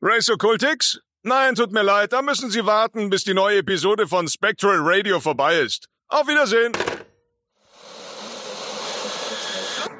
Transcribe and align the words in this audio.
Race 0.00 0.30
Occultix? 0.30 1.00
Nein, 1.22 1.56
tut 1.56 1.72
mir 1.72 1.82
leid, 1.82 2.12
da 2.12 2.22
müssen 2.22 2.50
Sie 2.50 2.64
warten, 2.64 3.10
bis 3.10 3.24
die 3.24 3.34
neue 3.34 3.58
Episode 3.58 4.06
von 4.06 4.28
Spectral 4.28 4.78
Radio 4.80 5.18
vorbei 5.18 5.58
ist. 5.58 5.88
Auf 6.08 6.28
Wiedersehen! 6.28 6.72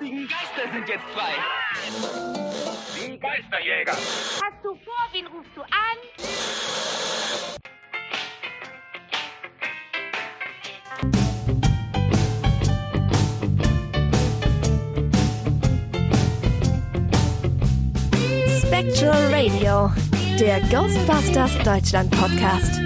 lustigen 0.01 0.29
Geister 0.29 0.73
sind 0.73 0.89
jetzt 0.89 1.05
frei. 1.13 1.35
Die 2.97 3.19
Geisterjäger. 3.19 3.93
Hast 3.93 4.65
du 4.65 4.75
vor, 4.85 5.09
wen 5.13 5.27
rufst 5.27 5.51
du 5.57 5.63
an? 5.63 6.89
Spectral 18.89 19.35
Radio, 19.35 19.93
der 20.41 20.63
Ghostbusters 20.71 21.59
Deutschland 21.63 22.11
Podcast. 22.11 22.81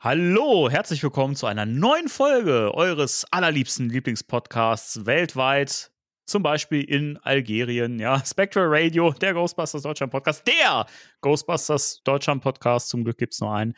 Hallo, 0.00 0.68
herzlich 0.68 1.02
willkommen 1.02 1.34
zu 1.34 1.46
einer 1.46 1.64
neuen 1.64 2.08
Folge 2.08 2.74
eures 2.74 3.24
allerliebsten 3.30 3.88
Lieblingspodcasts 3.88 5.06
weltweit. 5.06 5.91
Zum 6.32 6.42
Beispiel 6.42 6.82
in 6.82 7.18
Algerien, 7.18 7.98
ja. 7.98 8.24
Spectral 8.24 8.64
Radio, 8.68 9.12
der 9.12 9.34
Ghostbusters 9.34 9.82
Deutschland 9.82 10.10
Podcast, 10.10 10.46
der 10.46 10.86
Ghostbusters 11.20 12.00
Deutschland 12.04 12.42
Podcast. 12.42 12.88
Zum 12.88 13.04
Glück 13.04 13.18
gibt's 13.18 13.38
noch 13.42 13.52
einen. 13.52 13.74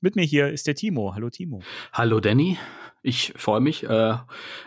Mit 0.00 0.16
mir 0.16 0.24
hier 0.24 0.48
ist 0.48 0.66
der 0.66 0.74
Timo. 0.74 1.14
Hallo, 1.14 1.28
Timo. 1.28 1.60
Hallo 1.92 2.18
Danny, 2.20 2.56
ich 3.02 3.34
freue 3.36 3.60
mich 3.60 3.84
äh, 3.84 4.14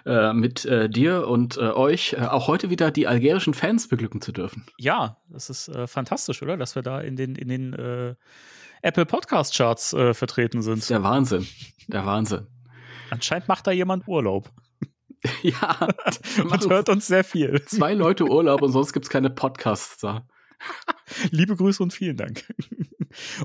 äh, 0.05 0.33
mit 0.33 0.65
äh, 0.65 0.87
dir 0.87 1.27
und 1.27 1.57
äh, 1.57 1.61
euch 1.61 2.13
äh, 2.13 2.27
auch 2.27 2.45
heute 2.45 2.69
wieder 2.69 2.91
die 2.91 3.07
algerischen 3.07 3.55
Fans 3.55 3.87
beglücken 3.87 4.21
zu 4.21 4.31
dürfen. 4.31 4.67
Ja, 4.77 5.17
das 5.27 5.49
ist 5.49 5.67
äh, 5.69 5.87
fantastisch, 5.87 6.43
oder? 6.43 6.57
Dass 6.57 6.75
wir 6.75 6.83
da 6.83 7.01
in 7.01 7.15
den, 7.15 7.33
in 7.33 7.47
den 7.47 8.15
Apple 8.83 9.07
Podcast 9.07 9.55
Charts 9.57 9.95
vertreten 10.11 10.61
sind. 10.61 10.87
Der 10.91 11.01
Wahnsinn, 11.01 11.47
der 11.87 12.05
Wahnsinn. 12.05 12.45
Anscheinend 13.09 13.47
macht 13.47 13.65
da 13.65 13.71
jemand 13.71 14.07
Urlaub. 14.07 14.51
ja, 15.43 15.87
Man 16.43 16.69
hört 16.69 16.89
uns 16.89 17.07
sehr 17.07 17.23
viel. 17.23 17.63
zwei 17.65 17.93
Leute 17.93 18.25
Urlaub 18.25 18.61
und 18.61 18.71
sonst 18.71 18.93
gibt's 18.93 19.09
keine 19.09 19.29
Podcasts 19.29 19.97
da. 19.97 20.27
Liebe 21.31 21.55
Grüße 21.55 21.81
und 21.81 21.93
vielen 21.93 22.17
Dank. 22.17 22.45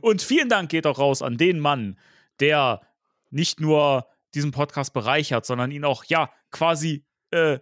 Und 0.01 0.23
vielen 0.23 0.49
Dank 0.49 0.71
geht 0.71 0.87
auch 0.87 0.99
raus 0.99 1.23
an 1.23 1.37
den 1.37 1.59
Mann, 1.59 1.99
der 2.41 2.83
nicht 3.31 3.61
nur 3.61 4.07
diesen 4.35 4.53
Podcast 4.53 4.93
bereichert, 4.93 5.47
sondern 5.47 5.71
ihn 5.71 5.85
auch, 5.85 6.05
ja, 6.05 6.31
quasi 6.51 7.05
äh, 7.31 7.59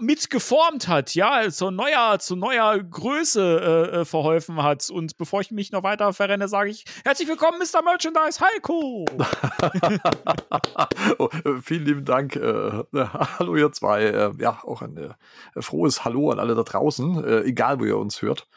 mitgeformt 0.00 0.88
hat, 0.88 1.14
ja, 1.14 1.48
zu 1.48 1.70
neuer, 1.70 2.18
zu 2.18 2.36
neuer 2.36 2.82
Größe 2.82 3.90
äh, 3.92 4.00
äh, 4.00 4.04
verholfen 4.04 4.62
hat. 4.62 4.88
Und 4.90 5.16
bevor 5.16 5.40
ich 5.40 5.50
mich 5.50 5.72
noch 5.72 5.82
weiter 5.82 6.12
verrenne, 6.12 6.48
sage 6.48 6.70
ich 6.70 6.84
herzlich 7.04 7.28
willkommen, 7.28 7.58
Mr. 7.58 7.82
Merchandise 7.82 8.40
Heiko. 8.40 9.04
oh, 11.18 11.28
äh, 11.44 11.62
vielen 11.62 11.84
lieben 11.84 12.04
Dank. 12.04 12.36
Äh, 12.36 12.82
hallo 12.92 13.56
ihr 13.56 13.72
zwei. 13.72 14.04
Äh, 14.04 14.32
ja, 14.38 14.60
auch 14.64 14.82
ein 14.82 14.96
äh, 14.96 15.62
frohes 15.62 16.04
Hallo 16.04 16.30
an 16.30 16.38
alle 16.38 16.54
da 16.54 16.62
draußen, 16.62 17.44
egal 17.44 17.78
wo 17.78 17.84
ihr 17.84 17.98
uns 17.98 18.22
hört. 18.22 18.48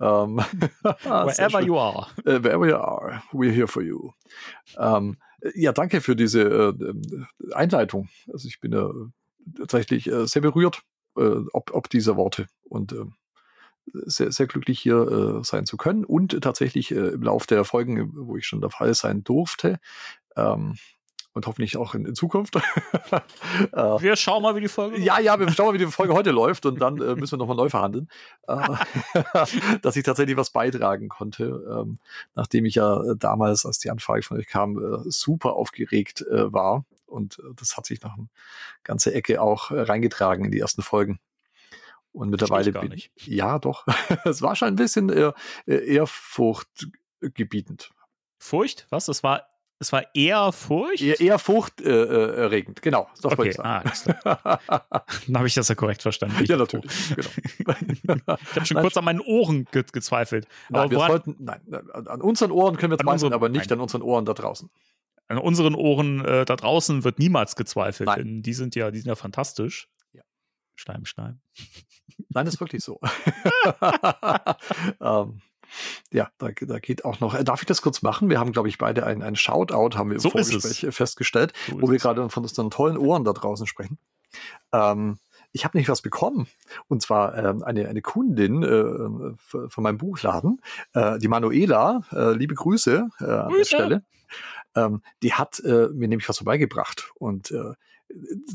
Ähm, 0.00 0.40
sehr 0.82 0.96
Wherever 1.02 1.60
you 1.60 1.78
are. 1.78 2.06
Äh, 2.24 2.42
wherever 2.42 2.66
you 2.66 2.76
are, 2.76 3.22
we're 3.32 3.52
here 3.52 3.66
for 3.66 3.82
you. 3.82 4.12
Ähm, 4.78 5.16
äh, 5.40 5.50
ja, 5.54 5.72
danke 5.72 6.00
für 6.00 6.14
diese 6.14 6.42
äh, 6.42 6.68
ähm, 6.68 7.26
Einleitung. 7.52 8.08
Also 8.32 8.48
ich 8.48 8.60
bin 8.60 8.72
äh, 8.72 8.88
tatsächlich 9.56 10.10
äh, 10.10 10.26
sehr 10.26 10.42
berührt 10.42 10.82
äh, 11.18 11.44
ob, 11.52 11.74
ob 11.74 11.90
dieser 11.90 12.16
Worte 12.16 12.46
und 12.64 12.92
äh, 12.92 13.04
sehr, 14.04 14.32
sehr 14.32 14.46
glücklich 14.46 14.80
hier 14.80 15.40
äh, 15.40 15.44
sein 15.44 15.66
zu 15.66 15.76
können 15.76 16.04
und 16.04 16.40
tatsächlich 16.42 16.90
äh, 16.90 17.08
im 17.08 17.22
Lauf 17.22 17.46
der 17.46 17.64
Folgen, 17.64 18.10
wo 18.14 18.36
ich 18.36 18.46
schon 18.46 18.60
der 18.60 18.70
Fall 18.70 18.92
sein 18.94 19.24
durfte, 19.24 19.80
ähm, 20.36 20.76
und 21.34 21.46
hoffentlich 21.46 21.76
auch 21.76 21.94
in, 21.94 22.04
in 22.04 22.14
Zukunft. 22.14 22.56
äh, 23.12 23.12
Wir 23.72 24.16
schauen 24.16 24.42
mal, 24.42 24.56
wie 24.56 24.60
die 24.60 24.68
Folge 24.68 24.98
ja, 24.98 25.20
ja, 25.20 25.38
wir 25.38 25.48
schauen 25.50 25.66
mal, 25.66 25.74
wie 25.74 25.78
die 25.78 25.86
Folge 25.86 26.12
heute 26.12 26.32
läuft 26.32 26.66
und 26.66 26.80
dann 26.80 27.00
äh, 27.00 27.14
müssen 27.14 27.34
wir 27.34 27.38
nochmal 27.38 27.56
neu 27.56 27.68
verhandeln, 27.68 28.08
äh, 28.48 28.56
dass 29.82 29.96
ich 29.96 30.02
tatsächlich 30.02 30.36
was 30.36 30.50
beitragen 30.50 31.08
konnte, 31.08 31.64
ähm, 31.70 31.98
nachdem 32.34 32.64
ich 32.64 32.74
ja 32.74 33.02
äh, 33.02 33.16
damals, 33.16 33.64
als 33.64 33.78
die 33.78 33.90
Anfrage 33.90 34.22
von 34.22 34.38
euch 34.38 34.48
kam, 34.48 34.78
äh, 34.78 35.10
super 35.10 35.54
aufgeregt 35.54 36.22
äh, 36.22 36.52
war 36.52 36.84
und 37.08 37.38
äh, 37.38 37.54
das 37.56 37.76
hat 37.76 37.86
sich 37.86 38.00
nach 38.02 38.14
einer 38.14 38.28
ganze 38.84 39.12
Ecke 39.14 39.40
auch 39.40 39.70
äh, 39.70 39.80
reingetragen 39.80 40.44
in 40.44 40.50
die 40.50 40.60
ersten 40.60 40.82
Folgen. 40.82 41.18
Und 42.12 42.30
mittlerweile 42.30 42.72
bin 42.72 42.88
nicht. 42.90 43.12
ja 43.16 43.58
doch, 43.58 43.86
es 44.24 44.40
war 44.42 44.56
schon 44.56 44.68
ein 44.68 44.76
bisschen 44.76 45.08
eher, 45.08 45.34
äh, 45.66 45.94
ehrfurchtgebietend. 45.94 47.90
Furcht? 48.38 48.86
Was? 48.90 49.06
Das 49.06 49.22
war, 49.22 49.46
es 49.80 49.92
war 49.92 50.04
eher 50.14 50.50
Furcht? 50.52 51.02
Eher, 51.02 51.20
eher 51.20 51.38
furchterregend, 51.38 52.82
genau. 52.82 53.08
Das 53.14 53.24
wollte 53.24 53.40
okay, 53.42 53.50
ich 53.50 53.56
sagen. 53.56 53.90
ah. 54.24 54.58
Dann 55.26 55.36
habe 55.36 55.46
ich 55.46 55.54
das 55.54 55.68
ja 55.68 55.74
korrekt 55.76 56.02
verstanden. 56.02 56.44
ja, 56.44 56.56
natürlich. 56.56 56.90
Genau. 57.14 57.28
Ich 58.50 58.56
habe 58.56 58.66
schon 58.66 58.78
kurz 58.78 58.96
an 58.96 59.04
meinen 59.04 59.20
Ohren 59.20 59.66
ge 59.70 59.84
gezweifelt. 59.92 60.48
Nein, 60.68 60.80
Aber 60.82 60.90
wir 60.90 60.98
woran, 60.98 61.10
sollten, 61.10 61.36
nein, 61.38 61.60
an 61.92 62.20
unseren 62.20 62.50
Ohren 62.50 62.76
können 62.76 62.90
wir 62.90 62.98
zweifeln, 62.98 63.32
aber 63.32 63.48
nicht 63.48 63.70
nein. 63.70 63.78
an 63.78 63.82
unseren 63.82 64.02
Ohren 64.02 64.24
da 64.24 64.34
draußen. 64.34 64.68
An 65.28 65.38
unseren 65.38 65.74
Ohren 65.74 66.24
äh, 66.24 66.44
da 66.44 66.56
draußen 66.56 67.04
wird 67.04 67.18
niemals 67.18 67.56
gezweifelt, 67.56 68.08
Nein. 68.08 68.18
denn 68.18 68.42
die 68.42 68.54
sind 68.54 68.74
ja, 68.74 68.90
die 68.90 68.98
sind 68.98 69.08
ja 69.08 69.14
fantastisch. 69.14 69.88
Ja. 70.12 70.22
Stein, 70.74 71.04
Stein. 71.06 71.40
Nein, 72.30 72.44
das 72.46 72.54
ist 72.54 72.60
wirklich 72.60 72.82
so. 72.82 72.98
ähm, 75.00 75.40
ja, 76.10 76.30
da, 76.38 76.48
da 76.48 76.78
geht 76.78 77.04
auch 77.04 77.20
noch. 77.20 77.34
Äh, 77.34 77.44
darf 77.44 77.60
ich 77.60 77.66
das 77.66 77.82
kurz 77.82 78.02
machen? 78.02 78.30
Wir 78.30 78.40
haben, 78.40 78.52
glaube 78.52 78.68
ich, 78.68 78.78
beide 78.78 79.04
ein, 79.06 79.22
ein 79.22 79.36
Shoutout, 79.36 79.96
haben 79.98 80.10
wir 80.10 80.14
im 80.16 80.20
So 80.20 80.30
Vorgespräch 80.30 80.82
es. 80.84 80.96
festgestellt, 80.96 81.52
So 81.68 81.80
wo 81.82 81.88
wir 81.90 81.96
es. 81.96 82.02
gerade 82.02 82.28
von 82.30 82.42
unseren 82.42 82.70
tollen 82.70 82.96
Ohren 82.96 83.24
da 83.24 83.32
draußen 83.32 83.66
sprechen. 83.66 83.98
Ähm, 84.72 85.18
ich 85.52 85.64
habe 85.64 85.76
nämlich 85.76 85.88
was 85.88 86.02
bekommen. 86.02 86.46
Und 86.88 87.02
zwar 87.02 87.36
ähm, 87.36 87.62
eine, 87.62 87.88
eine 87.88 88.02
Kundin 88.02 88.62
äh, 88.62 89.32
f- 89.34 89.70
von 89.72 89.82
meinem 89.84 89.98
Buchladen, 89.98 90.60
äh, 90.94 91.18
die 91.18 91.28
Manuela, 91.28 92.02
äh, 92.12 92.32
liebe 92.32 92.54
Grüße 92.54 93.08
äh, 93.20 93.24
an 93.24 93.52
der. 93.52 93.64
Stelle. 93.64 94.04
Ähm, 94.86 95.02
die 95.22 95.32
hat 95.34 95.60
äh, 95.60 95.88
mir 95.88 96.08
nämlich 96.08 96.28
was 96.28 96.38
vorbeigebracht. 96.38 97.10
Und 97.14 97.50
äh, 97.50 97.72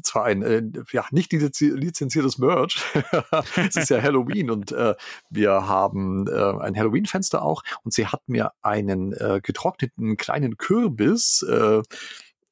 zwar 0.01 0.25
ein 0.25 0.41
äh, 0.41 0.63
ja 0.91 1.05
nicht 1.11 1.31
lizenzi- 1.31 1.73
lizenziertes 1.75 2.37
Merch. 2.39 2.83
es 3.55 3.75
ist 3.75 3.89
ja 3.89 4.01
Halloween 4.01 4.49
und 4.49 4.71
äh, 4.71 4.95
wir 5.29 5.67
haben 5.67 6.27
äh, 6.27 6.31
ein 6.59 6.75
Halloween-Fenster 6.75 7.41
auch. 7.43 7.63
Und 7.83 7.93
sie 7.93 8.07
hat 8.07 8.21
mir 8.27 8.51
einen 8.61 9.13
äh, 9.13 9.41
getrockneten 9.43 10.17
kleinen 10.17 10.57
Kürbis 10.57 11.45
äh, 11.47 11.81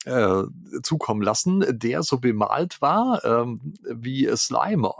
äh, 0.05 0.43
zukommen 0.83 1.21
lassen, 1.21 1.63
der 1.69 2.03
so 2.03 2.19
bemalt 2.19 2.81
war 2.81 3.23
ähm, 3.25 3.73
wie 3.83 4.29
Slimer. 4.35 4.95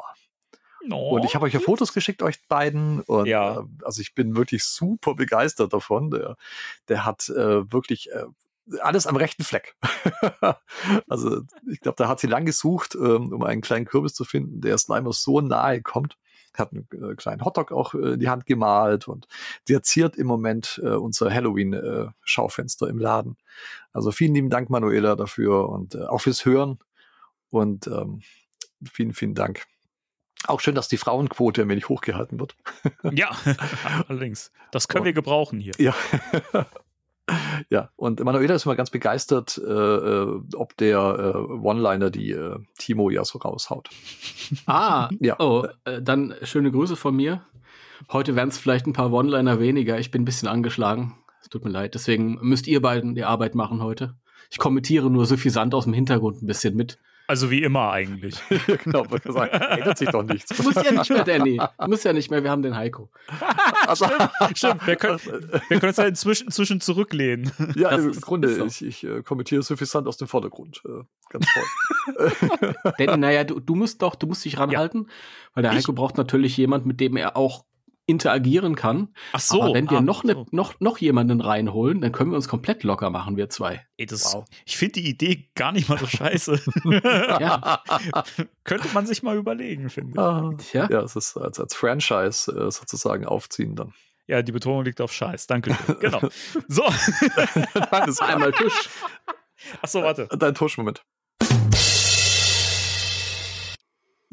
Oh, 0.90 1.16
Und 1.16 1.26
ich 1.26 1.36
habe 1.36 1.46
euch 1.46 1.54
ja 1.54 1.60
Fotos 1.60 1.94
geschickt, 1.94 2.24
euch 2.24 2.48
beiden. 2.48 3.02
Und 3.02 3.28
Ja. 3.28 3.60
äh, 3.60 3.64
also 3.84 4.02
ich 4.02 4.16
bin 4.16 4.36
wirklich 4.36 4.64
super 4.64 5.14
begeistert 5.14 5.74
davon. 5.74 6.10
Der, 6.10 6.36
der 6.88 7.06
hat 7.06 7.30
äh, 7.30 7.72
wirklich 7.72 8.12
äh, 8.12 8.26
alles 8.82 9.08
am 9.08 9.16
rechten 9.16 9.44
Fleck. 9.44 9.76
also 11.08 11.42
ich 11.70 11.80
glaube, 11.80 11.96
da 11.98 12.08
hat 12.08 12.20
sie 12.20 12.28
lang 12.28 12.46
gesucht, 12.46 12.96
ähm, 12.96 13.34
um 13.34 13.44
einen 13.44 13.62
kleinen 13.62 13.86
Kürbis 13.86 14.14
zu 14.14 14.24
finden, 14.24 14.62
der 14.62 14.78
Slimer 14.78 15.14
so 15.14 15.42
nahe 15.42 15.82
kommt. 15.82 16.18
Hat 16.54 16.74
einen 16.74 16.88
äh, 16.92 17.16
kleinen 17.16 17.46
Hotdog 17.46 17.72
auch 17.72 17.94
äh, 17.94 18.14
in 18.14 18.20
die 18.20 18.30
Hand 18.30 18.46
gemalt 18.46 19.08
und 19.08 19.28
der 19.70 19.84
ziert 19.84 20.18
im 20.18 20.28
Moment 20.28 20.82
äh, 20.84 20.90
unser 20.90 21.34
Halloween-Schaufenster 21.34 22.88
im 22.88 23.00
Laden. 23.00 23.38
Also 23.94 24.12
vielen 24.12 24.36
lieben 24.36 24.50
Dank, 24.50 24.70
Manuela, 24.70 25.16
dafür 25.16 25.70
und 25.70 25.98
auch 25.98 26.20
fürs 26.20 26.46
Hören. 26.46 26.80
Und 27.50 27.88
ähm, 27.88 28.22
vielen, 28.92 29.14
vielen 29.14 29.34
Dank. 29.34 29.66
Auch 30.48 30.60
schön, 30.60 30.76
dass 30.76 30.88
die 30.88 30.98
Frauenquote 30.98 31.62
ein 31.62 31.70
wenig 31.70 31.88
hochgehalten 31.88 32.40
wird. 32.40 32.56
Ja, 33.12 33.32
allerdings. 34.08 34.52
Das 34.72 34.88
können 34.88 35.06
wir 35.06 35.14
gebrauchen 35.14 35.60
hier. 35.60 35.74
Ja. 35.78 35.96
Ja, 37.70 37.90
und 37.96 38.24
Manuela 38.24 38.56
ist 38.56 38.66
immer 38.66 38.76
ganz 38.76 38.90
begeistert, 38.90 39.58
äh, 39.58 39.72
äh, 39.72 40.42
ob 40.56 40.76
der 40.78 40.98
äh, 41.00 41.38
One-Liner, 41.38 42.10
die 42.10 42.32
äh, 42.32 42.58
Timo 42.78 43.10
ja 43.10 43.24
so 43.24 43.40
raushaut. 43.40 43.90
Ah, 44.66 45.10
Ja. 45.20 45.40
oh, 45.40 45.66
äh, 45.86 46.02
dann 46.02 46.34
schöne 46.44 46.72
Grüße 46.72 46.96
von 46.96 47.16
mir. 47.16 47.44
Heute 48.12 48.36
werden 48.36 48.50
es 48.50 48.58
vielleicht 48.58 48.88
ein 48.88 48.94
paar 48.94 49.12
One-Liner 49.14 49.60
weniger. 49.60 50.00
Ich 50.00 50.12
bin 50.12 50.24
ein 50.24 50.26
bisschen 50.26 50.48
angeschlagen. 50.48 51.16
Es 51.42 51.50
tut 51.50 51.64
mir 51.64 51.72
leid. 51.72 51.94
Deswegen 51.96 52.38
müsst 52.42 52.68
ihr 52.68 52.82
beiden 52.82 53.16
die 53.16 53.24
Arbeit 53.24 53.56
machen 53.56 53.82
heute. 53.82 54.16
Ich 54.50 54.58
kommentiere 54.58 55.10
nur 55.10 55.26
suffisant 55.26 55.74
aus 55.74 55.86
dem 55.86 55.94
Hintergrund 55.94 56.42
ein 56.42 56.48
bisschen 56.48 56.76
mit. 56.76 57.00
Also 57.28 57.50
wie 57.50 57.64
immer 57.64 57.92
eigentlich. 57.92 58.36
genau, 58.84 59.10
wollte 59.10 59.30
ich 59.30 59.34
sagen, 59.34 59.52
ändert 59.54 59.98
sich 59.98 60.10
doch 60.10 60.24
nichts. 60.24 60.56
Du 60.56 60.64
musst 60.64 60.84
ja 60.84 60.92
nicht 60.92 61.10
mehr, 61.10 61.24
Danny. 61.24 61.58
Du 61.80 61.88
musst 61.88 62.04
ja 62.04 62.12
nicht 62.14 62.30
mehr, 62.30 62.44
wir 62.44 62.52
haben 62.52 62.62
den 62.62 62.76
Heiko. 62.76 63.10
Also, 63.88 64.06
Stimmt, 64.56 64.86
wir 64.88 64.96
können, 64.96 65.20
wir 65.20 65.80
können 65.80 65.88
uns 65.90 65.98
ja 65.98 66.06
inzwischen, 66.06 66.48
inzwischen 66.48 66.80
zurücklehnen. 66.82 67.52
ja, 67.76 67.90
Das 67.90 68.04
im 68.04 68.10
ist- 68.12 68.22
Grunde, 68.22 68.48
ist 68.50 68.58
so. 68.58 68.66
ich, 68.66 69.04
ich 69.04 69.04
äh, 69.04 69.22
kommentiere 69.24 69.64
suffisant 69.64 70.08
aus 70.08 70.18
dem 70.18 70.28
Vordergrund. 70.28 70.82
Äh, 70.86 71.04
ganz 71.30 71.46
toll. 71.54 72.74
Danny, 72.98 73.18
naja, 73.18 73.44
du, 73.44 73.60
du 73.60 73.76
musst 73.76 74.02
doch, 74.02 74.16
du 74.16 74.28
musst 74.28 74.46
dich 74.46 74.58
ranhalten, 74.60 75.08
weil 75.54 75.64
der 75.64 75.72
Ich? 75.72 75.80
Heiko 75.80 75.94
braucht 75.94 76.18
natürlich 76.18 76.56
jemand, 76.58 76.86
mit 76.86 77.00
dem 77.00 77.18
er 77.18 77.36
auch 77.38 77.66
interagieren 78.06 78.76
kann. 78.76 79.14
Ach 79.34 79.40
so. 79.40 79.62
Aber 79.62 79.74
wenn 79.74 79.90
wir 79.90 80.00
ah, 80.00 80.02
noch, 80.02 80.24
ne, 80.24 80.34
so. 80.34 80.46
noch, 80.52 80.80
noch 80.80 80.98
jemanden 80.98 81.42
reinholen, 81.42 82.02
dann 82.02 82.12
können 82.12 82.32
wir 82.32 82.36
uns 82.36 82.48
komplett 82.48 82.84
locker 82.84 83.10
machen, 83.10 83.38
wir 83.38 83.50
zwei. 83.50 83.86
Ey, 83.98 84.06
das, 84.06 84.34
Wow. 84.34 84.46
Ich 84.66 84.78
finde 84.78 85.02
die 85.02 85.10
Idee 85.10 85.50
gar 85.56 85.72
nicht 85.72 85.90
mal 85.90 85.98
so 85.98 86.08
scheiße. 86.08 86.60
Ja, 87.42 87.82
Könnte 88.64 88.88
man 88.94 89.06
sich 89.06 89.24
mal 89.24 89.38
überlegen, 89.38 89.90
finde 89.90 90.14
ich. 90.14 90.20
Ah, 90.20 90.52
tja. 90.58 90.88
ja, 90.90 91.02
es 91.02 91.16
ist 91.16 91.38
als, 91.38 91.60
als 91.60 91.74
Franchise 91.76 92.52
äh, 92.52 92.72
sozusagen 92.72 93.26
aufziehen 93.26 93.76
dann. 93.76 93.94
Ja, 94.28 94.42
die 94.42 94.52
Betonung 94.52 94.84
liegt 94.84 95.02
auf 95.02 95.12
Scheiß. 95.14 95.48
Danke. 95.48 95.76
Genau. 96.00 96.22
So. 96.68 96.84
Nein, 97.74 98.04
das 98.06 98.20
Einmal 98.22 98.52
Tusch. 98.52 98.90
Achso, 99.82 100.02
warte. 100.04 100.28
Dein 100.38 100.56
Tuschmoment. 100.56 101.04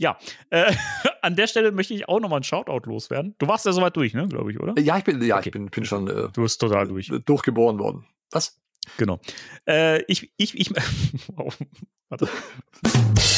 Ja. 0.01 0.17
Äh, 0.51 0.73
an 1.23 1.35
der 1.37 1.47
Stelle 1.49 1.73
möchte 1.73 1.93
ich 1.93 2.09
auch 2.09 2.21
nochmal 2.21 2.37
einen 2.39 2.45
Shoutout 2.45 2.89
loswerden. 2.89 3.35
Du 3.39 3.49
warst 3.49 3.67
ja 3.67 3.73
soweit 3.73 3.97
durch, 3.97 4.15
ne, 4.15 4.27
glaube 4.29 4.51
ich, 4.53 4.61
oder? 4.61 4.81
Ja, 4.81 4.97
ich 4.97 5.05
bin, 5.05 5.21
ja, 5.23 5.37
Okay. 5.39 5.49
ich 5.49 5.53
bin, 5.53 5.67
bin 5.67 5.85
schon 5.85 6.09
äh, 6.09 6.29
Du 6.33 6.43
bist 6.43 6.61
total 6.61 6.87
durch. 6.87 7.13
durchgeboren 7.27 7.79
worden. 7.79 8.07
Was? 8.31 8.59
Genau. 8.97 9.21
Äh, 9.69 10.03
ich, 10.05 10.33
ich, 10.39 10.57
ich, 10.59 10.71
wow. 11.37 11.55
Warte. 12.09 12.29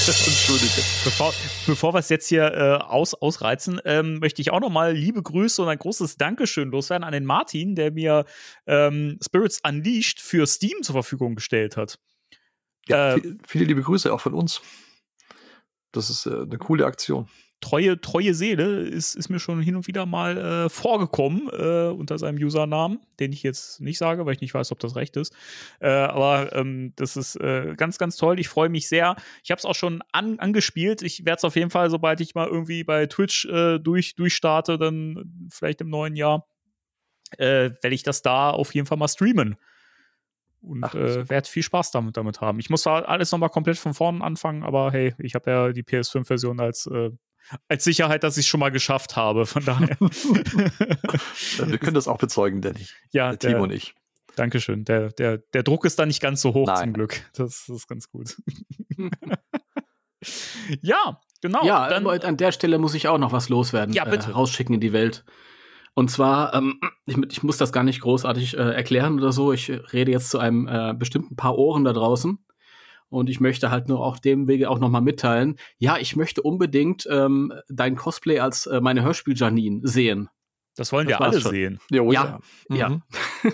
Entschuldige. 0.07 0.83
Bevor, 1.05 1.33
bevor 1.67 1.95
wir 1.95 1.99
es 1.99 2.09
jetzt 2.09 2.29
hier 2.29 2.53
äh, 2.53 2.85
aus, 2.85 3.15
ausreizen, 3.15 3.81
ähm, 3.85 4.19
möchte 4.19 4.41
ich 4.43 4.51
auch 4.53 4.61
nochmal 4.61 4.93
liebe 4.93 5.23
Grüße 5.23 5.61
und 5.63 5.69
ein 5.69 5.79
großes 5.79 6.17
Dankeschön 6.17 6.71
loswerden 6.71 7.05
an 7.05 7.13
den 7.13 7.25
Martin, 7.25 7.75
der 7.75 7.91
mir 7.91 8.25
ähm, 8.67 9.19
Spirits 9.25 9.61
Unleashed 9.67 10.21
für 10.21 10.47
Steam 10.47 10.83
zur 10.83 10.93
Verfügung 10.95 11.35
gestellt 11.35 11.77
hat. 11.77 11.99
Ja, 12.87 13.15
Äh, 13.15 13.21
viel, 13.21 13.39
viele 13.47 13.65
liebe 13.65 13.83
Grüße 13.83 14.13
auch 14.13 14.21
von 14.21 14.35
uns. 14.35 14.63
Das 15.93 16.11
ist 16.11 16.27
äh, 16.27 16.43
eine 16.43 16.59
coole 16.59 16.87
Aktion. 16.87 17.29
Treue, 17.61 18.01
treue 18.01 18.33
Seele 18.33 18.81
ist, 18.81 19.15
ist 19.15 19.29
mir 19.29 19.39
schon 19.39 19.61
hin 19.61 19.77
und 19.77 19.87
wieder 19.87 20.07
mal 20.07 20.39
äh, 20.39 20.69
vorgekommen 20.71 21.49
äh, 21.53 21.89
unter 21.89 22.19
seinem 22.19 22.39
Usernamen, 22.43 23.01
den 23.19 23.33
ich 23.33 23.43
jetzt 23.43 23.83
nicht 23.83 23.99
sage, 23.99 24.25
weil 24.25 24.33
ich 24.33 24.41
nicht 24.41 24.55
weiß, 24.55 24.73
ob 24.73 24.79
das 24.79 24.97
recht 24.97 25.15
ist. 25.19 25.35
Äh, 25.79 25.91
aber 25.91 26.55
ähm, 26.55 26.95
das 26.97 27.19
ist 27.19 27.37
äh, 27.37 27.75
ganz, 27.77 27.99
ganz 27.99 28.17
toll. 28.17 28.41
Ich 28.41 28.49
freue 28.49 28.71
mich 28.71 28.89
sehr. 28.89 29.15
Ich 29.45 29.51
habe 29.51 29.59
es 29.59 29.67
auch 29.67 29.75
schon 29.75 30.03
an, 30.11 30.39
angespielt. 30.39 31.03
Ich 31.03 31.27
werde 31.27 31.37
es 31.37 31.45
auf 31.45 31.55
jeden 31.55 31.71
Fall, 31.71 31.91
sobald 31.91 32.23
ich 32.23 32.35
mal 32.35 32.49
irgendwie 32.49 32.83
bei 32.83 33.05
Twitch 33.05 33.45
äh, 33.45 33.79
durch, 33.79 34.15
durchstarte, 34.15 34.79
dann 34.79 35.49
vielleicht 35.51 35.83
im 35.83 35.91
neuen 35.91 36.17
Jahr, 36.17 36.47
werde 37.39 37.79
ich 37.91 38.03
das 38.03 38.23
da 38.23 38.51
auf 38.51 38.75
jeden 38.75 38.89
Fall 38.89 38.99
mal 38.99 39.07
streamen. 39.07 39.57
Und 40.63 40.85
Ach, 40.85 40.95
äh, 40.95 41.29
werde 41.29 41.49
viel 41.49 41.63
Spaß 41.63 41.91
damit, 41.91 42.17
damit 42.17 42.41
haben. 42.41 42.59
Ich 42.61 42.69
muss 42.69 42.83
zwar 42.83 43.09
alles 43.09 43.33
nochmal 43.33 43.49
komplett 43.49 43.79
von 43.79 43.95
vorne 43.95 44.23
anfangen, 44.23 44.63
aber 44.63 44.93
hey, 44.93 45.15
ich 45.19 45.35
habe 45.35 45.51
ja 45.51 45.73
die 45.73 45.83
PS5-Version 45.83 46.61
als, 46.61 46.87
äh, 46.87 47.11
als 47.69 47.85
Sicherheit, 47.85 48.25
dass 48.25 48.37
ich 48.37 48.45
es 48.45 48.49
schon 48.49 48.61
mal 48.61 48.71
geschafft 48.71 49.17
habe. 49.17 49.47
Von 49.47 49.65
daher. 49.65 49.91
Äh, 49.91 49.97
Wir 51.67 51.79
können 51.79 51.95
das 51.95 52.09
auch 52.09 52.19
bezeugen, 52.19 52.61
Danny. 52.61 52.87
ja, 53.11 53.31
Der 53.31 53.39
Timo 53.39 53.53
der, 53.55 53.63
und 53.63 53.73
ich. 53.73 53.95
Dankeschön. 54.37 54.85
Der, 54.85 55.11
der, 55.11 55.39
der 55.39 55.63
Druck 55.63 55.85
ist 55.85 55.99
da 55.99 56.07
nicht 56.07 56.21
ganz 56.21 56.41
so 56.43 56.55
hoch 56.55 56.67
Nein. 56.67 56.79
zum 56.79 56.93
Glück. 56.93 57.23
Das, 57.35 57.65
das 57.67 57.77
ist 57.77 57.89
ganz 57.89 58.11
gut. 58.11 58.37
ja, 60.83 61.21
genau. 61.41 61.65
ja, 61.65 61.89
dann, 61.89 62.07
an 62.07 62.37
der 62.37 62.53
Stelle 62.53 62.79
muss 62.79 62.95
ich 62.95 63.09
auch 63.09 63.19
noch 63.19 63.33
was 63.33 63.49
loswerden. 63.49 63.95
Ja, 63.95 64.05
bitte. 64.05 64.31
Äh, 64.31 64.33
rausschicken 64.33 64.75
in 64.75 64.81
die 64.81 64.93
Welt. 64.93 65.25
Und 65.95 66.11
zwar, 66.11 66.55
ähm, 66.55 66.81
ich, 67.07 67.17
ich 67.31 67.43
muss 67.43 67.57
das 67.57 67.73
gar 67.73 67.83
nicht 67.83 68.01
großartig 68.01 68.57
äh, 68.57 68.61
erklären 68.75 69.19
oder 69.19 69.33
so. 69.33 69.53
Ich 69.53 69.71
rede 69.93 70.13
jetzt 70.13 70.31
zu 70.31 70.39
einem 70.39 70.67
äh, 70.69 70.95
bestimmten 70.95 71.37
paar 71.37 71.57
Ohren 71.59 71.85
da 71.85 71.93
draußen. 71.93 72.39
Und 73.09 73.29
ich 73.29 73.41
möchte 73.41 73.73
halt 73.73 73.89
nur 73.89 74.01
auf 74.07 74.21
dem 74.21 74.47
Wege 74.47 74.71
auch 74.71 74.79
nochmal 74.79 75.01
mitteilen. 75.03 75.57
Ja, 75.79 75.99
ich 75.99 76.15
möchte 76.15 76.43
unbedingt 76.43 77.09
ähm, 77.11 77.53
dein 77.69 77.97
Cosplay 77.97 78.39
als 78.39 78.67
äh, 78.67 78.81
meine 78.81 79.03
Hörspiel-Janine 79.03 79.81
sehen. 79.83 80.29
das 80.77 80.93
wollen 80.93 81.09
das 81.09 81.19
wir 81.19 81.27
alle 81.27 81.41
schon. 81.41 81.51
sehen. 81.51 81.81
Ja, 81.91 82.05
ja. 82.13 82.39
ja. 82.71 82.89
Mhm. 82.89 83.03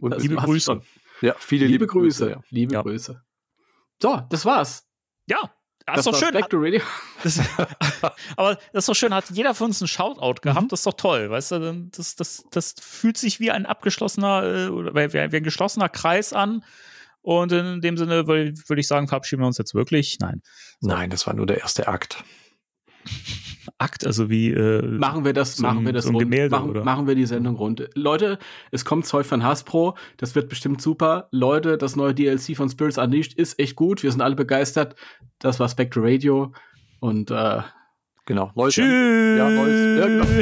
Und 0.00 0.20
Liebe 0.20 0.34
Grüße. 0.36 0.64
schon. 0.72 0.82
ja, 1.20 1.34
viele 1.38 1.66
Liebe, 1.66 1.86
Grüße. 1.86 2.30
ja. 2.30 2.40
Liebe 2.50 2.74
Ja. 2.74 2.82
Grüße. 2.82 3.22
So, 4.02 4.20
das 4.28 4.44
war's. 4.44 4.86
Ja, 5.28 5.38
das, 5.96 6.06
ist 6.06 6.12
doch 6.12 6.18
schön. 6.18 6.28
Spectre 6.28 6.58
Radio. 6.58 6.80
Das, 7.22 7.40
aber 8.36 8.54
das 8.72 8.82
ist 8.84 8.88
doch 8.88 8.94
schön, 8.94 9.14
hat 9.14 9.30
jeder 9.30 9.54
von 9.54 9.68
uns 9.68 9.80
einen 9.80 9.88
Shoutout 9.88 10.40
gehabt, 10.42 10.72
das 10.72 10.80
ist 10.80 10.86
doch 10.86 10.94
toll, 10.94 11.30
weißt 11.30 11.52
du, 11.52 11.88
das, 11.96 12.16
das, 12.16 12.44
das 12.50 12.74
fühlt 12.80 13.16
sich 13.16 13.40
wie 13.40 13.50
ein 13.50 13.66
abgeschlossener, 13.66 14.42
äh, 14.42 14.68
oder 14.68 14.94
wie, 14.94 15.18
ein 15.18 15.42
geschlossener 15.42 15.88
Kreis 15.88 16.32
an. 16.32 16.64
Und 17.20 17.52
in 17.52 17.80
dem 17.80 17.98
Sinne 17.98 18.26
würde 18.26 18.54
würd 18.68 18.78
ich 18.78 18.86
sagen, 18.86 19.08
verabschieden 19.08 19.42
wir 19.42 19.46
uns 19.46 19.58
jetzt 19.58 19.74
wirklich. 19.74 20.18
Nein. 20.20 20.40
Nein, 20.80 21.10
das 21.10 21.26
war 21.26 21.34
nur 21.34 21.46
der 21.46 21.58
erste 21.58 21.88
Akt. 21.88 22.22
Akt, 23.78 24.04
also 24.06 24.28
wie. 24.28 24.50
Äh, 24.50 24.82
Machen 24.82 25.24
wir 25.24 25.32
das, 25.32 25.56
so 25.56 25.62
machen 25.62 25.86
wir 25.86 25.92
das 25.92 26.04
so 26.04 26.10
ein 26.10 26.14
rund. 26.16 26.24
Gemälde, 26.24 26.50
machen, 26.54 26.70
oder? 26.70 26.84
machen 26.84 27.06
wir 27.06 27.14
die 27.14 27.26
Sendung 27.26 27.56
rund. 27.56 27.88
Leute, 27.94 28.38
es 28.70 28.84
kommt 28.84 29.06
Zeug 29.06 29.24
von 29.24 29.42
Hasbro, 29.44 29.96
das 30.16 30.34
wird 30.34 30.48
bestimmt 30.48 30.82
super. 30.82 31.28
Leute, 31.30 31.78
das 31.78 31.94
neue 31.96 32.14
DLC 32.14 32.56
von 32.56 32.68
Spirits 32.68 32.98
Unleashed 32.98 33.34
ist 33.34 33.58
echt 33.58 33.76
gut. 33.76 34.02
Wir 34.02 34.10
sind 34.10 34.20
alle 34.20 34.34
begeistert. 34.34 34.96
Das 35.38 35.60
war 35.60 35.68
Spectre 35.68 36.02
Radio 36.02 36.52
und 37.00 37.30
äh, 37.30 37.60
Genau. 38.26 38.50
Neues 38.54 38.74
Tschüss. 38.74 39.38
Ja, 39.38 39.48
neues. 39.48 39.98
Ja, 39.98 40.06
genau. 40.06 40.26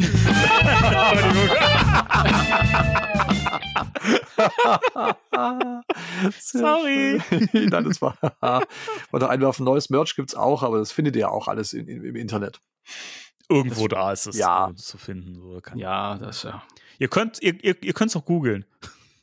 Sorry. 6.39 7.21
Nein, 7.53 7.85
das 7.85 8.03
war. 8.03 8.17
Oder 9.13 9.31
einwerfen, 9.31 9.65
neues 9.65 9.91
Merch 9.91 10.17
gibt's 10.17 10.35
auch, 10.35 10.63
aber 10.65 10.79
das 10.79 10.91
findet 10.93 11.15
ihr 11.17 11.31
auch 11.31 11.47
alles 11.49 11.73
in, 11.73 11.87
in, 11.87 12.05
im 12.05 12.17
Internet. 12.17 12.61
Irgendwo 13.49 13.87
da 13.89 14.13
ist 14.13 14.27
es 14.27 14.37
Ja. 14.37 14.73
zu 14.75 14.99
finden. 14.99 15.35
So, 15.35 15.61
kann 15.61 15.79
ja, 15.79 16.17
das 16.19 16.43
ja. 16.43 16.63
Ihr 16.99 17.09
könnt 17.09 17.41
ihr, 17.43 17.63
ihr, 17.63 17.83
ihr 17.83 17.93
könnt's 17.93 18.17
auch 18.17 18.25
googeln. 18.25 18.65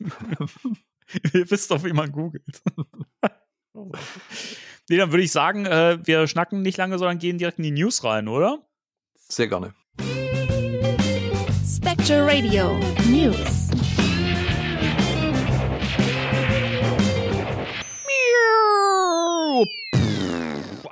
ihr 0.00 1.50
wisst 1.50 1.70
doch, 1.70 1.84
wie 1.84 1.92
man 1.92 2.10
googelt. 2.12 2.62
nee, 4.88 4.96
dann 4.96 5.12
würde 5.12 5.22
ich 5.22 5.32
sagen, 5.32 5.66
äh, 5.66 5.98
wir 6.04 6.26
schnacken 6.26 6.62
nicht 6.62 6.78
lange, 6.78 6.98
sondern 6.98 7.18
gehen 7.18 7.38
direkt 7.38 7.58
in 7.58 7.64
die 7.64 7.70
News 7.70 8.04
rein, 8.04 8.28
oder? 8.28 8.66
Sehr 9.14 9.48
gerne. 9.48 9.74
Spectre 11.66 12.26
Radio 12.26 12.78
News. 13.08 13.68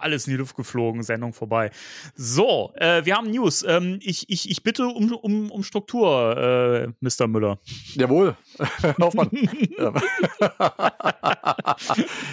Alles 0.02 0.26
in 0.26 0.32
die 0.32 0.36
Luft 0.36 0.56
geflogen, 0.56 1.02
Sendung 1.02 1.32
vorbei. 1.32 1.70
So, 2.14 2.72
äh, 2.76 3.04
wir 3.04 3.16
haben 3.16 3.30
News. 3.30 3.64
Ähm, 3.66 3.98
ich, 4.02 4.28
ich, 4.28 4.50
ich 4.50 4.62
bitte 4.62 4.86
um, 4.86 5.12
um, 5.12 5.50
um 5.50 5.62
Struktur, 5.62 6.36
äh, 6.36 6.88
Mr. 7.00 7.28
Müller. 7.28 7.58
Jawohl. 7.94 8.36
Hoffmann. 9.00 9.30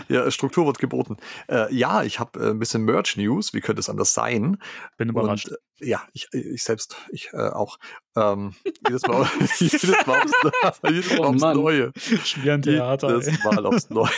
ja. 0.08 0.32
Struktur 0.32 0.66
wird 0.66 0.80
geboten. 0.80 1.18
Äh, 1.48 1.74
ja, 1.74 2.04
ich 2.04 2.20
habe 2.20 2.40
äh, 2.40 2.50
ein 2.50 2.60
bisschen 2.60 2.84
Merch-News. 2.84 3.54
Wie 3.54 3.62
könnte 3.62 3.80
es 3.80 3.90
anders 3.90 4.14
sein? 4.14 4.58
Bin 4.98 5.10
überrascht. 5.10 5.50
Und, 5.50 5.58
ja, 5.82 6.02
ich, 6.14 6.28
ich 6.34 6.64
selbst, 6.64 6.96
ich 7.12 7.30
äh, 7.34 7.50
auch. 7.50 7.78
Ähm, 8.16 8.56
jedes 8.88 9.08
Mal, 9.08 9.28
jedes 9.60 10.06
Mal 10.06 10.22
aufs, 10.22 10.82
jedes 10.84 11.10
Mal 11.12 11.20
Oh 11.20 11.24
aufs 11.26 11.42
Mann. 11.42 11.58
Neue. 11.58 11.94
Ein 12.46 12.62
Theater. 12.62 13.10
Jedes 13.10 13.28
ey. 13.28 13.38
Mal 13.44 13.66
aufs 13.66 13.90
Neue. 13.90 14.10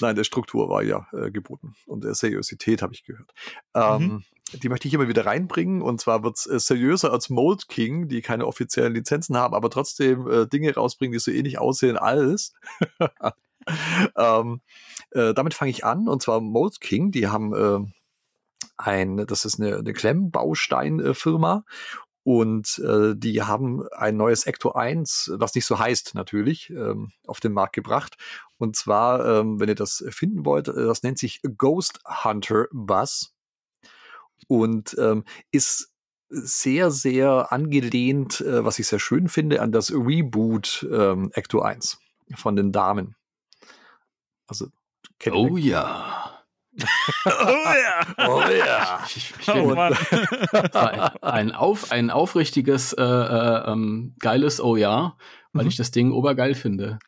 Nein, 0.00 0.16
der 0.16 0.24
Struktur 0.24 0.68
war 0.68 0.82
ja 0.82 1.06
äh, 1.12 1.30
geboten. 1.30 1.74
Und 1.86 2.04
der 2.04 2.14
Seriosität 2.14 2.82
habe 2.82 2.94
ich 2.94 3.04
gehört. 3.04 3.32
Ähm, 3.74 4.24
Mhm. 4.52 4.60
Die 4.62 4.68
möchte 4.68 4.86
ich 4.86 4.94
immer 4.94 5.08
wieder 5.08 5.26
reinbringen. 5.26 5.82
Und 5.82 6.00
zwar 6.00 6.22
wird's 6.22 6.46
äh, 6.46 6.58
seriöser 6.60 7.12
als 7.12 7.30
Mold 7.30 7.68
King, 7.68 8.08
die 8.08 8.22
keine 8.22 8.46
offiziellen 8.46 8.94
Lizenzen 8.94 9.36
haben, 9.36 9.54
aber 9.54 9.70
trotzdem 9.70 10.30
äh, 10.30 10.46
Dinge 10.46 10.72
rausbringen, 10.74 11.12
die 11.12 11.18
so 11.18 11.30
ähnlich 11.32 11.58
aussehen 11.58 11.96
als. 11.96 12.52
ähm, 14.16 14.60
äh, 15.10 15.34
damit 15.34 15.54
fange 15.54 15.72
ich 15.72 15.84
an. 15.84 16.08
Und 16.08 16.22
zwar 16.22 16.40
Mold 16.40 16.80
King, 16.80 17.10
die 17.10 17.26
haben 17.26 17.54
äh, 17.54 17.92
ein, 18.76 19.26
das 19.26 19.44
ist 19.44 19.60
eine, 19.60 19.76
eine 19.76 19.92
Klemmbausteinfirma. 19.92 21.64
Und 22.22 22.80
äh, 22.80 23.14
die 23.16 23.42
haben 23.42 23.86
ein 23.92 24.16
neues 24.16 24.46
Ecto 24.46 24.72
1, 24.72 25.34
was 25.36 25.54
nicht 25.54 25.64
so 25.64 25.78
heißt 25.78 26.16
natürlich, 26.16 26.70
ähm, 26.70 27.12
auf 27.24 27.38
den 27.38 27.52
Markt 27.52 27.74
gebracht. 27.74 28.16
Und 28.58 28.74
zwar, 28.74 29.24
ähm, 29.40 29.60
wenn 29.60 29.68
ihr 29.68 29.76
das 29.76 30.04
finden 30.10 30.44
wollt, 30.44 30.66
äh, 30.66 30.72
das 30.72 31.04
nennt 31.04 31.18
sich 31.20 31.40
Ghost 31.56 32.00
Hunter 32.24 32.66
Bus 32.72 33.32
und 34.48 34.96
ähm, 34.98 35.22
ist 35.52 35.92
sehr, 36.28 36.90
sehr 36.90 37.52
angelehnt, 37.52 38.40
äh, 38.40 38.64
was 38.64 38.80
ich 38.80 38.88
sehr 38.88 38.98
schön 38.98 39.28
finde, 39.28 39.62
an 39.62 39.70
das 39.70 39.92
Reboot 39.92 40.84
ähm, 40.90 41.30
Ecto 41.32 41.60
1 41.60 41.98
von 42.34 42.56
den 42.56 42.72
Damen. 42.72 43.14
Also, 44.48 44.66
kennt 45.20 45.36
ihr- 45.36 45.52
Oh 45.52 45.56
ja. 45.56 46.25
Oh 47.24 47.30
ja. 47.30 48.28
Oh 48.28 48.42
ja. 48.50 49.00
Ich, 49.06 49.34
ich 49.38 49.48
Oh 49.48 49.74
Mann. 49.74 49.94
ein, 51.22 51.52
auf, 51.52 51.90
ein 51.92 52.10
aufrichtiges, 52.10 52.92
äh, 52.92 53.02
äh, 53.02 53.70
ähm, 53.72 54.14
geiles 54.20 54.60
Oh 54.60 54.76
ja, 54.76 55.16
weil 55.52 55.64
Mhm. 55.64 55.68
ich 55.68 55.76
das 55.76 55.90
Ding 55.90 56.12
obergeil 56.12 56.54
finde. 56.54 56.98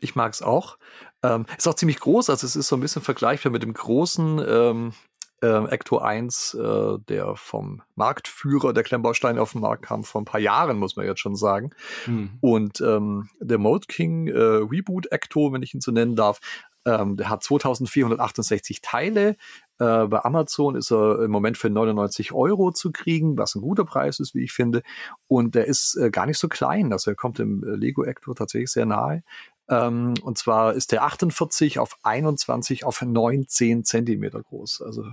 Ich 0.00 0.16
mag 0.16 0.32
es 0.34 0.42
auch. 0.42 0.76
Ähm, 1.22 1.46
ist 1.56 1.66
auch 1.66 1.74
ziemlich 1.74 1.98
groß, 1.98 2.28
also 2.28 2.46
es 2.46 2.56
ist 2.56 2.68
so 2.68 2.76
ein 2.76 2.80
bisschen 2.80 3.00
vergleichbar 3.00 3.50
mit 3.50 3.62
dem 3.62 3.72
großen 3.72 4.44
ähm, 4.46 4.92
ähm, 5.40 5.66
Ecto 5.66 5.98
1, 5.98 6.54
äh, 6.54 6.98
der 7.08 7.36
vom 7.36 7.80
Marktführer 7.94 8.74
der 8.74 8.82
Klemmbausteine 8.82 9.40
auf 9.40 9.52
den 9.52 9.62
Markt 9.62 9.86
kam 9.86 10.04
vor 10.04 10.20
ein 10.20 10.26
paar 10.26 10.40
Jahren, 10.40 10.76
muss 10.78 10.96
man 10.96 11.06
jetzt 11.06 11.20
schon 11.20 11.36
sagen. 11.36 11.70
Hm. 12.04 12.36
Und 12.42 12.82
ähm, 12.82 13.30
der 13.40 13.56
Mode 13.56 13.86
King 13.86 14.26
äh, 14.26 14.36
Reboot 14.38 15.10
Ecto, 15.10 15.52
wenn 15.54 15.62
ich 15.62 15.72
ihn 15.72 15.80
so 15.80 15.90
nennen 15.92 16.16
darf, 16.16 16.40
ähm, 16.84 17.16
der 17.16 17.28
hat 17.30 17.42
2468 17.42 18.80
Teile. 18.80 19.36
Äh, 19.78 20.06
bei 20.06 20.24
Amazon 20.24 20.76
ist 20.76 20.92
er 20.92 21.22
im 21.22 21.30
Moment 21.30 21.56
für 21.58 21.70
99 21.70 22.32
Euro 22.32 22.70
zu 22.72 22.92
kriegen, 22.92 23.36
was 23.38 23.54
ein 23.54 23.62
guter 23.62 23.84
Preis 23.84 24.20
ist, 24.20 24.34
wie 24.34 24.44
ich 24.44 24.52
finde. 24.52 24.82
Und 25.26 25.54
der 25.54 25.66
ist 25.66 25.96
äh, 25.96 26.10
gar 26.10 26.26
nicht 26.26 26.38
so 26.38 26.48
klein. 26.48 26.92
Also 26.92 27.10
er 27.10 27.16
kommt 27.16 27.40
im 27.40 27.64
äh, 27.64 27.76
Lego 27.76 28.04
Ecto 28.04 28.34
tatsächlich 28.34 28.70
sehr 28.70 28.86
nahe. 28.86 29.22
Ähm, 29.68 30.14
und 30.22 30.36
zwar 30.38 30.74
ist 30.74 30.92
der 30.92 31.04
48 31.04 31.78
auf 31.78 31.96
21 32.02 32.84
auf 32.84 33.00
19 33.00 33.84
Zentimeter 33.84 34.42
groß. 34.42 34.82
Also 34.82 35.04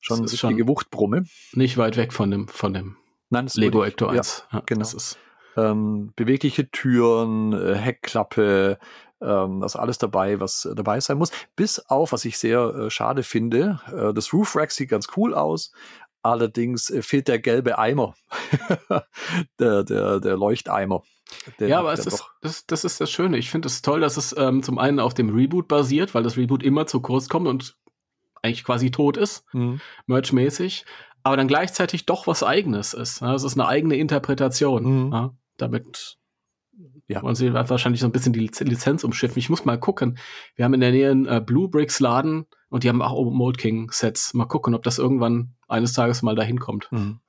schon 0.00 0.18
eine 0.18 0.30
richtige 0.30 0.68
Wuchtbrumme. 0.68 1.24
Nicht 1.54 1.78
weit 1.78 1.96
weg 1.96 2.12
von 2.12 2.30
dem, 2.30 2.48
von 2.48 2.74
dem 2.74 2.96
Nein, 3.30 3.48
Lego 3.54 3.78
wirklich- 3.78 3.94
Ecto 3.94 4.06
ja. 4.12 4.18
1. 4.18 4.46
Ja, 4.52 4.62
genau. 4.66 4.86
Ähm, 5.54 6.12
bewegliche 6.16 6.70
Türen, 6.70 7.52
äh, 7.52 7.74
Heckklappe, 7.74 8.78
ähm, 9.22 9.62
also 9.62 9.78
alles 9.78 9.98
dabei, 9.98 10.40
was 10.40 10.64
äh, 10.64 10.74
dabei 10.74 11.00
sein 11.00 11.18
muss. 11.18 11.30
Bis 11.56 11.78
auf, 11.78 12.12
was 12.12 12.24
ich 12.24 12.38
sehr 12.38 12.60
äh, 12.74 12.90
schade 12.90 13.22
finde, 13.22 13.80
äh, 13.94 14.12
das 14.12 14.32
Roof 14.32 14.56
Rack 14.56 14.70
sieht 14.72 14.90
ganz 14.90 15.08
cool 15.16 15.34
aus. 15.34 15.72
Allerdings 16.22 16.88
äh, 16.90 17.02
fehlt 17.02 17.28
der 17.28 17.38
gelbe 17.40 17.78
Eimer, 17.78 18.14
der, 19.58 19.82
der, 19.84 20.20
der 20.20 20.36
Leuchteimer. 20.36 21.02
Der, 21.58 21.68
ja, 21.68 21.78
aber 21.80 21.92
es 21.92 22.06
ist, 22.06 22.24
das, 22.42 22.66
das 22.66 22.84
ist 22.84 23.00
das 23.00 23.10
Schöne. 23.10 23.38
Ich 23.38 23.50
finde 23.50 23.66
es 23.66 23.80
toll, 23.82 24.00
dass 24.00 24.16
es 24.16 24.34
ähm, 24.36 24.62
zum 24.62 24.78
einen 24.78 25.00
auf 25.00 25.14
dem 25.14 25.34
Reboot 25.34 25.66
basiert, 25.66 26.14
weil 26.14 26.22
das 26.22 26.36
Reboot 26.36 26.62
immer 26.62 26.86
zu 26.86 27.00
kurz 27.00 27.28
kommt 27.28 27.48
und 27.48 27.76
eigentlich 28.42 28.64
quasi 28.64 28.90
tot 28.90 29.16
ist, 29.16 29.44
Mhm. 29.52 29.80
merchmäßig, 30.06 30.84
aber 31.22 31.36
dann 31.36 31.48
gleichzeitig 31.48 32.06
doch 32.06 32.26
was 32.26 32.42
Eigenes 32.42 32.92
ist. 32.92 33.20
Ja, 33.20 33.34
Es 33.34 33.44
ist 33.44 33.54
eine 33.54 33.66
eigene 33.68 33.96
Interpretation. 33.96 35.06
Mhm. 35.06 35.12
Ja, 35.12 35.30
damit 35.56 36.18
Ja. 37.12 37.22
wollen 37.22 37.34
sie 37.34 37.52
wahrscheinlich 37.52 38.00
so 38.00 38.06
ein 38.06 38.12
bisschen 38.12 38.32
die 38.32 38.40
Liz- 38.40 38.60
Lizenz 38.60 39.04
umschiffen. 39.04 39.38
Ich 39.38 39.50
muss 39.50 39.64
mal 39.64 39.78
gucken. 39.78 40.18
Wir 40.56 40.64
haben 40.64 40.74
in 40.74 40.80
der 40.80 40.90
Nähe 40.92 41.10
einen 41.10 41.26
äh, 41.26 41.42
Blue 41.44 41.68
Bricks 41.68 42.00
Laden 42.00 42.46
und 42.68 42.84
die 42.84 42.88
haben 42.88 43.02
auch 43.02 43.30
Mold 43.30 43.58
King 43.58 43.90
Sets. 43.90 44.34
Mal 44.34 44.46
gucken, 44.46 44.74
ob 44.74 44.82
das 44.82 44.98
irgendwann 44.98 45.54
eines 45.68 45.92
Tages 45.92 46.22
mal 46.22 46.34
dahin 46.34 46.58
kommt. 46.60 46.90
Mhm. 46.92 47.20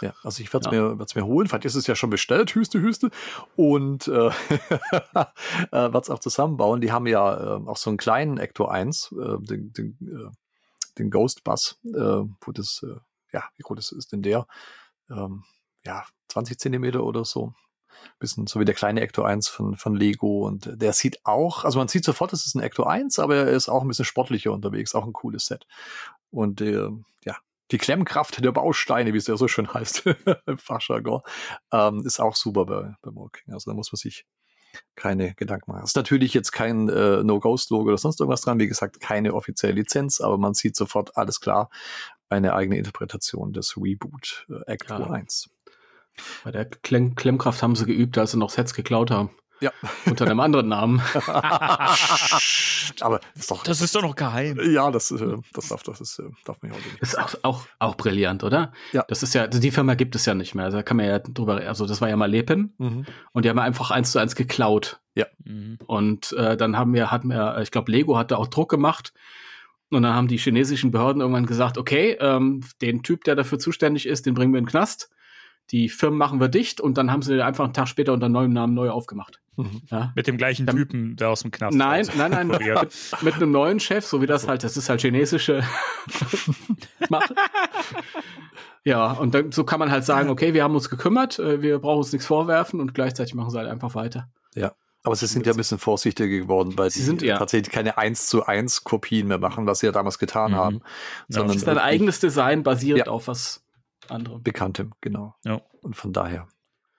Ja, 0.00 0.14
also 0.22 0.40
ich 0.42 0.52
werde 0.52 0.68
es 0.68 0.72
Ja. 0.74 0.80
mir, 0.90 0.98
werd's 1.00 1.16
mir 1.16 1.26
holen. 1.26 1.48
Vielleicht 1.48 1.64
ist 1.64 1.74
es 1.74 1.88
ja 1.88 1.96
schon 1.96 2.10
bestellt, 2.10 2.54
Hüste, 2.54 2.80
Hüste. 2.80 3.10
Und 3.56 4.06
äh, 4.06 4.28
äh, 4.30 5.24
werde 5.72 5.98
es 5.98 6.10
auch 6.10 6.20
zusammenbauen. 6.20 6.80
Die 6.80 6.92
haben 6.92 7.06
ja 7.06 7.56
äh, 7.56 7.66
auch 7.66 7.76
so 7.76 7.90
einen 7.90 7.96
kleinen 7.96 8.38
Ecto 8.38 8.66
1, 8.66 9.12
äh, 9.18 9.38
den, 9.40 9.72
den, 9.72 9.98
äh, 10.02 10.30
den 10.98 11.10
Ghost 11.10 11.42
Bus, 11.44 11.78
äh, 11.84 11.90
wo 11.98 12.52
das, 12.52 12.84
äh, 12.86 12.96
ja, 13.32 13.42
wie 13.56 13.62
groß 13.62 13.92
ist 13.92 14.12
denn 14.12 14.22
der? 14.22 14.46
Ähm, 15.10 15.42
ja, 15.84 16.04
20 16.28 16.58
Zentimeter 16.58 17.02
oder 17.04 17.24
so. 17.24 17.54
Bisschen 18.18 18.46
so 18.46 18.60
wie 18.60 18.64
der 18.64 18.74
kleine 18.74 19.00
Ecto 19.00 19.22
1 19.22 19.48
von, 19.48 19.76
von 19.76 19.94
Lego. 19.94 20.46
Und 20.46 20.70
der 20.80 20.92
sieht 20.92 21.24
auch, 21.24 21.64
also 21.64 21.78
man 21.78 21.88
sieht 21.88 22.04
sofort, 22.04 22.32
das 22.32 22.46
ist 22.46 22.54
ein 22.54 22.62
Ecto 22.62 22.84
1, 22.84 23.18
aber 23.18 23.36
er 23.36 23.48
ist 23.48 23.68
auch 23.68 23.82
ein 23.82 23.88
bisschen 23.88 24.04
sportlicher 24.04 24.52
unterwegs, 24.52 24.94
auch 24.94 25.06
ein 25.06 25.12
cooles 25.12 25.46
Set. 25.46 25.66
Und 26.30 26.60
äh, 26.60 26.88
ja, 27.24 27.36
die 27.70 27.78
Klemmkraft 27.78 28.42
der 28.44 28.52
Bausteine, 28.52 29.12
wie 29.12 29.18
es 29.18 29.26
ja 29.26 29.36
so 29.36 29.48
schön 29.48 29.72
heißt 29.72 30.04
im 30.46 30.58
Fachjargon, 30.58 31.22
ähm, 31.72 32.04
ist 32.04 32.20
auch 32.20 32.36
super 32.36 32.66
bei, 32.66 32.94
bei 33.02 33.10
Morking. 33.10 33.52
Also 33.52 33.70
da 33.70 33.74
muss 33.74 33.92
man 33.92 33.98
sich 33.98 34.26
keine 34.94 35.34
Gedanken 35.34 35.70
machen. 35.70 35.82
Es 35.84 35.90
ist 35.90 35.96
natürlich 35.96 36.34
jetzt 36.34 36.52
kein 36.52 36.88
äh, 36.88 37.22
No-Ghost-Logo 37.22 37.88
oder 37.88 37.98
sonst 37.98 38.20
irgendwas 38.20 38.42
dran. 38.42 38.58
Wie 38.58 38.66
gesagt, 38.66 39.00
keine 39.00 39.34
offizielle 39.34 39.74
Lizenz, 39.74 40.20
aber 40.20 40.38
man 40.38 40.54
sieht 40.54 40.76
sofort, 40.76 41.16
alles 41.16 41.40
klar, 41.40 41.70
eine 42.28 42.54
eigene 42.54 42.76
Interpretation 42.76 43.52
des 43.52 43.76
Reboot 43.76 44.46
äh, 44.50 44.72
Act 44.72 44.90
Ja. 44.90 44.98
1. 44.98 45.50
Bei 46.44 46.50
der 46.50 46.64
Klemm 46.66 47.14
Klemmkraft 47.14 47.62
haben 47.62 47.74
sie 47.76 47.86
geübt, 47.86 48.16
als 48.18 48.32
sie 48.32 48.38
noch 48.38 48.50
Sets 48.50 48.74
geklaut 48.74 49.10
haben. 49.10 49.30
Ja. 49.60 49.72
Unter 50.06 50.24
einem 50.26 50.38
anderen 50.38 50.68
Namen. 50.68 51.02
aber 53.00 53.20
das 53.34 53.40
ist 53.42 53.50
doch, 53.50 53.62
Das 53.64 53.80
ist 53.80 53.94
doch 53.94 54.02
noch 54.02 54.14
geheim. 54.16 54.58
ja, 54.72 54.90
das, 54.90 55.10
äh, 55.10 55.36
das 55.52 55.68
darf, 55.68 55.82
das 55.82 56.00
ist, 56.00 56.18
äh, 56.18 56.24
darf 56.44 56.60
man 56.62 56.70
ja 56.72 56.76
heute 56.76 56.88
nicht. 56.88 57.02
Ist 57.02 57.18
auch, 57.18 57.34
auch, 57.42 57.66
auch 57.78 57.96
brillant, 57.96 58.44
oder? 58.44 58.72
Ja. 58.92 59.04
Das 59.08 59.22
ist 59.22 59.34
ja, 59.34 59.42
also 59.44 59.60
die 59.60 59.70
Firma 59.70 59.94
gibt 59.94 60.14
es 60.14 60.26
ja 60.26 60.34
nicht 60.34 60.54
mehr. 60.54 60.70
Da 60.70 60.82
kann 60.82 60.96
man 60.96 61.06
ja 61.06 61.18
drüber, 61.18 61.56
also 61.56 61.86
das 61.86 62.00
war 62.00 62.08
ja 62.08 62.16
mal 62.16 62.30
Lepen 62.30 62.74
Mhm. 62.78 63.06
und 63.32 63.44
die 63.44 63.48
haben 63.50 63.58
einfach 63.58 63.90
eins 63.90 64.12
zu 64.12 64.18
eins 64.18 64.34
geklaut. 64.36 65.00
Mhm. 65.44 65.78
Und 65.86 66.32
äh, 66.34 66.56
dann 66.56 66.76
haben 66.76 66.94
wir, 66.94 67.10
hatten 67.10 67.28
wir, 67.28 67.58
ich 67.60 67.70
glaube, 67.72 67.90
Lego 67.90 68.16
hatte 68.16 68.38
auch 68.38 68.46
Druck 68.46 68.70
gemacht. 68.70 69.12
Und 69.90 70.02
dann 70.02 70.14
haben 70.14 70.28
die 70.28 70.36
chinesischen 70.36 70.90
Behörden 70.92 71.20
irgendwann 71.22 71.46
gesagt, 71.46 71.78
okay, 71.78 72.16
ähm, 72.20 72.62
den 72.82 73.02
Typ, 73.02 73.24
der 73.24 73.34
dafür 73.34 73.58
zuständig 73.58 74.06
ist, 74.06 74.26
den 74.26 74.34
bringen 74.34 74.52
wir 74.52 74.58
in 74.58 74.64
den 74.66 74.70
Knast. 74.70 75.10
Die 75.70 75.88
Firmen 75.88 76.18
machen 76.18 76.40
wir 76.40 76.48
dicht 76.48 76.80
und 76.80 76.96
dann 76.96 77.10
haben 77.12 77.20
sie 77.22 77.42
einfach 77.44 77.64
einen 77.64 77.74
Tag 77.74 77.88
später 77.88 78.12
unter 78.14 78.28
neuem 78.28 78.52
Namen 78.52 78.72
neu 78.74 78.88
aufgemacht. 78.90 79.40
Mhm. 79.56 79.82
Ja. 79.90 80.12
Mit 80.14 80.26
dem 80.26 80.38
gleichen 80.38 80.64
Dann- 80.66 80.76
Typen, 80.76 81.16
der 81.16 81.28
aus 81.30 81.42
dem 81.42 81.50
Knast 81.50 81.76
Nein, 81.76 82.06
raus- 82.06 82.14
nein, 82.16 82.30
nein, 82.30 82.58
Ja. 82.64 82.80
mit, 82.80 82.94
mit 83.22 83.34
einem 83.34 83.50
neuen 83.50 83.80
Chef, 83.80 84.06
so 84.06 84.22
wie 84.22 84.26
das 84.26 84.48
halt, 84.48 84.64
das 84.64 84.76
ist 84.76 84.88
halt 84.88 85.00
chinesische 85.00 85.62
Mache. 87.10 87.34
Ja, 88.84 89.12
und 89.12 89.34
dann 89.34 89.52
so 89.52 89.64
kann 89.64 89.78
man 89.78 89.90
halt 89.90 90.04
sagen, 90.04 90.30
okay, 90.30 90.54
wir 90.54 90.62
haben 90.64 90.74
uns 90.74 90.88
gekümmert, 90.88 91.38
äh, 91.38 91.60
wir 91.60 91.78
brauchen 91.80 91.98
uns 91.98 92.12
nichts 92.12 92.26
vorwerfen 92.26 92.80
und 92.80 92.94
gleichzeitig 92.94 93.34
machen 93.34 93.50
sie 93.50 93.58
halt 93.58 93.68
einfach 93.68 93.94
weiter. 93.94 94.28
Aber 95.04 95.14
sie 95.14 95.26
sind 95.26 95.46
ja 95.46 95.52
ein 95.52 95.56
bisschen 95.56 95.78
vorsichtiger 95.78 96.26
geworden, 96.28 96.74
weil 96.76 96.90
Sie 96.90 97.02
sind, 97.02 97.22
ja. 97.22 97.38
tatsächlich 97.38 97.72
keine 97.72 97.96
1 97.96 98.26
zu 98.26 98.44
1 98.44 98.82
Kopien 98.82 99.28
mehr 99.28 99.38
machen, 99.38 99.64
was 99.64 99.78
sie 99.78 99.86
ja 99.86 99.92
damals 99.92 100.18
getan 100.18 100.50
Mhm. 100.50 100.56
haben, 100.56 100.80
sondern 101.28 101.54
Das 101.54 101.62
ist 101.62 101.68
ein 101.68 101.78
eigenes 101.78 102.18
Design 102.20 102.62
basierend 102.64 103.06
Ja. 103.06 103.12
auf 103.12 103.28
was 103.28 103.62
anderem. 104.10 104.42
Bekanntem, 104.42 104.92
genau. 105.00 105.34
Ja. 105.44 105.60
Und 105.82 105.96
von 105.96 106.12
daher. 106.12 106.48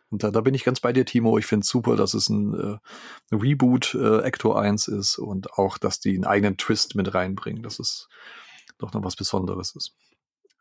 Und 0.10 0.24
da, 0.24 0.32
da 0.32 0.42
bin 0.42 0.56
ich 0.56 0.64
ganz 0.64 0.80
bei 0.80 0.92
dir, 0.92 1.06
Timo. 1.06 1.38
Ich 1.38 1.46
finde 1.46 1.64
es 1.64 1.70
super, 1.70 1.96
dass 1.96 2.14
es 2.14 2.30
ein, 2.30 2.54
äh, 2.54 3.36
Reboot 3.36 3.94
äh, 3.94 4.22
Ecto 4.22 4.54
1 4.54 4.88
ist 4.88 5.20
und 5.20 5.54
auch, 5.54 5.78
dass 5.78 6.00
die 6.00 6.16
einen 6.16 6.26
eigenen 6.26 6.58
Twist 6.58 6.96
mit 6.96 7.14
reinbringen, 7.14 7.62
dass 7.62 7.80
es 7.80 8.10
doch 8.80 8.94
noch 8.94 9.04
was 9.04 9.16
Besonderes 9.16 9.76
ist. 9.76 9.96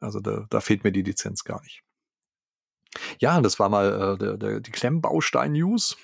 Also 0.01 0.21
da, 0.21 0.47
da 0.51 0.61
fehlt 0.61 0.85
mir 0.85 0.93
die 0.93 1.03
Lizenz 1.03 1.45
gar 1.45 1.63
nicht. 1.63 1.83
Ja, 3.21 3.37
und 3.37 3.43
das 3.43 3.59
war 3.59 3.69
mal 3.69 4.15
äh, 4.15 4.19
der, 4.19 4.37
der, 4.37 4.61
die 4.61 4.71
Klemmbaustein-News. 4.71 5.97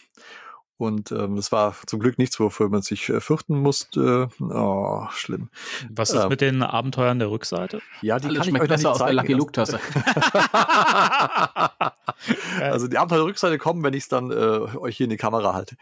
Und 0.76 1.12
ähm, 1.12 1.36
das 1.36 1.52
war 1.52 1.76
zum 1.86 2.00
Glück 2.00 2.18
nichts, 2.18 2.40
wofür 2.40 2.68
man 2.68 2.82
sich 2.82 3.08
äh, 3.08 3.20
fürchten 3.20 3.60
musste. 3.60 4.28
Oh, 4.40 5.06
schlimm. 5.12 5.48
Was 5.88 6.10
ist 6.10 6.22
Ähm. 6.22 6.28
mit 6.28 6.40
den 6.40 6.64
Abenteuern 6.64 7.20
der 7.20 7.30
Rückseite? 7.30 7.80
Ja, 8.02 8.18
die 8.18 8.26
Alles 8.26 8.38
kann 8.38 8.42
ich 8.42 8.48
schmeckt 8.50 8.62
euch 8.64 8.68
besser 8.68 8.90
nicht 8.90 9.00
aus 9.00 9.06
der. 9.06 9.14
Lucky 9.14 9.32
Luke 9.34 9.52
Tasse. 9.52 9.78
also 12.60 12.88
die 12.88 12.98
Abenteuer 12.98 13.18
der 13.18 13.26
Rückseite 13.26 13.58
kommen, 13.58 13.84
wenn 13.84 13.94
ich 13.94 14.02
es 14.04 14.08
dann 14.08 14.32
äh, 14.32 14.34
euch 14.34 14.96
hier 14.96 15.04
in 15.04 15.10
die 15.10 15.16
Kamera 15.16 15.54
halte. 15.54 15.76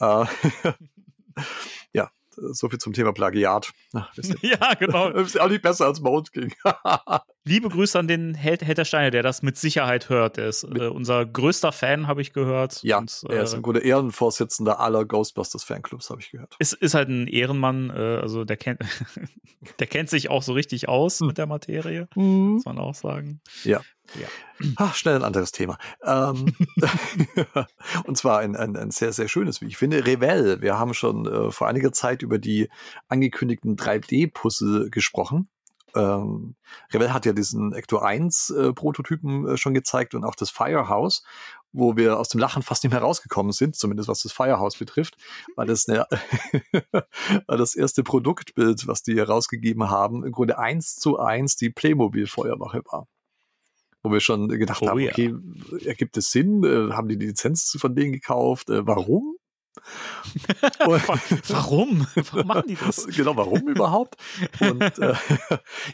Äh, 0.00 0.24
ja, 1.92 2.10
so 2.30 2.70
viel 2.70 2.78
zum 2.78 2.94
Thema 2.94 3.12
Plagiat. 3.12 3.70
Ach, 3.92 4.10
ja, 4.42 4.72
genau. 4.74 5.08
ist 5.10 5.38
auch 5.38 5.48
nicht 5.48 5.62
besser 5.62 5.86
als 5.86 6.00
Mode 6.00 6.30
King. 6.30 6.54
Liebe 7.44 7.68
Grüße 7.68 7.98
an 7.98 8.08
den 8.08 8.34
Held, 8.34 8.62
Held 8.62 8.78
der 8.78 8.84
Steine, 8.84 9.10
der 9.10 9.22
das 9.22 9.42
mit 9.42 9.56
Sicherheit 9.56 10.08
hört. 10.08 10.36
Der 10.36 10.48
ist 10.48 10.64
äh, 10.64 10.88
unser 10.88 11.24
größter 11.24 11.72
Fan, 11.72 12.06
habe 12.06 12.20
ich 12.20 12.32
gehört. 12.32 12.82
ja, 12.82 12.98
Und, 12.98 13.24
er 13.28 13.42
ist 13.42 13.54
äh, 13.54 13.56
im 13.56 13.62
Grunde 13.62 13.80
Ehrenvorsitzender 13.80 14.80
aller 14.80 15.04
Ghostbusters 15.04 15.64
Fanclubs, 15.64 16.10
habe 16.10 16.20
ich 16.20 16.30
gehört. 16.30 16.54
ist, 16.58 16.74
ist 16.74 16.94
halt 16.94 17.08
ein 17.08 17.26
Ehrenmann, 17.26 17.90
äh, 17.90 18.18
also 18.20 18.44
der 18.44 18.56
kennt, 18.56 18.80
der 19.78 19.86
kennt 19.86 20.10
sich 20.10 20.28
auch 20.28 20.42
so 20.42 20.52
richtig 20.52 20.88
aus 20.88 21.20
mit 21.20 21.38
der 21.38 21.46
Materie, 21.46 22.08
muss 22.14 22.64
man 22.64 22.78
auch 22.78 22.94
sagen. 22.94 23.40
Ach, 24.76 24.94
schnell 24.94 25.16
ein 25.16 25.22
anderes 25.22 25.52
Thema. 25.52 25.78
Ähm, 26.04 26.54
und 28.04 28.16
zwar 28.16 28.40
ein, 28.40 28.56
ein, 28.56 28.76
ein 28.76 28.90
sehr, 28.90 29.12
sehr 29.12 29.28
schönes, 29.28 29.60
wie 29.60 29.66
ich 29.66 29.76
finde, 29.76 30.06
Revell. 30.06 30.60
Wir 30.60 30.78
haben 30.78 30.94
schon 30.94 31.26
äh, 31.26 31.50
vor 31.50 31.68
einiger 31.68 31.92
Zeit 31.92 32.22
über 32.22 32.38
die 32.38 32.68
angekündigten 33.08 33.76
3D-Puzzle 33.76 34.90
gesprochen. 34.90 35.48
Ähm, 35.98 36.54
Revell 36.92 37.12
hat 37.12 37.26
ja 37.26 37.32
diesen 37.32 37.72
Ecto 37.72 37.98
1 37.98 38.50
äh, 38.50 38.72
Prototypen 38.72 39.48
äh, 39.48 39.56
schon 39.56 39.74
gezeigt 39.74 40.14
und 40.14 40.24
auch 40.24 40.36
das 40.36 40.50
Firehouse, 40.50 41.24
wo 41.72 41.96
wir 41.96 42.18
aus 42.18 42.28
dem 42.28 42.40
Lachen 42.40 42.62
fast 42.62 42.84
nicht 42.84 42.92
mehr 42.92 43.02
rausgekommen 43.02 43.52
sind, 43.52 43.74
zumindest 43.74 44.08
was 44.08 44.22
das 44.22 44.32
Firehouse 44.32 44.76
betrifft, 44.76 45.16
weil 45.56 45.66
das, 45.66 45.88
eine, 45.88 46.06
weil 47.46 47.58
das 47.58 47.74
erste 47.74 48.04
Produktbild, 48.04 48.86
was 48.86 49.02
die 49.02 49.16
herausgegeben 49.16 49.90
haben, 49.90 50.24
im 50.24 50.32
Grunde 50.32 50.58
eins 50.58 50.94
zu 50.94 51.18
eins 51.18 51.56
die 51.56 51.70
Playmobil-Feuerwache 51.70 52.82
war 52.90 53.06
wo 54.04 54.12
wir 54.12 54.20
schon 54.20 54.48
gedacht 54.48 54.80
Oh 54.82 54.88
haben, 54.88 55.00
ja. 55.00 55.10
okay, 55.10 55.34
ergibt 55.84 56.16
es 56.16 56.30
Sinn? 56.30 56.62
Äh, 56.62 56.92
haben 56.92 57.08
die 57.08 57.18
die 57.18 57.26
Lizenz 57.26 57.76
von 57.80 57.96
denen 57.96 58.12
gekauft? 58.12 58.70
Äh, 58.70 58.86
warum? 58.86 59.37
warum? 61.48 62.06
Warum 62.14 62.46
machen 62.46 62.68
die 62.68 62.76
das? 62.76 63.06
genau, 63.16 63.36
warum 63.36 63.68
überhaupt? 63.68 64.16
Und 64.60 64.82
äh, 64.98 65.14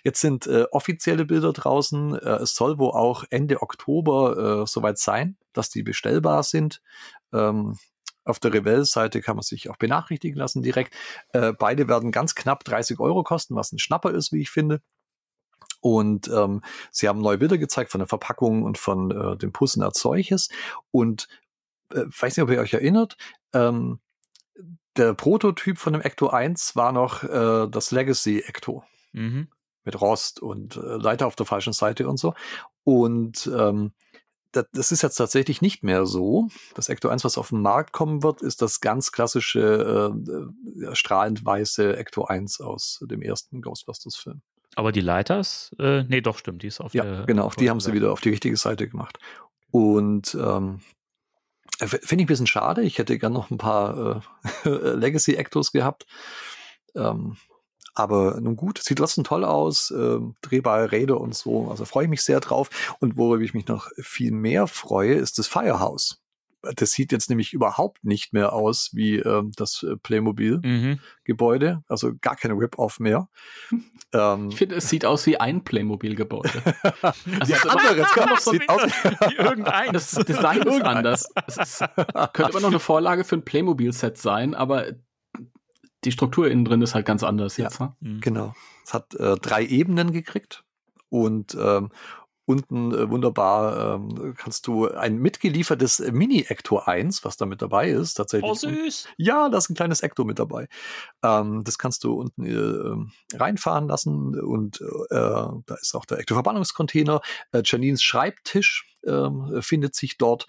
jetzt 0.02 0.20
sind 0.20 0.46
äh, 0.46 0.66
offizielle 0.70 1.24
Bilder 1.24 1.52
draußen. 1.52 2.18
Äh, 2.18 2.28
es 2.42 2.54
soll 2.54 2.78
wohl 2.78 2.92
auch 2.92 3.24
Ende 3.30 3.62
Oktober 3.62 4.62
äh, 4.62 4.66
soweit 4.66 4.98
sein, 4.98 5.36
dass 5.52 5.70
die 5.70 5.82
bestellbar 5.82 6.42
sind. 6.42 6.82
Ähm, 7.32 7.78
auf 8.24 8.38
der 8.38 8.54
Revell-Seite 8.54 9.20
kann 9.20 9.36
man 9.36 9.42
sich 9.42 9.68
auch 9.68 9.76
benachrichtigen 9.76 10.38
lassen 10.38 10.62
direkt. 10.62 10.94
Äh, 11.32 11.52
beide 11.52 11.88
werden 11.88 12.10
ganz 12.10 12.34
knapp 12.34 12.64
30 12.64 12.98
Euro 13.00 13.22
kosten, 13.22 13.54
was 13.54 13.72
ein 13.72 13.78
Schnapper 13.78 14.12
ist, 14.12 14.32
wie 14.32 14.40
ich 14.40 14.50
finde. 14.50 14.80
Und 15.80 16.28
ähm, 16.28 16.62
sie 16.90 17.08
haben 17.08 17.20
neue 17.20 17.36
Bilder 17.36 17.58
gezeigt 17.58 17.90
von 17.90 17.98
der 17.98 18.08
Verpackung 18.08 18.62
und 18.62 18.78
von 18.78 19.10
äh, 19.10 19.36
dem 19.36 19.52
Pussen 19.52 19.82
als 19.82 20.00
solches. 20.00 20.48
Und 20.90 21.28
äh, 21.94 22.04
weiß 22.06 22.36
nicht, 22.36 22.44
ob 22.44 22.50
ihr 22.50 22.60
euch 22.60 22.74
erinnert, 22.74 23.16
ähm, 23.52 24.00
der 24.96 25.14
Prototyp 25.14 25.78
von 25.78 25.92
dem 25.92 26.02
Ecto 26.02 26.28
1 26.28 26.76
war 26.76 26.92
noch 26.92 27.24
äh, 27.24 27.68
das 27.68 27.90
Legacy 27.90 28.40
Ecto. 28.40 28.84
Mhm. 29.12 29.48
Mit 29.84 30.00
Rost 30.00 30.40
und 30.40 30.76
äh, 30.76 30.80
Leiter 30.80 31.26
auf 31.26 31.36
der 31.36 31.46
falschen 31.46 31.72
Seite 31.72 32.08
und 32.08 32.16
so. 32.16 32.34
Und 32.84 33.50
ähm, 33.54 33.92
das, 34.52 34.66
das 34.72 34.92
ist 34.92 35.02
jetzt 35.02 35.16
tatsächlich 35.16 35.60
nicht 35.60 35.82
mehr 35.82 36.06
so. 36.06 36.48
Das 36.74 36.88
Ecto 36.88 37.08
1, 37.08 37.24
was 37.24 37.38
auf 37.38 37.48
den 37.50 37.60
Markt 37.60 37.92
kommen 37.92 38.22
wird, 38.22 38.40
ist 38.40 38.62
das 38.62 38.80
ganz 38.80 39.12
klassische 39.12 40.12
äh, 40.14 40.94
strahlend 40.94 41.44
weiße 41.44 41.96
Ecto 41.96 42.24
1 42.24 42.60
aus 42.60 43.04
dem 43.08 43.20
ersten 43.20 43.60
Ghostbusters-Film. 43.60 44.40
Aber 44.76 44.92
die 44.92 45.00
Leiters, 45.00 45.74
äh, 45.78 46.04
nee, 46.04 46.20
doch, 46.20 46.38
stimmt, 46.38 46.62
die 46.62 46.68
ist 46.68 46.80
auf 46.80 46.94
ja, 46.94 47.04
der. 47.04 47.26
genau, 47.26 47.50
die 47.58 47.70
haben 47.70 47.80
sie 47.80 47.92
wieder 47.92 48.12
auf 48.12 48.20
die 48.20 48.30
richtige 48.30 48.56
Seite 48.56 48.88
gemacht. 48.88 49.18
Und 49.70 50.34
ähm, 50.34 50.80
finde 51.78 52.22
ich 52.22 52.24
ein 52.24 52.26
bisschen 52.26 52.46
schade. 52.46 52.82
Ich 52.82 52.98
hätte 52.98 53.18
gern 53.18 53.32
noch 53.32 53.50
ein 53.50 53.58
paar 53.58 54.22
äh, 54.64 54.68
Legacy 54.68 55.34
Actors 55.34 55.72
gehabt. 55.72 56.06
Ähm, 56.94 57.36
aber 57.94 58.40
nun 58.40 58.56
gut, 58.56 58.82
sieht 58.82 58.98
trotzdem 58.98 59.22
toll 59.22 59.44
aus, 59.44 59.90
äh, 59.92 60.18
drehbare 60.42 60.90
Räder 60.90 61.20
und 61.20 61.34
so. 61.34 61.70
Also 61.70 61.84
freue 61.84 62.04
ich 62.04 62.10
mich 62.10 62.22
sehr 62.22 62.40
drauf. 62.40 62.70
Und 62.98 63.16
worüber 63.16 63.42
ich 63.42 63.54
mich 63.54 63.68
noch 63.68 63.88
viel 63.96 64.32
mehr 64.32 64.66
freue, 64.66 65.14
ist 65.14 65.38
das 65.38 65.46
Firehouse. 65.46 66.23
Das 66.76 66.92
sieht 66.92 67.12
jetzt 67.12 67.28
nämlich 67.30 67.52
überhaupt 67.52 68.04
nicht 68.04 68.32
mehr 68.32 68.52
aus 68.52 68.90
wie 68.92 69.16
äh, 69.18 69.42
das 69.56 69.84
Playmobil-Gebäude. 70.02 71.74
Mhm. 71.76 71.84
Also 71.88 72.12
gar 72.20 72.36
kein 72.36 72.52
Rip-Off 72.52 73.00
mehr. 73.00 73.28
ähm, 74.12 74.48
Ich 74.50 74.56
finde, 74.56 74.76
es 74.76 74.88
sieht 74.88 75.04
aus 75.04 75.26
wie 75.26 75.38
ein 75.38 75.64
Playmobil-Gebäude. 75.64 76.50
Also 77.40 77.52
ja, 77.52 77.58
anderes 77.62 78.10
kann 78.12 78.28
doch 78.28 78.38
so 78.38 78.52
Sieht 78.52 78.68
aus. 78.68 78.82
wie 78.82 79.34
irgendeins. 79.36 80.10
Das 80.12 80.24
Design 80.24 80.62
ist 80.62 80.82
anders. 80.82 81.28
Es 81.46 81.56
ist, 81.56 81.84
könnte 82.32 82.50
immer 82.52 82.60
noch 82.60 82.68
eine 82.68 82.78
Vorlage 82.80 83.24
für 83.24 83.36
ein 83.36 83.44
Playmobil-Set 83.44 84.18
sein, 84.18 84.54
aber 84.54 84.86
die 86.04 86.12
Struktur 86.12 86.48
innen 86.50 86.64
drin 86.64 86.82
ist 86.82 86.94
halt 86.94 87.06
ganz 87.06 87.22
anders 87.22 87.56
Ja. 87.56 87.64
jetzt. 87.64 87.80
Ne? 87.80 87.94
Mhm. 88.00 88.20
Genau. 88.20 88.54
Es 88.84 88.94
hat 88.94 89.14
äh, 89.14 89.36
drei 89.36 89.64
Ebenen 89.64 90.12
gekriegt 90.12 90.64
und 91.08 91.56
ähm, 91.60 91.90
unten 92.46 92.92
äh, 92.92 93.10
wunderbar 93.10 93.96
ähm, 93.96 94.34
kannst 94.36 94.66
du 94.66 94.88
ein 94.88 95.18
mitgeliefertes 95.18 96.00
Mini-Ector 96.00 96.88
1, 96.88 97.24
was 97.24 97.36
da 97.36 97.46
mit 97.46 97.62
dabei 97.62 97.90
ist, 97.90 98.14
tatsächlich. 98.14 98.50
Oh, 98.50 98.54
süß. 98.54 99.08
Ja, 99.16 99.48
da 99.48 99.58
ist 99.58 99.70
ein 99.70 99.74
kleines 99.74 100.00
Ecto 100.00 100.24
mit 100.24 100.38
dabei. 100.38 100.68
Ähm, 101.22 101.64
das 101.64 101.78
kannst 101.78 102.04
du 102.04 102.14
unten 102.14 102.44
äh, 102.44 102.52
ähm, 102.52 103.12
reinfahren 103.32 103.88
lassen 103.88 104.38
und 104.40 104.80
äh, 104.80 105.14
da 105.14 105.74
ist 105.80 105.94
auch 105.94 106.04
der 106.04 106.18
Ecto-Verbannungscontainer. 106.18 107.20
Äh, 107.52 107.62
Janines 107.64 108.02
Schreibtisch 108.02 108.94
ähm, 109.06 109.58
findet 109.60 109.94
sich 109.94 110.18
dort 110.18 110.46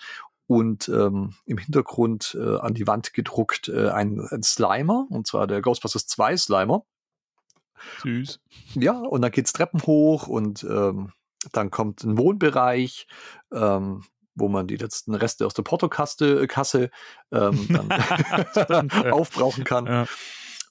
und 0.48 0.90
ähm, 0.90 1.34
im 1.46 1.58
Hintergrund 1.58 2.38
äh, 2.40 2.58
an 2.58 2.74
die 2.74 2.88
Wand 2.88 3.14
gedruckt 3.14 3.68
äh, 3.68 3.90
ein, 3.90 4.20
ein 4.30 4.44
Slimer, 4.44 5.08
und 5.10 5.28
zwar 5.28 5.48
der 5.48 5.62
Ghostbusters 5.62 6.08
2 6.08 6.38
Slimer. 6.38 6.86
Süß. 8.04 8.40
Ja, 8.76 9.00
und 9.00 9.22
dann 9.22 9.32
geht's 9.32 9.54
Treppen 9.54 9.82
hoch 9.86 10.28
und 10.28 10.64
ähm, 10.64 11.12
dann 11.54 11.72
kommt 11.72 12.04
ein 12.04 12.18
Wohnbereich, 12.18 13.08
ähm, 13.54 14.04
wo 14.36 14.50
man 14.50 14.68
die 14.68 14.78
letzten 14.78 15.16
Reste 15.16 15.46
aus 15.46 15.54
der 15.54 15.64
Portokasse 15.64 16.46
Kasse, 16.48 16.90
ähm, 17.32 17.68
dann 18.68 18.90
aufbrauchen 19.12 19.64
kann. 19.64 19.86
Ja. 19.86 20.06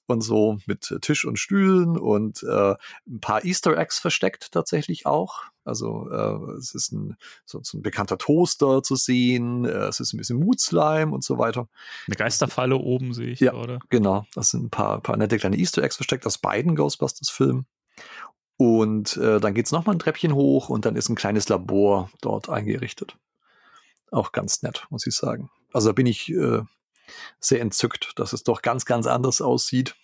Und 0.07 0.21
so 0.21 0.59
mit 0.67 0.95
Tisch 1.01 1.25
und 1.25 1.39
Stühlen 1.39 1.97
und 1.97 2.43
äh, 2.43 2.75
ein 3.09 3.21
paar 3.21 3.43
Easter 3.43 3.75
Eggs 3.79 3.99
versteckt 3.99 4.53
tatsächlich 4.53 5.07
auch. 5.07 5.45
Also 5.65 6.11
äh, 6.11 6.53
es 6.59 6.75
ist 6.75 6.93
ein, 6.93 7.17
so, 7.47 7.61
so 7.63 7.79
ein 7.79 7.83
bekannter 7.83 8.19
Toaster 8.19 8.83
zu 8.83 8.97
sehen, 8.97 9.65
äh, 9.65 9.71
es 9.87 10.01
ist 10.01 10.13
ein 10.13 10.19
bisschen 10.19 10.41
Moodslime 10.41 11.11
und 11.11 11.25
so 11.25 11.39
weiter. 11.39 11.69
Eine 12.07 12.17
Geisterfalle 12.17 12.77
oben 12.77 13.15
sehe 13.15 13.29
ich 13.31 13.41
Ja. 13.41 13.53
gerade. 13.53 13.79
Genau, 13.89 14.27
das 14.35 14.51
sind 14.51 14.65
ein 14.65 14.71
paar, 14.71 15.01
paar 15.01 15.17
nette 15.17 15.39
kleine 15.39 15.57
Easter 15.57 15.83
Eggs 15.83 15.97
versteckt 15.97 16.27
aus 16.27 16.37
beiden 16.37 16.77
Ghostbusters-Filmen. 16.77 17.65
Und 18.57 19.17
äh, 19.17 19.41
dann 19.41 19.55
geht's 19.55 19.73
noch 19.73 19.87
mal 19.87 19.93
ein 19.93 19.99
Treppchen 19.99 20.35
hoch 20.35 20.69
und 20.69 20.85
dann 20.87 20.97
ist 20.97 21.09
ein 21.09 21.17
kleines 21.17 21.49
Labor 21.49 22.11
dort 22.21 22.49
eingerichtet. 22.49 23.17
Auch 24.11 24.33
ganz 24.33 24.63
nett, 24.63 24.87
muss 24.91 25.07
ich 25.07 25.15
sagen. 25.15 25.51
Also 25.73 25.89
da 25.89 25.93
bin 25.93 26.07
ich 26.07 26.31
äh, 26.31 26.61
sehr 27.41 27.61
entzückt, 27.61 28.13
dass 28.17 28.33
es 28.33 28.45
doch 28.45 28.63
ganz, 28.63 28.85
ganz 28.85 29.07
anders 29.07 29.41
aussieht 29.41 29.97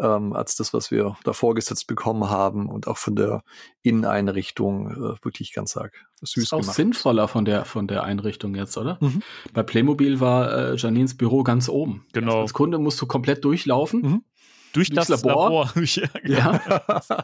ähm, 0.00 0.32
als 0.32 0.56
das, 0.56 0.72
was 0.72 0.90
wir 0.90 1.16
da 1.24 1.32
vorgesetzt 1.32 1.86
bekommen 1.86 2.30
haben 2.30 2.68
und 2.68 2.88
auch 2.88 2.96
von 2.96 3.14
der 3.14 3.42
Inneneinrichtung 3.82 4.90
äh, 4.90 5.24
wirklich 5.24 5.52
ganz 5.52 5.76
arg 5.76 5.92
süß 6.22 6.44
Ist 6.44 6.52
auch 6.52 6.60
gemacht. 6.60 6.76
sinnvoller 6.76 7.28
von 7.28 7.44
der, 7.44 7.64
von 7.64 7.86
der 7.86 8.02
Einrichtung 8.02 8.54
jetzt, 8.54 8.76
oder? 8.78 8.98
Mhm. 9.00 9.22
Bei 9.52 9.62
Playmobil 9.62 10.20
war 10.20 10.72
äh, 10.72 10.76
Janines 10.76 11.16
Büro 11.16 11.42
ganz 11.42 11.68
oben. 11.68 12.06
Genau. 12.12 12.32
Also 12.32 12.40
als 12.42 12.52
Kunde 12.54 12.78
musst 12.78 13.00
du 13.00 13.06
komplett 13.06 13.44
durchlaufen. 13.44 14.00
Mhm. 14.00 14.24
Durch 14.72 14.90
das 14.90 15.08
Labor? 15.08 15.66
Labor. 15.66 15.72
Ja, 15.84 16.06
genau. 16.22 16.60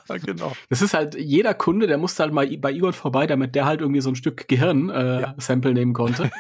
Ja. 0.09 0.17
genau. 0.25 0.53
Das 0.69 0.83
ist 0.83 0.95
halt, 0.95 1.15
jeder 1.15 1.55
Kunde, 1.55 1.87
der 1.87 1.99
musste 1.99 2.23
halt 2.23 2.33
mal 2.33 2.47
bei 2.59 2.73
Igor 2.73 2.93
vorbei, 2.93 3.27
damit 3.27 3.55
der 3.55 3.65
halt 3.65 3.81
irgendwie 3.81 4.01
so 4.01 4.11
ein 4.11 4.17
Stück 4.17 4.49
Gehirn 4.49 4.91
äh, 4.91 5.21
Ja. 5.21 5.35
Sample 5.39 5.75
nehmen 5.75 5.93
konnte. 5.93 6.31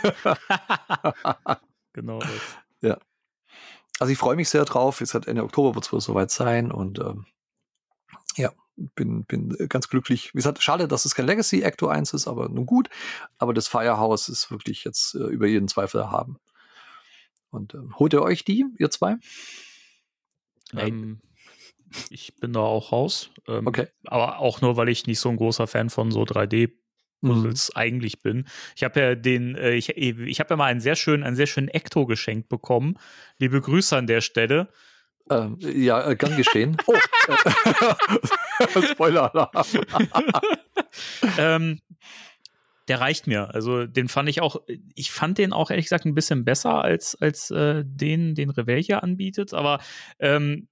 genau 1.92 2.18
das. 2.18 2.30
Also 3.98 4.12
ich 4.12 4.18
freue 4.18 4.36
mich 4.36 4.48
sehr 4.48 4.64
drauf. 4.64 5.00
Jetzt 5.00 5.14
hat 5.14 5.26
Ende 5.26 5.42
Oktober 5.42 5.74
wird 5.74 5.84
es 5.84 5.92
wohl 5.92 6.00
soweit 6.00 6.30
sein 6.30 6.70
und 6.70 6.98
ähm, 6.98 7.26
ja, 8.36 8.52
bin, 8.76 9.24
bin 9.24 9.56
ganz 9.68 9.88
glücklich. 9.88 10.34
Wie 10.34 10.38
gesagt, 10.38 10.62
schade, 10.62 10.86
dass 10.86 11.06
es 11.06 11.14
kein 11.14 11.26
Legacy 11.26 11.64
Acto 11.64 11.88
1 11.88 12.12
ist, 12.12 12.28
aber 12.28 12.48
nun 12.48 12.66
gut. 12.66 12.90
Aber 13.38 13.54
das 13.54 13.68
Firehouse 13.68 14.28
ist 14.28 14.50
wirklich 14.50 14.84
jetzt 14.84 15.14
äh, 15.14 15.24
über 15.24 15.46
jeden 15.46 15.68
Zweifel 15.68 16.00
erhaben. 16.00 16.38
Und 17.50 17.72
ähm, 17.74 17.98
holt 17.98 18.12
ihr 18.12 18.22
euch 18.22 18.44
die, 18.44 18.66
ihr 18.78 18.90
zwei? 18.90 19.16
Ähm, 20.74 21.20
ich 22.10 22.36
bin 22.36 22.52
da 22.52 22.60
auch 22.60 22.92
raus. 22.92 23.30
Ähm, 23.46 23.66
Okay. 23.66 23.86
Aber 24.04 24.38
auch 24.38 24.60
nur, 24.60 24.76
weil 24.76 24.88
ich 24.88 25.06
nicht 25.06 25.20
so 25.20 25.28
ein 25.28 25.36
großer 25.36 25.66
Fan 25.66 25.90
von 25.90 26.10
so 26.10 26.22
3D 26.22 26.70
Puzzles 27.22 27.74
eigentlich 27.74 28.22
bin. 28.22 28.46
Ich 28.76 28.84
habe 28.84 29.00
ja 29.00 29.14
den, 29.14 29.56
äh, 29.56 29.72
ich, 29.72 29.96
ich 29.96 30.40
habe 30.40 30.50
ja 30.50 30.56
mal 30.56 30.66
einen 30.66 30.80
sehr 30.80 30.96
schönen, 30.96 31.22
einen 31.22 31.36
sehr 31.36 31.46
schönen 31.46 31.68
Ecto 31.68 32.06
geschenkt 32.06 32.48
bekommen. 32.48 32.98
Liebe 33.38 33.60
Grüße 33.60 33.96
an 33.96 34.06
der 34.06 34.20
Stelle. 34.20 34.68
Ähm, 35.30 35.56
ja, 35.60 36.08
äh, 36.08 36.16
gern 36.16 36.36
geschehen. 36.36 36.76
Oh, 36.86 36.94
äh, 38.78 38.86
Spoiler. 38.86 39.50
ähm, 41.38 41.80
der 42.88 43.00
reicht 43.00 43.26
mir. 43.26 43.54
Also 43.54 43.86
den 43.86 44.08
fand 44.08 44.28
ich 44.28 44.40
auch, 44.40 44.56
ich 44.94 45.10
fand 45.10 45.38
den 45.38 45.52
auch 45.52 45.70
ehrlich 45.70 45.86
gesagt 45.86 46.04
ein 46.04 46.14
bisschen 46.14 46.44
besser 46.44 46.82
als, 46.82 47.14
als 47.20 47.50
äh, 47.50 47.82
den, 47.84 48.34
den 48.34 48.50
Revell 48.50 48.82
hier 48.82 49.02
anbietet, 49.02 49.54
aber 49.54 49.80
ähm, 50.18 50.68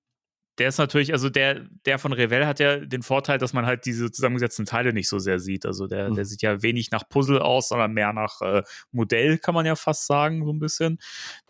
der 0.58 0.68
ist 0.68 0.78
natürlich, 0.78 1.12
also 1.12 1.30
der, 1.30 1.66
der 1.84 1.98
von 1.98 2.12
Revell 2.12 2.46
hat 2.46 2.60
ja 2.60 2.76
den 2.78 3.02
Vorteil, 3.02 3.38
dass 3.38 3.52
man 3.52 3.66
halt 3.66 3.86
diese 3.86 4.12
zusammengesetzten 4.12 4.66
Teile 4.66 4.92
nicht 4.92 5.08
so 5.08 5.18
sehr 5.18 5.40
sieht. 5.40 5.66
Also 5.66 5.88
der, 5.88 6.10
Mhm. 6.10 6.14
der 6.14 6.24
sieht 6.24 6.42
ja 6.42 6.62
wenig 6.62 6.92
nach 6.92 7.08
Puzzle 7.08 7.40
aus, 7.40 7.68
sondern 7.70 7.92
mehr 7.92 8.12
nach 8.12 8.40
äh, 8.40 8.62
Modell, 8.92 9.38
kann 9.38 9.54
man 9.54 9.66
ja 9.66 9.74
fast 9.74 10.06
sagen, 10.06 10.44
so 10.44 10.52
ein 10.52 10.60
bisschen. 10.60 10.98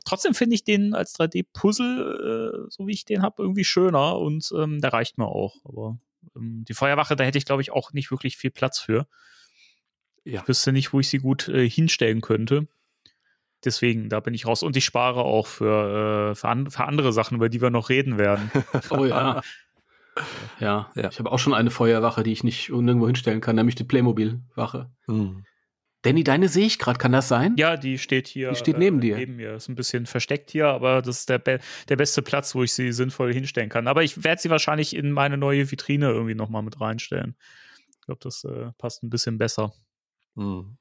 Trotzdem 0.07 0.33
finde 0.33 0.55
ich 0.55 0.65
den 0.65 0.95
als 0.95 1.15
3D-Puzzle, 1.19 2.65
äh, 2.65 2.71
so 2.71 2.87
wie 2.87 2.93
ich 2.93 3.05
den 3.05 3.21
habe, 3.21 3.43
irgendwie 3.43 3.65
schöner 3.65 4.19
und 4.19 4.51
ähm, 4.57 4.81
der 4.81 4.95
reicht 4.95 5.19
mir 5.19 5.27
auch. 5.27 5.57
Aber 5.65 5.99
ähm, 6.35 6.65
die 6.67 6.75
Feuerwache, 6.75 7.15
da 7.15 7.25
hätte 7.25 7.37
ich, 7.37 7.45
glaube 7.45 7.61
ich, 7.61 7.73
auch 7.73 7.93
nicht 7.93 8.11
wirklich 8.11 8.39
viel 8.39 8.51
Platz 8.53 8.79
für. 8.81 9.07
Ja. 10.25 10.41
Ich 10.43 10.49
wüsste 10.49 10.73
nicht, 10.73 10.93
wo 10.93 11.01
ich 11.01 11.09
sie 11.09 11.19
gut 11.19 11.49
äh, 11.49 11.69
hinstellen 11.69 12.21
könnte. 12.21 12.67
Deswegen, 13.65 14.09
da 14.09 14.21
bin 14.21 14.35
ich 14.35 14.47
raus. 14.47 14.63
Und 14.63 14.77
ich 14.77 14.85
spare 14.85 15.23
auch 15.23 15.47
für, 15.47 16.31
äh, 16.33 16.35
für, 16.35 16.49
an, 16.49 16.71
für 16.71 16.85
andere 16.85 17.13
Sachen, 17.13 17.37
über 17.37 17.49
die 17.49 17.61
wir 17.63 17.71
noch 17.71 17.89
reden 17.89 18.19
werden. 18.19 18.51
Oh 18.91 19.05
ja. 19.05 19.43
Ja, 20.61 20.93
Ja. 20.95 21.09
ich 21.11 21.19
habe 21.19 21.33
auch 21.33 21.41
schon 21.41 21.55
eine 21.55 21.71
Feuerwache, 21.71 22.23
die 22.23 22.31
ich 22.31 22.45
nicht 22.45 22.71
nirgendwo 22.71 23.07
hinstellen 23.07 23.41
kann, 23.41 23.57
nämlich 23.57 23.75
die 23.75 23.83
Playmobil-Wache. 23.83 24.89
Hm. 25.07 25.45
Danny, 26.03 26.23
deine 26.23 26.49
sehe 26.49 26.67
ich 26.67 26.79
gerade, 26.79 26.99
kann 26.99 27.11
das 27.11 27.27
sein? 27.27 27.55
Ja, 27.57 27.77
die 27.77 27.99
steht 27.99 28.29
hier. 28.29 28.51
Die 28.51 28.57
steht 28.57 28.79
neben 28.79 29.01
dir. 29.01 29.17
Neben 29.17 29.37
mir. 29.37 29.55
Ist 29.55 29.69
ein 29.69 29.75
bisschen 29.75 30.07
versteckt 30.07 30.51
hier, 30.51 30.69
aber 30.69 31.03
das 31.03 31.21
ist 31.21 31.31
der, 31.31 31.39
be 31.39 31.59
der 31.89 31.97
beste 31.97 32.23
Platz, 32.23 32.55
wo 32.55 32.63
ich 32.63 32.73
sie 32.75 32.93
sinnvoll 32.93 33.33
hinstellen 33.33 33.71
kann. 33.71 33.89
Aber 33.89 34.05
ich 34.05 34.23
werde 34.23 34.41
sie 34.41 34.51
wahrscheinlich 34.51 34.95
in 34.95 35.11
meine 35.11 35.37
neue 35.37 35.69
Vitrine 35.69 36.11
irgendwie 36.11 36.35
nochmal 36.37 36.63
mit 36.63 36.81
reinstellen. 36.81 37.37
Ich 37.91 38.03
glaube, 38.03 38.21
das 38.23 38.45
äh, 38.45 38.71
passt 38.79 39.03
ein 39.03 39.11
bisschen 39.11 39.39
besser. 39.39 39.73
Hm. 40.37 40.77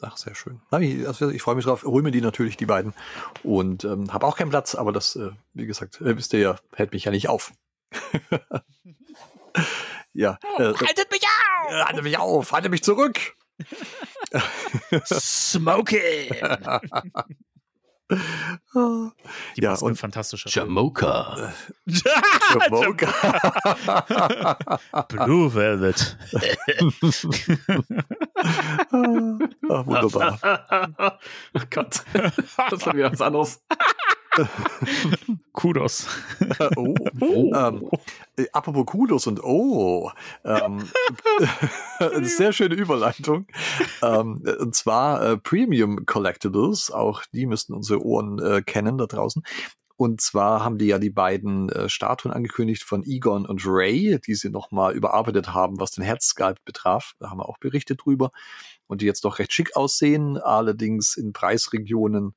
Ach, 0.00 0.16
sehr 0.16 0.34
schön. 0.36 0.60
Also 0.70 1.30
ich 1.30 1.42
freue 1.42 1.56
mich 1.56 1.64
drauf. 1.64 1.82
Hol 1.82 2.02
mir 2.02 2.12
die 2.12 2.20
natürlich, 2.20 2.56
die 2.56 2.66
beiden. 2.66 2.94
Und 3.42 3.84
ähm, 3.84 4.12
habe 4.12 4.26
auch 4.26 4.36
keinen 4.36 4.50
Platz, 4.50 4.74
aber 4.76 4.92
das, 4.92 5.16
äh, 5.16 5.30
wie 5.54 5.66
gesagt, 5.66 6.00
äh, 6.00 6.16
wisst 6.16 6.32
ihr 6.34 6.40
ja, 6.40 6.56
hält 6.74 6.92
mich 6.92 7.04
ja 7.04 7.10
nicht 7.10 7.28
auf. 7.28 7.52
ja. 10.12 10.38
Äh, 10.58 10.74
Haltet 10.74 11.10
mich 11.10 11.22
auf! 11.24 11.72
äh, 11.72 11.82
halte 11.82 12.02
mich 12.02 12.18
auf, 12.18 12.52
halte 12.52 12.68
mich 12.68 12.84
zurück. 12.84 13.18
Smoking! 15.04 16.30
Die 18.10 19.60
ja, 19.62 19.74
und 19.74 19.96
fantastischer 19.96 20.48
Jamoka. 20.48 21.52
Mocha. 22.70 24.56
Blue 25.08 25.54
Velvet. 25.54 26.16
Ah, 28.90 29.86
wunderbar. 29.86 30.38
oh 31.54 31.60
Gott. 31.70 32.02
Das 32.70 32.86
war 32.86 32.94
wieder 32.94 33.12
was 33.12 33.20
anderes. 33.20 33.62
Kudos. 35.52 36.06
Oh. 36.76 36.94
Oh. 37.20 37.52
Ähm, 37.54 37.90
äh, 38.36 38.46
apropos 38.52 38.86
Kudos 38.86 39.26
und 39.26 39.42
Oh. 39.42 40.10
Ähm, 40.44 40.88
eine 41.98 42.26
sehr 42.26 42.52
schöne 42.52 42.74
Überleitung. 42.74 43.46
Ähm, 44.02 44.42
und 44.60 44.74
zwar 44.74 45.22
äh, 45.22 45.36
Premium 45.36 46.06
Collectibles. 46.06 46.90
Auch 46.90 47.22
die 47.32 47.46
müssten 47.46 47.74
unsere 47.74 48.04
Ohren 48.04 48.38
äh, 48.38 48.62
kennen 48.62 48.98
da 48.98 49.06
draußen. 49.06 49.42
Und 49.96 50.20
zwar 50.20 50.64
haben 50.64 50.78
die 50.78 50.86
ja 50.86 51.00
die 51.00 51.10
beiden 51.10 51.70
äh, 51.70 51.88
Statuen 51.88 52.32
angekündigt 52.32 52.84
von 52.84 53.02
Egon 53.04 53.46
und 53.46 53.62
Ray, 53.66 54.20
die 54.24 54.36
sie 54.36 54.48
nochmal 54.48 54.94
überarbeitet 54.94 55.52
haben, 55.52 55.80
was 55.80 55.90
den 55.90 56.04
Herzsculpt 56.04 56.64
betraf. 56.64 57.14
Da 57.18 57.30
haben 57.30 57.38
wir 57.38 57.48
auch 57.48 57.58
berichtet 57.58 58.04
drüber. 58.04 58.30
Und 58.86 59.02
die 59.02 59.06
jetzt 59.06 59.24
doch 59.24 59.40
recht 59.40 59.52
schick 59.52 59.76
aussehen, 59.76 60.38
allerdings 60.38 61.16
in 61.16 61.32
Preisregionen 61.32 62.36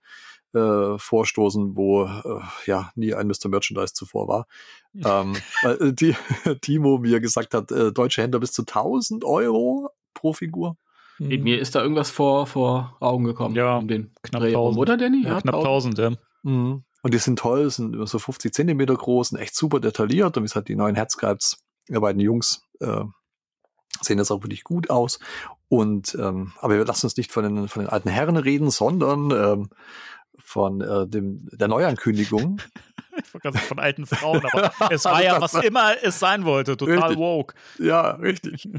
äh, 0.53 0.97
vorstoßen, 0.97 1.75
wo 1.75 2.03
äh, 2.05 2.41
ja 2.65 2.91
nie 2.95 3.13
ein 3.13 3.27
Mr. 3.27 3.49
Merchandise 3.49 3.93
zuvor 3.93 4.27
war. 4.27 4.47
ähm, 4.95 5.35
weil 5.63 5.81
äh, 5.81 5.93
die, 5.93 6.15
Timo 6.61 6.97
mir 6.97 7.19
gesagt 7.19 7.53
hat, 7.53 7.71
äh, 7.71 7.91
deutsche 7.91 8.21
Händler 8.21 8.39
bis 8.39 8.51
zu 8.51 8.63
1000 8.63 9.23
Euro 9.23 9.89
pro 10.13 10.33
Figur. 10.33 10.77
Mir 11.19 11.59
ist 11.59 11.75
da 11.75 11.83
irgendwas 11.83 12.09
vor, 12.09 12.47
vor 12.47 12.97
Augen 12.99 13.25
gekommen. 13.25 13.53
Ja, 13.53 13.77
um 13.77 13.87
den 13.87 14.11
knapp 14.23 14.41
Dreh 14.41 14.55
rum, 14.55 14.69
1000. 14.69 14.81
Oder, 14.81 14.97
Danny? 14.97 15.23
Ja, 15.23 15.39
knapp 15.39 15.55
1000, 15.55 15.97
ja. 15.99 16.11
Mhm. 16.41 16.83
Und 17.03 17.13
die 17.13 17.19
sind 17.19 17.37
toll, 17.37 17.69
sind 17.69 17.93
über 17.93 18.07
so 18.07 18.17
50 18.17 18.51
Zentimeter 18.51 18.95
groß, 18.95 19.29
sind 19.29 19.39
echt 19.39 19.55
super 19.55 19.79
detailliert. 19.79 20.35
Und 20.37 20.43
wie 20.43 20.47
gesagt, 20.47 20.67
die 20.67 20.75
neuen 20.75 20.95
Herzsculpts 20.95 21.63
der 21.89 21.99
beiden 21.99 22.21
Jungs 22.21 22.67
äh, 22.79 23.03
sehen 24.01 24.17
jetzt 24.17 24.31
auch 24.31 24.43
wirklich 24.43 24.63
gut 24.63 24.89
aus. 24.89 25.19
Und 25.67 26.15
ähm, 26.19 26.53
aber 26.59 26.77
wir 26.77 26.85
lassen 26.85 27.05
uns 27.05 27.17
nicht 27.17 27.31
von 27.31 27.43
den, 27.43 27.67
von 27.67 27.83
den 27.83 27.89
alten 27.89 28.09
Herren 28.09 28.37
reden, 28.37 28.69
sondern 28.69 29.31
ähm, 29.31 29.69
von 30.37 30.81
äh, 30.81 31.07
dem, 31.07 31.47
der 31.51 31.67
Neuankündigung. 31.67 32.61
Ich 33.13 33.33
wollte 33.33 33.39
gerade 33.43 33.57
sagen, 33.57 33.67
von 33.67 33.79
alten 33.79 34.05
Frauen, 34.05 34.41
aber 34.45 34.71
es 34.89 35.03
war 35.03 35.21
ja, 35.21 35.41
was 35.41 35.53
immer 35.55 35.95
es 36.01 36.17
sein 36.17 36.45
wollte, 36.45 36.77
total 36.77 36.97
Richtig. 36.97 37.17
woke. 37.17 37.55
Ja, 37.77 38.11
richtig. 38.11 38.69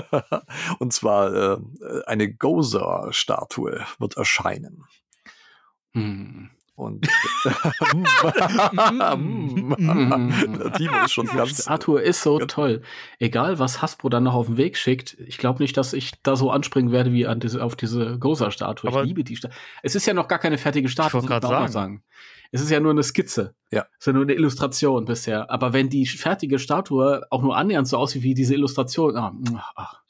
Und 0.78 0.92
zwar 0.92 1.34
äh, 1.34 1.58
eine 2.06 2.32
Gozer-Statue 2.32 3.84
wird 3.98 4.16
erscheinen. 4.16 4.84
Hm. 5.92 6.50
Und 6.76 7.06
Der 7.44 7.52
Timo 10.76 11.04
ist 11.04 11.12
schon 11.12 11.26
ganz. 11.26 11.68
Arthur 11.68 12.02
ist 12.02 12.22
so 12.22 12.40
Ja. 12.40 12.46
toll. 12.46 12.82
Egal, 13.20 13.60
was 13.60 13.80
Hasbro 13.80 14.08
dann 14.08 14.24
noch 14.24 14.34
auf 14.34 14.46
den 14.46 14.56
Weg 14.56 14.76
schickt, 14.76 15.16
ich 15.20 15.38
glaube 15.38 15.62
nicht, 15.62 15.76
dass 15.76 15.92
ich 15.92 16.20
da 16.22 16.34
so 16.34 16.50
anspringen 16.50 16.90
werde 16.90 17.12
wie 17.12 17.28
an 17.28 17.38
diese, 17.38 17.62
auf 17.62 17.76
diese 17.76 18.18
Gozer-Statue. 18.18 18.90
Ich 18.90 18.96
liebe 19.06 19.22
die 19.22 19.36
Statue. 19.36 19.56
Es 19.82 19.94
ist 19.94 20.06
ja 20.06 20.14
noch 20.14 20.26
gar 20.26 20.40
keine 20.40 20.58
fertige 20.58 20.88
Statue, 20.88 21.22
wollte 21.22 21.46
muss 21.46 21.50
man 21.50 21.62
noch 21.62 21.68
sagen. 21.68 22.02
Es 22.50 22.60
ist 22.60 22.70
ja 22.70 22.80
nur 22.80 22.90
eine 22.92 23.02
Skizze. 23.04 23.54
Ja. 23.70 23.86
Es 23.92 23.98
ist 24.00 24.06
ja 24.06 24.12
nur 24.12 24.22
eine 24.22 24.34
Illustration 24.34 25.04
bisher. 25.04 25.50
Aber 25.50 25.72
wenn 25.72 25.90
die 25.90 26.06
fertige 26.06 26.58
Statue 26.58 27.22
auch 27.30 27.42
nur 27.42 27.56
annähernd 27.56 27.86
so 27.86 27.98
aussieht 27.98 28.22
wie 28.22 28.34
diese 28.34 28.54
Illustration, 28.54 29.16
ah, 29.16 29.32
ach, 29.76 30.00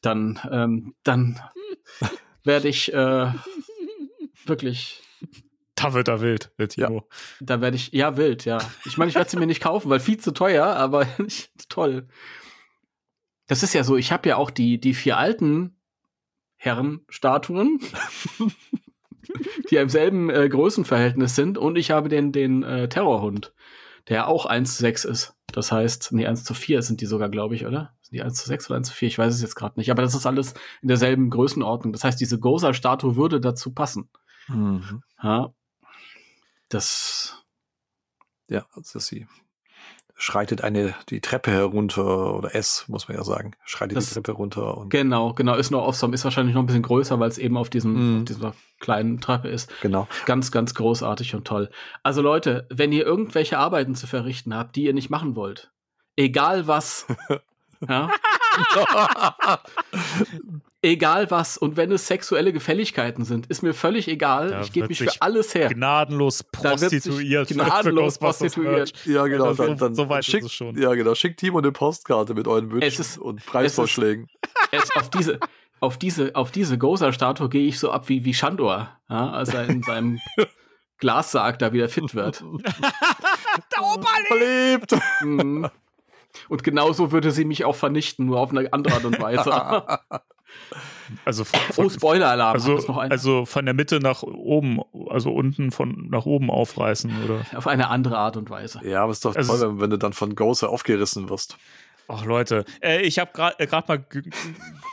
dann, 0.00 0.40
ähm, 0.50 0.94
dann 1.04 1.38
werde 2.44 2.68
ich 2.68 2.92
äh, 2.92 3.30
wirklich 4.46 5.02
Da 5.80 5.94
wird 5.94 6.08
er 6.08 6.20
wild, 6.20 6.50
der 6.58 6.68
Timo. 6.68 7.08
Da 7.40 7.60
werde 7.60 7.76
ich, 7.76 7.92
ja, 7.92 8.16
wild, 8.16 8.44
ja. 8.44 8.58
Ich 8.84 8.98
meine, 8.98 9.10
ich 9.10 9.14
werde 9.14 9.30
sie 9.30 9.36
mir 9.36 9.46
nicht 9.46 9.62
kaufen, 9.62 9.88
weil 9.90 10.00
viel 10.00 10.18
zu 10.18 10.32
teuer, 10.32 10.66
aber 10.66 11.06
toll. 11.68 12.08
Das 13.46 13.62
ist 13.62 13.74
ja 13.74 13.84
so, 13.84 13.96
ich 13.96 14.10
habe 14.10 14.28
ja 14.28 14.36
auch 14.36 14.50
die, 14.50 14.80
die 14.80 14.94
vier 14.94 15.18
alten 15.18 15.80
Herrenstatuen, 16.56 17.80
die 19.70 19.76
im 19.76 19.88
selben 19.88 20.30
äh, 20.30 20.48
Größenverhältnis 20.48 21.36
sind, 21.36 21.58
und 21.58 21.76
ich 21.76 21.92
habe 21.92 22.08
den, 22.08 22.32
den 22.32 22.64
äh, 22.64 22.88
Terrorhund, 22.88 23.54
der 24.08 24.26
auch 24.26 24.46
1 24.46 24.76
zu 24.76 24.82
6 24.82 25.04
ist. 25.04 25.34
Das 25.52 25.70
heißt, 25.70 26.12
nee, 26.12 26.26
1 26.26 26.44
zu 26.44 26.54
4 26.54 26.82
sind 26.82 27.00
die 27.00 27.06
sogar, 27.06 27.28
glaube 27.28 27.54
ich, 27.54 27.66
oder? 27.66 27.94
Sind 28.02 28.16
die 28.16 28.22
1 28.22 28.34
zu 28.34 28.48
6 28.48 28.68
oder 28.68 28.78
1 28.78 28.88
zu 28.88 28.94
4? 28.94 29.08
Ich 29.08 29.18
weiß 29.18 29.32
es 29.32 29.42
jetzt 29.42 29.54
gerade 29.54 29.78
nicht. 29.78 29.90
Aber 29.90 30.02
das 30.02 30.14
ist 30.14 30.26
alles 30.26 30.54
in 30.82 30.88
derselben 30.88 31.30
Größenordnung. 31.30 31.92
Das 31.92 32.04
heißt, 32.04 32.20
diese 32.20 32.38
Goza-Statue 32.38 33.16
würde 33.16 33.40
dazu 33.40 33.72
passen. 33.72 34.10
Mhm. 34.48 35.02
Ja. 35.22 35.52
Das 36.68 37.42
Ja, 38.48 38.66
also 38.72 38.98
sie 38.98 39.26
schreitet 40.20 40.62
eine 40.62 40.94
die 41.10 41.20
Treppe 41.20 41.50
herunter 41.52 42.34
oder 42.34 42.52
S 42.54 42.84
muss 42.88 43.06
man 43.08 43.16
ja 43.16 43.22
sagen, 43.24 43.52
schreitet 43.64 43.96
Das- 43.98 44.08
die 44.08 44.14
Treppe 44.14 44.32
runter 44.32 44.76
und 44.76 44.88
Genau, 44.90 45.32
genau, 45.32 45.54
ist 45.54 45.70
noch 45.70 45.86
awesome, 45.86 46.12
ist 46.14 46.24
wahrscheinlich 46.24 46.54
noch 46.54 46.62
ein 46.62 46.66
bisschen 46.66 46.82
größer, 46.82 47.20
weil 47.20 47.28
es 47.28 47.38
eben 47.38 47.56
auf 47.56 47.70
diesem, 47.70 47.92
Mhm. 48.14 48.18
auf 48.18 48.24
dieser 48.24 48.54
kleinen 48.80 49.20
Treppe 49.20 49.48
ist. 49.48 49.70
genau. 49.80 50.08
Ganz, 50.26 50.50
ganz 50.50 50.74
großartig 50.74 51.34
und 51.36 51.46
toll. 51.46 51.70
Also 52.02 52.20
Leute, 52.20 52.66
wenn 52.70 52.90
ihr 52.92 53.04
irgendwelche 53.06 53.58
Arbeiten 53.58 53.94
zu 53.94 54.06
verrichten 54.08 54.54
habt, 54.54 54.74
die 54.76 54.84
ihr 54.84 54.92
nicht 54.94 55.08
machen 55.10 55.36
wollt, 55.36 55.70
egal 56.16 56.66
was, 56.66 57.06
ja, 57.88 58.10
egal 60.82 61.30
was, 61.30 61.58
und 61.58 61.76
wenn 61.76 61.90
es 61.92 62.06
sexuelle 62.06 62.52
Gefälligkeiten 62.52 63.24
sind, 63.24 63.46
ist 63.46 63.62
mir 63.62 63.74
völlig 63.74 64.08
egal. 64.08 64.50
Da 64.50 64.60
ich 64.60 64.72
gebe 64.72 64.88
mich 64.88 64.98
für 64.98 65.10
alles 65.20 65.54
her. 65.54 65.68
Gnadenlos 65.68 66.44
Da 66.52 66.80
wird 66.80 66.90
sich 66.90 67.02
prostituiert. 67.04 67.48
gnadenlos 67.48 68.18
prostituiert. 68.18 68.92
Ja, 69.06 69.26
genau. 69.26 69.46
Also 69.46 69.66
Dann, 69.66 69.76
dann, 69.78 69.94
so 69.94 70.08
weit 70.08 70.20
ist 70.20 70.26
schickt, 70.30 70.46
es 70.46 70.52
schon. 70.52 70.76
Ja, 70.80 70.94
genau. 70.94 71.14
Schickt 71.14 71.40
Timo 71.40 71.58
eine 71.58 71.72
Postkarte 71.72 72.34
mit 72.34 72.46
euren 72.46 72.70
Wünschen 72.70 72.86
Es 72.88 72.98
ist- 72.98 73.18
und 73.18 73.44
Preisvorschlägen. 73.44 74.28
Es, 74.70 74.94
auf 74.96 75.10
diese, 75.10 75.40
auf 75.80 75.96
diese, 75.98 76.34
auf 76.34 76.50
diese 76.50 76.78
Goza-Statue 76.78 77.48
gehe 77.48 77.66
ich 77.66 77.78
so 77.78 77.90
ab 77.90 78.08
wie, 78.08 78.24
wie 78.24 78.34
Shandor, 78.34 78.88
ja, 79.08 79.30
als 79.30 79.54
er 79.54 79.68
in 79.68 79.82
seinem 79.82 80.18
Glassarg 80.98 81.58
da 81.58 81.72
wieder 81.72 81.88
fit 81.88 82.14
wird. 82.14 82.44
Verliebt! 84.28 84.94
Mhm. 85.22 85.68
Und 86.48 86.62
genauso 86.62 87.12
würde 87.12 87.30
sie 87.30 87.44
mich 87.44 87.64
auch 87.64 87.74
vernichten, 87.74 88.26
nur 88.26 88.38
auf 88.40 88.50
eine 88.50 88.72
andere 88.72 88.94
Art 88.94 89.04
und 89.04 89.20
Weise. 89.20 89.98
Also 91.24 91.44
von, 91.44 91.60
von, 91.72 91.86
oh, 91.86 91.88
Spoiler-Alarm. 91.88 92.54
also, 92.54 92.76
also 92.98 93.46
von 93.46 93.64
der 93.64 93.74
Mitte 93.74 93.98
nach 94.00 94.22
oben, 94.22 94.80
also 95.08 95.32
unten 95.32 95.70
von 95.70 96.08
nach 96.10 96.26
oben 96.26 96.50
aufreißen, 96.50 97.10
oder? 97.24 97.40
auf 97.56 97.66
eine 97.66 97.88
andere 97.88 98.18
Art 98.18 98.36
und 98.36 98.50
Weise. 98.50 98.80
Ja, 98.84 99.02
aber 99.02 99.12
ist 99.12 99.24
doch 99.24 99.34
Also- 99.36 99.52
toll, 99.56 99.60
wenn, 99.76 99.80
wenn 99.80 99.90
du 99.90 99.96
dann 99.98 100.12
von 100.12 100.34
Gozer 100.34 100.68
aufgerissen 100.70 101.28
wirst. 101.30 101.56
Ach 102.10 102.24
Leute, 102.24 102.64
äh, 102.82 103.02
ich 103.02 103.18
habe 103.18 103.30
gerade 103.34 103.58
äh, 103.58 103.66
grad 103.66 103.86
mal 103.88 103.98
ge- 103.98 104.22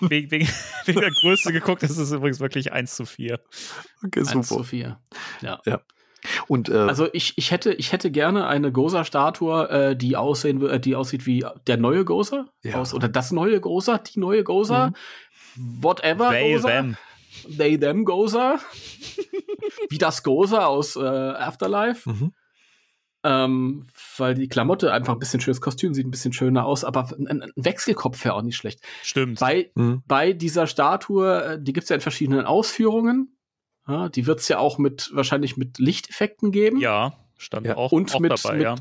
wegen, 0.02 0.32
wegen, 0.32 0.48
wegen 0.86 1.00
der 1.00 1.12
Größe 1.12 1.54
geguckt, 1.54 1.82
das 1.84 1.98
ist 1.98 2.12
übrigens 2.12 2.40
wirklich 2.42 2.74
1 2.74 2.96
zu 2.96 3.06
4. 3.06 3.40
Okay, 4.06 4.20
1 4.20 4.32
zu 4.32 4.44
super. 4.44 4.64
4. 4.66 5.00
Ja. 5.42 5.60
Und 6.48 6.70
äh, 6.70 6.74
Also 6.78 7.08
ich, 7.14 7.38
ich, 7.38 7.52
hätte, 7.52 7.72
ich 7.74 7.92
hätte 7.92 8.10
gerne 8.12 8.48
eine 8.48 8.72
Goza-Statue, 8.72 9.70
äh, 9.70 9.96
die, 9.96 10.18
aussehen, 10.18 10.62
äh, 10.68 10.80
die 10.80 10.96
aussieht 10.96 11.26
wie 11.26 11.46
der 11.68 11.78
neue 11.78 12.04
Goza. 12.04 12.48
Ja. 12.64 12.76
Aus, 12.82 12.94
oder 12.94 13.08
das 13.08 13.32
neue 13.32 13.62
Goza, 13.62 14.00
die 14.00 14.20
neue 14.20 14.44
Goza. 14.44 14.92
Whatever 15.56 16.30
They, 16.32 16.54
Goza. 16.54 16.68
them. 16.68 16.98
They, 17.58 17.78
them 17.80 18.06
Goza. 18.06 18.60
wie 19.90 19.98
das 19.98 20.24
Goza 20.24 20.66
aus 20.66 20.96
äh, 20.96 21.00
Afterlife. 21.02 22.10
Mhm. 22.10 22.34
Ähm, 23.24 23.88
weil 24.18 24.36
die 24.36 24.48
Klamotte 24.48 24.94
einfach 24.94 25.14
ein 25.14 25.20
bisschen 25.20 25.42
schönes 25.42 25.60
Kostüm 25.60 25.96
sieht 25.96 26.06
ein 26.06 26.12
bisschen 26.12 26.32
schöner 26.32 26.66
aus, 26.66 26.84
aber 26.84 27.10
ein, 27.18 27.42
ein 27.42 27.52
Wechselkopf 27.56 28.24
wäre 28.24 28.36
auch 28.36 28.44
nicht 28.44 28.56
schlecht. 28.56 28.82
Stimmt. 29.02 29.40
Bei, 29.40 29.72
Mhm. 29.74 30.04
bei 30.08 30.32
dieser 30.34 30.68
Statue, 30.68 31.44
äh, 31.44 31.60
die 31.60 31.74
gibt's 31.74 31.90
ja 31.90 31.96
in 31.96 32.02
verschiedenen 32.02 32.46
Ausführungen. 32.46 33.36
Ja, 33.88 34.10
die 34.10 34.28
wird's 34.28 34.48
ja 34.48 34.60
auch 34.60 34.78
mit 34.78 35.10
wahrscheinlich 35.14 35.58
mit 35.58 35.80
Lichteffekten 35.80 36.52
geben. 36.52 36.78
Ja, 36.80 37.14
stand 37.38 37.66
Ja. 37.66 37.78
auch, 37.78 37.92
Und 37.92 38.14
auch 38.14 38.20
mit, 38.20 38.32
dabei, 38.32 38.56
mit 38.58 38.64
ja. 38.64 38.76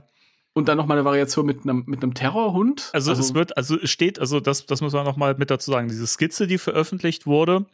Und 0.55 0.69
dann 0.69 0.79
noch 0.79 0.87
mal 0.87 0.95
eine 0.95 1.05
Variation 1.05 1.45
mit 1.47 1.63
einem 1.65 1.85
mit 1.87 2.03
einem 2.03 2.15
Terrorhund. 2.15 2.91
Also, 2.95 3.13
es 3.13 3.35
wird, 3.35 3.57
also 3.57 3.79
es 3.79 3.91
steht, 3.91 4.19
also 4.19 4.41
das, 4.41 4.67
das 4.67 4.81
muss 4.81 4.93
man 4.93 5.05
noch 5.05 5.17
mal 5.17 5.35
mit 5.37 5.51
dazu 5.51 5.71
sagen, 5.71 5.89
diese 5.89 6.07
Skizze, 6.07 6.47
die 6.47 6.59
veröffentlicht 6.59 7.27
wurde, 7.27 7.67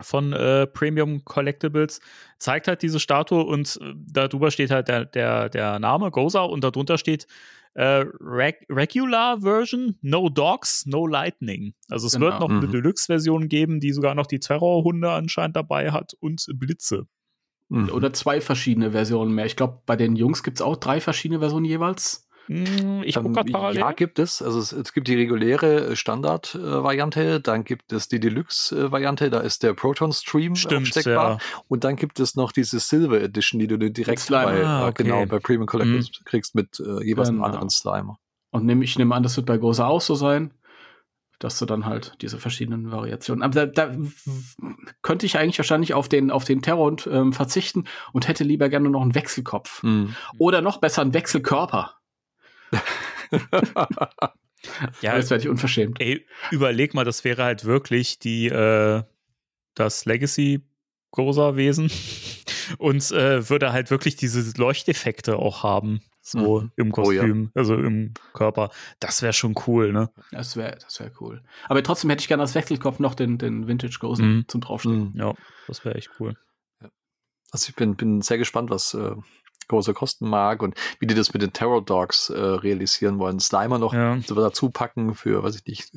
von 0.00 0.32
äh, 0.32 0.66
Premium 0.68 1.24
Collectibles, 1.24 2.00
zeigt 2.38 2.68
halt 2.68 2.82
diese 2.82 3.00
Statue 3.00 3.42
und 3.44 3.78
äh, 3.82 3.94
darüber 3.96 4.50
steht 4.50 4.70
halt 4.70 4.88
der, 4.88 5.04
der, 5.04 5.48
der 5.48 5.78
Name 5.80 6.10
Goza 6.12 6.42
und 6.42 6.62
darunter 6.62 6.98
steht 6.98 7.26
äh, 7.74 8.04
Reg 8.20 8.64
Regular 8.70 9.40
Version, 9.40 9.98
No 10.00 10.28
Dogs, 10.28 10.86
No 10.86 11.06
Lightning. 11.06 11.74
Also 11.88 12.06
es 12.06 12.18
wird 12.18 12.34
Genau. 12.34 12.46
noch 12.48 12.56
eine 12.56 12.66
Mhm. 12.66 12.72
Deluxe-Version 12.72 13.48
geben, 13.48 13.80
die 13.80 13.92
sogar 13.92 14.14
noch 14.14 14.26
die 14.26 14.38
Terrorhunde 14.40 15.10
anscheinend 15.10 15.56
dabei 15.56 15.90
hat 15.90 16.14
und 16.20 16.46
Blitze. 16.54 17.06
Mhm. 17.68 17.90
Oder 17.90 18.12
zwei 18.12 18.40
verschiedene 18.40 18.92
Versionen 18.92 19.32
mehr. 19.34 19.44
Ich 19.46 19.56
glaube, 19.56 19.82
bei 19.84 19.96
den 19.96 20.16
Jungs 20.16 20.42
gibt 20.42 20.58
es 20.58 20.62
auch 20.62 20.76
drei 20.76 21.00
verschiedene 21.00 21.40
Versionen 21.40 21.66
jeweils. 21.66 22.26
Hm, 22.46 23.02
ich 23.04 23.14
gucke 23.16 23.26
Ähm, 23.28 23.34
gerade 23.34 23.52
parallel. 23.52 23.80
Ja, 23.80 23.92
gibt 23.92 24.18
es. 24.18 24.40
Also 24.40 24.58
es, 24.58 24.72
es 24.72 24.94
gibt 24.94 25.06
die 25.08 25.16
reguläre 25.16 25.88
äh, 25.88 25.96
Standard-Variante, 25.96 27.40
dann 27.40 27.64
gibt 27.64 27.92
es 27.92 28.08
die 28.08 28.20
Deluxe-Variante, 28.20 29.30
da 29.30 29.40
ist 29.40 29.62
der 29.62 29.74
Proton 29.74 30.12
Stream 30.12 30.54
Stimmt, 30.54 30.88
aufsteckbar. 30.88 31.30
ja. 31.32 31.38
Und 31.68 31.84
dann 31.84 31.96
gibt 31.96 32.20
es 32.20 32.34
noch 32.36 32.52
diese 32.52 32.80
Silver 32.80 33.20
Edition, 33.20 33.58
die 33.58 33.66
du 33.66 33.78
dir 33.78 33.90
direkt 33.90 34.20
Slime. 34.20 34.44
bei, 34.46 34.64
Ah, 34.66 34.86
äh, 34.86 34.88
okay. 34.90 35.02
genau, 35.04 35.26
bei 35.26 35.38
Premium 35.38 35.66
Collectors 35.66 36.10
kriegst 36.24 36.54
mit 36.54 36.80
äh, 36.80 37.04
jeweils 37.04 37.28
einem 37.28 37.38
Genau. 37.38 37.46
anderen 37.46 37.70
Slimer. 37.70 38.18
Und 38.50 38.64
nehm, 38.64 38.80
ich 38.80 38.96
nehme 38.98 39.14
an, 39.14 39.22
das 39.22 39.36
wird 39.36 39.46
bei 39.46 39.58
Goza 39.58 39.86
auch 39.86 40.00
so 40.00 40.14
sein, 40.14 40.52
dass 41.38 41.58
du 41.58 41.66
dann 41.66 41.86
halt 41.86 42.14
diese 42.20 42.38
verschiedenen 42.38 42.90
Variationen. 42.90 43.42
Aber 43.42 43.66
da, 43.66 43.86
da 43.88 43.96
könnte 45.02 45.26
ich 45.26 45.38
eigentlich 45.38 45.58
wahrscheinlich 45.58 45.94
auf 45.94 46.08
den, 46.08 46.30
auf 46.30 46.44
den 46.44 46.62
Terror 46.62 46.86
und, 46.86 47.06
ähm, 47.06 47.32
verzichten 47.32 47.84
und 48.12 48.28
hätte 48.28 48.44
lieber 48.44 48.68
gerne 48.68 48.90
noch 48.90 49.02
einen 49.02 49.14
Wechselkopf. 49.14 49.82
Mhm. 49.82 50.14
Oder 50.38 50.62
noch 50.62 50.78
besser 50.78 51.02
einen 51.02 51.14
Wechselkörper. 51.14 51.94
Ja, 55.00 55.16
das 55.16 55.30
werde 55.30 55.44
ich 55.44 55.48
unverschämt. 55.48 56.00
Ey, 56.00 56.26
überleg 56.50 56.94
mal, 56.94 57.04
das 57.04 57.24
wäre 57.24 57.44
halt 57.44 57.64
wirklich 57.64 58.18
die, 58.18 58.48
äh, 58.48 59.02
das 59.74 60.04
Legacy-Goza-Wesen 60.04 61.90
und 62.78 63.10
äh, 63.12 63.48
würde 63.48 63.72
halt 63.72 63.90
wirklich 63.90 64.16
diese 64.16 64.52
Leuchteffekte 64.58 65.36
auch 65.36 65.62
haben, 65.62 66.00
so 66.30 66.60
Mhm. 66.62 66.72
im 66.76 66.92
Oh 66.96 67.10
ja. 67.10 67.22
Kostüm, 67.22 67.50
also 67.54 67.74
im 67.74 68.14
Körper. 68.34 68.70
Das 69.00 69.22
wäre 69.22 69.32
schon 69.32 69.54
cool, 69.66 69.92
ne? 69.92 70.10
Das 70.30 70.56
wäre 70.56 70.76
das 70.80 71.00
wär 71.00 71.10
cool. 71.20 71.42
Aber 71.68 71.82
trotzdem 71.82 72.10
hätte 72.10 72.20
ich 72.22 72.28
gerne 72.28 72.42
als 72.42 72.54
Wechselkopf 72.54 72.98
noch 72.98 73.14
den, 73.14 73.38
den 73.38 73.66
Vintage 73.68 73.98
Goza 74.00 74.22
Mhm. 74.22 74.44
zum 74.48 74.60
Draufstehen. 74.60 75.12
Mhm. 75.14 75.20
Ja, 75.20 75.34
das 75.66 75.84
wäre 75.84 75.94
echt 75.96 76.10
cool. 76.20 76.34
Also 77.50 77.70
ich 77.70 77.74
bin, 77.76 77.96
bin 77.96 78.20
sehr 78.20 78.36
gespannt, 78.38 78.68
was 78.70 78.92
äh, 78.94 79.14
große 79.68 79.92
kosten 79.94 80.28
mag 80.28 80.62
und 80.62 80.74
wie 80.98 81.06
die 81.06 81.14
das 81.14 81.32
mit 81.32 81.42
den 81.42 81.52
Terror 81.52 81.82
Dogs 81.84 82.30
äh, 82.30 82.38
realisieren 82.38 83.18
wollen. 83.18 83.38
Slimer 83.40 83.78
noch 83.78 83.92
Ja. 83.94 84.16
dazu 84.18 84.70
packen 84.70 85.14
für, 85.14 85.42
weiß 85.42 85.56
ich 85.56 85.64
nicht, 85.66 85.92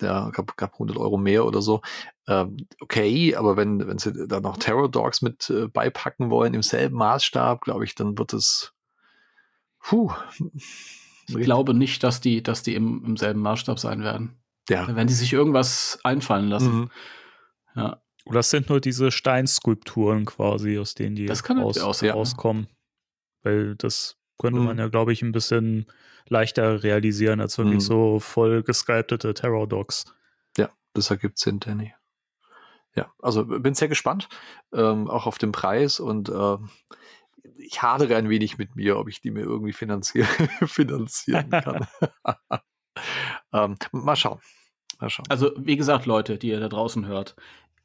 ja, 0.00 0.30
gab, 0.30 0.56
gab 0.56 0.72
100 0.74 0.96
Euro 0.96 1.16
mehr 1.18 1.44
oder 1.44 1.62
so. 1.62 1.80
Ähm, 2.26 2.56
okay, 2.80 3.34
aber 3.36 3.56
wenn, 3.56 3.86
wenn 3.86 3.98
sie 3.98 4.26
da 4.26 4.40
noch 4.40 4.56
Terror 4.58 4.90
Dogs 4.90 5.22
mit 5.22 5.48
äh, 5.50 5.68
beipacken 5.68 6.30
wollen 6.30 6.54
im 6.54 6.62
selben 6.62 6.96
Maßstab, 6.96 7.60
glaube 7.62 7.84
ich, 7.84 7.94
dann 7.94 8.16
wird 8.18 8.32
es, 8.32 8.72
puh. 9.88 10.12
Ich 11.28 11.36
glaube 11.36 11.74
nicht, 11.74 12.02
dass 12.02 12.20
die, 12.20 12.42
dass 12.42 12.62
die 12.62 12.74
im, 12.74 13.04
im 13.04 13.16
selben 13.16 13.40
Maßstab 13.40 13.78
sein 13.78 14.02
werden. 14.02 14.36
ja. 14.68 14.86
Da 14.86 14.94
werden 14.96 15.08
die 15.08 15.14
sich 15.14 15.32
irgendwas 15.32 15.98
einfallen 16.04 16.48
lassen. 16.48 16.74
Mhm. 16.80 16.90
Ja. 17.74 18.02
Oder 18.24 18.40
es 18.40 18.50
sind 18.50 18.68
nur 18.68 18.80
diese 18.80 19.10
Steinskulpturen 19.10 20.24
quasi, 20.26 20.78
aus 20.78 20.94
denen 20.94 21.16
die 21.16 21.26
Das 21.26 21.42
kann 21.42 21.58
raus, 21.58 21.76
natürlich 21.76 21.88
auch 21.88 21.94
sein. 21.94 22.10
rauskommen. 22.10 22.66
Weil 23.42 23.76
das 23.76 24.16
könnte 24.38 24.60
Mhm. 24.60 24.66
man 24.66 24.78
ja, 24.78 24.88
glaube 24.88 25.12
ich, 25.12 25.22
ein 25.22 25.32
bisschen 25.32 25.86
leichter 26.28 26.82
realisieren 26.82 27.40
als 27.40 27.56
wirklich 27.56 27.76
Mhm. 27.76 27.80
so 27.80 28.20
voll 28.20 28.62
gesculptete 28.62 29.32
Terror-Dogs. 29.32 30.04
Ja, 30.58 30.70
das 30.94 31.10
ergibt 31.10 31.38
Sinn, 31.38 31.60
Danny. 31.60 31.94
Ja, 32.94 33.12
also 33.22 33.44
bin 33.46 33.74
sehr 33.74 33.88
gespannt, 33.88 34.28
ähm, 34.74 35.08
auch 35.08 35.26
auf 35.26 35.38
den 35.38 35.52
Preis 35.52 36.00
und 36.00 36.28
ähm, 36.30 36.68
ich 37.56 37.82
hadere 37.82 38.16
ein 38.16 38.28
wenig 38.28 38.58
mit 38.58 38.76
mir, 38.76 38.98
ob 38.98 39.08
ich 39.08 39.20
die 39.20 39.30
mir 39.30 39.42
irgendwie 39.42 39.72
finanzieren, 39.72 40.28
finanzieren 40.66 41.50
kann. 41.50 41.86
ähm, 43.52 43.76
mal 43.92 44.16
schauen. 44.16 44.40
Mal 45.00 45.10
schauen. 45.10 45.26
Also, 45.28 45.52
wie 45.56 45.76
gesagt, 45.76 46.06
Leute, 46.06 46.38
die 46.38 46.48
ihr 46.48 46.60
da 46.60 46.68
draußen 46.68 47.06
hört, 47.06 47.36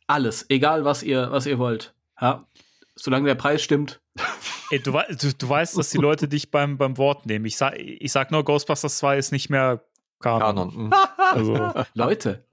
alles, 0.07 0.49
egal 0.49 0.85
was 0.85 1.03
ihr, 1.03 1.31
was 1.31 1.45
ihr 1.45 1.59
wollt. 1.59 1.93
Ja. 2.19 2.47
Solange 2.95 3.25
der 3.25 3.35
Preis 3.35 3.63
stimmt. 3.63 4.01
Ey, 4.69 4.79
du, 4.79 4.91
du, 4.91 5.33
du 5.33 5.49
weißt, 5.49 5.77
dass 5.77 5.89
die 5.89 5.97
Leute 5.97 6.27
dich 6.27 6.51
beim, 6.51 6.77
beim 6.77 6.97
Wort 6.97 7.25
nehmen. 7.25 7.45
Ich 7.45 7.57
sag, 7.57 7.77
ich 7.77 8.11
sag 8.11 8.31
nur, 8.31 8.43
Ghostbusters 8.43 8.97
2 8.97 9.17
ist 9.17 9.31
nicht 9.31 9.49
mehr 9.49 9.83
Kanon. 10.19 10.39
Kanon. 10.39 10.75
mhm. 10.85 10.93
Also, 11.17 11.73
Leute, 11.93 12.45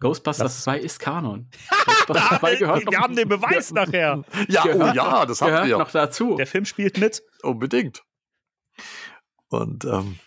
Ghostbusters 0.00 0.54
Das- 0.54 0.64
2 0.64 0.78
ist 0.80 0.98
Kanon. 1.00 1.48
Ghostbusters 1.86 2.38
2 2.40 2.56
gehört 2.56 2.84
noch, 2.84 2.92
wir 2.92 2.98
haben 3.00 3.16
den 3.16 3.28
Beweis 3.28 3.72
nachher. 3.72 4.22
Ja, 4.48 4.62
oh 4.64 4.68
gehört 4.68 4.94
ja, 4.96 5.26
das 5.26 5.40
haben 5.40 5.48
gehört 5.50 5.66
wir 5.68 5.78
noch 5.78 5.90
dazu. 5.90 6.36
Der 6.36 6.46
Film 6.46 6.64
spielt 6.64 6.98
mit. 6.98 7.22
unbedingt. 7.42 8.02
Und 9.48 9.84
ähm, 9.84 10.18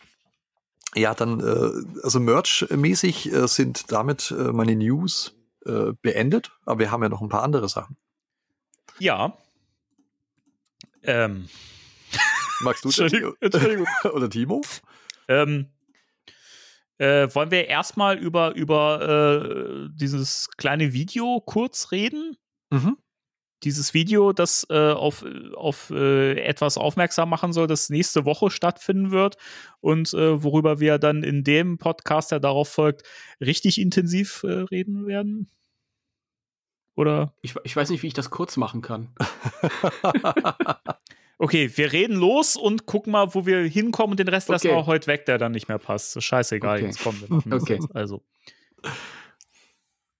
ja, 0.96 1.14
dann, 1.14 1.40
äh, 1.40 2.02
also 2.04 2.20
Merch-mäßig 2.20 3.32
äh, 3.32 3.48
sind 3.48 3.92
damit 3.92 4.32
äh, 4.32 4.52
meine 4.52 4.76
News 4.76 5.36
äh, 5.66 5.92
beendet, 6.02 6.52
aber 6.66 6.80
wir 6.80 6.92
haben 6.92 7.04
ja 7.04 7.10
noch 7.10 7.22
ein 7.22 7.30
paar 7.30 7.44
andere 7.44 7.70
Sachen. 7.70 7.96
Ja. 8.98 9.38
Ähm, 11.04 11.48
Magst 12.62 12.84
du 12.84 12.88
Entschuldigung? 12.90 13.36
Entschuldigung. 13.40 13.88
oder 14.14 14.30
Timo? 14.30 14.62
ähm, 15.28 15.68
äh, 17.00 17.34
wollen 17.34 17.50
wir 17.50 17.68
erstmal 17.68 18.18
über, 18.18 18.54
über 18.56 19.88
äh, 19.88 19.90
dieses 19.94 20.50
kleine 20.58 20.94
Video 20.94 21.42
kurz 21.46 21.92
reden? 21.92 22.36
Mhm. 22.70 22.98
Dieses 23.64 23.94
Video, 23.94 24.32
das 24.32 24.66
äh, 24.70 24.92
auf, 24.92 25.26
auf 25.56 25.90
äh, 25.90 26.40
etwas 26.42 26.78
aufmerksam 26.78 27.30
machen 27.30 27.52
soll, 27.52 27.68
das 27.68 27.90
nächste 27.90 28.24
Woche 28.26 28.52
stattfinden 28.52 29.12
wird 29.12 29.36
und 29.82 30.14
äh, 30.14 30.44
worüber 30.44 30.80
wir 30.80 30.98
dann 30.98 31.24
in 31.24 31.44
dem 31.44 31.78
Podcast, 31.78 32.32
der 32.32 32.40
darauf 32.40 32.70
folgt, 32.70 33.04
richtig 33.42 33.80
intensiv 33.80 34.44
äh, 34.44 34.62
reden 34.62 35.08
werden? 35.08 35.50
Oder? 36.96 37.34
Ich, 37.42 37.56
ich 37.64 37.76
weiß 37.76 37.90
nicht, 37.90 38.04
wie 38.04 38.08
ich 38.08 38.14
das 38.14 38.30
kurz 38.30 38.56
machen 38.56 38.82
kann. 38.82 39.14
Okay, 41.42 41.72
wir 41.76 41.92
reden 41.94 42.18
los 42.18 42.56
und 42.58 42.86
gucken 42.86 43.12
mal, 43.14 43.34
wo 43.34 43.46
wir 43.46 43.62
hinkommen 43.64 44.12
und 44.12 44.20
den 44.20 44.28
Rest 44.28 44.50
lassen 44.50 44.68
Okay. 44.68 44.76
wir 44.76 44.80
auch 44.82 44.88
heute 44.88 45.08
weg, 45.08 45.26
der 45.26 45.38
dann 45.38 45.54
nicht 45.54 45.70
mehr 45.70 45.80
passt. 45.80 46.22
Scheißegal, 46.22 46.78
Okay. 46.78 46.86
jetzt 46.88 47.02
kommen 47.02 47.22
wir 47.22 47.30
machen 47.30 47.54
Okay. 47.54 47.76
jetzt. 47.76 47.96
Also. 47.96 48.22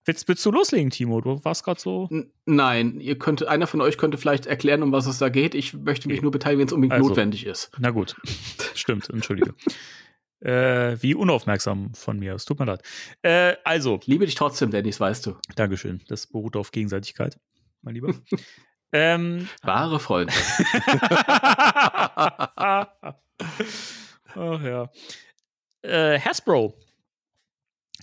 Willst, 0.06 0.26
willst 0.28 0.44
du 0.46 0.50
loslegen, 0.50 0.88
Timo? 0.90 1.20
Du 1.20 1.44
warst 1.44 1.62
gerade 1.62 1.78
so. 1.78 2.08
N 2.10 2.32
nein, 2.46 3.00
ihr 3.00 3.18
könnt, 3.18 3.46
einer 3.46 3.66
von 3.66 3.82
euch 3.82 3.98
könnte 3.98 4.16
vielleicht 4.16 4.46
erklären, 4.46 4.82
um 4.82 4.92
was 4.92 5.06
es 5.06 5.18
da 5.18 5.28
geht. 5.28 5.54
Ich 5.54 5.74
möchte 5.74 6.08
mich 6.08 6.16
Okay. 6.16 6.22
nur 6.22 6.30
beteiligen, 6.32 6.60
wenn 6.60 6.66
es 6.68 6.72
unbedingt 6.72 6.94
Also. 6.94 7.08
notwendig 7.10 7.44
ist. 7.46 7.70
Na 7.78 7.90
gut. 7.90 8.16
Stimmt, 8.74 9.10
entschuldige. 9.10 9.54
äh, 10.40 10.96
wie 11.02 11.14
unaufmerksam 11.14 11.92
von 11.94 12.18
mir. 12.18 12.34
Es 12.34 12.46
tut 12.46 12.58
mir 12.58 12.64
leid. 12.64 12.82
Äh, 13.20 13.56
also, 13.62 13.98
Ich 14.00 14.06
liebe 14.06 14.24
dich 14.24 14.36
trotzdem, 14.36 14.70
Dennis, 14.70 14.98
weißt 15.00 15.26
du. 15.26 15.36
Dankeschön. 15.54 16.00
Das 16.08 16.26
beruht 16.26 16.56
auf 16.56 16.70
Gegenseitigkeit, 16.72 17.38
mein 17.82 17.94
Lieber. 17.94 18.14
ähm, 18.92 19.48
Wahre 19.62 20.00
Freunde. 20.00 20.32
Ach 24.34 24.62
ja. 24.62 24.90
Äh, 25.82 26.20
Hasbro 26.20 26.74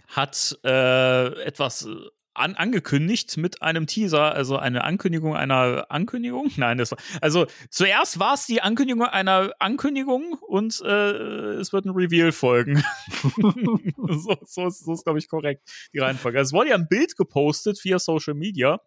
hat 0.08 0.58
äh, 0.63 1.43
etwas 1.43 1.86
äh, 1.86 1.95
an, 2.34 2.56
angekündigt 2.56 3.38
mit 3.38 3.62
einem 3.62 3.88
Teaser, 3.88 4.34
also 4.34 4.58
eine 4.58 4.84
Ankündigung 4.84 5.36
einer 5.36 5.86
Ankündigung. 5.89 6.52
Nein, 6.58 6.78
das 6.78 6.91
war 6.91 6.97
also 7.21 7.45
zuerst 7.69 8.19
war 8.19 8.34
es 8.34 8.45
die 8.45 8.62
Ankündigung 8.62 9.04
einer 9.06 9.52
Ankündigung 9.60 10.34
und 10.47 10.82
äh, 10.82 11.56
es 11.60 11.73
wird 11.73 11.86
ein 11.86 11.91
Reveal 11.91 12.32
folgen. 12.32 12.84
so, 13.38 14.38
so, 14.45 14.67
ist- 14.67 14.86
so 14.86 14.93
ist 14.93 15.04
glaube 15.04 15.19
ich 15.19 15.30
korrekt 15.30 15.69
die 15.93 16.00
Reihenfolge. 16.00 16.39
Es 16.39 16.54
wurde 16.54 16.69
ja 16.69 16.76
ein 16.76 16.88
Bild 16.88 17.15
gepostet 17.17 17.84
via 17.84 18.00
Social 18.00 18.34
Media, 18.34 18.80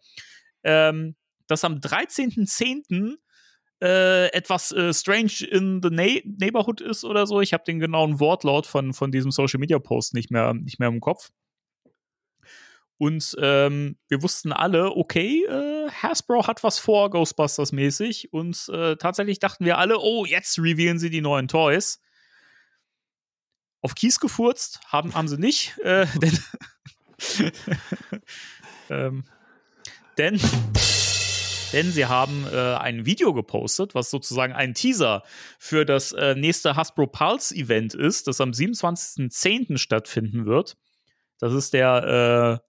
ähm, 0.65 1.15
das 1.51 1.65
am 1.65 1.77
13.10 1.77 3.17
äh, 3.83 4.27
etwas 4.33 4.73
äh, 4.73 4.93
strange 4.93 5.45
in 5.51 5.81
the 5.83 5.89
na 5.91 6.05
neighborhood 6.25 6.81
ist 6.81 7.05
oder 7.05 7.27
so. 7.27 7.41
Ich 7.41 7.53
habe 7.53 7.65
den 7.65 7.79
genauen 7.79 8.21
Wortlaut 8.21 8.67
von, 8.67 8.93
von 8.93 9.11
diesem 9.11 9.31
Social 9.31 9.59
Media 9.59 9.79
Post 9.79 10.15
nicht 10.15 10.31
mehr, 10.31 10.53
nicht 10.55 10.79
mehr 10.79 10.89
im 10.89 11.01
Kopf. 11.01 11.31
Und 12.99 13.35
ähm, 13.41 13.97
wir 14.09 14.23
wussten 14.23 14.53
alle, 14.53 14.95
okay, 14.95 15.47
äh, 15.47 15.91
Hasbro 15.91 16.47
hat 16.47 16.63
was 16.63 16.79
vor, 16.79 17.09
Ghostbusters 17.09 17.73
mäßig. 17.73 18.31
Und 18.31 18.69
äh, 18.69 18.97
tatsächlich 18.97 19.39
dachten 19.39 19.65
wir 19.65 19.79
alle, 19.79 19.99
oh, 19.99 20.27
jetzt 20.27 20.59
revealen 20.59 20.99
sie 20.99 21.09
die 21.09 21.23
neuen 21.23 21.49
Toys. 21.49 22.03
Auf 23.81 23.95
Kies 23.95 24.21
gefurzt 24.21 24.81
haben, 24.87 25.15
haben 25.15 25.29
sie 25.29 25.39
nicht, 25.39 25.79
äh, 25.79 26.07
denn, 26.21 26.39
ähm, 28.91 29.25
denn 30.19 30.39
denn 31.73 31.91
sie 31.91 32.07
haben 32.07 32.47
äh, 32.53 32.75
ein 32.75 33.07
Video 33.07 33.33
gepostet, 33.33 33.95
was 33.95 34.11
sozusagen 34.11 34.53
ein 34.53 34.75
Teaser 34.75 35.23
für 35.59 35.85
das 35.85 36.13
äh, 36.13 36.35
nächste 36.35 36.77
Hasbro 36.77 37.07
Pulse 37.07 37.55
Event 37.55 37.95
ist, 37.95 38.27
das 38.27 38.41
am 38.41 38.51
27.10. 38.51 39.79
stattfinden 39.79 40.47
wird. 40.47 40.77
Das 41.39 41.55
ist 41.55 41.73
der 41.73 42.61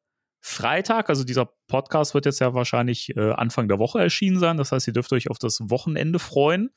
Freitag, 0.42 1.10
also 1.10 1.24
dieser 1.24 1.54
Podcast 1.68 2.16
wird 2.16 2.26
jetzt 2.26 2.40
ja 2.40 2.54
wahrscheinlich 2.56 3.16
äh, 3.16 3.32
Anfang 3.32 3.68
der 3.68 3.78
Woche 3.78 4.00
erschienen 4.00 4.40
sein. 4.40 4.58
Das 4.58 4.72
heißt, 4.72 4.88
ihr 4.88 4.94
dürft 4.94 5.14
euch 5.14 5.30
auf 5.30 5.38
das 5.38 5.60
Wochenende 5.70 6.18
freuen 6.18 6.72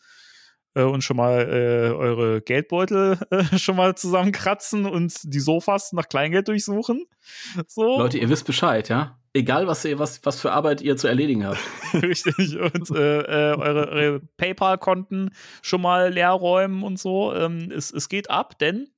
äh, 0.74 0.82
und 0.82 1.02
schon 1.02 1.16
mal 1.16 1.40
äh, 1.40 1.90
eure 1.90 2.42
Geldbeutel 2.42 3.18
äh, 3.30 3.44
schon 3.58 3.76
mal 3.76 3.96
zusammenkratzen 3.96 4.84
und 4.84 5.14
die 5.24 5.40
Sofas 5.40 5.92
nach 5.94 6.08
Kleingeld 6.08 6.48
durchsuchen. 6.48 7.06
So. 7.66 7.98
Leute, 7.98 8.18
ihr 8.18 8.28
wisst 8.28 8.44
Bescheid, 8.44 8.90
ja? 8.90 9.18
Egal, 9.36 9.66
was, 9.66 9.84
ihr, 9.84 9.98
was, 9.98 10.24
was 10.24 10.40
für 10.40 10.52
Arbeit 10.52 10.80
ihr 10.80 10.96
zu 10.96 11.08
erledigen 11.08 11.44
habt. 11.44 11.58
Richtig. 11.92 12.56
Und 12.56 12.90
äh, 12.90 13.20
äh, 13.22 13.56
eure, 13.56 13.88
eure 13.88 14.20
PayPal-Konten 14.36 15.30
schon 15.60 15.82
mal 15.82 16.12
leer 16.12 16.30
räumen 16.30 16.84
und 16.84 17.00
so. 17.00 17.34
Ähm, 17.34 17.72
es, 17.72 17.90
es 17.90 18.08
geht 18.08 18.30
ab, 18.30 18.58
denn 18.60 18.90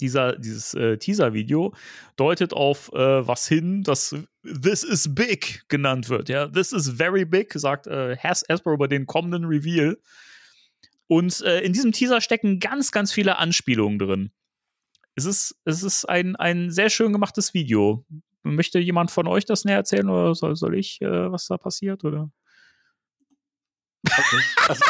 dieser, 0.00 0.36
dieses 0.38 0.72
äh, 0.72 0.96
Teaser-Video 0.96 1.74
deutet 2.16 2.54
auf 2.54 2.90
äh, 2.94 3.26
was 3.28 3.46
hin, 3.46 3.82
das 3.82 4.16
This 4.42 4.82
is 4.82 5.14
big 5.14 5.68
genannt 5.68 6.08
wird. 6.08 6.30
Ja, 6.30 6.48
This 6.48 6.72
is 6.72 6.88
very 6.88 7.26
big, 7.26 7.52
sagt 7.52 7.86
äh, 7.86 8.16
Has 8.16 8.44
Hasbro 8.48 8.72
über 8.72 8.88
den 8.88 9.06
kommenden 9.06 9.44
Reveal. 9.44 9.98
Und 11.06 11.42
äh, 11.42 11.60
in 11.60 11.74
diesem 11.74 11.92
Teaser 11.92 12.22
stecken 12.22 12.60
ganz, 12.60 12.92
ganz 12.92 13.12
viele 13.12 13.36
Anspielungen 13.36 13.98
drin. 13.98 14.30
Es 15.16 15.26
ist, 15.26 15.54
es 15.66 15.82
ist 15.82 16.06
ein, 16.08 16.34
ein 16.34 16.70
sehr 16.70 16.88
schön 16.88 17.12
gemachtes 17.12 17.52
Video. 17.52 18.06
Möchte 18.44 18.78
jemand 18.78 19.10
von 19.10 19.26
euch 19.26 19.46
das 19.46 19.64
näher 19.64 19.78
erzählen 19.78 20.08
oder 20.08 20.34
soll, 20.34 20.54
soll 20.54 20.78
ich, 20.78 21.00
äh, 21.00 21.32
was 21.32 21.46
da 21.46 21.56
passiert? 21.56 22.04
Oder? 22.04 22.30
Okay. 24.06 24.42
Also, 24.68 24.84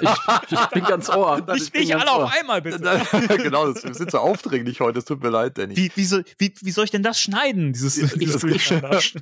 ich, 0.00 0.52
ich, 0.52 0.66
bin 0.68 0.84
ganz 0.84 1.10
ohr. 1.10 1.44
Nicht, 1.52 1.74
nicht 1.74 1.94
alle 1.94 2.10
auf 2.10 2.32
einmal, 2.32 2.62
bitte. 2.62 2.78
genau, 3.36 3.70
das, 3.70 3.84
wir 3.84 3.94
sind 3.94 4.10
so 4.10 4.18
aufdringlich 4.18 4.80
heute, 4.80 4.98
es 4.98 5.04
tut 5.04 5.22
mir 5.22 5.28
leid, 5.28 5.58
Danny. 5.58 5.76
Wie, 5.76 5.92
wie, 5.94 6.04
soll, 6.04 6.24
wie, 6.38 6.54
wie 6.60 6.70
soll 6.70 6.84
ich 6.84 6.90
denn 6.90 7.02
das 7.02 7.20
schneiden? 7.20 7.72
Dieses, 7.72 7.98
ich, 7.98 8.12
dieses 8.14 8.42
ich, 8.44 9.14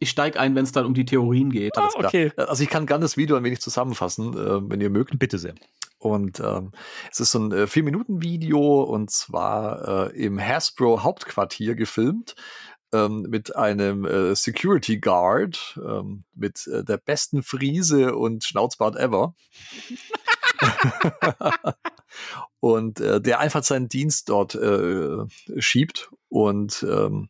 ich 0.00 0.10
steige 0.10 0.38
ein, 0.38 0.54
wenn 0.54 0.64
es 0.64 0.72
dann 0.72 0.84
um 0.84 0.94
die 0.94 1.06
Theorien 1.06 1.50
geht. 1.50 1.78
Ah, 1.78 1.88
okay. 1.94 2.32
Also 2.36 2.62
ich 2.62 2.68
kann 2.68 2.86
gerne 2.86 3.02
das 3.02 3.16
Video 3.16 3.36
ein 3.36 3.44
wenig 3.44 3.60
zusammenfassen, 3.60 4.34
äh, 4.34 4.70
wenn 4.70 4.80
ihr 4.80 4.90
mögt. 4.90 5.18
Bitte 5.18 5.38
sehr. 5.38 5.54
Und 5.98 6.40
ähm, 6.40 6.72
es 7.10 7.20
ist 7.20 7.30
so 7.30 7.38
ein 7.38 7.52
äh, 7.52 7.66
Vier-Minuten-Video 7.66 8.82
und 8.82 9.10
zwar 9.10 10.10
äh, 10.12 10.24
im 10.24 10.38
Hasbro 10.38 11.02
Hauptquartier 11.02 11.74
gefilmt 11.74 12.34
ähm, 12.94 13.22
mit 13.28 13.56
einem 13.56 14.04
äh, 14.04 14.34
Security 14.36 14.98
Guard 14.98 15.78
ähm, 15.84 16.24
mit 16.34 16.66
äh, 16.66 16.84
der 16.84 16.98
besten 16.98 17.42
Friese 17.42 18.14
und 18.14 18.44
Schnauzbart 18.44 18.96
ever. 18.96 19.34
und 22.60 23.00
äh, 23.00 23.20
der 23.20 23.40
einfach 23.40 23.64
seinen 23.64 23.88
Dienst 23.88 24.28
dort 24.28 24.54
äh, 24.54 25.18
schiebt 25.58 26.10
und 26.28 26.84
ähm, 26.88 27.28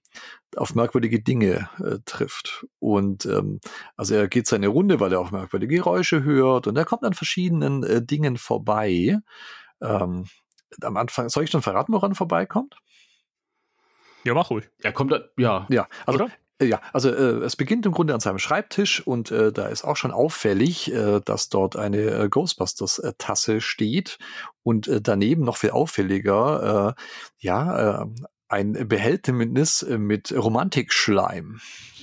auf 0.56 0.74
merkwürdige 0.74 1.20
Dinge 1.22 1.68
äh, 1.78 1.98
trifft. 2.04 2.66
Und 2.78 3.26
ähm, 3.26 3.60
also 3.96 4.14
er 4.14 4.28
geht 4.28 4.46
seine 4.46 4.68
Runde, 4.68 5.00
weil 5.00 5.12
er 5.12 5.20
auch 5.20 5.30
merkwürdige 5.30 5.76
Geräusche 5.76 6.22
hört 6.22 6.66
und 6.66 6.76
er 6.76 6.84
kommt 6.84 7.04
an 7.04 7.14
verschiedenen 7.14 7.82
äh, 7.82 8.04
Dingen 8.04 8.36
vorbei. 8.36 9.18
Ähm, 9.80 10.26
am 10.82 10.96
Anfang, 10.96 11.28
soll 11.28 11.44
ich 11.44 11.50
schon 11.50 11.62
verraten, 11.62 11.92
woran 11.92 12.12
er 12.12 12.16
vorbeikommt? 12.16 12.76
Ja, 14.24 14.34
mach 14.34 14.50
ruhig. 14.50 14.68
Er 14.82 14.92
kommt 14.92 15.12
da, 15.12 15.20
ja. 15.36 15.66
Ja, 15.68 15.86
also 16.06 16.24
Oder? 16.24 16.32
ja, 16.62 16.80
also 16.92 17.10
äh, 17.10 17.44
es 17.44 17.56
beginnt 17.56 17.84
im 17.86 17.92
Grunde 17.92 18.14
an 18.14 18.20
seinem 18.20 18.38
Schreibtisch 18.38 19.06
und 19.06 19.30
äh, 19.30 19.52
da 19.52 19.66
ist 19.66 19.84
auch 19.84 19.96
schon 19.96 20.12
auffällig, 20.12 20.92
äh, 20.92 21.20
dass 21.24 21.50
dort 21.50 21.76
eine 21.76 21.98
äh, 21.98 22.28
Ghostbusters-Tasse 22.28 23.60
steht 23.60 24.18
und 24.62 24.88
äh, 24.88 25.00
daneben 25.00 25.44
noch 25.44 25.58
viel 25.58 25.70
auffälliger, 25.70 26.94
äh, 26.96 27.00
ja, 27.38 28.02
äh, 28.02 28.06
ein 28.48 28.88
Behältnis 28.88 29.82
äh, 29.82 29.98
mit 29.98 30.32
Romantikschleim. 30.32 31.60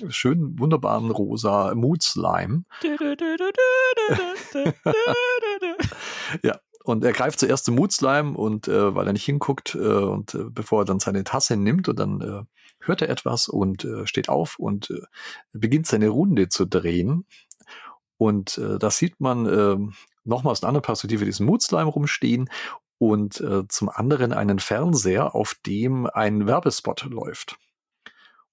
Schön 0.09 0.59
wunderbaren 0.59 1.11
rosa 1.11 1.73
Mood-Slime. 1.73 2.63
ja, 6.43 6.59
und 6.83 7.03
er 7.03 7.13
greift 7.13 7.39
zuerst 7.39 7.65
zum 7.65 7.75
Moodslime 7.75 8.37
und 8.37 8.67
äh, 8.67 8.95
weil 8.95 9.07
er 9.07 9.13
nicht 9.13 9.25
hinguckt 9.25 9.75
äh, 9.75 9.79
und 9.79 10.33
äh, 10.33 10.45
bevor 10.49 10.81
er 10.81 10.85
dann 10.85 10.99
seine 10.99 11.23
Tasse 11.23 11.55
nimmt 11.55 11.87
und 11.87 11.99
dann 11.99 12.21
äh, 12.21 12.43
hört 12.79 13.01
er 13.01 13.09
etwas 13.09 13.47
und 13.47 13.85
äh, 13.85 14.07
steht 14.07 14.29
auf 14.29 14.57
und 14.57 14.89
äh, 14.89 15.01
beginnt 15.53 15.87
seine 15.87 16.09
Runde 16.09 16.49
zu 16.49 16.65
drehen. 16.65 17.25
Und 18.17 18.57
äh, 18.57 18.77
da 18.77 18.91
sieht 18.91 19.19
man 19.19 19.45
äh, 19.45 19.77
nochmal 20.23 20.51
aus 20.51 20.61
einer 20.61 20.69
anderen 20.69 20.83
Perspektive 20.83 21.25
diesen 21.25 21.45
Moodslime 21.45 21.89
rumstehen 21.89 22.49
und 22.97 23.41
äh, 23.41 23.67
zum 23.67 23.89
anderen 23.89 24.33
einen 24.33 24.59
Fernseher, 24.59 25.33
auf 25.33 25.55
dem 25.65 26.05
ein 26.05 26.45
Werbespot 26.45 27.03
läuft. 27.05 27.57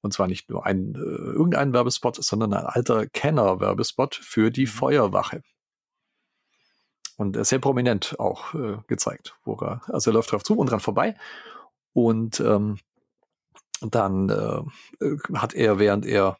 Und 0.00 0.12
zwar 0.12 0.26
nicht 0.26 0.48
nur 0.48 0.64
ein 0.64 0.94
äh, 0.94 0.98
irgendein 0.98 1.72
Werbespot, 1.72 2.22
sondern 2.22 2.54
ein 2.54 2.64
alter 2.64 3.06
Kenner-Werbespot 3.06 4.14
für 4.14 4.50
die 4.50 4.66
Feuerwache. 4.66 5.42
Und 7.18 7.36
er 7.36 7.44
sehr 7.44 7.58
prominent 7.58 8.14
auch 8.18 8.54
äh, 8.54 8.78
gezeigt, 8.86 9.36
wo 9.44 9.54
er, 9.60 9.82
also 9.88 10.10
er 10.10 10.14
läuft 10.14 10.32
drauf 10.32 10.44
zu 10.44 10.56
und 10.56 10.70
dran 10.70 10.80
vorbei. 10.80 11.14
Und 11.92 12.38
ähm, 12.40 12.78
dann 13.80 14.28
äh, 14.30 15.16
hat 15.36 15.52
er, 15.54 15.78
während 15.78 16.06
er 16.06 16.38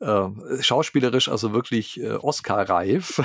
äh, 0.00 0.28
schauspielerisch, 0.60 1.28
also 1.28 1.52
wirklich 1.52 2.00
äh, 2.00 2.10
Oscar-reif. 2.16 3.22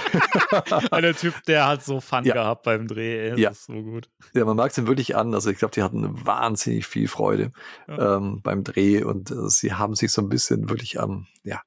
der 0.91 1.15
Typ, 1.17 1.33
der 1.47 1.67
hat 1.67 1.83
so 1.83 1.99
Fun 1.99 2.23
Ja. 2.23 2.33
gehabt 2.35 2.63
beim 2.63 2.87
Dreh. 2.87 3.23
Ey. 3.25 3.29
Das 3.31 3.39
Ja. 3.39 3.49
ist 3.49 3.65
so 3.65 3.73
gut. 3.73 4.09
ja, 4.33 4.45
man 4.45 4.55
merkt 4.55 4.71
es 4.73 4.77
ihm 4.77 4.87
wirklich 4.87 5.15
an. 5.15 5.33
Also 5.33 5.49
ich 5.49 5.57
glaube, 5.57 5.73
die 5.73 5.83
hatten 5.83 6.25
wahnsinnig 6.25 6.85
viel 6.87 7.07
Freude 7.07 7.51
Ja. 7.87 8.17
ähm, 8.17 8.41
beim 8.41 8.63
Dreh 8.63 9.03
und 9.03 9.31
äh, 9.31 9.49
sie 9.49 9.73
haben 9.73 9.95
sich 9.95 10.11
so 10.11 10.21
ein 10.21 10.29
bisschen 10.29 10.69
wirklich 10.69 10.99
am, 10.99 11.27
ja, 11.43 11.61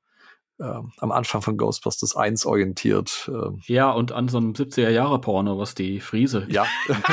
ähm, 0.60 0.92
am 0.98 1.10
Anfang 1.10 1.42
von 1.42 1.56
Ghostbusters 1.56 2.14
1 2.14 2.46
orientiert. 2.46 3.28
Ähm, 3.32 3.60
Ja, 3.66 3.90
und 3.90 4.12
an 4.12 4.28
so 4.28 4.38
einem 4.38 4.52
70er-Jahre-Porno, 4.52 5.58
was 5.58 5.74
die 5.74 6.00
Friese 6.00 6.46
ja, 6.48 6.64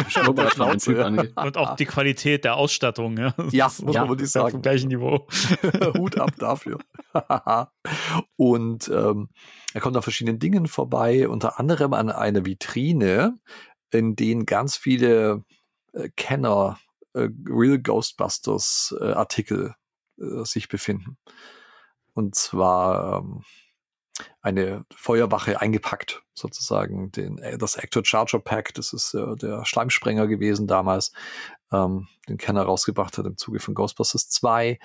Schnurrbart 0.10 0.54
von 0.56 0.78
Typ 0.78 0.98
ja. 0.98 1.06
angeht. 1.06 1.34
Und 1.36 1.58
auch 1.58 1.76
die 1.76 1.86
Qualität 1.86 2.46
der 2.46 2.56
Ausstattung. 2.56 3.18
Ja, 3.18 3.34
Das 3.38 3.52
Ja, 3.54 3.68
ist 3.68 3.82
muss 3.84 3.96
ja, 3.96 4.02
man 4.02 4.10
wirklich 4.10 4.28
auf 4.28 4.34
dem 4.34 4.52
sagen. 4.52 4.62
gleichen 4.62 4.88
Niveau. 4.90 5.28
Hut 5.98 6.20
ab 6.20 6.32
dafür. 6.38 6.78
und 8.36 8.88
ähm, 8.90 9.30
er 9.74 9.82
kommt 9.82 9.96
an 9.96 10.04
verschiedenen 10.04 10.40
Dingen 10.40 10.68
vorbei, 10.68 11.28
unter 11.28 11.60
anderem 11.60 11.94
an 11.94 12.12
einer 12.12 12.46
Vitrine, 12.46 13.38
in 13.92 14.16
denen 14.16 14.46
ganz 14.46 14.78
viele 14.78 15.44
äh, 15.94 16.10
Kenner 16.16 16.78
äh, 17.14 17.28
Real 17.50 17.80
Ghostbusters 17.80 18.96
äh, 19.00 19.12
Artikel 19.12 19.74
äh, 20.20 20.44
sich 20.46 20.68
befinden. 20.68 21.18
Und 22.14 22.36
zwar 22.36 23.20
ähm, 23.20 23.44
eine 24.42 24.86
Feuerwache 24.94 25.62
eingepackt, 25.62 26.24
sozusagen 26.34 27.12
den, 27.12 27.38
äh, 27.40 27.58
das 27.58 27.78
Actor 27.78 28.04
Charger 28.06 28.40
Pack, 28.40 28.74
das 28.74 28.94
ist 28.94 29.14
äh, 29.14 29.36
der 29.36 29.66
Schleimsprenger 29.66 30.28
gewesen 30.28 30.68
damals, 30.68 31.12
ähm, 31.72 32.08
den 32.28 32.38
Kenner 32.38 32.64
rausgebracht 32.64 33.18
hat 33.18 33.26
im 33.26 33.38
Zuge 33.38 33.60
von 33.60 33.74
Ghostbusters 33.74 34.30
2 34.30 34.80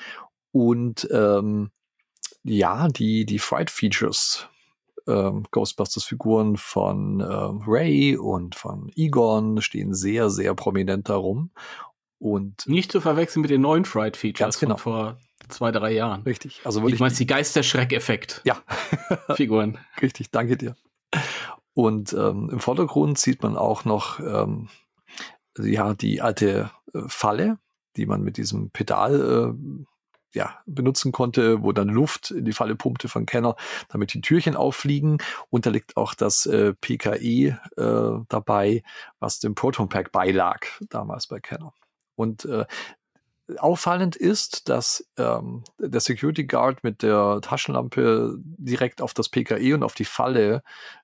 und 0.53 1.09
ähm, 1.11 1.71
ja, 2.43 2.89
die, 2.89 3.27
die 3.27 3.39
Fright 3.39 3.71
Features, 3.71 4.49
ähm, 5.07 5.45
Ghostbusters-Figuren 5.51 6.57
von 6.57 7.21
ähm, 7.21 7.63
Ray 7.67 8.17
und 8.17 8.55
von 8.55 8.91
Egon 8.95 9.61
stehen 9.61 9.95
sehr, 9.95 10.31
sehr 10.31 10.55
prominent 10.55 11.09
darum. 11.09 11.51
Und 12.19 12.67
Nicht 12.67 12.93
zu 12.93 13.01
verwechseln 13.01 13.43
mit 13.43 13.51
den 13.51 13.61
neuen 13.61 13.85
Fright-Features 13.85 14.39
Ganz 14.39 14.59
genau. 14.59 14.77
von 14.77 14.93
vor 14.93 15.19
zwei, 15.49 15.73
drei 15.73 15.93
Jahren. 15.93 16.23
richtig, 16.23 16.61
also 16.65 16.83
wirklich. 16.83 17.01
meinst 17.01 17.19
die 17.19 17.27
Geisterschreck-Effekt 17.27 18.43
ja, 18.45 18.57
Figuren. 19.35 19.79
richtig, 20.01 20.31
danke 20.31 20.57
dir. 20.57 20.77
Und 21.75 22.13
ähm, 22.15 22.49
im 22.51 22.61
Vordergrund 22.61 23.19
sieht 23.19 23.43
man 23.43 23.57
auch 23.57 23.85
noch 23.85 24.19
ähm, 24.21 24.69
ja, 25.59 25.95
die 25.95 26.21
alte 26.21 26.71
äh, 26.95 27.01
Falle, 27.07 27.59
die 27.97 28.07
man 28.07 28.23
mit 28.23 28.37
diesem 28.37 28.71
Pedal 28.71 29.55
äh, 29.55 29.85
ja, 30.33 30.59
benutzen 30.67 31.13
konnte, 31.13 31.63
wo 31.63 31.73
dann 31.73 31.89
Luft 31.89 32.31
in 32.31 32.45
die 32.45 32.53
Falle 32.53 32.77
pumpte 32.77 33.09
von 33.09 33.25
Kenner, 33.25 33.57
damit 33.89 34.13
die 34.13 34.21
Türchen 34.21 34.55
auffliegen. 34.55 35.19
Und 35.49 35.65
da 35.67 35.71
liegt 35.71 35.97
auch 35.97 36.15
das 36.15 36.45
äh, 36.47 36.75
PKE 36.75 37.59
äh, 37.77 38.25
dabei, 38.29 38.83
was 39.19 39.39
dem 39.39 39.55
Proton 39.55 39.89
Pack 39.89 40.13
beilag, 40.13 40.67
damals 40.91 41.27
bei 41.27 41.41
Kenner. 41.41 41.73
Und 42.17 42.45
äh, 42.45 42.67
auffallend 43.59 44.17
ist, 44.17 44.69
dass 44.69 45.09
ähm, 45.17 45.63
der 45.79 46.01
Security 46.01 46.45
Guard 46.45 46.83
mit 46.83 47.03
der 47.03 47.41
Taschenlampe 47.43 48.37
direkt 48.39 49.01
auf 49.01 49.15
das 49.15 49.29
PKE 49.29 49.75
und 49.75 49.83
auf 49.83 49.95
die 49.95 50.05
Falle 50.05 50.63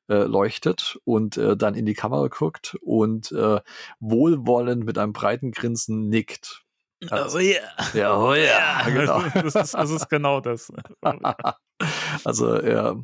äh, 0.09 0.25
leuchtet 0.25 0.99
und 1.05 1.37
äh, 1.37 1.57
dann 1.57 1.75
in 1.75 1.87
die 1.87 1.95
Kamera 1.95 2.29
guckt 2.29 2.77
und 2.81 3.31
äh, 3.33 3.61
wohlwollend 4.01 4.85
mit 4.85 4.99
einem 4.99 5.13
breiten 5.13 5.53
Grinsen 5.53 6.09
nickt. 6.09 6.65
Oh 7.11 7.39
yeah. 7.39 7.61
Ja, 7.95 8.17
oh 8.17 8.35
ja, 8.35 8.89
genau. 8.89 9.23
Das 9.35 9.55
ist, 9.55 9.75
das 9.75 9.91
ist 9.91 10.09
genau 10.09 10.41
das. 10.41 10.73
Also 12.23 12.55
er, 12.55 13.03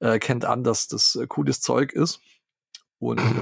er 0.00 0.18
kennt 0.18 0.44
an, 0.44 0.62
dass 0.62 0.86
das 0.86 1.18
cooles 1.28 1.62
Zeug 1.62 1.94
ist 1.94 2.20
Und 2.98 3.20
äh, 3.20 3.22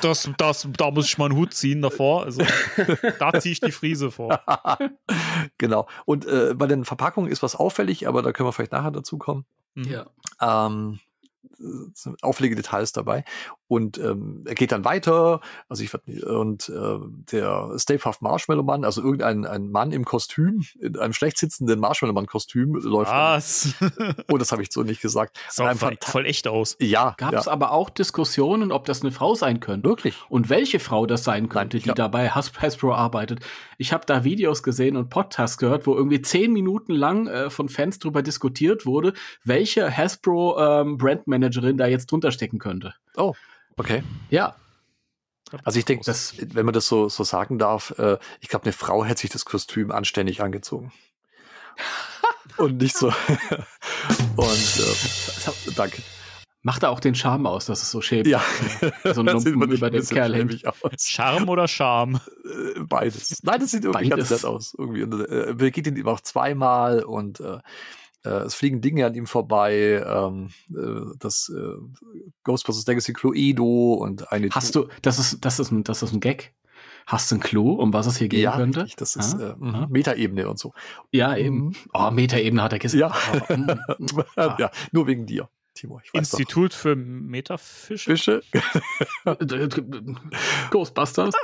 Das, 0.00 0.30
das, 0.38 0.68
da 0.76 0.90
muss 0.90 1.06
ich 1.06 1.18
mal 1.18 1.26
einen 1.26 1.36
Hut 1.36 1.54
ziehen 1.54 1.82
davor. 1.82 2.24
Also, 2.24 2.42
da 3.18 3.38
ziehe 3.38 3.52
ich 3.52 3.60
die 3.60 3.72
Friese 3.72 4.10
vor. 4.10 4.40
genau. 5.58 5.86
Und 6.04 6.26
äh, 6.26 6.54
bei 6.54 6.66
den 6.66 6.84
Verpackungen 6.84 7.30
ist 7.30 7.42
was 7.42 7.54
auffällig, 7.54 8.08
aber 8.08 8.22
da 8.22 8.32
können 8.32 8.48
wir 8.48 8.52
vielleicht 8.52 8.72
nachher 8.72 8.90
dazu 8.90 9.18
kommen. 9.18 9.44
Mhm. 9.74 9.84
Ja. 9.84 10.06
Ähm, 10.40 11.00
sind 11.94 12.22
auffällige 12.22 12.56
Details 12.56 12.92
dabei. 12.92 13.24
Und 13.66 13.98
ähm, 13.98 14.44
er 14.46 14.54
geht 14.54 14.72
dann 14.72 14.84
weiter. 14.84 15.40
Also 15.68 15.82
ich 15.82 15.92
und 16.24 16.68
äh, 16.68 16.98
der 17.32 17.72
Stave 17.78 17.98
Puft 17.98 18.20
Marshmallow 18.20 18.62
Mann, 18.62 18.84
also 18.84 19.02
irgendein 19.02 19.46
ein 19.46 19.70
Mann 19.70 19.90
im 19.92 20.04
Kostüm, 20.04 20.64
in 20.80 20.98
einem 20.98 21.12
schlecht 21.12 21.38
sitzenden 21.38 21.80
Marshmallow 21.80 22.14
Mann 22.14 22.26
Kostüm 22.26 22.74
läuft. 22.74 23.10
Was? 23.10 23.74
Oh, 24.30 24.38
das 24.38 24.52
habe 24.52 24.62
ich 24.62 24.72
so 24.72 24.82
nicht 24.82 25.00
gesagt. 25.00 25.38
Sah 25.48 25.66
An 25.66 25.76
voll, 25.76 25.96
voll 26.00 26.26
echt 26.26 26.48
aus. 26.48 26.76
ja, 26.80 27.14
Gab 27.18 27.32
ja, 27.32 27.38
es 27.38 27.48
aber 27.48 27.72
auch 27.72 27.90
Diskussionen, 27.90 28.72
ob 28.72 28.86
das 28.86 29.02
eine 29.02 29.12
Frau 29.12 29.34
sein 29.34 29.60
könnte? 29.60 29.94
wirklich. 29.94 30.14
Und 30.28 30.50
welche 30.50 30.80
Frau 30.80 31.06
das 31.06 31.24
sein 31.24 31.48
könnte, 31.48 31.76
Nein, 31.76 31.82
die 31.82 31.88
ja. 31.88 31.94
dabei 31.94 32.30
Has 32.30 32.52
Hasbro 32.60 32.94
arbeitet. 32.94 33.40
Ich 33.78 33.92
habe 33.92 34.04
da 34.06 34.24
Videos 34.24 34.62
gesehen 34.62 34.96
und 34.96 35.08
Podcasts 35.08 35.58
gehört, 35.58 35.86
wo 35.86 35.94
irgendwie 35.94 36.20
zehn 36.22 36.52
Minuten 36.52 36.92
lang 36.94 37.26
äh, 37.26 37.50
von 37.50 37.68
Fans 37.68 37.98
drüber 37.98 38.22
diskutiert 38.22 38.86
wurde, 38.86 39.12
welche 39.44 39.96
Hasbro 39.96 40.58
ähm, 40.58 40.98
Brandmanagerin 40.98 41.76
da 41.76 41.86
jetzt 41.86 42.10
drunter 42.10 42.32
stecken 42.32 42.58
könnte. 42.58 42.94
Oh, 43.16 43.34
okay. 43.76 44.02
Ja, 44.30 44.54
Also 45.64 45.78
ich 45.78 45.84
denke, 45.84 46.04
wenn 46.54 46.64
man 46.66 46.72
das 46.74 46.88
so, 46.88 47.08
so 47.08 47.22
sagen 47.24 47.58
darf, 47.58 47.94
äh, 47.98 48.18
ich 48.40 48.48
glaube, 48.48 48.64
eine 48.64 48.72
Frau 48.72 49.04
hätte 49.04 49.20
sich 49.22 49.30
das 49.30 49.44
Kostüm 49.44 49.90
anständig 49.92 50.42
angezogen. 50.42 50.92
Und 52.56 52.78
nicht 52.80 52.96
so. 52.96 53.08
Und 54.36 54.78
äh, 54.78 55.72
danke. 55.74 56.02
macht 56.62 56.82
da 56.84 56.88
auch 56.90 57.00
den 57.00 57.14
Charme 57.14 57.46
aus, 57.46 57.66
dass 57.66 57.82
es 57.82 57.90
so 57.90 58.00
schäbig 58.00 58.30
Ja, 58.32 58.42
So 59.12 59.20
ein 59.22 59.26
Das 59.26 59.42
sieht 59.42 59.52
Lumpen 59.54 59.72
über 59.72 59.90
den 59.90 60.04
Kerl 60.04 60.34
hängt. 60.34 60.52
schäbig 60.52 60.66
aus. 60.68 61.04
Charme 61.04 61.48
oder 61.48 61.66
Charme? 61.68 62.20
Äh, 62.44 62.80
Beides. 62.80 63.40
Nein, 63.42 63.60
das 63.60 63.72
sieht 63.72 63.84
irgendwie 63.84 64.10
Beides. 64.10 64.28
ganz 64.28 64.42
nett 64.42 64.50
aus. 64.50 64.74
Irgendwie. 64.78 65.02
Und, 65.02 65.20
äh, 65.28 65.54
begegnet 65.54 65.98
ihn 65.98 66.06
auch 66.06 66.20
zweimal 66.20 67.02
und 67.02 67.40
äh, 67.40 67.58
es 68.30 68.54
fliegen 68.54 68.80
Dinge 68.80 69.06
an 69.06 69.14
ihm 69.14 69.26
vorbei. 69.26 70.02
Ähm, 70.06 70.50
äh, 70.70 71.14
das 71.18 71.52
äh, 71.54 71.76
Ghostbusters 72.44 72.86
Legacy 72.86 73.12
Cluedo 73.12 73.94
und 73.94 74.32
eine. 74.32 74.48
Hast 74.50 74.74
du, 74.74 74.88
das 75.02 75.18
ist, 75.18 75.44
das 75.44 75.60
ist 75.60 75.70
ein, 75.70 75.84
das 75.84 76.02
ist 76.02 76.12
ein 76.12 76.20
Gag. 76.20 76.54
Hast 77.06 77.30
du 77.30 77.34
einen 77.34 77.42
Clou, 77.42 77.72
um 77.72 77.92
was 77.92 78.06
es 78.06 78.16
hier 78.16 78.28
gehen 78.28 78.40
ja, 78.40 78.56
könnte? 78.56 78.80
richtig, 78.80 78.96
das 78.96 79.14
ist 79.16 79.34
Ah, 79.34 79.56
äh, 79.60 79.66
ah. 79.66 79.86
Metaebene 79.90 80.48
und 80.48 80.58
so. 80.58 80.72
Ja, 81.10 81.36
eben. 81.36 81.66
Mhm. 81.66 81.74
Oh, 81.92 82.10
Metaebene 82.10 82.62
hat 82.62 82.72
er 82.72 82.78
gesagt. 82.78 83.14
Ja. 83.48 83.56
Mm. 83.56 83.78
Ah. 84.36 84.56
ja, 84.58 84.70
nur 84.90 85.06
wegen 85.06 85.26
dir, 85.26 85.50
Timo. 85.74 86.00
Ich 86.02 86.14
weiß 86.14 86.30
doch. 86.30 86.38
Institut 86.38 86.72
für 86.72 86.96
Metafische? 86.96 88.16
Fische. 88.16 88.42
Ghostbusters. 90.70 91.34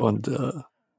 Und 0.00 0.28
äh, 0.28 0.52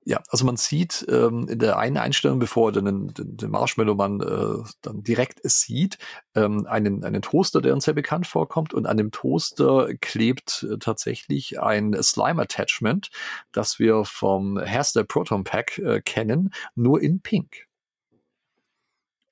ja, 0.07 0.23
also 0.29 0.45
man 0.45 0.55
sieht 0.55 1.05
ähm, 1.09 1.49
in 1.49 1.59
der 1.59 1.77
einen 1.77 1.97
Einstellung, 1.97 2.39
bevor 2.39 2.69
er 2.69 2.81
den, 2.81 3.09
den, 3.13 3.35
den 3.35 3.51
Marshmallow-Mann 3.51 4.21
äh, 4.21 4.69
dann 4.81 5.03
direkt 5.03 5.43
es 5.43 5.59
sieht, 5.59 5.97
ähm, 6.33 6.65
einen, 6.65 7.03
einen 7.03 7.21
Toaster, 7.21 7.59
der 7.59 7.73
uns 7.73 7.83
sehr 7.83 7.93
bekannt 7.93 8.25
vorkommt. 8.25 8.73
Und 8.73 8.85
an 8.85 8.95
dem 8.95 9.11
Toaster 9.11 9.89
klebt 9.99 10.65
äh, 10.71 10.77
tatsächlich 10.77 11.59
ein 11.59 11.93
Slime-Attachment, 12.01 13.09
das 13.51 13.79
wir 13.79 14.05
vom 14.05 14.57
Hairstyle 14.57 15.03
Proton 15.03 15.43
Pack 15.43 15.77
äh, 15.79 15.99
kennen, 15.99 16.53
nur 16.73 17.01
in 17.01 17.19
Pink. 17.19 17.67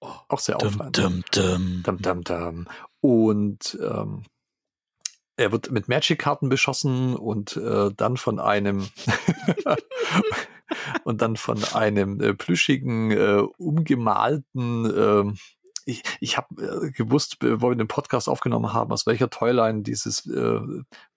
Auch 0.02 0.40
sehr 0.40 0.58
Dum, 0.58 0.74
auffallend. 0.74 0.98
dum, 0.98 1.24
dum. 1.32 1.84
Dum, 1.84 2.02
dum, 2.02 2.24
dum. 2.26 2.68
Und 3.00 3.80
ähm, 3.82 4.24
er 5.38 5.54
wird 5.54 5.72
mit 5.72 5.88
Magic-Karten 5.88 6.50
beschossen 6.50 7.16
und 7.16 7.56
äh, 7.56 7.92
dann 7.96 8.18
von 8.18 8.42
einem 8.42 8.90
und 11.04 11.22
dann 11.22 11.36
von 11.36 11.64
einem 11.74 12.20
äh, 12.22 12.34
plüschigen, 12.34 13.12
äh, 13.12 13.44
umgemalten 13.58 14.86
ähm, 14.98 15.38
ich, 15.88 16.02
ich 16.20 16.36
habe 16.36 16.88
äh, 16.88 16.90
gewusst, 16.90 17.44
äh, 17.44 17.62
wo 17.62 17.70
wir 17.70 17.76
den 17.76 17.88
Podcast 17.88 18.28
aufgenommen 18.28 18.74
haben, 18.74 18.92
aus 18.92 19.06
welcher 19.06 19.30
Toyline 19.30 19.84
dieses 19.84 20.26
äh, 20.26 20.60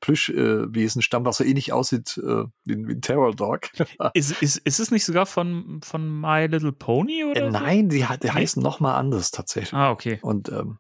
Plüschwesen 0.03 1.03
stammt, 1.03 1.27
was 1.27 1.39
so 1.39 1.45
ähnlich 1.45 1.73
aussieht 1.73 2.19
äh, 2.23 2.45
wie, 2.65 2.87
wie 2.87 2.93
ein 2.93 3.01
Terror 3.01 3.35
Dog. 3.35 3.69
Ist, 4.15 4.43
ist, 4.43 4.59
ist 4.59 4.79
es 4.79 4.91
nicht 4.91 5.05
sogar 5.05 5.27
von, 5.27 5.81
von 5.83 6.21
My 6.21 6.47
Little 6.47 6.73
Pony 6.73 7.25
oder? 7.25 7.41
äh, 7.43 7.45
so? 7.47 7.59
nein, 7.59 7.89
die, 7.89 8.05
hat- 8.07 8.23
die 8.23 8.27
Nee? 8.29 8.33
heißen 8.35 8.63
noch 8.63 8.79
mal 8.81 8.95
anders 8.95 9.31
tatsächlich. 9.31 9.73
Ah, 9.75 9.91
okay. 9.91 10.19
Und 10.23 10.51
ähm, 10.51 10.79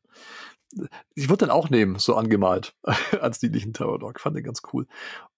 ich 1.14 1.28
würde 1.28 1.46
den 1.46 1.50
auch 1.50 1.70
nehmen, 1.70 1.98
so 1.98 2.14
angemalt, 2.14 2.74
als 3.20 3.42
niedlichen 3.42 3.72
Terror 3.72 3.98
Dog. 3.98 4.20
Fand 4.20 4.36
den 4.36 4.44
ganz 4.44 4.62
cool. 4.72 4.86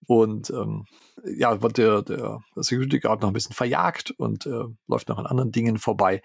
Und 0.07 0.49
ähm, 0.49 0.85
ja, 1.23 1.61
wird 1.61 1.77
der, 1.77 2.01
der 2.01 2.41
Security 2.55 2.99
Guard 2.99 3.21
noch 3.21 3.29
ein 3.29 3.33
bisschen 3.33 3.55
verjagt 3.55 4.11
und 4.11 4.45
äh, 4.45 4.65
läuft 4.87 5.09
noch 5.09 5.17
an 5.17 5.25
anderen 5.25 5.51
Dingen 5.51 5.77
vorbei. 5.77 6.21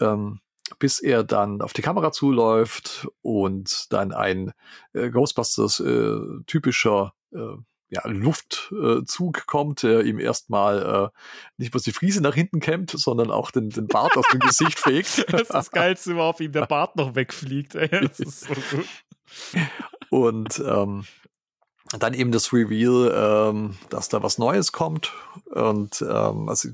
Ähm, 0.00 0.40
bis 0.78 0.98
er 0.98 1.24
dann 1.24 1.60
auf 1.60 1.72
die 1.72 1.82
Kamera 1.82 2.10
zuläuft 2.10 3.06
und 3.22 3.92
dann 3.92 4.12
ein 4.12 4.52
äh, 4.92 5.10
Ghostbusters 5.10 5.80
äh, 5.80 6.18
typischer 6.46 7.12
äh, 7.32 7.56
ja, 7.94 8.06
Luftzug 8.08 9.46
kommt, 9.46 9.82
der 9.82 10.04
ihm 10.04 10.18
erstmal 10.18 11.10
äh, 11.12 11.18
nicht 11.56 11.70
bloß 11.70 11.82
die 11.82 11.92
Friese 11.92 12.20
nach 12.20 12.34
hinten 12.34 12.60
kämmt, 12.60 12.90
sondern 12.90 13.30
auch 13.30 13.50
den, 13.50 13.70
den 13.70 13.86
Bart 13.86 14.16
aus 14.16 14.26
dem 14.32 14.40
Gesicht 14.40 14.78
fegt. 14.78 15.24
Das 15.34 15.42
ist 15.42 15.54
das 15.54 15.70
Geilste 15.70 16.12
überhaupt, 16.12 16.40
ihm 16.40 16.52
der 16.52 16.66
Bart 16.66 16.96
noch 16.96 17.14
wegfliegt. 17.14 17.74
Ey. 17.74 17.88
Das 17.88 18.20
ist 18.20 18.40
so 18.40 18.54
gut. 18.54 18.86
Und 20.10 20.62
ähm, 20.64 21.04
dann 21.98 22.14
eben 22.14 22.32
das 22.32 22.52
Reveal, 22.52 23.50
ähm, 23.50 23.76
dass 23.90 24.08
da 24.08 24.22
was 24.22 24.38
Neues 24.38 24.72
kommt. 24.72 25.12
Und 25.46 26.02
ähm, 26.02 26.48
also 26.48 26.68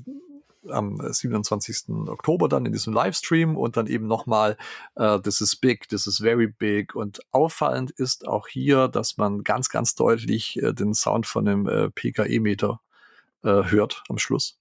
am 0.69 0.99
27. 1.01 1.89
Oktober 2.07 2.47
dann 2.47 2.65
in 2.65 2.71
diesem 2.71 2.93
Livestream 2.93 3.57
und 3.57 3.77
dann 3.77 3.87
eben 3.87 4.07
nochmal, 4.07 4.57
äh, 4.95 5.19
this 5.19 5.41
is 5.41 5.55
big, 5.55 5.87
this 5.89 6.07
is 6.07 6.19
very 6.19 6.47
big. 6.47 6.95
Und 6.95 7.21
auffallend 7.31 7.91
ist 7.91 8.27
auch 8.27 8.47
hier, 8.47 8.87
dass 8.87 9.17
man 9.17 9.43
ganz, 9.43 9.69
ganz 9.69 9.95
deutlich 9.95 10.61
äh, 10.61 10.73
den 10.73 10.93
Sound 10.93 11.25
von 11.25 11.45
dem 11.45 11.67
äh, 11.67 11.89
PKE-Meter 11.89 12.79
äh, 13.43 13.63
hört 13.63 14.03
am 14.09 14.17
Schluss. 14.17 14.57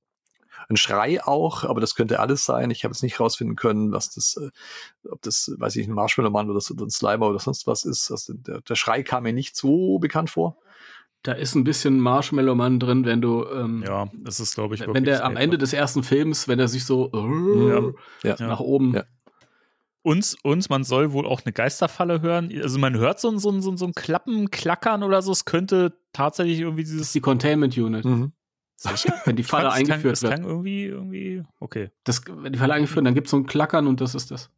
Ein 0.69 0.77
Schrei 0.77 1.23
auch, 1.25 1.65
aber 1.65 1.81
das 1.81 1.95
könnte 1.95 2.21
alles 2.21 2.45
sein. 2.45 2.71
Ich 2.71 2.85
habe 2.85 2.93
jetzt 2.93 3.03
nicht 3.03 3.19
rausfinden 3.19 3.57
können, 3.57 3.93
was 3.93 4.15
das, 4.15 4.37
äh, 4.37 4.51
ob 5.11 5.21
das, 5.23 5.51
weiß 5.57 5.77
ich, 5.77 5.89
ein 5.89 5.95
Marshmallow-Mann 5.95 6.51
oder 6.51 6.61
so, 6.61 6.75
ein 6.75 6.91
Slimer 6.91 7.29
oder 7.29 7.41
sonst 7.41 7.67
was 7.67 7.85
ist. 7.85 8.11
Also 8.11 8.35
der, 8.35 8.61
der 8.61 8.75
Schrei 8.75 9.03
kam 9.03 9.25
mir 9.25 9.33
nicht 9.33 9.57
so 9.57 9.99
bekannt 9.99 10.31
vor. 10.31 10.57
Da 11.23 11.33
ist 11.33 11.55
ein 11.55 11.65
bisschen 11.65 12.01
Marshmallow-Mann 12.01 12.81
drin, 12.81 13.05
wenn 13.05 13.21
du, 13.21 13.45
ähm, 13.47 13.85
Ja, 13.87 14.09
das 14.15 14.41
ist, 14.41 14.55
glaube 14.55 14.75
ich, 14.75 14.87
wenn 14.87 15.05
der 15.05 15.25
am 15.25 15.37
Ende 15.37 15.59
des 15.59 15.73
ersten 15.75 16.03
Films, 16.03 16.49
wenn 16.49 16.59
er 16.59 16.69
sich 16.69 16.85
so 16.87 17.11
äh, 17.13 18.27
Ja. 18.29 18.37
nach 18.39 18.61
oben. 18.61 18.95
Ja. 18.95 19.05
uns, 20.03 20.35
uns, 20.43 20.71
man 20.71 20.83
soll 20.83 21.13
wohl 21.13 21.27
auch 21.27 21.43
eine 21.45 21.53
Geisterfalle 21.53 22.23
hören. 22.23 22.51
Also 22.63 22.79
man 22.79 22.97
hört 22.97 23.21
so 23.21 23.29
ein, 23.31 23.39
so 23.39 23.51
ein, 23.51 23.61
so 23.61 23.71
ein, 23.71 23.77
so 23.77 23.85
ein 23.87 23.93
Klappen, 23.95 24.51
Klackern 24.51 25.03
oder 25.03 25.21
so. 25.21 25.31
Es 25.31 25.45
könnte 25.45 25.93
tatsächlich 26.15 26.61
irgendwie 26.61 26.85
Das 26.85 26.91
ist 26.93 26.97
dieses. 26.99 27.13
die 27.13 27.21
Containment 27.21 27.77
Unit. 27.77 28.05
Mhm. 28.07 28.33
Sicher? 28.77 29.13
Wenn 29.27 29.37
die 29.37 29.43
Falle 29.43 29.65
Das 29.65 29.75
klang- 29.75 29.91
eingeführt 29.91 30.13
das 30.13 30.23
wird. 30.23 30.33
klang 30.37 30.45
irgendwie, 30.47 30.85
irgendwie, 30.87 31.43
okay. 31.59 31.91
Das, 32.05 32.23
wenn 32.27 32.51
die 32.55 32.59
Falle 32.59 32.73
eingeführt 32.73 32.97
wird, 32.97 33.07
dann 33.09 33.15
gibt 33.15 33.27
es 33.27 33.31
so 33.33 33.37
ein 33.37 33.45
Klackern 33.45 33.87
und 33.87 34.01
das 34.01 34.15
ist 34.15 34.31
das. 34.31 34.51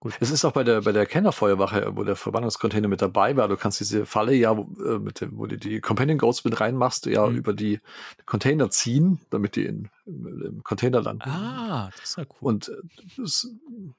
Gut. 0.00 0.14
Es 0.18 0.30
ist 0.30 0.46
auch 0.46 0.52
bei 0.52 0.64
der, 0.64 0.80
bei 0.80 0.92
der 0.92 1.04
Kennerfeuerwache, 1.04 1.94
wo 1.94 2.04
der 2.04 2.16
Verbannungscontainer 2.16 2.88
mit 2.88 3.02
dabei 3.02 3.36
war. 3.36 3.48
Du 3.48 3.58
kannst 3.58 3.80
diese 3.80 4.06
Falle 4.06 4.32
ja, 4.32 4.56
wo, 4.56 4.62
äh, 4.82 4.98
mit 4.98 5.20
dem, 5.20 5.36
wo 5.36 5.44
du 5.44 5.58
die 5.58 5.80
Companion 5.80 6.16
Ghosts 6.16 6.42
mit 6.44 6.58
reinmachst, 6.58 7.04
ja 7.04 7.26
Mhm. 7.26 7.36
über 7.36 7.52
die 7.52 7.80
Container 8.24 8.70
ziehen, 8.70 9.20
damit 9.28 9.56
die 9.56 9.66
in, 9.66 9.90
im, 10.06 10.62
Container 10.64 11.02
landen. 11.02 11.28
Ah, 11.28 11.90
das 11.94 12.10
ist 12.10 12.16
ja 12.16 12.24
cool. 12.24 12.48
Und 12.48 12.68
äh, 12.70 12.76
das, 13.18 13.48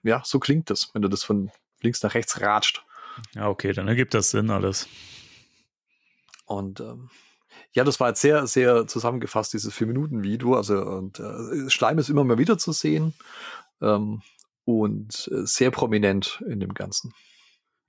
ja, 0.02 0.24
so 0.26 0.40
klingt 0.40 0.72
das, 0.72 0.90
wenn 0.94 1.04
du 1.04 1.08
das 1.08 1.24
von 1.24 1.52
links 1.82 2.02
nach 2.02 2.16
rechts 2.16 2.42
ratscht. 2.42 2.84
Ja, 3.36 3.48
okay, 3.50 3.72
dann 3.72 3.88
ergibt 3.88 4.16
das 4.16 4.32
Sinn 4.32 4.50
alles. 4.50 4.88
Und 6.46 6.80
ähm, 6.80 7.12
ja, 7.74 7.84
das 7.84 8.00
war 8.00 8.10
jetzt 8.10 8.22
sehr, 8.22 8.48
sehr 8.48 8.88
zusammengefasst, 8.88 9.54
dieses 9.54 9.74
Vier-Minuten-Video. 9.74 10.56
Also, 10.56 10.82
und 10.82 11.20
äh, 11.20 11.70
Schleim 11.70 12.00
ist 12.00 12.10
immer 12.10 12.24
mal 12.24 12.40
wieder 12.40 12.58
zu 12.58 12.72
sehen. 12.72 13.14
Ähm, 13.82 14.22
und 14.66 15.30
äh, 15.34 15.46
sehr 15.46 15.72
prominent 15.72 16.42
in 16.48 16.60
dem 16.60 16.74
Ganzen. 16.74 17.12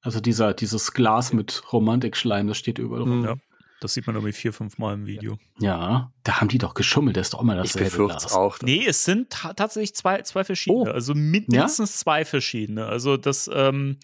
Also 0.01 0.21
dieser, 0.21 0.53
dieses 0.55 0.93
Glas 0.93 1.33
mit 1.33 1.63
Romantikschleim, 1.73 2.49
das 2.49 2.59
steht 2.59 2.79
überall 2.79 3.03
rum. 3.03 3.19
Mhm. 3.21 3.25
Ja. 3.25 3.35
Das 3.81 3.95
sieht 3.95 4.07
man 4.07 4.15
irgendwie 4.15 4.33
vier, 4.33 4.53
fünf 4.53 4.79
Mal 4.79 4.95
im 4.95 5.07
Video. 5.07 5.39
Ja, 5.59 6.13
da 6.23 6.41
haben 6.41 6.47
die 6.49 6.59
doch 6.59 6.75
geschummelt, 6.75 7.17
das 7.17 7.27
ist 7.27 7.35
doch 7.35 7.41
immer 7.43 7.55
Ich 7.65 7.73
dasselbe 7.73 7.91
befürchte 8.07 8.33
auch. 8.37 8.59
Nee, 8.63 8.87
es 8.87 9.05
sind 9.05 9.31
ta 9.31 9.55
tatsächlich 9.55 9.95
zwei, 9.97 10.23
zwei 10.23 10.45
verschiedene. 10.45 10.91
Oh. 10.91 10.95
Also 10.95 11.15
mindestens 11.15 11.99
zwei 11.99 12.25
verschiedene. 12.25 12.87
Also 12.87 13.17
das, 13.17 13.51
ähm, 13.53 13.99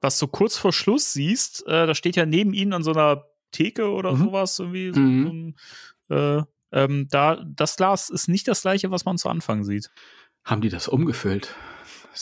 was 0.00 0.18
du 0.18 0.26
kurz 0.26 0.56
vor 0.56 0.72
Schluss 0.72 1.12
siehst, 1.12 1.64
äh, 1.68 1.86
da 1.86 1.94
steht 1.94 2.16
ja 2.16 2.26
neben 2.26 2.52
ihnen 2.52 2.72
an 2.72 2.82
so 2.82 2.90
einer 2.92 3.24
Theke 3.52 3.90
oder 3.92 4.12
Mhm. 4.14 4.24
sowas 4.24 4.58
irgendwie. 4.58 4.92
So, 4.92 5.00
Mhm. 5.00 5.54
so 6.08 6.14
ein, 6.14 6.38
äh, 6.40 6.42
ähm, 6.72 7.06
da, 7.10 7.44
das 7.46 7.76
Glas 7.76 8.10
ist 8.10 8.28
nicht 8.28 8.48
das 8.48 8.62
gleiche, 8.62 8.90
was 8.90 9.04
man 9.04 9.16
zu 9.16 9.28
Anfang 9.28 9.62
sieht. 9.64 9.90
Haben 10.44 10.60
die 10.60 10.68
das 10.70 10.88
umgefüllt? 10.88 11.54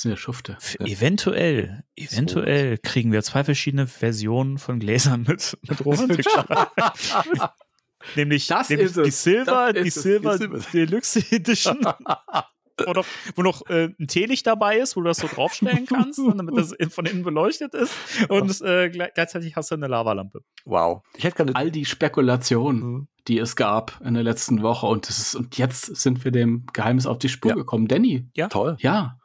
Sind 0.03 0.11
ja 0.13 0.17
Schufte. 0.17 0.57
Eventuell, 0.81 1.85
eventuell 1.97 2.79
kriegen 2.79 3.13
wir 3.13 3.23
zwei 3.23 3.45
verschiedene 3.45 3.87
Versionen 3.87 4.59
von 4.59 4.79
Gläsern 4.79 5.23
mit, 5.29 5.57
mit 5.69 5.85
Romantik. 5.85 6.27
nämlich 8.17 8.47
Das 8.47 8.69
nämlich 8.69 8.87
ist 8.91 8.97
es. 8.97 9.05
die 9.05 9.11
Silver, 9.11 9.73
Das 9.73 9.83
die. 9.85 9.91
Silver 9.91 10.33
Die 10.39 10.45
Silver. 10.45 10.59
Deluxe 10.73 11.19
Edition. 11.31 11.79
wo 12.87 12.93
noch, 12.93 13.07
wo 13.37 13.43
noch 13.43 13.67
äh, 13.71 13.89
ein 13.99 14.07
Teelicht 14.07 14.47
dabei 14.47 14.77
ist, 14.79 14.97
wo 14.97 15.01
du 15.01 15.07
das 15.09 15.17
so 15.17 15.27
draufstellen 15.29 15.87
kannst, 15.87 16.19
damit 16.19 16.57
das 16.59 16.73
in- 16.73 16.91
von 16.91 17.07
innen 17.07 17.23
beleuchtet 17.23 17.73
ist. 17.75 17.95
Und 18.29 18.51
äh, 18.61 18.91
gle- 18.93 19.11
gleichzeitig 19.15 19.57
hast 19.57 19.71
du 19.71 19.77
eine 19.77 19.87
Lavalampe. 19.87 20.41
Wow. 20.67 21.03
Ich 21.17 21.25
hätte 21.25 21.37
gerne. 21.37 21.57
All 21.57 21.71
die 21.71 21.87
Spekulationen, 21.87 22.83
Mhm. 22.83 23.09
die 23.29 23.39
es 23.39 23.57
gab 23.57 23.99
in 24.05 24.13
der 24.15 24.23
letzten 24.23 24.63
Woche 24.63 24.87
und 24.87 25.09
das 25.09 25.19
ist, 25.19 25.35
und 25.35 25.57
jetzt 25.57 25.97
sind 25.97 26.23
wir 26.25 26.33
dem 26.33 26.67
Geheimnis 26.75 27.07
auf 27.07 27.19
die 27.19 27.31
Spur 27.31 27.53
Ja. 27.53 27.57
gekommen. 27.57 27.89
Danny, 27.89 28.29
Toll. 28.51 28.77
ja. 28.81 29.19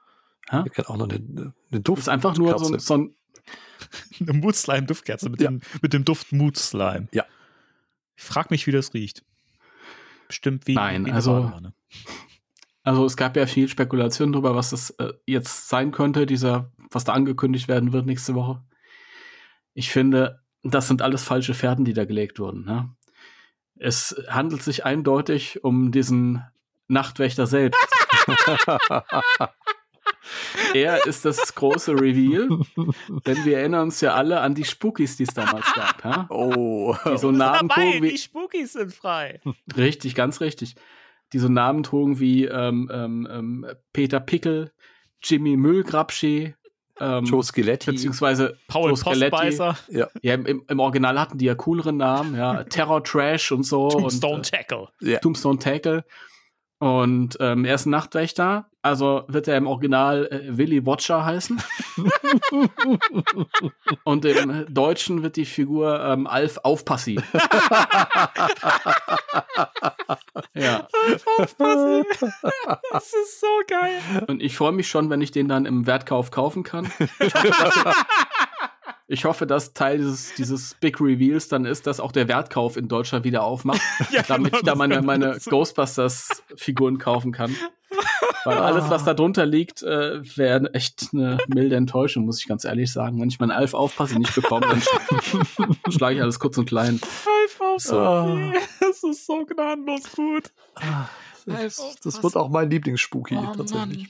Ja. 0.52 0.64
Ich 0.66 0.78
hätte 0.78 0.90
auch 0.90 0.98
noch 0.98 1.10
eine, 1.10 1.16
eine 1.16 1.54
Das 1.72 1.84
Duft. 1.84 2.02
ist 2.04 2.10
einfach 2.10 2.38
nur 2.38 2.58
so, 2.58 2.78
so 2.78 2.98
ein, 2.98 3.16
Eine 4.20 4.34
Mood-Slime-Duftkerze 4.34 5.30
mit, 5.30 5.42
Ja. 5.42 5.50
dem, 5.50 5.62
mit 5.82 5.92
dem 5.94 6.06
Duft 6.06 6.32
Mood-Slime. 6.32 7.08
Ja. 7.12 7.26
Ich 8.16 8.24
frag 8.24 8.52
mich, 8.52 8.68
wie 8.68 8.72
das 8.72 8.94
riecht. 8.94 9.24
Bestimmt 10.28 10.68
wie, 10.68 10.76
Nein, 10.76 11.04
wie 11.06 11.10
eine 11.10 11.16
also- 11.16 11.34
Badewanne. 11.34 11.74
Also 12.84 13.06
es 13.06 13.16
gab 13.18 13.36
ja 13.38 13.46
viel 13.46 13.68
Spekulation 13.68 14.32
darüber, 14.32 14.56
was 14.56 14.72
das 14.72 14.90
äh, 14.92 15.14
jetzt 15.28 15.70
sein 15.70 15.92
könnte, 15.92 16.26
dieser, 16.26 16.72
was 16.90 17.04
da 17.04 17.14
angekündigt 17.14 17.68
werden 17.68 17.94
wird 17.94 18.06
nächste 18.08 18.34
Woche. 18.34 18.64
Ich 19.74 19.90
finde, 19.92 20.42
das 20.64 20.88
sind 20.88 21.02
alles 21.04 21.24
falsche 21.24 21.54
Fährten, 21.54 21.86
die 21.86 21.94
da 21.94 22.06
gelegt 22.06 22.40
wurden. 22.40 22.66
Ne? 22.66 22.90
Es 23.76 24.16
handelt 24.30 24.64
sich 24.64 24.84
eindeutig 24.86 25.64
um 25.64 25.92
diesen 25.92 26.44
Nachtwächter 26.88 27.46
selbst. 27.46 27.80
er 30.74 31.06
ist 31.06 31.26
das 31.26 31.56
große 31.56 31.94
Reveal, 31.94 32.48
denn 33.26 33.46
wir 33.46 33.60
erinnern 33.60 33.84
uns 33.84 34.02
ja 34.02 34.14
alle 34.14 34.42
an 34.42 34.56
die 34.56 34.64
Spookies, 34.66 35.18
die 35.18 35.24
es 35.24 35.34
damals 35.34 35.72
gab. 35.74 36.04
Ja? 36.04 36.26
Oh. 36.30 36.96
Die 37.12 37.18
so 37.18 37.32
Namen 37.32 37.70
trugen 37.70 38.04
wie, 38.04 38.10
die 38.12 38.18
Spookies 38.18 38.74
sind 38.74 38.94
frei. 38.94 39.42
Richtig, 39.76 40.16
ganz 40.16 40.42
richtig. 40.42 40.76
Die 41.34 41.40
so 41.40 41.48
Namen 41.48 41.84
trugen 41.84 42.20
wie 42.20 42.46
ähm, 42.46 42.90
ähm, 42.94 43.28
ähm, 43.32 43.66
Peter 43.94 44.20
Pickel, 44.20 44.72
Jimmy 45.24 45.56
Müllgrabsche, 45.56 46.56
ähm, 47.00 47.24
Joe 47.26 47.44
Skeletti. 47.44 47.92
beziehungsweise 47.92 48.58
Paul 48.68 48.90
Joe 48.90 48.98
Skeletti. 48.98 49.30
Postbeißer, 49.32 49.78
Ja, 49.90 50.08
im, 50.36 50.64
im 50.68 50.80
Original 50.80 51.20
hatten 51.20 51.38
die 51.38 51.46
ja 51.46 51.56
coolere 51.56 51.94
Namen, 51.94 52.36
ja, 52.36 52.64
Terror 52.66 53.04
Trash 53.04 53.52
und 53.52 53.64
so. 53.64 53.90
Tombstone 53.90 54.36
und, 54.36 54.52
Tackle. 54.52 54.88
äh, 55.02 55.18
Tombstone 55.20 55.58
Tackle. 55.60 56.04
Und 56.82 57.38
ähm, 57.40 57.64
er 57.64 57.76
ist 57.76 57.86
ein 57.86 57.92
Nachtwächter, 57.92 58.66
also 58.82 59.24
wird 59.28 59.48
er 59.48 59.56
im 59.56 59.68
Original 59.68 60.26
äh, 60.26 60.58
Willy 60.58 60.84
Watcher 60.84 61.24
heißen. 61.24 61.62
und 64.04 64.26
im 64.26 64.66
Deutschen 64.68 65.22
wird 65.22 65.36
die 65.36 65.46
Figur 65.46 66.04
ähm, 66.04 66.26
Alf 66.26 66.58
Aufpassi. 66.64 67.20
ja. 70.56 70.88
Aufpassen. 71.38 72.04
das 72.92 73.14
ist 73.14 73.42
so 73.42 73.62
geil. 73.68 74.00
Und 74.26 74.42
ich 74.42 74.58
freue 74.58 74.72
mich 74.72 74.88
schon, 74.88 75.12
wenn 75.12 75.22
ich 75.22 75.30
den 75.30 75.48
dann 75.48 75.68
im 75.68 75.86
Wertkauf 75.86 76.32
kaufen 76.32 76.64
kann. 76.64 76.92
Ich 77.20 77.36
hoffe, 77.36 77.48
dass, 77.48 77.86
ich 79.12 79.26
hoffe, 79.26 79.46
dass 79.46 79.74
Teil 79.74 79.98
dieses, 79.98 80.34
dieses 80.36 80.74
Big 80.76 81.00
Reveals 81.02 81.48
dann 81.48 81.66
ist, 81.66 81.86
dass 81.88 82.00
auch 82.00 82.12
der 82.12 82.28
Wertkauf 82.28 82.78
in 82.78 82.88
Deutschland 82.88 83.26
wieder 83.26 83.44
aufmacht, 83.44 83.82
Ja, 84.12 84.24
damit 84.24 84.52
genau, 84.54 84.60
ich 84.60 84.66
da 84.66 84.76
meine, 84.76 85.02
meine 85.02 85.40
so- 85.40 85.50
Ghostbusters-Figuren 85.52 86.98
kaufen 86.98 87.32
kann. 87.32 87.56
Weil 88.46 88.58
alles, 88.58 88.90
was 88.90 89.04
da 89.04 89.14
drunter 89.14 89.46
liegt, 89.46 89.84
äh, 89.84 90.22
wäre 90.38 90.74
echt 90.74 91.10
eine 91.14 91.38
milde 91.48 91.76
Enttäuschung, 91.76 92.26
muss 92.26 92.40
ich 92.40 92.48
ganz 92.48 92.64
ehrlich 92.66 92.92
sagen. 92.92 93.20
Wenn 93.22 93.28
ich 93.30 93.40
meinen 93.40 93.52
Alf 93.52 93.74
aufpasse 93.74 94.18
nicht 94.18 94.34
bekomme, 94.34 94.66
dann 94.68 94.82
sch 94.82 94.88
schlage 95.96 96.16
ich 96.16 96.22
alles 96.22 96.40
kurz 96.40 96.58
und 96.58 96.66
klein. 96.66 97.00
Alf 97.04 97.62
Aufpassen. 97.62 97.98
Ah. 97.98 98.54
Das 98.80 99.04
ist 99.04 99.26
so 99.26 99.46
gnadenlos 99.46 100.04
gut. 100.16 100.52
Das, 101.46 101.98
das 102.04 102.24
wird 102.24 102.36
auch 102.36 102.50
mein 102.50 102.70
Lieblingsspooky 102.70 103.36
Oh, 103.36 103.54
tatsächlich. 103.56 104.08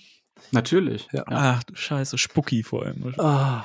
Natürlich. 0.52 1.08
Ja. 1.12 1.24
Ach 1.28 1.64
du 1.64 1.76
Scheiße, 1.76 2.18
Spucki 2.18 2.64
vor 2.64 2.84
allem. 2.84 3.14
Ah, 3.18 3.64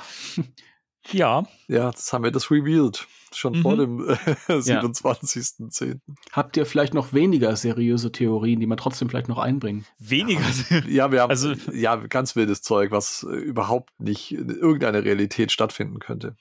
Ja, 1.11 1.43
ja, 1.67 1.91
das 1.91 2.11
haben 2.13 2.23
wir 2.23 2.31
das 2.31 2.51
revealed. 2.51 3.07
Schon 3.33 3.57
Mhm. 3.57 3.61
vor 3.61 3.75
dem 3.75 4.09
äh, 4.09 4.13
27.10. 4.47 5.99
Habt 6.31 6.55
ihr 6.57 6.65
vielleicht 6.65 6.93
noch 6.93 7.11
weniger 7.13 7.55
seriöse 7.57 8.11
Theorien, 8.11 8.59
die 8.61 8.67
man 8.67 8.77
trotzdem 8.77 9.09
vielleicht 9.09 9.27
noch 9.27 9.37
einbringen? 9.37 9.85
weniger. 9.99 10.41
Ja, 10.87 11.11
wir 11.11 11.21
haben 11.21 11.29
Also- 11.29 11.51
ja 11.73 11.95
ganz 11.97 12.35
wildes 12.35 12.61
Zeug, 12.61 12.91
was 12.91 13.23
äh, 13.29 13.35
überhaupt 13.35 13.99
nicht 13.99 14.31
in 14.33 14.49
irgendeiner 14.49 15.03
Realität 15.03 15.51
stattfinden 15.51 15.99
könnte. 15.99 16.35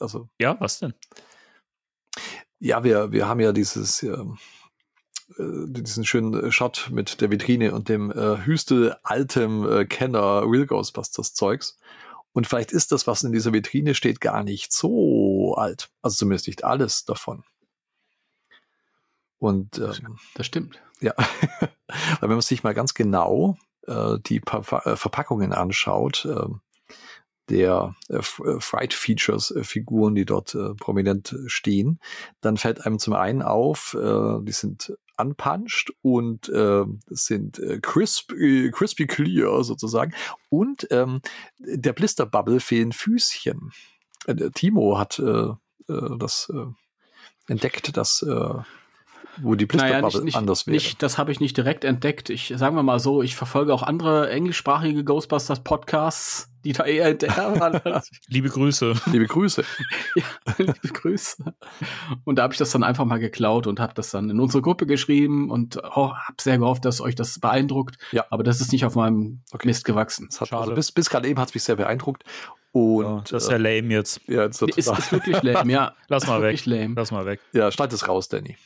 Also, 0.00 0.28
ja, 0.40 0.56
was 0.60 0.80
denn? 0.80 0.94
ja, 2.58 2.82
wir, 2.84 3.12
wir 3.12 3.28
haben 3.28 3.40
ja 3.40 3.52
dieses, 3.52 4.02
ähm, 4.02 4.38
äh, 5.38 5.42
diesen 5.68 6.04
schönen 6.04 6.50
Shot 6.50 6.88
mit 6.92 7.20
der 7.20 7.30
Vitrine 7.30 7.72
und 7.74 7.88
dem 7.88 8.10
äh, 8.10 8.38
Hüstel 8.44 8.96
altem 9.04 9.68
äh, 9.70 9.84
Kenner 9.86 10.42
Real 10.44 10.66
Ghostbusters 10.66 11.34
Zeugs. 11.34 11.78
Und 12.38 12.46
vielleicht 12.46 12.70
ist 12.70 12.92
das, 12.92 13.08
was 13.08 13.24
in 13.24 13.32
dieser 13.32 13.52
Vitrine 13.52 13.96
steht, 13.96 14.20
gar 14.20 14.44
nicht 14.44 14.72
so 14.72 15.56
alt. 15.56 15.90
Also 16.02 16.18
zumindest 16.18 16.46
nicht 16.46 16.62
alles 16.62 17.04
davon. 17.04 17.42
Und 19.38 19.78
ähm, 19.78 20.18
Das 20.36 20.46
stimmt. 20.46 20.80
Ja, 21.00 21.14
weil 21.58 21.68
wenn 22.20 22.28
man 22.30 22.40
sich 22.40 22.62
mal 22.62 22.74
ganz 22.74 22.94
genau 22.94 23.56
äh, 23.88 24.18
die 24.24 24.38
pa 24.38 24.58
äh, 24.84 24.94
Verpackungen 24.94 25.52
anschaut, 25.52 26.26
äh, 26.26 26.46
der 27.48 27.96
äh, 28.08 28.18
F- 28.18 28.40
äh, 28.46 28.60
Fright 28.60 28.94
Features 28.94 29.50
äh, 29.50 29.64
Figuren, 29.64 30.14
die 30.14 30.24
dort 30.24 30.54
äh, 30.54 30.74
prominent 30.74 31.34
stehen, 31.46 31.98
dann 32.40 32.56
fällt 32.56 32.86
einem 32.86 33.00
zum 33.00 33.14
einen 33.14 33.42
auf, 33.42 33.96
äh, 34.00 34.38
die 34.42 34.52
sind 34.52 34.96
unpunched 35.18 35.92
und 36.02 36.48
äh, 36.48 36.84
sind 37.08 37.58
äh, 37.58 37.80
crisp, 37.80 38.32
äh, 38.32 38.70
crispy 38.70 39.06
clear 39.06 39.62
sozusagen 39.64 40.14
und 40.48 40.86
ähm, 40.90 41.20
der 41.58 41.92
Blister 41.92 42.26
Bubble 42.26 42.60
fehlen 42.60 42.92
Füßchen. 42.92 43.72
Äh, 44.26 44.50
Timo 44.54 44.98
hat 44.98 45.18
äh, 45.18 45.48
äh, 45.92 46.18
das 46.18 46.52
entdeckt, 47.46 47.96
dass 47.96 48.24
wo 49.40 49.54
die 49.54 49.66
Blister 49.66 49.88
Naja, 49.88 50.02
nicht, 50.02 50.24
nicht, 50.24 50.36
anders 50.36 50.66
wäre. 50.66 50.74
nicht, 50.74 51.02
das 51.02 51.16
habe 51.18 51.30
ich 51.32 51.40
nicht 51.40 51.56
direkt 51.56 51.84
entdeckt. 51.84 52.28
Ich 52.28 52.52
sagen 52.56 52.76
wir 52.76 52.82
mal 52.82 52.98
so, 52.98 53.22
ich 53.22 53.36
verfolge 53.36 53.72
auch 53.72 53.82
andere 53.82 54.30
englischsprachige 54.30 55.04
Ghostbusters 55.04 55.62
Podcasts, 55.62 56.50
die 56.64 56.72
da 56.72 56.84
eher 56.84 57.08
hinterher 57.08 57.58
waren. 57.60 58.02
Liebe 58.28 58.48
Grüße. 58.48 58.94
Liebe 59.06 59.26
Grüße. 59.26 59.64
ja, 60.16 60.24
liebe 60.58 60.88
Grüße. 60.88 61.44
Und 62.24 62.36
da 62.36 62.42
habe 62.42 62.52
ich 62.54 62.58
das 62.58 62.70
dann 62.70 62.82
einfach 62.82 63.04
mal 63.04 63.18
geklaut 63.18 63.66
und 63.66 63.80
habe 63.80 63.94
das 63.94 64.10
dann 64.10 64.30
in 64.30 64.40
unsere 64.40 64.62
Gruppe 64.62 64.86
geschrieben 64.86 65.50
und 65.50 65.78
oh, 65.82 66.12
habe 66.14 66.36
sehr 66.40 66.58
gehofft, 66.58 66.84
dass 66.84 67.00
euch 67.00 67.14
das 67.14 67.38
beeindruckt. 67.38 67.96
Ja. 68.12 68.24
Aber 68.30 68.42
das 68.42 68.60
ist 68.60 68.72
nicht 68.72 68.84
auf 68.84 68.94
meinem 68.94 69.40
Okay. 69.52 69.66
Mist 69.68 69.84
gewachsen. 69.84 70.28
Das 70.30 70.40
hat, 70.40 70.48
Schade. 70.48 70.62
also 70.62 70.74
bis, 70.74 70.92
bis 70.92 71.10
gerade 71.10 71.28
eben 71.28 71.40
hat 71.40 71.48
es 71.48 71.54
mich 71.54 71.62
sehr 71.62 71.76
beeindruckt. 71.76 72.24
Und 72.70 73.02
Ja, 73.02 73.22
das 73.30 73.44
ist 73.44 73.50
ja 73.50 73.56
lame 73.56 73.94
jetzt. 73.94 74.20
äh, 74.28 74.34
ja, 74.34 74.42
jetzt 74.44 74.60
Ist, 74.60 74.76
ist 74.88 75.10
wirklich 75.12 75.42
lame, 75.42 75.72
ja. 75.72 75.94
Lass 76.08 76.26
mal 76.26 76.42
weg. 76.42 76.64
Lame. 76.66 76.92
Lass 76.96 77.10
mal 77.10 77.24
weg. 77.24 77.40
ja, 77.52 77.70
schneid 77.72 77.92
es 77.94 78.06
raus, 78.06 78.28
Danny. 78.28 78.56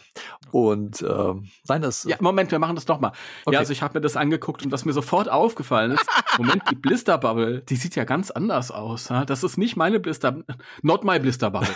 Und 0.51 1.03
ähm, 1.03 1.49
nein, 1.69 1.83
das 1.83 2.03
Ja, 2.05 2.17
Moment, 2.21 2.51
wir 2.51 2.59
machen 2.59 2.75
das 2.75 2.85
doch 2.85 2.99
mal. 3.01 3.13
Okay. 3.45 3.55
Ja, 3.55 3.61
also 3.61 3.73
ich 3.73 3.81
habe 3.81 3.95
mir 3.95 4.01
das 4.01 4.17
angeguckt 4.17 4.65
und 4.65 4.73
was 4.73 4.85
mir 4.85 4.93
sofort 4.93 5.31
aufgefallen 5.31 5.93
ist, 5.93 6.05
Moment, 6.37 6.63
die 6.71 6.75
Blister 6.75 7.17
Bubble, 7.17 7.61
die 7.63 7.77
sieht 7.83 7.97
ja 7.97 8.05
ganz 8.05 8.31
anders 8.31 8.71
aus. 8.71 9.09
Ja? 9.09 9.25
Das 9.25 9.43
ist 9.43 9.59
nicht 9.59 9.77
meine 9.77 10.01
Blister, 10.01 10.43
not 10.83 11.05
my 11.05 11.19
Blister 11.19 11.51
Bubble. 11.51 11.75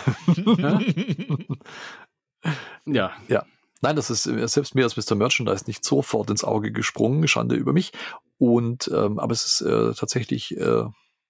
ja? 2.85 3.11
ja, 3.27 3.45
Nein, 3.81 3.95
das 3.95 4.09
ist 4.09 4.23
selbst 4.23 4.75
mir 4.75 4.83
als 4.83 4.97
Mr. 4.97 5.15
Merchandise 5.15 5.65
nicht 5.67 5.83
sofort 5.83 6.29
ins 6.29 6.43
Auge 6.43 6.71
gesprungen, 6.71 7.27
Schande 7.27 7.55
über 7.55 7.73
mich. 7.73 7.91
Und 8.37 8.89
ähm, 8.93 9.19
aber 9.19 9.33
es 9.33 9.45
ist 9.45 9.61
äh, 9.61 9.93
tatsächlich, 9.93 10.57
äh, 10.57 10.83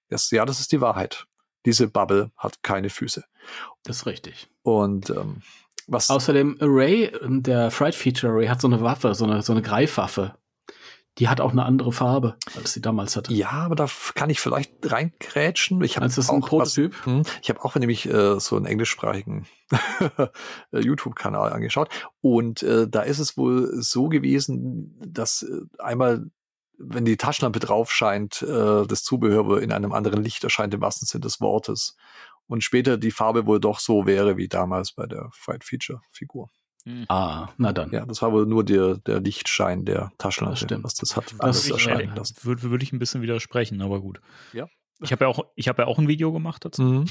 das, 0.08 0.30
ja, 0.30 0.44
das 0.44 0.60
ist 0.60 0.72
die 0.72 0.80
Wahrheit. 0.80 1.26
Diese 1.66 1.88
Bubble 1.88 2.30
hat 2.36 2.62
keine 2.62 2.88
Füße. 2.88 3.24
das 3.82 3.98
ist 3.98 4.06
richtig. 4.06 4.48
Und 4.62 5.10
ähm, 5.10 5.42
was 5.86 6.10
Außerdem 6.10 6.58
ähm, 6.60 7.42
der 7.42 7.70
Fright 7.70 7.94
Feature 7.94 8.32
Array, 8.32 8.46
hat 8.46 8.60
so 8.60 8.68
eine 8.68 8.80
Waffe, 8.80 9.14
so 9.14 9.24
eine, 9.24 9.42
so 9.42 9.52
eine 9.52 9.62
Greifwaffe. 9.62 10.34
Die 11.18 11.28
hat 11.28 11.40
auch 11.40 11.52
eine 11.52 11.64
andere 11.64 11.90
Farbe, 11.92 12.36
als 12.56 12.72
sie 12.72 12.80
damals 12.80 13.16
hatte. 13.16 13.32
ja, 13.34 13.50
aber 13.50 13.74
da 13.74 13.86
kann 14.14 14.30
ich 14.30 14.40
vielleicht 14.40 14.72
reingrätschen. 14.90 15.82
Ich 15.82 15.96
habe 15.96 16.04
Also 16.04 16.16
das 16.16 16.26
ist 16.26 16.30
ein 16.30 16.42
auch 16.42 16.52
was- 16.52 16.74
Prototyp. 16.74 17.04
Hm, 17.06 17.22
Ich 17.42 17.48
habe 17.50 17.64
auch 17.64 17.74
nämlich 17.74 18.06
äh, 18.08 18.38
so 18.38 18.56
einen 18.56 18.66
englischsprachigen 18.66 19.46
YouTube-Kanal 20.72 21.52
angeschaut 21.52 21.88
und 22.20 22.62
äh, 22.62 22.88
da 22.88 23.02
ist 23.02 23.18
es 23.18 23.36
wohl 23.36 23.70
so 23.80 24.08
gewesen, 24.08 24.96
dass 25.06 25.42
äh, 25.42 25.60
einmal, 25.82 26.30
wenn 26.78 27.04
die 27.04 27.16
Taschenlampe 27.16 27.58
drauf 27.58 27.90
scheint, 27.92 28.42
äh, 28.42 28.86
das 28.86 29.02
Zubehör 29.02 29.60
in 29.60 29.72
einem 29.72 29.92
anderen 29.92 30.22
Licht 30.22 30.44
erscheint 30.44 30.74
im 30.74 30.80
wahrsten 30.80 31.06
Sinne 31.06 31.22
des 31.22 31.40
Wortes 31.40 31.96
und 32.46 32.62
später 32.64 32.96
die 32.96 33.10
Farbe 33.10 33.46
wohl 33.46 33.60
doch 33.60 33.80
so 33.80 34.06
wäre 34.06 34.36
wie 34.36 34.48
damals 34.48 34.92
bei 34.92 35.06
der 35.06 35.28
Fright 35.32 35.64
Feature 35.64 36.00
Figur. 36.10 36.48
Ah, 37.08 37.48
na 37.58 37.72
dann. 37.72 37.90
Ja, 37.92 38.04
das 38.06 38.22
war 38.22 38.32
wohl 38.32 38.46
nur 38.46 38.64
der, 38.64 38.96
der 38.98 39.20
Lichtschein 39.20 39.84
der 39.84 40.10
Taschenlampe, 40.18 40.66
Das 40.66 40.82
was 40.84 40.94
das 40.94 41.16
hat 41.16 41.32
Das 41.32 41.40
alles 41.40 41.70
erscheinen 41.70 42.14
lassen. 42.14 42.36
Würde, 42.42 42.62
würde 42.70 42.82
ich 42.84 42.92
ein 42.92 42.98
bisschen 42.98 43.22
widersprechen, 43.22 43.80
aber 43.82 44.00
gut. 44.00 44.20
Ja. 44.52 44.68
Ich 45.00 45.12
habe 45.12 45.24
ja, 45.24 45.28
auch- 45.30 45.44
ich 45.54 45.68
hab 45.68 45.78
ja 45.78 45.86
auch 45.86 45.98
ein 45.98 46.08
Video 46.08 46.32
gemacht 46.32 46.64
dazu. 46.64 46.82
Mhm. 46.82 47.04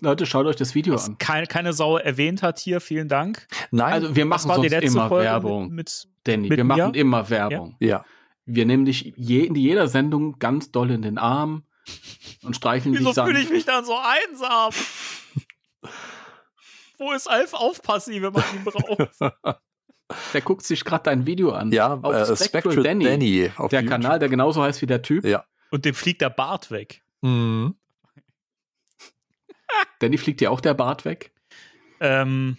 Leute, 0.00 0.26
schaut 0.26 0.46
euch 0.46 0.56
das 0.56 0.74
Video 0.76 0.94
Was 0.94 1.08
an. 1.08 1.18
keine, 1.18 1.46
keine 1.46 1.72
Sau 1.72 1.96
erwähnt 1.98 2.42
hat 2.42 2.58
hier, 2.60 2.80
vielen 2.80 3.08
Dank. 3.08 3.46
Nein, 3.72 3.92
Also 3.94 4.14
wir 4.14 4.24
machen 4.26 4.48
sonst 4.52 4.72
immer 4.72 5.08
Folge 5.08 5.24
Werbung, 5.24 5.68
Mit, 5.68 5.74
mit, 5.76 6.08
Danny. 6.24 6.48
mit 6.48 6.56
Wir 6.56 6.64
mir? 6.64 6.76
machen 6.76 6.94
immer 6.94 7.28
Werbung. 7.30 7.76
ja. 7.80 8.04
Wir 8.50 8.64
nehmen 8.64 8.84
dich 8.86 9.12
je, 9.16 9.40
in 9.44 9.54
jeder 9.56 9.88
Sendung 9.88 10.38
ganz 10.38 10.70
doll 10.70 10.90
in 10.90 11.02
den 11.02 11.18
Arm 11.18 11.64
und 12.42 12.56
streicheln 12.56 12.94
wieso 12.94 13.06
dich 13.06 13.14
sanft. 13.16 13.30
fühle 13.32 13.42
ich 13.44 13.50
mich 13.50 13.64
dann 13.66 13.84
so 13.84 13.94
einsam? 13.94 14.72
Wo 16.98 17.12
ist 17.12 17.28
Alf 17.28 17.54
Aufpassi, 17.54 18.20
wenn 18.22 18.32
man 18.32 18.44
ihn 18.54 18.64
braucht? 18.64 19.08
Der 20.32 20.40
guckt 20.40 20.62
sich 20.64 20.84
gerade 20.84 21.04
dein 21.04 21.26
Video 21.26 21.52
an. 21.52 21.70
Ja, 21.70 21.94
Auf 22.00 22.14
äh, 22.14 22.34
Spectral 22.36 22.82
Danny, 22.82 23.50
auf 23.58 23.68
der 23.70 23.80
YouTube. 23.82 23.90
Kanal, 23.90 24.18
der 24.18 24.30
genauso 24.30 24.62
heißt 24.62 24.80
wie 24.80 24.86
der 24.86 25.02
Typ. 25.02 25.22
Ja. 25.24 25.44
Und 25.70 25.84
dem 25.84 25.94
fliegt 25.94 26.22
der 26.22 26.30
Bart 26.30 26.70
weg. 26.70 27.02
Mhm. 27.20 27.76
Danny 29.98 30.16
fliegt 30.16 30.40
dir 30.40 30.50
auch 30.50 30.62
der 30.62 30.72
Bart 30.72 31.04
weg, 31.04 31.30
Ähm, 32.00 32.56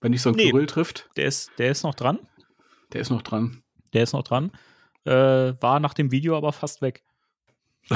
wenn 0.00 0.10
dich 0.10 0.20
so 0.20 0.30
ein 0.30 0.34
Nee. 0.34 0.50
Kyrill 0.50 0.66
trifft. 0.66 1.08
der, 1.16 1.26
ist, 1.26 1.52
der 1.58 1.70
ist 1.70 1.84
noch 1.84 1.94
dran. 1.94 2.18
Der 2.92 3.00
ist 3.02 3.10
noch 3.10 3.22
dran. 3.22 3.62
Der 3.92 4.02
ist 4.02 4.12
noch 4.14 4.24
dran. 4.24 4.50
Äh, 5.04 5.12
war 5.60 5.78
nach 5.78 5.94
dem 5.94 6.10
Video 6.10 6.36
aber 6.36 6.52
fast 6.52 6.82
weg. 6.82 7.04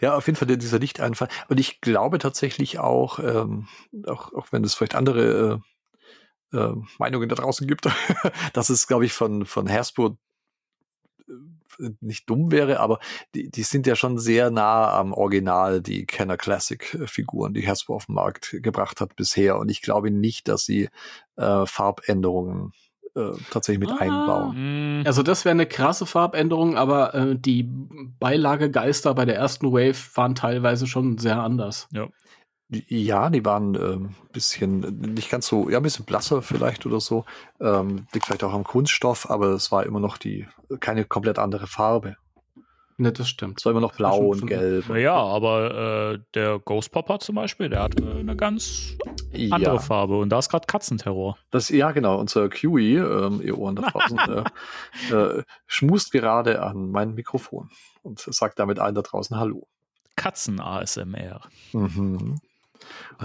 Ja, 0.00 0.16
auf 0.16 0.26
jeden 0.26 0.36
Fall 0.36 0.56
dieser 0.56 0.78
Lichteinfall. 0.78 1.28
Und 1.48 1.60
ich 1.60 1.80
glaube 1.80 2.18
tatsächlich 2.18 2.78
auch, 2.80 3.18
ähm, 3.20 3.68
auch, 4.06 4.32
auch 4.32 4.48
wenn 4.50 4.64
es 4.64 4.74
vielleicht 4.74 4.94
andere 4.96 5.62
äh, 6.52 6.58
äh, 6.58 6.74
Meinungen 6.98 7.28
da 7.28 7.36
draußen 7.36 7.66
gibt, 7.66 7.86
dass 8.52 8.70
es, 8.70 8.86
glaube 8.86 9.06
ich, 9.06 9.12
von, 9.12 9.46
von 9.46 9.70
Hasbro 9.70 10.18
äh, 11.78 11.90
nicht 12.00 12.28
dumm 12.28 12.50
wäre, 12.50 12.80
aber 12.80 12.98
die, 13.34 13.50
die 13.50 13.62
sind 13.62 13.86
ja 13.86 13.96
schon 13.96 14.18
sehr 14.18 14.50
nah 14.50 14.92
am 14.98 15.12
Original, 15.12 15.80
die 15.82 16.06
Kenner 16.06 16.36
Classic 16.36 16.94
äh, 16.94 17.06
die 17.52 17.66
Hasbro 17.66 17.96
auf 17.96 18.06
den 18.06 18.14
Markt 18.14 18.56
gebracht 18.62 19.00
hat 19.00 19.16
bisher. 19.16 19.58
Und 19.58 19.68
ich 19.70 19.82
glaube 19.82 20.10
nicht, 20.10 20.48
dass 20.48 20.64
sie 20.64 20.88
äh, 21.36 21.66
Farbänderungen 21.66 22.72
äh, 23.16 23.30
tatsächlich 23.50 23.80
mit 23.88 23.90
Ah. 23.90 24.02
einbauen. 24.02 25.00
Mm, 25.02 25.06
Also 25.06 25.22
das 25.22 25.44
wäre 25.44 25.52
eine 25.52 25.66
krasse 25.66 26.06
Farbänderung, 26.06 26.76
aber 26.76 27.14
äh, 27.14 27.36
die 27.38 27.68
Beilagegeister 28.20 29.14
bei 29.14 29.24
der 29.24 29.36
ersten 29.36 29.72
Wave 29.72 29.94
waren 30.16 30.34
teilweise 30.34 30.86
schon 30.86 31.18
sehr 31.18 31.38
anders. 31.40 31.88
Die- 32.68 32.84
Ja, 33.04 33.28
die 33.30 33.44
waren 33.44 33.74
ähm, 33.74 34.14
bisschen, 34.32 34.80
nicht 35.14 35.30
ganz 35.30 35.46
so, 35.46 35.68
ja, 35.68 35.76
ein 35.78 35.82
bisschen 35.82 36.06
blasser 36.06 36.40
vielleicht 36.42 36.86
oder 36.86 36.98
so. 37.00 37.24
Ähm, 37.60 38.06
liegt 38.12 38.26
vielleicht 38.26 38.42
auch 38.42 38.54
am 38.54 38.64
Kunststoff, 38.64 39.30
aber 39.30 39.48
es 39.48 39.70
war 39.70 39.84
immer 39.84 40.00
noch 40.00 40.16
die, 40.16 40.48
keine 40.80 41.04
komplett 41.04 41.38
andere 41.38 41.66
Farbe. 41.66 42.16
Ne, 42.96 43.10
das 43.12 43.28
stimmt. 43.28 43.58
Es 43.58 43.64
war 43.64 43.72
immer 43.72 43.80
noch 43.80 43.96
blau 43.96 44.18
und 44.18 44.38
schon- 44.38 44.48
gelb. 44.48 44.88
naja, 44.88 45.14
aber 45.16 46.12
äh, 46.14 46.18
der 46.34 46.60
Ghost 46.60 46.92
Popper 46.92 47.18
zum 47.18 47.34
Beispiel, 47.34 47.68
der 47.68 47.82
hat 47.82 48.00
äh, 48.00 48.04
eine 48.20 48.36
ganz 48.36 48.96
andere 49.32 49.74
ja, 49.74 49.78
Farbe. 49.80 50.18
Und 50.18 50.28
da 50.28 50.38
ist 50.38 50.48
gerade 50.48 50.66
Katzenterror. 50.66 51.36
das, 51.50 51.70
ja, 51.70 51.90
genau. 51.90 52.20
Unser 52.20 52.48
Kiwi, 52.48 52.98
ähm, 52.98 53.40
ihr 53.42 53.58
Ohren 53.58 53.74
da 53.74 53.82
draußen, 53.90 54.18
äh, 54.18 54.44
äh, 55.14 55.42
schmust 55.66 56.12
gerade 56.12 56.62
an 56.62 56.90
mein 56.90 57.14
Mikrofon 57.14 57.68
und 58.02 58.20
sagt 58.20 58.60
damit 58.60 58.78
allen 58.78 58.94
da 58.94 59.02
draußen 59.02 59.36
Hallo. 59.36 59.66
Katzen-ASMR. 60.16 61.40
Mhm. 61.72 62.38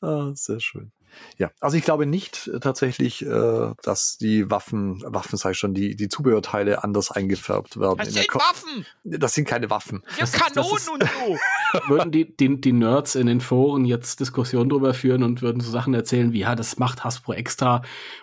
ah, 0.00 0.30
sehr 0.34 0.58
schön. 0.60 0.90
Ja, 1.38 1.50
also 1.60 1.76
ich 1.76 1.84
glaube 1.84 2.06
nicht 2.06 2.48
äh, 2.48 2.60
tatsächlich, 2.60 3.24
äh, 3.24 3.70
dass 3.82 4.18
die 4.18 4.50
Waffen, 4.50 5.02
Waffen 5.06 5.36
sei 5.36 5.54
schon, 5.54 5.74
die, 5.74 5.96
die 5.96 6.08
Zubehörteile 6.08 6.82
anders 6.84 7.10
eingefärbt 7.10 7.78
werden. 7.78 7.98
Das 7.98 8.08
in 8.08 8.14
der 8.14 8.22
sind 8.22 8.30
Ko- 8.32 8.38
Waffen! 8.38 8.86
Das 9.04 9.34
sind 9.34 9.46
keine 9.48 9.70
Waffen. 9.70 10.02
Ja, 10.18 10.26
Kanonen 10.26 10.88
und 10.92 11.02
so! 11.02 11.38
würden 11.88 12.12
die, 12.12 12.36
die, 12.36 12.60
die 12.60 12.72
Nerds 12.72 13.14
in 13.14 13.26
den 13.26 13.40
Foren 13.40 13.84
jetzt 13.84 14.20
Diskussionen 14.20 14.68
drüber 14.68 14.94
führen 14.94 15.22
und 15.22 15.42
würden 15.42 15.60
so 15.60 15.70
Sachen 15.70 15.94
erzählen 15.94 16.32
wie, 16.32 16.40
ja, 16.40 16.54
das 16.54 16.78
macht 16.78 17.04
Hasbro 17.04 17.32
extra, 17.32 17.82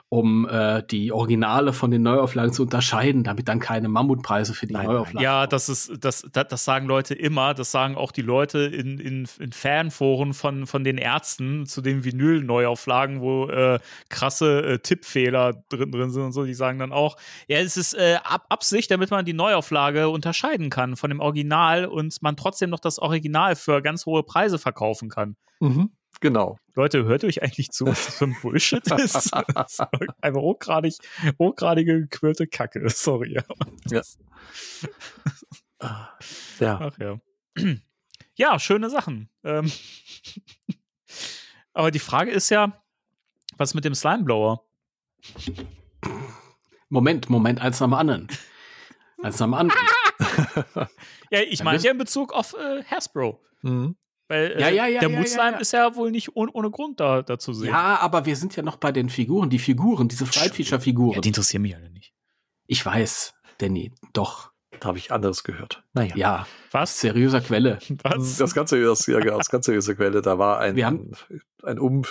um 0.09 0.49
äh, 0.49 0.81
die 0.89 1.11
Originale 1.11 1.71
von 1.71 1.91
den 1.91 2.01
Neuauflagen 2.01 2.51
zu 2.51 2.63
unterscheiden, 2.63 3.23
damit 3.23 3.47
dann 3.47 3.59
keine 3.59 3.89
Mammutpreise 3.89 4.55
für 4.55 4.65
die 4.65 4.73
Nein, 4.73 4.87
Neuauflagen. 4.87 5.21
Ja, 5.21 5.45
das 5.45 5.69
ist, 5.69 6.03
das, 6.03 6.27
das, 6.31 6.47
das 6.47 6.65
sagen 6.65 6.87
Leute 6.87 7.13
immer. 7.13 7.53
Das 7.53 7.69
sagen 7.71 7.95
auch 7.95 8.11
die 8.11 8.23
Leute 8.23 8.59
in, 8.59 8.97
in, 8.97 9.27
in 9.39 9.51
Fanforen 9.51 10.33
von, 10.33 10.65
von 10.65 10.83
den 10.83 10.97
Ärzten 10.97 11.67
zu 11.67 11.81
den 11.81 12.03
Vinyl-Neuauflagen, 12.03 13.21
wo 13.21 13.49
äh, 13.49 13.79
krasse 14.09 14.63
äh, 14.63 14.79
Tippfehler 14.79 15.63
drin, 15.69 15.91
drin 15.91 16.09
sind 16.09 16.23
und 16.23 16.31
so. 16.31 16.43
Die 16.43 16.55
sagen 16.55 16.79
dann 16.79 16.91
auch, 16.91 17.15
ja, 17.47 17.59
es 17.59 17.77
ist 17.77 17.93
äh, 17.93 18.17
Ab 18.23 18.47
Absicht, 18.49 18.89
damit 18.89 19.11
man 19.11 19.25
die 19.25 19.33
Neuauflage 19.33 20.09
unterscheiden 20.09 20.71
kann 20.71 20.95
von 20.95 21.11
dem 21.11 21.19
Original 21.19 21.85
und 21.85 22.19
man 22.23 22.35
trotzdem 22.35 22.71
noch 22.71 22.79
das 22.79 22.97
Original 22.97 23.55
für 23.55 23.83
ganz 23.83 24.07
hohe 24.07 24.23
Preise 24.23 24.57
verkaufen 24.57 25.09
kann. 25.09 25.35
Mhm, 25.59 25.91
genau. 26.19 26.57
Leute, 26.75 27.03
hört 27.05 27.23
euch 27.23 27.43
eigentlich 27.43 27.71
zu, 27.71 27.85
was 27.85 28.05
das 28.05 28.17
für 28.17 28.25
ein 28.25 28.37
Bullshit 28.41 28.85
ist? 28.91 29.15
Ist 29.15 29.33
Einfach 30.21 30.41
hochgradig, 30.41 30.95
hochgradige 31.37 32.01
gequirlte 32.01 32.47
Kacke. 32.47 32.89
Sorry. 32.89 33.37
Ja. 33.89 34.01
Ja. 36.59 36.79
Ach 36.81 36.97
ja. 36.99 37.19
Ja, 38.35 38.59
schöne 38.59 38.89
Sachen. 38.89 39.29
Ähm 39.43 39.71
Aber 41.73 41.91
die 41.91 41.99
Frage 41.99 42.31
ist 42.31 42.49
ja, 42.49 42.81
was 43.57 43.73
mit 43.73 43.85
dem 43.85 43.95
Slimeblower? 43.95 44.65
Moment, 46.89 47.29
Moment, 47.29 47.61
eins 47.61 47.79
nach 47.79 47.87
dem 47.87 47.93
anderen. 47.93 48.27
Eins 49.21 49.37
dem 49.37 49.53
anderen. 49.53 49.81
Ja, 51.31 51.41
ich 51.41 51.63
meine 51.63 51.79
ja 51.79 51.91
in 51.91 51.97
Bezug 51.97 52.33
auf 52.33 52.55
äh, 52.55 52.83
Hasbro. 52.83 53.39
Mhm. 53.61 53.95
Weil 54.29 54.51
äh, 54.53 54.61
Ja, 54.61 54.69
ja, 54.69 54.85
ja, 54.87 54.99
der 55.01 55.09
ja, 55.09 55.25
Slime 55.25 55.51
ja. 55.53 55.57
ist 55.57 55.73
ja 55.73 55.95
wohl 55.95 56.11
nicht 56.11 56.35
ohne, 56.37 56.51
ohne 56.53 56.69
Grund 56.71 56.99
da, 57.01 57.21
da 57.23 57.37
zu 57.37 57.51
sehen. 57.53 57.69
Ja, 57.71 57.97
aber 57.99 58.25
wir 58.25 58.35
sind 58.37 58.55
ja 58.55 58.63
noch 58.63 58.77
bei 58.77 58.91
den 58.93 59.09
Figuren. 59.09 59.49
Die 59.49 59.59
Figuren, 59.59 60.07
diese 60.07 60.25
Flight-Feature-Figuren. 60.25 61.15
Ja, 61.15 61.21
die 61.21 61.29
interessieren 61.29 61.63
mich 61.63 61.75
alle 61.75 61.89
nicht. 61.89 62.13
ich 62.67 62.85
weiß, 62.85 63.33
Danny, 63.57 63.91
doch. 64.13 64.51
Da 64.79 64.87
habe 64.89 64.97
ich 64.99 65.11
anderes 65.11 65.43
gehört. 65.43 65.83
Naja. 65.93 66.15
Ja, 66.15 66.47
Was? 66.71 66.99
seriöser 67.01 67.41
Quelle. 67.41 67.79
Was? 68.03 68.37
Das 68.37 68.53
ganze, 68.53 68.81
das, 68.81 69.05
ja, 69.07 69.19
genau, 69.19 69.37
das 69.39 69.49
ganze 69.49 69.73
diese 69.73 69.95
Quelle, 69.95 70.21
da 70.21 70.37
war 70.37 70.59
ein, 70.59 70.75
Wir 70.77 70.85
haben- 70.85 71.11
ein, 71.63 71.79
um, 71.79 72.03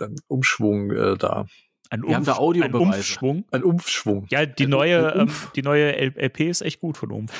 ein 0.00 0.16
Umschwung 0.26 0.90
äh, 0.90 1.16
da. 1.16 1.44
Ein, 1.90 2.02
Wir 2.04 2.16
haben 2.16 2.24
da 2.24 2.32
ein 2.32 2.38
Audiobeweise. 2.38 2.78
Umschwung. 2.78 3.44
Ein 3.50 3.62
Umschwung. 3.64 4.26
Ja, 4.30 4.46
die 4.46 4.64
Ein 4.64 4.70
neue, 4.70 5.12
ähm, 5.12 5.20
Umf. 5.22 5.50
die 5.54 5.62
neue 5.62 5.92
LP 5.94 6.48
ist 6.48 6.62
echt 6.62 6.80
gut 6.80 6.96
von 6.96 7.10
Umf. 7.12 7.32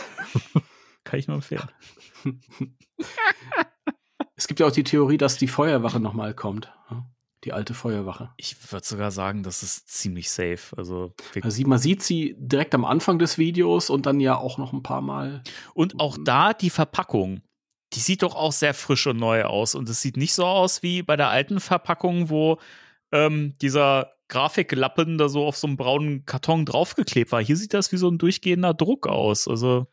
Kann 1.04 1.18
ich 1.18 1.26
nur 1.26 1.36
empfehlen. 1.36 1.68
Es 4.40 4.46
gibt 4.48 4.58
ja 4.58 4.66
auch 4.66 4.72
die 4.72 4.84
Theorie, 4.84 5.18
dass 5.18 5.36
die 5.36 5.48
Feuerwache 5.48 6.00
nochmal 6.00 6.32
kommt. 6.32 6.72
Ja, 6.90 7.04
Die 7.44 7.52
alte 7.52 7.74
Feuerwache. 7.74 8.30
Ich 8.38 8.72
würde 8.72 8.86
sogar 8.86 9.10
sagen, 9.10 9.42
das 9.42 9.62
ist 9.62 9.90
ziemlich 9.90 10.30
safe. 10.30 10.74
Also, 10.78 11.12
Also 11.42 11.66
man 11.66 11.78
sieht 11.78 12.02
sie 12.02 12.34
direkt 12.38 12.74
am 12.74 12.86
Anfang 12.86 13.18
des 13.18 13.36
Videos 13.36 13.90
und 13.90 14.06
dann 14.06 14.18
ja 14.18 14.38
auch 14.38 14.56
noch 14.56 14.72
ein 14.72 14.82
paar 14.82 15.02
Mal. 15.02 15.42
Und 15.74 16.00
auch 16.00 16.16
da 16.24 16.54
die 16.54 16.70
Verpackung. 16.70 17.42
Die 17.92 18.00
sieht 18.00 18.22
doch 18.22 18.34
auch 18.34 18.52
sehr 18.52 18.72
frisch 18.72 19.06
und 19.06 19.18
neu 19.18 19.44
aus. 19.44 19.74
Und 19.74 19.90
es 19.90 20.00
sieht 20.00 20.16
nicht 20.16 20.32
so 20.32 20.46
aus 20.46 20.82
wie 20.82 21.02
bei 21.02 21.16
der 21.18 21.28
alten 21.28 21.60
Verpackung, 21.60 22.30
wo 22.30 22.58
ähm, 23.12 23.52
dieser 23.60 24.12
Grafiklappen 24.28 25.18
da 25.18 25.28
so 25.28 25.44
auf 25.44 25.58
so 25.58 25.66
einem 25.66 25.76
braunen 25.76 26.24
Karton 26.24 26.64
draufgeklebt 26.64 27.30
war. 27.30 27.42
Hier 27.44 27.58
sieht 27.58 27.74
das 27.74 27.92
wie 27.92 27.98
so 27.98 28.08
ein 28.08 28.16
durchgehender 28.16 28.72
Druck 28.72 29.06
aus. 29.06 29.46
Also 29.48 29.86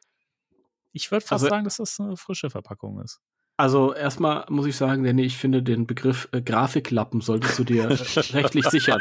ich 0.94 1.12
würde 1.12 1.26
fast 1.26 1.44
Also- 1.44 1.50
sagen, 1.50 1.66
dass 1.66 1.78
das 1.78 2.00
eine 2.00 2.16
frische 2.16 2.50
Verpackung 2.50 3.02
ist. 3.02 3.20
Also 3.58 3.94
erstmal 3.94 4.46
muss 4.50 4.68
ich 4.68 4.76
sagen, 4.76 5.04
Danny, 5.04 5.24
ich 5.24 5.38
finde 5.38 5.64
den 5.64 5.88
Begriff 5.88 6.30
äh, 6.32 6.42
Grafiklappen 6.42 7.22
solltest 7.22 7.58
du 7.58 7.64
dir 7.64 7.90
rechtlich 8.34 8.66
sichern. 8.70 9.00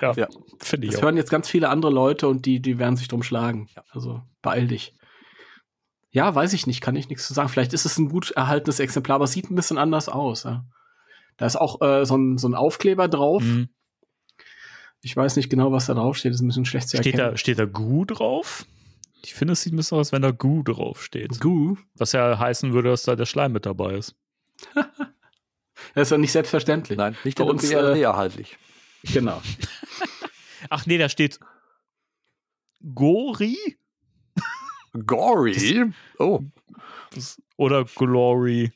Ja. 0.00 0.12
Ja. 0.16 0.28
finde 0.60 0.86
ich 0.86 0.92
Das 0.92 1.00
auch. 1.00 1.04
hören 1.04 1.16
jetzt 1.16 1.30
ganz 1.30 1.48
viele 1.48 1.68
andere 1.70 1.90
Leute 1.92 2.28
und 2.28 2.46
die, 2.46 2.60
die 2.60 2.78
werden 2.78 2.96
sich 2.96 3.08
drum 3.08 3.22
schlagen. 3.22 3.68
Also 3.90 4.22
beeil 4.42 4.68
dich. 4.68 4.94
Ja, 6.10 6.32
weiß 6.32 6.52
ich 6.52 6.66
nicht, 6.68 6.80
kann 6.80 6.94
ich 6.96 7.08
nichts 7.08 7.26
zu 7.26 7.34
sagen. 7.34 7.48
Vielleicht 7.48 7.72
ist 7.72 7.86
es 7.86 7.98
ein 7.98 8.08
gut 8.08 8.30
erhaltenes 8.32 8.78
Exemplar, 8.78 9.16
aber 9.16 9.24
es 9.24 9.32
sieht 9.32 9.50
ein 9.50 9.56
bisschen 9.56 9.78
anders 9.78 10.08
aus. 10.08 10.44
Ja. 10.44 10.64
Da 11.38 11.46
ist 11.46 11.56
auch 11.56 11.80
äh, 11.80 12.04
so, 12.06 12.16
ein, 12.16 12.38
so 12.38 12.46
ein 12.48 12.54
Aufkleber 12.54 13.08
drauf. 13.08 13.42
Mhm. 13.42 13.68
Ich 15.00 15.16
weiß 15.16 15.34
nicht 15.36 15.50
genau, 15.50 15.72
was 15.72 15.86
da 15.86 15.94
drauf 15.94 16.16
steht. 16.16 16.30
Das 16.32 16.36
ist 16.36 16.42
ein 16.44 16.46
bisschen 16.48 16.64
schlecht 16.66 16.88
zu 16.88 16.96
Steht, 16.98 17.14
erkennen. 17.14 17.32
da, 17.32 17.36
steht 17.36 17.58
da 17.58 17.64
Gu 17.64 18.04
drauf? 18.04 18.64
Ich 19.24 19.34
finde, 19.34 19.52
es 19.52 19.62
sieht 19.62 19.72
ein 19.72 19.76
bisschen 19.76 19.98
aus, 19.98 20.12
wenn 20.12 20.22
da 20.22 20.30
Gu 20.30 20.62
drauf 20.62 21.02
steht. 21.02 21.40
Gu. 21.40 21.76
Was 21.94 22.12
ja 22.12 22.38
heißen 22.38 22.72
würde, 22.72 22.90
dass 22.90 23.04
da 23.04 23.16
der 23.16 23.26
Schleim 23.26 23.52
mit 23.52 23.66
dabei 23.66 23.94
ist. 23.94 24.14
Das 25.94 26.08
ist 26.08 26.10
ja 26.12 26.18
nicht 26.18 26.32
selbstverständlich. 26.32 26.96
Nein, 26.96 27.16
nicht 27.24 27.36
Bei 27.38 27.44
uns, 27.44 27.70
äh, 27.70 28.00
erhaltlich. 28.00 28.56
Genau. 29.12 29.40
Ach 30.70 30.86
nee, 30.86 30.98
da 30.98 31.08
steht 31.08 31.38
Gori? 32.94 33.56
Gory? 35.06 35.92
Oh, 36.18 36.40
Das- 37.14 37.40
Oder 37.56 37.84
Glory. 37.84 38.72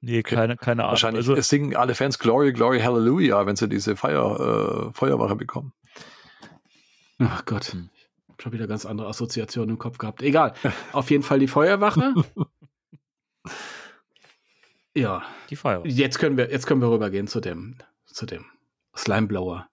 Nee, 0.00 0.22
keine, 0.22 0.56
keine 0.56 0.82
Ahnung. 0.82 0.92
Wahrscheinlich 0.92 1.20
Also, 1.20 1.34
es 1.36 1.48
singen 1.48 1.76
alle 1.76 1.94
Fans 1.94 2.18
Glory, 2.18 2.52
Glory, 2.52 2.80
Hallelujah, 2.80 3.46
wenn 3.46 3.56
sie 3.56 3.68
diese 3.68 3.96
Feuer, 3.96 4.88
äh, 4.90 4.92
Feuerwache 4.92 5.36
bekommen. 5.36 5.72
Ach 7.18 7.44
Gott. 7.46 7.76
Ich 8.34 8.38
hab 8.38 8.42
schon 8.42 8.52
wieder 8.52 8.66
ganz 8.66 8.84
andere 8.84 9.06
Assoziationen 9.06 9.70
im 9.70 9.78
Kopf 9.78 9.98
gehabt. 9.98 10.20
Egal. 10.20 10.54
Auf 10.92 11.10
jeden 11.10 11.22
Fall 11.22 11.38
die 11.38 11.46
Feuerwache. 11.46 12.14
ja. 14.96 15.22
die 15.50 15.56
Feuerwehr. 15.56 15.88
Jetzt 15.88 16.18
können 16.18 16.36
wir, 16.36 16.50
jetzt 16.50 16.66
können 16.66 16.80
wir 16.80 16.90
rübergehen 16.90 17.28
zu 17.28 17.40
dem, 17.40 17.76
zu 18.06 18.26
dem 18.26 18.44
Slimeblower. 18.96 19.68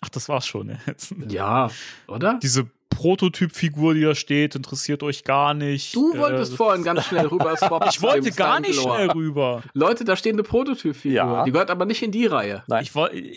Ach, 0.00 0.08
das 0.08 0.28
war's 0.28 0.48
schon. 0.48 0.76
Jetzt. 0.86 1.14
Ja, 1.28 1.70
oder? 2.08 2.40
Diese 2.42 2.68
Prototypfigur, 2.90 3.94
die 3.94 4.02
da 4.02 4.14
steht, 4.14 4.54
interessiert 4.54 5.02
euch 5.02 5.24
gar 5.24 5.54
nicht. 5.54 5.94
Du 5.94 6.14
Äh, 6.14 6.18
wolltest 6.18 6.54
vorhin 6.54 6.82
ganz 6.82 7.04
schnell 7.06 7.26
rüber 7.26 7.56
swappen. 7.56 7.88
Ich 7.90 8.02
wollte 8.02 8.32
gar 8.32 8.60
nicht 8.60 8.80
schnell 8.80 9.10
rüber. 9.10 9.62
Leute, 9.74 10.04
da 10.04 10.16
steht 10.16 10.32
eine 10.32 10.42
Prototypfigur. 10.42 11.16
Ja. 11.16 11.44
Die 11.44 11.52
gehört 11.52 11.70
aber 11.70 11.84
nicht 11.84 12.02
in 12.02 12.10
die 12.10 12.26
Reihe. 12.26 12.64
Nein. 12.66 12.82
Ich, 12.84 12.92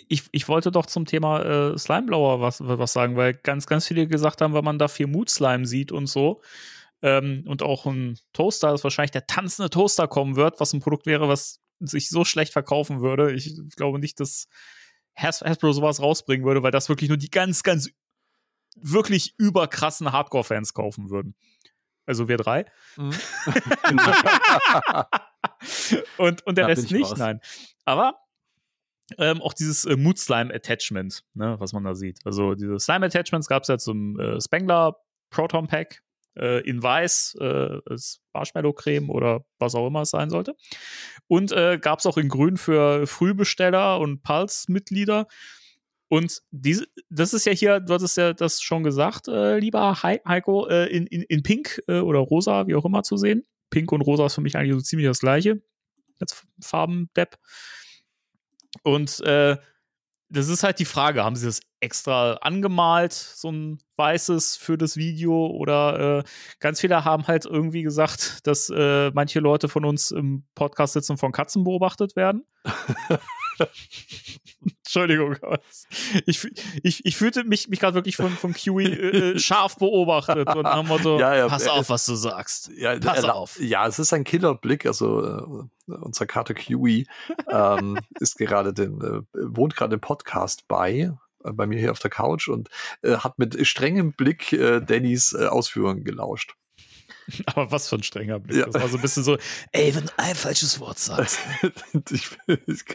ich, 0.10 0.24
ich 0.32 0.48
wollte 0.48 0.72
doch 0.72 0.86
zum 0.86 1.06
Thema 1.06 1.72
äh, 1.74 1.78
Slimeblower 1.78 2.42
was, 2.42 2.60
was 2.62 2.94
sagen, 2.94 3.16
weil 3.18 3.34
ganz, 3.34 3.68
ganz 3.68 3.88
viele 3.88 4.08
gesagt 4.08 4.42
haben, 4.42 4.54
wenn 4.54 4.66
man 4.66 4.80
da 4.80 4.88
viel 4.88 5.08
Mood-Slime 5.08 5.66
sieht 5.66 5.92
und 5.92 6.08
so, 6.08 6.42
ähm, 7.04 7.44
und 7.48 7.64
auch 7.64 7.86
ein 7.86 8.18
Toaster, 8.34 8.72
dass 8.72 8.84
wahrscheinlich 8.84 9.12
der 9.12 9.28
tanzende 9.28 9.70
Toaster 9.70 10.08
kommen 10.08 10.36
wird, 10.36 10.60
was 10.60 10.74
ein 10.74 10.82
Produkt 10.82 11.06
wäre, 11.06 11.28
was 11.28 11.60
sich 11.80 12.10
so 12.10 12.24
schlecht 12.26 12.54
verkaufen 12.54 13.02
würde. 13.02 13.32
Ich 13.34 13.56
glaube 13.76 14.00
nicht, 14.00 14.20
dass 14.20 14.48
Has 15.16 15.42
Hasbro 15.42 15.72
sowas 15.74 16.00
rausbringen 16.02 16.46
würde, 16.46 16.64
weil 16.64 16.72
das 16.72 16.90
wirklich 16.90 17.10
nur 17.10 17.18
die 17.18 17.30
ganz, 17.32 17.64
ganz 17.64 17.90
wirklich 18.76 19.36
überkrassen 19.38 20.12
Hardcore-Fans 20.12 20.74
kaufen 20.74 21.10
würden. 21.10 21.36
Also 22.06 22.28
wir 22.28 22.38
drei. 22.38 22.66
und, 26.18 26.46
und 26.46 26.58
der 26.58 26.66
Da 26.66 26.68
Rest 26.68 26.86
ich 26.86 26.92
nicht, 26.92 27.12
raus. 27.12 27.18
nein. 27.18 27.40
Aber 27.86 28.20
ähm, 29.18 29.42
auch 29.42 29.54
dieses 29.54 29.86
äh, 29.86 29.96
Mood 29.96 30.20
Slime 30.20 30.54
Attachment, 30.54 31.24
ne, 31.34 31.56
was 31.60 31.74
man 31.74 31.84
da 31.84 31.96
sieht. 31.96 32.20
Also 32.26 32.56
diese 32.56 32.80
Slime 32.80 33.06
Attachments 33.06 33.48
gab 33.48 33.64
es 33.64 33.68
ja 33.70 33.78
zum 33.78 34.20
äh, 34.20 34.40
Spengler 34.42 34.98
Proton 35.30 35.68
Pack 35.68 36.02
äh, 36.38 36.62
in 36.68 36.82
weiß, 36.82 37.38
äh, 37.40 37.80
als 37.86 38.22
Marshmallow 38.34 38.74
Creme 38.74 39.10
oder 39.10 39.46
was 39.60 39.76
auch 39.76 39.88
immer 39.88 40.02
es 40.02 40.10
sein 40.10 40.30
sollte. 40.30 40.56
Und 41.28 41.52
äh, 41.52 41.78
gab 41.80 42.00
es 42.00 42.06
auch 42.06 42.18
in 42.18 42.30
grün 42.30 42.58
für 42.58 43.06
Frühbesteller 43.08 44.00
und 44.00 44.24
Pulse-Mitglieder. 44.24 45.28
Und 46.12 46.42
diese, 46.52 46.88
das 47.10 47.34
ist 47.34 47.46
ja 47.46 47.54
hier, 47.54 47.80
du 47.80 47.94
hattest 47.94 48.18
ja 48.18 48.34
das 48.34 48.62
schon 48.62 48.84
gesagt, 48.84 49.30
äh, 49.30 49.58
lieber 49.60 50.04
Hei- 50.04 50.20
Heiko, 50.28 50.68
äh, 50.68 50.88
in, 50.88 51.08
in, 51.08 51.22
in 51.22 51.42
Pink 51.42 51.82
äh, 51.88 52.00
oder 52.00 52.20
Rosa, 52.20 52.68
wie 52.68 52.76
auch 52.76 52.84
immer 52.84 53.04
zu 53.04 53.16
sehen. 53.16 53.46
Pink 53.70 53.94
und 53.94 54.02
Rosa 54.02 54.26
ist 54.26 54.36
für 54.36 54.42
mich 54.42 54.58
eigentlich 54.58 54.74
so 54.74 54.82
ziemlich 54.82 55.08
das 55.08 55.22
gleiche. 55.22 55.62
Als 56.20 56.46
Farbendepp. 56.62 57.38
Und 58.84 59.22
äh, 59.22 59.56
das 60.28 60.50
ist 60.50 60.64
halt 60.64 60.80
die 60.80 60.86
Frage, 60.86 61.24
haben 61.24 61.38
sie 61.38 61.46
das 61.46 61.62
extra 61.80 62.34
angemalt, 62.42 63.14
so 63.14 63.50
ein 63.50 63.80
weißes 63.96 64.58
für 64.58 64.78
das 64.78 64.98
Video? 64.98 65.48
Oder 65.48 66.20
äh, 66.20 66.24
ganz 66.60 66.82
viele 66.82 67.06
haben 67.06 67.28
halt 67.28 67.46
irgendwie 67.46 67.84
gesagt, 67.84 68.46
dass 68.46 68.70
äh, 68.70 69.12
manche 69.12 69.40
Leute 69.40 69.70
von 69.70 69.86
uns 69.86 70.12
im 70.12 70.44
Podcast 70.56 70.92
sitzen 70.92 71.14
und 71.14 71.20
von 71.20 71.32
Katzen 71.32 71.64
beobachtet 71.64 72.18
werden. 72.18 72.44
Entschuldigung, 74.86 75.38
ich, 76.26 76.48
ich, 76.84 77.06
ich 77.06 77.18
fühlte 77.18 77.44
mich, 77.44 77.68
mich 77.68 77.80
gerade 77.80 77.96
wirklich 77.96 78.16
von, 78.16 78.32
von 78.32 78.54
Kiwi 78.54 78.86
äh, 78.86 79.32
äh, 79.34 79.40
scharf 79.40 79.78
beobachtet 79.78 80.48
und 80.56 80.64
nach 80.64 80.80
dem 80.80 80.88
Motto, 80.88 81.20
Ja, 81.20 81.36
ja, 81.36 81.48
pass 81.48 81.68
auf, 81.68 81.90
was 81.90 82.06
du 82.06 82.16
sagst. 82.16 82.70
Ja, 82.76 82.98
Pass 83.00 83.24
auf. 83.24 83.60
Ja, 83.60 83.88
es 83.88 84.00
ist 84.00 84.14
ein 84.14 84.24
Killerblick. 84.24 84.86
Also 84.86 85.26
äh, 85.26 85.94
unser 85.94 86.26
Kater 86.26 86.54
Kiwi 86.54 87.08
ähm, 87.50 88.00
ist 88.20 88.38
gerade 88.38 88.74
den, 88.74 89.02
äh, 89.02 89.22
wohnt 89.34 89.76
gerade 89.76 89.96
im 89.96 90.02
Podcast 90.02 90.68
bei, 90.68 91.12
äh, 91.44 91.52
bei 91.54 91.66
mir 91.66 91.80
hier 91.80 91.92
auf 91.92 92.00
der 92.00 92.12
Couch 92.12 92.48
und 92.48 92.70
äh, 93.02 93.18
hat 93.18 93.40
mit 93.40 93.66
strengem 93.66 94.14
Blick 94.14 94.50
Dannys 94.52 95.34
Ausführungen 95.34 96.04
gelauscht. 96.04 96.56
Aber 97.46 97.72
was 97.72 97.88
für 97.88 97.96
ein 97.96 98.04
strenger 98.04 98.40
Blick. 98.40 98.58
Ja. 98.58 98.66
Das 98.66 98.82
war 98.82 98.90
so 98.90 98.98
ein 98.98 99.02
bisschen 99.02 99.24
so, 99.24 99.38
ey, 99.72 99.96
wenn 99.96 100.06
du 100.06 100.12
ein 100.18 100.36
falsches 100.36 100.80
Wort 100.80 101.00
sagst. 101.00 101.40
ich, 102.12 102.30
ich, 102.66 102.86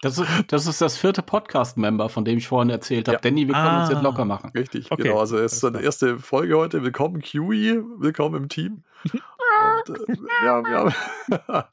Das 0.00 0.18
ist, 0.18 0.28
das 0.48 0.66
ist 0.66 0.80
das 0.80 0.96
vierte 0.98 1.22
Podcast-Member, 1.22 2.08
von 2.08 2.24
dem 2.24 2.38
ich 2.38 2.48
vorhin 2.48 2.70
erzählt 2.70 3.08
habe. 3.08 3.16
Ja. 3.16 3.20
Danny, 3.20 3.46
wir 3.46 3.54
können 3.54 3.80
uns 3.80 3.88
Ah. 3.90 3.92
jetzt 3.92 4.02
locker 4.02 4.24
machen. 4.24 4.50
richtig, 4.56 4.90
Okay, 4.90 5.04
genau. 5.04 5.18
Also 5.20 5.38
es 5.38 5.52
ist 5.54 5.64
eine 5.64 5.72
klar. 5.74 5.84
erste 5.84 6.18
Folge 6.18 6.56
heute. 6.56 6.82
Willkommen 6.82 7.20
Kiwi, 7.20 7.80
willkommen 7.98 8.42
im 8.42 8.48
Team. 8.48 8.82
und, 9.12 9.98
äh, 10.08 10.16
ja, 10.44 10.62
ja. 10.68 10.92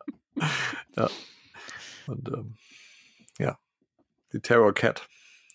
ja. 0.97 1.09
Und 2.07 2.27
ähm, 2.29 2.55
ja, 3.39 3.57
die 4.33 4.39
Terror 4.39 4.73
Cat. 4.73 5.07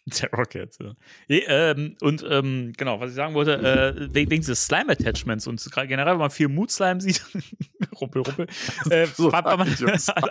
Der 0.20 0.30
Rocket, 0.32 0.76
ja. 0.80 0.94
Ähm, 1.28 1.96
und 2.02 2.24
ähm, 2.28 2.74
genau, 2.76 3.00
was 3.00 3.10
ich 3.10 3.16
sagen 3.16 3.32
wollte, 3.32 3.54
äh, 3.54 4.14
wegen, 4.14 4.30
wegen 4.30 4.42
dieses 4.42 4.66
Slime-Attachments 4.66 5.46
und 5.46 5.64
gerade 5.70 5.88
generell, 5.88 6.12
wenn 6.14 6.20
man 6.20 6.30
viel 6.30 6.48
Mood-Slime 6.48 7.00
sieht, 7.00 7.24
rumpel, 8.00 8.22
rumpel, 8.22 8.46
äh, 8.90 9.06
So 9.06 9.30
man, 9.30 9.60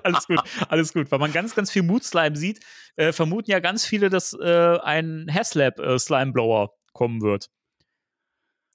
alles 0.03 0.27
gut, 0.27 0.39
alles 0.69 0.93
gut, 0.93 1.11
weil 1.11 1.19
man 1.19 1.31
ganz, 1.31 1.55
ganz 1.55 1.71
viel 1.71 1.81
Mood-Slime 1.81 2.35
sieht, 2.35 2.59
äh, 2.97 3.11
vermuten 3.11 3.49
ja 3.49 3.59
ganz 3.59 3.85
viele, 3.85 4.09
dass 4.09 4.33
äh, 4.33 4.77
ein 4.83 5.27
Haslab 5.31 5.79
äh, 5.79 5.97
Slime-Blower 5.97 6.73
kommen 6.93 7.21
wird. 7.21 7.49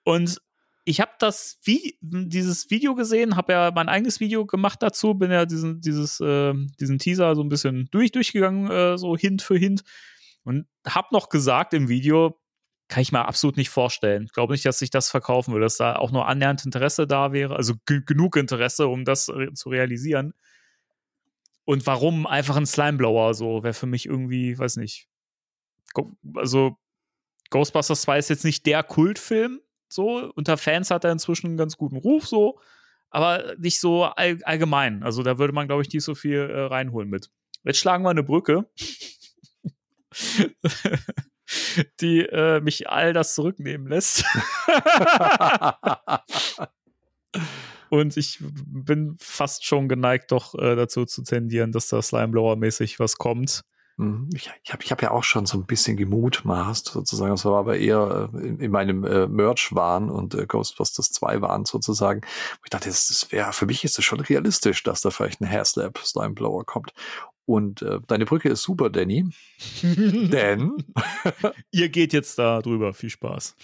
Und 0.02 0.40
ich 0.84 1.00
habe 1.00 1.12
das 1.18 1.58
Vi 1.62 1.98
dieses 2.00 2.70
Video 2.70 2.94
gesehen, 2.94 3.36
habe 3.36 3.52
ja 3.52 3.70
mein 3.72 3.88
eigenes 3.88 4.20
Video 4.20 4.46
gemacht 4.46 4.82
dazu, 4.82 5.14
bin 5.14 5.30
ja 5.30 5.44
diesen, 5.44 5.80
dieses, 5.80 6.18
äh, 6.18 6.54
diesen 6.80 6.98
Teaser 6.98 7.36
so 7.36 7.42
ein 7.42 7.50
bisschen 7.50 7.88
durch, 7.92 8.10
durchgegangen, 8.10 8.70
äh, 8.70 8.98
so 8.98 9.16
Hint 9.16 9.42
für 9.42 9.58
Hint. 9.58 9.84
Und 10.48 10.66
hab 10.86 11.12
noch 11.12 11.28
gesagt 11.28 11.74
im 11.74 11.88
Video, 11.88 12.40
kann 12.88 13.02
ich 13.02 13.12
mir 13.12 13.26
absolut 13.26 13.56
nicht 13.58 13.68
vorstellen. 13.68 14.24
Ich 14.24 14.32
glaube 14.32 14.54
nicht, 14.54 14.64
dass 14.64 14.78
sich 14.78 14.88
das 14.90 15.10
verkaufen 15.10 15.52
würde, 15.52 15.66
dass 15.66 15.76
da 15.76 15.96
auch 15.96 16.10
nur 16.10 16.26
annähernd 16.26 16.64
Interesse 16.64 17.06
da 17.06 17.32
wäre, 17.32 17.54
also 17.54 17.74
ge- 17.86 18.02
genug 18.04 18.36
Interesse, 18.36 18.88
um 18.88 19.04
das 19.04 19.28
re 19.28 19.52
zu 19.52 19.68
realisieren. 19.68 20.32
Und 21.64 21.86
warum 21.86 22.26
einfach 22.26 22.56
ein 22.56 22.64
Slimeblower 22.64 23.34
so 23.34 23.62
wäre 23.62 23.74
für 23.74 23.84
mich 23.86 24.06
irgendwie, 24.06 24.58
weiß 24.58 24.76
nicht. 24.76 25.06
Also 26.34 26.78
Ghostbusters 27.50 28.02
2 28.02 28.18
ist 28.18 28.30
jetzt 28.30 28.44
nicht 28.44 28.64
der 28.64 28.82
Kultfilm, 28.82 29.60
so. 29.88 30.32
Unter 30.34 30.56
Fans 30.56 30.90
hat 30.90 31.04
er 31.04 31.12
inzwischen 31.12 31.48
einen 31.48 31.56
ganz 31.58 31.76
guten 31.76 31.96
Ruf, 31.96 32.26
so. 32.26 32.58
Aber 33.10 33.54
nicht 33.58 33.80
so 33.80 34.04
all 34.04 34.38
allgemein. 34.44 35.02
Also 35.02 35.22
da 35.22 35.38
würde 35.38 35.52
man, 35.52 35.66
glaube 35.66 35.82
ich, 35.82 35.92
nicht 35.92 36.04
so 36.04 36.14
viel 36.14 36.38
äh, 36.38 36.60
reinholen 36.60 37.10
mit. 37.10 37.30
Jetzt 37.64 37.78
schlagen 37.80 38.04
wir 38.04 38.10
eine 38.10 38.22
Brücke. 38.22 38.70
die 42.00 42.20
äh, 42.20 42.60
mich 42.60 42.88
all 42.88 43.12
das 43.12 43.34
zurücknehmen 43.34 43.88
lässt. 43.88 44.24
Und 47.90 48.16
ich 48.16 48.38
bin 48.40 49.16
fast 49.18 49.64
schon 49.64 49.88
geneigt, 49.88 50.30
doch 50.32 50.54
äh, 50.54 50.76
dazu 50.76 51.06
zu 51.06 51.22
tendieren, 51.22 51.72
dass 51.72 51.88
da 51.88 52.02
Slimeblower-mäßig 52.02 53.00
was 53.00 53.16
kommt. 53.16 53.62
Mhm. 53.98 54.30
Ich, 54.32 54.50
ich 54.62 54.72
habe 54.72 54.84
ich 54.84 54.92
hab 54.92 55.02
ja 55.02 55.10
auch 55.10 55.24
schon 55.24 55.44
so 55.44 55.58
ein 55.58 55.66
bisschen 55.66 55.96
gemutmaßt, 55.96 56.86
sozusagen. 56.86 57.32
Das 57.32 57.44
war 57.44 57.58
aber 57.58 57.78
eher 57.78 58.30
äh, 58.32 58.46
in, 58.46 58.60
in 58.60 58.70
meinem 58.70 59.04
äh, 59.04 59.26
Merch-Wahn 59.26 60.08
und 60.08 60.34
äh, 60.34 60.46
Ghostbusters 60.46 61.10
2 61.10 61.40
Wahn 61.42 61.64
sozusagen. 61.64 62.20
Ich 62.64 62.70
dachte, 62.70 62.88
das, 62.88 63.08
das 63.08 63.32
wäre, 63.32 63.52
für 63.52 63.66
mich 63.66 63.84
ist 63.84 63.98
es 63.98 64.04
schon 64.04 64.20
realistisch, 64.20 64.82
dass 64.84 65.00
da 65.00 65.10
vielleicht 65.10 65.40
ein 65.40 65.50
Hairslap 65.50 65.98
Slimeblower 65.98 66.64
kommt. 66.64 66.92
Und 67.48 67.80
äh, 67.80 67.98
deine 68.06 68.26
Brücke 68.26 68.50
ist 68.50 68.62
super, 68.62 68.90
Danny. 68.90 69.24
Denn 69.82 70.76
Ihr 71.70 71.88
geht 71.88 72.12
jetzt 72.12 72.38
da 72.38 72.60
drüber. 72.60 72.92
Viel 72.92 73.08
Spaß. 73.08 73.56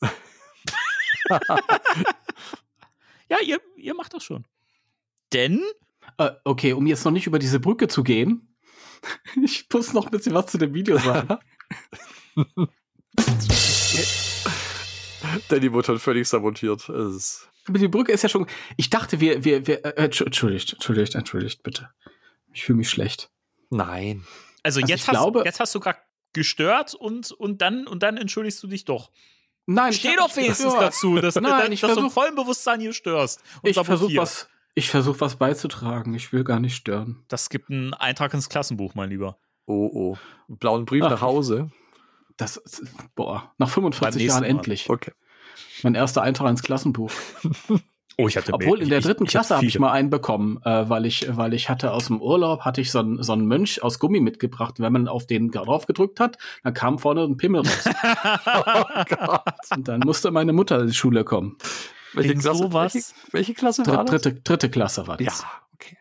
ja, 3.28 3.36
ihr, 3.44 3.60
ihr 3.76 3.94
macht 3.94 4.14
das 4.14 4.24
schon. 4.24 4.46
Denn 5.34 5.60
Äh, 6.16 6.30
okay, 6.44 6.72
um 6.72 6.86
jetzt 6.86 7.04
noch 7.04 7.12
nicht 7.12 7.26
über 7.26 7.38
diese 7.38 7.60
Brücke 7.60 7.88
zu 7.88 8.02
gehen, 8.02 8.56
ich 9.44 9.66
muss 9.70 9.92
noch 9.92 10.06
ein 10.06 10.10
bisschen 10.12 10.34
was 10.34 10.46
zu 10.46 10.56
dem 10.56 10.72
Video 10.72 10.96
sagen. 10.98 11.36
Danny 15.48 15.72
wurde 15.72 15.86
schon 15.86 15.98
völlig 15.98 16.26
sabotiert. 16.26 16.88
Es 16.88 17.48
Aber 17.66 17.78
die 17.78 17.88
Brücke 17.88 18.12
ist 18.12 18.22
ja 18.22 18.28
schon. 18.30 18.46
Ich 18.78 18.88
dachte, 18.88 19.20
wir, 19.20 19.44
wir, 19.44 19.66
wir, 19.66 19.84
äh, 19.84 20.06
entsch- 20.06 20.24
entschuldigt, 20.24 20.72
entschuldigt, 20.72 21.14
entschuldigt, 21.14 21.62
bitte. 21.62 21.90
Ich 22.52 22.64
fühle 22.64 22.78
mich 22.78 22.90
schlecht. 22.90 23.30
nein. 23.70 24.24
Also, 24.62 24.80
Also 24.80 24.92
jetzt, 24.92 25.08
hast, 25.08 25.14
glaube- 25.14 25.42
jetzt 25.46 25.58
hast 25.60 25.74
du 25.74 25.80
gerade 25.80 25.98
gestört 26.34 26.94
und, 26.94 27.32
und, 27.32 27.62
dann, 27.62 27.86
und 27.86 28.02
dann 28.02 28.16
entschuldigst 28.18 28.62
du 28.62 28.66
dich 28.66 28.84
doch. 28.84 29.10
Nein, 29.66 29.92
Steh 29.94 30.10
ich 30.10 30.16
doch 30.16 30.36
wenigstens 30.36 30.74
dazu, 30.74 31.16
dass, 31.16 31.34
Nein, 31.36 31.44
dass, 31.44 31.68
ich 31.70 31.80
dass 31.80 31.92
du 31.92 31.96
im 32.00 32.02
versuch- 32.06 32.12
vollen 32.12 32.34
Bewusstsein 32.34 32.80
hier 32.80 32.92
störst. 32.92 33.40
Und 33.62 33.70
Ich 33.70 33.76
versuche 33.78 34.14
was, 34.16 34.48
ich 34.74 34.90
versuche 34.90 35.20
was 35.20 35.36
beizutragen. 35.36 36.12
Ich 36.14 36.32
will 36.32 36.44
gar 36.44 36.60
nicht 36.60 36.76
stören. 36.76 37.24
Das 37.28 37.48
gibt 37.48 37.70
einen 37.70 37.94
Eintrag 37.94 38.34
ins 38.34 38.48
Klassenbuch, 38.50 38.94
mein 38.94 39.08
Lieber. 39.10 39.38
Oh, 39.66 39.88
oh. 39.92 40.18
Einen 40.48 40.58
blauen 40.58 40.84
Brief 40.84 41.04
Ach. 41.04 41.10
nach 41.10 41.20
Hause. 41.22 41.70
Das, 42.36 42.56
ist- 42.58 42.82
boah, 43.14 43.52
nach 43.58 43.68
45 43.70 44.00
Beim 44.00 44.18
nächsten 44.22 44.28
Jahren 44.28 44.42
Mal. 44.42 44.48
endlich. 44.58 44.90
Okay. 44.90 45.12
Mein 45.82 45.94
erster 45.94 46.20
Eintrag 46.22 46.50
ins 46.50 46.62
Klassenbuch. 46.62 47.10
Oh, 48.22 48.28
ich 48.28 48.36
hatte 48.36 48.52
Obwohl 48.52 48.78
mehr. 48.78 48.84
in 48.84 48.90
der 48.90 49.00
dritten 49.00 49.24
ich 49.24 49.30
Klasse 49.30 49.56
habe 49.56 49.66
ich 49.66 49.78
mal 49.78 49.92
einen 49.92 50.10
bekommen, 50.10 50.60
äh, 50.64 50.88
weil 50.88 51.06
ich, 51.06 51.26
weil 51.36 51.54
ich 51.54 51.68
hatte 51.68 51.92
aus 51.92 52.06
dem 52.06 52.20
Urlaub 52.20 52.60
hatte 52.64 52.80
ich 52.80 52.90
so 52.90 52.98
einen, 53.00 53.22
so 53.22 53.32
einen 53.32 53.46
Mönch 53.46 53.82
aus 53.82 53.98
Gummi 53.98 54.20
mitgebracht. 54.20 54.74
Wenn 54.78 54.92
man 54.92 55.08
auf 55.08 55.26
den 55.26 55.50
drauf 55.50 55.86
gedrückt 55.86 56.20
hat, 56.20 56.38
dann 56.62 56.74
kam 56.74 56.98
vorne 56.98 57.22
ein 57.24 57.36
Pimmel 57.36 57.62
raus. 57.62 57.84
Oh 58.46 59.04
Gott. 59.08 59.42
Und 59.74 59.88
dann 59.88 60.00
musste 60.00 60.30
meine 60.30 60.52
Mutter 60.52 60.80
in 60.80 60.88
die 60.88 60.94
Schule 60.94 61.24
kommen. 61.24 61.56
Welche 62.14 62.34
Klasse, 62.34 62.58
sowas? 62.58 62.94
welche, 62.94 63.32
welche 63.32 63.54
Klasse 63.54 63.86
war 63.86 64.04
Dritte, 64.04 64.12
das? 64.12 64.22
dritte, 64.22 64.40
dritte 64.42 64.70
Klasse 64.70 65.06
war 65.06 65.16
das. 65.16 65.40
Ja, 65.42 65.46
okay. 65.74 65.96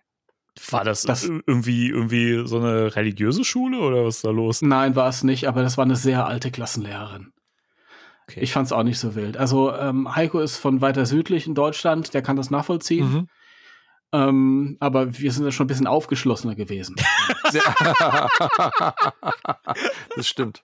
War 0.72 0.84
das, 0.84 1.03
Das- 1.03 1.24
irgendwie, 1.26 1.89
irgendwie 1.89 2.47
so 2.47 2.57
eine 2.57 2.95
religiöse 2.95 3.43
Schule 3.43 3.80
oder 3.80 4.05
was 4.05 4.17
ist 4.17 4.26
da 4.26 4.32
los? 4.32 4.61
Nein, 4.61 4.95
war 4.95 5.07
es 5.09 5.24
nicht, 5.24 5.47
aber 5.47 5.61
das 5.61 5.78
war 5.78 5.86
eine 5.86 5.95
sehr 5.95 6.26
alte 6.26 6.51
Klassenlehrerin. 6.51 7.32
Okay. 8.30 8.41
Ich 8.41 8.53
fand 8.53 8.67
es 8.67 8.71
auch 8.71 8.84
nicht 8.84 8.99
so 8.99 9.15
wild. 9.15 9.38
Also 9.38 9.73
ähm, 9.73 10.15
Heiko 10.15 10.39
ist 10.39 10.57
von 10.57 10.82
weiter 10.82 11.07
südlich 11.07 11.47
in 11.47 11.55
Deutschland, 11.55 12.13
der 12.13 12.21
kann 12.21 12.36
das 12.36 12.51
nachvollziehen. 12.51 13.11
Mhm. 13.11 13.27
Ähm, 14.11 14.77
aber 14.80 15.17
wir 15.17 15.32
sind 15.32 15.45
ja 15.45 15.51
schon 15.51 15.65
ein 15.65 15.67
bisschen 15.67 15.88
aufgeschlossener 15.88 16.55
gewesen. 16.55 16.95
Das 20.15 20.27
stimmt. 20.27 20.63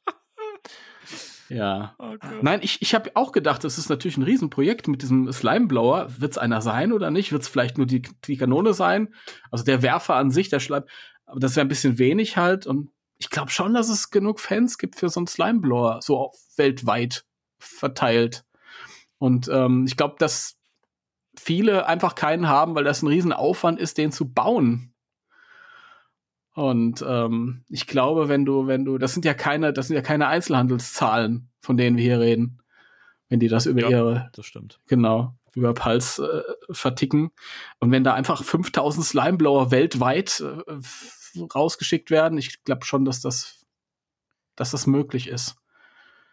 ja. 1.50 1.96
Oh. 1.98 2.14
Nein, 2.42 2.60
ich, 2.62 2.82
ich 2.82 2.94
habe 2.94 3.12
auch 3.16 3.32
gedacht, 3.32 3.64
das 3.64 3.78
ist 3.78 3.90
natürlich 3.90 4.18
ein 4.18 4.24
Riesenprojekt 4.24 4.88
mit 4.88 5.02
diesem 5.02 5.32
Slimeblower. 5.32 6.08
Wird 6.20 6.34
es 6.34 6.38
einer 6.38 6.62
sein 6.62 6.92
oder 6.92 7.10
nicht? 7.10 7.32
Wird 7.32 7.42
es 7.44 7.48
vielleicht 7.48 7.78
nur 7.78 7.88
die, 7.88 8.04
die 8.26 8.38
Kanone 8.38 8.74
sein? 8.74 9.14
Also 9.50 9.64
der 9.64 9.82
Werfer 9.82 10.16
an 10.16 10.30
sich, 10.30 10.50
der 10.50 10.60
Schleim. 10.60 10.84
Aber 11.26 11.40
das 11.40 11.56
wäre 11.56 11.66
ein 11.66 11.70
bisschen 11.70 11.98
wenig 11.98 12.38
halt. 12.38 12.68
Und 12.68 12.92
ich 13.18 13.30
glaube 13.30 13.50
schon, 13.50 13.74
dass 13.74 13.90
es 13.90 14.12
genug 14.12 14.40
Fans 14.40 14.78
gibt 14.78 14.96
für 14.96 15.10
so 15.10 15.20
einen 15.20 15.28
Slimeblower, 15.28 16.02
so 16.02 16.18
auf 16.18 16.36
weltweit 16.58 17.26
verteilt. 17.66 18.46
Und 19.18 19.48
ähm, 19.52 19.86
ich 19.88 19.98
glaube, 19.98 20.16
dass 20.20 20.58
viele 21.38 21.88
einfach 21.88 22.16
keinen 22.16 22.48
haben, 22.48 22.76
weil 22.76 22.84
das 22.84 23.02
ein 23.02 23.08
Riesenaufwand 23.08 23.80
ist, 23.80 23.98
den 23.98 24.12
zu 24.12 24.32
bauen. 24.32 24.94
Und 26.54 27.04
ähm, 27.06 27.66
ich 27.70 27.86
glaube, 27.88 28.30
wenn 28.30 28.46
du, 28.46 28.68
wenn 28.68 28.86
du, 28.86 28.98
das 28.98 29.14
sind 29.14 29.26
ja 29.26 29.34
keine, 29.34 29.74
das 29.74 29.88
sind 29.88 29.96
ja 29.96 30.02
keine 30.02 30.28
Einzelhandelszahlen, 30.28 31.50
von 31.60 31.76
denen 31.76 31.98
wir 31.98 32.04
hier 32.04 32.20
reden, 32.22 32.62
wenn 33.28 33.40
die 33.42 33.50
das 33.50 33.66
über 33.66 33.82
Ja. 33.82 33.90
ihre, 33.90 34.30
Das 34.34 34.46
stimmt. 34.46 34.80
genau, 34.88 35.36
über 35.54 35.74
Pulse 35.74 36.46
äh, 36.70 36.74
verticken. 36.74 37.32
Und 37.80 37.92
wenn 37.92 38.06
da 38.06 38.14
einfach 38.14 38.42
5000 38.44 39.06
Slimeblower 39.06 39.72
weltweit 39.72 40.42
äh, 40.42 41.44
rausgeschickt 41.54 42.10
werden, 42.10 42.38
ich 42.38 42.64
glaube 42.64 42.86
schon, 42.86 43.04
dass 43.04 43.20
das, 43.20 43.66
dass 44.56 44.72
das 44.72 44.88
möglich 44.88 45.28
ist. 45.28 45.58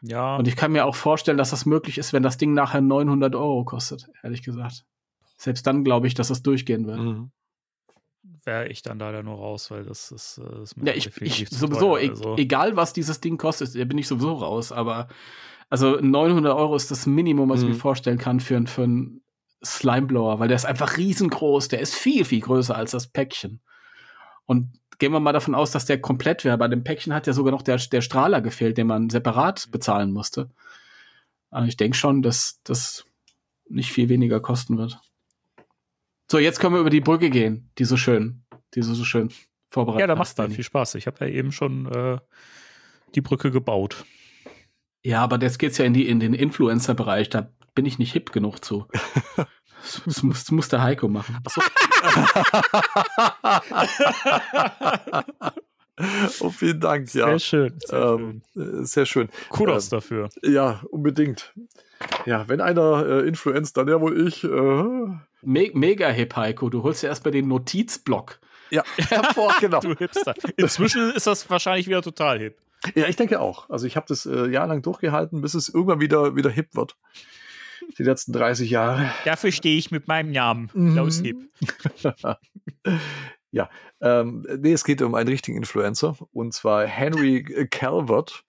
Ja, 0.03 0.36
Und 0.36 0.48
ich 0.48 0.57
kann 0.57 0.72
mir 0.72 0.84
auch 0.84 0.94
vorstellen, 0.96 1.38
dass 1.38 1.50
das 1.50 1.64
möglich 1.64 1.96
ist, 1.98 2.12
wenn 2.12 2.22
das 2.24 2.36
Ding 2.36 2.55
nachher 2.55 2.80
900 2.80 3.34
Euro 3.36 3.64
kostet, 3.64 4.09
ehrlich 4.22 4.42
gesagt. 4.42 4.84
Selbst 5.36 5.66
dann 5.66 5.84
glaube 5.84 6.07
ich, 6.09 6.14
dass 6.14 6.28
das 6.28 6.42
durchgehen 6.42 6.86
wird. 6.86 6.98
Mhm. 6.98 7.30
wäre 8.44 8.68
ich 8.68 8.82
dann 8.82 8.98
leider 8.98 9.22
nur 9.22 9.36
raus, 9.36 9.70
weil 9.70 9.84
das 9.84 10.11
ist, 10.11 10.38
äh, 10.38 10.42
das 10.61 10.74
Ja, 10.82 10.92
ich, 10.94 11.05
definitiv 11.05 11.42
ich 11.42 11.50
zu 11.50 11.55
sowieso, 11.59 11.96
teuer, 11.96 12.11
also. 12.11 12.36
egal 12.36 12.76
was 12.76 12.92
dieses 12.92 13.20
Ding 13.20 13.36
kostet, 13.38 13.74
da 13.78 13.84
bin 13.84 13.98
ich 13.98 14.09
sowieso 14.09 14.34
raus. 14.34 14.72
Aber 14.72 15.07
also 15.70 15.98
900 16.00 16.55
Euro 16.55 16.74
ist 16.76 16.90
das 16.90 17.07
Minimum, 17.07 17.48
was 17.48 17.61
ich 17.61 17.66
Mhm. 17.68 17.72
mir 17.74 17.78
vorstellen 17.78 18.18
kann 18.18 18.40
für, 18.40 18.57
ein- 18.57 18.66
für 18.66 18.82
einen 18.84 19.22
Slimeblower, 19.64 20.38
weil 20.40 20.48
der 20.48 20.57
ist 20.57 20.64
einfach 20.66 20.96
riesengroß. 20.96 21.68
Der 21.68 21.80
ist 21.80 21.94
viel, 21.94 22.24
viel 22.24 22.40
größer 22.40 22.74
als 22.76 22.90
das 22.92 23.07
Päckchen. 23.07 23.61
Und 24.46 24.72
gehen 24.99 25.12
wir 25.12 25.20
mal 25.20 25.32
davon 25.32 25.55
aus, 25.55 25.70
dass 25.70 25.84
der 25.84 26.01
komplett 26.01 26.45
wäre. 26.45 26.59
Bei 26.59 26.68
dem 26.68 26.84
Päckchen 26.84 27.14
hat 27.14 27.26
ja 27.26 27.32
sogar 27.32 27.53
noch 27.53 27.62
der, 27.62 27.76
der 27.76 28.01
Strahler 28.01 28.40
gefehlt, 28.40 28.78
den 28.78 28.86
man 28.86 29.11
separat 29.11 29.70
bezahlen 29.70 30.12
musste. 30.12 30.51
Aber 31.51 31.66
ich 31.66 31.76
denke 31.76 31.97
schon, 31.97 32.22
dass 32.22 32.61
das 32.64 33.05
nicht 33.68 33.93
viel 33.93 34.09
weniger 34.09 34.40
kosten 34.40 34.78
wird. 34.78 34.99
So, 36.30 36.38
jetzt 36.38 36.61
können 36.61 36.74
wir 36.74 36.80
über 36.80 36.90
die 36.90 37.01
Brücke 37.01 37.30
gehen, 37.30 37.70
die 37.78 37.84
so 37.84 37.97
schön, 37.97 38.45
die 38.74 38.80
du 38.80 38.95
so 38.95 39.05
schön 39.05 39.30
vorbereitet 39.68 40.01
Ja, 40.01 40.07
da 40.07 40.16
macht 40.16 40.38
dann 40.38 40.47
Danny. 40.47 40.55
viel 40.55 40.64
Spaß. 40.64 40.95
Ich 40.95 41.07
habe 41.07 41.26
ja 41.26 41.32
eben 41.32 41.53
schon 41.53 41.86
äh, 41.93 42.18
die 43.14 43.20
Brücke 43.20 43.51
gebaut. 43.51 44.05
Ja, 45.05 45.22
aber 45.22 45.40
jetzt 45.40 45.59
geht's 45.59 45.78
ja 45.78 45.84
in, 45.84 45.95
die, 45.95 46.09
in 46.09 46.20
den 46.20 46.32
Influencer-Bereich. 46.32 47.28
Da 47.28 47.51
bin 47.74 47.86
ich 47.86 47.99
nicht 47.99 48.12
hip 48.12 48.32
genug 48.32 48.64
zu. 48.64 48.86
Das, 50.04 50.22
muss, 50.22 50.44
das 50.44 50.50
muss 50.50 50.68
der 50.68 50.82
Heiko 50.82 51.08
machen. 51.08 51.38
Oh, 56.40 56.50
vielen 56.50 56.80
Dank, 56.80 57.08
Sehr 57.08 57.28
ja. 57.28 57.38
schön. 57.38 57.74
Sehr 57.84 58.02
Ähm, 58.02 58.42
äh, 58.56 58.84
sehr 58.84 59.06
schön. 59.06 59.28
Kudos 59.50 59.86
ähm, 59.86 59.90
dafür. 59.90 60.28
Ja, 60.42 60.80
unbedingt. 60.90 61.52
Ja, 62.26 62.48
wenn 62.48 62.60
einer 62.60 63.06
äh, 63.06 63.28
influenzt, 63.28 63.76
dann 63.76 63.88
ja 63.88 64.00
wohl 64.00 64.26
ich. 64.26 64.42
Äh, 64.42 64.48
Me 65.44 65.70
mega 65.74 66.08
hip, 66.08 66.34
Heiko. 66.36 66.70
Du 66.70 66.82
holst 66.82 67.02
ja 67.02 67.08
erstmal 67.08 67.32
den 67.32 67.48
Notizblock. 67.48 68.38
ja, 68.70 68.82
hervor, 68.96 69.54
genau. 69.60 69.80
Du 69.80 69.94
Hipster. 69.94 70.34
Inzwischen 70.56 71.10
ist 71.12 71.26
das 71.26 71.48
wahrscheinlich 71.50 71.86
wieder 71.86 72.02
total 72.02 72.38
hip. 72.38 72.56
Ja, 72.94 73.06
ich 73.06 73.16
denke 73.16 73.40
auch. 73.40 73.70
Also 73.70 73.86
ich 73.86 73.96
habe 73.96 74.06
das 74.08 74.26
äh, 74.26 74.46
jahrelang 74.48 74.82
durchgehalten, 74.82 75.40
bis 75.40 75.54
es 75.54 75.68
irgendwann 75.68 76.00
wieder, 76.00 76.34
wieder 76.34 76.50
hip 76.50 76.74
wird. 76.74 76.96
Die 77.98 78.02
letzten 78.02 78.32
30 78.32 78.70
Jahre. 78.70 79.10
Dafür 79.24 79.52
stehe 79.52 79.78
ich 79.78 79.90
mit 79.90 80.08
meinem 80.08 80.32
Namen. 80.32 80.70
Mhm. 80.72 80.92
Klaus 80.92 81.20
Hip. 81.20 81.36
ja, 83.50 83.70
ähm, 84.00 84.46
nee, 84.58 84.72
es 84.72 84.84
geht 84.84 85.02
um 85.02 85.14
einen 85.14 85.28
richtigen 85.28 85.56
Influencer 85.56 86.16
und 86.32 86.54
zwar 86.54 86.86
Henry 86.86 87.42
Calvert. 87.70 88.44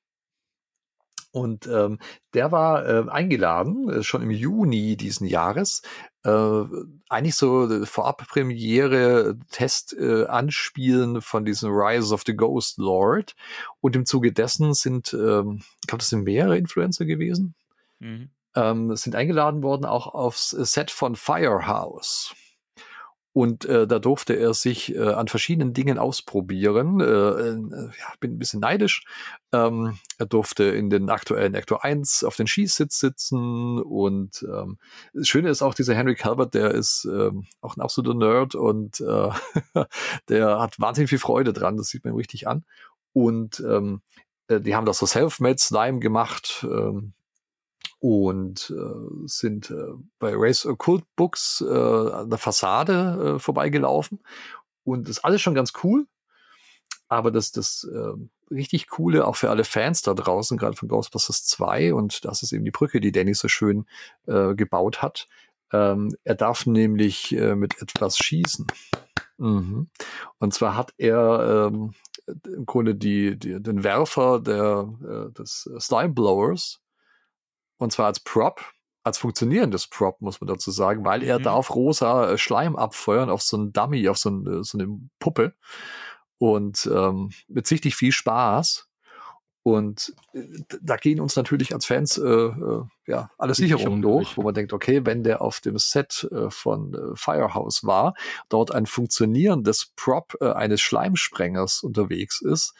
Und 1.31 1.65
ähm, 1.65 1.97
der 2.35 2.51
war 2.51 2.85
äh, 2.87 3.09
eingeladen, 3.09 3.89
äh, 3.89 4.03
schon 4.03 4.21
im 4.21 4.29
Juni 4.29 4.95
diesen 4.97 5.25
Jahres, 5.25 5.81
äh, 6.23 6.63
eigentlich 7.09 7.33
so 7.33 7.67
äh, 7.67 7.87
Vorabpremiere, 7.87 9.39
Test 9.49 9.97
äh, 9.97 10.25
anspielen 10.25 11.21
von 11.23 11.43
diesem 11.43 11.71
Rise 11.71 12.13
of 12.13 12.21
the 12.27 12.35
Ghost 12.35 12.77
Lord. 12.77 13.35
Und 13.81 13.95
im 13.95 14.05
Zuge 14.05 14.31
dessen 14.31 14.75
sind, 14.75 15.11
ähm, 15.13 15.63
ich 15.81 15.87
glaube, 15.87 16.01
das 16.01 16.09
sind 16.09 16.23
mehrere 16.23 16.55
Influencer 16.55 17.05
gewesen, 17.05 17.55
Mhm. 18.03 18.29
Ähm, 18.55 18.95
sind 18.95 19.15
eingeladen 19.15 19.63
worden, 19.63 19.85
auch 19.85 20.07
aufs 20.13 20.51
Set 20.51 20.91
von 20.91 21.15
Firehouse. 21.15 22.33
Und 23.35 23.65
äh, 23.65 23.87
da 23.87 23.97
durfte 23.97 24.35
er 24.35 24.53
sich 24.53 24.93
äh, 24.93 24.99
an 24.99 25.27
verschiedenen 25.27 25.73
Dingen 25.73 25.97
ausprobieren. 25.97 26.99
Äh, 26.99 27.05
äh, 27.05 27.89
ja, 27.99 28.13
bin 28.19 28.35
ein 28.35 28.37
bisschen 28.37 28.59
neidisch. 28.59 29.05
Ähm, 29.51 29.97
er 30.19 30.27
durfte 30.27 30.65
in 30.65 30.91
den 30.91 31.09
aktuellen 31.09 31.55
Actor 31.55 31.83
1 31.83 32.23
auf 32.25 32.35
den 32.35 32.45
Skisitz 32.45 32.99
sitzen. 32.99 33.81
Und 33.81 34.45
ähm, 34.47 34.77
das 35.15 35.27
Schöne 35.27 35.49
ist 35.49 35.63
auch, 35.63 35.73
dieser 35.73 35.95
Henry 35.95 36.13
Calvert, 36.13 36.53
der 36.53 36.71
ist 36.71 37.05
ähm, 37.11 37.47
auch 37.59 37.75
ein 37.75 37.81
absoluter 37.81 38.15
Nerd 38.15 38.53
und 38.53 39.01
äh, 39.01 39.29
der 40.29 40.59
hat 40.59 40.79
wahnsinnig 40.79 41.09
viel 41.09 41.17
Freude 41.17 41.53
dran. 41.53 41.77
Das 41.77 41.87
sieht 41.87 42.05
man 42.05 42.13
richtig 42.13 42.47
an. 42.47 42.63
Und 43.13 43.61
ähm, 43.61 44.01
äh, 44.47 44.59
die 44.59 44.75
haben 44.75 44.85
das 44.85 44.99
so 44.99 45.07
Self-Made 45.07 45.57
Slime 45.57 45.99
gemacht. 45.99 46.67
Ähm, 46.69 47.13
und 48.03 48.69
äh, 48.69 49.27
sind 49.27 49.71
äh, 49.71 49.93
bei 50.19 50.33
Race 50.35 50.65
Occult 50.65 51.05
Books 51.15 51.63
äh, 51.65 51.73
an 51.73 52.29
der 52.29 52.37
Fassade 52.37 53.35
äh, 53.35 53.39
vorbeigelaufen. 53.39 54.19
Und 54.83 55.07
das 55.07 55.19
ist 55.19 55.23
alles 55.23 55.41
schon 55.41 55.55
ganz 55.55 55.71
cool. 55.85 56.05
Aber 57.07 57.31
das, 57.31 57.53
das 57.53 57.87
äh, 57.89 58.53
richtig 58.53 58.89
Coole, 58.89 59.25
auch 59.25 59.37
für 59.37 59.49
alle 59.49 59.63
Fans 59.63 60.01
da 60.01 60.13
draußen, 60.13 60.57
gerade 60.57 60.75
von 60.75 60.89
Ghostbusters 60.89 61.45
2, 61.45 61.93
und 61.93 62.25
das 62.25 62.43
ist 62.43 62.51
eben 62.51 62.65
die 62.65 62.71
Brücke, 62.71 62.99
die 62.99 63.13
Danny 63.13 63.33
so 63.35 63.47
schön 63.47 63.85
äh, 64.27 64.53
gebaut 64.53 65.01
hat. 65.01 65.29
Ähm, 65.71 66.13
er 66.25 66.35
darf 66.35 66.65
nämlich 66.65 67.33
äh, 67.33 67.55
mit 67.55 67.81
etwas 67.81 68.17
schießen. 68.17 68.67
Mhm. 69.37 69.87
Und 70.39 70.53
zwar 70.53 70.75
hat 70.75 70.93
er 70.97 71.69
ähm, 71.71 71.93
im 72.27 72.65
Grunde 72.65 72.95
die, 72.95 73.39
die, 73.39 73.63
den 73.63 73.85
Werfer 73.85 74.41
der, 74.41 74.93
äh, 75.01 75.31
des 75.31 75.69
Slime 75.79 76.13
Blowers 76.13 76.82
und 77.83 77.91
zwar 77.91 78.07
als 78.07 78.19
Prop, 78.19 78.61
als 79.03 79.17
funktionierendes 79.17 79.87
Prop, 79.87 80.21
muss 80.21 80.39
man 80.41 80.47
dazu 80.47 80.71
sagen, 80.71 81.03
weil 81.05 81.23
er 81.23 81.39
Mhm. 81.39 81.43
darf 81.43 81.75
rosa 81.75 82.31
äh, 82.31 82.37
Schleim 82.37 82.75
abfeuern 82.75 83.29
auf 83.29 83.41
so 83.41 83.57
einen 83.57 83.73
Dummy, 83.73 84.07
auf 84.09 84.17
so, 84.17 84.29
ein, 84.29 84.63
so 84.63 84.77
eine 84.77 84.87
Puppe. 85.19 85.53
Und 86.37 86.89
ähm, 86.93 87.31
mit 87.47 87.67
sichtlich 87.67 87.95
viel 87.95 88.11
Spaß. 88.11 88.87
Und 89.65 90.13
äh, 90.33 90.41
da 90.81 90.97
gehen 90.97 91.21
uns 91.21 91.37
natürlich 91.37 91.73
als 91.73 91.85
Fans 91.85 92.17
äh, 92.17 92.27
äh, 92.27 92.83
ja 93.07 93.29
alle 93.37 93.53
Sicherungen 93.55 94.01
durch, 94.01 94.35
wo 94.37 94.41
man 94.43 94.53
denkt, 94.53 94.73
okay, 94.73 95.05
wenn 95.05 95.23
der 95.23 95.41
auf 95.41 95.61
dem 95.61 95.77
Set 95.77 96.27
äh, 96.31 96.49
von 96.49 96.93
äh, 96.93 97.15
Firehouse 97.15 97.85
war, 97.85 98.13
dort 98.49 98.73
ein 98.73 98.85
funktionierendes 98.85 99.93
Prop 99.95 100.35
äh, 100.41 100.51
eines 100.51 100.81
Schleimsprengers 100.81 101.81
unterwegs 101.83 102.41
ist, 102.41 102.73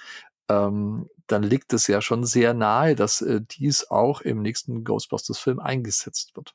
ähm, 0.50 1.10
dann 1.28 1.44
liegt 1.44 1.74
es 1.74 1.88
ja 1.88 2.02
schon 2.02 2.26
sehr 2.26 2.54
nahe, 2.54 2.96
dass 2.96 3.22
äh, 3.22 3.42
dies 3.42 3.90
auch 3.90 4.22
im 4.22 4.42
nächsten 4.42 4.84
Ghostbusters-Film 4.84 5.60
eingesetzt 5.60 6.36
wird. 6.36 6.54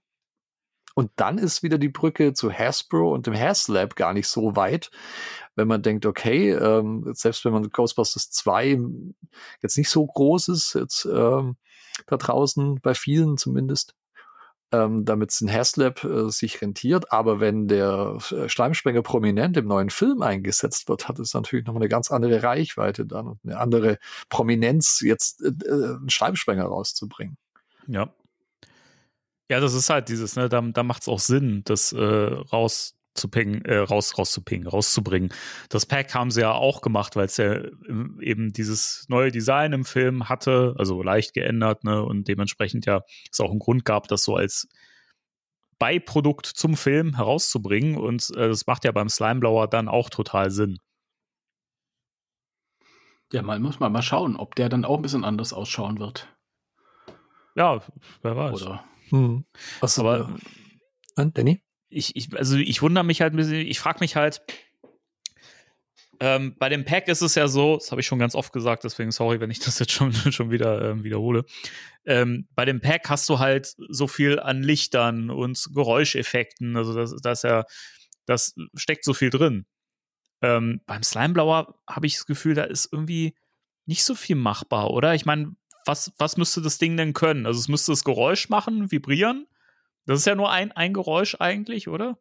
Und 0.94 1.12
dann 1.14 1.38
ist 1.38 1.62
wieder 1.62 1.78
die 1.78 1.88
Brücke 1.88 2.32
zu 2.32 2.50
Hasbro 2.50 3.14
und 3.14 3.28
dem 3.28 3.34
HasLab 3.34 3.94
gar 3.94 4.12
nicht 4.12 4.26
so 4.26 4.56
weit, 4.56 4.90
wenn 5.54 5.68
man 5.68 5.80
denkt, 5.80 6.06
okay, 6.06 6.50
ähm, 6.50 7.08
selbst 7.14 7.44
wenn 7.44 7.52
man 7.52 7.70
Ghostbusters 7.70 8.30
2 8.30 8.80
jetzt 9.62 9.78
nicht 9.78 9.90
so 9.90 10.04
groß 10.04 10.48
ist, 10.48 10.74
jetzt 10.74 11.04
ähm, 11.04 11.56
da 12.06 12.16
draußen, 12.16 12.80
bei 12.80 12.94
vielen 12.94 13.38
zumindest, 13.38 13.94
ähm, 14.72 15.04
damit 15.04 15.30
es 15.30 15.40
in 15.40 15.50
Haslab 15.50 16.04
äh, 16.04 16.30
sich 16.30 16.60
rentiert. 16.60 17.12
Aber 17.12 17.40
wenn 17.40 17.68
der 17.68 18.18
äh, 18.30 18.48
Schleimsprenger 18.48 19.02
prominent 19.02 19.56
im 19.56 19.66
neuen 19.66 19.90
Film 19.90 20.22
eingesetzt 20.22 20.88
wird, 20.88 21.08
hat 21.08 21.18
es 21.18 21.34
natürlich 21.34 21.66
noch 21.66 21.76
eine 21.76 21.88
ganz 21.88 22.10
andere 22.10 22.42
Reichweite 22.42 23.06
dann 23.06 23.28
und 23.28 23.40
eine 23.44 23.58
andere 23.58 23.98
Prominenz, 24.28 25.00
jetzt 25.00 25.42
äh, 25.42 25.48
äh 25.66 25.96
einen 25.96 26.10
Schleimsprenger 26.10 26.64
rauszubringen. 26.64 27.36
Ja. 27.86 28.12
Ja, 29.50 29.60
das 29.60 29.72
ist 29.72 29.88
halt 29.88 30.10
dieses, 30.10 30.36
ne, 30.36 30.50
da, 30.50 30.60
da 30.60 30.82
macht 30.82 31.02
es 31.02 31.08
auch 31.08 31.20
Sinn, 31.20 31.62
das 31.64 31.92
äh, 31.94 32.36
rauszupingen, 33.18 33.64
äh, 33.64 33.78
raus, 33.78 34.16
rauszupingen, 34.16 34.68
rauszubringen. 34.68 35.30
Das 35.68 35.86
Pack 35.86 36.14
haben 36.14 36.30
sie 36.30 36.42
ja 36.42 36.52
auch 36.52 36.80
gemacht, 36.80 37.16
weil 37.16 37.26
es 37.26 37.36
ja 37.36 37.62
eben 38.20 38.52
dieses 38.52 39.06
neue 39.08 39.30
Design 39.30 39.72
im 39.72 39.84
Film 39.84 40.28
hatte, 40.28 40.74
also 40.78 41.02
leicht 41.02 41.34
geändert, 41.34 41.84
ne, 41.84 42.02
und 42.02 42.28
dementsprechend 42.28 42.86
ja 42.86 43.02
es 43.30 43.40
auch 43.40 43.50
einen 43.50 43.58
Grund 43.58 43.84
gab, 43.84 44.08
das 44.08 44.24
so 44.24 44.36
als 44.36 44.68
Beiprodukt 45.78 46.46
zum 46.46 46.76
Film 46.76 47.16
herauszubringen. 47.16 47.96
Und 47.96 48.30
äh, 48.36 48.48
das 48.48 48.66
macht 48.66 48.84
ja 48.84 48.92
beim 48.92 49.08
Slimeblower 49.08 49.68
dann 49.68 49.88
auch 49.88 50.10
total 50.10 50.50
Sinn. 50.50 50.78
Ja, 53.32 53.42
man 53.42 53.60
muss 53.60 53.78
mal, 53.78 53.90
mal 53.90 54.02
schauen, 54.02 54.36
ob 54.36 54.54
der 54.54 54.68
dann 54.68 54.84
auch 54.84 54.96
ein 54.96 55.02
bisschen 55.02 55.24
anders 55.24 55.52
ausschauen 55.52 55.98
wird. 55.98 56.34
Ja, 57.54 57.82
wer 58.22 58.36
weiß. 58.36 58.62
Oder 58.62 58.84
hm. 59.10 59.44
Was, 59.80 59.98
aber 59.98 60.34
äh, 61.16 61.26
Danny? 61.32 61.62
Ich, 61.90 62.16
ich, 62.16 62.36
also 62.36 62.56
ich 62.56 62.82
wundere 62.82 63.04
mich 63.04 63.20
halt 63.20 63.34
ein 63.34 63.36
bisschen, 63.36 63.66
ich 63.66 63.80
frage 63.80 64.00
mich 64.00 64.16
halt, 64.16 64.42
ähm, 66.20 66.56
bei 66.58 66.68
dem 66.68 66.84
Pack 66.84 67.08
ist 67.08 67.22
es 67.22 67.34
ja 67.36 67.46
so, 67.46 67.76
das 67.76 67.92
habe 67.92 68.00
ich 68.00 68.06
schon 68.06 68.18
ganz 68.18 68.34
oft 68.34 68.52
gesagt, 68.52 68.84
deswegen 68.84 69.12
sorry, 69.12 69.40
wenn 69.40 69.50
ich 69.50 69.60
das 69.60 69.78
jetzt 69.78 69.92
schon, 69.92 70.12
schon 70.32 70.50
wieder 70.50 70.90
ähm, 70.90 71.04
wiederhole. 71.04 71.44
Ähm, 72.04 72.48
bei 72.54 72.64
dem 72.64 72.80
Pack 72.80 73.08
hast 73.08 73.28
du 73.28 73.38
halt 73.38 73.74
so 73.88 74.08
viel 74.08 74.40
an 74.40 74.62
Lichtern 74.62 75.30
und 75.30 75.68
Geräuscheffekten, 75.72 76.76
also 76.76 76.92
das, 76.94 77.14
das 77.22 77.42
ja, 77.42 77.64
das 78.26 78.54
steckt 78.74 79.04
so 79.04 79.14
viel 79.14 79.30
drin. 79.30 79.66
Ähm, 80.42 80.80
beim 80.86 81.02
Slimeblower 81.02 81.74
habe 81.88 82.06
ich 82.06 82.14
das 82.14 82.26
Gefühl, 82.26 82.54
da 82.54 82.64
ist 82.64 82.88
irgendwie 82.92 83.34
nicht 83.86 84.04
so 84.04 84.14
viel 84.14 84.36
machbar, 84.36 84.90
oder? 84.90 85.14
Ich 85.14 85.24
meine, 85.24 85.56
was, 85.86 86.12
was 86.18 86.36
müsste 86.36 86.60
das 86.60 86.78
Ding 86.78 86.96
denn 86.96 87.14
können? 87.14 87.46
Also 87.46 87.58
es 87.58 87.68
müsste 87.68 87.92
das 87.92 88.04
Geräusch 88.04 88.48
machen, 88.48 88.90
vibrieren. 88.90 89.46
Das 90.08 90.20
ist 90.20 90.26
ja 90.26 90.34
nur 90.34 90.50
ein, 90.50 90.72
ein 90.72 90.94
Geräusch 90.94 91.36
eigentlich, 91.38 91.86
oder? 91.86 92.16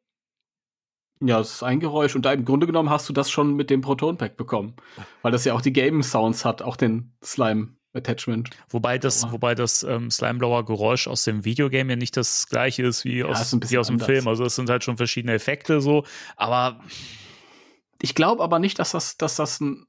Ja, 1.22 1.40
es 1.40 1.54
ist 1.54 1.64
ein 1.64 1.80
Geräusch 1.80 2.18
und 2.18 2.26
da 2.26 2.34
im 2.34 2.44
Grunde 2.44 2.68
genommen 2.68 2.90
hast 2.90 3.08
du 3.08 3.14
das 3.14 3.32
schon 3.32 3.56
mit 3.56 3.70
dem 3.70 3.80
Proton 3.80 4.18
Pack 4.18 4.36
bekommen, 4.36 4.76
weil 5.22 5.32
das 5.32 5.46
ja 5.46 5.54
auch 5.54 5.62
die 5.62 5.72
Game 5.72 6.04
Sounds 6.04 6.44
hat, 6.44 6.62
auch 6.62 6.76
den 6.76 7.16
Slime 7.24 7.78
Attachment. 7.94 8.50
Wobei 8.70 8.98
das, 8.98 9.24
oh. 9.24 9.32
wobei 9.32 9.56
das 9.56 9.84
ähm, 9.84 10.12
Slimeblower 10.12 10.66
Geräusch 10.66 11.08
aus 11.08 11.24
dem 11.24 11.46
Videogame 11.46 11.94
ja 11.94 11.96
nicht 11.96 12.18
das 12.18 12.48
gleiche 12.50 12.86
ist 12.86 13.06
wie 13.06 13.20
ja, 13.20 13.26
aus, 13.26 13.54
ist 13.54 13.72
wie 13.72 13.78
aus 13.78 13.88
dem 13.88 14.02
Film. 14.02 14.28
Also 14.28 14.44
es 14.44 14.56
sind 14.56 14.70
halt 14.70 14.84
schon 14.84 14.98
verschiedene 14.98 15.34
Effekte 15.34 15.80
so, 15.80 16.04
aber 16.36 16.82
ich 18.02 18.16
glaube 18.16 18.44
aber 18.44 18.60
nicht, 18.60 18.80
dass 18.80 18.92
das, 18.92 19.16
dass 19.16 19.38
das 19.38 19.62
ein, 19.62 19.88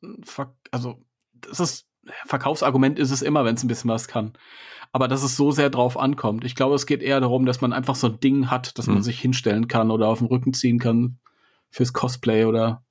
also 0.70 1.02
das 1.32 1.58
ist 1.58 1.87
Verkaufsargument 2.26 2.98
ist 2.98 3.10
es 3.10 3.22
immer, 3.22 3.44
wenn 3.44 3.54
es 3.54 3.64
ein 3.64 3.68
bisschen 3.68 3.90
was 3.90 4.08
kann. 4.08 4.32
Aber 4.92 5.08
dass 5.08 5.22
es 5.22 5.36
so 5.36 5.50
sehr 5.50 5.70
drauf 5.70 5.98
ankommt. 5.98 6.44
Ich 6.44 6.54
glaube, 6.54 6.74
es 6.74 6.86
geht 6.86 7.02
eher 7.02 7.20
darum, 7.20 7.44
dass 7.44 7.60
man 7.60 7.72
einfach 7.72 7.94
so 7.94 8.06
ein 8.08 8.20
Ding 8.20 8.50
hat, 8.50 8.78
das 8.78 8.86
mhm. 8.86 8.94
man 8.94 9.02
sich 9.02 9.20
hinstellen 9.20 9.68
kann 9.68 9.90
oder 9.90 10.08
auf 10.08 10.18
den 10.18 10.28
Rücken 10.28 10.54
ziehen 10.54 10.78
kann 10.78 11.18
fürs 11.70 11.92
Cosplay 11.92 12.44
oder 12.44 12.84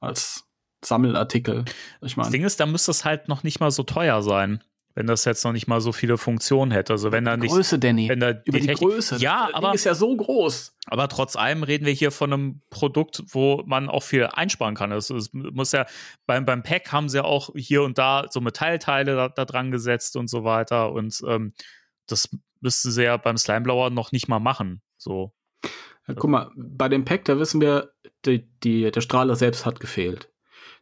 als 0.00 0.48
Sammelartikel. 0.84 1.64
Ich 2.00 2.16
mein, 2.16 2.24
das 2.24 2.32
Ding 2.32 2.44
ist, 2.44 2.60
da 2.60 2.66
müsste 2.66 2.90
es 2.90 3.04
halt 3.04 3.28
noch 3.28 3.42
nicht 3.42 3.60
mal 3.60 3.70
so 3.70 3.82
teuer 3.82 4.22
sein 4.22 4.62
wenn 4.94 5.06
das 5.06 5.24
jetzt 5.24 5.44
noch 5.44 5.52
nicht 5.52 5.66
mal 5.66 5.80
so 5.80 5.92
viele 5.92 6.18
Funktionen 6.18 6.70
hätte. 6.70 6.92
Also 6.92 7.10
wenn 7.10 7.24
da 7.24 7.36
nicht 7.36 7.52
Größe, 7.52 7.78
Danny. 7.78 8.08
Wenn 8.08 8.20
da 8.20 8.30
über 8.44 8.60
die, 8.60 8.68
die 8.68 8.74
Größe. 8.74 9.16
Ja, 9.16 9.46
das 9.46 9.54
aber 9.54 9.68
Ding 9.68 9.74
ist 9.74 9.84
ja 9.84 9.94
so 9.94 10.16
groß. 10.16 10.76
Aber 10.86 11.08
trotz 11.08 11.36
allem 11.36 11.62
reden 11.62 11.84
wir 11.84 11.92
hier 11.92 12.10
von 12.10 12.32
einem 12.32 12.60
Produkt, 12.70 13.22
wo 13.28 13.62
man 13.66 13.88
auch 13.88 14.02
viel 14.02 14.26
einsparen 14.26 14.74
kann. 14.74 14.92
Also 14.92 15.16
es 15.16 15.30
muss 15.32 15.72
ja 15.72 15.86
beim 16.26 16.44
beim 16.44 16.62
Pack 16.62 16.92
haben 16.92 17.08
sie 17.08 17.18
ja 17.18 17.24
auch 17.24 17.50
hier 17.56 17.82
und 17.82 17.98
da 17.98 18.26
so 18.30 18.40
Metallteile 18.40 19.16
da, 19.16 19.28
da 19.28 19.44
dran 19.44 19.70
gesetzt 19.70 20.16
und 20.16 20.28
so 20.28 20.44
weiter 20.44 20.92
und 20.92 21.20
ähm, 21.26 21.52
das 22.06 22.28
müsste 22.60 22.90
sie 22.90 23.04
ja 23.04 23.16
beim 23.16 23.36
Slimeblower 23.36 23.90
noch 23.90 24.12
nicht 24.12 24.28
mal 24.28 24.40
machen. 24.40 24.82
So. 24.96 25.32
Ja, 26.06 26.14
guck 26.14 26.30
mal, 26.30 26.50
bei 26.56 26.88
dem 26.88 27.04
Pack, 27.04 27.24
da 27.24 27.38
wissen 27.38 27.60
wir, 27.60 27.92
die, 28.26 28.48
die, 28.62 28.90
der 28.90 29.00
Strahler 29.00 29.36
selbst 29.36 29.64
hat 29.66 29.80
gefehlt. 29.80 30.30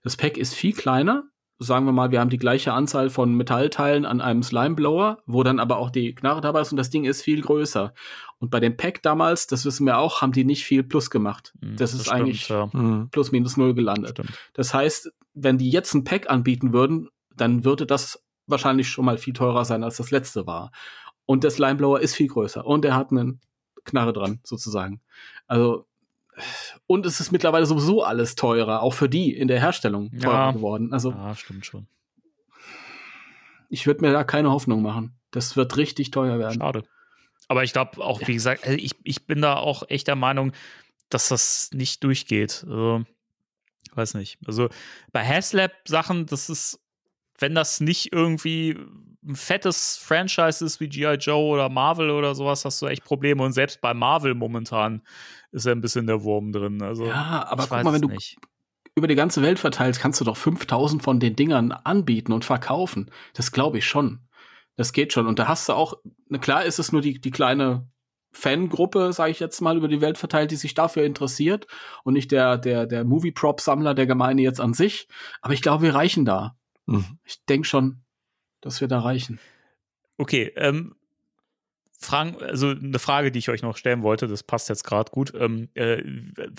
Das 0.02 0.16
Pack 0.16 0.36
ist 0.36 0.54
viel 0.54 0.72
kleiner, 0.72 1.24
sagen 1.62 1.86
wir 1.86 1.92
mal, 1.92 2.10
wir 2.10 2.20
haben 2.20 2.30
die 2.30 2.38
gleiche 2.38 2.72
Anzahl 2.72 3.10
von 3.10 3.34
Metallteilen 3.34 4.04
an 4.04 4.20
einem 4.20 4.42
Slimeblower, 4.42 5.18
wo 5.26 5.42
dann 5.42 5.60
aber 5.60 5.78
auch 5.78 5.90
die 5.90 6.14
Knarre 6.14 6.40
dabei 6.40 6.60
ist 6.60 6.72
und 6.72 6.76
das 6.76 6.90
Ding 6.90 7.04
ist 7.04 7.22
viel 7.22 7.40
größer. 7.40 7.94
Und 8.38 8.50
bei 8.50 8.60
dem 8.60 8.76
Pack 8.76 9.02
damals, 9.02 9.46
das 9.46 9.64
wissen 9.64 9.86
wir 9.86 9.98
auch, 9.98 10.20
haben 10.20 10.32
die 10.32 10.44
nicht 10.44 10.64
viel 10.64 10.82
Plus 10.82 11.10
gemacht. 11.10 11.54
Mhm, 11.60 11.76
das, 11.76 11.92
das 11.92 12.00
ist 12.00 12.06
stimmt, 12.06 12.20
eigentlich 12.20 12.48
ja. 12.48 12.68
Mhm. 12.72 13.08
plus 13.10 13.32
minus 13.32 13.56
null 13.56 13.74
gelandet. 13.74 14.10
Stimmt. 14.10 14.32
Das 14.54 14.74
heißt, 14.74 15.12
wenn 15.34 15.58
die 15.58 15.70
jetzt 15.70 15.94
ein 15.94 16.04
Pack 16.04 16.28
anbieten 16.30 16.72
würden, 16.72 17.08
dann 17.36 17.64
würde 17.64 17.86
das 17.86 18.22
wahrscheinlich 18.46 18.88
schon 18.88 19.04
mal 19.04 19.18
viel 19.18 19.32
teurer 19.32 19.64
sein, 19.64 19.84
als 19.84 19.96
das 19.96 20.10
letzte 20.10 20.46
war. 20.46 20.72
Und 21.24 21.44
der 21.44 21.50
Slimeblower 21.50 22.00
ist 22.00 22.14
viel 22.14 22.28
größer 22.28 22.66
und 22.66 22.84
er 22.84 22.96
hat 22.96 23.10
einen 23.10 23.40
Knarre 23.84 24.12
dran, 24.12 24.40
sozusagen. 24.44 25.00
Also 25.46 25.86
und 26.86 27.06
es 27.06 27.20
ist 27.20 27.32
mittlerweile 27.32 27.66
sowieso 27.66 28.02
alles 28.02 28.34
teurer, 28.34 28.82
auch 28.82 28.94
für 28.94 29.08
die 29.08 29.36
in 29.36 29.48
der 29.48 29.60
Herstellung 29.60 30.10
teurer 30.18 30.34
ja, 30.34 30.50
geworden. 30.52 30.92
Also, 30.92 31.10
ja, 31.10 31.34
stimmt 31.34 31.66
schon. 31.66 31.86
Ich 33.68 33.86
würde 33.86 34.02
mir 34.02 34.12
da 34.12 34.24
keine 34.24 34.50
Hoffnung 34.50 34.82
machen. 34.82 35.18
Das 35.30 35.56
wird 35.56 35.76
richtig 35.76 36.10
teuer 36.10 36.38
werden. 36.38 36.60
Schade. 36.60 36.82
Aber 37.48 37.64
ich 37.64 37.72
glaube 37.72 38.02
auch, 38.02 38.20
wie 38.26 38.34
gesagt, 38.34 38.64
also 38.64 38.78
ich, 38.78 38.92
ich 39.04 39.26
bin 39.26 39.42
da 39.42 39.56
auch 39.56 39.82
echt 39.88 40.08
der 40.08 40.16
Meinung, 40.16 40.52
dass 41.08 41.28
das 41.28 41.70
nicht 41.72 42.04
durchgeht. 42.04 42.64
Also, 42.68 43.04
weiß 43.94 44.14
nicht. 44.14 44.38
Also 44.46 44.68
bei 45.12 45.26
Haslab-Sachen, 45.26 46.26
das 46.26 46.48
ist, 46.48 46.80
wenn 47.42 47.54
das 47.54 47.80
nicht 47.80 48.12
irgendwie 48.12 48.78
ein 49.24 49.36
fettes 49.36 49.96
Franchise 49.96 50.64
ist 50.64 50.80
wie 50.80 50.88
G.I. 50.88 51.14
Joe 51.14 51.54
oder 51.54 51.68
Marvel 51.68 52.10
oder 52.10 52.34
sowas, 52.34 52.64
hast 52.64 52.82
du 52.82 52.86
echt 52.86 53.04
Probleme. 53.04 53.42
Und 53.42 53.52
selbst 53.52 53.80
bei 53.80 53.94
Marvel 53.94 54.34
momentan 54.34 55.02
ist 55.52 55.66
ja 55.66 55.72
ein 55.72 55.80
bisschen 55.80 56.06
der 56.06 56.22
Wurm 56.22 56.52
drin. 56.52 56.82
Also, 56.82 57.06
ja, 57.06 57.46
aber 57.48 57.66
guck 57.68 57.84
mal, 57.84 57.92
wenn 57.92 58.02
du 58.02 58.08
nicht. 58.08 58.36
über 58.96 59.06
die 59.06 59.14
ganze 59.14 59.42
Welt 59.42 59.58
verteilst, 59.58 60.00
kannst 60.00 60.20
du 60.20 60.24
doch 60.24 60.36
5000 60.36 61.02
von 61.02 61.20
den 61.20 61.36
Dingern 61.36 61.72
anbieten 61.72 62.32
und 62.32 62.44
verkaufen. 62.44 63.10
Das 63.34 63.52
glaube 63.52 63.78
ich 63.78 63.86
schon. 63.86 64.20
Das 64.76 64.92
geht 64.92 65.12
schon. 65.12 65.26
Und 65.26 65.38
da 65.38 65.46
hast 65.46 65.68
du 65.68 65.74
auch, 65.74 65.94
na 66.28 66.38
klar 66.38 66.64
ist 66.64 66.78
es 66.78 66.90
nur 66.90 67.02
die, 67.02 67.20
die 67.20 67.30
kleine 67.30 67.88
Fangruppe, 68.32 69.12
sage 69.12 69.30
ich 69.30 69.40
jetzt 69.40 69.60
mal, 69.60 69.76
über 69.76 69.88
die 69.88 70.00
Welt 70.00 70.18
verteilt, 70.18 70.50
die 70.50 70.56
sich 70.56 70.74
dafür 70.74 71.04
interessiert 71.04 71.66
und 72.02 72.14
nicht 72.14 72.32
der, 72.32 72.56
der, 72.56 72.86
der 72.86 73.04
Movie-Prop-Sammler 73.04 73.94
der 73.94 74.06
Gemeinde 74.06 74.42
jetzt 74.42 74.60
an 74.60 74.74
sich. 74.74 75.06
Aber 75.42 75.52
ich 75.52 75.62
glaube, 75.62 75.84
wir 75.84 75.94
reichen 75.94 76.24
da. 76.24 76.56
Mhm. 76.86 77.18
Ich 77.24 77.44
denke 77.44 77.66
schon, 77.66 78.02
dass 78.60 78.80
wir 78.80 78.88
da 78.88 79.00
reichen. 79.00 79.38
Okay, 80.18 80.52
ähm, 80.56 80.94
Fragen, 81.98 82.42
also 82.42 82.70
eine 82.70 82.98
Frage, 82.98 83.30
die 83.30 83.38
ich 83.38 83.48
euch 83.48 83.62
noch 83.62 83.76
stellen 83.76 84.02
wollte, 84.02 84.26
das 84.26 84.42
passt 84.42 84.68
jetzt 84.68 84.84
gerade 84.84 85.10
gut. 85.10 85.32
Ähm, 85.34 85.68
äh, 85.74 86.02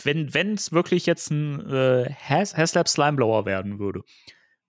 wenn 0.03 0.53
es 0.53 0.71
wirklich 0.71 1.05
jetzt 1.05 1.31
ein 1.31 1.69
äh, 1.69 2.09
Has 2.13 2.55
Haslab 2.55 2.87
Slimeblower 2.87 3.45
werden 3.45 3.79
würde, 3.79 4.03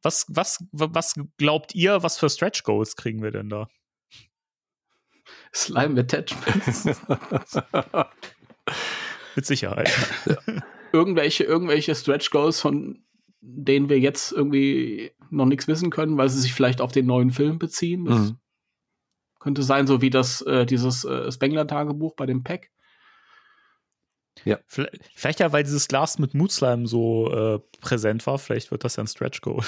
was, 0.03 0.27
was, 0.29 0.65
was 0.73 1.15
glaubt 1.39 1.75
ihr, 1.75 2.03
was 2.03 2.19
für 2.19 2.29
Stretch 2.29 2.63
Goals 2.65 2.97
kriegen 2.97 3.23
wir 3.23 3.31
denn 3.31 3.49
da? 3.49 3.69
Slime 5.55 6.01
Attachments. 6.01 6.85
Mit 9.37 9.47
Sicherheit. 9.47 9.91
irgendwelche, 10.93 11.45
irgendwelche 11.45 11.95
Stretch 11.95 12.31
Goals, 12.31 12.61
von 12.61 13.05
denen 13.47 13.89
wir 13.89 13.99
jetzt 13.99 14.33
irgendwie 14.33 15.13
noch 15.31 15.47
nichts 15.47 15.69
wissen 15.69 15.91
können, 15.91 16.17
weil 16.17 16.29
sie 16.29 16.41
sich 16.41 16.55
vielleicht 16.55 16.81
auf 16.81 16.93
den 16.93 17.07
neuen 17.07 17.31
Film 17.31 17.59
beziehen. 17.59 18.05
Mhm. 18.05 18.37
Könnte 19.39 19.63
sein, 19.63 19.87
so 19.87 20.01
wie 20.01 20.11
das, 20.11 20.41
äh, 20.43 20.65
dieses 20.65 21.05
äh, 21.05 21.31
Spengler-Tagebuch 21.31 22.15
bei 22.15 22.27
dem 22.27 22.43
Pack. 22.43 22.71
Ja. 24.45 24.59
Vielleicht 24.67 25.41
ja, 25.41 25.53
weil 25.53 25.63
dieses 25.63 25.87
Glas 25.87 26.19
mit 26.19 26.35
Moodslime 26.35 26.87
so 26.87 27.31
äh, 27.31 27.61
präsent 27.81 28.27
war, 28.27 28.39
vielleicht 28.39 28.71
wird 28.71 28.85
das 28.85 28.97
ja 28.97 29.05
ein 29.05 29.07
Stretch 29.07 29.41
Goal. 29.43 29.63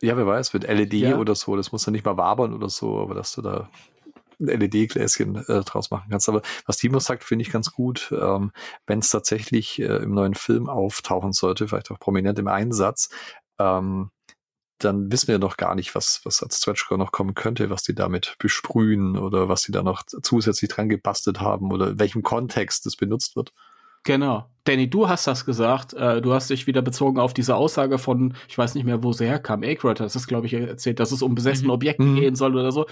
Ja, 0.00 0.16
wer 0.16 0.26
weiß, 0.26 0.52
mit 0.54 0.64
LED 0.64 0.94
ja. 0.94 1.18
oder 1.18 1.34
so, 1.34 1.56
das 1.56 1.72
muss 1.72 1.86
ja 1.86 1.92
nicht 1.92 2.04
mal 2.04 2.16
wabern 2.16 2.54
oder 2.54 2.68
so, 2.68 3.00
aber 3.00 3.14
dass 3.14 3.32
du 3.34 3.42
da 3.42 3.70
LED-Gläschen 4.38 5.36
äh, 5.36 5.60
draus 5.60 5.90
machen 5.90 6.08
kannst. 6.10 6.28
Aber 6.28 6.42
was 6.66 6.76
Timo 6.76 6.98
sagt, 6.98 7.24
finde 7.24 7.42
ich 7.42 7.50
ganz 7.50 7.72
gut. 7.72 8.12
Ähm, 8.18 8.52
Wenn 8.86 9.00
es 9.00 9.10
tatsächlich 9.10 9.80
äh, 9.80 9.96
im 9.96 10.14
neuen 10.14 10.34
Film 10.34 10.68
auftauchen 10.68 11.32
sollte, 11.32 11.68
vielleicht 11.68 11.90
auch 11.90 11.98
prominent 11.98 12.38
im 12.38 12.48
Einsatz, 12.48 13.10
ähm, 13.58 14.10
dann 14.78 15.10
wissen 15.10 15.28
wir 15.28 15.38
noch 15.38 15.56
gar 15.56 15.74
nicht, 15.74 15.94
was, 15.94 16.20
was 16.24 16.42
als 16.42 16.58
Stretchcore 16.58 16.98
noch 16.98 17.12
kommen 17.12 17.34
könnte, 17.34 17.68
was 17.70 17.82
die 17.82 17.94
damit 17.94 18.36
besprühen 18.38 19.18
oder 19.18 19.48
was 19.48 19.62
sie 19.62 19.72
da 19.72 19.82
noch 19.82 20.04
zusätzlich 20.22 20.70
dran 20.70 20.88
gebastelt 20.88 21.40
haben 21.40 21.72
oder 21.72 21.88
in 21.90 21.98
welchem 21.98 22.22
Kontext 22.22 22.86
das 22.86 22.96
benutzt 22.96 23.34
wird. 23.36 23.52
Genau. 24.08 24.46
Danny, 24.64 24.88
du 24.88 25.06
hast 25.06 25.26
das 25.26 25.44
gesagt. 25.44 25.92
Äh, 25.92 26.22
du 26.22 26.32
hast 26.32 26.48
dich 26.48 26.66
wieder 26.66 26.80
bezogen 26.80 27.18
auf 27.20 27.34
diese 27.34 27.56
Aussage 27.56 27.98
von, 27.98 28.34
ich 28.48 28.56
weiß 28.56 28.74
nicht 28.74 28.84
mehr, 28.84 29.02
wo 29.02 29.12
sie 29.12 29.26
herkam. 29.26 29.62
Aykroyd 29.62 30.00
hat 30.00 30.14
das, 30.14 30.26
glaube 30.26 30.46
ich, 30.46 30.54
erzählt, 30.54 30.98
dass 30.98 31.12
es 31.12 31.20
um 31.20 31.34
besessene 31.34 31.68
Mhm. 31.68 31.74
Objekte 31.74 32.02
Mhm. 32.02 32.16
gehen 32.16 32.34
soll 32.34 32.54
oder 32.56 32.72
so. 32.72 32.86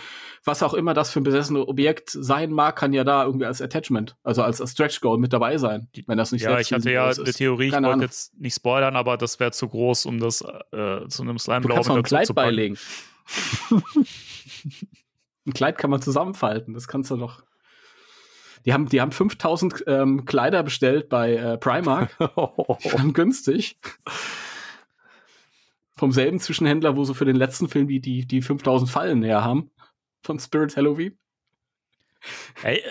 Was 0.44 0.62
auch 0.62 0.74
immer 0.74 0.92
das 0.92 1.10
für 1.10 1.20
ein 1.20 1.24
besessenes 1.24 1.66
Objekt 1.66 2.10
sein 2.10 2.52
mag, 2.52 2.76
kann 2.76 2.92
ja 2.92 3.02
da 3.02 3.24
irgendwie 3.24 3.46
als 3.46 3.62
Attachment, 3.62 4.14
also 4.24 4.42
als 4.42 4.62
Stretch 4.70 5.00
Goal 5.00 5.16
mit 5.16 5.32
dabei 5.32 5.56
sein, 5.56 5.88
wenn 6.06 6.18
das 6.18 6.32
nicht 6.32 6.42
Ja, 6.42 6.58
ich 6.60 6.70
hatte 6.70 6.90
ja 6.92 7.06
eine. 7.06 7.14
Theorie, 7.24 7.68
ich 7.68 7.72
wollte 7.72 8.02
jetzt 8.04 8.38
nicht 8.38 8.54
spoilern, 8.54 8.94
aber 8.94 9.16
das 9.16 9.40
wäre 9.40 9.52
zu 9.52 9.68
groß, 9.68 10.04
um 10.04 10.18
das 10.20 10.42
äh, 10.72 11.08
zu 11.08 11.22
einem 11.22 11.38
slime 11.38 11.62
Du 11.62 11.68
kannst 11.68 11.88
noch 11.88 11.96
ein 11.96 12.02
Kleid 12.02 12.34
beilegen. 12.34 12.76
ein 15.46 15.52
Kleid 15.54 15.78
kann 15.78 15.90
man 15.90 16.02
zusammenfalten, 16.02 16.74
das 16.74 16.88
kannst 16.88 17.10
du 17.10 17.16
doch. 17.16 17.42
Die 18.66 18.72
haben, 18.72 18.88
die 18.88 19.00
haben 19.00 19.12
5000 19.12 19.84
ähm, 19.86 20.24
Kleider 20.24 20.62
bestellt 20.64 21.08
bei 21.08 21.34
äh, 21.36 21.56
Primark. 21.56 22.10
Die 22.18 22.92
waren 22.92 23.12
günstig. 23.12 23.78
Vom 25.94 26.12
selben 26.12 26.40
Zwischenhändler, 26.40 26.96
wo 26.96 27.04
sie 27.04 27.14
für 27.14 27.24
den 27.24 27.36
letzten 27.36 27.68
Film 27.68 27.86
die, 27.86 28.00
die, 28.00 28.26
die 28.26 28.42
5000 28.42 28.90
Fallen 28.90 29.22
her 29.22 29.44
haben. 29.44 29.70
Von 30.22 30.38
Spirit 30.38 30.76
Halloween. 30.76 31.16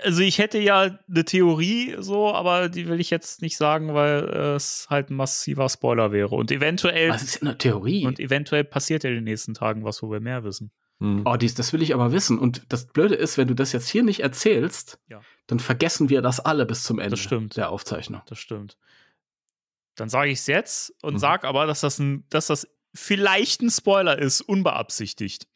Also 0.02 0.22
ich 0.22 0.38
hätte 0.38 0.58
ja 0.58 0.98
eine 1.08 1.24
Theorie 1.24 1.96
so, 1.98 2.32
aber 2.32 2.68
die 2.68 2.88
will 2.88 3.00
ich 3.00 3.10
jetzt 3.10 3.42
nicht 3.42 3.56
sagen, 3.56 3.92
weil 3.94 4.24
äh, 4.28 4.54
es 4.54 4.86
halt 4.88 5.10
ein 5.10 5.16
massiver 5.16 5.68
Spoiler 5.68 6.10
wäre. 6.10 6.34
Und 6.34 6.50
eventuell, 6.50 7.08
Das 7.08 7.22
ist 7.22 7.42
eine 7.42 7.58
Theorie. 7.58 8.06
und 8.06 8.18
eventuell 8.18 8.64
passiert 8.64 9.04
ja 9.04 9.10
in 9.10 9.16
den 9.16 9.24
nächsten 9.24 9.54
Tagen 9.54 9.84
was, 9.84 10.02
wo 10.02 10.10
wir 10.10 10.20
mehr 10.20 10.42
wissen. 10.42 10.70
Hm. 11.00 11.22
Oh, 11.26 11.36
dies, 11.36 11.54
das 11.54 11.72
will 11.72 11.82
ich 11.82 11.92
aber 11.94 12.12
wissen. 12.12 12.38
Und 12.38 12.64
das 12.70 12.86
Blöde 12.86 13.14
ist, 13.16 13.36
wenn 13.36 13.48
du 13.48 13.54
das 13.54 13.72
jetzt 13.72 13.88
hier 13.88 14.02
nicht 14.02 14.20
erzählst, 14.20 14.98
Ja. 15.08 15.20
dann 15.46 15.60
vergessen 15.60 16.08
wir 16.08 16.22
das 16.22 16.40
alle 16.40 16.64
bis 16.66 16.82
zum 16.84 16.98
Ende 16.98 17.16
stimmt. 17.18 17.56
der 17.56 17.70
Aufzeichnung. 17.70 18.22
Das 18.26 18.38
stimmt. 18.38 18.78
Dann 19.94 20.08
sage 20.08 20.30
ich 20.30 20.38
es 20.40 20.46
jetzt 20.46 20.92
und 21.02 21.14
Mhm. 21.14 21.18
sag 21.18 21.44
aber, 21.44 21.66
dass 21.66 21.80
das, 21.80 21.98
ein, 21.98 22.24
dass 22.30 22.46
das 22.46 22.66
vielleicht 22.94 23.60
ein 23.62 23.70
Spoiler 23.70 24.18
ist, 24.18 24.40
unbeabsichtigt. 24.40 25.46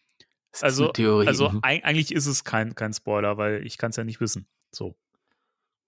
Das 0.52 0.60
ist 0.60 0.64
Also, 0.64 0.92
also 0.92 1.48
Mhm. 1.50 1.58
eig- 1.60 1.84
eigentlich 1.84 2.12
ist 2.12 2.26
es 2.26 2.44
kein, 2.44 2.74
kein 2.74 2.92
Spoiler, 2.92 3.36
weil 3.38 3.64
ich 3.66 3.78
kann 3.78 3.90
es 3.90 3.96
ja 3.96 4.04
nicht 4.04 4.20
wissen. 4.20 4.46
So. 4.72 4.94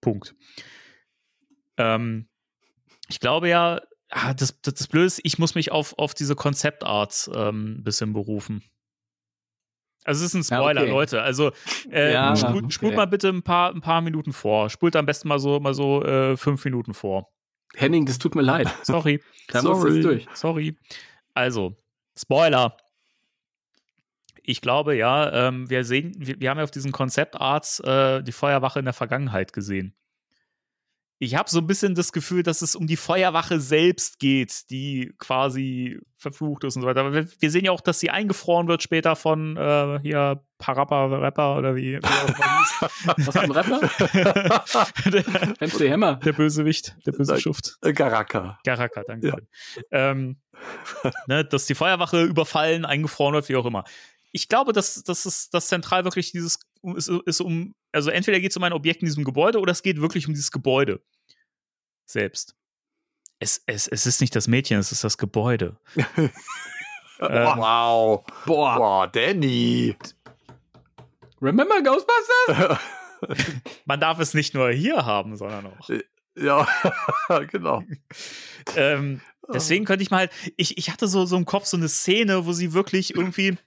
Punkt. 0.01 0.35
Ähm, 1.77 2.27
ich 3.07 3.19
glaube 3.19 3.49
ja, 3.49 3.81
ah, 4.09 4.33
das, 4.33 4.59
das, 4.61 4.73
das 4.75 4.87
Blöde 4.87 5.05
ist, 5.07 5.19
ich 5.23 5.37
muss 5.37 5.55
mich 5.55 5.71
auf, 5.71 5.97
auf 5.97 6.13
diese 6.13 6.35
Konzeptarts 6.35 7.29
ähm, 7.33 7.77
ein 7.79 7.83
bisschen 7.83 8.13
berufen. 8.13 8.63
Also 10.05 10.25
es 10.25 10.33
ist 10.33 10.51
ein 10.51 10.55
Ja, 10.55 10.61
Spoiler, 10.61 10.81
okay. 10.81 10.91
Leute. 10.91 11.21
Also 11.21 11.51
äh, 11.91 12.13
Ja, 12.13 12.35
spult, 12.35 12.65
okay. 12.65 12.71
spult 12.71 12.95
mal 12.95 13.07
bitte 13.07 13.29
ein 13.29 13.43
paar, 13.43 13.73
ein 13.73 13.81
paar 13.81 14.01
Minuten 14.01 14.33
vor. 14.33 14.69
Spult 14.69 14.95
am 14.95 15.05
besten 15.05 15.27
mal 15.27 15.39
so, 15.39 15.59
mal 15.59 15.73
so 15.73 16.03
äh, 16.03 16.37
fünf 16.37 16.63
Minuten 16.65 16.93
vor. 16.93 17.29
Henning, 17.75 18.05
das 18.05 18.19
tut 18.19 18.35
mir 18.35 18.41
leid. 18.41 18.67
Sorry. 18.83 19.21
Sorry. 19.51 20.25
Sorry. 20.33 20.75
Also, 21.33 21.75
Spoiler. 22.17 22.77
Ich 24.45 24.61
glaube 24.61 24.95
ja, 24.95 25.47
ähm, 25.47 25.69
wir 25.69 25.85
sehen, 25.85 26.13
wir, 26.17 26.39
wir 26.39 26.49
haben 26.49 26.57
ja 26.57 26.65
auf 26.65 26.71
diesen 26.71 26.91
Konzeptarts 26.91 27.79
äh, 27.79 28.21
die 28.23 28.33
Feuerwache 28.33 28.79
in 28.79 28.85
der 28.85 28.93
Vergangenheit 28.93 29.53
gesehen. 29.53 29.95
Ich 31.19 31.35
habe 31.35 31.49
so 31.49 31.59
ein 31.59 31.67
bisschen 31.67 31.95
das 31.95 32.11
Gefühl, 32.11 32.43
dass 32.43 32.61
es 32.61 32.75
um 32.75 32.85
die 32.85 32.97
Feuerwache 32.97 33.59
selbst 33.59 34.19
geht, 34.19 34.69
die 34.69 35.13
quasi 35.19 35.99
verflucht 36.17 36.63
ist 36.63 36.75
und 36.75 36.81
so 36.81 36.87
weiter. 36.87 37.01
Aber 37.01 37.13
wir, 37.13 37.51
sehen 37.51 37.65
ja 37.65 37.71
auch, 37.71 37.81
dass 37.81 37.99
sie 37.99 38.09
eingefroren 38.09 38.67
wird 38.67 38.83
später 38.83 39.15
von 39.15 39.55
äh, 39.55 39.99
hier 40.01 40.43
Parappa 40.57 41.05
Rapper 41.05 41.57
oder 41.57 41.75
wie. 41.75 41.97
Was 42.01 43.33
für 43.33 43.41
ein 43.41 43.51
Rapper? 43.51 43.79
der, 45.11 45.23
MC 45.67 45.91
Hammer. 45.91 46.15
der 46.15 46.33
Bösewicht, 46.33 46.95
der 47.05 47.11
böse 47.11 47.39
Schuft. 47.39 47.77
Äh, 47.81 47.93
Garaka. 47.93 48.59
Garaka, 48.63 49.03
danke. 49.03 49.47
Ähm, 49.91 50.37
ne, 51.27 51.45
dass 51.45 51.65
die 51.65 51.75
Feuerwache 51.75 52.23
überfallen, 52.23 52.85
eingefroren 52.85 53.35
wird, 53.35 53.49
wie 53.49 53.55
auch 53.55 53.65
immer. 53.65 53.83
Ich 54.31 54.49
glaube, 54.49 54.73
dass, 54.73 55.03
dass 55.03 55.25
es 55.25 55.49
das 55.51 55.67
zentral 55.67 56.05
wirklich 56.05 56.31
dieses 56.31 56.59
ist, 56.83 57.09
ist 57.25 57.41
um, 57.41 57.73
also 57.91 58.09
entweder 58.09 58.39
geht 58.39 58.51
es 58.51 58.57
um 58.57 58.63
ein 58.63 58.73
Objekt 58.73 59.01
in 59.01 59.07
diesem 59.07 59.23
Gebäude 59.23 59.59
oder 59.59 59.71
es 59.71 59.83
geht 59.83 60.01
wirklich 60.01 60.27
um 60.27 60.33
dieses 60.33 60.51
Gebäude 60.51 61.01
selbst. 62.05 62.55
Es, 63.39 63.63
es, 63.65 63.87
es 63.87 64.05
ist 64.05 64.21
nicht 64.21 64.35
das 64.35 64.47
Mädchen, 64.47 64.79
es 64.79 64.91
ist 64.91 65.03
das 65.03 65.17
Gebäude. 65.17 65.77
Ähm, 67.29 67.57
wow. 67.57 68.25
Boah. 68.45 68.75
Boah, 68.77 69.07
Danny. 69.07 69.95
Remember 71.41 71.81
Ghostbusters? 71.81 72.79
Man 73.85 73.99
darf 73.99 74.19
es 74.19 74.33
nicht 74.33 74.53
nur 74.53 74.71
hier 74.71 75.05
haben, 75.05 75.37
sondern 75.37 75.67
auch. 75.67 75.89
ja, 76.35 76.67
genau. 77.51 77.83
ähm, 78.75 79.21
deswegen 79.53 79.85
könnte 79.85 80.03
ich 80.03 80.11
mal 80.11 80.17
halt, 80.17 80.31
ich, 80.57 80.77
ich 80.77 80.89
hatte 80.89 81.07
so, 81.07 81.25
so 81.25 81.37
im 81.37 81.45
Kopf 81.45 81.65
so 81.65 81.77
eine 81.77 81.87
Szene, 81.87 82.45
wo 82.45 82.51
sie 82.51 82.73
wirklich 82.73 83.15
irgendwie 83.15 83.57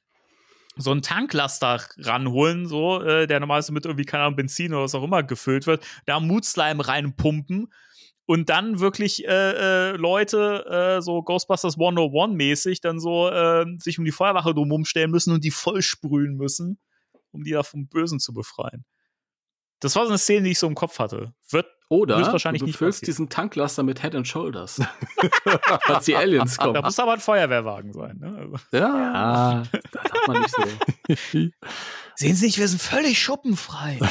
so 0.77 0.91
einen 0.91 1.03
Tanklaster 1.03 1.83
ranholen, 1.99 2.67
so, 2.67 3.01
äh, 3.03 3.27
der 3.27 3.41
normalerweise 3.41 3.73
mit 3.73 3.87
irgendwie, 3.87 4.05
keine 4.05 4.25
Ahnung, 4.25 4.37
Benzin 4.37 4.73
oder 4.73 4.85
was 4.85 4.95
auch 4.95 5.03
immer 5.03 5.23
gefüllt 5.23 5.67
wird, 5.67 5.85
da 6.05 6.21
Moodslime 6.21 6.87
reinpumpen 6.87 7.69
und 8.27 8.49
dann 8.51 8.81
wirklich 8.81 9.27
äh, 9.27 9.91
äh, 9.91 9.97
Leute, 9.97 10.97
äh, 10.99 11.03
so 11.03 11.23
Ghostbusters 11.23 11.79
101-mäßig, 11.79 12.81
dann 12.83 13.01
so 13.01 13.31
äh, 13.31 13.65
sich 13.79 13.99
um 13.99 14.05
die 14.05 14.13
Feuerwache 14.13 14.53
drumherum 14.53 14.85
stellen 14.85 15.11
müssen 15.11 15.33
und 15.33 15.45
die 15.45 15.51
vollsprühen 15.51 16.37
müssen, 16.37 16.79
um 17.31 17.45
die 17.45 17.53
da 17.53 17.63
vom 17.63 17.89
Bösen 17.89 18.19
zu 18.19 18.35
befreien. 18.35 18.85
Das 19.81 19.95
war 19.97 20.05
so 20.05 20.11
eine 20.11 20.19
Szene, 20.19 20.45
die 20.45 20.53
ich 20.53 20.59
so 20.59 20.67
im 20.67 20.75
Kopf 20.75 20.99
hatte. 20.99 21.35
Wird 21.51 21.67
Oder 21.89 22.19
Höchstwahrscheinlich 22.19 22.61
du 22.61 22.67
nicht 22.67 22.75
befüllst 22.79 23.07
diesen 23.07 23.29
Tanklaster 23.29 23.83
mit 23.83 24.01
Head 24.03 24.15
and 24.15 24.27
Shoulders. 24.27 24.81
Als 25.85 26.07
die 26.07 26.17
Aliens 26.17 26.57
Da 26.57 26.65
kommen. 26.65 26.83
muss 26.83 26.99
aber 26.99 27.13
ein 27.13 27.21
Feuerwehrwagen 27.21 27.93
sein. 27.93 28.17
Ne? 28.19 28.37
Also. 28.39 28.57
Ja. 28.73 29.13
Ah, 29.15 29.63
da 29.93 30.03
darf 30.03 30.27
man 30.27 30.41
nicht 30.41 30.55
so. 30.55 30.63
Sehen 32.17 32.35
Sie 32.35 32.47
nicht, 32.47 32.59
wir 32.59 32.69
sind 32.69 32.81
völlig 32.81 33.21
schuppenfrei. 33.21 33.99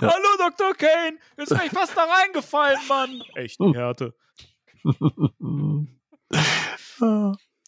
Hallo, 0.00 0.28
Dr. 0.38 0.74
Kane! 0.74 1.18
Jetzt 1.38 1.50
bin 1.50 1.60
ich 1.66 1.72
fast 1.72 1.96
da 1.96 2.04
reingefallen, 2.04 2.80
Mann! 2.88 3.22
Echt 3.34 3.60
die 3.60 3.74
Härte. 3.74 4.14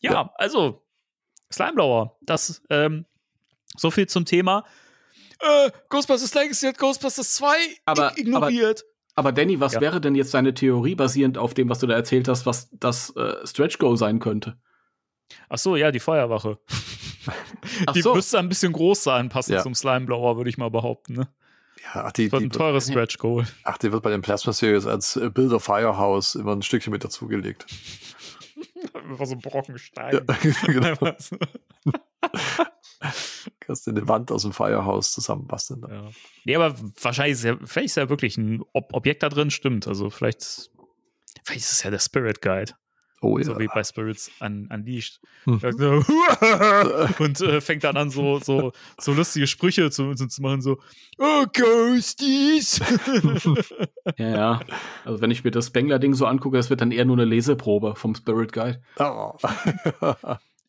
Ja, 0.00 0.32
also, 0.36 0.82
Slimeblower, 1.52 2.16
das, 2.22 2.62
ähm, 2.70 3.04
so 3.76 3.90
viel 3.90 4.08
zum 4.08 4.24
Thema. 4.24 4.64
Äh, 5.40 5.70
Ghostbusters 5.88 6.34
Legacy 6.34 6.66
hat 6.66 6.78
Ghostbusters 6.78 7.34
2 7.34 7.46
Aber- 7.84 8.16
ignoriert. 8.18 8.84
Aber 9.14 9.30
Danny, 9.32 9.60
was 9.60 9.74
Ja. 9.74 9.80
wäre 9.82 10.00
denn 10.00 10.14
jetzt 10.14 10.32
deine 10.32 10.54
Theorie 10.54 10.94
basierend 10.94 11.36
auf 11.36 11.52
dem, 11.54 11.68
was 11.68 11.78
du 11.80 11.86
da 11.86 11.94
erzählt 11.94 12.28
hast, 12.28 12.46
was 12.46 12.70
das 12.72 13.14
äh, 13.16 13.46
Stretch 13.46 13.78
Goal 13.78 13.96
sein 13.98 14.20
könnte? 14.20 14.56
Ach 15.50 15.58
so, 15.58 15.76
ja, 15.76 15.90
die 15.90 16.00
Feuerwache. 16.00 16.58
Ach 17.86 17.92
die 17.92 18.00
so. 18.02 18.14
müsste 18.14 18.38
ein 18.38 18.48
bisschen 18.48 18.72
groß 18.72 19.02
sein, 19.04 19.28
passend 19.28 19.56
Ja. 19.56 19.62
zum 19.62 19.74
Slimeblower, 19.74 20.36
würde 20.38 20.48
ich 20.50 20.56
mal 20.58 20.70
behaupten. 20.70 21.12
Ne? 21.14 21.28
Ja, 21.94 22.04
ach, 22.06 22.12
die, 22.12 22.24
Das 22.24 22.32
wird 22.32 22.42
die, 22.42 22.46
ein 22.46 22.50
teures 22.50 22.86
Stretch 22.88 23.18
Goal. 23.18 23.46
ach, 23.64 23.76
die 23.78 23.92
wird 23.92 24.02
bei 24.02 24.10
den 24.10 24.22
Plasma 24.22 24.52
Series 24.52 24.86
als 24.86 25.16
äh, 25.16 25.28
Builder 25.30 25.60
Firehouse 25.60 26.34
immer 26.34 26.52
ein 26.56 26.62
Stückchen 26.62 26.92
mit 26.92 27.04
dazugelegt. 27.04 27.66
Einfach 28.94 29.26
so 29.26 29.34
ein 29.34 29.40
Brocken 29.40 29.78
Stein. 29.78 30.20
Ja, 30.26 30.36
genau. 30.66 30.96
Kannst 33.72 33.86
du 33.86 33.90
eine 33.92 34.06
Wand 34.06 34.30
aus 34.30 34.42
dem 34.42 34.52
Firehouse 34.52 35.12
zusammenbasteln. 35.12 35.80
dann. 35.80 35.90
Ja. 35.90 36.10
Nee, 36.44 36.56
aber 36.56 36.74
wahrscheinlich 37.00 37.38
ist 37.38 37.44
ja, 37.44 37.56
vielleicht 37.64 37.86
ist 37.86 37.96
ja 37.96 38.10
wirklich 38.10 38.36
ein 38.36 38.62
Ob 38.74 38.92
Objekt 38.92 39.22
da 39.22 39.30
drin, 39.30 39.50
stimmt. 39.50 39.88
Also 39.88 40.10
vielleicht, 40.10 40.70
vielleicht 41.42 41.62
ist 41.62 41.72
es 41.72 41.82
ja 41.82 41.90
der 41.90 41.98
Spirit 41.98 42.42
Guide. 42.42 42.74
Oh 43.22 43.38
ja. 43.38 43.44
So 43.44 43.58
wie 43.58 43.68
bei 43.68 43.82
Spirits 43.82 44.30
un 44.42 44.68
Unleashed. 44.70 45.22
Hm. 45.44 45.54
Und 47.18 47.40
äh, 47.40 47.60
fängt 47.62 47.84
dann 47.84 47.96
an, 47.96 48.10
so, 48.10 48.40
so, 48.40 48.72
so 49.00 49.14
lustige 49.14 49.46
Sprüche 49.46 49.90
zu, 49.90 50.12
zu, 50.12 50.26
zu 50.26 50.42
machen, 50.42 50.60
so, 50.60 50.78
oh, 51.16 51.46
Ghosties! 51.50 52.78
Ja, 54.18 54.28
ja. 54.28 54.60
Also 55.06 55.22
wenn 55.22 55.30
ich 55.30 55.44
mir 55.44 55.50
das 55.50 55.68
Spengler-Ding 55.68 56.12
so 56.12 56.26
angucke, 56.26 56.58
das 56.58 56.68
wird 56.68 56.82
dann 56.82 56.90
eher 56.90 57.06
nur 57.06 57.16
eine 57.16 57.24
Leseprobe 57.24 57.94
vom 57.94 58.14
Spirit 58.14 58.52
Guide. 58.52 58.82
Oh. 58.98 59.32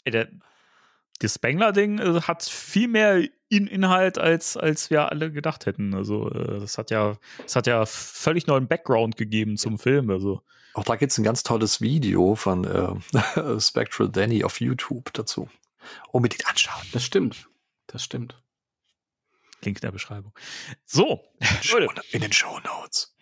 Ey, 0.05 0.11
der, 0.11 0.29
das 1.23 1.35
Spengler-Ding 1.35 1.99
äh, 1.99 2.21
hat 2.21 2.43
viel 2.43 2.87
mehr 2.87 3.27
in 3.49 3.67
Inhalt, 3.67 4.17
als, 4.17 4.57
als 4.57 4.89
wir 4.89 5.11
alle 5.11 5.31
gedacht 5.31 5.65
hätten. 5.65 5.93
Also, 5.93 6.29
äh, 6.31 6.59
das 6.59 6.77
hat 6.77 6.91
ja, 6.91 7.17
das 7.41 7.55
hat 7.55 7.67
ja 7.67 7.85
völlig 7.85 8.47
neuen 8.47 8.67
Background 8.67 9.15
gegeben 9.15 9.57
zum 9.57 9.79
Film. 9.79 10.09
Also, 10.09 10.41
Auch 10.73 10.83
da 10.83 10.95
gibt 10.95 11.11
es 11.11 11.17
ein 11.17 11.23
ganz 11.23 11.43
tolles 11.43 11.81
Video 11.81 12.35
von 12.35 12.65
äh, 12.65 13.59
Spectral 13.59 14.09
Danny 14.09 14.43
auf 14.43 14.59
YouTube 14.59 15.13
dazu. 15.13 15.49
Unbedingt 16.11 16.47
anschauen. 16.47 16.83
Das 16.91 17.03
stimmt. 17.03 17.47
Das 17.87 18.03
stimmt. 18.03 18.41
Link 19.63 19.77
in 19.77 19.81
der 19.81 19.91
Beschreibung. 19.91 20.33
So, 20.85 21.23
Leute, 21.71 22.01
In 22.11 22.21
den 22.21 22.33
Show 22.33 22.59
Notes. 22.59 23.12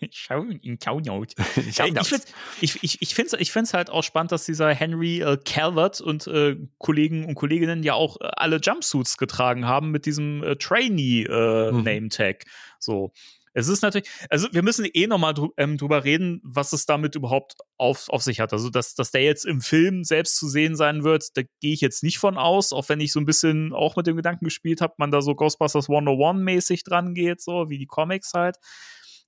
schau 0.10 0.42
in 0.44 0.78
Countdown. 0.78 1.26
Ich 1.56 1.78
Äh, 1.80 1.88
Ich 2.00 2.08
finde 2.08 2.24
ich, 2.60 2.82
ich, 2.82 3.02
ich 3.02 3.14
find's, 3.14 3.32
ich 3.34 3.52
find's 3.52 3.74
halt 3.74 3.90
auch 3.90 4.02
spannend, 4.02 4.32
dass 4.32 4.44
dieser 4.46 4.72
Henry 4.74 5.20
äh, 5.20 5.36
Calvert 5.44 6.00
und 6.00 6.26
äh, 6.26 6.56
Kollegen 6.78 7.24
und 7.26 7.34
Kolleginnen 7.34 7.82
ja 7.82 7.94
auch 7.94 8.20
äh, 8.20 8.28
alle 8.36 8.56
Jumpsuits 8.56 9.18
getragen 9.18 9.66
haben 9.66 9.90
mit 9.90 10.06
diesem 10.06 10.42
äh, 10.42 10.50
Mhm. 10.52 10.58
Trainee-Name-Tag. 10.58 12.44
So. 12.78 13.12
Es 13.54 13.68
ist 13.68 13.82
natürlich, 13.82 14.08
also 14.30 14.48
wir 14.52 14.62
müssen 14.62 14.86
eh 14.90 15.06
nochmal 15.06 15.34
drü 15.34 15.48
ähm, 15.58 15.76
drüber 15.76 16.04
reden, 16.04 16.40
was 16.42 16.72
es 16.72 16.86
damit 16.86 17.14
überhaupt 17.16 17.56
auf, 17.76 18.08
auf 18.08 18.22
sich 18.22 18.40
hat. 18.40 18.54
Also, 18.54 18.70
dass, 18.70 18.94
dass 18.94 19.10
der 19.10 19.24
jetzt 19.24 19.44
im 19.44 19.60
Film 19.60 20.04
selbst 20.04 20.38
zu 20.38 20.48
sehen 20.48 20.74
sein 20.74 21.04
wird, 21.04 21.36
da 21.36 21.42
gehe 21.60 21.74
ich 21.74 21.82
jetzt 21.82 22.02
nicht 22.02 22.18
von 22.18 22.38
aus, 22.38 22.72
auch 22.72 22.88
wenn 22.88 23.00
ich 23.00 23.12
so 23.12 23.20
ein 23.20 23.26
bisschen 23.26 23.74
auch 23.74 23.94
mit 23.96 24.06
dem 24.06 24.16
Gedanken 24.16 24.46
gespielt 24.46 24.80
habe, 24.80 24.94
man 24.96 25.10
da 25.10 25.20
so 25.20 25.34
Ghostbusters 25.34 25.90
101-mäßig 25.90 26.82
dran 26.84 27.12
geht, 27.12 27.42
so 27.42 27.68
wie 27.68 27.76
die 27.76 27.84
Comics 27.86 28.32
halt. 28.32 28.56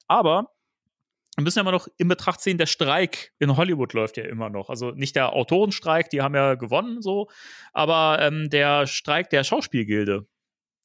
Aber 0.08 0.53
wir 1.36 1.42
müssen 1.42 1.58
ja 1.58 1.62
immer 1.62 1.72
noch 1.72 1.88
in 1.96 2.08
Betracht 2.08 2.40
ziehen, 2.40 2.58
der 2.58 2.66
Streik 2.66 3.32
in 3.38 3.56
Hollywood 3.56 3.92
läuft 3.92 4.16
ja 4.16 4.24
immer 4.24 4.50
noch. 4.50 4.70
Also 4.70 4.92
nicht 4.92 5.16
der 5.16 5.32
Autorenstreik, 5.32 6.10
die 6.10 6.22
haben 6.22 6.34
ja 6.34 6.54
gewonnen, 6.54 7.02
so, 7.02 7.28
aber 7.72 8.18
ähm, 8.20 8.50
der 8.50 8.86
Streik 8.86 9.30
der 9.30 9.42
Schauspielgilde, 9.44 10.26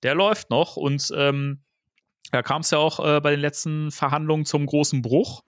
der 0.04 0.16
läuft 0.16 0.50
noch 0.50 0.76
und 0.76 1.12
ähm, 1.16 1.64
da 2.32 2.42
kam 2.42 2.62
es 2.62 2.72
ja 2.72 2.78
auch 2.78 3.00
äh, 3.00 3.22
bei 3.22 3.32
den 3.32 3.40
letzten 3.40 3.92
Verhandlungen 3.92 4.46
zum 4.46 4.66
großen 4.66 5.02
Bruch, 5.02 5.44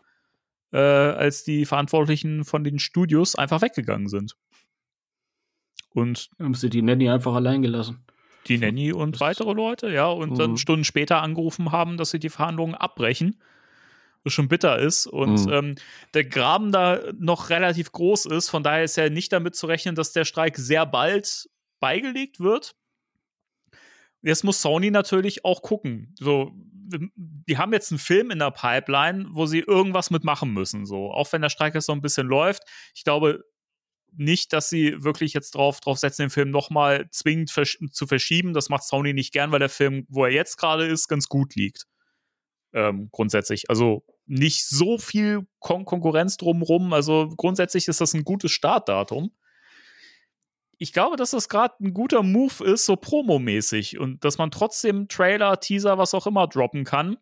äh, 0.72 0.78
als 0.80 1.44
die 1.44 1.66
Verantwortlichen 1.66 2.44
von 2.46 2.64
den 2.64 2.80
Studios 2.80 3.36
einfach 3.36 3.62
weggegangen 3.62 4.08
sind. 4.08 4.36
Und 5.94 6.30
Haben 6.40 6.54
sie 6.54 6.70
die 6.70 6.82
Nanny 6.82 7.10
einfach 7.10 7.34
allein 7.34 7.62
gelassen. 7.62 8.06
die 8.48 8.58
Nanny 8.58 8.92
und 8.94 9.20
weitere 9.20 9.54
Leute, 9.54 9.92
ja, 9.92 10.08
und 10.08 10.40
dann 10.40 10.52
Mhm. 10.52 10.58
Stunden 10.58 10.84
später 10.84 11.22
angerufen 11.22 11.72
haben, 11.72 11.98
dass 11.98 12.10
sie 12.12 12.20
die 12.20 12.30
Verhandlungen 12.30 12.74
abbrechen. 12.76 13.40
Schon 14.28 14.48
bitter 14.48 14.78
ist. 14.80 15.08
Und 15.08 15.46
Mhm. 15.46 15.52
ähm, 15.54 15.76
der 16.14 16.26
Graben 16.26 16.72
da 16.72 17.02
noch 17.18 17.50
relativ 17.50 17.92
groß 17.92 18.28
ist. 18.28 18.50
Von 18.50 18.64
daher 18.64 18.84
ist 18.84 18.96
ja 18.98 19.10
nicht 19.10 19.32
damit 19.34 19.56
zu 19.56 19.66
rechnen, 19.68 19.96
dass 19.96 20.14
der 20.14 20.26
Streik 20.26 20.58
sehr 20.58 20.86
bald 20.86 21.50
beigelegt 21.80 22.40
wird. 22.40 22.76
Jetzt 24.22 24.44
muss 24.44 24.62
Sony 24.62 24.92
natürlich 24.92 25.44
auch 25.46 25.62
gucken. 25.64 26.14
So, 26.20 26.52
die 26.56 27.58
haben 27.58 27.74
jetzt 27.74 27.92
einen 27.92 28.00
Film 28.00 28.30
in 28.30 28.40
der 28.40 28.52
Pipeline, 28.52 29.28
wo 29.32 29.46
sie 29.48 29.60
irgendwas 29.60 30.12
mitmachen 30.12 30.52
müssen. 30.54 30.86
So, 30.86 31.12
auch 31.12 31.32
wenn 31.34 31.42
der 31.42 31.50
Streik 31.50 31.74
jetzt 31.74 31.88
so 31.88 31.94
ein 31.94 32.02
bisschen 32.02 32.28
läuft. 32.28 32.64
Ich 32.94 33.04
glaube 33.04 33.44
nicht, 34.14 34.54
dass 34.54 34.70
sie 34.70 35.04
wirklich 35.04 35.34
jetzt 35.34 35.56
drauf, 35.56 35.80
drauf 35.80 35.98
setzen, 35.98 36.24
den 36.24 36.30
Film 36.30 36.52
nochmal 36.52 37.08
zwingend 37.12 37.50
versch 37.50 37.80
zu 37.92 38.06
verschieben. 38.06 38.54
Das 38.54 38.70
macht 38.70 38.84
Sony 38.84 39.14
nicht 39.14 39.32
gern, 39.34 39.52
weil 39.52 39.60
der 39.60 39.70
Film, 39.70 40.06
wo 40.10 40.26
er 40.26 40.32
jetzt 40.32 40.58
gerade 40.58 40.86
ist, 40.86 41.08
ganz 41.08 41.28
gut 41.28 41.56
liegt. 41.56 41.86
Ähm, 42.74 43.10
grundsätzlich. 43.12 43.70
Also 43.70 44.04
nicht 44.26 44.66
so 44.68 44.98
viel 44.98 45.48
Kon 45.60 45.86
Konkurrenz 45.86 46.38
drumrum. 46.38 46.94
Also 46.94 47.30
grundsätzlich 47.36 47.88
ist 47.88 48.02
das 48.02 48.14
ein 48.14 48.24
gutes 48.24 48.52
Startdatum. 48.52 49.32
Ich 50.78 50.94
glaube, 50.94 51.16
dass 51.16 51.32
das 51.32 51.50
gerade 51.50 51.76
ein 51.82 51.94
guter 51.94 52.24
Move 52.24 52.64
ist, 52.64 52.86
so 52.86 52.96
promomäßig. 52.96 54.00
Und 54.00 54.24
dass 54.24 54.38
man 54.38 54.52
trotzdem 54.52 55.08
Trailer, 55.10 55.60
Teaser, 55.60 55.98
was 55.98 56.14
auch 56.14 56.26
immer 56.28 56.48
droppen 56.48 56.86
kann. 56.86 57.18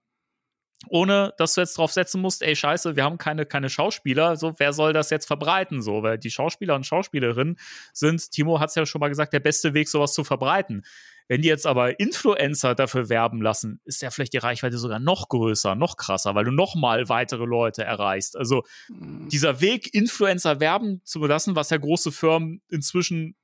Ohne 0.88 1.34
dass 1.38 1.56
du 1.56 1.62
jetzt 1.62 1.78
drauf 1.78 1.92
setzen 1.92 2.22
musst, 2.22 2.42
ey, 2.42 2.56
scheiße, 2.56 2.96
wir 2.96 3.04
haben 3.04 3.18
keine, 3.18 3.46
keine 3.46 3.70
Schauspieler, 3.70 4.38
so, 4.38 4.54
wer 4.60 4.72
soll 4.72 4.94
das 4.94 5.10
jetzt 5.10 5.26
verbreiten? 5.26 5.82
So, 5.82 6.04
weil 6.04 6.18
die 6.18 6.32
Schauspieler 6.32 6.76
und 6.76 6.86
Schauspielerinnen 6.86 7.60
sind, 7.92 8.32
Timo 8.32 8.62
hat 8.62 8.70
es 8.70 8.76
ja 8.76 8.86
schon 8.86 9.00
mal 9.00 9.10
gesagt, 9.10 9.34
der 9.34 9.42
beste 9.42 9.74
Weg, 9.74 9.90
sowas 9.90 10.14
zu 10.14 10.24
verbreiten. 10.24 10.86
Wenn 11.30 11.44
die 11.44 11.48
jetzt 11.48 11.68
aber 11.68 12.00
Influencer 12.00 12.74
dafür 12.74 13.08
werben 13.08 13.40
lassen, 13.40 13.80
ist 13.86 14.02
ja 14.02 14.10
vielleicht 14.10 14.34
die 14.34 14.40
Reichweite 14.40 14.80
sogar 14.80 15.00
noch 15.00 15.30
größer, 15.30 15.76
noch 15.76 15.96
krasser, 15.96 16.34
weil 16.34 16.44
du 16.44 16.52
noch 16.52 16.74
mal 16.74 17.08
weitere 17.08 17.46
Leute 17.46 17.84
erreichst. 17.84 18.36
Also 18.36 18.64
dieser 18.90 19.62
Weg, 19.62 19.94
Influencer 19.94 20.60
werben 20.60 21.02
zu 21.06 21.24
lassen, 21.24 21.56
was 21.56 21.70
ja 21.70 21.78
große 21.78 22.12
Firmen 22.12 22.64
inzwischen 22.68 23.36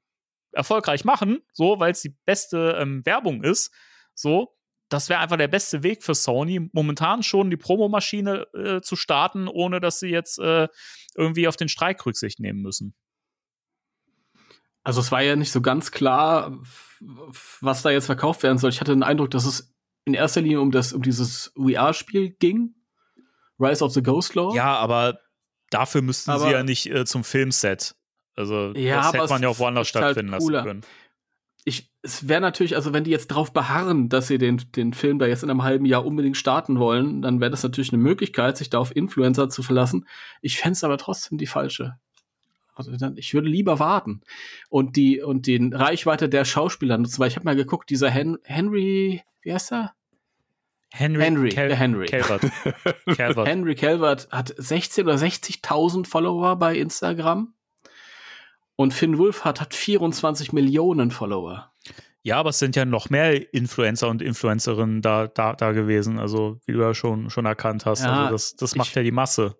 erfolgreich 0.51 1.05
machen, 1.05 1.41
so, 1.53 1.79
weil 1.79 1.91
es 1.91 2.01
die 2.01 2.15
beste 2.25 2.75
ähm, 2.79 3.05
Werbung 3.05 3.43
ist, 3.43 3.71
so, 4.15 4.55
das 4.89 5.09
wäre 5.09 5.19
einfach 5.19 5.37
der 5.37 5.47
beste 5.47 5.83
Weg 5.83 6.03
für 6.03 6.15
Sony, 6.15 6.67
momentan 6.71 7.21
schon 7.21 7.51
die 7.51 7.57
Promomaschine 7.57 8.47
äh, 8.53 8.81
zu 8.81 8.95
starten, 8.95 9.47
ohne 9.47 9.79
dass 9.79 9.99
sie 9.99 10.09
jetzt 10.09 10.39
äh, 10.39 10.67
irgendwie 11.15 11.47
auf 11.47 11.55
den 11.55 11.69
Streik 11.69 12.03
Rücksicht 12.03 12.39
nehmen 12.39 12.61
müssen. 12.61 12.95
Also 14.85 15.01
es 15.01 15.11
war 15.11 15.21
ja 15.21 15.35
nicht 15.35 15.51
so 15.51 15.61
ganz 15.61 15.91
klar, 15.91 16.57
was 17.59 17.81
da 17.81 17.89
jetzt 17.89 18.05
verkauft 18.05 18.43
werden 18.43 18.57
soll. 18.57 18.69
Ich 18.69 18.79
hatte 18.79 18.93
den 18.93 19.03
Eindruck, 19.03 19.31
dass 19.31 19.45
es 19.45 19.73
in 20.05 20.13
erster 20.13 20.41
Linie 20.41 20.61
um 20.61 20.71
das 20.71 20.93
um 20.93 21.01
dieses 21.01 21.51
VR-Spiel 21.57 22.29
ging, 22.39 22.75
Rise 23.59 23.83
of 23.83 23.91
the 23.93 24.03
Ghost 24.03 24.35
Lord. 24.35 24.55
Ja, 24.55 24.75
aber 24.77 25.19
dafür 25.71 26.01
müssten 26.01 26.31
Aber- 26.31 26.45
sie 26.45 26.51
ja 26.51 26.63
nicht 26.63 26.85
äh, 26.89 27.03
zum 27.05 27.23
Filmset. 27.23 27.95
Also 28.35 28.73
Ja, 28.75 29.11
das 29.11 29.13
hätte 29.13 29.29
man 29.33 29.41
ja 29.41 29.49
auch 29.49 29.59
woanders 29.59 29.87
halt 29.87 29.87
stattfinden 29.87 30.31
lassen 30.31 30.45
cooler. 30.45 30.63
können. 30.63 30.81
ich, 31.63 31.89
es 32.03 32.27
wäre 32.27 32.41
natürlich, 32.41 32.75
also 32.75 32.93
wenn 32.93 33.05
die 33.05 33.11
jetzt 33.11 33.31
darauf 33.31 33.53
beharren, 33.53 34.09
dass 34.09 34.27
sie 34.27 34.37
den, 34.37 34.61
den 34.75 34.93
Film 34.93 35.17
da 35.19 35.25
jetzt 35.25 35.41
in 35.41 35.49
einem 35.49 35.63
halben 35.63 35.85
Jahr 35.85 36.05
unbedingt 36.05 36.37
starten 36.37 36.77
wollen, 36.77 37.21
dann 37.23 37.39
wäre 37.39 37.49
das 37.49 37.63
natürlich 37.63 37.91
eine 37.93 38.03
Möglichkeit, 38.03 38.57
sich 38.57 38.69
da 38.69 38.77
auf 38.77 38.95
Influencer 38.95 39.49
zu 39.49 39.63
verlassen. 39.63 40.05
Ich 40.41 40.57
fände 40.59 40.73
es 40.73 40.83
aber 40.83 40.97
trotzdem 40.99 41.37
die 41.39 41.47
falsche. 41.47 41.97
Also 42.75 42.95
dann, 42.97 43.17
ich 43.17 43.33
würde 43.33 43.47
lieber 43.47 43.79
warten 43.79 44.21
und 44.69 44.95
die 44.95 45.21
und 45.21 45.47
den 45.47 45.73
Reichweite 45.73 46.29
der 46.29 46.45
Schauspieler 46.45 46.97
nutzen, 46.97 47.19
weil 47.19 47.29
ich 47.29 47.35
habe 47.35 47.45
mal 47.45 47.55
geguckt, 47.55 47.89
dieser 47.89 48.09
Hen 48.09 48.37
Henry, 48.43 49.23
wie 49.41 49.53
heißt 49.53 49.71
er? 49.71 49.93
Henry, 50.91 51.21
Henry, 51.23 51.49
Cal 51.49 51.67
der 51.67 51.77
Henry. 51.77 52.05
Calvert. 52.05 52.41
Calvert. 53.17 53.47
Henry 53.49 53.75
Calvert 53.75 54.29
hat 54.31 54.53
16 54.57 55.05
oder 55.05 55.15
60.000 55.15 56.07
Follower 56.07 56.55
bei 56.57 56.77
Instagram 56.77 57.53
und 58.75 58.93
Finn 58.93 59.17
Wolfhard 59.17 59.59
hat 59.61 59.73
24 59.73 60.53
Millionen 60.53 61.11
Follower. 61.11 61.71
Ja, 62.23 62.37
aber 62.37 62.49
es 62.49 62.59
sind 62.59 62.75
ja 62.75 62.85
noch 62.85 63.09
mehr 63.09 63.53
Influencer 63.53 64.09
und 64.09 64.21
Influencerinnen 64.21 65.01
da, 65.01 65.27
da, 65.27 65.53
da 65.53 65.73
gewesen, 65.73 66.17
also 66.17 66.59
wie 66.65 66.71
du 66.73 66.79
ja 66.81 66.93
schon, 66.93 67.29
schon 67.29 67.45
erkannt 67.45 67.85
hast. 67.85 68.03
Ja, 68.03 68.23
also 68.23 68.31
das, 68.33 68.55
das 68.55 68.75
macht 68.75 68.89
ich- 68.89 68.95
ja 68.95 69.03
die 69.03 69.11
Masse. 69.11 69.57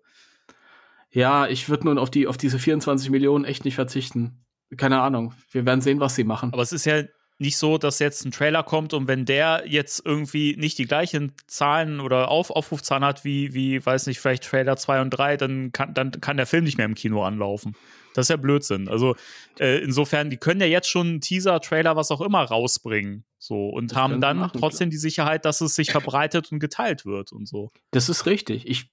Ja, 1.16 1.46
ich 1.48 1.70
würde 1.70 1.86
nun 1.86 1.96
auf 1.96 2.10
die 2.10 2.26
auf 2.26 2.36
diese 2.36 2.58
24 2.58 3.08
Millionen 3.08 3.46
echt 3.46 3.64
nicht 3.64 3.74
verzichten. 3.74 4.44
Keine 4.76 5.00
Ahnung. 5.00 5.32
Wir 5.50 5.64
werden 5.64 5.80
sehen, 5.80 5.98
was 5.98 6.14
sie 6.14 6.24
machen. 6.24 6.52
Aber 6.52 6.60
es 6.60 6.72
ist 6.72 6.84
ja 6.84 7.04
nicht 7.38 7.56
so, 7.56 7.78
dass 7.78 8.00
jetzt 8.00 8.26
ein 8.26 8.32
Trailer 8.32 8.62
kommt 8.62 8.92
und 8.92 9.08
wenn 9.08 9.24
der 9.24 9.64
jetzt 9.66 10.04
irgendwie 10.04 10.56
nicht 10.58 10.76
die 10.76 10.84
gleichen 10.84 11.32
Zahlen 11.46 12.00
oder 12.00 12.28
Auf 12.28 12.50
Aufrufzahlen 12.50 13.02
hat 13.02 13.24
wie, 13.24 13.54
wie, 13.54 13.84
weiß 13.84 14.08
nicht, 14.08 14.20
vielleicht 14.20 14.44
Trailer 14.44 14.76
2 14.76 15.00
und 15.00 15.10
3, 15.10 15.38
dann 15.38 15.72
kann, 15.72 15.94
dann 15.94 16.10
kann 16.10 16.36
der 16.36 16.46
Film 16.46 16.64
nicht 16.64 16.76
mehr 16.76 16.86
im 16.86 16.94
Kino 16.94 17.24
anlaufen. 17.24 17.74
Das 18.12 18.26
ist 18.26 18.30
ja 18.30 18.36
Blödsinn. 18.36 18.86
Also 18.88 19.16
äh, 19.58 19.78
insofern, 19.78 20.28
die 20.28 20.36
können 20.36 20.60
ja 20.60 20.66
jetzt 20.66 20.90
schon 20.90 21.06
einen 21.06 21.20
Teaser, 21.22 21.60
Trailer, 21.60 21.96
was 21.96 22.10
auch 22.10 22.20
immer 22.20 22.42
rausbringen. 22.42 23.24
So 23.38 23.68
und 23.70 23.92
Das 23.92 23.98
haben 23.98 24.20
dann 24.20 24.38
machen, 24.38 24.60
trotzdem 24.60 24.90
die 24.90 24.98
Sicherheit, 24.98 25.46
dass 25.46 25.62
es 25.62 25.74
sich 25.74 25.92
verbreitet 25.92 26.52
und 26.52 26.58
geteilt 26.58 27.06
wird 27.06 27.32
und 27.32 27.48
so. 27.48 27.70
Das 27.90 28.10
ist 28.10 28.26
richtig. 28.26 28.66
Ich 28.66 28.90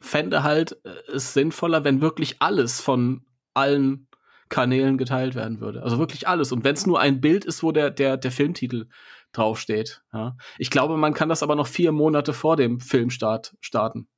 fände 0.00 0.42
halt 0.42 0.78
äh, 0.84 1.12
es 1.12 1.34
sinnvoller, 1.34 1.84
wenn 1.84 2.00
wirklich 2.00 2.36
alles 2.40 2.80
von 2.80 3.24
allen 3.54 4.08
Kanälen 4.48 4.98
geteilt 4.98 5.34
werden 5.34 5.60
würde. 5.60 5.82
Also 5.82 5.98
wirklich 5.98 6.28
alles. 6.28 6.52
Und 6.52 6.64
wenn 6.64 6.74
es 6.74 6.86
nur 6.86 7.00
ein 7.00 7.20
Bild 7.20 7.44
ist, 7.44 7.62
wo 7.62 7.72
der, 7.72 7.90
der, 7.90 8.16
der 8.16 8.30
Filmtitel 8.30 8.86
draufsteht. 9.32 10.02
Ja. 10.12 10.36
Ich 10.58 10.70
glaube, 10.70 10.96
man 10.96 11.14
kann 11.14 11.28
das 11.28 11.42
aber 11.42 11.56
noch 11.56 11.66
vier 11.66 11.92
Monate 11.92 12.32
vor 12.32 12.56
dem 12.56 12.80
Filmstart 12.80 13.56
starten. 13.60 14.08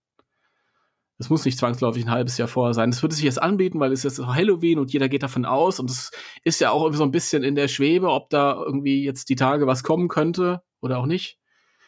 Das 1.18 1.30
muss 1.30 1.46
nicht 1.46 1.58
zwangsläufig 1.58 2.04
ein 2.04 2.10
halbes 2.10 2.36
Jahr 2.36 2.48
vorher 2.48 2.74
sein. 2.74 2.90
Das 2.90 3.02
würde 3.02 3.14
sich 3.14 3.24
jetzt 3.24 3.40
anbieten, 3.40 3.80
weil 3.80 3.92
es 3.92 4.02
jetzt 4.02 4.18
Halloween 4.18 4.78
und 4.78 4.92
jeder 4.92 5.08
geht 5.08 5.22
davon 5.22 5.46
aus. 5.46 5.80
Und 5.80 5.90
es 5.90 6.10
ist 6.44 6.60
ja 6.60 6.70
auch 6.70 6.82
irgendwie 6.82 6.98
so 6.98 7.04
ein 7.04 7.10
bisschen 7.10 7.42
in 7.42 7.54
der 7.54 7.68
Schwebe, 7.68 8.10
ob 8.10 8.28
da 8.28 8.52
irgendwie 8.54 9.02
jetzt 9.02 9.30
die 9.30 9.36
Tage 9.36 9.66
was 9.66 9.82
kommen 9.82 10.08
könnte 10.08 10.62
oder 10.80 10.98
auch 10.98 11.06
nicht. 11.06 11.38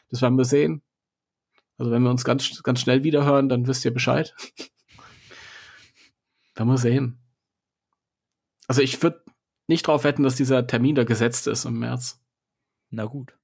Das 0.08 0.22
werden 0.22 0.38
wir 0.38 0.46
sehen. 0.46 0.82
Also 1.78 1.90
wenn 1.92 2.02
wir 2.02 2.10
uns 2.10 2.24
ganz, 2.24 2.62
ganz 2.62 2.80
schnell 2.80 3.04
wiederhören, 3.04 3.48
dann 3.48 3.66
wisst 3.66 3.84
ihr 3.84 3.94
Bescheid. 3.94 4.34
Werden 6.54 6.68
wir 6.68 6.78
sehen. 6.78 7.22
Also 8.66 8.82
ich 8.82 9.02
würde 9.02 9.24
nicht 9.68 9.86
darauf 9.86 10.04
wetten, 10.04 10.24
dass 10.24 10.34
dieser 10.34 10.66
Termin 10.66 10.96
da 10.96 11.04
gesetzt 11.04 11.46
ist 11.46 11.64
im 11.64 11.78
März. 11.78 12.20
Na 12.90 13.04
gut. 13.04 13.34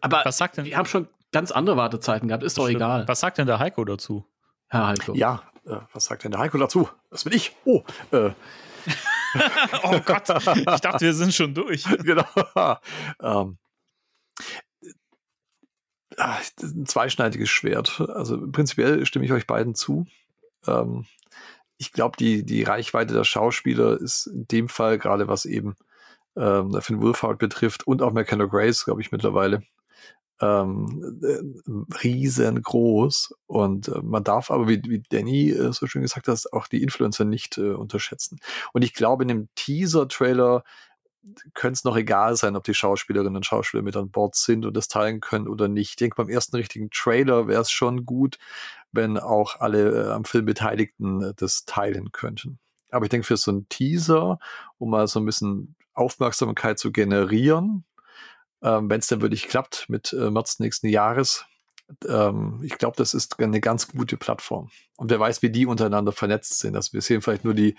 Aber 0.00 0.22
Was 0.24 0.38
sagt 0.38 0.56
denn, 0.56 0.64
wir 0.64 0.76
haben 0.76 0.86
schon 0.86 1.08
ganz 1.32 1.50
andere 1.50 1.76
Wartezeiten 1.76 2.28
gehabt, 2.28 2.42
ist 2.42 2.56
doch 2.58 2.68
egal. 2.68 3.06
was 3.06 3.20
sagt 3.20 3.38
denn 3.38 3.46
der 3.46 3.58
Heiko 3.58 3.84
dazu? 3.84 4.26
Herr 4.68 4.88
Heiko. 4.88 5.14
Ja, 5.14 5.42
äh, 5.66 5.76
was 5.92 6.06
sagt 6.06 6.24
denn 6.24 6.30
der 6.30 6.40
Heiko 6.40 6.58
dazu? 6.58 6.88
Das 7.10 7.24
bin 7.24 7.32
ich. 7.32 7.54
Oh, 7.64 7.84
äh, 8.12 8.30
oh 9.82 10.00
Gott, 10.04 10.28
ich 10.28 10.80
dachte, 10.80 11.00
wir 11.00 11.14
sind 11.14 11.34
schon 11.34 11.54
durch. 11.54 11.84
genau. 12.04 12.24
ähm, 13.20 13.58
ist 16.60 16.62
ein 16.62 16.86
zweischneidiges 16.86 17.48
Schwert. 17.48 18.00
Also 18.00 18.38
prinzipiell 18.50 19.06
stimme 19.06 19.24
ich 19.24 19.32
euch 19.32 19.46
beiden 19.46 19.74
zu. 19.74 20.06
Ähm, 20.66 21.06
ich 21.78 21.92
glaube, 21.92 22.16
die, 22.18 22.44
die 22.44 22.64
Reichweite 22.64 23.14
der 23.14 23.24
Schauspieler 23.24 24.00
ist 24.00 24.26
in 24.26 24.48
dem 24.48 24.68
Fall, 24.68 24.98
gerade 24.98 25.28
was 25.28 25.44
eben 25.44 25.76
ähm, 26.36 26.76
Finn 26.80 27.00
Wolfhard 27.00 27.38
betrifft 27.38 27.86
und 27.86 28.02
auch 28.02 28.12
McKenna 28.12 28.46
Grace, 28.46 28.84
glaube 28.84 29.00
ich, 29.00 29.12
mittlerweile, 29.12 29.62
ähm, 30.40 31.20
äh, 31.22 32.02
riesengroß. 32.02 33.34
Und 33.46 33.88
äh, 33.88 34.00
man 34.02 34.24
darf 34.24 34.50
aber, 34.50 34.68
wie, 34.68 34.82
wie 34.84 35.02
Danny 35.08 35.50
äh, 35.50 35.72
so 35.72 35.86
schön 35.86 36.02
gesagt 36.02 36.28
hat, 36.28 36.52
auch 36.52 36.66
die 36.68 36.82
Influencer 36.82 37.24
nicht 37.24 37.58
äh, 37.58 37.72
unterschätzen. 37.72 38.40
Und 38.72 38.82
ich 38.82 38.94
glaube, 38.94 39.24
in 39.24 39.28
dem 39.28 39.48
Teaser-Trailer 39.54 40.64
könnte 41.54 41.74
es 41.74 41.84
noch 41.84 41.96
egal 41.96 42.36
sein, 42.36 42.56
ob 42.56 42.64
die 42.64 42.74
Schauspielerinnen 42.74 43.36
und 43.36 43.46
Schauspieler 43.46 43.82
mit 43.82 43.96
an 43.96 44.10
Bord 44.10 44.34
sind 44.34 44.64
und 44.64 44.76
das 44.76 44.88
teilen 44.88 45.20
können 45.20 45.48
oder 45.48 45.68
nicht. 45.68 45.90
Ich 45.90 45.96
denke, 45.96 46.16
beim 46.16 46.28
ersten 46.28 46.56
richtigen 46.56 46.90
Trailer 46.90 47.48
wäre 47.48 47.62
es 47.62 47.70
schon 47.70 48.06
gut, 48.06 48.38
wenn 48.92 49.18
auch 49.18 49.60
alle 49.60 50.08
äh, 50.08 50.10
am 50.10 50.24
Film 50.24 50.46
Beteiligten 50.46 51.22
äh, 51.22 51.34
das 51.36 51.64
teilen 51.64 52.12
könnten. 52.12 52.58
Aber 52.90 53.04
ich 53.04 53.10
denke, 53.10 53.26
für 53.26 53.36
so 53.36 53.50
einen 53.50 53.68
Teaser, 53.68 54.38
um 54.78 54.90
mal 54.90 55.06
so 55.08 55.20
ein 55.20 55.26
bisschen 55.26 55.76
Aufmerksamkeit 55.92 56.78
zu 56.78 56.92
generieren, 56.92 57.84
ähm, 58.62 58.88
wenn 58.88 59.00
es 59.00 59.08
dann 59.08 59.20
wirklich 59.20 59.48
klappt 59.48 59.86
mit 59.88 60.12
äh, 60.12 60.30
März 60.30 60.58
nächsten 60.58 60.88
Jahres, 60.88 61.46
ähm, 62.06 62.60
ich 62.62 62.76
glaube, 62.76 62.96
das 62.96 63.14
ist 63.14 63.38
eine 63.40 63.60
ganz 63.60 63.88
gute 63.88 64.16
Plattform. 64.16 64.70
Und 64.96 65.10
wer 65.10 65.20
weiß, 65.20 65.42
wie 65.42 65.50
die 65.50 65.64
untereinander 65.64 66.12
vernetzt 66.12 66.58
sind. 66.58 66.74
Also 66.74 66.92
wir 66.92 67.00
sehen 67.00 67.22
vielleicht 67.22 67.44
nur 67.44 67.54
die, 67.54 67.76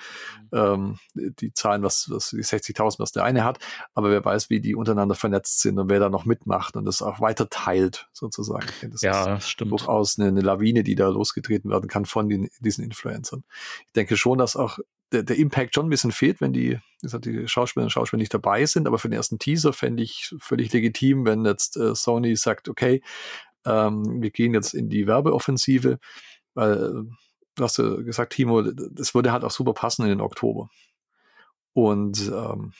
ähm, 0.53 0.97
die 1.13 1.53
Zahlen, 1.53 1.83
was, 1.83 2.09
was 2.09 2.29
die 2.29 2.43
60.000, 2.43 2.99
was 2.99 3.11
der 3.11 3.23
eine 3.23 3.43
hat, 3.43 3.59
aber 3.93 4.09
wer 4.09 4.23
weiß, 4.23 4.49
wie 4.49 4.61
die 4.61 4.73
untereinander 4.73 5.15
vernetzt 5.15 5.59
sind 5.59 5.77
und 5.77 5.89
wer 5.89 5.99
da 5.99 6.09
noch 6.09 6.25
mitmacht 6.25 6.75
und 6.75 6.85
das 6.85 7.01
auch 7.01 7.19
weiter 7.19 7.49
teilt, 7.49 8.07
sozusagen. 8.13 8.67
Das 8.89 9.01
ja, 9.01 9.35
ist 9.35 9.49
stimmt. 9.49 9.71
durchaus 9.71 10.17
eine, 10.17 10.29
eine 10.29 10.41
Lawine, 10.41 10.83
die 10.83 10.95
da 10.95 11.09
losgetreten 11.09 11.69
werden 11.69 11.89
kann 11.89 12.05
von 12.05 12.29
den, 12.29 12.49
diesen 12.59 12.83
Influencern. 12.83 13.43
Ich 13.87 13.93
denke 13.93 14.15
schon, 14.15 14.37
dass 14.37 14.55
auch 14.55 14.79
der, 15.11 15.23
der 15.23 15.37
Impact 15.37 15.75
schon 15.75 15.87
ein 15.87 15.89
bisschen 15.89 16.11
fehlt, 16.11 16.39
wenn 16.41 16.53
die, 16.53 16.79
gesagt, 17.01 17.25
die 17.25 17.47
Schauspielerinnen 17.47 17.87
und 17.87 17.91
Schauspieler 17.91 18.19
nicht 18.19 18.33
dabei 18.33 18.65
sind, 18.65 18.87
aber 18.87 18.99
für 18.99 19.09
den 19.09 19.17
ersten 19.17 19.39
Teaser 19.39 19.73
fände 19.73 20.03
ich 20.03 20.33
völlig 20.39 20.71
legitim, 20.71 21.25
wenn 21.25 21.45
jetzt 21.45 21.77
äh, 21.77 21.95
Sony 21.95 22.35
sagt, 22.35 22.69
okay, 22.69 23.01
ähm, 23.69 24.21
wir 24.21 24.31
gehen 24.31 24.53
jetzt 24.53 24.73
in 24.73 24.89
die 24.89 25.07
Werbeoffensive, 25.07 25.99
weil 26.53 27.05
du 27.55 27.63
hast 27.63 27.77
ja 27.77 27.95
gesagt, 27.97 28.33
Timo, 28.33 28.61
das 28.61 29.13
würde 29.13 29.31
halt 29.31 29.43
auch 29.43 29.51
super 29.51 29.73
passen 29.73 30.03
in 30.03 30.09
den 30.09 30.21
Oktober. 30.21 30.69
Und 31.73 32.31
ähm, 32.33 32.73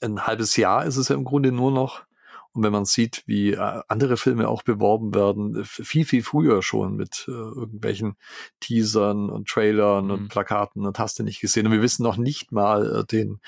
ein 0.00 0.26
halbes 0.26 0.56
Jahr 0.56 0.84
ist 0.84 0.96
es 0.96 1.08
ja 1.08 1.16
im 1.16 1.24
Grunde 1.24 1.52
nur 1.52 1.70
noch. 1.70 2.04
Und 2.52 2.62
wenn 2.62 2.72
man 2.72 2.86
sieht, 2.86 3.22
wie 3.26 3.52
äh, 3.52 3.82
andere 3.88 4.16
Filme 4.16 4.48
auch 4.48 4.62
beworben 4.62 5.14
werden, 5.14 5.62
viel, 5.66 6.06
viel 6.06 6.22
früher 6.22 6.62
schon 6.62 6.96
mit 6.96 7.26
äh, 7.28 7.32
irgendwelchen 7.32 8.16
Teasern 8.60 9.28
und 9.28 9.48
Trailern 9.48 10.06
mhm. 10.06 10.10
und 10.10 10.28
Plakaten 10.28 10.86
und 10.86 10.98
hast 10.98 11.18
du 11.18 11.22
nicht 11.22 11.40
gesehen. 11.40 11.66
Und 11.66 11.72
wir 11.72 11.82
wissen 11.82 12.02
noch 12.02 12.16
nicht 12.16 12.52
mal 12.52 13.00
äh, 13.00 13.04
den, 13.04 13.40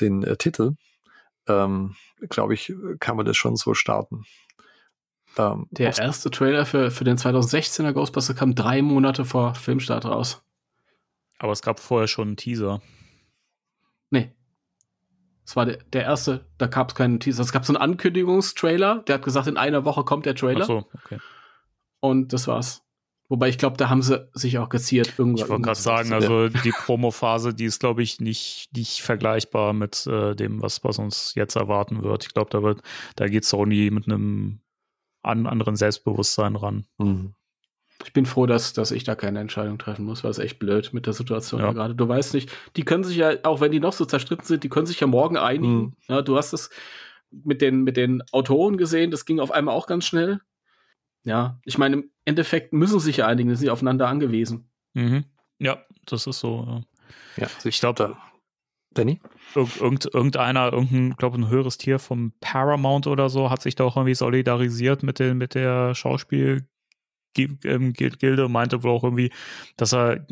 den 0.00 0.22
äh, 0.22 0.36
Titel. 0.36 0.72
Ähm, 1.48 1.96
Glaube 2.28 2.54
ich, 2.54 2.74
kann 3.00 3.16
man 3.16 3.24
das 3.24 3.36
schon 3.38 3.56
so 3.56 3.72
starten. 3.72 4.24
Ähm, 5.38 5.66
der 5.70 5.96
erste 5.96 6.30
Trailer 6.30 6.66
für, 6.66 6.90
für 6.90 7.04
den 7.04 7.16
2016er 7.16 7.92
Ghostbuster 7.92 8.34
kam 8.34 8.54
drei 8.54 8.82
Monate 8.82 9.24
vor 9.24 9.54
Filmstart 9.54 10.04
raus. 10.04 10.42
Aber 11.38 11.52
es 11.52 11.62
gab 11.62 11.80
vorher 11.80 12.08
schon 12.08 12.28
einen 12.28 12.36
Teaser. 12.36 12.80
Nee. 14.10 14.32
Es 15.44 15.54
war 15.54 15.66
der, 15.66 15.78
der 15.92 16.04
erste, 16.04 16.46
da 16.58 16.66
gab 16.66 16.90
es 16.90 16.94
keinen 16.94 17.20
Teaser. 17.20 17.42
Es 17.42 17.52
gab 17.52 17.64
so 17.64 17.72
einen 17.72 17.82
Ankündigungstrailer, 17.82 19.02
der 19.06 19.16
hat 19.16 19.22
gesagt, 19.22 19.46
in 19.46 19.56
einer 19.56 19.84
Woche 19.84 20.04
kommt 20.04 20.26
der 20.26 20.34
Trailer. 20.34 20.62
Ach 20.62 20.66
so, 20.66 20.84
okay. 20.94 21.18
Und 22.00 22.32
das 22.32 22.48
war's. 22.48 22.82
Wobei 23.28 23.48
ich 23.48 23.58
glaube, 23.58 23.76
da 23.76 23.88
haben 23.88 24.02
sie 24.02 24.28
sich 24.34 24.58
auch 24.58 24.68
geziert. 24.68 25.14
Irgendwann 25.18 25.44
ich 25.44 25.50
wollte 25.50 25.62
gerade 25.62 25.80
sagen, 25.80 26.12
also 26.12 26.48
die 26.48 26.70
Promo-Phase, 26.84 27.54
die 27.54 27.64
ist, 27.64 27.80
glaube 27.80 28.02
ich, 28.02 28.20
nicht, 28.20 28.68
nicht 28.74 29.02
vergleichbar 29.02 29.72
mit 29.72 30.06
äh, 30.06 30.36
dem, 30.36 30.62
was, 30.62 30.84
was 30.84 30.98
uns 30.98 31.34
jetzt 31.34 31.56
erwarten 31.56 32.04
wird. 32.04 32.24
Ich 32.24 32.34
glaube, 32.34 32.50
da 32.50 32.62
wird, 32.62 32.82
da 33.16 33.26
geht 33.26 33.44
Sony 33.44 33.90
mit 33.92 34.06
einem 34.06 34.60
an 35.26 35.46
anderen 35.46 35.76
Selbstbewusstsein 35.76 36.56
ran. 36.56 36.86
Mhm. 36.98 37.34
Ich 38.04 38.12
bin 38.12 38.26
froh, 38.26 38.46
dass, 38.46 38.72
dass 38.72 38.90
ich 38.90 39.04
da 39.04 39.14
keine 39.14 39.40
Entscheidung 39.40 39.78
treffen 39.78 40.04
muss, 40.04 40.22
weil 40.22 40.30
es 40.30 40.38
echt 40.38 40.58
blöd 40.58 40.92
mit 40.92 41.06
der 41.06 41.14
Situation 41.14 41.60
ja. 41.60 41.72
gerade. 41.72 41.94
Du 41.94 42.06
weißt 42.06 42.34
nicht, 42.34 42.52
die 42.76 42.84
können 42.84 43.04
sich 43.04 43.16
ja, 43.16 43.32
auch 43.44 43.60
wenn 43.60 43.72
die 43.72 43.80
noch 43.80 43.94
so 43.94 44.04
zerstritten 44.04 44.44
sind, 44.44 44.64
die 44.64 44.68
können 44.68 44.86
sich 44.86 45.00
ja 45.00 45.06
morgen 45.06 45.36
einigen. 45.38 45.76
Mhm. 45.76 45.92
Ja, 46.08 46.22
du 46.22 46.36
hast 46.36 46.52
es 46.52 46.70
mit 47.30 47.62
den, 47.62 47.82
mit 47.82 47.96
den 47.96 48.22
Autoren 48.32 48.76
gesehen, 48.76 49.10
das 49.10 49.24
ging 49.24 49.40
auf 49.40 49.50
einmal 49.50 49.74
auch 49.74 49.86
ganz 49.86 50.04
schnell. 50.04 50.40
Ja, 51.24 51.58
ich 51.64 51.78
meine, 51.78 51.96
im 51.96 52.10
Endeffekt 52.24 52.72
müssen 52.72 53.00
sie 53.00 53.06
sich 53.06 53.16
ja 53.18 53.26
einigen, 53.26 53.48
sind 53.50 53.58
sie 53.58 53.70
aufeinander 53.70 54.08
angewiesen. 54.08 54.70
Mhm. 54.94 55.24
Ja, 55.58 55.84
das 56.04 56.26
ist 56.26 56.38
so. 56.38 56.84
Ja, 57.36 57.44
ja 57.44 57.48
ich 57.64 57.80
glaube, 57.80 58.16
Danny? 58.98 59.20
Irgend, 59.54 60.12
irgendeiner, 60.12 60.72
irgendein, 60.72 61.16
glaube 61.16 61.38
ein 61.38 61.48
höheres 61.48 61.78
Tier 61.78 61.98
vom 61.98 62.32
Paramount 62.40 63.06
oder 63.06 63.28
so, 63.28 63.50
hat 63.50 63.62
sich 63.62 63.74
da 63.74 63.84
auch 63.84 63.96
irgendwie 63.96 64.14
solidarisiert 64.14 65.02
mit, 65.02 65.18
den, 65.18 65.38
mit 65.38 65.54
der 65.54 65.94
Schauspielgilde 65.94 66.66
und 68.44 68.52
meinte 68.52 68.82
wohl 68.82 68.90
auch 68.90 69.04
irgendwie, 69.04 69.30
dass 69.76 69.94
er 69.94 70.26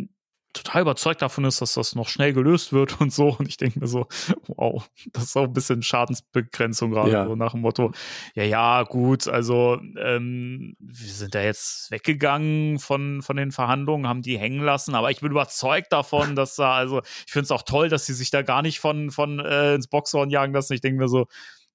total 0.54 0.82
überzeugt 0.82 1.20
davon 1.20 1.44
ist, 1.44 1.60
dass 1.60 1.74
das 1.74 1.94
noch 1.94 2.08
schnell 2.08 2.32
gelöst 2.32 2.72
wird 2.72 3.00
und 3.00 3.12
so. 3.12 3.36
Und 3.38 3.48
ich 3.48 3.56
denke 3.56 3.80
mir 3.80 3.86
so, 3.86 4.06
wow, 4.46 4.88
das 5.12 5.24
ist 5.24 5.36
auch 5.36 5.44
ein 5.44 5.52
bisschen 5.52 5.82
Schadensbegrenzung 5.82 6.92
gerade, 6.92 7.10
ja. 7.10 7.26
so 7.26 7.36
nach 7.36 7.52
dem 7.52 7.60
Motto, 7.60 7.92
ja, 8.34 8.44
ja, 8.44 8.82
gut, 8.84 9.28
also 9.28 9.78
ähm, 9.98 10.76
wir 10.78 11.12
sind 11.12 11.34
da 11.34 11.42
jetzt 11.42 11.90
weggegangen 11.90 12.78
von, 12.78 13.20
von 13.20 13.36
den 13.36 13.52
Verhandlungen, 13.52 14.08
haben 14.08 14.22
die 14.22 14.38
hängen 14.38 14.62
lassen, 14.62 14.94
aber 14.94 15.10
ich 15.10 15.20
bin 15.20 15.30
überzeugt 15.30 15.92
davon, 15.92 16.36
dass 16.36 16.56
da, 16.56 16.74
also 16.74 17.02
ich 17.26 17.32
finde 17.32 17.44
es 17.44 17.50
auch 17.50 17.62
toll, 17.62 17.88
dass 17.88 18.06
sie 18.06 18.14
sich 18.14 18.30
da 18.30 18.42
gar 18.42 18.62
nicht 18.62 18.78
von, 18.80 19.10
von 19.10 19.40
äh, 19.40 19.74
ins 19.74 19.88
Boxhorn 19.88 20.30
jagen 20.30 20.54
lassen. 20.54 20.72
Ich 20.72 20.80
denke 20.80 21.00
mir 21.00 21.08
so, 21.08 21.26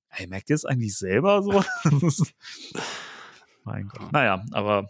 hey, 0.08 0.28
merkt 0.28 0.50
ihr 0.50 0.56
es 0.56 0.66
eigentlich 0.66 0.98
selber 0.98 1.44
so? 1.44 1.64
mein 3.64 3.88
Gott. 3.88 4.12
Naja, 4.12 4.44
aber 4.52 4.88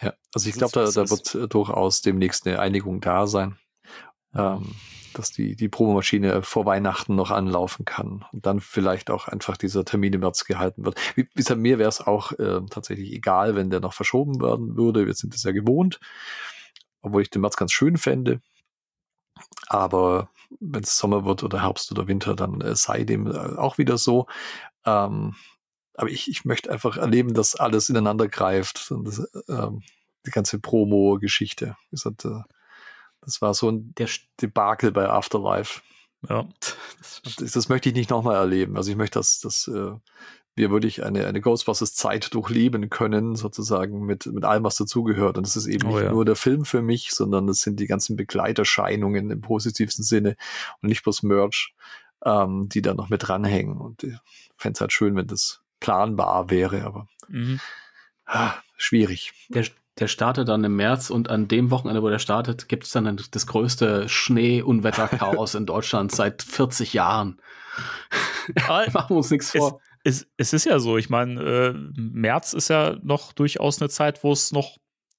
ja, 0.00 0.12
also 0.34 0.48
ich 0.48 0.54
glaube, 0.54 0.72
da, 0.72 0.90
da 0.90 1.10
wird 1.10 1.34
äh, 1.34 1.48
durchaus 1.48 2.02
demnächst 2.02 2.46
eine 2.46 2.58
Einigung 2.58 3.00
da 3.00 3.26
sein, 3.26 3.58
ähm, 4.34 4.74
dass 5.14 5.30
die, 5.30 5.56
die 5.56 5.68
Promomaschine 5.68 6.42
vor 6.42 6.66
Weihnachten 6.66 7.14
noch 7.14 7.30
anlaufen 7.30 7.84
kann 7.86 8.24
und 8.32 8.44
dann 8.44 8.60
vielleicht 8.60 9.10
auch 9.10 9.28
einfach 9.28 9.56
dieser 9.56 9.84
Termin 9.84 10.12
im 10.12 10.20
März 10.20 10.44
gehalten 10.44 10.84
wird. 10.84 10.98
Wie, 11.16 11.22
wie 11.22 11.34
gesagt, 11.34 11.60
mir 11.60 11.78
wäre 11.78 11.88
es 11.88 12.00
auch 12.00 12.32
äh, 12.32 12.60
tatsächlich 12.68 13.12
egal, 13.12 13.56
wenn 13.56 13.70
der 13.70 13.80
noch 13.80 13.94
verschoben 13.94 14.40
werden 14.40 14.76
würde. 14.76 15.06
Wir 15.06 15.14
sind 15.14 15.34
es 15.34 15.42
ja 15.42 15.52
gewohnt, 15.52 15.98
obwohl 17.00 17.22
ich 17.22 17.30
den 17.30 17.40
März 17.40 17.56
ganz 17.56 17.72
schön 17.72 17.96
fände. 17.96 18.42
Aber 19.68 20.30
wenn 20.60 20.82
es 20.82 20.96
Sommer 20.98 21.24
wird 21.24 21.42
oder 21.42 21.62
Herbst 21.62 21.90
oder 21.90 22.06
Winter, 22.06 22.34
dann 22.34 22.60
äh, 22.60 22.76
sei 22.76 23.04
dem 23.04 23.26
äh, 23.26 23.56
auch 23.56 23.78
wieder 23.78 23.98
so. 23.98 24.26
Ähm, 24.84 25.34
aber 25.96 26.10
ich, 26.10 26.28
ich 26.28 26.44
möchte 26.44 26.70
einfach 26.70 26.96
erleben, 26.96 27.34
dass 27.34 27.56
alles 27.56 27.88
ineinander 27.88 28.28
greift. 28.28 28.90
Und 28.90 29.06
das, 29.06 29.26
ähm, 29.48 29.82
die 30.26 30.30
ganze 30.30 30.58
Promo-Geschichte. 30.58 31.76
Das, 31.90 32.04
äh, 32.04 33.40
war 33.40 33.54
so 33.54 33.70
ein 33.70 33.94
Der 33.96 34.08
Debakel 34.40 34.92
bei 34.92 35.08
Afterlife. 35.08 35.80
Ja. 36.28 36.48
Das, 37.24 37.52
das 37.52 37.68
möchte 37.68 37.88
ich 37.88 37.94
nicht 37.94 38.10
nochmal 38.10 38.36
erleben. 38.36 38.76
Also 38.76 38.90
ich 38.90 38.96
möchte, 38.96 39.18
dass, 39.18 39.40
dass 39.40 39.68
äh, 39.68 39.92
wir 40.54 40.70
wirklich 40.70 41.04
eine, 41.04 41.26
eine 41.26 41.40
Ghostbusters-Zeit 41.40 42.34
durchleben 42.34 42.88
können, 42.88 43.36
sozusagen 43.36 44.04
mit, 44.06 44.26
mit 44.26 44.44
allem, 44.44 44.64
was 44.64 44.76
dazugehört. 44.76 45.36
Und 45.36 45.46
das 45.46 45.56
ist 45.56 45.66
eben 45.66 45.88
oh, 45.88 45.94
nicht 45.94 46.04
ja. 46.04 46.10
nur 46.10 46.24
der 46.24 46.36
Film 46.36 46.64
für 46.64 46.82
mich, 46.82 47.10
sondern 47.10 47.46
das 47.46 47.60
sind 47.60 47.78
die 47.78 47.86
ganzen 47.86 48.16
Begleiterscheinungen 48.16 49.30
im 49.30 49.40
positivsten 49.40 50.04
Sinne 50.04 50.36
und 50.80 50.88
nicht 50.88 51.02
bloß 51.02 51.22
Merch, 51.22 51.74
ähm, 52.24 52.68
die 52.68 52.82
da 52.82 52.94
noch 52.94 53.10
mit 53.10 53.28
dranhängen. 53.28 53.76
Und 53.76 54.02
ich 54.02 54.14
fände 54.56 54.76
es 54.76 54.80
halt 54.80 54.92
schön, 54.92 55.14
wenn 55.14 55.26
das 55.26 55.62
planbar 55.80 56.50
wäre, 56.50 56.84
aber 56.84 57.08
mhm. 57.28 57.60
ah, 58.26 58.54
schwierig. 58.76 59.32
Der, 59.48 59.64
der 59.98 60.08
startet 60.08 60.48
dann 60.48 60.64
im 60.64 60.76
März 60.76 61.10
und 61.10 61.30
an 61.30 61.48
dem 61.48 61.70
Wochenende, 61.70 62.02
wo 62.02 62.08
der 62.08 62.18
startet, 62.18 62.68
gibt 62.68 62.84
es 62.84 62.90
dann 62.90 63.20
das 63.30 63.46
größte 63.46 64.08
Schnee-Unwetter-Chaos 64.08 65.54
in 65.54 65.66
Deutschland 65.66 66.12
seit 66.12 66.42
40 66.42 66.92
Jahren. 66.92 67.40
Machen 68.68 69.10
wir 69.10 69.16
uns 69.16 69.30
nichts 69.30 69.52
vor. 69.52 69.80
Es, 70.04 70.22
es, 70.22 70.28
es, 70.36 70.52
ist 70.52 70.66
ja 70.66 70.78
so, 70.78 70.96
ich 70.98 71.10
meine, 71.10 71.40
äh, 71.40 71.74
März 71.96 72.52
ist 72.52 72.68
ja 72.68 72.96
noch 73.02 73.32
durchaus 73.32 73.80
eine 73.80 73.88
Zeit, 73.88 74.22
wo 74.22 74.32
es 74.32 74.52
noch 74.52 74.76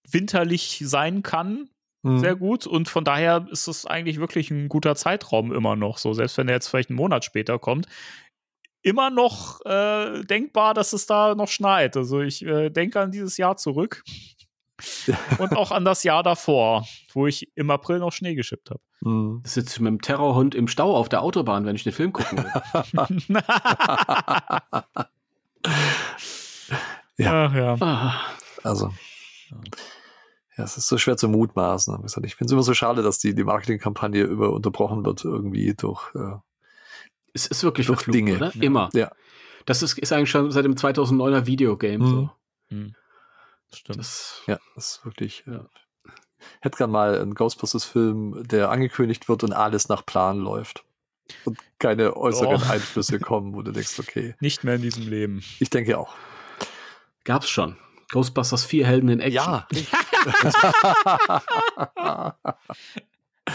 winterlich 0.09 0.81
sein 0.85 1.23
kann. 1.23 1.69
Mhm. 2.03 2.19
Sehr 2.19 2.35
gut. 2.35 2.67
Und 2.67 2.87
von 2.87 3.03
daher 3.03 3.47
ist 3.51 3.67
es 3.67 3.85
eigentlich 3.85 4.19
wirklich 4.19 4.51
ein 4.51 4.69
guter 4.69 4.95
Zeitraum 4.95 5.53
immer 5.53 5.75
noch 5.75 5.97
so. 5.97 6.13
Selbst 6.13 6.37
wenn 6.37 6.47
er 6.47 6.55
jetzt 6.55 6.67
vielleicht 6.67 6.89
einen 6.89 6.97
Monat 6.97 7.25
später 7.25 7.59
kommt, 7.59 7.87
immer 8.87 9.09
noch 9.09 9.59
äh, 9.65 10.23
denkbar, 10.23 10.73
dass 10.73 10.93
es 10.93 11.05
da 11.05 11.35
noch 11.35 11.49
schneit. 11.49 11.97
Also 11.97 12.21
ich 12.21 12.45
äh, 12.45 12.69
denke 12.69 13.01
an 13.01 13.11
dieses 13.11 13.35
Jahr 13.37 13.57
zurück. 13.57 14.03
und 15.39 15.57
auch 15.57 15.71
an 15.71 15.83
das 15.85 16.03
Jahr 16.03 16.21
davor, 16.21 16.85
wo 17.13 17.25
ich 17.25 17.49
im 17.55 17.71
April 17.71 17.97
noch 17.97 18.13
Schnee 18.13 18.35
geschippt 18.35 18.69
habe. 18.69 18.79
Mhm. 19.01 19.41
Sitzt 19.43 19.79
mit 19.79 19.87
dem 19.87 20.01
Terrorhund 20.01 20.53
im 20.53 20.67
Stau 20.67 20.95
auf 20.95 21.09
der 21.09 21.23
Autobahn, 21.23 21.65
wenn 21.65 21.75
ich 21.75 21.83
den 21.83 21.93
Film 21.93 22.13
gucken 22.13 22.43
will. 22.43 22.51
ja. 27.17 27.47
Ach, 27.47 27.55
ja. 27.55 27.75
Ah. 27.79 28.21
Also. 28.63 28.93
Ja, 30.57 30.63
es 30.63 30.77
ist 30.77 30.87
so 30.87 30.99
schwer 30.99 31.17
zu 31.17 31.27
mutmaßen. 31.27 31.99
Ich 32.23 32.35
finde 32.35 32.45
es 32.45 32.51
immer 32.51 32.63
so 32.63 32.75
schade, 32.75 33.01
dass 33.01 33.17
die, 33.17 33.33
die 33.33 33.43
Marketingkampagne 33.43 34.23
über 34.23 34.53
unterbrochen 34.53 35.03
wird, 35.03 35.25
irgendwie 35.25 35.73
durch 35.73 36.13
äh, 36.13 36.35
es 37.33 37.47
ist 37.47 37.63
wirklich 37.63 37.87
durch 37.87 38.03
Dinge. 38.05 38.35
Oder? 38.37 38.53
Immer. 38.55 38.89
Ja. 38.93 39.11
Das 39.65 39.81
ist, 39.83 39.97
ist 39.97 40.13
eigentlich 40.13 40.29
schon 40.31 40.51
seit 40.51 40.63
dem 40.65 40.75
2009er 40.75 41.45
Videogame 41.45 42.03
mhm. 42.03 42.07
so. 42.09 42.29
Mhm. 42.69 42.95
Stimmt. 43.73 43.99
Das, 43.99 44.41
ja, 44.47 44.57
das 44.75 44.97
ist 44.97 45.05
wirklich. 45.05 45.43
Ja. 45.45 45.65
Hätte 46.61 46.77
gern 46.77 46.91
mal 46.91 47.19
einen 47.19 47.35
Ghostbusters-Film, 47.35 48.47
der 48.47 48.69
angekündigt 48.69 49.27
wird 49.27 49.43
und 49.43 49.51
alles 49.53 49.89
nach 49.89 50.05
Plan 50.05 50.37
läuft. 50.39 50.85
und 51.43 51.57
keine 51.79 52.15
äußeren 52.15 52.61
Oh. 52.63 52.71
Einflüsse 52.71 53.19
kommen, 53.29 53.53
wo 53.53 53.61
du 53.61 53.71
denkst, 53.73 53.99
okay, 53.99 54.35
Nicht 54.39 54.63
mehr 54.63 54.75
in 54.75 54.81
diesem 54.81 55.09
Leben. 55.09 55.43
ich 55.59 55.69
denke 55.69 55.97
auch. 55.97 56.15
Gab's 57.25 57.49
schon. 57.49 57.75
Ghostbusters 58.11 58.63
4 58.63 58.87
Helden 58.87 59.09
in 59.09 59.19
Action. 59.19 59.35
Ja, 59.35 59.67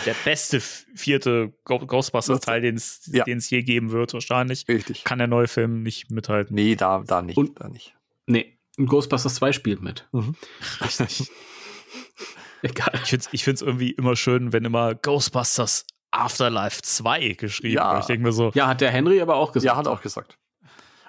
Der 0.07 0.15
beste 0.25 0.61
vierte 0.61 1.53
Ghostbusters-Teil, 1.65 2.61
den 2.63 2.77
es 2.77 3.03
Ja. 3.13 3.25
je 3.27 3.63
geben 3.63 3.91
wird, 3.91 4.15
wahrscheinlich. 4.15 4.67
richtig. 4.69 5.05
Kann 5.05 5.19
der 5.19 5.27
neue 5.29 5.49
Film 5.49 5.83
nicht 5.83 6.11
mithalten. 6.11 6.55
Nee, 6.55 6.75
da, 6.77 7.03
da 7.07 7.23
nicht, 7.23 7.37
Und- 7.37 7.61
da 7.61 7.69
nicht. 7.69 7.95
Nee, 8.27 8.59
und 8.79 8.87
Ghostbusters 8.87 9.35
2 9.35 9.53
spielt 9.53 9.83
mit. 9.83 10.09
Richtig. 10.81 11.31
Egal. 12.63 12.93
Ich 13.03 13.11
finde 13.11 13.25
es 13.27 13.29
ich 13.33 13.45
find's 13.45 13.61
irgendwie 13.63 13.91
immer 13.91 14.15
schön, 14.17 14.53
wenn 14.53 14.65
immer 14.65 14.95
Ghostbusters 14.95 15.85
Afterlife 16.13 16.81
2 16.83 17.31
geschrieben 17.35 17.75
Ja. 17.75 17.93
wird. 17.93 18.03
Ich 18.03 18.07
denke 18.07 18.23
mir 18.25 18.33
so, 18.33 18.51
Ja, 18.55 18.69
hat 18.69 18.81
der 18.81 18.91
Henry 18.91 19.21
aber 19.21 19.37
auch 19.37 19.53
gesagt. 19.53 19.67
Ja, 19.67 19.77
hat 19.77 19.87
er 19.87 19.93
auch 19.93 20.03
gesagt. 20.03 20.39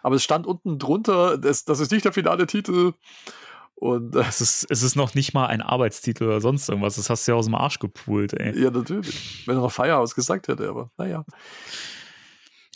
Aber 0.01 0.15
es 0.15 0.23
stand 0.23 0.45
unten 0.47 0.79
drunter, 0.79 1.37
das, 1.37 1.63
das 1.63 1.79
ist 1.79 1.91
nicht 1.91 2.03
der 2.05 2.11
finale 2.13 2.47
Titel. 2.47 2.93
Und 3.83 4.15
äh, 4.15 4.19
es 4.21 4.39
ist, 4.39 4.65
es 4.69 4.81
ist 4.81 4.95
noch 4.95 5.13
nicht 5.13 5.33
mal 5.33 5.47
ein 5.47 5.61
Arbeitstitel 5.61 6.23
oder 6.23 6.39
sonst 6.39 6.69
irgendwas. 6.69 6.95
Das 6.95 7.09
hast 7.09 7.27
du 7.27 7.33
ja 7.33 7.37
aus 7.37 7.45
dem 7.47 7.55
Arsch 7.55 7.79
gepult, 7.79 8.31
ey. 8.33 8.57
ja, 8.57 8.71
natürlich. 8.71 9.45
Wenn 9.45 9.57
er 9.57 9.61
noch 9.61 9.71
Firehouse 9.73 10.15
gesagt 10.15 10.47
hätte, 10.47 10.69
aber 10.69 10.89
naja. 10.97 11.25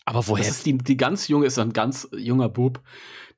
Aber 0.04 0.20
Das 0.20 0.28
woher? 0.28 0.46
ist 0.50 0.66
die, 0.66 0.78
die 0.78 0.98
ganz 0.98 1.30
junge 1.30 1.46
ist 1.46 1.60
ein 1.60 1.72
ganz 1.72 2.10
junger 2.14 2.50
Bub, 2.50 2.82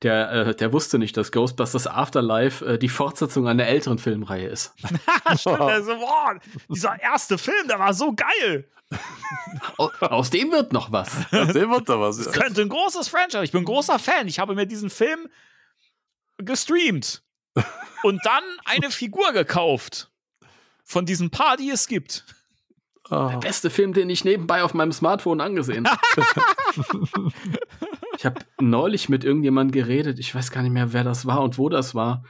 der, 0.01 0.31
äh, 0.31 0.55
der 0.55 0.73
wusste 0.73 0.97
nicht, 0.97 1.15
dass 1.15 1.31
Ghostbusters 1.31 1.85
Afterlife 1.85 2.65
äh, 2.65 2.79
die 2.79 2.89
Fortsetzung 2.89 3.47
einer 3.47 3.67
älteren 3.67 3.99
Filmreihe 3.99 4.47
ist. 4.47 4.73
Stimmt, 5.37 5.59
also, 5.61 5.95
boah, 5.95 6.39
dieser 6.69 6.99
erste 6.99 7.37
Film, 7.37 7.67
der 7.67 7.77
war 7.77 7.93
so 7.93 8.15
geil. 8.15 8.67
Aus, 9.77 9.91
aus 10.01 10.29
dem 10.31 10.51
wird 10.51 10.73
noch 10.73 10.91
was. 10.91 11.11
Aus 11.31 11.53
dem 11.53 11.69
wird 11.69 11.87
da 11.87 11.99
was. 11.99 12.17
Das 12.17 12.33
Ja. 12.33 12.41
könnte 12.41 12.61
ein 12.63 12.69
großes 12.69 13.09
Franchise. 13.09 13.43
Ich 13.43 13.51
bin 13.51 13.61
ein 13.61 13.65
großer 13.65 13.99
Fan. 13.99 14.27
Ich 14.27 14.39
habe 14.39 14.55
mir 14.55 14.65
diesen 14.65 14.89
Film 14.89 15.27
gestreamt 16.37 17.21
und 18.03 18.19
dann 18.26 18.43
eine 18.65 18.91
Figur 18.91 19.31
gekauft 19.34 20.11
von 20.84 21.05
diesen 21.05 21.30
paar, 21.30 21.57
die 21.57 21.69
es 21.69 21.88
gibt. 21.88 22.26
Ah, 23.09 23.38
Beste 23.38 23.69
Film, 23.69 23.93
den 23.93 24.09
ich 24.09 24.23
nebenbei 24.23 24.63
auf 24.63 24.73
meinem 24.73 24.91
Smartphone 24.91 25.41
angesehen 25.41 25.88
habe. 25.88 25.99
ich 28.17 28.26
habe 28.26 28.41
neulich 28.59 29.09
mit 29.09 29.23
irgendjemandem 29.23 29.71
geredet. 29.71 30.19
Ich 30.19 30.34
weiß 30.34 30.51
gar 30.51 30.61
nicht 30.61 30.73
mehr, 30.73 30.93
wer 30.93 31.03
das 31.03 31.26
war 31.26 31.41
und 31.41 31.57
wo 31.57 31.69
das 31.69 31.95
war. 31.95 32.23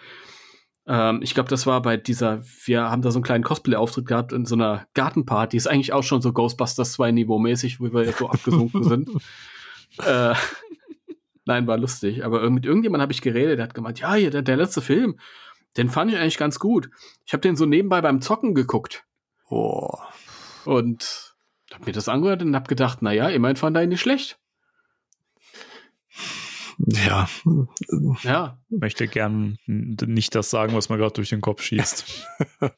Ähm, 0.87 1.21
ich 1.21 1.33
glaube, 1.33 1.49
das 1.49 1.67
war 1.67 1.81
bei 1.81 1.97
dieser, 1.97 2.43
wir 2.65 2.89
haben 2.89 3.01
da 3.01 3.11
so 3.11 3.17
einen 3.17 3.23
kleinen 3.23 3.43
Cosplay-Auftritt 3.43 4.05
gehabt 4.05 4.31
in 4.31 4.45
so 4.45 4.55
einer 4.55 4.87
Gartenparty. 4.93 5.57
Ist 5.57 5.67
eigentlich 5.67 5.91
auch 5.91 6.03
schon 6.03 6.21
so 6.21 6.31
Ghostbusters 6.31 6.93
2 6.93 7.11
Niveau-mäßig, 7.11 7.79
wo 7.79 7.91
wir 7.91 8.05
jetzt 8.05 8.19
so 8.19 8.29
abgesunken 8.29 8.83
sind. 8.83 9.09
Äh, 10.05 10.35
nein, 11.49 11.67
war 11.67 11.77
lustig. 11.77 12.23
Aber 12.23 12.49
mit 12.49 12.65
irgendjemandem 12.65 13.03
habe 13.03 13.11
ich 13.11 13.21
geredet, 13.21 13.57
der 13.57 13.65
hat 13.65 13.73
gemeint, 13.73 13.99
ja, 13.99 14.13
hier, 14.13 14.31
der, 14.31 14.41
der 14.41 14.55
letzte 14.55 14.81
Film, 14.81 15.19
den 15.75 15.89
fand 15.89 16.11
ich 16.11 16.17
eigentlich 16.17 16.37
ganz 16.37 16.59
gut. 16.59 16.89
Ich 17.25 17.33
habe 17.33 17.41
den 17.41 17.55
so 17.55 17.65
nebenbei 17.65 18.01
beim 18.01 18.21
Zocken 18.21 18.55
geguckt. 18.55 19.03
oh. 19.49 19.91
Und 20.65 21.35
hab 21.73 21.85
mir 21.85 21.91
das 21.91 22.09
angehört 22.09 22.41
und 22.41 22.55
hab 22.55 22.67
gedacht, 22.67 23.01
naja, 23.01 23.29
immerhin 23.29 23.55
fand 23.55 23.75
er 23.75 23.83
ihn 23.83 23.89
nicht 23.89 24.01
schlecht. 24.01 24.39
Ja. 26.77 27.27
Ja. 28.23 28.57
Möchte 28.69 29.07
gern 29.07 29.57
nicht 29.65 30.35
das 30.35 30.49
sagen, 30.49 30.73
was 30.73 30.89
mir 30.89 30.97
gerade 30.97 31.13
durch 31.13 31.29
den 31.29 31.41
Kopf 31.41 31.61
schießt. 31.63 32.05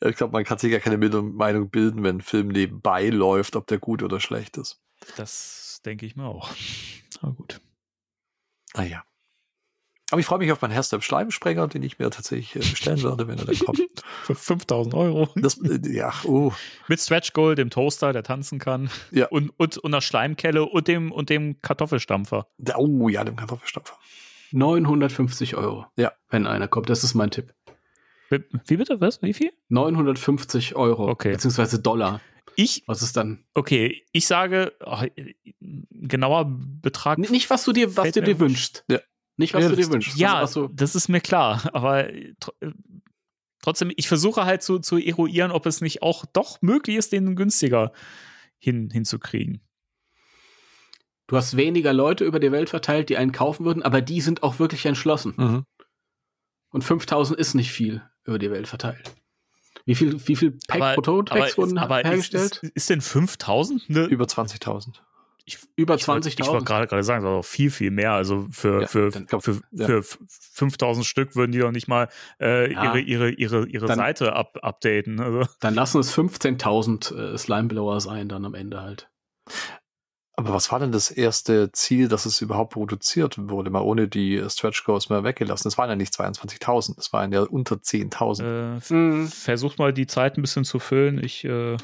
Ich 0.00 0.16
glaube, 0.16 0.32
man 0.32 0.44
kann 0.44 0.56
sich 0.56 0.72
ja 0.72 0.78
keine 0.78 0.96
Meinung 0.96 1.34
Meinung 1.34 1.68
bilden, 1.68 2.02
wenn 2.02 2.16
ein 2.16 2.20
Film 2.22 2.48
nebenbei 2.48 3.10
läuft, 3.10 3.54
ob 3.54 3.66
der 3.66 3.78
gut 3.78 4.02
oder 4.02 4.18
schlecht 4.18 4.56
ist. 4.56 4.80
Das 5.16 5.82
denke 5.84 6.06
ich 6.06 6.16
mir 6.16 6.24
auch. 6.24 6.50
Aber 7.20 7.32
gut. 7.34 7.60
Naja. 8.76 9.04
Aber 10.10 10.20
ich 10.20 10.26
freue 10.26 10.38
mich 10.40 10.52
auf 10.52 10.60
meinen 10.60 10.72
Herstep 10.72 11.02
Schleimsprenger, 11.02 11.68
den 11.68 11.82
ich 11.82 11.98
mir 11.98 12.10
tatsächlich 12.10 12.54
äh, 12.54 12.58
bestellen 12.58 13.02
werde, 13.02 13.28
wenn 13.28 13.38
er 13.38 13.46
dann 13.46 13.58
kommt. 13.58 13.80
Für 14.24 14.34
5000 14.34 14.94
Euro. 14.94 15.30
Das, 15.36 15.56
äh, 15.62 15.80
ja, 15.90 16.12
oh. 16.24 16.52
Mit 16.86 17.00
Stretch 17.00 17.32
Goal, 17.32 17.54
dem 17.54 17.70
Toaster, 17.70 18.12
der 18.12 18.22
tanzen 18.22 18.58
kann. 18.58 18.90
Ja. 19.10 19.28
Und, 19.28 19.50
und, 19.56 19.78
und 19.78 19.86
einer 19.94 20.02
Schleimkelle 20.02 20.64
und 20.66 20.86
dem, 20.88 21.12
und 21.12 21.30
dem 21.30 21.62
Kartoffelstampfer. 21.62 22.46
Der- 22.58 22.78
Oh 22.78 23.08
ja, 23.08 23.24
dem 23.24 23.36
Kartoffelstampfer. 23.36 23.96
950 24.50 25.56
Euro. 25.56 25.86
Ja. 25.96 26.12
Wenn 26.28 26.46
einer 26.46 26.68
kommt, 26.68 26.90
das 26.90 27.04
ist 27.04 27.14
mein 27.14 27.30
Tipp. 27.30 27.54
Wie 28.28 28.42
wie 28.66 28.76
bitte? 28.76 29.00
Was? 29.00 29.22
Wie 29.22 29.32
viel? 29.32 29.50
950 29.70 30.74
Euro. 30.76 31.08
Okay. 31.08 31.32
Beziehungsweise 31.32 31.80
Dollar. 31.80 32.20
Ich, 32.56 32.82
Was 32.86 33.02
ist 33.02 33.16
dann? 33.16 33.44
okay, 33.54 34.04
ich 34.12 34.26
sage, 34.26 34.72
ach, 34.80 35.04
genauer 35.60 36.46
Betrag. 36.48 37.18
N- 37.18 37.30
Nicht, 37.30 37.50
was 37.50 37.64
du 37.64 37.72
dir, 37.72 37.96
was 37.96 38.12
du 38.12 38.22
dir 38.22 38.38
wünschst. 38.38 38.84
Ja. 38.90 39.00
Nicht, 39.36 39.54
was 39.54 39.66
du 39.68 39.76
dir 39.76 39.88
wünschst. 39.90 40.16
Ja, 40.18 40.34
Also, 40.36 40.68
das 40.68 40.94
ist 40.94 41.08
mir 41.08 41.20
klar. 41.20 41.62
Aber 41.72 42.04
tr- 42.08 42.52
äh, 42.60 42.72
trotzdem, 43.62 43.90
ich 43.96 44.08
versuche 44.08 44.44
halt 44.44 44.62
zu, 44.62 44.78
zu 44.78 44.98
eruieren, 44.98 45.50
ob 45.50 45.66
es 45.66 45.80
nicht 45.80 46.02
auch 46.02 46.24
doch 46.26 46.60
möglich 46.62 46.96
ist, 46.96 47.12
den 47.12 47.34
günstiger 47.36 47.92
hin, 48.58 48.90
hinzukriegen. 48.90 49.60
du 51.28 51.36
hast 51.36 51.56
weniger 51.56 51.92
Leute 51.92 52.24
über 52.24 52.38
die 52.40 52.52
Welt 52.52 52.68
verteilt, 52.70 53.08
die 53.08 53.16
einen 53.16 53.32
kaufen 53.32 53.64
würden, 53.64 53.82
aber 53.82 54.00
die 54.02 54.20
sind 54.20 54.42
auch 54.42 54.58
wirklich 54.58 54.84
entschlossen. 54.86 55.34
Mhm. 55.36 55.64
Und 56.70 56.82
5000 56.84 57.38
ist 57.38 57.54
nicht 57.54 57.70
viel 57.72 58.02
über 58.24 58.38
die 58.38 58.50
Welt 58.50 58.68
verteilt. 58.68 59.14
Wie 59.84 59.94
viel, 59.94 60.28
wie 60.28 60.36
viel 60.36 60.58
Pack 60.68 60.80
aber 60.80 60.94
Prototypes 60.94 61.50
ist- 61.50 61.58
wurden 61.58 61.78
aber 61.78 62.00
ist, 62.00 62.06
hergestellt? 62.08 62.60
ist, 62.62 62.72
ist 62.76 62.90
denn 62.90 63.00
5000 63.00 63.82
eine, 63.88 64.04
Über 64.06 64.24
20.000. 64.26 65.02
ich, 65.44 65.58
Über 65.76 65.96
Ich 65.96 66.06
wollte 66.06 66.28
ich 66.28 66.36
20.000. 66.36 66.46
wollte 66.52 66.64
gerade 66.64 66.86
gerade 66.86 67.02
sagen, 67.02 67.24
ist 67.24 67.28
auch 67.30 67.42
viel, 67.44 67.70
viel 67.70 67.90
mehr. 67.90 68.12
Also 68.12 68.46
für, 68.50 68.82
Ja, 68.82 68.86
für, 68.86 69.10
dann- 69.10 69.40
für, 69.40 69.60
ja. 69.72 69.86
für 69.86 70.02
5000 70.28 71.04
Stück 71.04 71.34
würden 71.34 71.50
die 71.52 71.58
doch 71.58 71.72
nicht 71.72 71.88
mal 71.88 72.08
äh, 72.40 72.72
Ja. 72.72 72.84
ihre, 72.94 73.00
ihre, 73.00 73.30
ihre, 73.30 73.66
ihre 73.66 73.86
Dann- 73.86 73.96
Seite 73.98 74.34
up, 74.34 74.58
updaten. 74.62 75.18
Also, 75.20 75.46
Dann 75.60 75.74
lassen 75.74 75.98
es 76.00 76.12
15.000 76.16 77.12
äh, 77.34 77.36
Slimeblower 77.38 78.00
sein, 78.00 78.28
dann 78.28 78.44
am 78.44 78.54
Ende 78.54 78.80
halt. 78.82 79.08
Aber 80.34 80.54
was 80.54 80.72
war 80.72 80.78
denn 80.78 80.92
das 80.92 81.10
erste 81.10 81.70
Ziel, 81.72 82.08
dass 82.08 82.24
es 82.24 82.40
überhaupt 82.40 82.72
produziert 82.72 83.36
wurde, 83.38 83.70
mal 83.70 83.82
ohne 83.82 84.08
die 84.08 84.36
äh, 84.36 84.48
Stretch 84.48 84.84
Goals 84.84 85.10
mehr 85.10 85.24
weggelassen? 85.24 85.64
Das 85.68 85.76
waren 85.76 85.90
ja 85.90 85.96
nicht 85.96 86.14
22.000, 86.14 86.96
das 86.96 87.12
waren 87.12 87.32
ja 87.32 87.42
unter 87.42 87.76
10.000. 87.76 88.42
äh, 88.42 88.94
Mhm. 88.94 89.28
versucht 89.28 89.78
mal 89.78 89.92
die 89.92 90.06
Zeit 90.06 90.38
ein 90.38 90.42
bisschen 90.42 90.64
zu 90.64 90.78
füllen. 90.78 91.22
Ich 91.22 91.44
äh, 91.44 91.76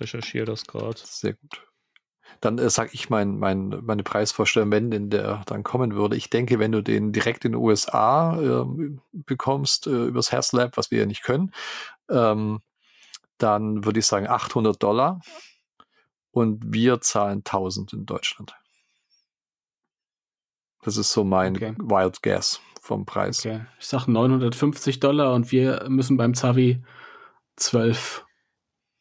recherchiere 0.00 0.44
das 0.44 0.64
gerade. 0.64 0.96
Sehr 1.02 1.32
gut. 1.34 1.62
Dann 2.40 2.58
äh, 2.58 2.70
sage 2.70 2.90
ich 2.92 3.10
mein, 3.10 3.36
mein, 3.38 3.80
meine 3.82 4.04
Preisvorstellung, 4.04 4.70
wenn 4.70 4.92
denn 4.92 5.10
der 5.10 5.42
dann 5.46 5.64
kommen 5.64 5.96
würde. 5.96 6.16
Ich 6.16 6.30
denke, 6.30 6.60
wenn 6.60 6.70
du 6.70 6.82
den 6.82 7.12
direkt 7.12 7.44
in 7.44 7.52
den 7.52 7.60
USA 7.60 8.38
ähm, 8.40 9.00
bekommst, 9.12 9.88
äh, 9.88 10.04
übers 10.04 10.30
Lab, 10.52 10.76
was 10.76 10.92
wir 10.92 11.00
ja 11.00 11.06
nicht 11.06 11.24
können, 11.24 11.50
ähm, 12.08 12.60
dann 13.38 13.84
würde 13.84 13.98
ich 13.98 14.06
sagen 14.06 14.28
800 14.28 14.80
Dollar 14.80 15.20
und 16.38 16.72
wir 16.72 17.00
zahlen 17.00 17.38
1000 17.38 17.92
in 17.92 18.06
Deutschland. 18.06 18.54
Das 20.82 20.96
ist 20.96 21.12
so 21.12 21.24
mein 21.24 21.56
Okay. 21.56 21.74
Wild 21.78 22.22
Guess 22.22 22.60
vom 22.80 23.04
Preis. 23.04 23.40
Okay. 23.44 23.66
Ich 23.78 23.86
sag 23.86 24.06
950 24.06 25.00
Dollar 25.00 25.34
und 25.34 25.52
wir 25.52 25.84
müssen 25.88 26.16
beim 26.16 26.34
Zavi 26.34 26.82
12, 27.56 28.24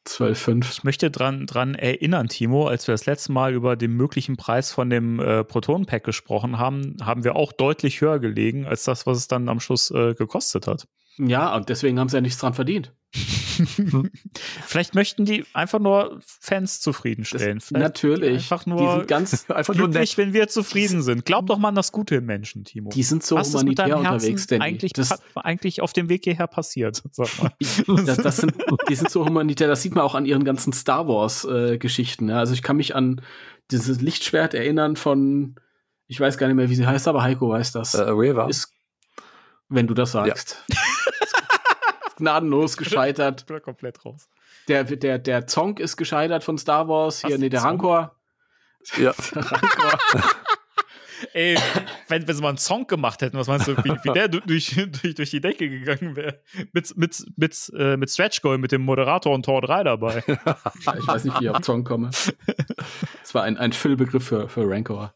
12,5. 0.07 0.71
Ich 0.71 0.83
möchte 0.83 1.11
dran, 1.11 1.45
dran 1.45 1.75
erinnern, 1.75 2.27
Timo, 2.27 2.67
als 2.67 2.87
wir 2.87 2.93
das 2.93 3.05
letzte 3.05 3.31
Mal 3.31 3.53
über 3.53 3.75
den 3.75 3.93
möglichen 3.93 4.35
Preis 4.37 4.71
von 4.71 4.89
dem 4.89 5.19
äh, 5.19 5.43
Proton-Pack 5.43 6.03
gesprochen 6.03 6.57
haben, 6.57 6.97
haben 7.01 7.23
wir 7.23 7.35
auch 7.35 7.51
deutlich 7.53 8.01
höher 8.01 8.19
gelegen 8.19 8.65
als 8.65 8.83
das, 8.83 9.05
was 9.05 9.17
es 9.17 9.27
dann 9.27 9.47
am 9.49 9.59
Schluss 9.59 9.91
äh, 9.91 10.13
gekostet 10.15 10.67
hat. 10.67 10.87
Ja, 11.17 11.55
und 11.55 11.69
deswegen 11.69 11.99
haben 11.99 12.09
sie 12.09 12.17
ja 12.17 12.21
nichts 12.21 12.39
dran 12.39 12.53
verdient. 12.53 12.93
Vielleicht 14.65 14.93
möchten 14.93 15.25
die 15.25 15.45
einfach 15.53 15.79
nur 15.79 16.19
Fans 16.25 16.79
zufriedenstellen. 16.79 17.59
Vielleicht 17.59 17.83
Natürlich. 17.83 18.33
Einfach 18.33 18.63
die 18.65 18.69
nur 18.69 18.97
sind 18.97 19.07
ganz, 19.07 19.45
Einfach 19.49 19.73
nur 19.73 19.89
glücklich, 19.89 20.17
nett. 20.17 20.27
wenn 20.27 20.33
wir 20.33 20.47
zufrieden 20.47 21.01
sind. 21.01 21.25
Glaub 21.25 21.47
doch 21.47 21.57
mal 21.57 21.69
an 21.69 21.75
das 21.75 21.91
Gute 21.91 22.15
im 22.15 22.25
Menschen, 22.25 22.65
Timo. 22.65 22.89
die 22.89 23.03
sind 23.03 23.23
so 23.23 23.35
Was 23.35 23.47
ist 23.49 23.63
mit 23.63 23.79
humanitär 23.79 23.97
unterwegs, 23.97 24.47
denn 24.47 24.61
eigentlich, 24.61 24.93
das, 24.93 25.19
eigentlich 25.35 25.81
auf 25.81 25.93
dem 25.93 26.09
Weg 26.09 26.25
hierher 26.25 26.47
passiert? 26.47 27.01
Sag 27.11 27.29
mal. 27.41 27.51
das, 28.05 28.17
das 28.17 28.37
sind, 28.37 28.53
die 28.89 28.95
sind 28.95 29.09
so 29.09 29.25
humanitär, 29.25 29.67
das 29.67 29.81
sieht 29.81 29.95
man 29.95 30.03
auch 30.03 30.15
an 30.15 30.25
ihren 30.25 30.43
ganzen 30.43 30.73
Star 30.73 31.07
Wars-Geschichten. 31.07 32.29
ja. 32.29 32.39
Also 32.39 32.53
ich 32.53 32.61
kann 32.61 32.77
mich 32.77 32.95
an 32.95 33.21
dieses 33.71 34.01
Lichtschwert 34.01 34.53
erinnern 34.53 34.95
von, 34.95 35.55
ich 36.07 36.19
weiß 36.19 36.37
gar 36.37 36.47
nicht 36.47 36.55
mehr, 36.55 36.69
wie 36.69 36.75
sie 36.75 36.85
heißt, 36.85 37.07
aber 37.07 37.23
Heiko 37.23 37.49
weiß 37.49 37.71
das. 37.71 37.93
Äh, 37.95 38.03
Reva. 38.03 38.47
ist, 38.47 38.71
wenn 39.69 39.87
du 39.87 39.93
das 39.93 40.11
sagst. 40.13 40.63
Gnadenlos 42.17 42.77
gescheitert. 42.77 43.41
Ich 43.41 43.45
bin 43.45 43.55
da 43.57 43.59
komplett 43.59 44.03
raus. 44.05 44.29
Der, 44.67 44.83
der, 44.83 45.19
der 45.19 45.47
Zonk 45.47 45.79
ist 45.79 45.97
gescheitert 45.97 46.43
von 46.43 46.57
Star 46.57 46.87
Wars. 46.87 47.21
Hier, 47.21 47.31
Was, 47.35 47.39
nee, 47.39 47.49
der 47.49 47.61
Zonk? 47.61 47.83
Rancor. 47.83 48.15
ja. 48.97 49.13
Der 49.35 49.51
Rancor. 49.51 49.99
Ey, 51.33 51.57
wenn, 52.09 52.27
wenn 52.27 52.35
sie 52.35 52.41
mal 52.43 52.49
einen 52.49 52.59
Song 52.59 52.85
gemacht 52.85 53.23
hätten, 53.23 53.37
was 53.39 53.47
meinst 53.47 53.67
du, 53.67 53.75
wie, 53.77 53.89
wie 54.03 54.13
der 54.13 54.27
du- 54.27 54.39
durch, 54.39 54.75
durch, 55.01 55.15
durch 55.15 55.31
die 55.31 55.41
Decke 55.41 55.67
gegangen 55.67 56.15
wäre? 56.15 56.41
Mit, 56.73 56.95
mit, 56.95 57.25
mit, 57.35 57.71
äh, 57.75 57.97
mit 57.97 58.11
Stretch 58.11 58.39
Goal, 58.43 58.59
mit 58.59 58.71
dem 58.71 58.83
Moderator 58.83 59.33
und 59.33 59.43
Tor 59.43 59.61
3 59.61 59.83
dabei. 59.83 60.23
Ich 60.27 61.07
weiß 61.07 61.23
nicht, 61.23 61.39
wie 61.39 61.45
ich 61.45 61.49
auf 61.49 61.65
Song 61.65 61.83
komme. 61.83 62.11
Das 63.21 63.33
war 63.33 63.41
ein, 63.43 63.57
ein 63.57 63.73
Füllbegriff 63.73 64.25
für, 64.27 64.47
für 64.47 64.69
Rancor. 64.69 65.15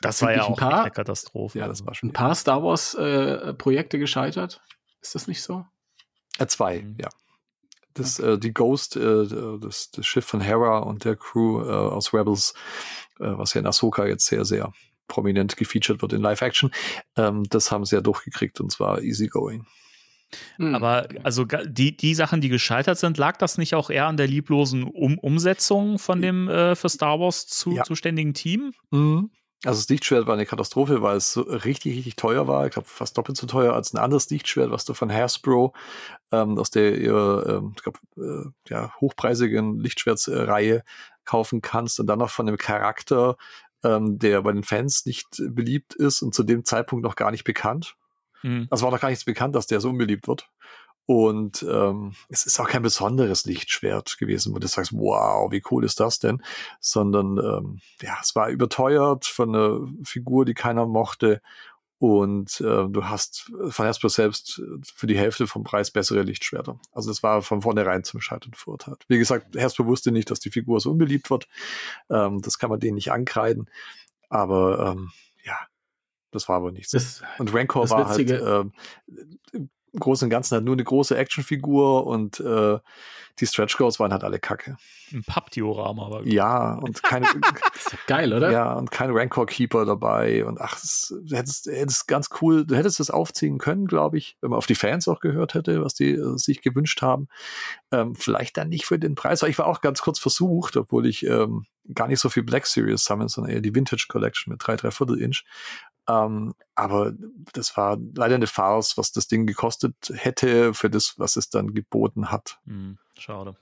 Das 0.00 0.20
war 0.22 0.32
ja 0.32 0.44
Ein 0.46 0.52
auch 0.52 0.58
paar- 0.58 0.72
echt 0.72 0.80
eine 0.82 0.90
Katastrophe. 0.90 1.58
Ja, 1.58 1.68
das 1.68 1.84
war 1.86 1.94
schon. 1.94 2.10
Ein 2.10 2.12
paar 2.12 2.34
Star 2.34 2.62
Wars-Projekte 2.62 3.98
gescheitert. 3.98 4.60
Ist 5.00 5.14
das 5.14 5.26
nicht 5.28 5.42
so? 5.42 5.64
Äh, 6.38 6.46
zwei, 6.46 6.80
Mhm. 6.82 6.96
ja. 7.00 7.08
Das, 7.94 8.18
äh, 8.18 8.38
die 8.38 8.54
Ghost, 8.54 8.96
äh, 8.96 9.26
das, 9.60 9.90
das 9.90 10.06
Schiff 10.06 10.24
von 10.24 10.40
Hera 10.40 10.78
und 10.78 11.04
der 11.04 11.14
Crew 11.16 11.60
äh, 11.62 11.68
aus 11.70 12.14
Rebels, 12.14 12.54
äh, 13.20 13.24
was 13.36 13.52
ja 13.52 13.60
in 13.60 13.66
Ahsoka 13.66 14.06
jetzt 14.06 14.26
sehr, 14.26 14.44
sehr 14.46 14.72
prominent 15.08 15.56
gefeatured 15.58 16.00
wird 16.00 16.14
in 16.14 16.22
Live-Action, 16.22 16.70
ähm, 17.16 17.44
das 17.50 17.70
haben 17.70 17.84
sie 17.84 17.96
ja 17.96 18.00
durchgekriegt 18.00 18.60
und 18.60 18.72
zwar 18.72 19.02
easygoing. 19.02 19.66
Hm. 20.56 20.74
Aber 20.74 21.06
also 21.22 21.44
die, 21.44 21.94
die 21.94 22.14
Sachen, 22.14 22.40
die 22.40 22.48
gescheitert 22.48 22.96
sind, 22.96 23.18
lag 23.18 23.36
das 23.36 23.58
nicht 23.58 23.74
auch 23.74 23.90
eher 23.90 24.06
an 24.06 24.16
der 24.16 24.26
lieblosen 24.26 24.84
um 24.84 25.18
Umsetzung 25.18 25.98
von 25.98 26.22
dem 26.22 26.48
äh, 26.48 26.74
für 26.74 26.88
Star 26.88 27.20
Wars 27.20 27.46
zu, 27.46 27.72
Ja. 27.72 27.84
zuständigen 27.84 28.32
Team? 28.32 28.72
Mhm. 28.90 29.30
Also 29.64 29.78
das 29.78 29.88
Lichtschwert 29.88 30.26
war 30.26 30.34
eine 30.34 30.46
Katastrophe, 30.46 31.02
weil 31.02 31.16
es 31.16 31.32
so 31.32 31.42
richtig, 31.42 31.96
richtig 31.96 32.16
teuer 32.16 32.48
war. 32.48 32.66
Ich 32.66 32.72
glaube, 32.72 32.88
fast 32.88 33.16
doppelt 33.16 33.36
so 33.36 33.46
teuer 33.46 33.74
als 33.74 33.92
ein 33.94 33.98
anderes 33.98 34.28
Lichtschwert, 34.28 34.72
was 34.72 34.84
du 34.84 34.92
von 34.92 35.12
Hasbro 35.12 35.72
ähm, 36.32 36.58
aus 36.58 36.70
der 36.70 36.98
ihrer, 36.98 37.46
ähm, 37.46 37.74
ich 37.76 37.82
glaube, 37.82 37.98
äh, 38.16 38.50
ja, 38.68 38.92
hochpreisigen 39.00 39.78
Lichtschwertsreihe 39.78 40.82
kaufen 41.24 41.62
kannst 41.62 42.00
und 42.00 42.08
dann 42.08 42.18
noch 42.18 42.30
von 42.30 42.48
einem 42.48 42.58
Charakter, 42.58 43.36
ähm, 43.84 44.18
der 44.18 44.42
bei 44.42 44.52
den 44.52 44.64
Fans 44.64 45.06
nicht 45.06 45.40
beliebt 45.50 45.94
ist 45.94 46.22
und 46.22 46.34
zu 46.34 46.42
dem 46.42 46.64
Zeitpunkt 46.64 47.04
noch 47.04 47.14
gar 47.14 47.30
nicht 47.30 47.44
bekannt. 47.44 47.96
Hm. 48.40 48.66
Also 48.70 48.84
war 48.84 48.90
noch 48.90 49.00
gar 49.00 49.10
nichts 49.10 49.24
bekannt, 49.24 49.54
dass 49.54 49.68
der 49.68 49.80
so 49.80 49.90
unbeliebt 49.90 50.26
wird. 50.26 50.48
Und 51.06 51.62
ähm, 51.68 52.14
es 52.28 52.46
ist 52.46 52.60
auch 52.60 52.68
kein 52.68 52.82
besonderes 52.82 53.44
Lichtschwert 53.44 54.18
gewesen, 54.18 54.54
wo 54.54 54.58
du 54.58 54.68
sagst, 54.68 54.92
wow, 54.92 55.50
wie 55.50 55.62
cool 55.70 55.84
ist 55.84 55.98
das 56.00 56.20
denn? 56.20 56.42
Sondern 56.80 57.38
ähm, 57.38 57.80
ja, 58.00 58.18
es 58.22 58.34
war 58.36 58.48
überteuert 58.48 59.26
von 59.26 59.54
einer 59.54 59.80
Figur, 60.04 60.44
die 60.44 60.54
keiner 60.54 60.86
mochte. 60.86 61.42
Und 61.98 62.60
äh, 62.60 62.88
du 62.88 63.04
hast 63.04 63.52
von 63.68 63.86
Hasbro 63.86 64.08
selbst 64.08 64.60
für 64.82 65.06
die 65.06 65.18
Hälfte 65.18 65.46
vom 65.46 65.62
Preis 65.62 65.90
bessere 65.92 66.22
Lichtschwerter. 66.22 66.80
Also 66.92 67.10
das 67.10 67.22
war 67.22 67.42
von 67.42 67.62
vornherein 67.62 68.02
zum 68.02 68.20
Scheitern 68.20 68.54
verurteilt. 68.54 69.04
Wie 69.06 69.18
gesagt, 69.18 69.56
Hasbro 69.56 69.86
wusste 69.86 70.10
nicht, 70.10 70.30
dass 70.30 70.40
die 70.40 70.50
Figur 70.50 70.80
so 70.80 70.90
unbeliebt 70.90 71.30
wird. 71.30 71.46
Ähm, 72.10 72.42
das 72.42 72.58
kann 72.58 72.70
man 72.70 72.80
denen 72.80 72.96
nicht 72.96 73.12
ankreiden. 73.12 73.70
Aber 74.28 74.94
ähm, 74.96 75.12
ja, 75.44 75.58
das 76.32 76.48
war 76.48 76.56
aber 76.56 76.72
nichts. 76.72 76.90
Das, 76.92 77.22
Und 77.38 77.54
Rancor 77.54 77.88
war 77.90 78.08
halt 78.08 78.18
Witzige- 78.18 78.72
ähm, 79.54 79.70
im 79.92 80.00
Großen 80.00 80.26
und 80.26 80.30
Ganzen 80.30 80.54
halt 80.54 80.64
nur 80.64 80.74
eine 80.74 80.84
große 80.84 81.16
Actionfigur 81.16 82.06
und 82.06 82.40
äh, 82.40 82.78
die 83.38 83.46
Stretch 83.46 83.76
Goals 83.76 83.98
waren 83.98 84.12
halt 84.12 84.24
alle 84.24 84.38
Kacke. 84.38 84.76
Ein 85.12 85.22
Pappdiorama 85.24 86.10
war 86.10 86.26
Ja, 86.26 86.74
und 86.74 87.02
keine, 87.02 87.26
geil, 88.06 88.32
oder? 88.32 88.50
ja, 88.50 88.72
und 88.74 88.90
kein 88.90 89.10
Rancor 89.10 89.46
Keeper 89.46 89.84
dabei. 89.84 90.44
Und 90.44 90.60
ach, 90.60 90.76
es, 90.76 91.14
du 91.24 91.36
hättest, 91.36 91.66
hättest 91.66 92.08
ganz 92.08 92.28
cool, 92.40 92.66
du 92.66 92.76
hättest 92.76 93.00
das 93.00 93.10
aufziehen 93.10 93.58
können, 93.58 93.86
glaube 93.86 94.18
ich, 94.18 94.36
wenn 94.40 94.50
man 94.50 94.58
auf 94.58 94.66
die 94.66 94.74
Fans 94.74 95.08
auch 95.08 95.20
gehört 95.20 95.54
hätte, 95.54 95.82
was 95.82 95.94
die 95.94 96.12
äh, 96.12 96.36
sich 96.36 96.60
gewünscht 96.62 97.02
haben. 97.02 97.28
Ähm, 97.90 98.14
vielleicht 98.14 98.56
dann 98.56 98.68
nicht 98.68 98.86
für 98.86 98.98
den 98.98 99.14
Preis, 99.14 99.42
weil 99.42 99.50
ich 99.50 99.58
war 99.58 99.66
auch 99.66 99.80
ganz 99.80 100.02
kurz 100.02 100.18
versucht, 100.18 100.76
obwohl 100.76 101.06
ich 101.06 101.26
ähm, 101.26 101.66
gar 101.94 102.08
nicht 102.08 102.20
so 102.20 102.28
viel 102.28 102.42
Black 102.42 102.66
Series 102.66 103.04
sammle, 103.04 103.28
sondern 103.28 103.52
eher 103.52 103.60
die 103.60 103.74
Vintage 103.74 104.06
Collection 104.08 104.52
mit 104.52 104.60
drei, 104.64 104.76
drei 104.76 104.90
Viertel 104.90 105.20
Inch. 105.20 105.44
Ähm, 106.08 106.54
aber 106.74 107.12
das 107.52 107.76
war 107.76 107.98
leider 108.14 108.34
eine 108.34 108.46
Farce, 108.46 108.96
was 108.96 109.12
das 109.12 109.28
Ding 109.28 109.46
gekostet 109.46 109.94
hätte 110.14 110.74
für 110.74 110.90
das, 110.90 111.14
was 111.18 111.36
es 111.36 111.48
dann 111.48 111.74
geboten 111.74 112.30
hat. 112.30 112.58
Hm, 112.66 112.98
schade. 113.16 113.56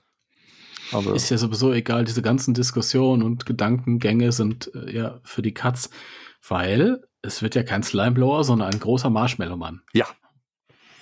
Aber 0.91 1.13
Ist 1.13 1.29
ja 1.29 1.37
sowieso 1.37 1.71
egal, 1.71 2.03
diese 2.03 2.21
ganzen 2.21 2.53
Diskussionen 2.53 3.23
und 3.23 3.45
Gedankengänge 3.45 4.31
sind 4.31 4.73
äh, 4.75 4.93
ja 4.93 5.19
für 5.23 5.41
die 5.41 5.53
Katz, 5.53 5.89
weil 6.47 7.01
es 7.21 7.41
wird 7.41 7.55
ja 7.55 7.63
kein 7.63 7.83
Slimeblower, 7.83 8.43
sondern 8.43 8.73
ein 8.73 8.79
großer 8.79 9.09
Marshmallow-Mann. 9.09 9.83
ja, 9.93 10.07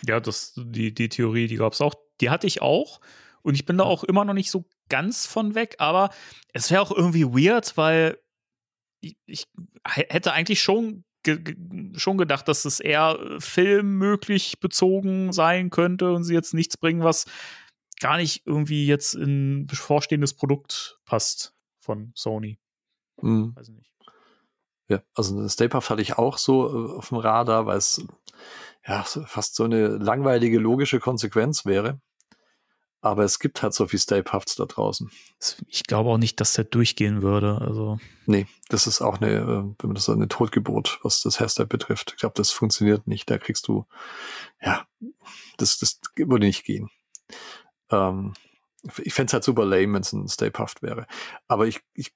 Ja, 0.06 0.20
das, 0.20 0.54
die, 0.56 0.94
die 0.94 1.10
Theorie, 1.10 1.48
die 1.48 1.56
gab 1.56 1.74
es 1.74 1.82
auch. 1.82 1.96
Die 2.22 2.30
hatte 2.30 2.48
ich 2.48 2.62
auch. 2.62 3.00
Und 3.42 3.56
ich 3.56 3.66
bin 3.66 3.78
da 3.78 3.86
auch 3.86 4.04
immer 4.04 4.26
noch 4.26 4.34
nicht 4.34 4.52
so 4.52 4.66
ganz 4.90 5.26
von 5.26 5.56
weg. 5.56 5.76
Aber 5.80 6.10
es 6.54 6.70
wäre 6.70 6.82
auch 6.82 6.92
irgendwie 6.92 7.26
weird, 7.26 7.78
weil 7.78 8.20
ich, 9.00 9.18
ich 9.26 9.48
hätte 9.86 10.34
eigentlich 10.34 10.62
schon, 10.62 11.06
ge 11.24 11.56
schon 11.96 12.18
gedacht, 12.18 12.48
dass 12.48 12.66
es 12.66 12.80
eher 12.80 13.18
äh, 13.20 13.40
filmmöglich 13.40 14.60
bezogen 14.60 15.32
sein 15.34 15.70
könnte 15.70 16.12
und 16.12 16.24
sie 16.24 16.34
jetzt 16.34 16.54
nichts 16.54 16.78
bringen, 16.78 17.04
was 17.04 17.26
gar 18.00 18.18
nicht 18.18 18.46
irgendwie 18.46 18.86
jetzt 18.86 19.14
in 19.14 19.68
bevorstehendes 19.68 20.34
Produkt 20.34 21.00
passt 21.06 21.54
von 21.80 22.12
Sony. 22.16 22.60
mhm. 23.22 23.56
Weiß 23.56 23.70
ich 23.70 23.76
nicht. 23.76 23.92
Ja, 24.88 25.04
also 25.14 25.36
Puft 25.70 25.90
hatte 25.92 26.02
ich 26.02 26.18
auch 26.18 26.38
so 26.38 26.68
äh, 26.68 26.98
auf 26.98 27.10
dem 27.10 27.18
Radar, 27.18 27.66
weil 27.66 27.78
es 27.78 28.06
ja 28.88 29.04
fast 29.04 29.56
so 29.56 29.66
eine 29.66 29.88
langweilige 29.88 30.58
logische 30.58 31.00
Konsequenz 31.00 31.66
wäre. 31.66 32.02
Aber 33.02 33.24
es 33.24 33.40
gibt 33.40 33.64
halt 33.64 33.74
so 33.74 33.88
viel 33.88 34.00
Stay 34.00 34.22
Puffs 34.22 34.56
da 34.56 34.66
draußen. 34.66 35.10
Ich 35.68 35.84
glaube 35.84 36.10
auch 36.10 36.18
nicht, 36.18 36.42
dass 36.42 36.54
der 36.54 36.66
durchgehen 36.66 37.22
würde. 37.22 37.60
Also. 37.62 37.98
Nee, 38.26 38.46
das 38.68 38.88
ist 38.88 39.02
auch 39.02 39.22
eine, 39.22 39.32
äh, 39.32 39.46
wenn 39.46 39.76
man 39.84 39.96
das 39.96 40.06
so 40.06 40.12
eine 40.12 40.28
Totgeburt, 40.28 41.00
was 41.04 41.22
das 41.22 41.40
Hairstyle 41.40 41.68
betrifft. 41.68 42.12
Ich 42.14 42.20
glaube, 42.20 42.34
das 42.36 42.52
funktioniert 42.52 43.08
nicht. 43.08 43.30
Da 43.30 43.38
kriegst 43.38 43.68
du, 43.68 43.86
ja, 44.62 44.86
das, 45.58 45.78
das 45.78 46.02
würde 46.18 46.46
nicht 46.46 46.66
gehen. 46.66 46.90
Ähm, 47.90 48.34
ich 49.04 49.14
fände 49.14 49.30
es 49.30 49.34
halt 49.34 49.44
super 49.44 49.66
lame, 49.66 49.94
wenn 49.94 50.02
es 50.02 50.14
ein 50.14 50.28
Stay 50.28 50.50
Puft 50.50 50.82
wäre. 50.82 51.06
Aber 51.48 51.68
ich, 51.68 51.82
ich 51.94 52.14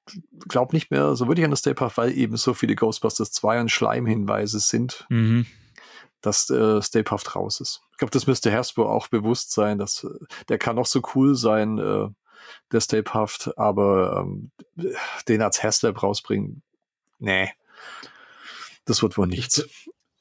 glaube 0.48 0.76
nicht 0.76 0.92
mehr 0.92 1.16
so 1.16 1.28
wirklich 1.28 1.46
an 1.46 1.52
das 1.52 1.60
Stay 1.60 1.74
Puft, 1.74 1.98
weil 1.98 2.18
eben 2.18 2.38
so 2.38 2.54
viele 2.54 2.76
Ghostbusters 2.76 3.32
2 3.32 3.62
und 3.62 3.72
Schleimhinweise 3.72 4.60
sind. 4.60 5.06
Mhm. 5.10 5.46
Dass 6.24 6.50
äh, 6.50 6.82
Stay 6.82 7.04
Puft 7.04 7.36
raus 7.36 7.60
ist. 7.62 7.82
Ich 7.92 7.98
glaube, 7.98 8.12
das 8.12 8.26
müsste 8.26 8.52
Hasbro 8.52 8.90
auch 8.90 9.08
bewusst 9.08 9.52
sein, 9.52 9.78
dass 9.78 10.04
äh, 10.04 10.26
der 10.50 10.58
kann 10.58 10.78
noch 10.78 10.88
so 10.88 11.02
cool 11.14 11.36
sein, 11.36 11.78
äh, 11.78 12.08
der 12.72 12.82
Stay 12.82 13.04
Puft, 13.04 13.58
aber 13.58 14.26
ähm, 14.26 14.52
den 15.28 15.42
als 15.42 15.64
Haslab 15.64 16.02
rausbringen, 16.02 16.64
nee, 17.20 17.52
das 18.86 19.04
wird 19.04 19.18
wohl 19.18 19.28
nichts. 19.28 19.68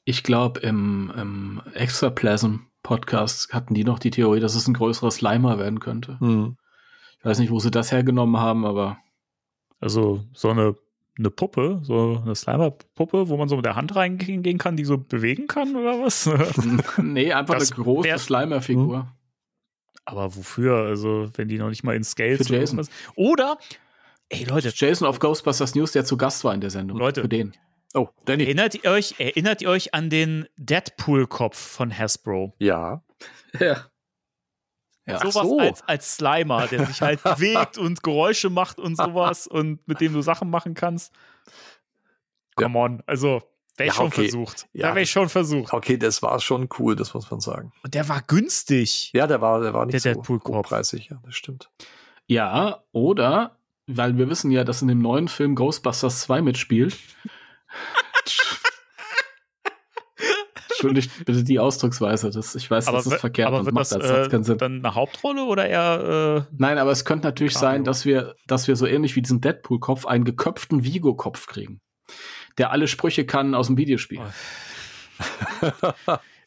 Ich 0.05 0.23
glaube, 0.23 0.59
im, 0.59 1.11
im 1.17 1.61
Extraplasm 1.73 2.57
Podcast 2.81 3.53
hatten 3.53 3.73
die 3.73 3.85
noch 3.85 3.99
die 3.99 4.11
Theorie, 4.11 4.41
dass 4.41 4.55
es 4.55 4.67
ein 4.67 4.73
größerer 4.73 5.11
Slimer 5.11 5.57
werden 5.57 5.79
könnte. 5.79 6.19
Hm. 6.19 6.57
Ich 7.19 7.25
weiß 7.25 7.39
nicht, 7.39 7.51
wo 7.51 7.59
sie 7.59 7.71
das 7.71 7.91
hergenommen 7.91 8.37
haben, 8.37 8.65
aber 8.65 8.97
Also 9.79 10.25
so 10.33 10.49
eine, 10.49 10.75
eine 11.17 11.29
Puppe, 11.29 11.79
so 11.83 12.21
eine 12.23 12.35
Slimer-Puppe, 12.35 13.29
wo 13.29 13.37
man 13.37 13.47
so 13.47 13.55
mit 13.55 13.65
der 13.65 13.75
Hand 13.75 13.95
reingehen 13.95 14.57
kann, 14.57 14.75
die 14.75 14.85
so 14.85 14.97
bewegen 14.97 15.47
kann 15.47 15.75
oder 15.75 16.01
was? 16.01 16.29
nee, 17.01 17.31
einfach 17.31 17.55
Das 17.55 17.71
eine 17.71 17.83
große 17.83 18.17
Slimer-Figur. 18.17 19.11
Aber 20.05 20.35
wofür? 20.35 20.75
Also, 20.77 21.29
wenn 21.35 21.47
die 21.47 21.57
noch 21.57 21.69
nicht 21.69 21.83
mal 21.83 21.95
in 21.95 22.03
Scales 22.03 22.47
Für 22.47 22.55
Jason. 22.55 22.79
oder 22.79 22.87
Oder, 23.15 23.57
ey 24.29 24.43
Leute, 24.45 24.71
Jason 24.75 25.07
auf 25.07 25.19
Ghostbusters 25.19 25.75
News, 25.75 25.91
der 25.91 26.03
zu 26.03 26.17
Gast 26.17 26.43
war 26.43 26.53
in 26.53 26.61
der 26.61 26.69
Sendung. 26.71 26.97
Leute. 26.97 27.21
Für 27.21 27.29
den. 27.29 27.53
Oh, 27.93 28.07
Danny. 28.25 28.43
erinnert 28.43 28.73
ihr 28.83 28.89
euch, 28.89 29.15
erinnert 29.19 29.61
ihr 29.61 29.69
euch 29.69 29.93
an 29.93 30.09
den 30.09 30.47
Deadpool-Kopf 30.57 31.55
von 31.57 31.95
Hasbro? 31.95 32.55
Ja. 32.57 33.03
Ja. 33.59 33.85
Ja. 35.05 35.19
Sowas 35.19 35.47
so. 35.47 35.59
als, 35.59 35.81
als 35.87 36.15
Slimer, 36.15 36.67
der 36.67 36.85
sich 36.85 37.01
halt 37.01 37.21
bewegt 37.23 37.77
und 37.77 38.03
Geräusche 38.03 38.49
macht 38.49 38.79
und 38.79 38.95
sowas 38.95 39.47
und 39.47 39.85
mit 39.87 39.99
dem 39.99 40.13
du 40.13 40.21
Sachen 40.21 40.49
machen 40.49 40.73
kannst. 40.75 41.13
Come 42.55 42.77
on, 42.79 43.03
also 43.05 43.41
wäre 43.75 43.87
ich 43.89 43.93
Ja, 43.93 43.93
schon 43.93 44.07
okay. 44.07 44.21
versucht. 44.21 44.67
Ja. 44.73 44.87
Da 44.87 44.95
wäre 44.95 45.03
ich 45.03 45.11
schon 45.11 45.29
versucht. 45.29 45.73
Okay, 45.73 45.97
das 45.97 46.21
war 46.21 46.39
schon 46.39 46.69
cool, 46.79 46.95
das 46.95 47.13
muss 47.13 47.29
man 47.29 47.39
sagen. 47.41 47.73
Und 47.83 47.93
der 47.93 48.07
war 48.07 48.21
günstig. 48.21 49.11
Ja, 49.13 49.27
der 49.27 49.41
war, 49.41 49.59
der 49.59 49.73
war 49.73 49.85
nicht 49.85 50.05
Der 50.05 50.13
so 50.15 50.23
hochpreisig, 50.23 51.09
ja, 51.09 51.19
das 51.25 51.35
stimmt. 51.35 51.69
Ja, 52.27 52.83
oder, 52.91 53.57
weil 53.87 54.17
wir 54.17 54.29
wissen 54.29 54.51
ja, 54.51 54.63
dass 54.63 54.81
in 54.81 54.87
dem 54.87 54.99
neuen 54.99 55.27
Film 55.27 55.55
Ghostbusters 55.55 56.21
2 56.21 56.41
mitspielt. 56.41 56.97
Entschuldigt 60.83 61.25
bitte 61.25 61.43
die 61.43 61.59
Ausdrucksweise. 61.59 62.29
Das, 62.29 62.55
ich 62.55 62.69
weiß, 62.69 62.85
das 62.85 63.05
ist 63.05 63.15
verkehrt 63.15 63.47
aber 63.47 63.59
und 63.59 63.65
wird 63.65 63.75
macht 63.75 63.91
das 63.91 64.09
hat 64.09 64.27
äh, 64.27 64.29
keinen 64.29 64.43
Sinn. 64.43 64.57
dann 64.57 64.85
eine 64.85 64.95
Hauptrolle 64.95 65.43
oder 65.43 65.67
eher 65.67 66.45
äh, 66.49 66.55
Nein, 66.57 66.77
aber 66.77 66.91
es 66.91 67.05
könnte 67.05 67.27
natürlich 67.27 67.53
Cameo. 67.53 67.69
sein, 67.69 67.83
dass 67.83 68.05
wir, 68.05 68.35
dass 68.47 68.67
wir 68.67 68.75
so 68.75 68.85
ähnlich 68.85 69.15
wie 69.15 69.21
diesen 69.21 69.41
Deadpool-Kopf 69.41 70.05
einen 70.05 70.25
geköpften 70.25 70.83
Vigo-Kopf 70.83 71.47
kriegen, 71.47 71.81
der 72.57 72.71
alle 72.71 72.87
Sprüche 72.87 73.25
kann 73.25 73.55
aus 73.55 73.67
dem 73.67 73.77
Videospiel. 73.77 74.21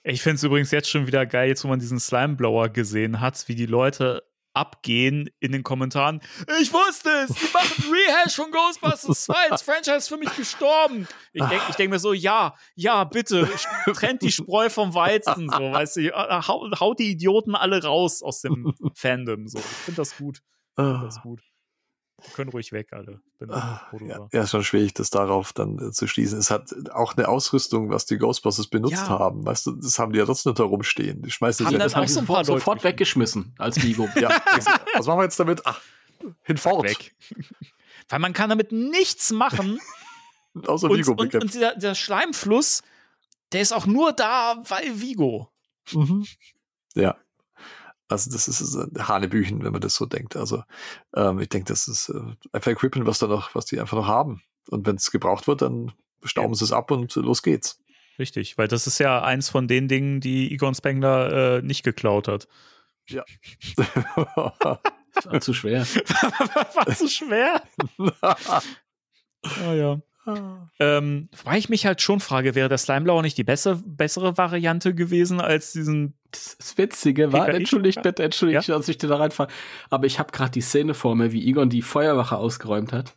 Ich 0.09 0.23
finde 0.23 0.37
es 0.37 0.45
übrigens 0.45 0.71
jetzt 0.71 0.89
schon 0.89 1.09
wieder 1.09 1.27
geil, 1.27 1.49
jetzt 1.49 1.65
wo 1.65 1.69
man 1.69 1.81
diesen 1.81 1.99
Slimeblower 1.99 2.69
gesehen 2.69 3.21
hat, 3.21 3.49
wie 3.49 3.57
die 3.57 3.67
Leute 3.67 4.23
abgehen 4.57 5.31
in 5.39 5.53
den 5.53 5.63
Kommentaren. 5.63 6.21
Ich 6.61 6.73
wusste 6.73 7.11
es, 7.11 7.35
die 7.35 7.53
machen 7.53 7.93
Rehash 7.93 8.37
von 8.37 8.51
Ghostbusters 8.51 9.25
2, 9.25 9.35
das 9.51 9.63
Franchise 9.63 9.97
ist 9.97 10.09
für 10.09 10.17
mich 10.17 10.35
gestorben. 10.35 11.07
Ich 11.33 11.45
denke 11.45 11.73
denk 11.77 11.91
mir 11.91 11.99
so, 11.99 12.13
ja, 12.13 12.55
ja, 12.75 13.05
bitte, 13.05 13.49
trennt 13.95 14.23
die 14.23 14.33
Spreu 14.33 14.71
vom 14.71 14.95
Weizen, 14.95 15.49
so, 15.51 15.73
weißt 15.73 15.97
du, 15.97 16.11
haut, 16.49 16.81
haut 16.81 16.99
die 16.99 17.11
Idioten 17.11 17.55
alle 17.55 17.83
raus 17.83 18.23
aus 18.23 18.41
dem 18.41 18.75
Fandom, 18.95 19.47
so. 19.47 19.59
Ich 19.59 19.65
finde 19.65 19.97
das 19.97 20.17
gut. 20.17 20.41
Ich 20.79 20.85
find 20.85 21.05
das 21.05 21.21
gut. 21.23 21.41
Die 22.25 22.31
können 22.33 22.51
ruhig 22.51 22.73
weg, 22.73 22.93
alle. 22.93 23.21
Bin 23.39 23.51
Ah, 23.51 23.83
ja, 24.01 24.27
ja, 24.33 24.43
ist 24.43 24.51
schon 24.51 24.65
schwierig, 24.65 24.95
das 24.95 25.11
darauf 25.11 25.53
dann 25.53 25.79
äh, 25.79 25.93
zu 25.93 26.07
schließen. 26.07 26.39
Es 26.39 26.51
hat 26.51 26.73
auch 26.93 27.15
eine 27.17 27.29
Ausrüstung, 27.29 27.91
was 27.91 28.07
die 28.07 28.17
Ghostbusters 28.17 28.69
benutzt 28.69 28.95
Ja. 28.95 29.09
haben. 29.09 29.45
Weißt 29.45 29.67
du, 29.67 29.73
das 29.73 29.99
haben 29.99 30.13
die 30.13 30.19
ja 30.19 30.25
trotzdem 30.25 30.55
da 30.55 30.65
rumstehen. 30.65 31.21
Die 31.23 31.31
schmeißen 31.31 31.67
Haben 31.67 31.73
sie 31.75 31.79
dann 31.79 31.87
Das 31.87 31.95
haben 31.95 32.05
auch 32.05 32.09
sie 32.09 32.15
so 32.15 32.21
sofort, 32.21 32.47
sofort 32.47 32.85
weggeschmissen 32.85 33.55
als 33.59 33.83
Vigo. 33.83 34.09
ja, 34.17 34.31
was 34.95 35.07
machen 35.07 35.19
wir 35.19 35.25
jetzt 35.25 35.39
damit? 35.39 35.61
Ach, 35.67 35.81
hinfort. 36.43 36.85
Weg. 36.85 37.15
Weil 38.09 38.19
man 38.21 38.33
kann 38.33 38.49
damit 38.49 38.73
nichts 38.73 39.31
machen. 39.33 39.79
Außer 40.67 40.89
und, 40.89 40.97
Vigo 40.99 41.11
und, 41.13 41.21
und 41.21 41.27
bekämpfen. 41.33 41.51
dieser, 41.53 41.75
der 41.77 41.95
Schleimfluss, 41.95 42.83
der 43.53 43.61
ist 43.61 43.73
auch 43.73 43.85
nur 43.85 44.13
da, 44.13 44.63
weil 44.67 45.01
Vigo. 45.03 45.51
Mhm. 45.93 46.25
Ja. 46.95 47.17
Also 48.09 48.31
das 48.31 48.47
ist 48.49 48.75
ein 48.75 49.09
Hanebüchen, 49.09 49.65
wenn 49.65 49.73
man 49.73 49.81
das 49.81 49.97
so 49.97 50.07
denkt. 50.07 50.37
Also 50.37 50.63
ähm, 51.15 51.41
ich 51.41 51.49
denke, 51.49 51.67
das 51.73 51.89
ist 51.89 52.09
äh, 52.09 52.21
einfach 52.53 52.71
Equipment, 52.71 53.07
was 53.07 53.19
da 53.19 53.27
noch, 53.27 53.55
was 53.55 53.67
die 53.67 53.81
einfach 53.81 53.97
noch 53.97 54.07
haben. 54.07 54.43
Und 54.69 54.87
wenn 54.87 54.97
es 54.97 55.11
gebraucht 55.11 55.47
wird, 55.49 55.63
dann 55.63 55.93
stauben 56.23 56.55
sie 56.55 56.65
es 56.65 56.73
ab 56.73 56.91
und 56.91 57.15
los 57.17 57.43
geht's. 57.43 57.81
Richtig, 58.19 58.57
weil 58.57 58.69
das 58.69 58.87
ist 58.87 58.99
ja 58.99 59.23
eins 59.23 59.49
von 59.49 59.69
den 59.69 59.89
Dingen, 59.89 60.21
die 60.21 60.53
Egon 60.53 60.75
Spengler 60.75 61.59
äh, 61.59 61.63
nicht 61.63 61.83
geklaut 61.83 62.29
hat. 62.29 62.49
Das 65.15 65.27
war 65.27 65.41
zu 65.41 65.55
schwer. 65.55 65.87
War 66.75 66.95
zu 66.95 67.09
schwer. 67.09 67.63
Ah 69.43 69.73
ja. 69.73 70.01
Ähm, 70.81 71.29
wobei 71.37 71.59
ich 71.59 71.69
mich 71.69 71.87
halt 71.87 72.03
schon 72.03 72.21
frage, 72.21 72.55
wäre 72.55 72.69
der 72.69 72.79
Slimeblauer 72.79 73.23
nicht 73.23 73.39
die 73.39 73.45
bessere, 73.45 73.77
bessere 73.85 74.37
Variante 74.37 74.95
gewesen 74.95 75.41
als 75.41 75.73
diesen. 75.73 76.19
Das 76.59 76.79
Witzige 76.79 77.33
war, 77.33 77.49
entschuldigt 77.49 78.03
bitte, 78.03 78.23
entschuldigt, 78.23 78.69
Ja? 78.69 78.77
dass 78.77 78.89
ich 78.89 78.99
dir 78.99 79.09
da 79.09 79.17
reinfahre, 79.17 79.51
aber 79.91 80.07
ich 80.07 80.19
habe 80.19 80.33
gerade 80.33 80.51
die 80.51 80.61
Szene 80.61 80.95
vor 80.95 81.15
mir, 81.17 81.33
wie 81.33 81.49
Egon 81.49 81.71
die 81.71 81.83
Feuerwache 81.83 82.37
ausgeräumt 82.37 82.93
hat. 82.93 83.15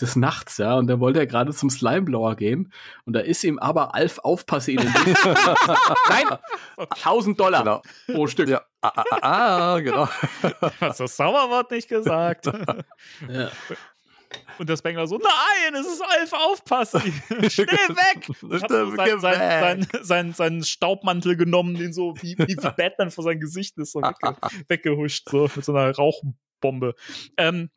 Des 0.00 0.16
Nachts, 0.16 0.56
ja, 0.56 0.76
und 0.76 0.86
da 0.86 1.00
wollte 1.00 1.18
er 1.18 1.26
gerade 1.26 1.52
zum 1.52 1.68
Slimeblower 1.68 2.34
gehen 2.34 2.72
und 3.04 3.12
da 3.12 3.20
ist 3.20 3.44
ihm 3.44 3.58
aber 3.58 3.94
Alf 3.94 4.20
Aufpasse 4.20 4.72
in 4.72 4.78
den 4.78 4.88
Weg. 4.88 5.16
Nein! 6.08 6.38
1000 6.78 7.38
Dollar 7.38 7.62
genau. 7.62 7.82
pro 8.06 8.26
Stück. 8.26 8.48
Ja. 8.48 8.62
Ah, 8.80 8.90
ah, 8.96 9.04
ah, 9.10 9.74
ah, 9.74 9.80
genau. 9.80 10.08
Hast 10.80 11.00
das 11.00 11.14
Sauerwort 11.14 11.70
nicht 11.70 11.88
gesagt? 11.88 12.46
Ja. 13.28 13.50
Und 14.58 14.68
der 14.68 14.76
Spengler 14.76 15.06
so, 15.06 15.18
nein, 15.18 15.74
es 15.74 15.86
ist 15.86 16.02
Alf, 16.02 16.32
aufpassen. 16.32 17.00
Schnell 17.48 17.66
weg! 17.68 18.28
Hat 18.62 18.70
so 18.70 18.96
sein, 18.96 19.20
sein, 19.20 19.40
sein, 19.40 19.86
sein, 20.02 20.32
seinen 20.32 20.62
Staubmantel 20.64 21.36
genommen, 21.36 21.74
den 21.74 21.92
so 21.92 22.14
wie, 22.20 22.36
wie, 22.38 22.54
Batman 22.76 23.10
vor 23.10 23.24
sein 23.24 23.40
Gesicht 23.40 23.78
ist, 23.78 23.92
so 23.92 24.02
wegge 24.02 24.36
weggehuscht, 24.68 25.28
so 25.28 25.50
mit 25.54 25.64
so 25.64 25.74
einer 25.74 25.94
Rauchbombe. 25.94 26.94
Ähm, 27.36 27.70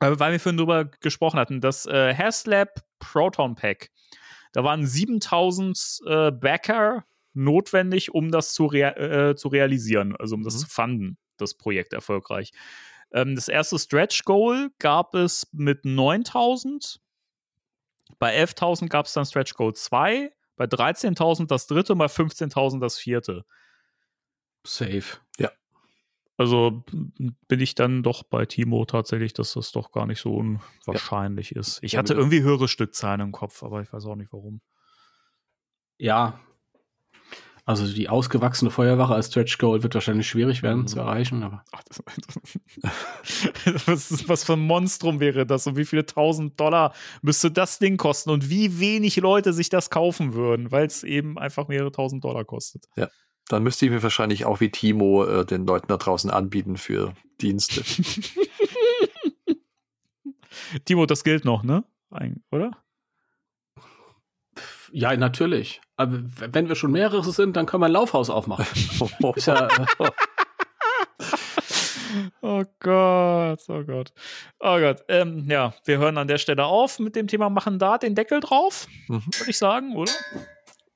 weil 0.00 0.32
wir 0.32 0.40
vorhin 0.40 0.56
drüber 0.56 0.86
gesprochen 0.86 1.38
hatten, 1.38 1.60
das 1.60 1.86
äh, 1.86 2.14
Haslab 2.14 2.82
Proton 2.98 3.54
Pack, 3.54 3.90
da 4.52 4.64
waren 4.64 4.86
7000 4.86 6.00
äh, 6.06 6.30
Backer 6.32 7.04
notwendig, 7.32 8.12
um 8.12 8.30
das 8.30 8.52
zu, 8.54 8.66
rea 8.66 8.90
äh, 9.30 9.36
zu 9.36 9.48
realisieren, 9.48 10.16
also 10.16 10.34
um 10.34 10.42
das 10.42 10.54
Mhm. 10.54 10.58
zu 10.58 10.66
fanden, 10.68 11.18
das 11.36 11.54
Projekt 11.54 11.92
erfolgreich. 11.92 12.50
Ähm, 13.12 13.34
das 13.34 13.48
erste 13.48 13.78
Stretch 13.78 14.24
Goal 14.24 14.70
gab 14.78 15.14
es 15.14 15.46
mit 15.52 15.84
9000. 15.84 17.00
Bei 18.18 18.34
11.000 18.34 18.88
gab 18.88 19.06
es 19.06 19.12
dann 19.12 19.24
Stretch 19.24 19.54
Goal 19.54 19.74
2. 19.74 20.32
Bei 20.56 20.66
13.000 20.66 21.46
das 21.50 21.66
dritte, 21.66 21.96
bei 21.96 22.06
15.000 22.06 22.80
das 22.80 22.98
vierte. 22.98 23.44
Safe. 24.66 25.18
Also 26.36 26.84
m- 26.90 27.36
bin 27.48 27.60
ich 27.60 27.74
dann 27.74 28.02
doch 28.02 28.22
bei 28.22 28.46
Timo 28.46 28.86
tatsächlich, 28.86 29.34
dass 29.34 29.52
das 29.52 29.72
doch 29.72 29.92
gar 29.92 30.06
nicht 30.06 30.22
so 30.22 30.34
unwahrscheinlich 30.36 31.54
ist. 31.54 31.80
Ich 31.82 31.92
Ja, 31.92 31.98
hatte 31.98 32.14
irgendwie 32.14 32.40
höhere 32.40 32.66
Stückzahlen 32.66 33.20
im 33.20 33.30
Kopf, 33.32 33.62
aber 33.62 33.82
ich 33.82 33.92
weiß 33.92 34.06
auch 34.06 34.16
nicht 34.16 34.32
warum. 34.32 34.62
Ja. 35.98 36.40
Also 37.70 37.86
die 37.86 38.08
ausgewachsene 38.08 38.72
Feuerwache 38.72 39.14
als 39.14 39.28
Stretch 39.28 39.56
Goal 39.58 39.84
wird 39.84 39.94
wahrscheinlich 39.94 40.28
schwierig 40.28 40.64
werden 40.64 40.80
Mhm. 40.80 40.86
zu 40.88 40.98
erreichen, 40.98 41.44
aber 41.44 41.62
Ach, 41.70 41.84
das, 41.84 42.02
was, 43.86 44.28
was 44.28 44.42
für 44.42 44.54
ein 44.54 44.66
Monstrum 44.66 45.20
wäre 45.20 45.46
das 45.46 45.68
und 45.68 45.76
wie 45.76 45.84
viele 45.84 46.04
tausend 46.04 46.58
Dollar 46.58 46.92
müsste 47.22 47.52
das 47.52 47.78
Ding 47.78 47.96
kosten 47.96 48.30
und 48.30 48.50
wie 48.50 48.80
wenig 48.80 49.14
Leute 49.18 49.52
sich 49.52 49.68
das 49.68 49.88
kaufen 49.88 50.34
würden, 50.34 50.72
weil 50.72 50.84
es 50.84 51.04
eben 51.04 51.38
einfach 51.38 51.68
mehrere 51.68 51.92
tausend 51.92 52.24
Dollar 52.24 52.44
kostet. 52.44 52.88
Dann 53.46 53.62
müsste 53.62 53.86
ich 53.86 53.92
mir 53.92 54.02
wahrscheinlich 54.02 54.46
auch 54.46 54.58
wie 54.58 54.72
Timo 54.72 55.24
äh, 55.24 55.46
den 55.46 55.64
Leuten 55.64 55.86
da 55.86 55.96
draußen 55.96 56.28
anbieten 56.28 56.76
für 56.76 57.14
Dienste. 57.40 57.84
Timo, 60.84 61.06
das 61.06 61.22
gilt 61.22 61.44
noch, 61.44 61.62
ne? 61.62 61.84
Ein, 62.10 62.42
oder? 62.50 62.72
ja, 64.90 65.16
natürlich. 65.16 65.80
Aber 66.00 66.18
wenn 66.52 66.66
wir 66.68 66.76
schon 66.76 66.92
mehrere 66.92 67.30
sind, 67.30 67.56
dann 67.56 67.66
können 67.66 67.82
wir 67.82 67.86
ein 67.86 67.92
Laufhaus 67.92 68.30
aufmachen. 68.30 68.64
Ist 69.36 69.46
ja, 69.46 69.66
äh, 69.68 69.86
Oh 72.40 72.64
Gott, 72.80 73.60
oh 73.68 73.84
Gott. 73.84 74.12
Oh 74.60 74.78
Gott. 74.78 75.04
Ähm, 75.08 75.44
ja, 75.48 75.74
wir 75.84 75.98
hören 75.98 76.16
an 76.18 76.26
der 76.26 76.38
Stelle 76.38 76.64
auf 76.64 76.98
mit 76.98 77.14
dem 77.16 77.28
Thema 77.28 77.50
machen 77.50 77.78
da 77.78 77.98
den 77.98 78.14
Deckel 78.14 78.40
drauf, 78.40 78.88
Mhm. 79.08 79.22
würde 79.38 79.50
ich 79.50 79.58
sagen, 79.58 79.94
oder? 79.94 80.10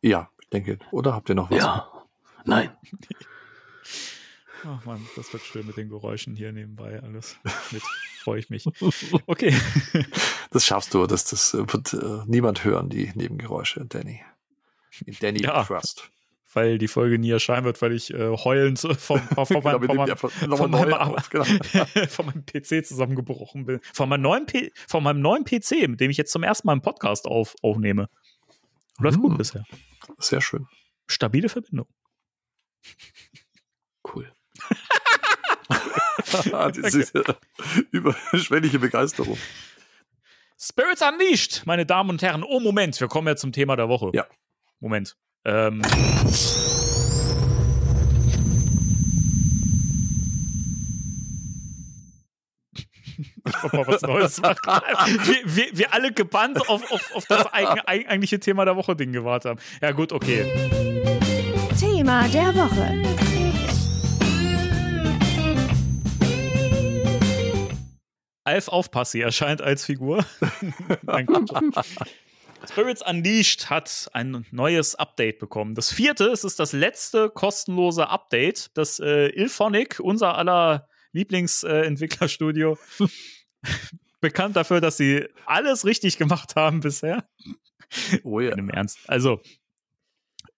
ja, 0.01 0.31
ich 0.41 0.49
denke. 0.49 0.79
Oder 0.91 1.13
habt 1.15 1.29
ihr 1.29 1.35
noch 1.35 1.51
was? 1.51 1.59
ja. 1.59 1.87
Nein. 2.47 2.71
Ach 4.67 4.85
man, 4.87 5.07
das 5.17 5.31
wird 5.35 5.43
schön 5.43 5.67
mit 5.67 5.77
den 5.77 5.91
Geräuschen 5.91 6.35
hier 6.35 6.51
nebenbei 6.51 6.99
alles. 7.03 7.37
Mit 7.71 7.83
freue 8.23 8.39
ich 8.39 8.49
mich. 8.49 8.65
Okay. 9.27 9.55
Das 10.51 10.65
schaffst 10.65 10.95
du. 10.95 11.07
Das, 11.07 11.25
das 11.27 11.53
wird 11.53 11.93
äh, 11.93 12.23
niemand 12.27 12.65
hören, 12.65 12.89
die 12.89 13.13
Nebengeräusche, 13.15 13.85
Danny. 13.85 14.23
In 15.07 15.15
Danny 15.21 15.43
Ja. 15.43 15.65
Trust. 15.65 16.11
weil 16.53 16.79
die 16.79 16.87
Folge 16.89 17.19
nie 17.19 17.31
erscheinen 17.31 17.65
wird, 17.65 17.81
weil 17.83 17.93
ich 17.93 18.13
äh, 18.15 18.37
heulend 18.37 18.79
vom, 18.79 18.89
vom, 18.99 19.21
vom, 19.47 19.61
Genau, 19.63 19.79
die 20.05 20.13
einfach 20.13 20.31
nochmal 20.43 20.59
von 20.59 20.71
meinem, 20.71 20.95
auf. 20.95 21.31
Genau. 21.31 21.45
von 22.09 22.27
meinem 22.27 22.45
PC 22.47 22.87
zusammengebrochen 22.87 23.67
bin. 23.67 23.81
Von 23.93 24.09
meinem 24.09 24.23
neuen, 24.23 24.47
P 24.47 24.71
von 24.89 25.03
meinem 25.03 25.21
neuen 25.21 25.45
PC, 25.45 25.89
mit 25.89 26.01
dem 26.01 26.11
ich 26.11 26.17
jetzt 26.17 26.31
zum 26.33 26.43
ersten 26.45 26.67
Mal 26.69 26.73
einen 26.75 26.83
Podcast 26.83 27.27
auf, 27.27 27.55
aufnehme. 27.63 28.09
Läuft 28.99 29.19
gut 29.21 29.33
Hm. 29.33 29.39
bisher. 29.39 29.65
Sehr 30.19 30.41
schön. 30.41 30.67
Stabile 31.09 31.49
Verbindung. 31.49 31.87
Cool. 34.15 34.33
Diese 36.75 37.25
überschwängliche 37.91 38.79
Begeisterung. 38.79 39.37
Spirits 40.59 41.03
Unleashed, 41.03 41.63
meine 41.67 41.85
Damen 41.85 42.11
und 42.11 42.23
Herren. 42.23 42.43
Oh, 42.43 42.61
Moment, 42.61 42.99
wir 43.01 43.09
kommen 43.09 43.29
ja 43.29 43.37
zum 43.37 43.53
Thema 43.53 43.77
der 43.77 43.89
Woche. 43.89 44.11
Ja. 44.15 44.27
Moment. 44.85 45.17
Ähm. 45.47 45.81
Ich 53.47 53.63
wollte 53.63 53.77
mal 53.77 53.87
was 53.87 54.03
Neues 54.03 54.41
machen. 54.41 54.59
Wir, 55.27 55.37
wir, 55.45 55.67
wir 55.79 55.95
alle 55.95 56.13
gebannt 56.13 56.59
auf, 56.69 56.91
auf, 56.91 57.15
auf 57.15 57.27
das 57.27 57.47
eigen, 57.53 57.81
eig- 57.83 58.07
eigentliche 58.09 58.41
Thema 58.41 58.65
der 58.65 58.77
Woche 58.77 58.97
Ding 58.97 59.13
gewartet 59.13 59.51
haben. 59.51 59.61
Ja, 59.83 59.93
gut, 59.93 60.13
okay. 60.13 60.45
Thema 61.79 62.27
der 62.29 62.55
Woche. 62.55 63.03
Alf 68.45 68.69
Aufpassi 68.69 69.21
erscheint 69.21 69.63
als 69.63 69.85
Figur. 69.85 70.25
Quatsch. 71.07 72.09
Spirits 72.69 73.03
Unleashed 73.03 73.71
hat 73.71 74.09
ein 74.13 74.47
neues 74.51 74.95
Update 74.95 75.39
bekommen. 75.39 75.75
Das 75.75 75.93
vierte, 75.93 76.27
es 76.27 76.45
ist 76.45 76.59
das 76.59 76.73
letzte 76.73 77.31
kostenlose 77.31 78.09
Update, 78.09 78.71
das 78.75 79.01
äh, 79.01 79.29
Ilphonic, 79.29 80.01
unser 80.01 80.37
aller 80.37 80.89
Lieblingsentwicklerstudio, 81.13 82.79
bekannt 84.21 84.57
dafür, 84.57 84.81
dass 84.81 84.97
sie 84.97 85.27
alles 85.47 85.85
richtig 85.85 86.19
gemacht 86.19 86.57
haben 86.57 86.81
bisher. 86.81 87.29
Oh 88.25 88.41
ja. 88.41 88.55
Im 88.57 88.71
Ernst. 88.71 88.99
Also, 89.07 89.41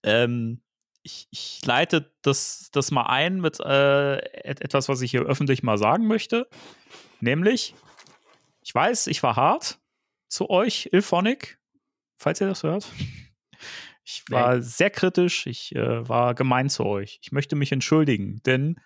ähm, 0.03 0.62
ich, 1.03 1.28
ich 1.31 1.61
leite 1.65 2.12
das, 2.23 2.69
das 2.73 2.91
mal 2.91 3.07
ein 3.07 3.41
mit 3.41 3.61
äh, 3.61 4.16
et 4.16 4.61
etwas, 4.61 4.89
was 4.89 5.01
ich 5.03 5.11
hier 5.11 5.23
öffentlich 5.23 5.62
mal 5.62 5.78
sagen 5.78 6.07
möchte. 6.07 6.49
Nämlich, 7.20 7.74
ich 8.62 8.74
weiß, 8.74 9.07
ich 9.07 9.23
war 9.23 9.37
hart 9.37 9.78
zu 10.28 10.51
euch, 10.51 10.89
Ilphonic, 10.93 11.59
falls 12.16 12.40
ihr 12.40 12.48
das 12.48 12.62
hört. 12.62 12.90
Ich 14.09 14.22
war 14.30 14.62
sehr 14.62 14.90
kritisch, 14.90 15.48
ich 15.48 15.74
äh, 15.74 16.09
war 16.09 16.36
gemein 16.36 16.70
zu 16.70 16.86
euch. 16.86 17.18
Ich 17.22 17.32
möchte 17.32 17.56
mich 17.56 17.72
entschuldigen, 17.72 18.40
denn 18.47 18.76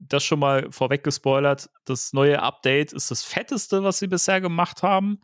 das 0.00 0.24
schon 0.24 0.40
mal 0.40 0.70
vorweg 0.72 1.04
gespoilert. 1.04 1.70
Das 1.84 2.12
neue 2.12 2.42
Update 2.42 2.92
ist 2.92 3.12
das 3.12 3.22
fetteste, 3.22 3.84
was 3.84 4.00
sie 4.00 4.08
bisher 4.08 4.40
gemacht 4.40 4.82
haben. 4.82 5.20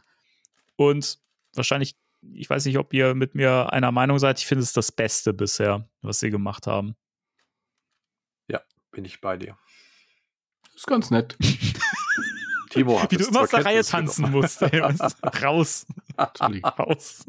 Und 0.77 1.19
wahrscheinlich, 1.55 1.97
ich 2.33 2.49
weiß 2.49 2.65
nicht, 2.67 2.79
ob 2.79 2.93
ihr 2.95 3.15
mit 3.15 3.35
mir 3.35 3.73
einer 3.73 3.91
Meinung 3.91 4.21
seid, 4.21 4.39
ich 4.39 4.47
finde 4.47 4.63
es 4.63 4.73
das 4.73 4.93
Beste 4.93 5.33
bisher, 5.33 5.89
was 6.03 6.21
sie 6.21 6.31
gemacht 6.31 6.69
haben. 6.69 6.95
Ja, 8.49 8.61
bin 8.93 9.05
ich 9.05 9.21
bei 9.21 9.37
dir. 9.37 9.59
Ist 10.75 10.87
ganz 10.87 11.11
nett. 11.11 11.37
Timo 12.71 13.03
hat 13.03 13.11
Wie 13.11 13.17
du 13.17 13.27
immer 13.27 13.43
aus 13.43 13.51
der 13.51 13.65
Reihe 13.65 13.85
tanzen 13.85 14.25
genommen. 14.25 14.43
musst. 14.43 14.63
Ey. 14.63 14.81
Raus. 15.43 15.87
Raus. 16.19 17.27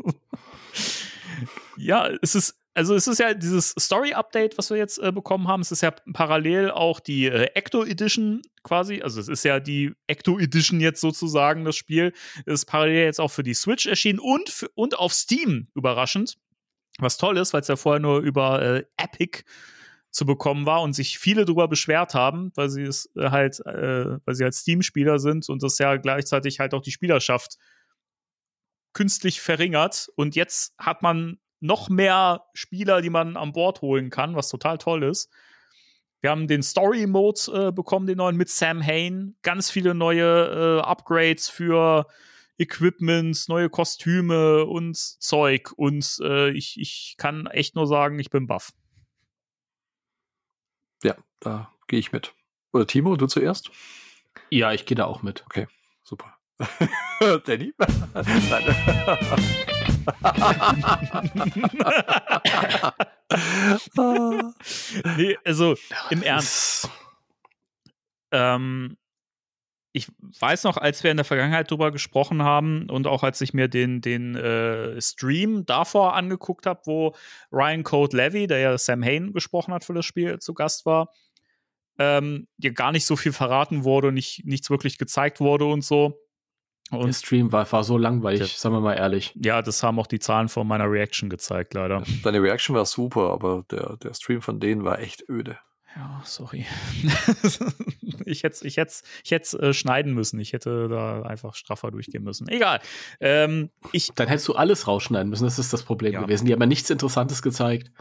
ja, 1.78 2.10
es 2.22 2.36
ist, 2.36 2.56
also 2.74 2.96
es 2.96 3.08
ist 3.08 3.20
ja 3.20 3.34
dieses 3.34 3.76
Story-Update, 3.78 4.58
was 4.58 4.70
wir 4.70 4.78
jetzt 4.78 5.00
äh, 5.00 5.12
bekommen 5.12 5.48
haben. 5.48 5.62
Es 5.62 5.72
ist 5.72 5.82
ja 5.82 5.92
parallel 6.14 6.72
auch 6.72 7.00
die 7.00 7.26
äh, 7.26 7.50
Ecto 7.56 7.84
Edition 7.84 8.42
quasi. 8.64 9.02
Also 9.02 9.20
es 9.20 9.28
ist 9.28 9.44
ja 9.44 9.60
die 9.60 9.94
Ecto 10.08 10.40
Edition 10.40 10.80
jetzt 10.80 11.02
sozusagen, 11.02 11.66
das 11.66 11.76
Spiel. 11.76 12.14
Es 12.46 12.62
ist 12.62 12.66
parallel 12.66 13.04
jetzt 13.04 13.20
auch 13.20 13.32
für 13.32 13.44
die 13.44 13.54
Switch 13.56 13.88
erschienen 13.88 14.20
und, 14.20 14.50
für, 14.50 14.70
und 14.76 14.98
auf 14.98 15.14
Steam, 15.14 15.68
überraschend. 15.76 16.38
Was 17.00 17.18
toll 17.18 17.38
ist, 17.38 17.54
weil 17.54 17.62
es 17.62 17.68
ja 17.68 17.76
vorher 17.76 18.00
nur 18.00 18.20
über 18.20 18.62
äh, 18.62 18.84
Epic 18.98 19.44
zu 20.12 20.26
bekommen 20.26 20.66
war 20.66 20.82
und 20.82 20.94
sich 20.94 21.18
viele 21.18 21.46
darüber 21.46 21.68
beschwert 21.68 22.14
haben, 22.14 22.52
weil 22.56 22.70
sie 22.70 22.84
es 22.84 23.10
äh, 23.16 23.30
halt, 23.30 23.60
äh, 23.66 24.18
weil 24.26 24.36
sie 24.36 24.44
halt 24.44 24.54
Steam-Spieler 24.54 25.20
sind 25.20 25.50
und 25.50 25.64
das 25.64 25.78
ja 25.78 25.96
gleichzeitig 25.96 26.60
halt 26.60 26.74
auch 26.74 26.82
die 26.82 26.92
Spielerschaft 26.92 27.58
künstlich 28.94 29.40
verringert. 29.40 30.10
Und 30.16 30.36
jetzt 30.36 30.74
hat 30.78 31.02
man 31.02 31.40
noch 31.62 31.90
mehr 31.90 32.44
Spieler, 32.54 33.02
die 33.02 33.10
man 33.10 33.38
an 33.38 33.54
Bord 33.54 33.82
holen 33.82 34.10
kann, 34.10 34.36
was 34.36 34.50
total 34.50 34.78
toll 34.78 35.04
ist. 35.04 35.32
Wir 36.20 36.30
haben 36.30 36.48
den 36.48 36.62
Story-Mode 36.62 37.68
äh, 37.68 37.72
bekommen, 37.72 38.06
den 38.06 38.18
neuen 38.18 38.36
mit 38.36 38.50
Sam 38.50 38.86
Hain. 38.86 39.38
Ganz 39.42 39.72
viele 39.72 39.96
neue 39.96 40.80
äh, 40.80 40.82
Upgrades 40.82 41.50
für 41.50 42.06
Equipment, 42.58 43.46
neue 43.48 43.70
Kostüme 43.70 44.66
und 44.66 44.98
Zeug. 44.98 45.72
Und 45.78 46.20
äh, 46.22 46.52
ich, 46.52 46.80
ich 46.80 47.16
kann 47.18 47.48
echt 47.48 47.76
nur 47.76 47.88
sagen, 47.88 48.20
ich 48.20 48.30
bin 48.30 48.46
baff. 48.46 48.72
Da 51.42 51.74
gehe 51.88 52.00
ich 52.00 52.12
mit. 52.12 52.34
Oder 52.72 52.88
Timo, 52.88 53.18
du 53.18 53.28
zuerst? 53.28 53.72
Ja, 54.50 54.72
ich 54.72 54.86
gehe 54.86 54.96
da 54.96 55.06
auch 55.06 55.24
mit. 55.24 55.44
Super. 56.04 56.38
Danny? 57.46 57.74
Nein. 57.78 58.64
Nee, 65.18 65.38
also 65.44 65.76
im 66.12 66.22
Ernst. 66.22 66.90
Ähm, 68.32 68.98
ich 69.94 70.08
weiß 70.40 70.64
noch, 70.64 70.78
als 70.78 71.04
wir 71.04 71.12
in 71.12 71.18
der 71.18 71.26
Vergangenheit 71.26 71.70
drüber 71.70 71.92
gesprochen 71.92 72.44
haben 72.44 72.90
und 72.90 73.08
auch 73.08 73.24
als 73.24 73.42
ich 73.42 73.54
mir 73.54 73.68
den, 73.68 74.02
den 74.02 74.36
äh, 74.36 75.02
Stream 75.02 75.66
davor 75.66 76.16
angeguckt 76.16 76.66
habe, 76.66 76.82
wo 76.86 77.16
Ryan 77.52 77.84
Code 77.84 78.16
Levy, 78.16 78.48
der 78.48 78.60
ja 78.60 78.78
Sam 78.78 79.04
Hain 79.04 79.34
gesprochen 79.34 79.74
hat 79.74 79.84
für 79.84 79.94
das 79.94 80.06
Spiel, 80.06 80.40
zu 80.40 80.54
Gast 80.54 80.86
war, 80.86 81.10
ähm, 82.00 82.48
dir 82.58 82.74
gar 82.74 82.92
nicht 82.92 83.06
so 83.06 83.16
viel 83.16 83.34
verraten 83.34 83.84
wurde, 83.84 84.12
nicht, 84.12 84.46
nichts 84.46 84.70
wirklich 84.70 84.98
gezeigt 84.98 85.40
wurde 85.40 85.66
und 85.66 85.84
so. 85.84 86.18
Der 86.92 87.00
Und 87.00 87.14
Stream 87.14 87.52
war, 87.54 87.72
war 87.72 87.84
so 87.86 87.98
langweilig, 87.98 88.40
Der- 88.40 88.48
sagen 88.48 88.76
wir 88.76 88.82
mal 88.82 88.96
ehrlich. 88.96 89.34
ja, 89.42 89.62
das 89.62 89.82
haben 89.82 89.98
auch 90.00 90.08
die 90.08 90.20
Zahlen 90.20 90.50
von 90.50 90.68
meiner 90.68 90.92
Reaction 90.92 91.30
gezeigt, 91.30 91.74
leider. 91.74 92.04
Deine 92.24 92.42
Reaction 92.42 92.76
war 92.76 92.86
super, 92.86 93.32
aber 93.32 93.64
der, 93.72 93.96
der 93.98 94.14
Stream 94.14 94.42
von 94.42 94.60
denen 94.60 94.84
war 94.84 95.00
echt 95.00 95.24
öde. 95.30 95.58
Ja, 95.96 96.22
sorry. 96.26 96.66
ich 98.26 98.44
hätte 98.44 98.66
ich 98.68 98.78
hätt's, 98.78 99.04
ich 99.24 99.32
hätt's, 99.32 99.54
äh, 99.54 99.74
schneiden 99.74 100.14
müssen. 100.14 100.40
Ich 100.40 100.54
hätte 100.54 100.88
da 100.88 101.22
einfach 101.24 101.54
straffer 101.56 101.92
durchgehen 101.92 102.24
müssen. 102.24 102.48
Egal. 102.48 102.80
Ähm, 103.20 103.70
ich, 103.92 104.10
Dann 104.16 104.28
hättest 104.28 104.48
du 104.48 104.56
alles 104.56 104.88
rausschneiden 104.88 105.30
müssen, 105.30 105.44
das 105.46 105.60
ist 105.60 105.74
das 105.74 105.84
Problem 105.84 106.14
Ja. 106.14 106.22
gewesen. 106.22 106.46
Die 106.46 106.54
haben 106.54 106.62
ja 106.62 106.66
nichts 106.66 106.90
Interessantes 106.90 107.42
gezeigt. 107.42 107.92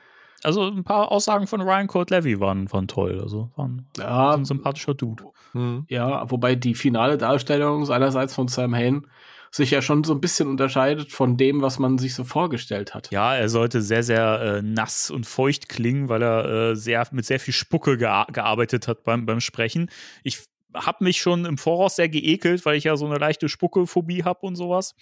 Also 0.43 0.69
ein 0.69 0.85
paar 0.85 1.13
Aussagen 1.13 1.47
von 1.47 1.61
Ryan 1.61 1.87
Code 1.87 2.15
Levy 2.15 2.41
waren, 2.41 2.71
waren 2.73 2.89
toll. 2.89 3.21
Also 3.21 3.51
waren 3.57 3.87
Ja, 3.99 4.35
ein 4.35 4.45
sympathischer 4.45 4.95
Dude. 4.95 5.25
Hm. 5.53 5.85
ja, 5.89 6.31
wobei 6.31 6.55
die 6.55 6.75
finale 6.75 7.19
Darstellung 7.19 7.85
seinerseits 7.85 8.35
von 8.35 8.47
Sam 8.47 8.75
Hain 8.75 9.07
sich 9.51 9.73
ja 9.73 9.83
schon 9.83 10.05
so 10.05 10.15
ein 10.15 10.21
bisschen 10.21 10.49
unterscheidet 10.49 11.11
von 11.11 11.37
dem, 11.37 11.61
was 11.61 11.81
man 11.81 11.99
sich 11.99 12.15
so 12.15 12.23
vorgestellt 12.23 12.95
hat. 12.95 13.11
Ja, 13.11 13.35
er 13.35 13.49
sollte 13.49 13.83
sehr, 13.83 14.05
sehr 14.05 14.41
äh, 14.41 14.63
nass 14.63 15.11
und 15.11 15.27
feucht 15.27 15.69
klingen, 15.69 16.09
weil 16.09 16.23
er 16.23 16.45
äh, 16.45 16.77
sehr, 16.77 17.07
mit 17.11 17.25
sehr 17.25 17.41
viel 17.41 17.53
Spucke 17.55 17.99
gea 17.99 18.27
gearbeitet 18.33 18.87
hat 18.87 19.03
beim, 19.03 19.27
beim 19.27 19.41
Sprechen. 19.41 19.91
Ich 20.23 20.45
habe 20.73 21.03
mich 21.03 21.21
schon 21.21 21.47
im 21.47 21.59
Voraus 21.59 21.97
sehr 21.97 22.09
geekelt, 22.09 22.65
weil 22.65 22.77
ich 22.77 22.85
ja 22.85 22.97
so 22.97 23.07
eine 23.07 23.17
leichte 23.17 23.49
Spuckephobie 23.49 24.23
habe 24.23 24.47
und 24.47 24.55
sowas. 24.55 24.95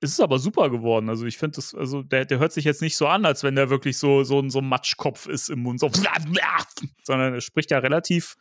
Es 0.00 0.10
ist 0.10 0.20
aber 0.20 0.38
super 0.38 0.68
geworden. 0.70 1.08
Also 1.08 1.24
ich 1.26 1.38
finde 1.38 1.56
das, 1.56 1.74
also 1.74 2.02
der, 2.02 2.24
der 2.26 2.38
hört 2.38 2.52
sich 2.52 2.64
jetzt 2.66 2.82
nicht 2.82 2.96
so 2.96 3.06
an, 3.08 3.24
als 3.24 3.42
wenn 3.42 3.54
der 3.56 3.70
wirklich 3.70 3.96
so, 3.98 4.24
so, 4.24 4.38
ein- 4.40 4.50
so 4.50 4.58
ein 4.58 4.68
Matschkopf 4.68 5.26
ist 5.26 5.48
im 5.48 5.60
Mund. 5.60 5.80
So, 5.80 5.90
sondern 7.02 7.34
er 7.34 7.40
spricht 7.40 7.70
ja 7.70 7.78
relativ, 7.78 8.36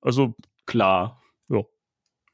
also 0.00 0.34
Klar. 0.66 1.22
Ja. 1.48 1.62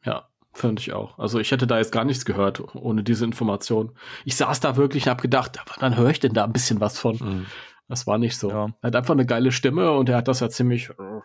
Ja, 0.05 0.29
finde 0.53 0.81
ich 0.81 0.93
auch. 0.93 1.19
Also 1.19 1.39
ich 1.39 1.53
hätte 1.53 1.67
da 1.69 1.79
jetzt 1.79 1.93
gar 1.93 2.05
nichts 2.05 2.25
gehört 2.25 2.75
ohne 2.75 3.03
diese 3.05 3.25
Information. 3.25 3.97
Ich 4.25 4.37
saß 4.37 4.59
da 4.61 4.77
wirklich 4.77 5.05
und 5.07 5.11
habe 5.11 5.23
gedacht, 5.23 5.59
wann 5.79 5.97
höre 5.97 6.11
ich 6.11 6.19
denn 6.21 6.35
da 6.35 6.45
ein 6.45 6.53
bisschen 6.53 6.81
was 6.81 6.99
von? 6.99 7.19
Hm. 7.19 7.47
Das 7.89 8.07
war 8.07 8.19
nicht 8.19 8.37
so. 8.37 8.51
Ja. 8.51 8.67
Er 8.83 8.89
hat 8.89 8.97
einfach 8.97 9.15
eine 9.15 9.25
geile 9.27 9.53
Stimme 9.53 9.93
und 9.93 10.09
er 10.09 10.17
hat 10.17 10.27
das 10.29 10.41
ja 10.41 10.49
ziemlich. 10.51 10.91
äh, 10.91 11.21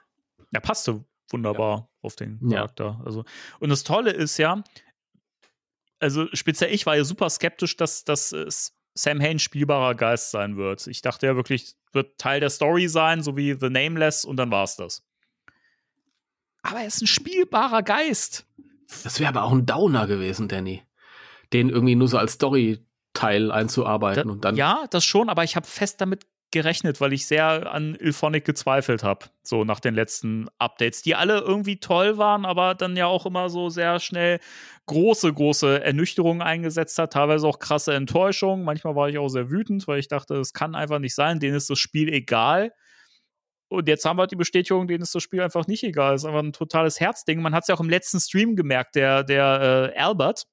er 0.51 0.61
passte 0.61 1.03
wunderbar 1.31 1.89
auf 2.01 2.15
den 2.15 2.39
Ja. 2.43 2.57
Charakter. 2.57 3.01
Also, 3.05 3.23
und 3.59 3.69
das 3.69 3.83
Tolle 3.83 4.11
ist 4.11 4.37
ja, 4.37 4.63
also 5.99 6.27
speziell 6.33 6.73
ich 6.73 6.85
war 6.85 6.95
ja 6.95 7.03
super 7.03 7.29
skeptisch, 7.29 7.77
dass, 7.77 8.03
dass 8.03 8.31
äh, 8.31 8.47
Sam 8.95 9.21
Hain 9.21 9.39
spielbarer 9.39 9.95
Geist 9.95 10.31
sein 10.31 10.57
wird. 10.57 10.87
Ich 10.87 11.01
dachte 11.01 11.27
ja 11.27 11.35
wirklich, 11.35 11.75
wird 11.93 12.17
Teil 12.17 12.39
der 12.39 12.49
Story 12.49 12.87
sein, 12.87 13.23
so 13.23 13.37
wie 13.37 13.55
The 13.59 13.69
Nameless, 13.69 14.25
und 14.25 14.37
dann 14.37 14.51
war 14.51 14.63
es 14.63 14.75
das. 14.75 15.03
Aber 16.61 16.79
er 16.79 16.87
ist 16.87 17.01
ein 17.01 17.07
spielbarer 17.07 17.83
Geist. 17.83 18.45
Das 19.03 19.19
wäre 19.19 19.29
aber 19.29 19.43
auch 19.43 19.51
ein 19.51 19.65
Downer 19.65 20.07
gewesen, 20.07 20.47
Danny. 20.47 20.83
Den 21.53 21.69
irgendwie 21.69 21.95
nur 21.95 22.07
so 22.07 22.17
als 22.17 22.33
Story-Teil 22.33 23.51
einzuarbeiten 23.51 24.27
Da, 24.27 24.33
und 24.33 24.45
dann. 24.45 24.55
ja, 24.55 24.85
das 24.89 25.05
schon, 25.05 25.29
aber 25.29 25.43
ich 25.43 25.55
habe 25.55 25.65
fest 25.65 26.01
damit 26.01 26.25
gerechnet, 26.51 26.99
weil 26.99 27.13
ich 27.13 27.27
sehr 27.27 27.71
an 27.71 27.95
Ilphonic 27.95 28.45
gezweifelt 28.45 29.03
habe, 29.03 29.27
so 29.43 29.63
nach 29.63 29.79
den 29.79 29.93
letzten 29.93 30.47
Updates, 30.57 31.01
die 31.01 31.15
alle 31.15 31.39
irgendwie 31.39 31.79
toll 31.79 32.17
waren, 32.17 32.45
aber 32.45 32.75
dann 32.75 32.97
ja 32.97 33.05
auch 33.05 33.25
immer 33.25 33.49
so 33.49 33.69
sehr 33.69 33.99
schnell 33.99 34.39
große, 34.87 35.31
große 35.31 35.83
Ernüchterungen 35.83 36.41
eingesetzt 36.41 36.97
hat, 36.97 37.13
teilweise 37.13 37.47
auch 37.47 37.59
krasse 37.59 37.93
Enttäuschungen. 37.93 38.65
Manchmal 38.65 38.95
war 38.95 39.09
ich 39.09 39.19
auch 39.19 39.29
sehr 39.29 39.51
wütend, 39.51 39.87
weil 39.87 39.99
ich 39.99 40.07
dachte, 40.07 40.35
es 40.35 40.53
kann 40.53 40.73
einfach 40.73 40.99
nicht 40.99 41.13
sein, 41.13 41.39
denen 41.39 41.55
ist 41.55 41.69
das 41.69 41.79
Spiel 41.79 42.11
egal. 42.11 42.71
Und 43.69 43.87
jetzt 43.87 44.03
haben 44.05 44.17
wir 44.17 44.25
die 44.25 44.35
Bestätigung, 44.35 44.87
denen 44.87 45.03
ist 45.03 45.13
das 45.13 45.21
Spiel 45.21 45.41
einfach 45.41 45.67
nicht 45.67 45.83
egal. 45.83 46.15
Es 46.15 46.23
ist 46.23 46.25
einfach 46.25 46.41
ein 46.41 46.53
totales 46.53 46.99
Herzding. 46.99 47.41
Man 47.41 47.53
hat 47.53 47.63
es 47.63 47.67
ja 47.67 47.75
auch 47.75 47.79
im 47.79 47.89
letzten 47.89 48.19
Stream 48.19 48.55
gemerkt, 48.55 48.95
der, 48.95 49.23
der 49.23 49.91
äh, 49.95 49.99
Albert, 49.99 50.47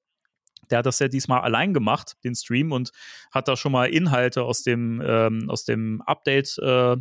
der 0.69 0.79
hat 0.79 0.85
das 0.85 0.99
ja 0.99 1.07
diesmal 1.07 1.41
allein 1.41 1.73
gemacht, 1.73 2.17
den 2.23 2.35
Stream, 2.35 2.71
und 2.71 2.91
hat 3.31 3.47
da 3.47 3.55
schon 3.55 3.71
mal 3.71 3.89
Inhalte 3.89 4.43
aus 4.43 4.63
dem, 4.63 5.01
ähm, 5.05 5.49
aus 5.49 5.63
dem 5.65 6.01
Update 6.01 6.57
äh, 6.59 6.97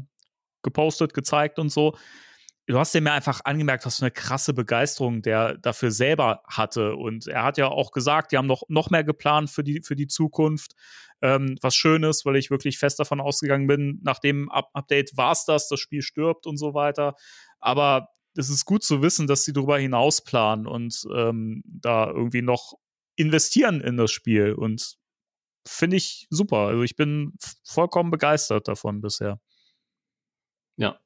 gepostet, 0.63 1.15
gezeigt 1.15 1.59
und 1.59 1.71
so. 1.71 1.97
Du 2.69 2.79
hast 2.79 2.93
dem 2.95 3.07
ja 3.07 3.15
einfach 3.15 3.43
angemerkt, 3.45 3.87
was 3.87 3.99
für 3.99 4.07
eine 4.07 4.11
krasse 4.11 4.53
Begeisterung 4.53 5.23
der 5.23 5.57
dafür 5.59 5.93
selber 5.93 6.43
hatte. 6.49 6.97
Und 6.97 7.29
er 7.29 7.45
hat 7.45 7.59
ja 7.59 7.69
auch 7.69 7.93
gesagt, 7.93 8.33
die 8.33 8.37
haben 8.37 8.47
noch, 8.47 8.65
noch 8.69 8.91
mehr 8.91 9.05
geplant 9.05 9.51
für 9.51 9.63
die, 9.63 9.83
für 9.83 9.95
die 9.95 10.09
Zukunft. 10.09 10.75
Ähm, 11.23 11.57
was 11.63 11.77
Schönes, 11.77 12.25
weil 12.27 12.37
ich 12.37 12.51
wirklich 12.51 12.79
fest 12.79 12.99
davon 12.99 13.21
ausgegangen 13.21 13.69
bin, 13.69 14.01
nach 14.03 14.19
dem 14.19 14.51
Up 14.51 14.69
Update 14.75 15.17
war 15.17 15.33
es 15.33 15.45
das, 15.45 15.69
das 15.69 15.79
Spiel 15.79 16.03
stirbt 16.03 16.47
und 16.47 16.57
so 16.57 16.75
weiter. 16.75 17.15
Aber 17.61 18.09
es 18.35 18.51
ist 18.51 18.65
gut 18.65 18.83
zu 18.83 19.01
wissen, 19.01 19.29
dass 19.29 19.45
sie 19.45 19.53
darüber 19.53 19.79
hinaus 19.79 20.23
planen 20.23 20.67
und 20.67 21.07
ähm, 21.15 21.63
da 21.65 22.09
irgendwie 22.09 22.43
noch 22.43 22.75
investieren 23.17 23.81
in 23.81 23.97
das 23.97 24.11
Spiel 24.13 24.53
und 24.53 24.97
finde 25.67 25.97
ich 25.97 26.27
super. 26.31 26.59
Also 26.69 26.83
ich 26.83 26.97
bin 26.97 27.33
vollkommen 27.65 28.11
begeistert 28.11 28.69
davon 28.69 29.01
bisher. 29.01 29.41
Ja. 30.77 31.01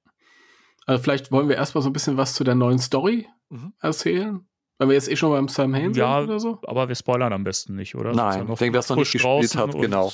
Also 0.86 1.02
vielleicht 1.02 1.30
wollen 1.32 1.48
wir 1.48 1.56
erstmal 1.56 1.82
so 1.82 1.88
ein 1.90 1.92
bisschen 1.92 2.16
was 2.16 2.34
zu 2.34 2.44
der 2.44 2.54
neuen 2.54 2.78
Story 2.78 3.28
Mhm. 3.52 3.72
erzählen. 3.80 4.46
Wenn 4.78 4.88
wir 4.88 4.94
jetzt 4.94 5.08
eh 5.08 5.16
schon 5.16 5.30
beim 5.32 5.48
Sam 5.48 5.74
Hain 5.74 5.92
Ja, 5.92 6.20
sind 6.20 6.30
oder 6.30 6.40
so. 6.40 6.60
Aber 6.62 6.88
wir 6.88 6.94
spoilern 6.94 7.32
am 7.32 7.44
besten 7.44 7.74
nicht, 7.74 7.94
oder? 7.96 8.12
Nein, 8.12 8.46
ja 8.46 8.52
ich 8.52 8.58
denke, 8.58 8.72
wer 8.74 8.80
es 8.80 8.88
noch 8.88 8.96
nicht 8.96 9.12
gespielt 9.12 9.54
hat, 9.56 9.72
genau. 9.72 10.12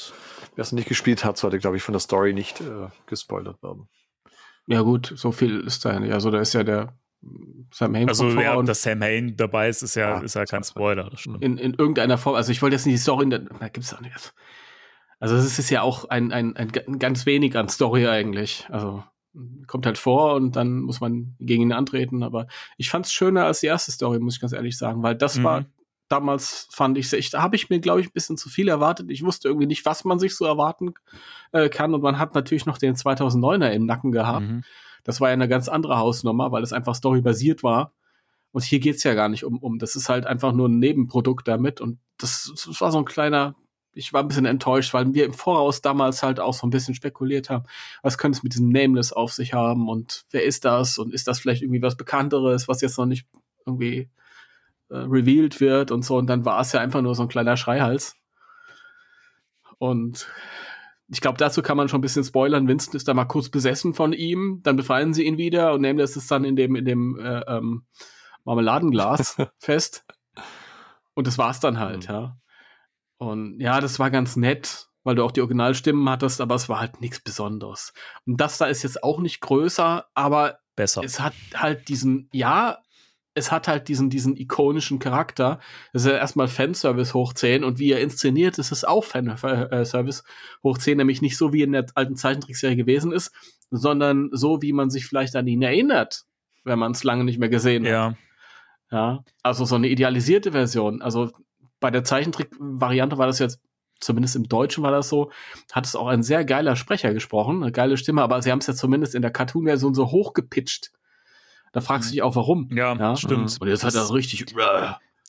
Wer 0.55 0.63
es 0.63 0.73
noch 0.73 0.77
nicht 0.79 0.89
gespielt 0.89 1.25
hat, 1.25 1.37
sollte, 1.37 1.59
glaube 1.59 1.77
ich, 1.77 1.83
von 1.83 1.93
der 1.93 2.01
Story 2.01 2.33
nicht 2.33 2.61
äh, 2.63 2.89
gespoilert 3.07 3.63
werden. 3.63 3.89
Ja, 4.67 4.81
gut, 4.83 5.13
so 5.15 5.31
viel 5.33 5.61
ist 5.61 5.85
da 5.85 5.93
ja 5.93 6.01
nicht. 6.01 6.13
Also 6.13 6.31
da 6.31 6.41
ist 6.41 6.53
ja 6.55 6.65
der 6.65 6.99
Sam 7.73 7.95
Hain 7.95 8.09
Also, 8.09 8.29
ja, 8.31 8.55
und 8.55 8.69
dass 8.69 8.83
Sam 8.83 9.03
Hain 9.03 9.37
dabei 9.37 9.69
ist, 9.69 9.83
ist 9.83 9.97
ja, 9.97 10.17
Ja, 10.17 10.21
ist 10.21 10.35
ja 10.35 10.45
kein 10.45 10.63
Spoiler. 10.65 11.11
In, 11.41 11.59
in 11.59 11.75
irgendeiner 11.75 12.19
Form. 12.19 12.35
Also 12.37 12.53
ich 12.53 12.63
wollte 12.63 12.77
jetzt 12.77 12.87
nicht 12.87 12.95
die 12.95 13.03
Story, 13.03 13.25
in 13.25 13.31
der, 13.31 13.41
da 13.41 13.69
gibt's 13.69 13.93
auch 13.95 14.01
nicht. 14.01 14.35
Also 15.19 15.35
es 15.37 15.59
ist 15.59 15.71
ja 15.71 15.83
auch 15.83 16.07
ein, 16.11 16.33
ein, 16.33 16.57
ein, 16.57 16.71
ein 16.87 16.99
ganz 16.99 17.27
wenig 17.27 17.57
an 17.57 17.69
Story 17.69 18.07
eigentlich. 18.07 18.67
Also 18.71 19.03
kommt 19.67 19.87
halt 19.87 19.99
vor 19.99 20.35
und 20.35 20.57
dann 20.57 20.81
muss 20.81 21.01
man 21.01 21.37
gegen 21.41 21.63
ihn 21.65 21.73
antreten. 21.73 22.23
Aber 22.23 22.47
ich 22.77 22.91
fand 22.91 23.07
es 23.07 23.13
schöner 23.13 23.45
als 23.45 23.61
die 23.61 23.67
erste 23.67 23.93
Story, 23.93 24.19
muss 24.19 24.35
ich 24.37 24.41
ganz 24.41 24.53
ehrlich 24.53 24.77
sagen, 24.79 25.03
weil 25.03 25.15
das 25.15 25.37
Mhm. 25.39 25.45
war 25.45 25.65
damals 26.09 26.69
fand 26.71 26.97
ich 26.99 27.13
echt, 27.13 27.35
da 27.35 27.43
habe 27.43 27.57
ich 27.57 27.69
mir 27.69 27.81
glaube 27.81 28.01
ich 28.01 28.07
ein 28.07 28.13
bisschen 28.13 28.37
zu 28.37 28.49
viel 28.49 28.69
erwartet. 28.69 29.11
Ich 29.11 29.25
wusste 29.25 29.49
irgendwie 29.49 29.67
nicht, 29.67 29.85
was 29.85 30.05
man 30.05 30.19
sich 30.21 30.37
so 30.37 30.45
erwarten 30.45 30.95
äh, 31.53 31.69
kann 31.69 31.95
und 31.95 32.01
man 32.03 32.19
hat 32.19 32.35
natürlich 32.35 32.65
noch 32.65 32.79
den 32.79 32.95
2009er 32.95 33.71
im 33.71 33.87
Nacken 33.87 34.13
gehabt. 34.13 34.47
Mhm. 34.47 34.63
Das 35.07 35.21
war 35.21 35.29
ja 35.29 35.35
eine 35.35 35.47
ganz 35.47 35.69
andere 35.69 35.99
Hausnummer, 35.99 36.51
weil 36.51 36.65
es 36.65 36.73
einfach 36.73 36.97
storybasiert 36.97 37.63
war. 37.63 37.93
Und 38.51 38.65
hier 38.65 38.81
geht's 38.81 39.05
ja 39.05 39.15
gar 39.15 39.29
nicht 39.29 39.45
um, 39.45 39.59
um. 39.59 39.79
Das 39.79 39.95
ist 39.95 40.09
halt 40.09 40.27
einfach 40.27 40.53
nur 40.53 40.69
ein 40.69 40.81
Nebenprodukt 40.81 41.47
damit. 41.47 41.81
Und 41.81 42.01
das, 42.19 42.53
das 42.53 42.81
war 42.81 42.91
so 42.91 42.99
ein 42.99 43.05
kleiner, 43.05 43.55
ich 43.93 44.13
war 44.13 44.25
ein 44.25 44.27
bisschen 44.27 44.47
enttäuscht, 44.47 44.95
weil 44.95 45.15
wir 45.15 45.25
im 45.25 45.33
Voraus 45.33 45.81
damals 45.81 46.25
halt 46.25 46.41
auch 46.41 46.55
so 46.55 46.67
ein 46.67 46.71
bisschen 46.71 46.97
spekuliert 46.97 47.51
haben, 47.51 47.67
was 48.03 48.19
könnte 48.19 48.39
es 48.39 48.43
mit 48.43 48.55
diesem 48.55 48.71
Nameless 48.71 49.13
auf 49.13 49.33
sich 49.33 49.55
haben 49.55 49.89
und 49.89 50.25
wer 50.33 50.43
ist 50.43 50.65
das 50.65 50.99
und 50.99 51.15
ist 51.15 51.29
das 51.29 51.39
vielleicht 51.39 51.63
irgendwie 51.63 51.83
was 51.83 51.97
Bekannteres, 51.97 52.67
was 52.67 52.81
jetzt 52.81 52.99
noch 52.99 53.07
nicht 53.07 53.29
irgendwie 53.65 54.11
äh, 54.89 54.97
revealed 54.97 55.61
wird 55.61 55.93
und 55.93 56.05
so. 56.05 56.17
Und 56.17 56.27
dann 56.27 56.45
war 56.45 56.61
es 56.61 56.73
ja 56.73 56.81
einfach 56.81 57.01
nur 57.01 57.15
so 57.15 57.23
ein 57.23 57.29
kleiner 57.29 57.57
Schreihals. 57.57 58.17
Und 59.79 60.27
ich 61.09 61.21
glaube, 61.21 61.39
dazu 61.39 61.63
kann 61.63 61.77
man 61.77 61.89
schon 61.89 61.99
ein 61.99 62.03
bisschen 62.03 62.25
spoilern. 62.25 62.67
Winston 62.69 62.97
ist 62.97 63.07
da 63.09 63.15
mal 63.15 63.25
kurz 63.27 63.49
besessen 63.49 63.95
von 63.95 64.13
ihm, 64.13 64.61
dann 64.63 64.77
befreien 64.77 65.15
sie 65.15 65.25
ihn 65.25 65.39
wieder 65.39 65.73
und 65.73 65.81
nehmen 65.83 65.99
das 65.99 66.15
dann 66.27 66.45
in 66.45 66.57
dem, 66.57 66.75
in 66.75 66.85
dem 66.85 67.19
äh, 67.19 67.41
ähm, 67.47 67.87
Marmeladenglas 68.45 69.37
fest. 69.59 70.05
Und 71.15 71.27
das 71.27 71.39
war's 71.39 71.61
dann 71.61 71.79
halt, 71.79 72.09
Mhm. 72.09 72.15
ja. 72.15 72.37
Und 73.19 73.61
ja, 73.61 73.81
das 73.81 73.99
war 73.99 74.11
ganz 74.11 74.37
nett, 74.37 74.89
weil 75.03 75.15
du 75.15 75.25
auch 75.25 75.33
die 75.33 75.41
Originalstimmen 75.41 76.09
hattest, 76.11 76.41
aber 76.43 76.55
es 76.55 76.69
war 76.69 76.81
halt 76.81 77.01
nichts 77.01 77.21
Besonderes. 77.21 77.95
Und 78.27 78.41
das 78.41 78.59
da 78.59 78.67
ist 78.67 78.83
jetzt 78.83 79.03
auch 79.03 79.21
nicht 79.21 79.41
größer, 79.41 80.07
aber 80.15 80.59
Besser. 80.75 81.03
es 81.03 81.21
hat 81.21 81.33
halt 81.55 81.89
diesen, 81.89 82.29
ja, 82.33 82.79
es 83.37 83.53
hat 83.53 83.69
halt 83.69 83.89
diesen, 83.89 84.09
diesen 84.09 84.37
ikonischen 84.37 84.99
Charakter. 84.99 85.61
Das 85.93 86.05
ist 86.05 86.11
ja 86.11 86.17
erstmal 86.17 86.49
Fanservice 86.49 87.13
hoch 87.15 87.35
10 87.35 87.65
und 87.65 87.79
wie 87.79 87.93
er 87.93 88.01
inszeniert 88.01 88.59
ist, 88.59 88.73
ist 88.73 88.89
auch 88.89 89.05
Fanservice 89.05 90.25
hoch 90.65 90.79
10, 90.79 90.97
nämlich 90.97 91.21
nicht 91.21 91.37
so 91.37 91.53
wie 91.53 91.63
in 91.63 91.73
der 91.73 91.87
alten 91.95 92.17
Zeichentrickserie 92.17 92.77
gewesen 92.77 93.13
ist, 93.13 93.33
sondern 93.71 94.31
so, 94.33 94.63
wie 94.63 94.73
man 94.73 94.89
sich 94.89 95.07
vielleicht 95.07 95.37
an 95.37 95.47
ihn 95.47 95.63
erinnert, 95.63 96.25
wenn 96.65 96.79
man 96.79 96.93
es 96.93 97.05
lange 97.05 97.25
nicht 97.25 97.39
mehr 97.39 97.51
gesehen 97.51 97.85
hat. 97.85 97.91
ja. 97.93 98.15
Ja, 98.91 99.25
also 99.43 99.65
so 99.65 99.75
eine 99.75 99.89
idealisierte 99.89 100.53
Version. 100.53 101.03
Also 101.03 101.33
bei 101.81 101.91
der 101.91 102.05
Zeichentrick-Variante 102.05 103.19
war 103.19 103.27
das 103.27 103.41
jetzt, 103.41 103.61
zumindest 104.01 104.37
im 104.37 104.49
Deutschen 104.49 104.85
war 104.85 104.93
das 104.93 105.09
so, 105.09 105.33
hat 105.73 105.87
es 105.87 105.97
auch 105.97 106.07
ein 106.07 106.23
sehr 106.23 106.45
geiler 106.45 106.77
Sprecher 106.77 107.13
gesprochen, 107.13 107.63
eine 107.63 107.73
geile 107.73 107.97
Stimme, 107.97 108.23
aber 108.23 108.41
sie 108.43 108.53
haben 108.53 108.61
es 108.61 108.69
ja 108.69 108.75
zumindest 108.75 109.15
in 109.15 109.23
der 109.23 109.33
Cartoon-Version 109.33 109.95
so 109.95 110.11
hochgepitcht. 110.13 110.93
Da 111.73 111.81
fragst 111.81 112.09
du 112.09 112.13
dich 112.13 112.23
auch, 112.23 112.37
warum. 112.37 112.69
Ja, 112.75 112.95
Ja, 112.95 113.17
stimmt. 113.17 113.57
Und 113.61 113.69
jetzt 113.69 113.85
hat 113.85 113.95
er 113.95 114.01
das 114.01 114.13
richtig. 114.13 114.47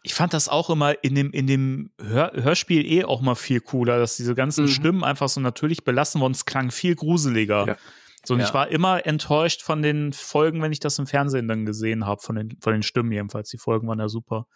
Ich 0.03 0.13
fand 0.13 0.33
das 0.33 0.47
auch 0.47 0.69
immer 0.69 1.03
in 1.03 1.15
dem, 1.15 1.31
in 1.31 1.47
dem 1.47 1.91
Hör 1.99 2.31
Hörspiel 2.33 2.85
eh 2.85 3.03
auch 3.03 3.19
mal 3.21 3.35
viel 3.35 3.59
cooler, 3.59 3.99
dass 3.99 4.15
diese 4.15 4.35
ganzen 4.35 4.65
Mhm. 4.65 4.69
Stimmen 4.69 5.03
einfach 5.03 5.27
so 5.27 5.41
natürlich 5.41 5.83
belassen 5.83 6.21
wurden. 6.21 6.31
Es 6.33 6.45
klang 6.45 6.71
viel 6.71 6.95
gruseliger. 6.95 7.67
Ja. 7.67 7.77
So, 8.25 8.33
und 8.35 8.39
Ja. 8.39 8.45
ich 8.45 8.53
war 8.53 8.67
immer 8.69 9.05
enttäuscht 9.05 9.61
von 9.63 9.81
den 9.81 10.13
Folgen, 10.13 10.61
wenn 10.61 10.71
ich 10.71 10.79
das 10.79 10.97
im 10.99 11.07
Fernsehen 11.07 11.47
dann 11.47 11.65
gesehen 11.65 12.05
habe, 12.05 12.21
von 12.21 12.35
den, 12.35 12.57
von 12.61 12.73
den 12.73 12.83
Stimmen 12.83 13.11
jedenfalls. 13.11 13.49
Die 13.49 13.57
Folgen 13.57 13.87
waren 13.87 13.99
ja 13.99 14.07
super. 14.07 14.47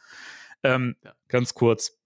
Ähm, 0.64 0.96
Ganz 1.28 1.54
kurz. 1.54 1.98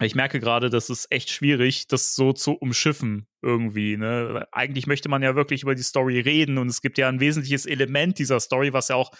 Ich 0.00 0.14
merke 0.14 0.40
gerade, 0.40 0.68
das 0.68 0.90
ist 0.90 1.10
echt 1.10 1.30
schwierig, 1.30 1.86
das 1.86 2.14
so 2.14 2.34
zu 2.34 2.52
umschiffen 2.52 3.26
irgendwie. 3.40 3.96
Ne? 3.96 4.46
Eigentlich 4.52 4.86
möchte 4.86 5.08
man 5.08 5.22
ja 5.22 5.34
wirklich 5.36 5.62
über 5.62 5.74
die 5.74 5.82
Story 5.82 6.20
reden 6.20 6.58
und 6.58 6.68
es 6.68 6.82
gibt 6.82 6.98
ja 6.98 7.08
ein 7.08 7.20
wesentliches 7.20 7.64
Element 7.64 8.18
dieser 8.18 8.40
Story, 8.40 8.74
was 8.74 8.88
ja 8.88 8.96
auch 8.96 9.10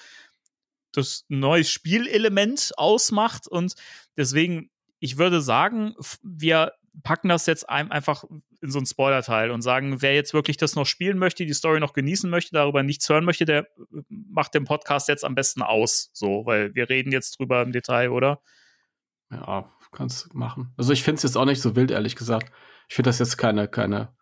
das 0.92 1.24
neue 1.28 1.64
Spielelement 1.64 2.72
ausmacht 2.76 3.48
und 3.48 3.74
deswegen, 4.16 4.70
ich 4.98 5.18
würde 5.18 5.40
sagen, 5.40 5.94
wir 6.22 6.72
packen 7.02 7.28
das 7.28 7.46
jetzt 7.46 7.68
ein, 7.68 7.90
einfach 7.90 8.24
in 8.62 8.70
so 8.70 8.78
einen 8.78 8.86
Spoiler-Teil 8.86 9.50
und 9.50 9.62
sagen, 9.62 10.00
wer 10.02 10.14
jetzt 10.14 10.34
wirklich 10.34 10.56
das 10.56 10.74
noch 10.74 10.86
spielen 10.86 11.18
möchte, 11.18 11.44
die 11.44 11.52
Story 11.52 11.80
noch 11.80 11.92
genießen 11.92 12.28
möchte, 12.28 12.52
darüber 12.52 12.82
nichts 12.82 13.08
hören 13.08 13.24
möchte, 13.24 13.44
der 13.44 13.60
äh, 13.60 14.02
macht 14.08 14.54
den 14.54 14.64
Podcast 14.64 15.08
jetzt 15.08 15.24
am 15.24 15.34
besten 15.34 15.62
aus, 15.62 16.10
so, 16.12 16.46
weil 16.46 16.74
wir 16.74 16.88
reden 16.88 17.12
jetzt 17.12 17.38
drüber 17.38 17.62
im 17.62 17.72
Detail, 17.72 18.10
oder? 18.10 18.40
Ja, 19.30 19.70
kannst 19.96 20.32
du 20.32 20.38
machen. 20.38 20.72
Also 20.76 20.92
ich 20.92 21.02
finde 21.02 21.16
es 21.16 21.22
jetzt 21.24 21.36
auch 21.36 21.44
nicht 21.44 21.60
so 21.60 21.74
wild, 21.76 21.90
ehrlich 21.90 22.14
gesagt. 22.16 22.52
Ich 22.88 22.94
finde 22.94 23.08
das 23.08 23.18
jetzt 23.18 23.36
keine, 23.36 23.66
keine 23.68 24.14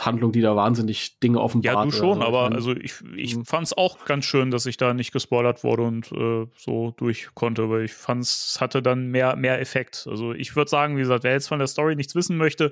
Handlung, 0.00 0.30
die 0.30 0.40
da 0.40 0.54
wahnsinnig 0.54 1.18
Dinge 1.18 1.40
offenbart. 1.40 1.74
Ja, 1.74 1.84
du 1.84 1.90
schon, 1.90 2.20
so. 2.20 2.24
aber 2.24 2.44
Ich 2.44 2.50
mein, 2.50 2.52
also 2.54 2.72
ich, 2.76 2.94
ich 3.16 3.36
Mhm. 3.36 3.44
fand 3.44 3.66
es 3.66 3.72
auch 3.76 4.04
ganz 4.04 4.24
schön, 4.24 4.52
dass 4.52 4.66
ich 4.66 4.76
da 4.76 4.94
nicht 4.94 5.10
gespoilert 5.10 5.64
wurde 5.64 5.82
und 5.82 6.12
äh, 6.12 6.46
so 6.56 6.92
durch 6.96 7.30
konnte, 7.34 7.68
weil 7.70 7.84
ich 7.84 7.92
fand 7.94 8.22
es 8.22 8.58
hatte 8.60 8.82
dann 8.82 9.08
mehr, 9.08 9.34
mehr 9.34 9.60
Effekt. 9.60 10.06
Also 10.08 10.32
ich 10.32 10.54
würde 10.54 10.70
sagen, 10.70 10.96
wie 10.96 11.00
gesagt, 11.00 11.24
wer 11.24 11.32
jetzt 11.32 11.48
von 11.48 11.58
der 11.58 11.66
Story 11.66 11.96
nichts 11.96 12.14
wissen 12.14 12.36
möchte, 12.36 12.70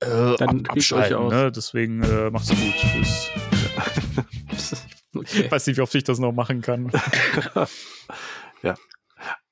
äh, 0.00 0.34
Dann 0.36 0.66
ab, 0.66 0.72
abschalten, 0.72 1.16
aus. 1.16 1.32
ne? 1.32 1.52
Deswegen 1.52 2.02
äh, 2.02 2.30
macht's 2.30 2.48
gut. 2.50 2.58
Tschüss. 2.76 3.30
okay. 5.14 5.44
Ich 5.44 5.50
weiß 5.52 5.66
nicht, 5.68 5.76
wie 5.76 5.80
oft 5.82 5.94
ich 5.94 6.04
das 6.04 6.18
noch 6.18 6.32
machen 6.32 6.60
kann. 6.60 6.90
Ja, 8.62 8.74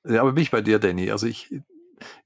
aber 0.07 0.33
bin 0.33 0.43
ich 0.43 0.51
bei 0.51 0.61
dir, 0.61 0.79
Danny. 0.79 1.11
Also 1.11 1.27
ich, 1.27 1.53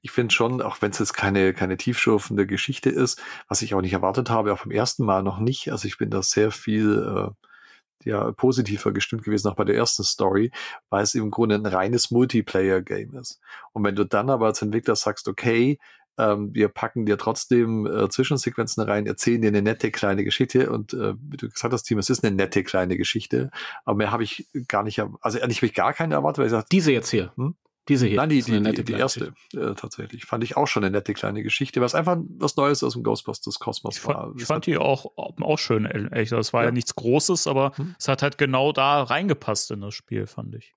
ich 0.01 0.11
finde 0.11 0.33
schon, 0.33 0.61
auch 0.61 0.81
wenn 0.81 0.91
es 0.91 0.99
jetzt 0.99 1.13
keine, 1.13 1.53
keine 1.53 1.77
tiefschürfende 1.77 2.45
Geschichte 2.45 2.89
ist, 2.89 3.21
was 3.47 3.61
ich 3.61 3.73
auch 3.73 3.81
nicht 3.81 3.93
erwartet 3.93 4.29
habe, 4.29 4.53
auch 4.53 4.63
beim 4.63 4.71
ersten 4.71 5.05
Mal 5.05 5.23
noch 5.23 5.39
nicht. 5.39 5.71
Also 5.71 5.87
ich 5.87 5.97
bin 5.97 6.09
da 6.09 6.21
sehr 6.21 6.51
viel 6.51 7.29
äh, 7.29 8.09
ja, 8.09 8.31
positiver 8.31 8.91
gestimmt 8.91 9.23
gewesen, 9.23 9.47
auch 9.47 9.55
bei 9.55 9.63
der 9.63 9.75
ersten 9.75 10.03
Story, 10.03 10.51
weil 10.89 11.03
es 11.03 11.15
im 11.15 11.31
Grunde 11.31 11.55
ein 11.55 11.65
reines 11.65 12.11
Multiplayer-Game 12.11 13.15
ist. 13.15 13.39
Und 13.73 13.83
wenn 13.83 13.95
du 13.95 14.05
dann 14.05 14.29
aber 14.29 14.47
als 14.47 14.61
Entwickler 14.61 14.95
sagst, 14.95 15.27
okay, 15.27 15.79
ähm, 16.17 16.53
wir 16.53 16.67
packen 16.67 17.05
dir 17.05 17.17
trotzdem 17.17 17.85
äh, 17.85 18.09
Zwischensequenzen 18.09 18.83
rein, 18.83 19.07
erzählen 19.07 19.41
dir 19.41 19.47
eine 19.47 19.61
nette 19.61 19.91
kleine 19.91 20.23
Geschichte 20.23 20.69
und 20.69 20.93
äh, 20.93 21.13
wie 21.19 21.37
du 21.37 21.49
gesagt 21.49 21.73
hast, 21.73 21.83
Team, 21.83 21.99
es 21.99 22.09
ist 22.09 22.23
eine 22.23 22.35
nette 22.35 22.63
kleine 22.63 22.97
Geschichte, 22.97 23.49
aber 23.85 23.97
mehr 23.97 24.11
habe 24.11 24.23
ich 24.23 24.47
gar 24.67 24.83
nicht, 24.83 25.01
also 25.21 25.37
ehrlich 25.37 25.57
habe 25.57 25.67
ich 25.67 25.73
gar 25.73 25.93
keine 25.93 26.15
erwartet, 26.15 26.39
weil 26.39 26.45
ich 26.47 26.51
sagte, 26.51 26.67
Diese 26.71 26.91
jetzt 26.91 27.09
hier. 27.09 27.31
Hm? 27.35 27.55
Diese 27.87 28.05
hier. 28.05 28.17
Nein, 28.17 28.29
die, 28.29 28.37
ist 28.37 28.47
eine 28.47 28.57
die, 28.57 28.63
nette 28.63 28.83
die, 28.83 28.93
die 28.93 28.99
erste 28.99 29.33
äh, 29.53 29.73
tatsächlich. 29.73 30.25
Fand 30.25 30.43
ich 30.43 30.55
auch 30.55 30.67
schon 30.67 30.83
eine 30.83 30.91
nette 30.91 31.13
kleine 31.13 31.41
Geschichte, 31.41 31.81
was 31.81 31.95
einfach 31.95 32.17
was 32.37 32.55
Neues 32.55 32.83
aus 32.83 32.93
dem 32.93 33.03
Ghostbusters-Kosmos 33.03 33.97
Ich 33.97 34.05
war. 34.05 34.33
ich 34.37 34.45
fand 34.45 34.67
die 34.67 34.77
auch, 34.77 35.05
auch 35.17 35.57
schön, 35.59 35.85
ehrlich. 35.85 36.29
Das 36.29 36.53
war 36.53 36.61
ja, 36.61 36.67
Ja. 36.67 36.71
nichts 36.71 36.93
Großes, 36.95 37.47
aber 37.47 37.71
Hm. 37.77 37.95
es 37.97 38.07
hat 38.07 38.21
halt 38.21 38.37
genau 38.37 38.71
da 38.71 39.01
reingepasst 39.03 39.71
in 39.71 39.81
das 39.81 39.95
Spiel, 39.95 40.27
fand 40.27 40.55
ich. 40.55 40.75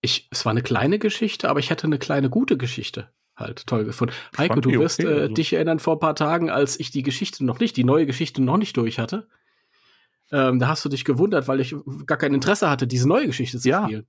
Ich, 0.00 0.28
es 0.30 0.44
war 0.44 0.50
eine 0.52 0.62
kleine 0.62 1.00
Geschichte, 1.00 1.48
aber 1.50 1.58
ich 1.58 1.70
hätte 1.70 1.88
eine 1.88 1.98
kleine 1.98 2.30
gute 2.30 2.56
Geschichte 2.56 3.10
halt 3.34 3.66
toll 3.66 3.84
gefunden. 3.84 4.14
Heiko, 4.36 4.54
fand 4.54 4.64
du 4.64 4.70
wirst 4.78 5.00
okay, 5.00 5.08
äh, 5.12 5.20
also. 5.22 5.34
dich 5.34 5.52
erinnern 5.52 5.80
vor 5.80 5.96
ein 5.96 6.00
paar 6.00 6.14
Tagen, 6.14 6.50
als 6.50 6.78
ich 6.78 6.92
die 6.92 7.02
Geschichte 7.02 7.44
noch 7.44 7.58
nicht, 7.58 7.76
die 7.76 7.82
neue 7.82 8.06
Geschichte 8.06 8.40
noch 8.40 8.58
nicht 8.58 8.76
durch 8.76 9.00
hatte. 9.00 9.26
Ähm, 10.30 10.58
da 10.60 10.68
hast 10.68 10.84
du 10.84 10.88
dich 10.88 11.04
gewundert, 11.04 11.48
weil 11.48 11.58
ich 11.58 11.74
gar 12.06 12.16
kein 12.18 12.32
Interesse 12.34 12.70
hatte, 12.70 12.86
diese 12.86 13.08
neue 13.08 13.26
Geschichte 13.26 13.58
zu 13.58 13.68
Ja. 13.68 13.84
spielen. 13.86 14.06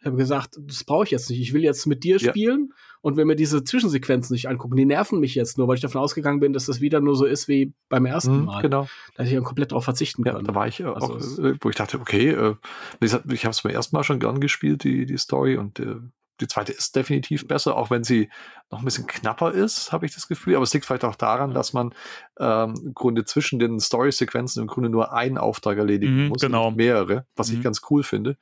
Ich 0.00 0.06
habe 0.06 0.16
gesagt, 0.16 0.58
das 0.60 0.84
brauche 0.84 1.04
ich 1.04 1.10
jetzt 1.10 1.28
nicht. 1.30 1.40
Ich 1.40 1.52
will 1.52 1.62
jetzt 1.62 1.86
mit 1.86 2.04
dir 2.04 2.16
Ja. 2.18 2.30
spielen 2.30 2.72
und 3.00 3.16
will 3.16 3.24
mir 3.24 3.36
diese 3.36 3.62
Zwischensequenzen 3.64 4.34
nicht 4.34 4.48
angucken. 4.48 4.76
Die 4.76 4.84
nerven 4.84 5.20
mich 5.20 5.34
jetzt 5.34 5.56
nur, 5.58 5.68
weil 5.68 5.76
ich 5.76 5.80
davon 5.80 6.00
ausgegangen 6.00 6.40
bin, 6.40 6.52
dass 6.52 6.66
das 6.66 6.80
wieder 6.80 7.00
nur 7.00 7.14
so 7.16 7.24
ist 7.26 7.48
wie 7.48 7.72
beim 7.88 8.06
ersten 8.06 8.34
Hm, 8.34 8.44
Mal. 8.46 8.62
genau. 8.62 8.88
Da 9.14 9.22
hätte 9.22 9.30
ich 9.30 9.34
dann 9.36 9.44
komplett 9.44 9.72
drauf 9.72 9.84
verzichten 9.84 10.24
Ja, 10.26 10.32
können. 10.32 10.44
da 10.44 10.54
war 10.54 10.66
ich 10.66 10.84
Also 10.84 11.14
auch, 11.14 11.44
äh, 11.44 11.54
wo 11.60 11.70
ich 11.70 11.76
dachte, 11.76 12.00
okay, 12.00 12.30
äh, 12.30 12.54
ich 13.00 13.12
habe 13.14 13.50
es 13.50 13.62
beim 13.62 13.72
ersten 13.72 13.94
Mal 13.96 14.02
schon 14.04 14.18
gern 14.20 14.40
gespielt, 14.40 14.84
die, 14.84 15.06
die 15.06 15.16
Story, 15.18 15.56
und 15.56 15.78
äh, 15.80 15.96
die 16.40 16.46
zweite 16.46 16.72
ist 16.72 16.94
definitiv 16.96 17.46
besser, 17.48 17.76
auch 17.76 17.90
wenn 17.90 18.04
sie 18.04 18.30
noch 18.70 18.78
ein 18.80 18.84
bisschen 18.84 19.06
knapper 19.06 19.52
ist, 19.52 19.92
habe 19.92 20.06
ich 20.06 20.14
das 20.14 20.28
Gefühl. 20.28 20.54
Aber 20.54 20.62
es 20.62 20.72
liegt 20.74 20.84
vielleicht 20.86 21.04
auch 21.04 21.14
daran, 21.16 21.52
dass 21.54 21.72
man 21.72 21.94
ähm, 22.38 22.74
im 22.84 22.94
Grunde 22.94 23.24
zwischen 23.24 23.58
den 23.58 23.80
Story-Sequenzen 23.80 24.60
im 24.62 24.68
Grunde 24.68 24.88
nur 24.90 25.12
einen 25.12 25.38
Auftrag 25.38 25.78
erledigen 25.78 26.24
Mhm, 26.24 26.28
muss, 26.28 26.40
genau. 26.42 26.70
mehrere, 26.70 27.26
was 27.34 27.50
Mhm. 27.50 27.56
ich 27.58 27.62
ganz 27.64 27.80
cool 27.90 28.02
finde. 28.02 28.36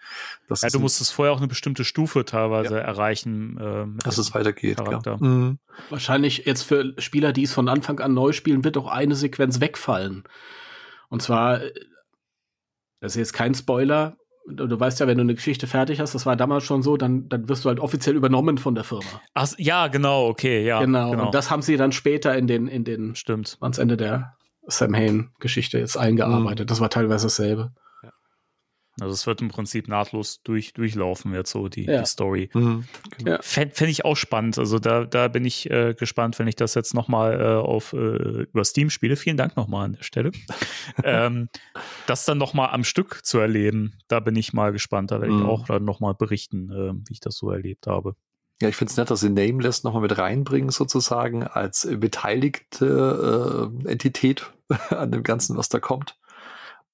Ja, 0.49 0.55
es 0.55 0.73
du 0.73 0.81
musstest 0.81 1.13
vorher 1.13 1.33
auch 1.33 1.39
eine 1.39 1.49
bestimmte 1.49 1.85
Stufe 1.85 2.25
teilweise 2.25 2.81
erreichen. 2.81 3.57
äh, 3.59 4.03
dass 4.03 4.19
es 4.19 4.35
weitergeht. 4.35 4.77
Klar. 4.77 5.23
Mhm. 5.23 5.59
Wahrscheinlich 5.91 6.45
jetzt 6.47 6.63
für 6.63 6.95
Spieler, 6.99 7.33
die 7.33 7.45
es 7.45 7.53
von 7.55 7.69
Anfang 7.69 8.01
an 8.01 8.13
neu 8.15 8.33
spielen, 8.33 8.65
wird 8.65 8.77
auch 8.77 8.89
eine 8.89 9.15
Sequenz 9.15 9.61
wegfallen. 9.61 10.25
Und 11.09 11.23
zwar, 11.23 11.63
äh, 11.63 11.73
das 13.01 13.13
ist 13.13 13.17
jetzt 13.19 13.33
kein 13.33 13.55
Spoiler. 13.55 14.17
Du, 14.49 14.79
weißt 14.79 15.01
ja, 15.01 15.07
wenn 15.07 15.19
du 15.19 15.23
eine 15.23 15.35
Geschichte 15.35 15.67
fertig 15.67 16.01
hast, 16.01 16.15
das 16.15 16.25
war 16.25 16.37
damals 16.37 16.65
schon 16.65 16.83
so, 16.83 16.97
dann, 16.97 17.29
dann 17.29 17.49
wirst 17.49 17.65
du 17.65 17.69
halt 17.69 17.81
offiziell 17.81 18.15
übernommen 18.15 18.59
von 18.59 18.75
der 18.75 18.85
Firma. 18.85 19.05
Ach, 19.35 19.53
ja, 19.59 19.89
genau, 19.89 20.29
okay, 20.29 20.65
ja. 20.65 20.81
genau. 20.81 21.11
Und 21.11 21.35
das 21.35 21.51
haben 21.51 21.63
sie 21.63 21.77
dann 21.77 21.91
später 21.93 22.37
in 22.37 22.47
den, 22.47 22.69
in 22.69 22.85
den, 22.85 23.17
stimmt. 23.17 23.57
ans 23.61 23.79
Ende 23.79 23.97
der 23.97 24.37
Sam 24.69 24.95
Hain-Geschichte 24.95 25.79
jetzt 25.79 25.97
eingearbeitet. 25.97 26.71
Das 26.71 26.81
war 26.81 26.91
teilweise 26.91 27.27
dasselbe. 27.27 27.73
Also 29.01 29.13
es 29.13 29.27
wird 29.27 29.43
im 29.43 29.49
Prinzip 29.49 29.89
nahtlos 29.89 30.41
durch, 30.43 30.73
durchlaufen, 30.73 31.35
jetzt 31.35 31.51
so 31.51 31.69
die, 31.69 31.85
Ja. 31.85 32.01
die 32.01 32.07
Story. 32.07 32.49
Mhm. 32.55 32.85
Ja. 33.25 33.39
Fände 33.43 33.75
fänd 33.75 33.91
ich 33.91 34.05
auch 34.07 34.17
spannend. 34.17 34.59
Also 34.59 34.79
da, 34.79 35.05
da 35.05 35.29
bin 35.29 35.45
ich 35.45 35.71
äh, 35.71 35.95
gespannt, 35.95 36.39
wenn 36.39 36.49
ich 36.49 36.57
das 36.57 36.75
jetzt 36.75 36.95
nochmal 36.95 37.39
äh, 37.41 37.45
auf 37.57 37.93
äh, 37.93 37.97
über 38.45 38.65
Steam 38.65 38.89
spiele. 38.89 39.17
Vielen 39.17 39.37
Dank 39.37 39.57
nochmal 39.57 39.85
an 39.85 39.93
der 39.95 40.03
Stelle. 40.03 40.33
ähm, 41.05 41.49
das 42.07 42.25
dann 42.25 42.39
nochmal 42.39 42.71
am 42.71 42.85
Stück 42.85 43.21
zu 43.25 43.39
erleben, 43.39 43.99
da 44.09 44.21
bin 44.21 44.35
ich 44.37 44.53
mal 44.55 44.73
gespannt. 44.73 45.11
Da 45.11 45.21
werde 45.21 45.35
ich 45.35 45.41
Mhm. 45.41 45.47
auch 45.47 45.67
dann 45.67 45.85
nochmal 45.85 46.15
berichten, 46.15 46.71
äh, 46.73 46.93
wie 47.09 47.13
ich 47.13 47.21
das 47.21 47.37
so 47.37 47.51
erlebt 47.51 47.87
habe. 47.87 48.15
Ja, 48.63 48.71
ich 48.71 48.77
finde 48.77 48.93
es 48.93 48.97
nett, 48.97 49.11
dass 49.11 49.21
sie 49.21 49.29
Nameless 49.29 49.85
nochmal 49.85 50.01
mit 50.01 50.17
reinbringen, 50.17 50.71
sozusagen, 50.71 51.43
als 51.43 51.87
beteiligte 52.01 53.71
äh, 53.85 53.91
Entität 53.91 54.51
an 54.89 55.13
dem 55.13 55.23
Ganzen, 55.23 55.59
was 55.59 55.69
da 55.69 55.79
kommt. 55.81 56.17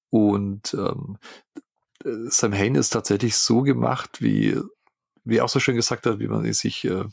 Und 0.09 0.73
ähm, 0.73 1.17
äh, 1.55 1.59
Sam 2.03 2.53
Hain 2.53 2.75
ist 2.75 2.89
tatsächlich 2.89 3.35
so 3.35 3.61
gemacht, 3.61 4.21
wie, 4.21 4.57
wie 5.23 5.37
er 5.37 5.45
auch 5.45 5.49
so 5.49 5.59
schön 5.59 5.75
gesagt 5.75 6.05
hat, 6.05 6.19
wie 6.19 6.27
man 6.27 6.51
sich 6.53 6.85
äh, 6.85 7.05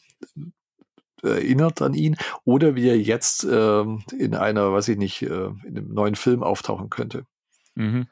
erinnert 1.22 1.82
an 1.82 1.94
ihn, 1.94 2.16
oder 2.44 2.74
wie 2.74 2.88
er 2.88 2.98
jetzt 2.98 3.44
ähm, 3.44 4.02
in 4.18 4.34
einer, 4.34 4.72
weiß 4.72 4.88
ich 4.88 4.98
nicht, 4.98 5.22
äh, 5.22 5.46
in 5.64 5.78
einem 5.78 5.92
neuen 5.92 6.14
Film 6.16 6.42
auftauchen 6.42 6.90
könnte. 6.90 7.26
Mhm. 7.74 8.08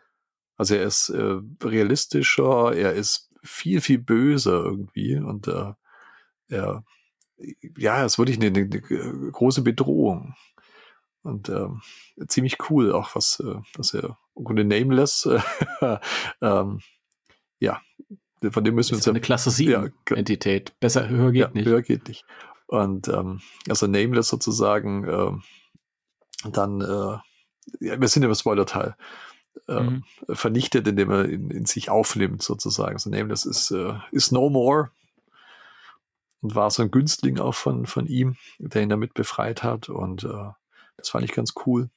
Also 0.57 0.75
er 0.75 0.85
ist 0.85 1.09
äh, 1.11 1.41
realistischer, 1.63 2.75
er 2.75 2.93
ist 2.93 3.31
viel, 3.43 3.81
viel 3.81 3.99
böser 3.99 4.65
irgendwie 4.65 5.17
und 5.17 5.47
äh, 5.49 5.73
er, 6.49 6.85
ja, 7.77 7.99
er 7.99 8.07
ist 8.07 8.19
wirklich 8.19 8.41
eine, 8.41 8.49
eine, 8.49 8.69
große 8.69 9.63
Bedrohung. 9.63 10.35
Und 11.23 11.49
ähm, 11.49 11.83
ziemlich 12.27 12.57
cool 12.71 12.93
auch, 12.93 13.15
was, 13.15 13.41
äh, 13.41 13.57
dass 13.75 13.95
er 13.95 14.19
Grunde 14.44 14.65
Nameless, 14.65 15.27
äh, 15.27 15.98
ähm, 16.40 16.81
ja, 17.60 17.81
von 18.51 18.65
dem 18.65 18.74
müssen 18.74 18.93
wir 18.93 18.97
uns 18.98 19.09
eine 19.09 19.20
Klasse 19.20 19.51
7 19.51 19.70
Ja, 19.70 20.16
Entität. 20.16 20.78
Besser, 20.81 21.09
höher 21.09 21.32
geht 21.32 21.40
ja, 21.40 21.51
nicht. 21.51 21.66
Höher 21.66 21.82
geht 21.82 22.09
nicht. 22.09 22.24
Und 22.66 23.09
ähm, 23.09 23.40
also 23.69 23.86
Nameless 23.86 24.28
sozusagen, 24.28 25.09
ähm, 25.09 25.43
dann, 26.52 26.81
äh, 26.81 27.19
ja, 27.81 28.01
wir 28.01 28.09
sind 28.09 28.23
im 28.23 28.35
Spoiler-Teil, 28.35 28.94
äh, 29.66 29.81
Mhm. 29.81 30.05
vernichtet, 30.31 30.86
indem 30.86 31.10
er 31.10 31.24
in, 31.24 31.51
in 31.51 31.65
sich 31.66 31.90
aufnimmt 31.90 32.43
sozusagen. 32.43 32.93
Also 32.94 33.10
Nameless 33.10 33.44
ist, 33.44 33.70
äh, 33.73 33.94
ist 34.12 34.31
no 34.32 34.51
more 34.51 34.90
und 36.40 36.55
war 36.55 36.70
so 36.70 36.82
ein 36.82 36.90
Günstling 36.90 37.39
auch 37.39 37.55
von, 37.55 37.86
von 37.86 38.06
ihm, 38.06 38.36
der 38.59 38.82
ihn 38.82 38.89
damit 38.89 39.15
befreit 39.15 39.62
hat 39.62 39.89
und 39.89 40.24
äh, 40.24 40.51
das 40.97 41.09
fand 41.09 41.24
ich 41.24 41.32
ganz 41.32 41.55
cool. 41.66 41.90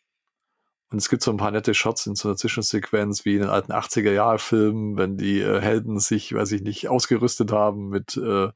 Und 0.91 0.97
es 0.97 1.07
gibt 1.09 1.23
so 1.23 1.31
ein 1.31 1.37
paar 1.37 1.51
nette 1.51 1.73
Shots 1.73 2.05
in 2.05 2.15
so 2.15 2.27
einer 2.27 2.35
Zwischensequenz, 2.37 3.23
wie 3.23 3.35
in 3.35 3.41
den 3.41 3.49
alten 3.49 3.71
80er-Jahre-Filmen, 3.71 4.97
wenn 4.97 5.17
die 5.17 5.39
äh, 5.39 5.61
Helden 5.61 5.99
sich, 5.99 6.33
weiß 6.33 6.51
ich 6.51 6.61
nicht, 6.63 6.89
ausgerüstet 6.89 7.51
haben 7.53 7.87
mit, 7.89 8.17
äh, 8.17 8.49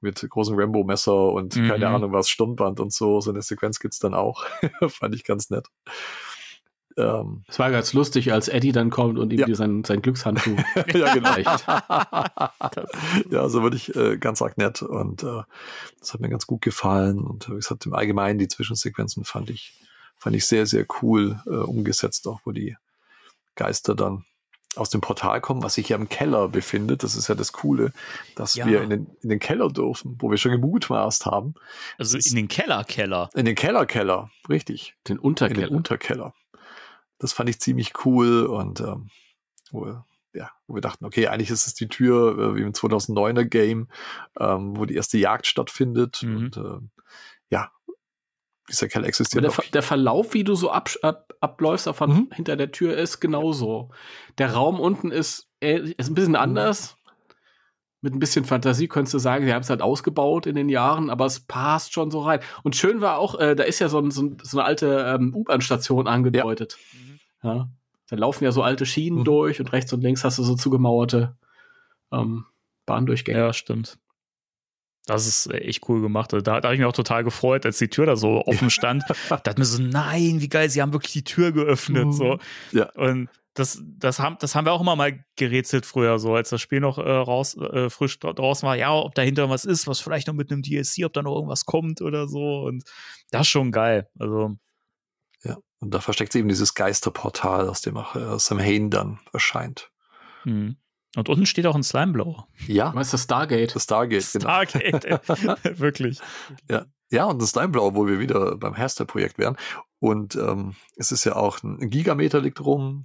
mit 0.00 0.26
großem 0.28 0.58
Rambo-Messer 0.58 1.14
und 1.32 1.56
Mhm. 1.56 1.68
keine 1.68 1.88
Ahnung 1.88 2.12
was, 2.12 2.30
Stirnband 2.30 2.80
und 2.80 2.92
so. 2.94 3.20
So 3.20 3.30
eine 3.30 3.42
Sequenz 3.42 3.78
gibt's 3.78 3.98
dann 3.98 4.14
auch. 4.14 4.46
Fand 4.88 5.14
ich 5.14 5.22
ganz 5.24 5.50
nett. 5.50 5.66
Ähm, 6.96 7.44
Es 7.46 7.58
war 7.58 7.70
ganz 7.70 7.92
lustig, 7.92 8.32
als 8.32 8.48
Eddie 8.48 8.72
dann 8.72 8.88
kommt 8.90 9.18
und 9.18 9.30
ihm 9.32 9.40
Ja. 9.40 9.46
die 9.46 9.54
sein, 9.54 9.84
sein 9.84 10.00
Glückshandtuch 10.02 10.58
ja, 10.94 11.14
genau. 11.14 11.36
ja, 13.30 13.40
also 13.42 13.62
wirklich 13.62 13.94
äh, 13.94 14.16
ganz 14.18 14.42
arg 14.42 14.58
nett 14.58 14.82
und 14.82 15.22
äh, 15.22 15.42
das 16.00 16.14
hat 16.14 16.20
mir 16.20 16.28
ganz 16.30 16.46
gut 16.46 16.62
gefallen 16.62 17.20
und 17.20 17.48
wie 17.50 17.54
gesagt, 17.54 17.86
im 17.86 17.94
Allgemeinen 17.94 18.38
die 18.38 18.48
Zwischensequenzen 18.48 19.24
fand 19.24 19.50
ich, 19.50 19.72
fand 20.20 20.36
ich 20.36 20.46
sehr, 20.46 20.66
sehr 20.66 20.86
cool 21.02 21.40
äh, 21.46 21.50
umgesetzt, 21.50 22.28
auch 22.28 22.40
wo 22.44 22.52
die 22.52 22.76
Geister 23.56 23.94
dann 23.96 24.24
aus 24.76 24.88
dem 24.88 25.00
Portal 25.00 25.40
kommen, 25.40 25.64
was 25.64 25.74
sich 25.74 25.88
ja 25.88 25.96
im 25.96 26.08
Keller 26.08 26.46
befindet. 26.48 27.02
Das 27.02 27.16
ist 27.16 27.26
ja 27.26 27.34
das 27.34 27.52
Coole, 27.52 27.92
dass 28.36 28.54
Ja. 28.54 28.66
wir 28.66 28.82
in 28.82 28.90
den, 28.90 29.06
in 29.20 29.28
den 29.30 29.40
Keller 29.40 29.68
dürfen, 29.68 30.14
wo 30.20 30.30
wir 30.30 30.36
schon 30.38 30.52
gemutmaßt 30.52 31.26
haben. 31.26 31.54
Also 31.98 32.16
in 32.16 32.36
den 32.36 32.46
Keller, 32.46 32.84
Keller. 32.84 33.30
In 33.34 33.46
den 33.46 33.56
Keller-Keller, 33.56 34.30
richtig. 34.48 34.94
Den 35.08 35.16
In 35.16 35.18
den 35.18 35.24
Unterkeller. 35.24 35.70
Unterkeller. 35.72 36.34
Das 37.18 37.32
fand 37.32 37.50
ich 37.50 37.58
ziemlich 37.60 37.92
cool 38.04 38.46
und 38.46 38.78
ähm, 38.80 39.10
wo, 39.72 39.86
wir- 39.86 40.04
ja, 40.32 40.48
wo 40.68 40.76
wir 40.76 40.80
dachten, 40.80 41.04
okay, 41.04 41.26
eigentlich 41.26 41.50
ist 41.50 41.66
es 41.66 41.74
die 41.74 41.88
Tür 41.88 42.38
äh, 42.38 42.54
wie 42.54 42.62
im 42.62 42.72
2009er 42.72 43.44
Game, 43.46 43.88
ähm, 44.38 44.76
wo 44.76 44.84
die 44.84 44.94
erste 44.94 45.18
Jagd 45.18 45.48
stattfindet 45.48 46.22
Mhm. 46.22 46.36
und 46.36 46.56
ähm, 46.58 46.90
ja, 47.50 47.72
dieser 48.70 48.86
Aber 48.96 49.06
existiert 49.06 49.44
der, 49.44 49.52
der 49.72 49.82
Verlauf, 49.82 50.34
wie 50.34 50.44
du 50.44 50.54
so 50.54 50.70
ab, 50.70 50.90
ab, 51.02 51.32
abläufst 51.40 51.88
von 51.88 52.10
Mhm. 52.10 52.28
hinter 52.32 52.56
der 52.56 52.70
Tür, 52.72 52.96
ist 52.96 53.20
genauso. 53.20 53.90
Der 54.38 54.52
Raum 54.54 54.80
unten 54.80 55.10
ist, 55.10 55.48
ist 55.60 56.08
ein 56.10 56.14
bisschen 56.14 56.36
anders. 56.36 56.96
Mit 58.02 58.14
ein 58.14 58.18
bisschen 58.18 58.46
Fantasie 58.46 58.88
könntest 58.88 59.12
du 59.12 59.18
sagen, 59.18 59.44
sie 59.44 59.52
haben 59.52 59.60
es 59.60 59.68
halt 59.68 59.82
ausgebaut 59.82 60.46
in 60.46 60.54
den 60.54 60.70
Jahren, 60.70 61.10
aber 61.10 61.26
es 61.26 61.40
passt 61.40 61.92
schon 61.92 62.10
so 62.10 62.20
rein. 62.22 62.40
Und 62.62 62.74
schön 62.74 63.02
war 63.02 63.18
auch, 63.18 63.38
äh, 63.38 63.54
da 63.54 63.64
ist 63.64 63.78
ja 63.78 63.90
so, 63.90 63.98
ein, 63.98 64.10
so, 64.10 64.22
ein, 64.22 64.38
so 64.42 64.58
eine 64.58 64.66
alte 64.66 65.14
ähm, 65.14 65.34
U-Bahn-Station 65.34 66.06
angedeutet. 66.08 66.78
Ja. 67.42 67.68
Da 68.08 68.16
laufen 68.16 68.42
ja 68.44 68.52
so 68.52 68.62
alte 68.62 68.86
Schienen 68.86 69.18
Mhm. 69.18 69.24
durch 69.24 69.60
und 69.60 69.70
rechts 69.72 69.92
und 69.92 70.00
links 70.00 70.24
hast 70.24 70.38
du 70.38 70.42
so 70.42 70.54
zugemauerte 70.56 71.36
ähm, 72.10 72.46
Bahndurchgänge. 72.86 73.38
Ja, 73.38 73.52
stimmt. 73.52 73.98
Das 75.06 75.26
ist 75.26 75.50
echt 75.52 75.88
cool 75.88 76.00
gemacht. 76.02 76.32
Da, 76.32 76.40
da 76.40 76.54
habe 76.62 76.74
ich 76.74 76.78
mich 76.78 76.86
auch 76.86 76.92
total 76.92 77.24
gefreut, 77.24 77.66
als 77.66 77.78
die 77.78 77.88
Tür 77.88 78.06
da 78.06 78.16
so 78.16 78.44
offen 78.46 78.70
stand. 78.70 79.02
da 79.28 79.36
dachte 79.38 79.58
mir 79.60 79.64
so, 79.64 79.82
nein, 79.82 80.40
wie 80.40 80.48
geil, 80.48 80.68
sie 80.70 80.80
haben 80.82 80.92
wirklich 80.92 81.12
die 81.14 81.24
Tür 81.24 81.52
geöffnet. 81.52 82.06
Mhm. 82.06 82.12
So. 82.12 82.38
Ja. 82.72 82.90
Und 82.92 83.28
das, 83.54 83.82
das, 83.84 84.20
haben, 84.20 84.36
das 84.40 84.54
haben 84.54 84.66
wir 84.66 84.72
auch 84.72 84.80
immer 84.80 84.94
mal 84.96 85.24
gerätselt 85.36 85.84
früher, 85.84 86.18
so 86.20 86.34
als 86.34 86.50
das 86.50 86.60
Spiel 86.60 86.78
noch 86.80 86.98
äh, 86.98 87.10
raus, 87.10 87.56
äh, 87.56 87.90
frisch 87.90 88.18
dra- 88.18 88.32
draußen 88.34 88.66
war. 88.66 88.76
Ja, 88.76 88.92
ob 88.94 89.14
dahinter 89.16 89.50
was 89.50 89.64
ist, 89.64 89.88
was 89.88 89.98
vielleicht 90.00 90.28
noch 90.28 90.34
mit 90.34 90.52
einem 90.52 90.62
DLC, 90.62 91.04
ob 91.04 91.12
da 91.12 91.22
noch 91.22 91.34
irgendwas 91.34 91.64
kommt 91.64 92.00
oder 92.02 92.28
so. 92.28 92.60
Und 92.60 92.84
das 93.32 93.42
ist 93.42 93.48
schon 93.48 93.72
geil. 93.72 94.08
Also, 94.18 94.56
Ja, 95.42 95.56
und 95.80 95.92
da 95.92 96.00
versteckt 96.00 96.32
sich 96.32 96.40
eben 96.40 96.48
dieses 96.48 96.74
Geisterportal, 96.74 97.68
aus 97.68 97.80
dem 97.80 97.96
auch 97.96 98.14
äh, 98.14 98.38
Sam 98.38 98.60
Hain 98.60 98.90
dann 98.90 99.18
erscheint. 99.32 99.90
hm. 100.44 100.76
Und 101.16 101.28
unten 101.28 101.44
steht 101.46 101.66
auch 101.66 101.74
ein 101.74 101.82
Slimeblower. 101.82 102.46
Ja, 102.68 102.94
Was 102.94 103.08
ist 103.08 103.12
das 103.14 103.22
Stargate? 103.24 103.74
das 103.74 103.82
Stargate, 103.82 104.32
genau. 104.32 104.44
Stargate, 104.44 105.20
wirklich. 105.80 106.20
Ja, 107.10 107.24
und 107.24 107.42
das 107.42 107.50
Steinblau, 107.50 107.94
wo 107.96 108.06
wir 108.06 108.20
wieder 108.20 108.56
beim 108.56 108.76
Hairstyle-Projekt 108.76 109.36
wären. 109.38 109.56
Und 109.98 110.36
ähm, 110.36 110.76
es 110.94 111.10
ist 111.10 111.24
ja 111.24 111.34
auch 111.34 111.60
ein 111.64 111.90
Gigameter 111.90 112.40
liegt 112.40 112.60
rum. 112.60 113.04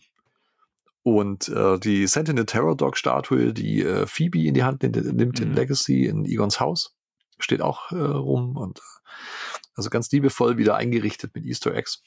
Und 1.01 1.49
äh, 1.49 1.79
die 1.79 2.05
Sentinel 2.05 2.45
Terror 2.45 2.77
Dog 2.77 2.97
Statue, 2.97 3.53
die 3.53 3.81
äh, 3.81 4.05
Phoebe 4.05 4.43
in 4.45 4.53
die 4.53 4.63
Hand 4.63 4.83
nimmt, 4.83 4.95
nimmt 4.95 5.39
in 5.39 5.49
Mhm. 5.49 5.55
Legacy 5.55 6.05
in 6.05 6.25
Egons 6.25 6.59
Haus, 6.59 6.95
steht 7.39 7.61
auch 7.61 7.91
äh, 7.91 7.95
rum 7.95 8.55
und 8.57 8.79
äh, 8.79 8.81
also 9.73 9.89
ganz 9.89 10.11
liebevoll 10.11 10.57
wieder 10.57 10.75
eingerichtet 10.75 11.33
mit 11.33 11.43
Easter 11.45 11.73
Eggs. 11.75 12.01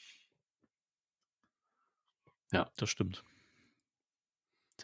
Ja, 2.51 2.69
das 2.77 2.89
stimmt. 2.89 3.23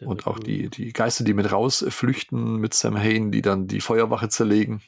Und 0.04 0.26
auch 0.26 0.38
die, 0.38 0.68
die 0.68 0.92
Geister, 0.92 1.24
die 1.24 1.34
mit 1.34 1.50
rausflüchten 1.50 2.56
mit 2.56 2.74
Sam 2.74 2.96
Hain, 2.98 3.30
die 3.32 3.42
dann 3.42 3.66
die 3.66 3.80
Feuerwache 3.80 4.28
zerlegen. 4.28 4.82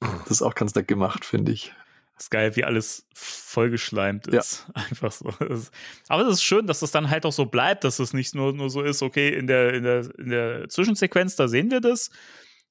Das 0.00 0.30
ist 0.30 0.42
auch 0.42 0.54
ganz 0.54 0.74
nett 0.74 0.88
gemacht, 0.88 1.24
finde 1.24 1.52
ich. 1.52 1.72
ist 2.18 2.30
geil, 2.30 2.56
wie 2.56 2.64
alles 2.64 3.06
vollgeschleimt 3.14 4.26
Ja. 4.32 4.40
ist. 4.40 4.66
Einfach 4.74 5.12
so. 5.12 5.30
Das 5.38 5.70
Aber 6.08 6.22
es 6.26 6.34
ist 6.34 6.42
schön, 6.42 6.66
dass 6.66 6.80
das 6.80 6.90
dann 6.90 7.10
halt 7.10 7.24
auch 7.26 7.32
so 7.32 7.46
bleibt, 7.46 7.84
dass 7.84 7.98
es 7.98 8.12
nicht 8.12 8.34
nur, 8.34 8.52
nur 8.52 8.70
so 8.70 8.82
ist, 8.82 9.02
okay, 9.02 9.28
in 9.34 9.46
der, 9.46 9.74
in, 9.74 9.82
der, 9.84 10.18
in 10.18 10.30
der 10.30 10.68
Zwischensequenz, 10.68 11.36
da 11.36 11.48
sehen 11.48 11.70
wir 11.70 11.80
das. 11.80 12.10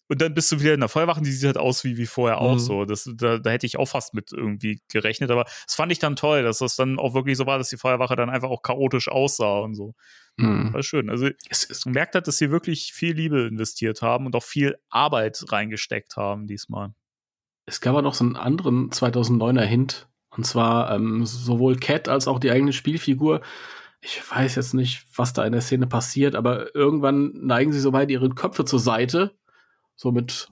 Und 0.08 0.22
dann 0.22 0.34
bist 0.36 0.52
du 0.52 0.60
wieder 0.60 0.74
in 0.74 0.80
der 0.82 0.90
Vollwache, 0.90 1.22
die 1.22 1.32
sieht 1.32 1.48
halt 1.48 1.58
aus 1.58 1.84
wie, 1.84 1.98
wie 1.98 2.06
vorher 2.06 2.40
auch 2.40 2.54
Mhm. 2.54 2.60
so. 2.60 2.86
Das, 2.86 3.10
da, 3.16 3.40
da 3.40 3.50
hätte 3.50 3.66
ich 3.66 3.78
auch 3.78 3.88
fast 3.88 4.14
mit 4.14 4.32
irgendwie 4.32 4.82
gerechnet. 4.92 5.32
Aber 5.32 5.44
das 5.44 5.76
fand 5.76 5.92
ich 5.92 6.00
dann 6.00 6.16
toll, 6.16 6.44
dass 6.44 6.60
das 6.60 6.76
dann 6.76 7.00
auch 7.00 7.14
wirklich 7.16 7.38
so 7.38 7.46
war, 7.48 7.58
dass 7.58 7.70
die 7.70 7.78
Feuerwache 7.78 8.16
dann 8.16 8.30
einfach 8.30 8.50
auch 8.50 8.62
chaotisch 8.62 9.08
aussah 9.08 9.60
und 9.60 9.74
so. 9.74 9.96
Hm. 10.40 10.74
War 10.74 10.84
schön. 10.84 11.10
Also 11.10 11.30
man 11.86 11.94
merkt 11.94 12.14
halt, 12.14 12.28
dass 12.28 12.38
sie 12.38 12.52
wirklich 12.52 12.94
viel 12.94 13.16
Liebe 13.16 13.48
investiert 13.48 14.02
haben 14.02 14.26
und 14.28 14.36
auch 14.36 14.44
viel 14.44 14.76
Arbeit 14.90 15.44
reingesteckt 15.50 16.18
haben 16.18 16.46
diesmal. 16.46 16.94
Es 17.66 17.82
gab 17.82 17.94
aber 17.94 18.04
noch 18.04 18.14
so 18.14 18.24
einen 18.26 18.36
anderen 18.36 18.92
2009er 18.92 19.62
Hint. 19.64 20.08
Und 20.30 20.46
zwar 20.46 20.94
ähm, 20.94 21.26
sowohl 21.26 21.78
Cat 21.78 22.10
als 22.10 22.28
auch 22.28 22.40
die 22.40 22.52
eigene 22.52 22.74
Spielfigur. 22.74 23.42
Ich 24.02 24.22
weiß 24.30 24.56
jetzt 24.56 24.74
nicht, 24.74 25.06
was 25.16 25.34
da 25.34 25.46
in 25.46 25.54
der 25.54 25.62
Szene 25.62 25.88
passiert, 25.88 26.36
aber 26.36 26.76
irgendwann 26.76 27.32
neigen 27.34 27.72
sie 27.74 27.80
so 27.80 27.92
weit 27.94 28.12
ihre 28.12 28.30
Köpfe 28.30 28.66
zur 28.66 28.80
Seite. 28.80 29.36
So 29.96 30.12
mit 30.12 30.50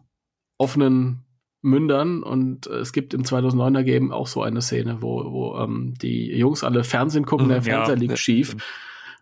offenen 0.58 1.24
Mündern. 1.62 2.24
Und 2.24 2.68
äh, 2.68 2.76
es 2.80 2.94
gibt 2.94 3.14
im 3.14 3.24
2009er 3.24 3.84
Game 3.84 4.12
auch 4.12 4.28
so 4.28 4.44
eine 4.44 4.62
Szene, 4.62 5.02
wo, 5.02 5.32
wo 5.32 5.58
ähm, 5.60 5.94
die 6.02 6.32
Jungs 6.38 6.64
alle 6.64 6.84
Fernsehen 6.84 7.26
gucken, 7.26 7.46
Mhm, 7.48 7.50
der 7.50 7.58
ja. 7.60 7.64
Fernseher 7.64 7.96
liegt 7.98 8.12
Ja, 8.12 8.18
schief. 8.18 8.48
stimmt. 8.48 8.64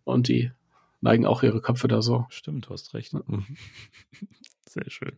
Und 0.04 0.28
die 0.28 0.52
neigen 1.02 1.26
auch 1.26 1.44
ihre 1.44 1.62
Köpfe 1.62 1.88
da 1.88 2.02
so. 2.02 2.26
Stimmt, 2.30 2.68
du 2.68 2.72
hast 2.72 2.94
recht. 2.94 3.14
Sehr 4.70 4.90
schön. 4.90 5.18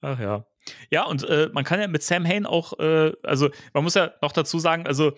Ach 0.00 0.18
ja. 0.18 0.44
Ja, 0.90 1.04
und 1.06 1.22
äh, 1.24 1.50
man 1.52 1.64
kann 1.64 1.80
ja 1.80 1.88
mit 1.88 2.02
Sam 2.02 2.26
Hain 2.26 2.46
auch, 2.46 2.78
äh, 2.78 3.12
also 3.22 3.50
man 3.72 3.84
muss 3.84 3.94
ja 3.94 4.12
noch 4.22 4.32
dazu 4.32 4.58
sagen, 4.58 4.86
also 4.86 5.12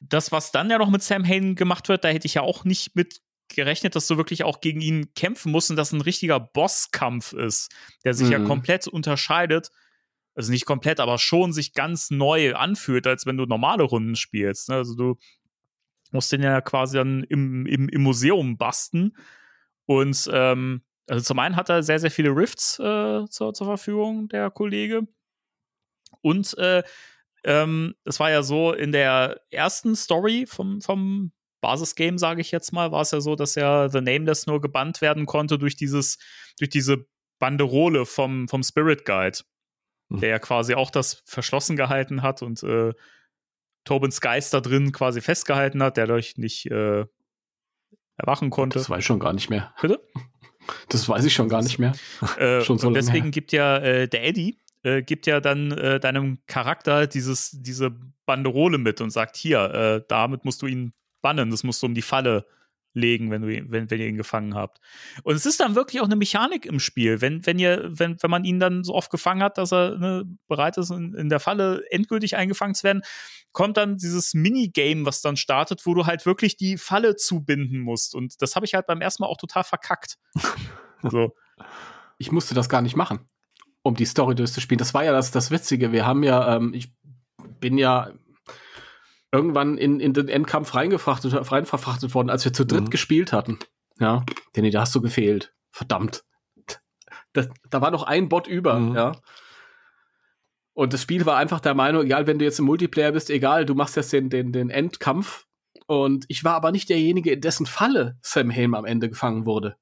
das, 0.00 0.32
was 0.32 0.50
dann 0.52 0.70
ja 0.70 0.78
noch 0.78 0.90
mit 0.90 1.02
Sam 1.02 1.24
Hain 1.26 1.54
gemacht 1.54 1.88
wird, 1.88 2.04
da 2.04 2.08
hätte 2.08 2.26
ich 2.26 2.34
ja 2.34 2.42
auch 2.42 2.64
nicht 2.64 2.96
mit 2.96 3.20
gerechnet, 3.54 3.94
dass 3.96 4.06
du 4.06 4.16
wirklich 4.16 4.44
auch 4.44 4.60
gegen 4.60 4.80
ihn 4.80 5.12
kämpfen 5.14 5.52
musst 5.52 5.70
und 5.70 5.76
das 5.76 5.92
ein 5.92 6.00
richtiger 6.00 6.40
Bosskampf 6.40 7.32
ist, 7.32 7.70
der 8.04 8.14
sich 8.14 8.28
ja 8.30 8.38
Mhm. 8.38 8.46
komplett 8.46 8.86
unterscheidet. 8.88 9.70
Also 10.34 10.52
nicht 10.52 10.64
komplett, 10.64 11.00
aber 11.00 11.18
schon 11.18 11.52
sich 11.52 11.74
ganz 11.74 12.10
neu 12.10 12.54
anfühlt, 12.54 13.06
als 13.06 13.26
wenn 13.26 13.36
du 13.36 13.46
normale 13.46 13.82
Runden 13.82 14.16
spielst. 14.16 14.68
Ne? 14.68 14.76
Also 14.76 14.94
du 14.94 15.16
musst 16.12 16.32
den 16.32 16.42
ja 16.42 16.60
quasi 16.60 16.96
dann 16.96 17.24
im, 17.24 17.66
im, 17.66 17.88
im 17.88 18.02
Museum 18.02 18.56
basten. 18.56 19.16
Und 19.86 20.28
ähm, 20.32 20.82
also 21.08 21.24
zum 21.24 21.38
einen 21.40 21.56
hat 21.56 21.68
er 21.68 21.82
sehr, 21.82 21.98
sehr 21.98 22.10
viele 22.10 22.30
Rifts 22.30 22.78
äh, 22.78 23.24
zur, 23.28 23.52
zur 23.54 23.66
Verfügung, 23.66 24.28
der 24.28 24.50
Kollege. 24.50 25.02
Und 26.22 26.56
äh, 26.58 26.82
ähm, 27.44 27.94
es 28.04 28.20
war 28.20 28.30
ja 28.30 28.42
so, 28.42 28.72
in 28.72 28.92
der 28.92 29.40
ersten 29.50 29.96
Story 29.96 30.46
vom, 30.46 30.80
vom 30.80 31.32
Basisgame, 31.60 32.18
sage 32.18 32.40
ich 32.40 32.50
jetzt 32.50 32.72
mal, 32.72 32.90
war 32.92 33.02
es 33.02 33.10
ja 33.10 33.20
so, 33.20 33.36
dass 33.36 33.54
ja 33.54 33.88
The 33.88 34.00
Nameless 34.00 34.46
nur 34.46 34.60
gebannt 34.60 35.00
werden 35.00 35.26
konnte 35.26 35.58
durch 35.58 35.76
dieses, 35.76 36.18
durch 36.58 36.70
diese 36.70 37.06
Banderole 37.38 38.06
vom, 38.06 38.48
vom 38.48 38.62
Spirit 38.62 39.04
Guide, 39.04 39.38
Mhm. 40.12 40.20
der 40.20 40.28
ja 40.30 40.38
quasi 40.40 40.74
auch 40.74 40.90
das 40.90 41.22
verschlossen 41.24 41.76
gehalten 41.76 42.22
hat 42.22 42.42
und 42.42 42.62
äh, 42.64 42.92
Tobins 43.84 44.20
Geist 44.20 44.52
da 44.52 44.60
drin 44.60 44.90
quasi 44.92 45.20
festgehalten 45.20 45.82
hat, 45.82 45.96
der 45.96 46.06
dadurch 46.08 46.36
nicht 46.36 46.66
äh, 46.70 47.04
erwachen 48.16 48.50
konnte. 48.50 48.78
Das 48.78 48.90
weiß 48.90 48.98
ich 49.00 49.06
schon 49.06 49.20
gar 49.20 49.32
nicht 49.32 49.50
mehr. 49.50 49.74
Bitte? 49.80 50.00
Das 50.88 51.08
weiß 51.08 51.24
ich 51.24 51.32
schon 51.32 51.48
gar 51.48 51.62
nicht 51.62 51.78
mehr. 51.78 51.92
Äh, 52.38 52.60
Schon 52.62 52.78
so 52.78 52.88
und 52.88 52.94
deswegen 52.94 53.24
her. 53.24 53.30
gibt 53.30 53.50
ja 53.52 53.78
äh, 53.78 54.08
der 54.08 54.24
Eddie 54.26 54.58
äh, 54.82 55.02
gibt 55.02 55.26
ja 55.26 55.40
dann 55.40 55.72
äh, 55.72 55.98
deinem 55.98 56.38
Charakter 56.46 57.06
dieses 57.06 57.50
diese 57.52 57.90
Banderole 58.26 58.78
mit 58.78 59.00
und 59.00 59.10
sagt 59.10 59.36
hier, 59.36 59.60
äh, 59.72 60.04
damit 60.08 60.44
musst 60.44 60.60
du 60.62 60.66
ihn 60.66 60.92
bannen, 61.22 61.50
das 61.50 61.64
musst 61.64 61.82
du 61.82 61.86
um 61.86 61.94
die 61.94 62.02
Falle 62.02 62.46
legen, 62.92 63.30
wenn 63.30 63.42
du 63.42 63.48
ihn, 63.48 63.70
wenn, 63.70 63.90
wenn 63.90 64.00
ihr 64.00 64.08
ihn 64.08 64.16
gefangen 64.16 64.54
habt. 64.54 64.80
Und 65.22 65.34
es 65.34 65.46
ist 65.46 65.60
dann 65.60 65.74
wirklich 65.74 66.00
auch 66.00 66.06
eine 66.06 66.16
Mechanik 66.16 66.66
im 66.66 66.80
Spiel, 66.80 67.20
wenn 67.20 67.46
wenn 67.46 67.58
ihr 67.58 67.88
wenn 67.90 68.16
wenn 68.20 68.30
man 68.30 68.44
ihn 68.44 68.58
dann 68.58 68.84
so 68.84 68.94
oft 68.94 69.10
gefangen 69.10 69.42
hat, 69.42 69.58
dass 69.58 69.72
er 69.72 69.98
ne, 69.98 70.24
bereit 70.48 70.76
ist 70.76 70.90
in, 70.90 71.14
in 71.14 71.28
der 71.28 71.40
Falle 71.40 71.84
endgültig 71.90 72.36
eingefangen 72.36 72.74
zu 72.74 72.84
werden, 72.84 73.02
kommt 73.52 73.76
dann 73.76 73.96
dieses 73.96 74.34
Minigame, 74.34 75.06
was 75.06 75.22
dann 75.22 75.36
startet, 75.36 75.86
wo 75.86 75.94
du 75.94 76.06
halt 76.06 76.26
wirklich 76.26 76.56
die 76.56 76.76
Falle 76.76 77.16
zubinden 77.16 77.80
musst 77.80 78.14
und 78.14 78.42
das 78.42 78.56
habe 78.56 78.66
ich 78.66 78.74
halt 78.74 78.86
beim 78.86 79.00
ersten 79.00 79.22
Mal 79.22 79.28
auch 79.28 79.38
total 79.38 79.64
verkackt. 79.64 80.18
so. 81.02 81.34
Ich 82.18 82.32
musste 82.32 82.54
das 82.54 82.68
gar 82.68 82.82
nicht 82.82 82.96
machen, 82.96 83.20
um 83.82 83.94
die 83.94 84.04
Story 84.04 84.34
durchzuspielen. 84.34 84.78
Das 84.78 84.92
war 84.92 85.04
ja 85.04 85.12
das, 85.12 85.30
das 85.30 85.50
Witzige. 85.50 85.90
Wir 85.90 86.06
haben 86.06 86.22
ja, 86.22 86.56
ähm, 86.56 86.74
ich 86.74 86.92
bin 87.60 87.78
ja 87.78 88.12
irgendwann 89.32 89.78
in, 89.78 90.00
in 90.00 90.12
den 90.12 90.28
Endkampf 90.28 90.74
reingefrachtet, 90.74 91.32
rein 91.52 91.66
verfrachtet 91.66 92.14
worden, 92.14 92.30
als 92.30 92.44
wir 92.44 92.52
zu 92.52 92.64
dritt 92.66 92.84
Mhm. 92.84 92.90
gespielt 92.90 93.32
hatten. 93.32 93.58
Ja, 93.98 94.24
Danny, 94.54 94.70
da 94.70 94.80
hast 94.82 94.94
du 94.94 95.00
gefehlt. 95.00 95.54
Verdammt. 95.70 96.24
Da, 97.32 97.46
da 97.68 97.80
war 97.80 97.90
noch 97.92 98.02
ein 98.04 98.28
Bot 98.28 98.46
über, 98.48 98.78
Mhm. 98.78 98.96
ja. 98.96 99.12
Und 100.72 100.92
das 100.92 101.02
Spiel 101.02 101.26
war 101.26 101.36
einfach 101.36 101.60
der 101.60 101.74
Meinung, 101.74 102.04
egal, 102.04 102.26
wenn 102.26 102.38
du 102.38 102.44
jetzt 102.44 102.58
im 102.58 102.64
Multiplayer 102.64 103.12
bist, 103.12 103.28
egal, 103.30 103.66
du 103.66 103.74
machst 103.74 103.96
jetzt 103.96 104.12
den, 104.12 104.30
den, 104.30 104.52
den 104.52 104.70
Endkampf. 104.70 105.46
Und 105.86 106.24
ich 106.28 106.42
war 106.44 106.54
aber 106.54 106.72
nicht 106.72 106.88
derjenige, 106.88 107.32
in 107.32 107.40
dessen 107.40 107.66
Falle 107.66 108.18
Sam 108.22 108.50
Helm 108.50 108.74
am 108.74 108.84
Ende 108.84 109.08
gefangen 109.08 109.44
wurde. 109.46 109.76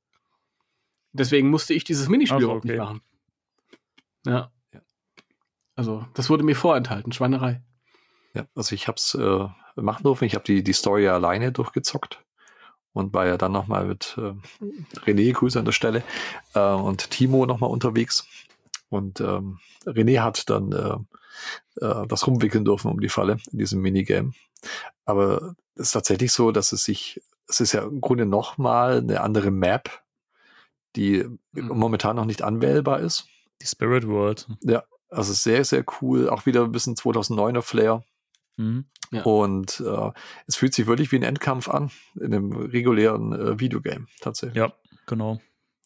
Deswegen 1.13 1.51
musste 1.51 1.75
ich 1.75 1.85
dieses 1.85 2.09
Minispiel 2.09 2.37
Also, 2.37 2.47
überhaupt 2.47 2.65
okay. 2.65 2.73
nicht 2.73 2.81
machen. 2.83 3.01
Ja. 4.27 4.51
Also, 5.75 6.05
das 6.15 6.29
wurde 6.29 6.43
mir 6.45 6.57
vorenthalten, 6.57 7.13
Schweinerei. 7.13 7.63
Ja, 8.39 8.47
also 8.55 8.75
ich 8.75 8.87
habe 8.87 8.97
es 8.97 9.15
äh, 9.15 9.49
machen 9.75 10.05
dürfen. 10.05 10.25
Ich 10.25 10.35
habe 10.35 10.45
die, 10.45 10.63
die 10.63 10.73
Story 10.73 11.05
ja 11.05 11.15
alleine 11.15 11.51
durchgezockt 11.51 12.25
und 12.93 13.13
war 13.13 13.27
ja 13.27 13.37
dann 13.37 13.51
nochmal 13.51 13.85
mit 13.87 14.17
äh, 14.17 14.33
René, 15.01 15.33
Grüße 15.33 15.59
an 15.59 15.65
der 15.65 15.73
Stelle, 15.73 16.05
äh, 16.55 16.61
und 16.61 17.11
Timo 17.11 17.47
nochmal 17.47 17.71
unterwegs. 17.71 18.29
Und 18.91 19.21
ähm, 19.21 19.59
René 19.85 20.21
hat 20.21 20.49
dann 20.51 20.73
äh, 20.73 21.85
äh, 21.85 22.07
das 22.07 22.29
rumwickeln 22.29 22.65
dürfen 22.65 22.93
um 22.93 23.01
die 23.01 23.09
Falle 23.09 23.39
in 23.51 23.59
diesem 23.59 23.81
Minigame. 23.81 24.33
Aber 25.05 25.57
es 25.75 25.87
ist 25.87 25.93
tatsächlich 25.93 26.31
so, 26.31 26.53
dass 26.53 26.71
es 26.71 26.85
sich, 26.85 27.21
es 27.49 27.59
ist 27.59 27.73
ja 27.73 27.83
im 27.83 28.01
Grunde 28.01 28.25
nochmal 28.25 28.99
eine 28.99 29.21
andere 29.21 29.51
Map, 29.51 29.91
die 30.95 31.27
momentan 31.53 32.15
noch 32.15 32.25
nicht 32.25 32.43
anwählbar 32.43 33.01
ist. 33.01 33.27
Die 33.63 33.67
Spirit 33.67 34.07
World. 34.07 34.47
Also 35.11 35.33
sehr, 35.33 35.65
sehr 35.65 35.85
cool. 36.01 36.29
Auch 36.29 36.47
wieder 36.47 36.63
ein 36.63 36.73
bisschen 36.73 36.95
2009er 36.95 37.63
Flair. 37.63 38.05
Mhm. 38.59 38.85
Ja. 39.11 39.23
Und 39.23 39.81
äh, 39.81 40.11
es 40.47 40.57
fühlt 40.57 40.75
sich 40.75 40.87
wirklich 40.87 41.13
wie 41.13 41.17
ein 41.17 41.23
Endkampf 41.23 41.69
an 41.69 41.91
in 42.17 42.35
einem 42.35 42.53
regulären 42.53 43.33
äh, 43.33 43.59
Videogame 43.59 44.07
tatsächlich. 44.21 44.57
Ja, 44.57 44.73
genau. 45.07 45.41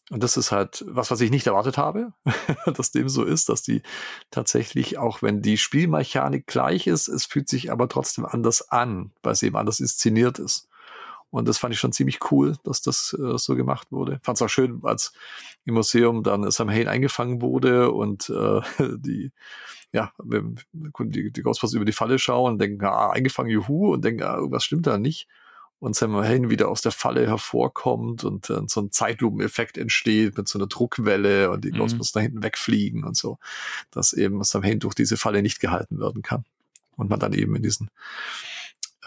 Und 0.09 0.21
das 0.21 0.35
ist 0.35 0.51
halt 0.51 0.83
was, 0.87 1.11
was 1.11 1.21
ich 1.21 1.31
nicht 1.31 1.47
erwartet 1.47 1.77
habe, 1.77 2.11
dass 2.65 2.91
dem 2.91 3.07
so 3.07 3.23
ist, 3.23 3.47
dass 3.47 3.61
die 3.61 3.81
tatsächlich, 4.31 4.97
auch 4.97 5.21
wenn 5.21 5.41
die 5.41 5.57
Spielmechanik 5.57 6.45
gleich 6.45 6.87
ist, 6.87 7.07
es 7.07 7.25
fühlt 7.25 7.47
sich 7.47 7.71
aber 7.71 7.87
trotzdem 7.87 8.25
anders 8.25 8.69
an, 8.69 9.13
weil 9.23 9.33
es 9.33 9.43
eben 9.43 9.55
anders 9.55 9.79
inszeniert 9.79 10.39
ist. 10.39 10.67
Und 11.33 11.47
das 11.47 11.57
fand 11.57 11.73
ich 11.73 11.79
schon 11.79 11.91
ziemlich 11.91 12.19
cool, 12.31 12.57
dass 12.63 12.83
das 12.83 13.17
äh, 13.19 13.39
so 13.39 13.55
gemacht 13.55 13.91
wurde. 13.91 14.19
Fand 14.21 14.37
es 14.37 14.41
auch 14.43 14.49
schön, 14.49 14.81
als 14.83 15.13
im 15.65 15.73
Museum 15.73 16.21
dann 16.21 16.49
Sam 16.51 16.69
Hain 16.69 16.87
eingefangen 16.87 17.41
wurde 17.41 17.91
und 17.91 18.29
äh, 18.29 18.61
die, 18.99 19.31
ja, 19.91 20.13
die, 20.23 21.31
die 21.31 21.41
Ghostbusters 21.41 21.73
über 21.75 21.85
die 21.85 21.91
Falle 21.91 22.19
schauen 22.19 22.53
und 22.53 22.59
denken, 22.59 22.85
ah, 22.85 23.09
eingefangen, 23.09 23.49
juhu, 23.49 23.93
und 23.93 24.05
denken, 24.05 24.21
ah, 24.21 24.35
irgendwas 24.35 24.63
stimmt 24.63 24.85
da 24.85 24.99
nicht. 24.99 25.27
Und 25.79 25.95
Sam 25.95 26.15
Hain 26.15 26.51
wieder 26.51 26.69
aus 26.69 26.83
der 26.83 26.91
Falle 26.91 27.25
hervorkommt 27.25 28.23
und 28.23 28.51
dann 28.51 28.67
so 28.67 28.81
ein 28.81 28.91
Zeitlupeneffekt 28.91 29.79
entsteht 29.79 30.37
mit 30.37 30.47
so 30.47 30.59
einer 30.59 30.67
Druckwelle 30.67 31.49
und 31.49 31.65
die 31.65 31.71
Mhm. 31.71 31.77
Ghostbusters 31.79 32.11
da 32.11 32.19
hinten 32.19 32.43
wegfliegen 32.43 33.03
und 33.03 33.17
so, 33.17 33.39
dass 33.89 34.13
eben 34.13 34.43
Sam 34.43 34.63
Hain 34.63 34.79
durch 34.79 34.93
diese 34.93 35.17
Falle 35.17 35.41
nicht 35.41 35.59
gehalten 35.59 35.99
werden 35.99 36.21
kann. 36.21 36.45
Und 36.95 37.09
man 37.09 37.19
dann 37.19 37.33
eben 37.33 37.55
in 37.55 37.63
diesen 37.63 37.89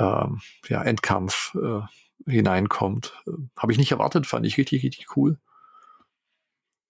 ähm, 0.00 0.40
ja, 0.68 0.82
Endkampf 0.82 1.54
äh, 1.54 1.82
hineinkommt. 2.24 3.12
Habe 3.56 3.72
ich 3.72 3.78
nicht 3.78 3.92
erwartet, 3.92 4.26
fand 4.26 4.46
ich 4.46 4.56
richtig, 4.56 4.82
richtig 4.84 5.16
cool. 5.16 5.38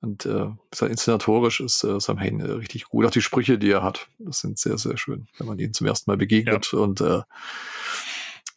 Und 0.01 0.27
äh, 0.27 0.51
so 0.75 0.87
inszenatorisch 0.87 1.61
ist 1.61 1.83
äh, 1.83 1.99
Sam 1.99 2.21
Hain 2.21 2.41
äh, 2.41 2.51
richtig 2.53 2.85
gut. 2.85 3.07
Auch 3.07 3.11
die 3.11 3.23
Sprüche, 3.23 3.59
die 3.59 3.71
er 3.71 3.83
hat, 3.83 4.09
das 4.19 4.41
sind 4.41 4.59
sehr, 4.59 4.79
sehr 4.79 4.97
schön, 4.99 5.27
wenn 5.39 5.47
man 5.47 5.59
ihn 5.59 5.73
zum 5.73 5.87
ersten 5.87 6.11
Mal 6.11 6.17
begegnet 6.17 6.73
und 6.75 7.01
äh, 7.01 7.23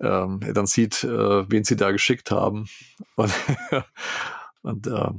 ähm, 0.01 0.39
er 0.43 0.53
dann 0.53 0.67
sieht, 0.67 1.03
äh, 1.03 1.49
wen 1.49 1.63
sie 1.63 1.75
da 1.75 1.91
geschickt 1.91 2.31
haben. 2.31 2.67
Und, 3.15 3.33
und 4.61 4.87
äh, 4.87 5.11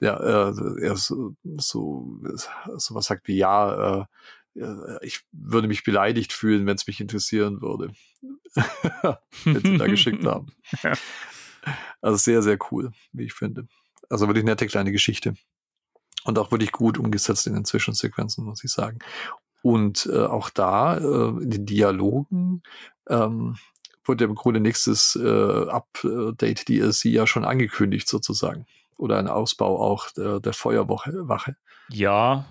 ja, 0.00 0.16
äh, 0.48 0.52
er 0.82 0.96
so, 0.96 1.34
so, 1.56 2.20
so 2.76 2.94
was 2.94 3.06
sagt 3.06 3.28
wie, 3.28 3.36
ja, 3.36 4.00
äh, 4.00 4.04
ich 5.02 5.20
würde 5.32 5.68
mich 5.68 5.84
beleidigt 5.84 6.32
fühlen, 6.32 6.66
wenn 6.66 6.76
es 6.76 6.86
mich 6.86 7.00
interessieren 7.00 7.60
würde. 7.60 7.92
wenn 9.44 9.62
sie 9.62 9.78
da 9.78 9.86
geschickt 9.86 10.24
haben. 10.26 10.52
Ja. 10.82 10.94
Also 12.00 12.16
sehr, 12.16 12.42
sehr 12.42 12.58
cool, 12.70 12.92
wie 13.12 13.24
ich 13.24 13.34
finde. 13.34 13.68
Also 14.08 14.28
wirklich 14.28 14.44
nette 14.44 14.66
kleine 14.66 14.92
Geschichte. 14.92 15.34
Und 16.24 16.38
auch 16.38 16.50
wirklich 16.50 16.72
gut 16.72 16.98
umgesetzt 16.98 17.46
in 17.46 17.54
den 17.54 17.64
Zwischensequenzen, 17.64 18.44
muss 18.44 18.64
ich 18.64 18.72
sagen. 18.72 18.98
Und 19.62 20.06
äh, 20.06 20.24
auch 20.24 20.50
da, 20.50 20.96
äh, 20.96 21.42
in 21.42 21.50
den 21.50 21.66
Dialogen, 21.66 22.62
ähm, 23.08 23.56
wurde 24.04 24.24
im 24.24 24.34
Grunde 24.34 24.60
nächstes 24.60 25.16
äh, 25.16 25.68
Update 25.68 26.68
DLC 26.68 27.06
ja 27.06 27.26
schon 27.26 27.44
angekündigt, 27.44 28.08
sozusagen. 28.08 28.66
Oder 28.96 29.18
ein 29.18 29.28
Ausbau 29.28 29.80
auch 29.80 30.10
der, 30.12 30.40
der 30.40 30.52
Feuerwache. 30.52 31.28
Wache. 31.28 31.56
Ja, 31.88 32.46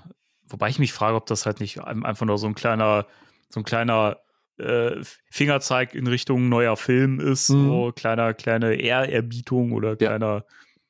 wobei 0.50 0.70
ich 0.70 0.80
mich 0.80 0.94
frage, 0.94 1.16
ob 1.16 1.26
das 1.26 1.46
halt 1.46 1.60
nicht 1.60 1.80
ein- 1.82 2.06
einfach 2.06 2.26
nur 2.26 2.38
so 2.38 2.48
ein 2.48 2.56
kleiner, 2.56 3.06
so 3.50 3.60
ein 3.60 3.64
kleiner 3.64 4.18
äh, 4.58 5.02
Fingerzeig 5.30 5.94
in 5.96 6.08
Richtung 6.08 6.48
neuer 6.48 6.78
Film 6.78 7.20
ist, 7.20 7.50
Mhm. 7.50 7.66
so 7.68 7.92
kleiner, 7.94 8.34
kleine 8.34 8.76
Ehrerbietung 8.76 9.74
oder 9.74 9.98
kleiner. 9.98 10.46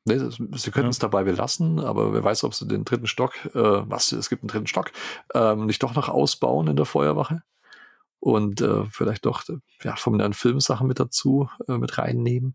Nee, 0.08 0.20
sie 0.20 0.70
könnten 0.70 0.88
Ja. 0.88 0.90
es 0.92 1.00
dabei 1.00 1.24
belassen, 1.24 1.80
aber 1.80 2.14
wer 2.14 2.24
weiß, 2.24 2.44
ob 2.44 2.54
sie 2.54 2.68
den 2.68 2.86
dritten 2.86 3.08
Stock, 3.08 3.34
äh, 3.46 3.50
was, 3.56 4.12
es 4.12 4.30
gibt 4.30 4.44
einen 4.44 4.50
dritten 4.50 4.68
Stock, 4.68 4.92
ähm, 5.34 5.66
nicht 5.66 5.82
doch 5.82 5.96
noch 5.96 6.10
ausbauen 6.10 6.68
in 6.68 6.76
der 6.76 6.86
Feuerwache 6.86 7.42
und 8.20 8.62
äh, 8.62 8.86
vielleicht 8.92 9.26
doch 9.26 9.50
äh, 9.50 9.58
ja, 9.84 9.96
von 9.96 10.20
den 10.20 10.34
Filmsachen 10.34 10.86
mit 10.88 11.00
dazu 11.00 11.50
äh, 11.68 11.80
mit 11.80 11.98
reinnehmen. 11.98 12.54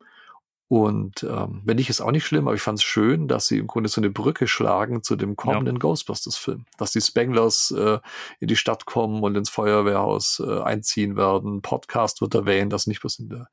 Und 0.71 1.25
ähm, 1.25 1.63
wenn 1.65 1.79
nicht, 1.79 1.91
ist 1.91 2.01
auch 2.01 2.13
nicht 2.13 2.25
schlimm, 2.25 2.47
aber 2.47 2.55
ich 2.55 2.63
fand 2.63 2.79
es 2.79 2.85
schön, 2.85 3.27
dass 3.27 3.49
sie 3.49 3.59
im 3.59 3.67
Grunde 3.67 3.89
so 3.89 4.01
eine 4.01 4.09
Brücke 4.09 4.47
schlagen 4.47 5.03
zu 5.03 5.17
dem 5.17 5.35
kommenden 5.35 5.81
Ghostbusters-Film. 5.81 6.65
Dass 6.79 6.93
die 6.93 7.01
Spanglers 7.01 7.73
äh, 7.73 7.99
in 8.39 8.47
die 8.47 8.55
Stadt 8.55 8.87
kommen 8.87 9.25
und 9.25 9.37
ins 9.37 9.51
Feuerwehrhaus 9.51 10.41
äh, 10.47 10.61
einziehen 10.61 11.17
werden. 11.17 11.61
Podcast 11.61 12.21
wird 12.21 12.37
erwähnt, 12.37 12.73
das 12.73 12.87
nicht 12.87 13.01
bloß 13.01 13.19
in 13.19 13.31
der, 13.31 13.49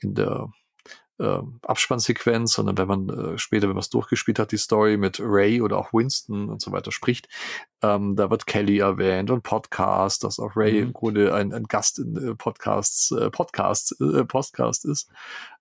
in 0.00 0.14
der 0.14 0.52
äh, 1.18 1.38
Abspannsequenz, 1.62 2.52
sondern 2.52 2.76
wenn 2.76 2.88
man 2.88 3.08
äh, 3.08 3.38
später, 3.38 3.68
wenn 3.68 3.74
man 3.74 3.80
es 3.80 3.88
durchgespielt 3.88 4.38
hat, 4.38 4.52
die 4.52 4.58
Story 4.58 4.98
mit 4.98 5.20
Ray 5.22 5.62
oder 5.62 5.78
auch 5.78 5.94
Winston 5.94 6.50
und 6.50 6.60
so 6.60 6.70
weiter 6.70 6.92
spricht, 6.92 7.30
ähm, 7.80 8.14
da 8.14 8.28
wird 8.28 8.46
Kelly 8.46 8.76
erwähnt 8.80 9.30
und 9.30 9.42
Podcast, 9.42 10.22
dass 10.22 10.38
auch 10.38 10.54
Ray 10.54 10.74
Mhm. 10.74 10.86
im 10.88 10.92
Grunde 10.92 11.32
ein, 11.34 11.54
ein 11.54 11.64
Gast 11.64 11.98
in 11.98 12.14
äh, 12.14 12.34
Podcasts, 12.34 13.10
äh, 13.12 13.30
Podcasts, 13.30 13.98
äh, 14.02 14.26
Podcast 14.26 14.84
ist. 14.84 15.08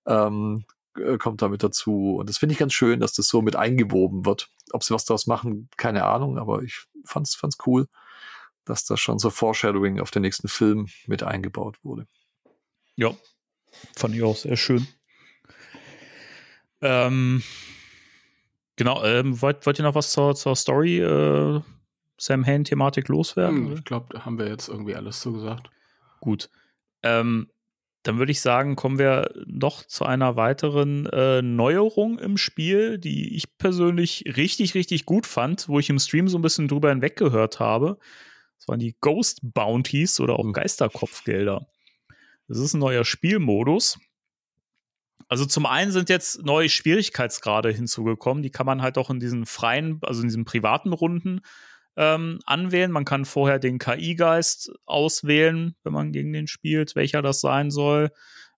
Ähm, 0.06 0.66
äh, 0.98 1.18
kommt 1.18 1.42
damit 1.42 1.64
dazu. 1.64 2.16
Und 2.18 2.30
das 2.30 2.38
finde 2.38 2.54
ich 2.54 2.60
ganz 2.60 2.74
schön, 2.74 3.00
dass 3.00 3.14
das 3.14 3.28
so 3.28 3.42
mit 3.42 3.56
eingewoben 3.56 4.26
wird. 4.26 4.50
Ob 4.72 4.84
sie 4.84 4.94
was 4.94 5.06
daraus 5.06 5.28
machen, 5.28 5.70
keine 5.78 6.06
Ahnung, 6.06 6.38
aber 6.38 6.64
ich 6.64 6.86
fand's, 7.06 7.36
fand's 7.36 7.58
cool, 7.66 7.88
dass 8.66 8.86
das 8.86 9.00
schon 9.00 9.20
so 9.20 9.30
Foreshadowing 9.30 10.00
auf 10.00 10.12
den 10.12 10.22
nächsten 10.22 10.48
Film 10.48 10.88
mit 11.08 11.24
eingebaut 11.24 11.78
wurde. 11.84 12.08
Ja, 12.96 13.16
fand 13.96 14.16
ich 14.16 14.24
auch 14.24 14.36
sehr 14.36 14.58
schön. 14.58 14.88
Ähm, 16.82 17.44
genau, 18.76 19.04
ähm, 19.04 19.42
wollt, 19.42 19.66
wollt 19.66 19.80
ihr 19.80 19.84
noch 19.84 19.96
was 19.96 20.12
zur, 20.12 20.36
zur 20.36 20.56
Story 20.56 21.00
äh, 21.00 21.62
Sam 22.18 22.46
Hain-Thematik 22.46 23.08
loswerden? 23.08 23.68
Hm, 23.68 23.74
ich 23.74 23.84
glaube, 23.84 24.08
da 24.10 24.26
haben 24.26 24.38
wir 24.38 24.48
jetzt 24.48 24.68
irgendwie 24.68 24.96
alles 24.96 25.22
so 25.22 25.32
gesagt. 25.32 25.70
Gut. 26.20 26.50
Ähm, 27.04 27.50
dann 28.04 28.18
würde 28.18 28.32
ich 28.32 28.42
sagen, 28.42 28.76
kommen 28.76 28.98
wir 28.98 29.32
noch 29.46 29.84
zu 29.84 30.06
einer 30.06 30.36
weiteren 30.36 31.06
äh, 31.08 31.42
Neuerung 31.42 32.18
im 32.18 32.38
Spiel, 32.38 32.98
die 32.98 33.36
ich 33.36 33.58
persönlich 33.58 34.24
richtig, 34.38 34.74
richtig 34.74 35.06
gut 35.06 35.28
fand, 35.28 35.68
wo 35.68 35.78
ich 35.78 35.90
im 35.90 36.00
Stream 36.00 36.28
so 36.28 36.38
ein 36.38 36.42
bisschen 36.42 36.68
drüber 36.68 36.90
hinweggehört 36.90 37.60
habe. 37.60 38.00
Das 38.58 38.68
waren 38.68 38.80
die 38.80 38.96
Ghost 39.02 39.40
Bounties 39.44 40.20
oder 40.20 40.40
auch 40.40 40.52
Geisterkopfgelder. 40.52 41.68
Das 42.48 42.58
ist 42.58 42.74
ein 42.74 42.80
neuer 42.80 43.06
Spielmodus. 43.06 44.00
Also 45.28 45.46
zum 45.46 45.66
einen 45.66 45.92
sind 45.92 46.10
jetzt 46.10 46.44
neue 46.44 46.70
Schwierigkeitsgrade 46.70 47.72
hinzugekommen. 47.72 48.44
Die 48.44 48.50
kann 48.50 48.66
man 48.66 48.82
halt 48.82 48.98
auch 48.98 49.10
in 49.10 49.20
diesen 49.20 49.46
freien, 49.46 50.00
also 50.02 50.22
in 50.22 50.28
diesen 50.28 50.44
privaten 50.44 50.92
Runden 50.92 51.42
ähm, 52.02 52.40
anwählen. 52.48 52.92
Man 52.92 53.06
kann 53.06 53.26
vorher 53.26 53.60
den 53.60 53.78
KI-Geist 53.78 54.72
auswählen, 54.88 55.76
wenn 55.84 55.94
man 55.94 56.12
gegen 56.12 56.34
den 56.34 56.48
spielt, 56.48 56.96
welcher 56.96 57.22
das 57.22 57.42
sein 57.42 57.70
soll. 57.70 58.10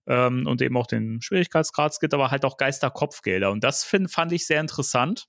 Ähm, 0.06 0.46
und 0.46 0.62
eben 0.62 0.76
auch 0.78 0.86
den 0.86 1.20
Schwierigkeitsgrad. 1.20 1.92
Es 1.92 2.00
gibt 2.00 2.14
aber 2.14 2.30
halt 2.30 2.46
auch 2.46 2.56
Geisterkopfgelder. 2.56 3.50
Und 3.50 3.62
das 3.62 3.84
find, 3.84 4.10
fand 4.10 4.32
ich 4.32 4.46
sehr 4.46 4.60
interessant, 4.62 5.26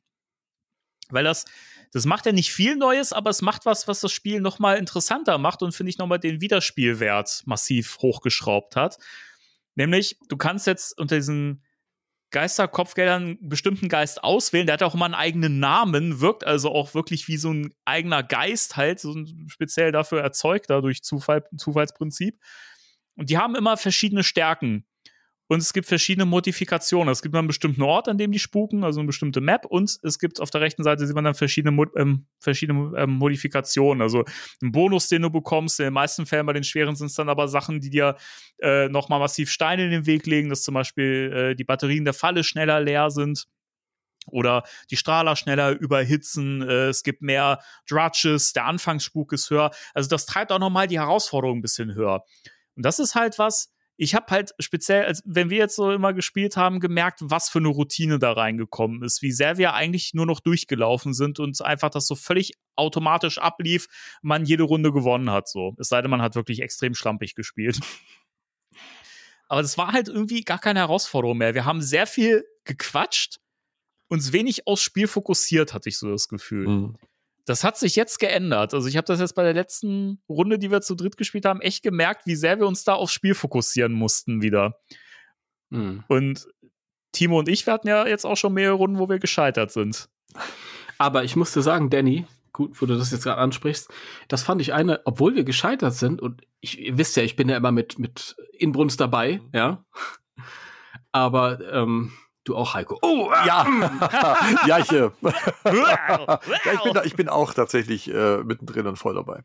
weil 1.10 1.26
das, 1.26 1.44
das 1.92 2.06
macht 2.06 2.26
ja 2.26 2.32
nicht 2.32 2.54
viel 2.54 2.78
Neues, 2.78 3.12
aber 3.12 3.30
es 3.30 3.42
macht 3.42 3.66
was, 3.66 3.88
was 3.90 4.00
das 4.00 4.14
Spiel 4.14 4.40
nochmal 4.40 4.78
interessanter 4.78 5.38
macht 5.38 5.62
und 5.62 5.74
finde 5.74 5.90
ich 5.90 5.98
nochmal 5.98 6.20
den 6.20 6.40
Wiederspielwert 6.40 7.44
massiv 7.46 7.98
hochgeschraubt 8.00 8.78
hat. 8.78 8.98
Nämlich, 9.76 10.18
du 10.30 10.38
kannst 10.38 10.68
jetzt 10.68 10.98
unter 10.98 11.18
diesen 11.18 11.65
Geisterkopfgeldern 12.32 13.24
einen 13.24 13.50
bestimmten 13.50 13.88
Geist 13.88 14.24
auswählen. 14.24 14.66
Der 14.66 14.74
hat 14.74 14.84
auch 14.84 14.96
immer 14.96 15.06
einen 15.06 15.14
eigenen 15.14 15.60
Namen, 15.60 16.20
wirkt 16.20 16.46
also 16.46 16.72
auch 16.72 16.94
wirklich 16.94 17.28
wie 17.28 17.38
so 17.38 17.52
ein 17.52 17.74
eigener 17.86 18.24
Geist 18.24 18.78
halt, 18.78 19.00
so 19.00 19.14
ein 19.14 19.48
speziell 19.48 19.92
dafür 19.92 20.22
erzeugter 20.22 20.82
durch 20.82 21.04
Zufall, 21.04 21.44
Zufallsprinzip. 21.58 22.40
Und 23.16 23.30
die 23.30 23.38
haben 23.38 23.56
immer 23.56 23.78
verschiedene 23.78 24.24
Stärken. 24.24 24.86
Und 25.48 25.60
es 25.60 25.74
gibt 25.74 25.88
verschiedene 25.88 26.26
Modifikationen. 26.26 27.12
Es 27.12 27.22
gibt 27.22 27.36
einen 27.36 27.48
bestimmten 27.48 27.84
Ort, 27.84 28.08
an 28.08 28.18
dem 28.18 28.32
die 28.32 28.40
spuken, 28.40 28.84
also 28.84 29.00
eine 29.00 29.08
bestimmte 29.08 29.42
Map. 29.42 29.66
Und 29.66 30.00
es 30.02 30.18
gibt 30.18 30.42
auf 30.42 30.50
der 30.50 30.62
rechten 30.62 30.84
Seite 30.84 31.06
sieht 31.06 31.16
man 31.16 31.24
dann 31.24 31.36
verschiedene, 31.36 31.72
Mo 31.72 31.86
ähm, 31.96 32.26
verschiedene 32.40 32.98
ähm, 32.98 33.12
Modifikationen. 33.12 34.02
Also 34.02 34.24
ein 34.64 34.72
Bonus, 34.72 35.08
den 35.08 35.22
du 35.22 35.30
bekommst. 35.30 35.80
In 35.80 35.86
den 35.86 35.94
meisten 35.94 36.26
Fällen 36.26 36.48
bei 36.48 36.54
den 36.54 36.64
schweren 36.64 36.96
sind 36.96 37.08
es 37.08 37.14
dann 37.14 37.30
aber 37.30 37.48
Sachen, 37.48 37.80
die 37.80 37.92
dir 37.92 38.16
äh, 38.60 38.90
nochmal 38.90 39.20
massiv 39.20 39.52
Steine 39.52 39.86
in 39.86 39.92
den 39.92 40.06
Weg 40.08 40.26
legen, 40.26 40.50
dass 40.50 40.64
zum 40.64 40.74
Beispiel 40.74 41.32
äh, 41.52 41.56
die 41.56 41.64
Batterien 41.64 42.06
der 42.06 42.14
Falle 42.16 42.44
schneller 42.44 42.82
leer 42.82 43.12
sind 43.12 43.46
oder 44.28 44.64
die 44.90 44.98
Strahler 44.98 45.36
schneller 45.36 45.72
überhitzen, 45.72 46.64
äh, 46.64 46.88
es 46.88 47.04
gibt 47.04 47.22
mehr 47.22 47.60
Drudges, 47.88 48.54
der 48.54 48.66
Anfangsspuk 48.66 49.34
ist 49.34 49.52
höher. 49.52 49.70
Also 49.94 50.10
das 50.10 50.26
treibt 50.26 50.52
auch 50.52 50.60
nochmal 50.60 50.88
die 50.88 51.00
Herausforderung 51.00 51.60
ein 51.60 51.62
bisschen 51.62 51.94
höher. 51.94 52.24
Und 52.76 52.84
das 52.84 52.98
ist 53.00 53.14
halt 53.14 53.38
was, 53.38 53.75
ich 53.98 54.14
habe 54.14 54.26
halt 54.30 54.54
speziell, 54.60 55.06
als 55.06 55.22
wenn 55.26 55.50
wir 55.50 55.58
jetzt 55.58 55.76
so 55.76 55.92
immer 55.92 56.14
gespielt 56.14 56.58
haben, 56.58 56.80
gemerkt, 56.80 57.20
was 57.24 57.50
für 57.50 57.60
eine 57.60 57.70
Routine 57.70 58.20
da 58.20 58.34
reingekommen 58.34 59.04
ist, 59.04 59.22
wie 59.22 59.32
sehr 59.32 59.58
wir 59.58 59.74
eigentlich 59.74 60.14
nur 60.14 60.26
noch 60.26 60.42
durchgelaufen 60.42 61.14
sind 61.14 61.40
und 61.40 61.62
einfach 61.62 61.90
das 61.90 62.08
so 62.08 62.16
völlig 62.16 62.54
automatisch 62.76 63.38
ablief, 63.38 63.88
man 64.22 64.46
jede 64.46 64.64
Runde 64.64 64.92
gewonnen 64.92 65.30
hat. 65.30 65.48
So, 65.48 65.76
es 65.80 65.88
sei 65.88 66.02
denn, 66.02 66.12
man 66.12 66.22
hat 66.22 66.36
wirklich 66.36 66.62
extrem 66.62 66.94
schlampig 66.94 67.36
gespielt. 67.36 67.80
Aber 69.48 69.62
das 69.62 69.78
war 69.78 69.94
halt 69.94 70.08
irgendwie 70.08 70.42
gar 70.42 70.60
keine 70.60 70.80
Herausforderung 70.80 71.38
mehr. 71.38 71.54
Wir 71.54 71.66
haben 71.66 71.82
sehr 71.82 72.08
viel 72.08 72.44
gequatscht, 72.64 73.40
uns 74.10 74.34
wenig 74.34 74.68
aufs 74.68 74.82
Spiel 74.82 75.08
fokussiert, 75.08 75.74
hatte 75.74 75.88
ich 75.88 75.98
so 75.98 76.10
das 76.10 76.28
Gefühl. 76.28 76.68
Mhm. 76.68 76.98
Das 77.46 77.64
hat 77.64 77.78
sich 77.78 77.96
jetzt 77.96 78.20
geändert. 78.20 78.74
Also 78.74 78.88
ich 78.88 78.98
habe 78.98 79.06
das 79.06 79.20
jetzt 79.20 79.36
bei 79.36 79.44
der 79.44 79.54
letzten 79.54 80.20
Runde, 80.28 80.58
die 80.58 80.72
wir 80.72 80.82
zu 80.82 80.96
dritt 80.96 81.16
gespielt 81.16 81.46
haben, 81.46 81.62
echt 81.62 81.84
gemerkt, 81.84 82.26
wie 82.26 82.36
sehr 82.36 82.60
wir 82.60 82.68
uns 82.68 82.84
da 82.84 82.94
aufs 82.94 83.14
Spiel 83.14 83.36
fokussieren 83.36 83.94
mussten 83.94 84.42
wieder. 84.42 84.80
Hm. 85.72 86.04
Und 86.08 86.48
Timo 87.12 87.40
und 87.40 87.48
ich, 87.48 87.66
wir 87.66 87.74
hatten 87.74 87.88
ja 87.88 88.06
jetzt 88.06 88.26
auch 88.26 88.36
schon 88.36 88.54
mehrere 88.54 88.76
Runden, 88.76 89.00
wo 89.00 89.08
wir 89.10 89.20
gescheitert 89.20 89.72
sind. 89.72 90.10
Aber 90.98 91.24
ich 91.24 91.36
musste 91.36 91.62
sagen, 91.62 91.90
Danny, 91.90 92.26
gut, 92.52 92.82
wo 92.82 92.86
du 92.86 92.98
das 92.98 93.12
jetzt 93.12 93.24
gerade 93.24 93.42
ansprichst, 93.42 93.90
das 94.28 94.44
fand 94.44 94.62
ich 94.62 94.74
eine, 94.74 95.02
obwohl 95.06 95.36
wir 95.36 95.44
gescheitert 95.44 95.94
sind, 95.94 96.22
und 96.22 96.42
ich, 96.62 96.80
ihr 96.80 96.98
wisst 96.98 97.16
ja, 97.16 97.24
ich 97.24 97.36
bin 97.36 97.50
ja 97.50 97.58
immer 97.58 97.72
mit, 97.72 98.00
mit 98.00 98.36
Inbrunst 98.58 99.00
dabei, 99.00 99.42
ja. 99.54 99.86
Aber 101.12 101.60
ähm, 101.72 102.12
du 102.46 102.56
auch, 102.56 102.74
Heiko. 102.74 102.98
Oh, 103.02 103.30
ah, 103.32 103.46
Ja, 103.46 103.68
ja, 104.68 104.80
ich, 104.80 104.92
äh, 104.92 105.10
ja, 105.66 106.40
ich, 106.74 106.84
bin, 106.84 106.94
da, 106.94 107.04
ich 107.04 107.16
bin 107.16 107.30
auch 107.30 107.54
tatsächlich 107.54 108.10
äh, 108.14 108.38
mittendrin 108.44 108.88
und 108.88 108.98
voll 108.98 109.16
dabei. 109.16 109.44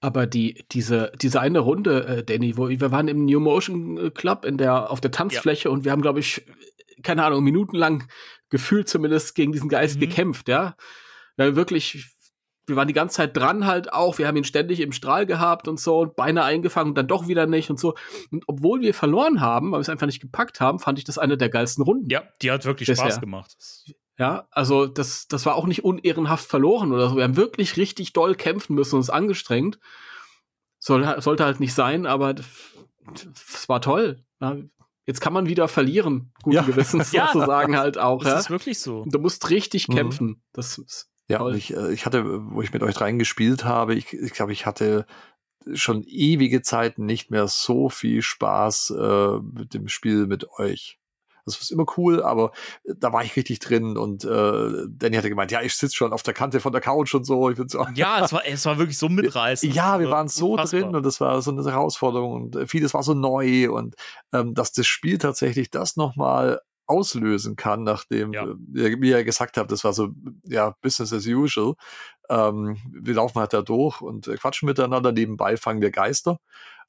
Aber 0.00 0.26
die, 0.26 0.64
diese, 0.70 1.10
diese 1.20 1.40
eine 1.40 1.58
Runde, 1.58 2.06
äh, 2.06 2.24
Danny, 2.24 2.56
wo 2.56 2.68
wir 2.68 2.90
waren 2.92 3.08
im 3.08 3.24
New 3.24 3.40
Motion 3.40 3.98
äh, 3.98 4.10
Club 4.10 4.44
in 4.44 4.56
der, 4.56 4.90
auf 4.90 5.00
der 5.00 5.10
Tanzfläche 5.10 5.70
und 5.70 5.84
wir 5.84 5.92
haben, 5.92 6.02
glaube 6.02 6.20
ich, 6.20 6.46
keine 7.02 7.24
Ahnung, 7.24 7.42
minutenlang 7.44 8.04
gefühlt 8.48 8.88
zumindest 8.88 9.34
gegen 9.34 9.52
diesen 9.52 9.68
Geist 9.68 9.96
Mhm. 9.96 10.00
gekämpft, 10.00 10.48
ja. 10.48 10.76
Wir 11.36 11.46
haben 11.46 11.56
wirklich, 11.56 12.16
wir 12.68 12.76
waren 12.76 12.86
die 12.88 12.94
ganze 12.94 13.16
Zeit 13.16 13.36
dran 13.36 13.66
halt 13.66 13.92
auch, 13.92 14.18
wir 14.18 14.26
haben 14.28 14.36
ihn 14.36 14.44
ständig 14.44 14.80
im 14.80 14.92
Strahl 14.92 15.26
gehabt 15.26 15.66
und 15.68 15.80
so 15.80 15.98
und 16.00 16.16
Beine 16.16 16.44
eingefangen 16.44 16.90
und 16.90 16.94
dann 16.98 17.08
doch 17.08 17.26
wieder 17.28 17.46
nicht 17.46 17.70
und 17.70 17.80
so. 17.80 17.94
Und 18.30 18.44
obwohl 18.46 18.80
wir 18.80 18.94
verloren 18.94 19.40
haben, 19.40 19.72
weil 19.72 19.78
wir 19.78 19.82
es 19.82 19.88
einfach 19.88 20.06
nicht 20.06 20.20
gepackt 20.20 20.60
haben, 20.60 20.78
fand 20.78 20.98
ich 20.98 21.04
das 21.04 21.18
eine 21.18 21.36
der 21.36 21.48
geilsten 21.48 21.82
Runden. 21.84 22.08
Ja, 22.10 22.22
die 22.42 22.50
hat 22.50 22.64
wirklich 22.64 22.86
Bisher. 22.88 23.04
Spaß 23.06 23.20
gemacht. 23.20 23.56
Ja, 24.18 24.46
also 24.50 24.86
das, 24.86 25.28
das 25.28 25.46
war 25.46 25.54
auch 25.54 25.66
nicht 25.66 25.84
unehrenhaft 25.84 26.44
verloren 26.48 26.92
oder 26.92 27.08
so. 27.08 27.16
Wir 27.16 27.24
haben 27.24 27.36
wirklich 27.36 27.76
richtig 27.76 28.12
doll 28.12 28.34
kämpfen 28.34 28.74
müssen, 28.74 28.96
uns 28.96 29.10
angestrengt. 29.10 29.78
Soll, 30.80 31.20
sollte 31.20 31.44
halt 31.44 31.60
nicht 31.60 31.74
sein, 31.74 32.06
aber 32.06 32.34
es 33.14 33.68
war 33.68 33.80
toll. 33.80 34.24
Ja, 34.40 34.56
jetzt 35.06 35.20
kann 35.20 35.32
man 35.32 35.46
wieder 35.46 35.68
verlieren, 35.68 36.32
guten 36.42 36.56
Ja. 36.56 36.62
Gewissens 36.62 37.12
Ja. 37.12 37.30
sozusagen 37.32 37.76
halt 37.78 37.98
auch. 37.98 38.22
Das 38.22 38.32
Ja? 38.32 38.38
ist 38.40 38.50
wirklich 38.50 38.78
so. 38.80 39.04
Du 39.06 39.18
musst 39.18 39.50
richtig 39.50 39.88
Mhm. 39.88 39.94
kämpfen. 39.94 40.42
Das 40.52 40.78
ist 40.78 41.08
Ja, 41.28 41.38
Toll. 41.38 41.52
und 41.52 41.58
ich, 41.58 41.74
äh, 41.76 41.92
ich 41.92 42.06
hatte, 42.06 42.24
wo 42.52 42.62
ich 42.62 42.72
mit 42.72 42.82
euch 42.82 43.00
reingespielt 43.00 43.64
habe, 43.64 43.94
ich, 43.94 44.12
ich 44.12 44.32
glaube, 44.32 44.52
ich 44.52 44.66
hatte 44.66 45.06
schon 45.74 46.02
ewige 46.04 46.62
Zeiten 46.62 47.04
nicht 47.04 47.30
mehr 47.30 47.48
so 47.48 47.88
viel 47.88 48.22
Spaß 48.22 48.94
äh, 48.98 49.38
mit 49.38 49.74
dem 49.74 49.88
Spiel 49.88 50.26
mit 50.26 50.48
euch. 50.58 50.98
Das 51.44 51.60
ist 51.60 51.70
immer 51.70 51.86
cool, 51.96 52.22
aber 52.22 52.52
äh, 52.84 52.94
da 52.96 53.12
war 53.12 53.24
ich 53.24 53.36
richtig 53.36 53.58
drin 53.58 53.96
und 53.96 54.24
äh, 54.24 54.86
Danny 54.88 55.16
hatte 55.16 55.28
gemeint, 55.28 55.50
ja, 55.50 55.62
ich 55.62 55.74
sitze 55.74 55.96
schon 55.96 56.12
auf 56.12 56.22
der 56.22 56.34
Kante 56.34 56.60
von 56.60 56.72
der 56.72 56.80
Couch 56.80 57.14
und 57.14 57.24
so. 57.24 57.50
Ich 57.50 57.56
bin 57.56 57.68
so 57.68 57.84
Ja, 57.94 58.24
es 58.24 58.32
war, 58.32 58.46
es 58.46 58.64
war 58.66 58.78
wirklich 58.78 58.98
so 58.98 59.08
mitreißend. 59.10 59.74
ja, 59.74 59.98
wir 59.98 60.10
waren 60.10 60.28
so 60.28 60.52
unfassbar. 60.52 60.80
drin 60.80 60.94
und 60.94 61.04
das 61.04 61.20
war 61.20 61.40
so 61.42 61.50
eine 61.50 61.64
Herausforderung 61.64 62.32
und 62.32 62.56
äh, 62.56 62.66
vieles 62.66 62.94
war 62.94 63.02
so 63.02 63.14
neu 63.14 63.70
und 63.70 63.94
ähm, 64.32 64.54
dass 64.54 64.72
das 64.72 64.86
Spiel 64.86 65.18
tatsächlich 65.18 65.70
das 65.70 65.96
nochmal 65.96 66.60
auslösen 66.88 67.56
kann, 67.56 67.84
nachdem, 67.84 68.32
Ja. 68.32 68.44
äh, 68.44 68.96
wie 69.00 69.10
ihr 69.10 69.24
gesagt 69.24 69.56
habt, 69.56 69.70
das 69.72 69.84
war 69.84 69.92
so, 69.92 70.10
ja, 70.44 70.74
Business 70.82 71.12
as 71.12 71.26
usual. 71.26 71.74
Ähm, 72.28 72.76
wir 72.90 73.14
laufen 73.14 73.38
halt 73.40 73.52
da 73.52 73.62
durch 73.62 74.00
und 74.00 74.28
äh, 74.28 74.36
quatschen 74.36 74.66
miteinander, 74.66 75.12
nebenbei 75.12 75.56
fangen 75.56 75.80
wir 75.82 75.90
Geister. 75.90 76.38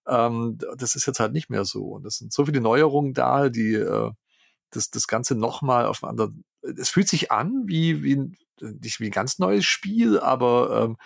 Ähm, 0.07 0.57
das 0.77 0.95
ist 0.95 1.05
jetzt 1.07 1.19
halt 1.19 1.33
nicht 1.33 1.49
mehr 1.49 1.65
so. 1.65 1.83
Und 1.85 2.05
es 2.05 2.17
sind 2.17 2.33
so 2.33 2.45
viele 2.45 2.61
Neuerungen 2.61 3.13
da, 3.13 3.49
die 3.49 3.73
äh, 3.75 4.11
das, 4.71 4.89
das 4.91 5.07
Ganze 5.07 5.35
nochmal 5.35 5.85
auf 5.85 6.03
einen 6.03 6.11
anderen. 6.11 6.43
Es 6.61 6.89
fühlt 6.89 7.07
sich 7.09 7.31
an 7.31 7.63
wie, 7.67 8.03
wie 8.03 8.15
ein, 8.17 8.37
nicht 8.61 8.99
wie 8.99 9.05
ein 9.05 9.11
ganz 9.11 9.39
neues 9.39 9.65
Spiel, 9.65 10.19
aber 10.19 10.83
ähm, 10.83 10.97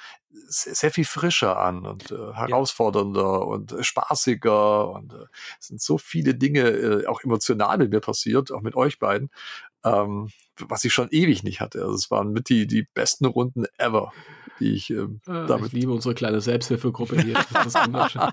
sehr, 0.48 0.76
sehr 0.76 0.92
viel 0.92 1.06
frischer 1.06 1.58
an 1.60 1.86
und 1.86 2.12
äh, 2.12 2.34
herausfordernder 2.34 3.48
und 3.48 3.72
äh, 3.72 3.84
spaßiger 3.84 4.90
und 4.90 5.14
äh, 5.14 5.26
es 5.60 5.68
sind 5.68 5.82
so 5.82 5.98
viele 5.98 6.36
Dinge, 6.36 6.62
äh, 6.62 7.08
auch 7.08 7.24
emotional 7.24 7.78
mit 7.78 7.92
mir 7.92 8.00
passiert, 8.00 8.52
auch 8.52 8.62
mit 8.62 8.76
euch 8.76 9.00
beiden, 9.00 9.30
ähm, 9.84 10.30
was 10.58 10.84
ich 10.84 10.94
schon 10.94 11.10
ewig 11.12 11.44
nicht 11.44 11.62
hatte. 11.62 11.82
Also 11.82 11.94
es 11.96 12.12
waren 12.12 12.32
mit 12.32 12.50
die, 12.50 12.68
die 12.68 12.84
besten 12.84 13.26
Runden 13.26 13.66
ever, 13.78 14.12
die 14.60 14.74
ich 14.74 14.90
ähm, 14.90 15.22
Äh, 15.28 15.46
damit 15.48 15.68
ich 15.68 15.74
liebe 15.74 15.92
unsere 15.92 16.16
kleine 16.16 16.42
Selbsthilfegruppe 16.42 17.22
hier. 17.22 17.44
Das 17.54 17.68
ist 17.68 17.86
wunderschön. 17.86 18.22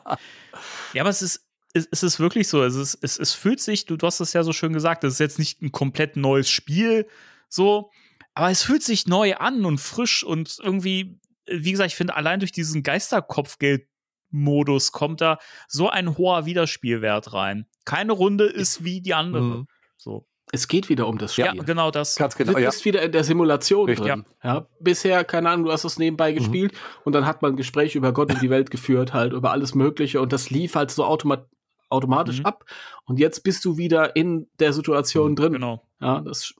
Ja, 0.92 1.02
aber 1.02 1.10
es 1.10 1.22
ist, 1.22 1.46
es, 1.72 1.88
es 1.90 2.02
ist 2.02 2.18
wirklich 2.18 2.48
so. 2.48 2.62
Es, 2.62 2.74
ist, 2.74 2.98
es, 3.00 3.18
es 3.18 3.32
fühlt 3.32 3.60
sich, 3.60 3.86
du, 3.86 3.96
du 3.96 4.06
hast 4.06 4.20
es 4.20 4.32
ja 4.32 4.42
so 4.42 4.52
schön 4.52 4.72
gesagt, 4.72 5.04
es 5.04 5.14
ist 5.14 5.20
jetzt 5.20 5.38
nicht 5.38 5.62
ein 5.62 5.70
komplett 5.70 6.16
neues 6.16 6.50
Spiel, 6.50 7.06
so, 7.48 7.90
aber 8.34 8.50
es 8.50 8.62
fühlt 8.62 8.82
sich 8.82 9.06
neu 9.06 9.34
an 9.36 9.64
und 9.64 9.78
frisch 9.78 10.24
und 10.24 10.56
irgendwie, 10.62 11.18
wie 11.46 11.70
gesagt, 11.72 11.90
ich 11.90 11.96
finde, 11.96 12.16
allein 12.16 12.40
durch 12.40 12.52
diesen 12.52 12.82
Geisterkopfgeld-Modus 12.82 14.92
kommt 14.92 15.20
da 15.20 15.38
so 15.68 15.88
ein 15.88 16.16
hoher 16.16 16.46
Wiederspielwert 16.46 17.32
rein. 17.32 17.66
Keine 17.84 18.12
Runde 18.12 18.44
ist 18.44 18.84
wie 18.84 19.00
die 19.00 19.14
andere. 19.14 19.42
Mhm. 19.42 19.66
So. 19.96 20.26
Es 20.52 20.66
geht 20.66 20.88
wieder 20.88 21.06
um 21.06 21.16
das 21.16 21.34
Spiel. 21.34 21.44
Ja, 21.44 21.52
genau 21.52 21.92
das. 21.92 22.16
Ganz 22.16 22.34
Du 22.36 22.44
genau, 22.44 22.58
ja. 22.58 22.70
bist 22.70 22.84
wieder 22.84 23.02
in 23.02 23.12
der 23.12 23.22
Simulation 23.22 23.88
Richtig. 23.88 24.08
drin. 24.08 24.26
Ja. 24.42 24.66
Bisher, 24.80 25.22
keine 25.24 25.48
Ahnung, 25.50 25.66
du 25.66 25.72
hast 25.72 25.84
es 25.84 25.96
nebenbei 25.98 26.32
gespielt 26.32 26.72
und 27.04 27.12
dann 27.12 27.24
hat 27.24 27.40
man 27.40 27.52
ein 27.52 27.56
Gespräch 27.56 27.94
über 27.94 28.12
Gott 28.12 28.32
und 28.32 28.42
die 28.42 28.50
Welt 28.50 28.70
geführt, 28.72 29.12
halt 29.12 29.32
über 29.32 29.52
alles 29.52 29.76
Mögliche 29.76 30.20
und 30.20 30.32
das 30.32 30.50
lief 30.50 30.74
halt 30.74 30.90
so 30.90 31.04
automat 31.04 31.48
automatisch 31.88 32.40
Mhm. 32.40 32.46
ab. 32.46 32.64
Und 33.04 33.18
jetzt 33.20 33.42
bist 33.44 33.64
du 33.64 33.76
wieder 33.76 34.14
in 34.16 34.48
der 34.60 34.72
Situation 34.72 35.34
drin. 35.36 35.52
Genau. 35.54 35.86
Ja, 36.00 36.20
das, 36.20 36.52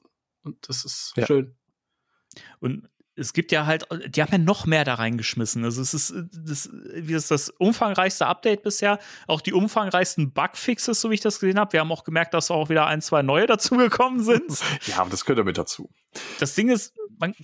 und 0.43 0.57
das 0.69 0.83
ist 0.85 1.11
Ja. 1.17 1.25
schön. 1.25 1.55
Und 2.59 2.87
es 3.15 3.33
gibt 3.33 3.51
ja 3.51 3.65
halt, 3.65 3.85
die 4.07 4.21
haben 4.21 4.31
ja 4.31 4.37
noch 4.37 4.65
mehr 4.65 4.83
da 4.83 4.95
reingeschmissen. 4.95 5.63
Also 5.63 5.81
es 5.81 5.93
ist 5.93 6.11
äh, 6.11 6.23
das, 6.31 6.69
wie 6.71 7.13
ist 7.13 7.31
das 7.31 7.49
umfangreichste 7.49 8.25
Update 8.25 8.63
bisher, 8.63 8.99
auch 9.27 9.41
die 9.41 9.53
umfangreichsten 9.53 10.31
Bugfixes, 10.31 11.01
so 11.01 11.09
wie 11.09 11.15
ich 11.15 11.21
das 11.21 11.39
gesehen 11.39 11.59
habe. 11.59 11.73
Wir 11.73 11.81
haben 11.81 11.91
auch 11.91 12.03
gemerkt, 12.03 12.33
dass 12.33 12.51
auch 12.51 12.69
wieder 12.69 12.87
ein, 12.87 13.01
zwei 13.01 13.21
neue 13.21 13.45
dazugekommen 13.47 14.23
sind. 14.23 14.59
Ja, 14.87 15.05
das 15.05 15.25
gehört 15.25 15.39
ja 15.39 15.43
mit 15.43 15.57
dazu. 15.57 15.89
Das 16.39 16.55
Ding 16.55 16.69
ist, 16.69 16.93
man, 17.19 17.35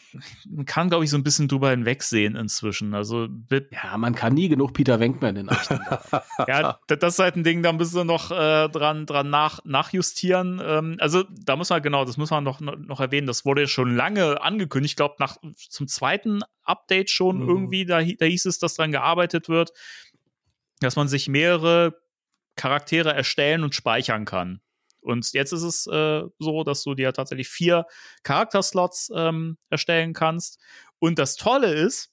man 0.49 0.65
kann, 0.65 0.89
glaube 0.89 1.03
ich, 1.03 1.11
so 1.11 1.17
ein 1.17 1.23
bisschen 1.23 1.47
drüber 1.47 1.69
hinwegsehen 1.69 2.35
inzwischen. 2.35 2.95
Also, 2.95 3.27
Ja, 3.71 3.95
man 3.97 4.15
kann 4.15 4.33
nie 4.33 4.49
genug 4.49 4.73
Peter 4.73 4.99
Wenkman 4.99 5.35
in 5.35 5.49
Achten. 5.49 5.79
ja, 6.47 6.79
da- 6.87 6.95
das 6.95 7.13
ist 7.13 7.19
halt 7.19 7.35
ein 7.35 7.43
Ding, 7.43 7.61
da 7.61 7.71
müssen 7.73 7.95
wir 7.95 8.03
noch 8.03 8.31
äh, 8.31 8.67
dran, 8.69 9.05
dran 9.05 9.29
nach, 9.29 9.63
nachjustieren. 9.65 10.59
Ähm, 10.65 10.95
also, 10.99 11.23
da 11.29 11.55
muss 11.55 11.69
man, 11.69 11.81
genau, 11.83 12.05
das 12.05 12.17
muss 12.17 12.31
man 12.31 12.43
noch, 12.43 12.59
noch 12.59 12.99
erwähnen. 12.99 13.27
Das 13.27 13.45
wurde 13.45 13.67
schon 13.67 13.95
lange 13.95 14.41
angekündigt. 14.41 14.93
Ich 14.93 14.95
glaube, 14.97 15.15
nach 15.19 15.37
zum 15.69 15.87
zweiten 15.87 16.41
Update 16.63 17.09
schon 17.11 17.37
Mhm. 17.43 17.47
irgendwie, 17.49 17.85
da, 17.85 18.01
da 18.01 18.25
hieß 18.25 18.45
es, 18.47 18.57
dass 18.59 18.73
dran 18.73 18.91
gearbeitet 18.91 19.47
wird, 19.47 19.71
dass 20.79 20.95
man 20.95 21.07
sich 21.07 21.27
mehrere 21.27 21.99
Charaktere 22.55 23.13
erstellen 23.13 23.63
und 23.63 23.75
speichern 23.75 24.25
kann. 24.25 24.59
Und 25.07 25.31
jetzt 25.31 25.53
ist 25.53 25.63
es 25.63 25.87
äh, 25.87 26.23
so, 26.37 26.63
dass 26.65 26.83
du 26.83 26.93
dir 26.93 27.13
tatsächlich 27.13 27.47
vier 27.47 27.85
Charakterslots 28.23 29.09
ähm, 29.15 29.57
erstellen 29.69 30.13
kannst. 30.13 30.59
Und 30.99 31.17
das 31.17 31.37
Tolle 31.37 31.73
ist, 31.73 32.11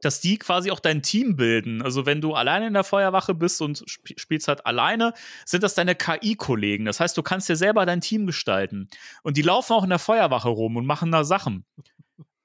dass 0.00 0.20
die 0.20 0.38
quasi 0.38 0.70
auch 0.70 0.78
dein 0.78 1.02
Team 1.02 1.34
bilden. 1.34 1.82
Also 1.82 2.06
wenn 2.06 2.20
du 2.20 2.34
alleine 2.34 2.68
in 2.68 2.72
der 2.72 2.84
Feuerwache 2.84 3.34
bist 3.34 3.60
und 3.60 3.82
sp 3.90 4.14
spielst 4.16 4.46
halt 4.46 4.64
alleine, 4.64 5.12
sind 5.44 5.64
das 5.64 5.74
deine 5.74 5.96
KI-Kollegen. 5.96 6.84
Das 6.84 7.00
heißt, 7.00 7.16
du 7.16 7.22
kannst 7.24 7.48
dir 7.48 7.56
selber 7.56 7.84
dein 7.84 8.00
Team 8.00 8.26
gestalten. 8.26 8.88
Und 9.24 9.36
die 9.36 9.42
laufen 9.42 9.72
auch 9.72 9.82
in 9.82 9.90
der 9.90 9.98
Feuerwache 9.98 10.48
rum 10.48 10.76
und 10.76 10.86
machen 10.86 11.10
da 11.10 11.24
Sachen. 11.24 11.64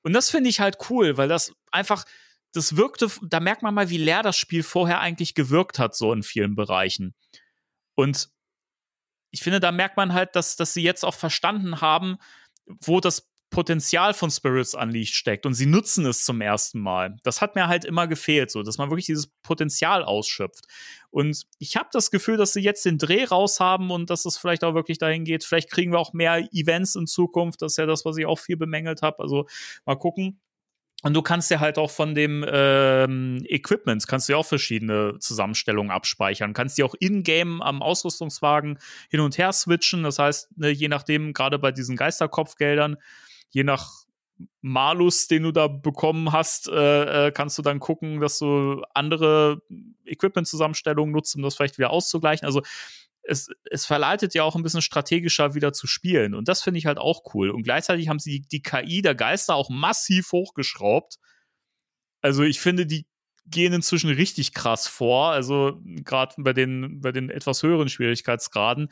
Und 0.01 0.13
das 0.13 0.31
finde 0.31 0.49
ich 0.49 0.59
halt 0.59 0.77
cool, 0.89 1.17
weil 1.17 1.27
das 1.27 1.53
einfach, 1.71 2.05
das 2.53 2.75
wirkte, 2.75 3.07
da 3.21 3.39
merkt 3.39 3.61
man 3.61 3.75
mal, 3.75 3.91
wie 3.91 3.97
leer 3.97 4.23
das 4.23 4.37
Spiel 4.37 4.63
vorher 4.63 4.99
eigentlich 4.99 5.35
gewirkt 5.35 5.77
hat, 5.77 5.95
so 5.95 6.11
in 6.11 6.23
vielen 6.23 6.55
Bereichen. 6.55 7.13
Und 7.93 8.29
ich 9.31 9.41
finde, 9.41 9.59
da 9.59 9.71
merkt 9.71 9.97
man 9.97 10.13
halt, 10.13 10.35
dass, 10.35 10.55
dass 10.55 10.73
sie 10.73 10.83
jetzt 10.83 11.03
auch 11.03 11.13
verstanden 11.13 11.81
haben, 11.81 12.17
wo 12.65 12.99
das 12.99 13.29
Potenzial 13.49 14.13
von 14.13 14.29
Spirits 14.29 14.75
Unleashed 14.75 15.15
steckt 15.15 15.45
und 15.45 15.55
sie 15.55 15.65
nutzen 15.65 16.05
es 16.05 16.23
zum 16.23 16.39
ersten 16.39 16.79
Mal. 16.79 17.17
Das 17.23 17.41
hat 17.41 17.55
mir 17.55 17.67
halt 17.67 17.83
immer 17.83 18.07
gefehlt, 18.07 18.51
so, 18.51 18.61
dass 18.61 18.77
man 18.77 18.91
wirklich 18.91 19.07
dieses 19.07 19.27
Potenzial 19.41 20.03
ausschöpft. 20.03 20.65
Und 21.09 21.43
ich 21.57 21.75
habe 21.75 21.89
das 21.91 22.11
Gefühl, 22.11 22.37
dass 22.37 22.53
sie 22.53 22.61
jetzt 22.61 22.85
den 22.85 22.99
Dreh 22.99 23.23
raus 23.23 23.59
haben 23.59 23.89
und 23.89 24.11
dass 24.11 24.25
es 24.25 24.37
vielleicht 24.37 24.63
auch 24.63 24.75
wirklich 24.75 24.99
dahin 24.99 25.25
geht. 25.25 25.43
Vielleicht 25.43 25.71
kriegen 25.71 25.91
wir 25.91 25.99
auch 25.99 26.13
mehr 26.13 26.47
Events 26.51 26.95
in 26.95 27.07
Zukunft. 27.07 27.63
Das 27.63 27.73
ist 27.73 27.77
ja 27.77 27.87
das, 27.87 28.05
was 28.05 28.17
ich 28.17 28.27
auch 28.27 28.37
viel 28.37 28.57
bemängelt 28.57 29.01
habe. 29.01 29.19
Also 29.19 29.47
mal 29.85 29.95
gucken. 29.95 30.39
Und 31.01 31.13
du 31.13 31.21
kannst 31.21 31.49
ja 31.49 31.61
halt 31.61 31.77
auch 31.77 31.91
von 31.91 32.13
dem 32.13 32.45
ähm, 32.47 33.41
Equipment, 33.47 34.05
kannst 34.05 34.27
du 34.27 34.33
ja 34.33 34.37
auch 34.37 34.45
verschiedene 34.45 35.17
Zusammenstellungen 35.19 35.91
abspeichern. 35.91 36.53
Kannst 36.53 36.77
die 36.77 36.83
auch 36.83 36.95
in-game 36.99 37.61
am 37.61 37.81
Ausrüstungswagen 37.81 38.79
hin 39.09 39.21
und 39.21 39.37
her 39.37 39.53
switchen. 39.53 40.03
Das 40.03 40.19
heißt, 40.19 40.57
ne, 40.57 40.69
je 40.71 40.89
nachdem, 40.89 41.31
gerade 41.31 41.57
bei 41.57 41.71
diesen 41.71 41.95
Geisterkopfgeldern, 41.95 42.97
je 43.49 43.63
nach 43.63 44.03
Malus, 44.61 45.27
den 45.27 45.43
du 45.43 45.51
da 45.51 45.67
bekommen 45.67 46.33
hast, 46.33 46.67
äh, 46.67 47.27
äh, 47.27 47.31
kannst 47.31 47.57
du 47.57 47.61
dann 47.61 47.79
gucken, 47.79 48.19
dass 48.19 48.39
du 48.39 48.83
andere 48.93 49.61
Equipment-Zusammenstellungen 50.05 51.13
nutzt, 51.13 51.35
um 51.35 51.41
das 51.41 51.55
vielleicht 51.55 51.77
wieder 51.77 51.91
auszugleichen. 51.91 52.45
Also 52.45 52.61
es, 53.29 53.49
es 53.69 53.85
verleitet 53.85 54.33
ja 54.33 54.43
auch 54.43 54.55
ein 54.55 54.63
bisschen 54.63 54.81
strategischer 54.81 55.53
wieder 55.53 55.71
zu 55.71 55.85
spielen. 55.85 56.33
Und 56.33 56.47
das 56.47 56.63
finde 56.63 56.79
ich 56.79 56.87
halt 56.87 56.97
auch 56.97 57.21
cool. 57.33 57.51
Und 57.51 57.63
gleichzeitig 57.63 58.09
haben 58.09 58.19
sie 58.19 58.41
die, 58.41 58.47
die 58.47 58.61
KI 58.61 59.01
der 59.01 59.13
Geister 59.13 59.53
auch 59.55 59.69
massiv 59.69 60.31
hochgeschraubt. 60.31 61.17
Also 62.21 62.43
ich 62.43 62.59
finde, 62.59 62.87
die 62.87 63.05
gehen 63.45 63.73
inzwischen 63.73 64.09
richtig 64.09 64.53
krass 64.53 64.87
vor. 64.87 65.29
Also 65.29 65.79
gerade 65.83 66.35
bei 66.39 66.53
den, 66.53 67.01
bei 67.01 67.11
den 67.11 67.29
etwas 67.29 67.61
höheren 67.61 67.87
Schwierigkeitsgraden. 67.87 68.91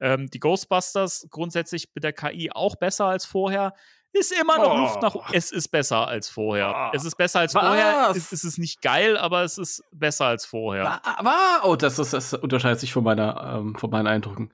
Ähm, 0.00 0.30
die 0.30 0.40
Ghostbusters 0.40 1.26
grundsätzlich 1.30 1.88
mit 1.94 2.04
der 2.04 2.12
KI 2.12 2.50
auch 2.52 2.76
besser 2.76 3.06
als 3.06 3.24
vorher. 3.24 3.74
Ist 4.14 4.32
immer 4.32 4.58
noch 4.58 4.72
Oh. 4.74 4.76
Luft 4.78 5.02
nach 5.02 5.14
Es 5.32 5.50
ist 5.50 5.68
besser 5.68 6.06
als 6.06 6.28
vorher. 6.28 6.90
Oh. 6.92 6.96
Es 6.96 7.04
ist 7.04 7.16
besser 7.16 7.40
als 7.40 7.54
Was? 7.54 7.64
vorher. 7.64 8.10
Es, 8.14 8.30
es 8.32 8.44
ist 8.44 8.58
nicht 8.58 8.82
geil, 8.82 9.16
aber 9.16 9.42
es 9.42 9.56
ist 9.58 9.82
besser 9.92 10.26
als 10.26 10.44
vorher. 10.44 11.00
Aber, 11.06 11.62
oh, 11.64 11.76
das, 11.76 11.96
das, 11.96 12.10
das 12.10 12.34
unterscheidet 12.34 12.78
sich 12.80 12.92
von 12.92 13.04
meiner, 13.04 13.56
ähm, 13.58 13.74
von 13.76 13.90
meinen 13.90 14.06
Eindrücken. 14.06 14.52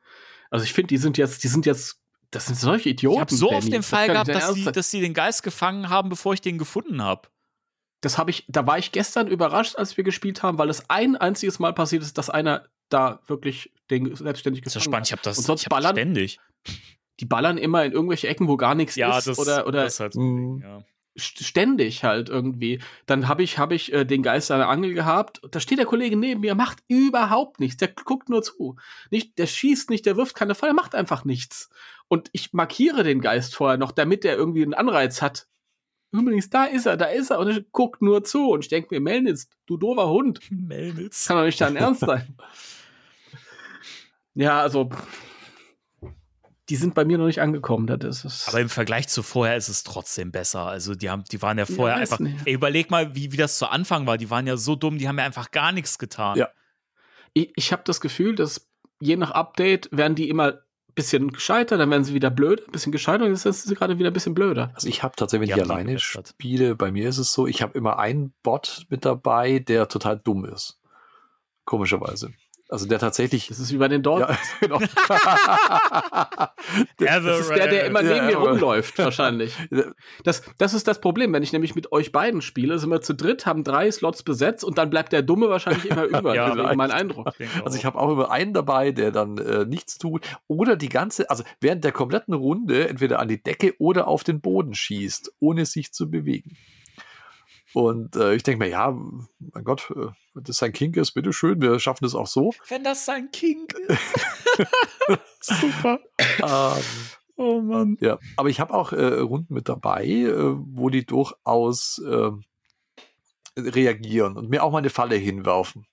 Also 0.50 0.64
ich 0.64 0.72
finde, 0.72 0.88
die 0.88 0.98
sind 0.98 1.18
jetzt, 1.18 1.42
die 1.42 1.48
sind 1.48 1.66
jetzt, 1.66 1.98
das 2.30 2.46
sind 2.46 2.56
solche 2.56 2.90
Idioten. 2.90 3.16
Ich 3.16 3.20
habe 3.20 3.34
so 3.34 3.50
oft 3.50 3.60
Benny. 3.60 3.70
den 3.72 3.80
Das 3.80 3.88
Fall 3.88 4.06
kann 4.06 4.14
gehabt, 4.26 4.28
dass 4.34 4.54
sie, 4.54 4.64
dass 4.72 4.90
sie 4.90 5.00
den 5.00 5.14
Geist 5.14 5.42
gefangen 5.42 5.88
haben, 5.88 6.08
bevor 6.08 6.34
ich 6.34 6.40
den 6.40 6.56
gefunden 6.58 7.02
habe. 7.02 7.28
Das 8.00 8.16
habe 8.16 8.30
ich, 8.30 8.44
da 8.48 8.64
war 8.66 8.78
ich 8.78 8.92
gestern 8.92 9.26
überrascht, 9.26 9.74
als 9.76 9.96
wir 9.96 10.04
gespielt 10.04 10.44
haben, 10.44 10.56
weil 10.58 10.70
es 10.70 10.88
ein 10.88 11.16
einziges 11.16 11.58
Mal 11.58 11.72
passiert 11.72 12.02
ist, 12.04 12.16
dass 12.16 12.30
einer 12.30 12.66
da 12.90 13.20
wirklich 13.26 13.72
den 13.90 14.14
selbstständig 14.14 14.62
Das 14.62 14.76
ist 14.76 14.82
gefangen 14.84 14.92
spannend. 14.92 15.06
Ich 15.08 15.12
habe 15.12 15.22
das 15.22 15.38
Und 15.38 15.44
sonst 15.44 15.62
ich 15.62 15.68
ballern- 15.68 15.96
ständig. 15.96 16.38
Die 17.20 17.26
ballern 17.26 17.58
immer 17.58 17.84
in 17.84 17.92
irgendwelche 17.92 18.28
Ecken, 18.28 18.48
wo 18.48 18.56
gar 18.56 18.74
nichts 18.74 18.94
Ja, 18.96 19.18
ist. 19.18 19.26
das, 19.26 19.38
oder 19.38 19.66
oder 19.66 19.84
das 19.84 19.94
ist 19.94 20.00
halt 20.00 20.12
so 20.14 20.20
ein. 20.20 20.36
Ding, 20.60 20.62
ja. 20.62 20.84
st- 21.18 21.42
ständig 21.44 22.04
halt 22.04 22.28
irgendwie. 22.28 22.80
Dann 23.06 23.26
habe 23.28 23.42
ich, 23.42 23.58
hab 23.58 23.72
ich 23.72 23.92
äh, 23.92 24.04
den 24.04 24.22
Geist 24.22 24.50
an 24.50 24.58
der 24.58 24.68
Angel 24.68 24.94
gehabt. 24.94 25.40
Da 25.50 25.58
steht 25.60 25.78
der 25.78 25.86
Kollege 25.86 26.16
neben 26.16 26.40
mir, 26.40 26.54
macht 26.54 26.78
überhaupt 26.88 27.58
nichts. 27.60 27.76
Der 27.78 27.88
guckt 27.88 28.28
nur 28.28 28.42
zu. 28.42 28.76
Nicht, 29.10 29.36
der 29.38 29.46
schießt 29.46 29.90
nicht, 29.90 30.06
der 30.06 30.16
wirft 30.16 30.34
keine 30.36 30.54
Feuer, 30.54 30.74
macht 30.74 30.94
einfach 30.94 31.24
nichts. 31.24 31.70
Und 32.06 32.30
ich 32.32 32.52
markiere 32.52 33.02
den 33.02 33.20
Geist 33.20 33.54
vorher 33.54 33.78
noch, 33.78 33.92
damit 33.92 34.24
er 34.24 34.36
irgendwie 34.36 34.62
einen 34.62 34.74
Anreiz 34.74 35.20
hat. 35.20 35.46
Übrigens, 36.10 36.48
da 36.48 36.64
ist 36.64 36.86
er, 36.86 36.96
da 36.96 37.04
ist 37.06 37.30
er. 37.30 37.38
Und 37.38 37.48
er 37.48 37.60
guckt 37.72 38.00
nur 38.00 38.24
zu. 38.24 38.48
Und 38.50 38.64
ich 38.64 38.68
denke 38.68 38.88
mir, 38.94 39.00
Melnitz, 39.00 39.48
du 39.66 39.76
doofer 39.76 40.08
Hund. 40.08 40.40
Melnitz. 40.50 41.26
kann 41.26 41.36
doch 41.36 41.44
nicht 41.44 41.60
dein 41.60 41.76
Ernst 41.76 42.00
sein. 42.00 42.36
Ja, 44.34 44.60
also. 44.60 44.88
Die 46.68 46.76
sind 46.76 46.94
bei 46.94 47.04
mir 47.04 47.18
noch 47.18 47.26
nicht 47.26 47.40
angekommen. 47.40 47.86
Das 47.86 48.24
ist 48.24 48.48
Aber 48.48 48.60
im 48.60 48.68
Vergleich 48.68 49.08
zu 49.08 49.22
vorher 49.22 49.56
ist 49.56 49.68
es 49.68 49.84
trotzdem 49.84 50.30
besser. 50.30 50.66
Also 50.66 50.94
die 50.94 51.08
haben, 51.08 51.24
die 51.30 51.40
waren 51.40 51.56
ja 51.58 51.64
vorher 51.64 51.98
weiß 51.98 52.12
einfach. 52.12 52.24
Ey, 52.44 52.52
überleg 52.52 52.90
mal, 52.90 53.14
wie, 53.14 53.32
wie 53.32 53.36
das 53.36 53.58
zu 53.58 53.68
Anfang 53.68 54.06
war. 54.06 54.18
Die 54.18 54.30
waren 54.30 54.46
ja 54.46 54.56
so 54.56 54.76
dumm, 54.76 54.98
die 54.98 55.08
haben 55.08 55.18
ja 55.18 55.24
einfach 55.24 55.50
gar 55.50 55.72
nichts 55.72 55.98
getan. 55.98 56.36
Ja. 56.36 56.48
ich, 57.32 57.52
ich 57.56 57.72
habe 57.72 57.82
das 57.84 58.00
Gefühl, 58.00 58.34
dass 58.34 58.68
je 59.00 59.16
nach 59.16 59.30
Update 59.30 59.88
werden 59.92 60.14
die 60.14 60.28
immer 60.28 60.52
ein 60.52 60.94
bisschen 60.94 61.30
gescheiter, 61.30 61.78
dann 61.78 61.90
werden 61.90 62.04
sie 62.04 62.14
wieder 62.14 62.30
blöd, 62.30 62.66
ein 62.66 62.72
bisschen 62.72 62.92
gescheiter 62.92 63.24
und 63.24 63.30
jetzt 63.30 63.42
sind 63.42 63.54
sie 63.54 63.74
gerade 63.74 63.98
wieder 63.98 64.10
ein 64.10 64.12
bisschen 64.12 64.34
blöder. 64.34 64.72
Also 64.74 64.88
ich 64.88 65.02
habe 65.02 65.14
tatsächlich, 65.16 65.50
Die 65.50 65.56
wenn 65.56 65.64
ich 65.64 65.70
alleine 65.70 65.98
spiele, 65.98 66.74
bei 66.74 66.90
mir 66.90 67.08
ist 67.08 67.18
es 67.18 67.32
so, 67.32 67.46
ich 67.46 67.62
habe 67.62 67.78
immer 67.78 67.98
einen 67.98 68.34
Bot 68.42 68.86
mit 68.88 69.04
dabei, 69.04 69.60
der 69.60 69.88
total 69.88 70.18
dumm 70.18 70.44
ist. 70.44 70.80
Komischerweise. 71.64 72.32
Also 72.70 72.86
der 72.86 72.98
tatsächlich. 72.98 73.48
Das 73.48 73.58
ist 73.58 73.72
wie 73.72 73.78
bei 73.78 73.88
den 73.88 74.02
Dort. 74.02 74.28
Ja, 74.28 74.38
genau. 74.60 74.78
Das 76.98 77.40
ist 77.40 77.50
der, 77.50 77.68
der 77.68 77.86
immer 77.86 78.02
Ja, 78.02 78.14
neben 78.14 78.26
mir 78.26 78.36
rumläuft, 78.36 78.98
wahrscheinlich. 78.98 79.54
Das, 80.24 80.42
das 80.58 80.74
ist 80.74 80.86
das 80.86 81.00
Problem, 81.00 81.32
wenn 81.32 81.42
ich 81.42 81.52
nämlich 81.52 81.74
mit 81.74 81.92
euch 81.92 82.12
beiden 82.12 82.42
spiele, 82.42 82.78
sind 82.78 82.90
wir 82.90 83.00
zu 83.00 83.14
dritt, 83.14 83.46
haben 83.46 83.64
drei 83.64 83.90
Slots 83.90 84.22
besetzt 84.22 84.64
und 84.64 84.76
dann 84.76 84.90
bleibt 84.90 85.12
der 85.12 85.22
Dumme 85.22 85.48
wahrscheinlich 85.48 85.86
immer 85.86 86.04
über. 86.04 86.34
Ja, 86.34 86.54
das 86.54 86.76
mein 86.76 86.90
Eindruck. 86.90 87.30
Also 87.64 87.78
ich 87.78 87.86
habe 87.86 87.98
auch 87.98 88.10
immer 88.10 88.30
einen 88.30 88.52
dabei, 88.52 88.92
der 88.92 89.12
dann 89.12 89.38
äh, 89.38 89.64
nichts 89.64 89.96
tut 89.96 90.26
oder 90.46 90.76
die 90.76 90.90
ganze, 90.90 91.30
also 91.30 91.44
während 91.60 91.84
der 91.84 91.92
kompletten 91.92 92.34
Runde 92.34 92.88
entweder 92.88 93.18
an 93.18 93.28
die 93.28 93.42
Decke 93.42 93.74
oder 93.78 94.08
auf 94.08 94.24
den 94.24 94.40
Boden 94.40 94.74
schießt, 94.74 95.32
ohne 95.40 95.64
sich 95.64 95.92
zu 95.92 96.10
bewegen. 96.10 96.56
Und 97.74 98.16
äh, 98.16 98.34
ich 98.34 98.42
denke 98.42 98.64
mir, 98.64 98.70
ja, 98.70 98.96
mein 99.38 99.64
Gott, 99.64 99.90
äh, 99.90 100.08
wenn 100.34 100.44
das 100.44 100.56
sein 100.56 100.72
Kink 100.72 100.96
ist, 100.96 101.12
bitteschön, 101.12 101.60
wir 101.60 101.78
schaffen 101.78 102.04
das 102.04 102.14
auch 102.14 102.26
so. 102.26 102.52
Wenn 102.68 102.82
das 102.84 103.04
sein 103.04 103.30
King 103.30 103.66
ist. 103.88 105.18
Super. 105.40 106.00
Ähm, 106.42 106.82
Oh 107.40 107.60
Mann. 107.60 107.96
ja, 108.00 108.18
aber 108.36 108.48
ich 108.48 108.58
habe 108.58 108.74
auch 108.74 108.92
äh, 108.92 109.20
Runden 109.20 109.54
mit 109.54 109.68
dabei, 109.68 110.04
äh, 110.06 110.34
wo 110.56 110.88
die 110.90 111.06
durchaus 111.06 111.98
äh, 112.04 112.30
reagieren 113.56 114.36
und 114.36 114.50
mir 114.50 114.64
auch 114.64 114.72
mal 114.72 114.78
eine 114.78 114.90
Falle 114.90 115.14
hinwerfen. 115.14 115.86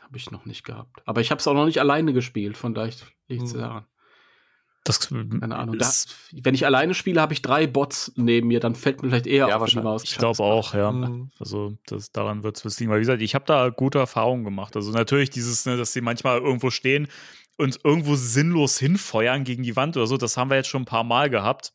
Habe 0.00 0.16
ich 0.16 0.30
noch 0.30 0.44
nicht 0.44 0.62
gehabt. 0.64 1.02
Aber 1.06 1.20
ich 1.20 1.32
habe 1.32 1.40
es 1.40 1.48
auch 1.48 1.54
noch 1.54 1.66
nicht 1.66 1.80
alleine 1.80 2.12
gespielt, 2.12 2.56
von 2.56 2.72
daher 2.72 2.92
liegt 3.26 3.42
es 3.44 3.52
Hm. 3.52 3.60
daran. 3.60 3.86
Das, 4.84 5.08
Keine 5.08 5.56
Ahnung. 5.56 5.78
Da, 5.78 5.90
wenn 6.32 6.54
ich 6.54 6.64
alleine 6.64 6.94
spiele, 6.94 7.20
habe 7.20 7.34
ich 7.34 7.42
drei 7.42 7.66
Bots 7.66 8.12
neben 8.16 8.48
mir, 8.48 8.60
dann 8.60 8.74
fällt 8.74 9.02
mir 9.02 9.10
vielleicht 9.10 9.26
eher 9.26 9.48
Ja, 9.48 9.58
auf 9.58 9.68
die. 9.68 9.78
Maus. 9.78 10.04
ich 10.04 10.16
glaube 10.16 10.42
auch, 10.42 10.72
ja. 10.72 10.90
Mhm. 10.90 11.30
Also 11.38 11.76
das, 11.86 12.12
daran 12.12 12.42
wird 12.42 12.64
es 12.64 12.80
liegen. 12.80 12.90
Weil 12.90 12.98
wie 12.98 13.02
gesagt, 13.02 13.20
ich 13.20 13.34
habe 13.34 13.44
da 13.44 13.68
gute 13.68 13.98
Erfahrungen 13.98 14.44
gemacht. 14.44 14.76
Also 14.76 14.90
natürlich 14.92 15.28
dieses, 15.28 15.66
ne, 15.66 15.76
dass 15.76 15.92
sie 15.92 16.00
manchmal 16.00 16.38
irgendwo 16.38 16.70
stehen 16.70 17.08
uns 17.60 17.78
irgendwo 17.84 18.16
sinnlos 18.16 18.78
hinfeuern 18.78 19.44
gegen 19.44 19.62
die 19.62 19.76
Wand 19.76 19.96
oder 19.96 20.06
so. 20.06 20.16
Das 20.16 20.36
haben 20.36 20.50
wir 20.50 20.56
jetzt 20.56 20.68
schon 20.68 20.82
ein 20.82 20.86
paar 20.86 21.04
Mal 21.04 21.30
gehabt. 21.30 21.72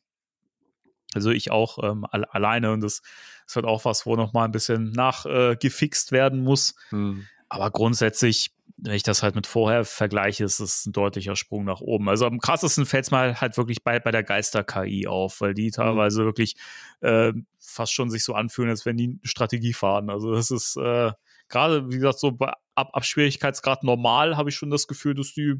Also 1.13 1.29
ich 1.29 1.51
auch 1.51 1.81
ähm, 1.81 2.05
alle, 2.09 2.33
alleine 2.33 2.73
und 2.73 2.81
das 2.81 3.01
ist 3.47 3.55
halt 3.55 3.65
auch 3.65 3.85
was, 3.85 4.05
wo 4.05 4.15
noch 4.15 4.33
mal 4.33 4.45
ein 4.45 4.51
bisschen 4.51 4.91
nachgefixt 4.91 6.09
äh, 6.09 6.15
werden 6.15 6.43
muss. 6.43 6.75
Hm. 6.89 7.25
Aber 7.47 7.69
grundsätzlich, 7.71 8.51
wenn 8.77 8.93
ich 8.93 9.03
das 9.03 9.23
halt 9.23 9.35
mit 9.35 9.47
vorher 9.47 9.85
vergleiche, 9.85 10.43
ist 10.43 10.59
es 10.59 10.85
ein 10.85 10.91
deutlicher 10.91 11.35
Sprung 11.35 11.63
nach 11.63 11.79
oben. 11.81 12.09
Also 12.09 12.25
am 12.25 12.39
krassesten 12.39 12.85
fällt 12.85 13.05
es 13.05 13.11
mal 13.11 13.39
halt 13.39 13.57
wirklich 13.57 13.83
bei, 13.83 13.99
bei 13.99 14.11
der 14.11 14.23
Geister-KI 14.23 15.07
auf, 15.07 15.39
weil 15.41 15.53
die 15.53 15.71
teilweise 15.71 16.25
wirklich 16.25 16.55
äh, 17.01 17.31
fast 17.59 17.93
schon 17.93 18.09
sich 18.09 18.23
so 18.23 18.33
anfühlen, 18.33 18.69
als 18.69 18.85
wenn 18.85 18.97
die 18.97 19.17
Strategie 19.23 19.73
fahren. 19.73 20.09
Also 20.09 20.33
das 20.33 20.51
ist 20.51 20.75
äh, 20.77 21.11
gerade, 21.47 21.89
wie 21.89 21.95
gesagt, 21.95 22.19
so 22.19 22.31
bei, 22.33 22.51
ab, 22.75 22.89
ab 22.93 23.05
Schwierigkeitsgrad 23.05 23.83
normal 23.83 24.35
habe 24.35 24.49
ich 24.49 24.55
schon 24.55 24.69
das 24.69 24.87
Gefühl, 24.87 25.15
dass 25.15 25.33
die 25.33 25.55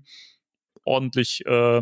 ordentlich, 0.84 1.46
äh, 1.46 1.82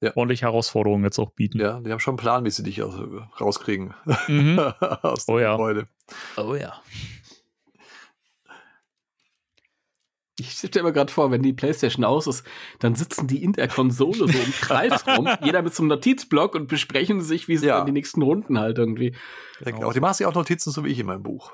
Ja. 0.00 0.12
ordentlich 0.16 0.42
Herausforderungen 0.42 1.04
jetzt 1.04 1.18
auch 1.18 1.30
bieten. 1.30 1.60
Ja, 1.60 1.80
die 1.80 1.90
haben 1.92 2.00
schon 2.00 2.12
einen 2.12 2.18
Plan, 2.18 2.44
wie 2.44 2.50
sie 2.50 2.62
dich 2.62 2.82
aus, 2.82 2.94
rauskriegen 3.40 3.94
Mhm. 4.28 4.58
aus 5.02 5.26
dem 5.26 5.34
Oh 5.34 5.38
ja. 5.38 5.52
Gebäude. 5.52 5.88
Oh 6.36 6.54
ja. 6.54 6.74
Ich 10.38 10.50
stelle 10.52 10.82
mir 10.84 10.92
gerade 10.92 11.12
vor, 11.12 11.30
wenn 11.30 11.42
die 11.42 11.52
Playstation 11.52 12.04
aus 12.04 12.26
ist, 12.26 12.44
dann 12.80 12.96
sitzen 12.96 13.28
die 13.28 13.42
in 13.42 13.52
der 13.52 13.68
Konsole 13.68 14.16
so 14.16 14.24
im 14.26 14.52
Kreis 14.60 15.06
rum, 15.06 15.28
jeder 15.42 15.62
mit 15.62 15.74
so 15.74 15.82
einem 15.82 15.90
Notizblock 15.90 16.54
und 16.56 16.66
besprechen 16.66 17.20
sich, 17.20 17.46
wie 17.46 17.56
sie 17.56 17.66
Ja. 17.66 17.76
dann 17.78 17.86
die 17.86 17.92
nächsten 17.92 18.20
Runden 18.22 18.58
halt 18.58 18.78
irgendwie. 18.78 19.14
Ja, 19.64 19.70
genau. 19.70 19.92
Die 19.92 20.00
machen 20.00 20.14
sich 20.14 20.26
auch 20.26 20.34
Notizen, 20.34 20.72
so 20.72 20.84
wie 20.84 20.88
ich 20.88 20.98
in 20.98 21.06
meinem 21.06 21.22
Buch. 21.22 21.52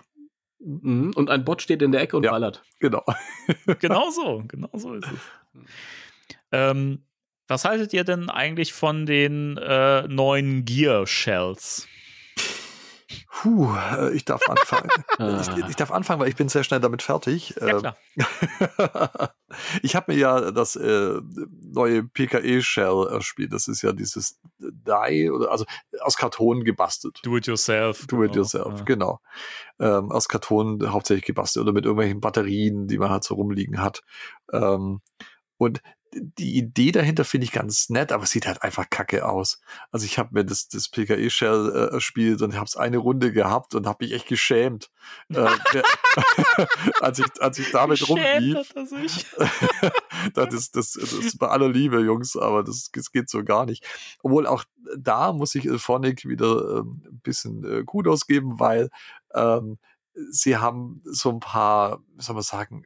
Mhm. 0.61 1.12
Und 1.15 1.28
ein 1.31 1.44
Bot 1.44 1.61
steht 1.61 1.82
in 1.82 1.93
der 1.93 2.01
Ecke 2.01 2.16
und 2.16 2.23
Ja. 2.24 2.31
ballert. 2.31 2.62
Genau. 2.78 3.05
genau 3.81 4.11
so, 4.11 4.44
genau 4.48 4.70
so 4.74 4.94
ist 4.94 5.07
es. 5.12 5.62
Ähm, 6.52 7.02
was 7.48 7.65
haltet 7.65 7.93
ihr 7.93 8.05
denn 8.05 8.31
eigentlich 8.31 8.73
von 8.73 9.05
den 9.07 9.57
äh, 9.59 10.07
neuen 10.09 10.65
Gear 10.65 11.07
Shells? 11.07 11.86
Puh, 13.31 13.74
äh, 13.74 14.12
ich 14.15 14.24
darf 14.24 14.43
anfangen. 14.49 14.89
Ah. 15.19 15.41
ich, 15.41 15.69
ich 15.69 15.77
darf 15.77 15.91
anfangen, 15.91 16.20
weil 16.20 16.28
ich 16.28 16.37
bin 16.37 16.49
sehr 16.49 16.65
schnell 16.65 16.81
damit 16.81 17.03
fertig. 17.03 17.55
Ja, 17.61 17.66
Ähm, 17.69 17.78
klar. 17.81 17.97
ich 19.82 19.95
habe 19.97 20.12
mir 20.12 20.19
ja 20.19 20.51
das 20.51 20.77
äh, 20.77 21.20
neue 21.62 22.05
PKE-Shell 22.05 23.09
erspielt. 23.11 23.53
Das 23.53 23.69
ist 23.69 23.82
ja 23.82 23.93
dieses 23.93 24.39
Die, 24.59 25.31
oder 25.31 25.51
also 25.51 25.65
aus 26.01 26.16
Karton 26.16 26.65
gebastelt. 26.65 27.19
Do 27.23 27.37
it 27.37 27.47
yourself. 27.47 28.07
Do 28.07 28.24
it 28.24 28.35
yourself, 28.37 28.78
Ja. 28.78 28.85
genau. 28.85 29.20
Ähm, 29.78 30.11
aus 30.11 30.28
Karton 30.28 30.91
hauptsächlich 30.91 31.24
gebastelt 31.27 31.65
oder 31.65 31.73
mit 31.73 31.85
irgendwelchen 31.85 32.20
Batterien, 32.20 32.87
die 32.87 32.99
man 32.99 33.11
halt 33.11 33.24
so 33.24 33.35
rumliegen 33.35 33.81
hat. 33.82 34.03
Ähm, 34.53 35.01
und 35.59 35.82
die 36.12 36.57
Idee 36.57 36.93
dahinter 36.93 37.24
finde 37.24 37.45
ich 37.45 37.53
ganz 37.53 37.89
nett, 37.89 38.11
aber 38.11 38.24
es 38.24 38.31
sieht 38.31 38.47
halt 38.47 38.62
einfach 38.62 38.91
kacke 38.91 39.28
aus. 39.28 39.61
Also 39.93 40.07
ich 40.07 40.19
habe 40.19 40.31
mir 40.32 40.45
das, 40.45 40.69
das 40.69 40.89
PKE-Shell 40.89 41.73
äh, 41.73 41.95
erspielt 41.95 42.43
und 42.43 42.55
habe 42.55 42.65
es 42.65 42.77
eine 42.77 42.99
Runde 42.99 43.32
gehabt 43.32 43.74
und 43.74 43.87
habe 43.87 44.05
mich 44.05 44.12
echt 44.12 44.27
geschämt, 44.27 44.91
äh, 45.28 45.47
als, 47.01 47.20
ich, 47.20 47.27
als 47.41 47.59
ich 47.59 47.70
damit 47.70 48.09
rumlief. 48.09 48.57
hat 48.57 48.77
er 48.77 48.87
sich. 48.87 49.27
das, 50.35 50.55
ist, 50.55 50.77
das, 50.77 50.93
das 50.93 51.12
ist 51.12 51.39
bei 51.39 51.49
aller 51.49 51.69
Liebe, 51.69 52.01
Jungs, 52.01 52.37
aber 52.37 52.65
das, 52.65 52.91
das 52.93 53.12
geht 53.12 53.31
so 53.31 53.45
gar 53.45 53.66
nicht. 53.66 53.87
Obwohl 54.23 54.47
auch 54.47 54.65
da 54.99 55.32
muss 55.32 55.55
ich 55.55 55.69
Phonic 55.81 56.27
wieder 56.27 56.78
ähm, 56.78 57.03
ein 57.07 57.20
bisschen 57.20 57.65
äh, 57.65 57.85
gut 57.85 58.09
ausgeben, 58.09 58.59
weil 58.59 58.91
ähm, 59.35 59.78
sie 60.31 60.57
haben 60.57 61.03
so 61.05 61.31
ein 61.31 61.41
paar, 61.41 62.03
wie 62.16 62.23
soll 62.23 62.35
man 62.35 62.43
sagen, 62.43 62.85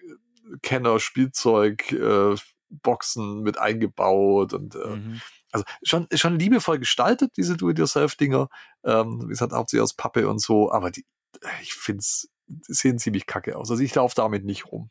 Kenner, 0.63 1.01
Spielzeug, 1.01 1.91
äh, 1.93 2.37
Boxen 2.71 3.43
mit 3.43 3.59
eingebaut 3.59 4.53
und 4.53 4.75
äh, 4.75 4.97
Mhm. 4.97 5.21
also 5.53 5.65
schon, 5.83 6.07
schon 6.15 6.39
liebevoll 6.39 6.79
gestaltet, 6.79 7.33
diese 7.37 7.57
Do-it-yourself-Dinger. 7.57 8.49
Ähm, 8.85 9.23
wie 9.25 9.29
gesagt, 9.29 9.53
hauptsächlich 9.53 9.83
aus 9.83 9.95
Pappe 9.95 10.29
und 10.29 10.41
so, 10.41 10.73
aber 10.73 10.91
die, 10.91 11.05
ich 11.63 11.75
finde 11.75 12.01
es, 12.01 12.29
sehen 12.63 12.99
ziemlich 12.99 13.27
kacke 13.27 13.57
aus. 13.57 13.71
Also 13.71 13.83
ich 13.83 13.95
laufe 13.95 14.15
damit 14.15 14.45
nicht 14.45 14.67
rum. 14.73 14.91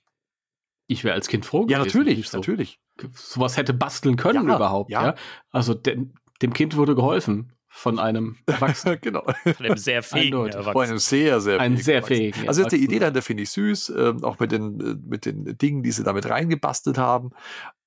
Ich 0.87 1.03
wäre 1.03 1.15
als 1.15 1.27
Kind 1.27 1.45
froh 1.45 1.65
Ja, 1.69 1.79
gewesen, 1.79 1.97
natürlich, 1.99 2.15
wenn 2.15 2.19
ich 2.19 2.29
so, 2.29 2.37
natürlich. 2.37 2.79
sowas 3.15 3.57
hätte 3.57 3.73
basteln 3.73 4.15
können 4.15 4.47
Ja, 4.47 4.55
überhaupt. 4.55 4.89
Ja. 4.91 5.03
ja. 5.07 5.15
Also 5.49 5.73
dem, 5.73 6.13
dem 6.41 6.53
Kind 6.53 6.75
wurde 6.75 6.95
geholfen 6.95 7.52
von 7.75 7.97
einem 7.97 8.37
Erwachsenen. 8.45 8.99
genau. 9.01 9.23
Von 9.23 9.65
einem 9.65 9.77
sehr 9.77 10.03
fähigen 10.03 10.27
Eindeutig. 10.35 10.53
Von 10.53 10.61
Erwachsenen. 10.61 10.89
einem 10.89 10.99
sehr, 10.99 11.41
sehr 11.41 11.59
Ein 11.59 11.71
fähigen 11.71 11.83
sehr 11.83 11.95
Erwachsenen. 11.95 12.33
fähigen 12.33 12.47
Also 12.47 12.63
die. 12.65 12.83
Idee 12.83 12.99
dahinter 12.99 13.21
finde 13.23 13.43
ich 13.43 13.49
süß, 13.49 13.89
ähm, 13.97 14.23
auch 14.23 14.39
mit 14.39 14.51
den, 14.51 14.79
äh, 14.79 14.95
mit 15.03 15.25
den 15.25 15.57
Dingen, 15.57 15.81
die 15.83 15.91
sie 15.91 16.03
damit 16.03 16.29
reingebastelt 16.29 16.97
haben. 16.99 17.31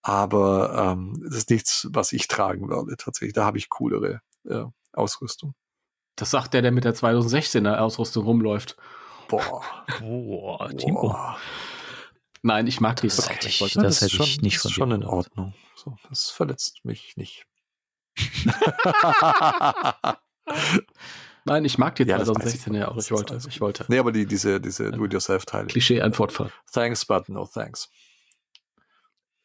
Aber 0.03 0.93
ähm, 0.93 1.21
das 1.25 1.37
ist 1.39 1.51
nichts, 1.51 1.89
was 1.91 2.13
ich 2.13 2.27
tragen 2.29 2.69
werde. 2.69 2.97
Tatsächlich, 2.97 3.33
da 3.33 3.45
habe 3.45 3.59
ich 3.59 3.69
coolere 3.69 4.21
äh, 4.49 4.65
Ausrüstung. 4.93 5.55
Das 6.17 6.31
sagt 6.31 6.55
der, 6.55 6.63
der 6.63 6.73
mit 6.73 6.85
der 6.85 6.95
2016er 6.95 7.77
Ausrüstung 7.79 8.25
rumläuft. 8.25 8.77
Boah. 9.29 9.63
Boah, 10.01 10.69
Timo. 10.77 11.03
Boah. 11.03 11.37
Nein, 12.43 12.67
ich 12.67 12.81
mag 12.81 12.97
Das 12.97 13.17
diese. 13.17 13.29
hätte 13.29 13.49
ich- 13.49 13.59
das 13.59 13.75
ist 13.75 14.01
hätte 14.03 14.07
ich 14.07 14.13
schon, 14.35 14.43
nicht 14.43 14.57
das 14.57 14.63
von 14.63 14.71
ist 14.71 14.75
schon 14.75 14.91
in. 14.93 15.05
Ordnung. 15.05 15.55
So, 15.75 15.97
das 16.09 16.31
verletzt 16.31 16.85
mich 16.85 17.17
nicht. 17.17 17.47
Nein, 21.45 21.65
ich 21.65 21.79
mag 21.79 21.95
die 21.97 22.05
Ja, 22.05 22.19
das 22.19 22.29
weiß 22.29 22.55
ich. 22.55 22.61
2016er 22.63 22.85
auch. 22.87 22.97
Ich 22.97 23.11
wollte, 23.11 23.39
ich 23.49 23.61
wollte. 23.61 23.85
nee, 23.89 23.99
aber 23.99 24.13
die, 24.13 24.27
diese, 24.27 24.61
diese 24.61 24.91
Do-it-yourself-Teile. 24.91 25.67
Klischee-Antwort 25.69 26.33
ver. 26.33 26.51
Thanks, 26.73 27.05
but 27.05 27.29
no 27.29 27.47
thanks. 27.47 27.89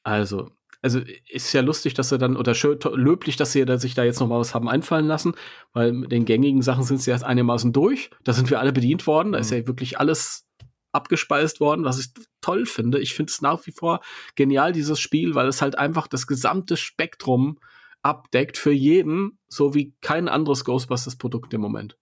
Also, 0.03 0.49
also 0.81 0.99
ist 1.29 1.53
ja 1.53 1.61
lustig, 1.61 1.93
dass 1.93 2.09
sie 2.09 2.17
dann, 2.17 2.37
oder 2.37 2.55
schön, 2.55 2.79
löblich, 2.93 3.35
dass 3.35 3.51
sie 3.51 3.65
sich 3.77 3.93
da 3.93 4.03
jetzt 4.03 4.19
noch 4.19 4.27
mal 4.27 4.39
was 4.39 4.55
haben 4.55 4.67
einfallen 4.67 5.05
lassen, 5.05 5.35
weil 5.73 5.91
mit 5.93 6.11
den 6.11 6.25
gängigen 6.25 6.63
Sachen 6.63 6.83
sind 6.83 7.01
sie 7.03 7.11
erst 7.11 7.23
einigermaßen 7.23 7.71
durch. 7.71 8.09
Da 8.23 8.33
sind 8.33 8.49
wir 8.49 8.59
alle 8.59 8.73
bedient 8.73 9.05
worden. 9.05 9.33
Da 9.33 9.39
ist 9.39 9.51
Mhm. 9.51 9.57
ja 9.57 9.67
wirklich 9.67 9.99
alles 9.99 10.47
abgespeist 10.93 11.59
worden, 11.59 11.85
was 11.85 11.99
ich 11.99 12.07
toll 12.41 12.65
finde. 12.65 12.99
Ich 12.99 13.13
finde 13.13 13.31
es 13.31 13.41
nach 13.41 13.65
wie 13.67 13.71
vor 13.71 14.01
genial, 14.35 14.71
dieses 14.73 14.99
Spiel, 14.99 15.35
weil 15.35 15.47
es 15.47 15.61
halt 15.61 15.77
einfach 15.77 16.07
das 16.07 16.25
gesamte 16.25 16.77
Spektrum 16.77 17.59
abdeckt 18.01 18.57
für 18.57 18.71
jeden, 18.71 19.37
so 19.47 19.73
wie 19.73 19.93
kein 20.01 20.27
anderes 20.27 20.65
Ghostbusters-Produkt 20.65 21.53
im 21.53 21.61
Moment. 21.61 21.97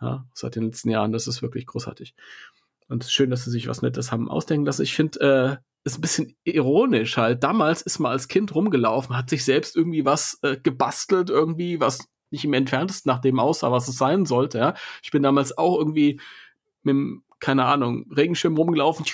Ja, 0.00 0.26
seit 0.34 0.56
den 0.56 0.64
letzten 0.64 0.90
Jahren. 0.90 1.12
Das 1.12 1.26
ist 1.26 1.42
wirklich 1.42 1.66
großartig. 1.66 2.14
Und 2.88 3.04
schön, 3.04 3.30
dass 3.30 3.44
sie 3.44 3.50
sich 3.50 3.68
was 3.68 3.82
Nettes 3.82 4.12
haben 4.12 4.28
ausdenken 4.28 4.66
lassen. 4.66 4.82
Ich 4.82 4.94
finde, 4.94 5.20
äh, 5.20 5.56
ist 5.84 5.98
ein 5.98 6.02
bisschen 6.02 6.36
ironisch 6.44 7.16
halt. 7.16 7.42
Damals 7.44 7.82
ist 7.82 7.98
man 7.98 8.12
als 8.12 8.28
Kind 8.28 8.54
rumgelaufen, 8.54 9.16
hat 9.16 9.30
sich 9.30 9.44
selbst 9.44 9.76
irgendwie 9.76 10.04
was 10.04 10.38
äh, 10.42 10.56
gebastelt, 10.56 11.30
irgendwie, 11.30 11.80
was 11.80 12.06
nicht 12.30 12.44
im 12.44 12.54
entferntesten 12.54 13.10
nach 13.10 13.20
dem 13.20 13.38
aussah, 13.38 13.70
was 13.70 13.88
es 13.88 13.96
sein 13.96 14.24
sollte. 14.26 14.58
Ja? 14.58 14.74
Ich 15.02 15.10
bin 15.10 15.22
damals 15.22 15.56
auch 15.56 15.78
irgendwie 15.78 16.20
mit 16.82 17.22
keine 17.44 17.66
Ahnung, 17.66 18.06
Regenschirm 18.10 18.56
rumgelaufen 18.56 19.04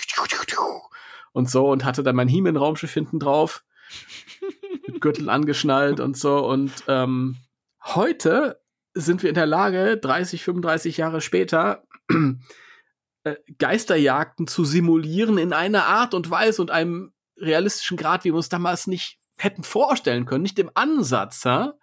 und 1.32 1.50
so 1.50 1.68
und 1.68 1.84
hatte 1.84 2.04
dann 2.04 2.14
mein 2.14 2.28
He-Man-Raumschiff 2.28 2.92
hinten 2.92 3.18
drauf, 3.18 3.64
Gürtel 5.00 5.28
angeschnallt 5.28 6.00
und 6.00 6.16
so. 6.16 6.38
Und 6.46 6.72
ähm, 6.88 7.36
heute 7.84 8.60
sind 8.94 9.22
wir 9.22 9.28
in 9.28 9.34
der 9.34 9.46
Lage, 9.46 9.96
30, 9.96 10.42
35 10.42 10.96
Jahre 10.96 11.20
später, 11.20 11.84
äh, 13.24 13.36
Geisterjagden 13.58 14.46
zu 14.46 14.64
simulieren 14.64 15.38
in 15.38 15.52
einer 15.52 15.86
Art 15.86 16.14
und 16.14 16.30
Weise 16.30 16.62
und 16.62 16.70
einem 16.70 17.12
realistischen 17.36 17.96
Grad, 17.96 18.24
wie 18.24 18.30
wir 18.30 18.36
uns 18.36 18.48
damals 18.48 18.86
nicht 18.86 19.18
hätten 19.36 19.62
vorstellen 19.62 20.26
können, 20.26 20.42
nicht 20.42 20.58
im 20.58 20.70
Ansatz. 20.74 21.44
Ja? 21.44 21.74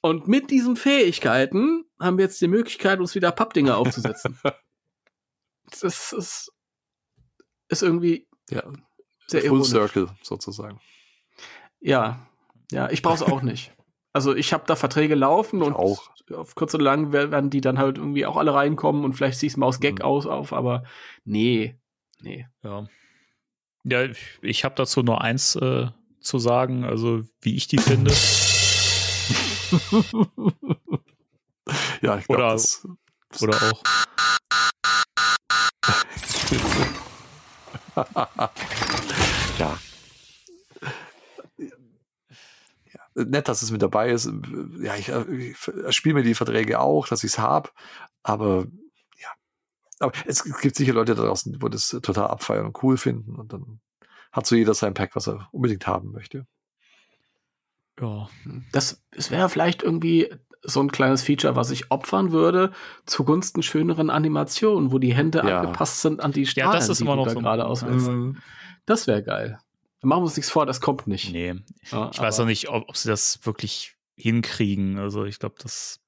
Und 0.00 0.28
mit 0.28 0.50
diesen 0.50 0.76
Fähigkeiten 0.76 1.84
haben 2.00 2.18
wir 2.18 2.24
jetzt 2.24 2.40
die 2.40 2.48
Möglichkeit, 2.48 3.00
uns 3.00 3.14
wieder 3.14 3.32
Pappdinger 3.32 3.76
aufzusetzen. 3.76 4.38
das 5.70 6.12
ist, 6.12 6.52
ist 7.68 7.82
irgendwie 7.82 8.26
Ja, 8.50 8.62
sehr 9.26 9.40
Full 9.40 9.48
ironisch. 9.48 9.68
Circle 9.68 10.08
sozusagen. 10.22 10.80
Ja, 11.84 12.26
ja, 12.72 12.88
ich 12.90 13.02
brauche 13.02 13.16
es 13.16 13.22
auch 13.22 13.42
nicht. 13.52 13.72
Also 14.12 14.34
ich 14.34 14.52
habe 14.52 14.64
da 14.66 14.74
Verträge 14.76 15.14
laufen 15.14 15.60
und 15.62 15.74
auch. 15.74 16.08
auf 16.32 16.54
kurz 16.54 16.74
oder 16.74 16.84
lang 16.84 17.12
wer- 17.12 17.30
werden 17.30 17.50
die 17.50 17.60
dann 17.60 17.78
halt 17.78 17.98
irgendwie 17.98 18.24
auch 18.26 18.36
alle 18.36 18.54
reinkommen 18.54 19.04
und 19.04 19.12
vielleicht 19.12 19.38
siehst 19.38 19.56
du 19.56 19.60
mal 19.60 19.66
aus 19.66 19.80
Gag 19.80 19.98
Mhm. 19.98 20.04
aus 20.04 20.26
auf, 20.26 20.52
aber 20.52 20.84
nee, 21.24 21.78
nee. 22.22 22.46
Ja. 22.62 22.86
Ja, 23.84 24.02
ich, 24.04 24.18
ich 24.40 24.64
habe 24.64 24.74
dazu 24.76 25.02
nur 25.02 25.20
eins 25.20 25.56
äh, 25.56 25.88
zu 26.20 26.38
sagen, 26.38 26.84
also 26.84 27.22
wie 27.42 27.54
ich 27.56 27.66
die 27.68 27.78
finde. 27.78 28.12
Ja, 32.02 32.18
ich 32.18 32.26
glaube, 32.26 32.42
Oder- 32.42 32.52
das, 32.52 32.86
Oder 33.40 33.56
auch. 33.72 33.82
ja. 39.58 39.78
ja. 42.92 43.03
Nett, 43.14 43.48
dass 43.48 43.62
es 43.62 43.70
mit 43.70 43.80
dabei 43.82 44.10
ist. 44.10 44.30
Ja, 44.80 44.94
ich, 44.96 45.08
ich 45.08 45.56
spiele 45.96 46.16
mir 46.16 46.22
die 46.22 46.34
Verträge 46.34 46.80
auch, 46.80 47.06
dass 47.08 47.22
ich 47.24 47.32
es 47.32 47.38
habe, 47.38 47.70
aber 48.22 48.66
ja. 49.18 49.28
Aber 50.00 50.12
es 50.26 50.44
gibt 50.60 50.74
sicher 50.76 50.92
Leute 50.92 51.14
da 51.14 51.22
draußen, 51.24 51.62
wo 51.62 51.68
das 51.68 51.88
total 51.88 52.26
abfeiern 52.28 52.66
und 52.66 52.82
cool 52.82 52.96
finden 52.96 53.36
und 53.36 53.52
dann 53.52 53.80
hat 54.32 54.46
so 54.46 54.56
jeder 54.56 54.74
sein 54.74 54.94
Pack, 54.94 55.14
was 55.14 55.28
er 55.28 55.48
unbedingt 55.52 55.86
haben 55.86 56.10
möchte. 56.10 56.46
Ja. 58.00 58.28
Das, 58.72 59.02
das 59.12 59.30
wäre 59.30 59.48
vielleicht 59.48 59.82
irgendwie 59.84 60.28
so 60.62 60.80
ein 60.80 60.90
kleines 60.90 61.22
Feature, 61.22 61.54
was 61.56 61.70
ich 61.70 61.90
opfern 61.90 62.32
würde, 62.32 62.72
zugunsten 63.06 63.62
schöneren 63.62 64.10
Animationen, 64.10 64.90
wo 64.92 64.98
die 64.98 65.14
Hände 65.14 65.42
Ja. 65.46 65.60
angepasst 65.60 66.00
sind 66.00 66.20
an 66.20 66.32
die 66.32 66.46
Strahlen, 66.46 66.72
Ja, 66.72 66.76
das 66.78 66.88
ist 66.88 66.98
die 66.98 67.04
immer 67.04 67.12
du 67.14 67.18
noch 67.18 67.26
da 67.26 67.32
so 67.32 67.38
ein 67.38 67.44
gerade 67.44 67.66
auswählst. 67.66 68.10
Das 68.86 69.06
wäre 69.06 69.22
geil. 69.22 69.58
Machen 70.04 70.20
wir 70.20 70.24
uns 70.26 70.36
nichts 70.36 70.50
vor, 70.50 70.66
das 70.66 70.80
kommt 70.80 71.06
nicht. 71.06 71.32
Nee. 71.32 71.54
Ja, 71.90 72.10
Ich 72.12 72.18
weiß 72.20 72.40
auch 72.40 72.46
nicht, 72.46 72.68
ob, 72.68 72.88
ob 72.88 72.96
sie 72.96 73.08
das 73.08 73.44
wirklich 73.44 73.96
hinkriegen. 74.16 74.98
Also 74.98 75.24
ich 75.24 75.38
glaube, 75.38 75.56
das. 75.62 76.00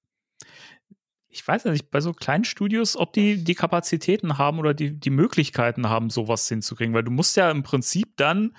Ich 1.29 1.47
weiß 1.47 1.65
ja 1.65 1.71
nicht, 1.73 1.91
bei 1.91 2.01
so 2.01 2.13
kleinen 2.15 2.45
Studios, 2.45 2.97
ob 2.97 3.13
die 3.13 3.43
die 3.45 3.55
Kapazitäten 3.55 4.39
haben 4.39 4.59
oder 4.59 4.73
die, 4.73 4.99
die 4.99 5.11
Möglichkeiten 5.11 5.89
haben, 5.89 6.09
sowas 6.09 6.49
hinzukriegen. 6.49 6.95
Weil 6.95 7.03
du 7.05 7.11
musst 7.11 7.37
ja 7.37 7.51
im 7.51 7.63
Prinzip 7.63 8.17
dann 8.17 8.57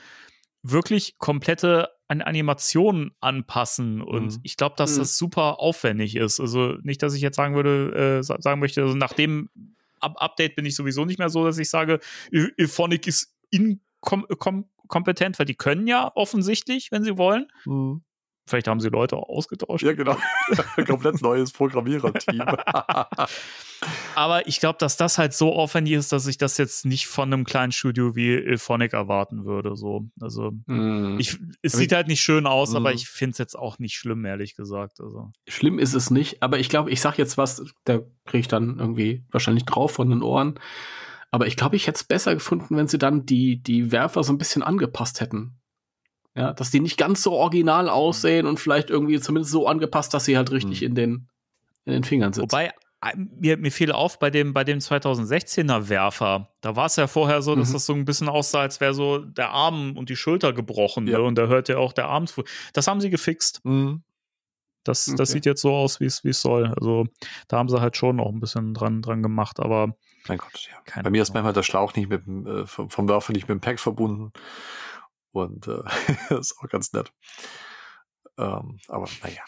wirklich 0.61 1.17
komplette 1.17 1.89
an 2.07 2.21
Animationen 2.21 3.15
anpassen. 3.19 4.01
Und 4.01 4.33
Mhm. 4.35 4.39
ich 4.43 4.57
glaube, 4.57 4.75
dass 4.77 4.95
Mhm. 4.95 4.99
das 4.99 5.17
super 5.17 5.59
aufwendig 5.59 6.15
ist. 6.15 6.39
Also 6.39 6.73
nicht, 6.83 7.01
dass 7.01 7.13
ich 7.15 7.21
jetzt 7.21 7.35
sagen 7.37 7.55
würde, 7.55 8.19
äh, 8.19 8.23
sa- 8.23 8.39
sagen 8.41 8.59
möchte, 8.59 8.83
also 8.83 8.95
nach 8.95 9.13
dem 9.13 9.49
Up 9.99 10.15
Update 10.21 10.55
bin 10.55 10.65
ich 10.65 10.75
sowieso 10.75 11.05
nicht 11.05 11.17
mehr 11.17 11.29
so, 11.29 11.43
dass 11.45 11.57
ich 11.57 11.69
sage, 11.71 11.99
Iphonic 12.31 13.07
ist 13.07 13.33
inkompetent, 14.87 15.37
weil 15.39 15.45
die 15.45 15.55
können 15.55 15.85
ja 15.87 16.11
offensichtlich, 16.15 16.89
wenn 16.91 17.03
sie 17.03 17.17
wollen. 17.17 17.47
Mhm. 17.65 18.03
Vielleicht 18.49 18.69
haben 18.69 18.79
sie 18.79 18.87
Leute 18.87 19.17
ausgetauscht. 19.17 19.83
Ja, 19.83 19.91
genau. 19.91 20.15
Komplett 20.87 21.21
neues 21.21 21.51
Programmiererteam. 21.51 22.39
Aber 24.15 24.47
ich 24.47 24.59
glaube, 24.61 24.77
dass 24.79 24.95
das 24.95 25.17
halt 25.17 25.33
so 25.33 25.53
aufwendig 25.53 25.93
ist, 25.93 26.11
dass 26.13 26.25
ich 26.27 26.37
das 26.37 26.57
jetzt 26.57 26.85
nicht 26.85 27.07
von 27.07 27.31
einem 27.31 27.43
kleinen 27.43 27.73
Studio 27.73 28.15
wie 28.15 28.33
Ilphonic 28.33 28.93
erwarten 28.93 29.43
würde. 29.45 29.75
So. 29.75 30.09
Also 30.21 30.51
Mhm. 30.65 31.17
ich, 31.19 31.37
es 31.61 31.73
Aber 31.73 31.81
sieht 31.81 31.91
halt 31.91 32.07
nicht 32.07 32.21
schön 32.21 32.47
aus, 32.47 32.73
aber 32.73 32.89
Mhm. 32.91 32.95
ich 32.95 33.09
finde 33.09 33.31
es 33.33 33.37
jetzt 33.37 33.55
auch 33.59 33.79
nicht 33.79 33.95
schlimm, 33.95 34.23
ehrlich 34.23 34.55
gesagt. 34.55 35.01
Also. 35.01 35.31
Schlimm 35.47 35.77
ist 35.77 35.93
es 35.93 36.09
nicht, 36.09 36.41
aber 36.41 36.57
ich 36.57 36.69
glaube, 36.69 36.89
ich 36.89 37.01
sag 37.01 37.17
jetzt 37.17 37.37
was, 37.37 37.63
da 37.83 37.99
kriege 38.25 38.39
ich 38.39 38.47
dann 38.47 38.79
irgendwie 38.79 39.25
wahrscheinlich 39.29 39.65
drauf 39.65 39.91
von 39.91 40.09
den 40.09 40.23
Ohren. 40.23 40.57
Aber 41.31 41.47
ich 41.47 41.55
glaube, 41.57 41.75
ich 41.75 41.87
hätte 41.87 41.97
es 41.97 42.03
besser 42.03 42.33
gefunden, 42.35 42.77
wenn 42.77 42.87
sie 42.87 42.97
dann 42.97 43.25
die, 43.25 43.61
die 43.61 43.91
Werfer 43.91 44.23
so 44.23 44.31
ein 44.33 44.37
bisschen 44.37 44.63
angepasst 44.63 45.19
hätten. 45.21 45.59
Ja, 46.35 46.53
dass 46.53 46.69
die 46.71 46.79
nicht 46.79 46.97
ganz 46.97 47.23
so 47.23 47.33
original 47.33 47.89
aussehen 47.89 48.45
und 48.45 48.59
vielleicht 48.59 48.89
irgendwie 48.89 49.19
zumindest 49.19 49.51
so 49.51 49.67
angepasst, 49.67 50.13
dass 50.13 50.25
sie 50.25 50.37
halt 50.37 50.51
richtig 50.51 50.81
Mhm. 50.81 50.87
in 50.87 50.95
den, 50.95 51.29
in 51.85 51.93
den 51.93 52.03
Fingern 52.03 52.31
sitzen. 52.31 52.43
Wobei, 52.51 52.67
äh, 53.01 53.15
mir, 53.17 53.57
mir 53.57 53.71
fiel 53.71 53.91
auf, 53.91 54.19
bei 54.19 54.29
dem, 54.29 54.53
bei 54.53 54.63
dem 54.63 54.79
2016er 54.79 55.89
Werfer, 55.89 56.49
da 56.61 56.75
war 56.75 56.85
es 56.85 56.95
ja 56.95 57.07
vorher 57.07 57.41
so, 57.41 57.55
dass 57.55 57.69
Mhm. 57.69 57.73
das 57.73 57.85
so 57.87 57.93
ein 57.93 58.05
bisschen 58.05 58.29
aussah, 58.29 58.61
als 58.61 58.79
wäre 58.79 58.93
so 58.93 59.17
der 59.19 59.49
Arm 59.49 59.97
und 59.97 60.09
die 60.09 60.15
Schulter 60.15 60.53
gebrochen. 60.53 61.07
Ja. 61.07 61.17
Ne? 61.17 61.23
Und 61.23 61.35
da 61.39 61.47
hört 61.47 61.69
ja 61.69 61.77
auch 61.77 61.91
der 61.93 62.07
Arm 62.07 62.27
zu. 62.27 62.43
Das 62.73 62.87
haben 62.87 63.01
sie 63.01 63.09
gefixt. 63.09 63.61
Mhm. 63.65 64.03
Das, 64.83 65.05
das 65.05 65.13
Okay. 65.13 65.25
sieht 65.25 65.45
jetzt 65.47 65.61
so 65.61 65.73
aus, 65.73 65.99
wie 65.99 66.05
es 66.05 66.23
wie 66.23 66.29
es 66.29 66.39
soll. 66.41 66.67
Also 66.79 67.07
da 67.49 67.57
haben 67.57 67.67
sie 67.67 67.81
halt 67.81 67.97
schon 67.97 68.19
auch 68.21 68.31
ein 68.31 68.39
bisschen 68.39 68.73
dran, 68.73 69.01
dran 69.01 69.21
gemacht, 69.21 69.59
aber 69.59 69.97
Mein 70.27 70.37
Gott, 70.37 70.67
ja. 70.69 70.79
Keine 70.85 71.03
Bei 71.03 71.09
mir 71.09 71.21
ist 71.21 71.29
Ahnung. 71.29 71.35
manchmal 71.43 71.53
der 71.53 71.63
Schlauch 71.63 71.93
nicht 71.95 72.09
mit 72.09 72.25
dem, 72.25 72.45
äh, 72.45 72.65
vom, 72.65 72.89
vom 72.89 73.07
Werfer 73.09 73.33
nicht 73.33 73.47
mit 73.47 73.55
dem 73.55 73.61
Pack 73.61 73.79
verbunden. 73.79 74.31
Und 75.31 75.67
äh, 75.67 75.83
das 76.29 76.51
ist 76.51 76.57
auch 76.59 76.67
ganz 76.69 76.93
nett. 76.93 77.11
Ähm, 78.37 78.79
aber 78.87 79.07
naja. 79.23 79.41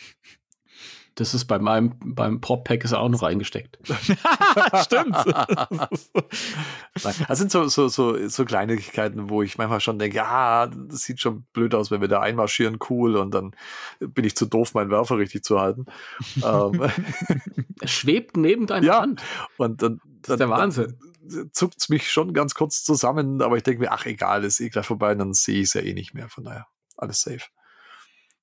Das 1.20 1.34
ist 1.34 1.46
bei 1.46 1.60
meinem, 1.60 1.96
beim 2.00 2.40
Prop-Pack 2.40 2.86
ist 2.86 2.94
er 2.94 3.02
auch 3.02 3.10
noch 3.10 3.24
eingesteckt. 3.24 3.78
stimmt. 4.84 5.16
Das 7.28 7.38
sind 7.38 7.52
so, 7.52 7.68
so, 7.68 7.88
so, 7.88 8.28
so 8.28 8.46
Kleinigkeiten, 8.46 9.30
wo 9.30 9.42
ich 9.42 9.58
manchmal 9.58 9.80
schon 9.80 10.00
denke, 10.00 10.18
ja, 10.18 10.68
das 10.68 11.02
sieht 11.02 11.20
schon 11.22 11.44
blöd 11.54 11.74
aus, 11.76 11.92
wenn 11.92 12.02
wir 12.02 12.08
da 12.10 12.20
einmarschieren, 12.22 12.78
cool, 12.90 13.16
und 13.16 13.34
dann 13.34 13.56
bin 14.00 14.26
ich 14.26 14.36
zu 14.36 14.46
doof, 14.46 14.74
meinen 14.74 14.90
Werfer 14.92 15.18
richtig 15.18 15.44
zu 15.44 15.60
halten. 15.60 15.86
ähm, 16.44 16.90
Er 17.82 17.88
schwebt 17.88 18.36
neben 18.38 18.66
deiner 18.68 18.86
Ja. 18.86 19.02
Hand. 19.02 19.22
und 19.58 19.82
dann, 19.82 20.02
Das 20.22 20.34
ist 20.34 20.40
der 20.40 20.50
Wahnsinn. 20.50 20.98
dann 21.22 21.52
zuckt's 21.54 21.90
mich 21.90 22.12
schon 22.12 22.34
ganz 22.34 22.54
kurz 22.56 22.84
zusammen, 22.84 23.42
aber 23.42 23.56
ich 23.58 23.64
denke 23.64 23.82
mir, 23.82 23.92
ach 23.92 24.06
egal, 24.06 24.44
ist 24.44 24.60
eh 24.60 24.70
gleich 24.70 24.86
vorbei, 24.88 25.14
dann 25.16 25.34
sehe 25.34 25.60
ich 25.62 25.68
es 25.68 25.74
ja 25.74 25.82
eh 25.82 25.94
nicht 25.94 26.14
mehr, 26.14 26.28
von 26.30 26.44
daher, 26.46 26.68
alles 26.98 27.22
safe. 27.22 27.46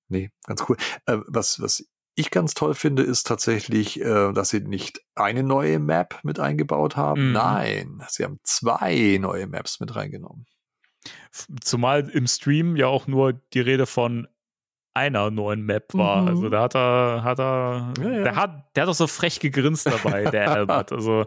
Nee, 0.09 0.31
ganz 0.47 0.65
cool. 0.69 0.77
Äh, 1.07 1.19
was, 1.27 1.61
was 1.61 1.85
ich 2.17 2.31
ganz 2.31 2.55
toll 2.55 2.75
finde, 2.75 3.03
ist 3.03 3.27
tatsächlich, 3.27 4.01
äh, 4.01 4.33
dass 4.33 4.49
sie 4.49 4.61
nicht 4.61 5.01
eine 5.15 5.43
neue 5.43 5.79
Map 5.79 6.19
mit 6.23 6.41
eingebaut 6.41 6.97
haben. 6.97 7.29
Mhm. 7.29 7.33
Nein, 7.33 8.03
sie 8.09 8.25
haben 8.25 8.41
zwei 8.43 9.19
neue 9.21 9.47
Maps 9.47 9.81
mit 9.81 9.95
reingenommen. 9.95 10.47
Zumal 11.61 12.09
im 12.09 12.27
Stream 12.27 12.75
ja 12.75 12.87
auch 12.89 13.07
nur 13.07 13.35
die 13.53 13.61
Rede 13.61 13.87
von 13.87 14.27
einer 14.95 15.31
neuen 15.31 15.63
Map 15.63 15.93
war. 15.93 16.23
Mhm. 16.23 16.29
Also 16.29 16.49
da 16.49 16.63
hat 16.63 16.75
er, 16.75 17.23
hat 17.23 17.39
er, 17.39 17.93
Ja, 18.01 18.11
ja. 18.11 18.23
Der, 18.23 18.37
hat, 18.37 18.65
der 18.75 18.83
hat 18.83 18.89
doch 18.89 18.95
so 18.95 19.07
frech 19.07 19.39
gegrinst 19.39 19.87
dabei, 19.87 20.25
der 20.25 20.51
Albert. 20.57 20.93
Also 20.93 21.27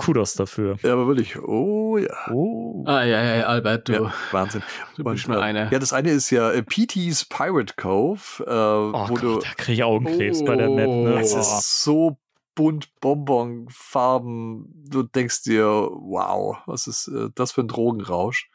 Kudos 0.00 0.34
dafür. 0.34 0.76
Ja, 0.82 0.94
aber 0.94 1.06
wirklich, 1.06 1.38
oh 1.38 1.98
ja. 1.98 2.08
Oh. 2.32 2.84
Ah, 2.86 3.04
ja, 3.04 3.22
ja, 3.22 3.46
Albert, 3.46 3.88
du. 3.88 3.92
Ja, 3.92 4.14
Wahnsinn. 4.30 4.62
Du 4.96 5.04
bist 5.04 5.28
mir 5.28 5.36
äh, 5.36 5.40
eine. 5.40 5.70
Ja, 5.70 5.78
das 5.78 5.92
eine 5.92 6.10
ist 6.10 6.30
ja 6.30 6.50
äh, 6.50 6.62
PT's 6.62 7.26
Pirate 7.26 7.74
Cove, 7.76 8.42
äh, 8.46 8.50
Oh 8.50 9.08
wo 9.08 9.14
Gott, 9.14 9.22
du. 9.22 9.38
da 9.40 9.48
kriege 9.56 9.72
ich 9.72 9.84
Augenkrebs 9.84 10.44
bei 10.44 10.56
der 10.56 10.70
Map. 10.70 10.88
Ne? 10.88 11.14
Oh. 11.14 11.18
Es 11.18 11.32
Boah. 11.32 11.40
ist 11.40 11.82
so 11.84 12.18
bunt, 12.54 12.88
Bonbonfarben. 13.00 14.66
Du 14.88 15.02
denkst 15.02 15.42
dir, 15.42 15.64
wow, 15.66 16.56
was 16.66 16.86
ist 16.86 17.08
äh, 17.08 17.28
das 17.34 17.52
für 17.52 17.60
ein 17.62 17.68
Drogenrausch? 17.68 18.50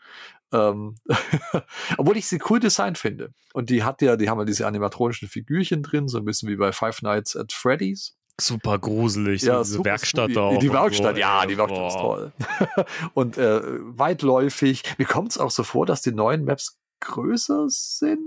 Ähm, 0.51 0.95
obwohl 1.97 2.17
ich 2.17 2.27
sie 2.27 2.39
cool 2.49 2.59
designt 2.59 2.97
finde. 2.97 3.33
Und 3.53 3.69
die 3.69 3.83
hat 3.83 4.01
ja, 4.01 4.15
die 4.15 4.29
haben 4.29 4.39
ja 4.39 4.45
diese 4.45 4.67
animatronischen 4.67 5.27
Figürchen 5.27 5.83
drin, 5.83 6.07
so 6.07 6.17
ein 6.17 6.25
bisschen 6.25 6.49
wie 6.49 6.55
bei 6.55 6.71
Five 6.71 7.01
Nights 7.01 7.35
at 7.35 7.51
Freddy's. 7.51 8.15
Super 8.39 8.79
gruselig. 8.79 9.41
so 9.41 9.51
diese 9.59 9.63
super 9.63 9.85
Werkstatt 9.91 10.35
da 10.35 10.41
auch. 10.41 10.59
Die 10.59 10.67
und 10.67 10.73
Werkstatt, 10.73 11.15
so, 11.15 11.19
ja, 11.19 11.45
die 11.45 11.57
Werkstatt 11.57 11.87
ist 11.87 11.97
toll. 11.97 12.33
und 13.13 13.37
äh, 13.37 13.61
weitläufig. 13.97 14.83
Mir 14.97 15.05
kommt 15.05 15.31
es 15.31 15.37
auch 15.37 15.51
so 15.51 15.63
vor, 15.63 15.85
dass 15.85 16.01
die 16.01 16.11
neuen 16.11 16.43
Maps 16.43 16.77
größer 16.99 17.65
sind. 17.69 18.19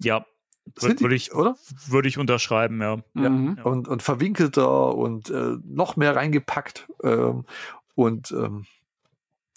Ja, 0.00 0.26
Sind 0.76 0.98
die, 0.98 1.04
würde 1.04 1.14
ich, 1.14 1.32
oder? 1.32 1.56
würd 1.86 2.06
ich 2.06 2.18
unterschreiben, 2.18 2.80
ja. 2.80 2.98
Ja. 3.14 3.30
Mhm. 3.30 3.58
Und, 3.62 3.86
und 3.86 4.02
verwinkelter 4.02 4.96
und 4.96 5.30
äh, 5.30 5.56
noch 5.64 5.94
mehr 5.96 6.16
reingepackt. 6.16 6.88
Ähm, 7.04 7.44
und 7.94 8.32
ähm, 8.32 8.66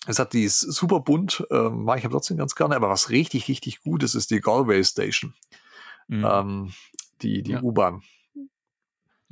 es 0.07 0.19
hat 0.19 0.33
die 0.33 0.43
ist 0.43 0.59
super 0.59 0.99
bunt, 0.99 1.47
ähm, 1.49 1.83
mag 1.83 1.97
ich 1.97 2.05
aber 2.05 2.13
trotzdem 2.13 2.37
ganz 2.37 2.53
gerne. 2.55 2.75
Aber 2.75 2.89
was 2.89 3.09
richtig, 3.09 3.47
richtig 3.47 3.81
gut 3.81 4.03
ist, 4.03 4.13
ist 4.13 4.29
die 4.29 4.39
Galway 4.41 4.83
Station. 4.83 5.33
Mhm. 6.07 6.25
Ähm, 6.29 6.73
die 7.23 7.41
die 7.41 7.53
Ja. 7.53 7.61
U-Bahn. 7.63 8.03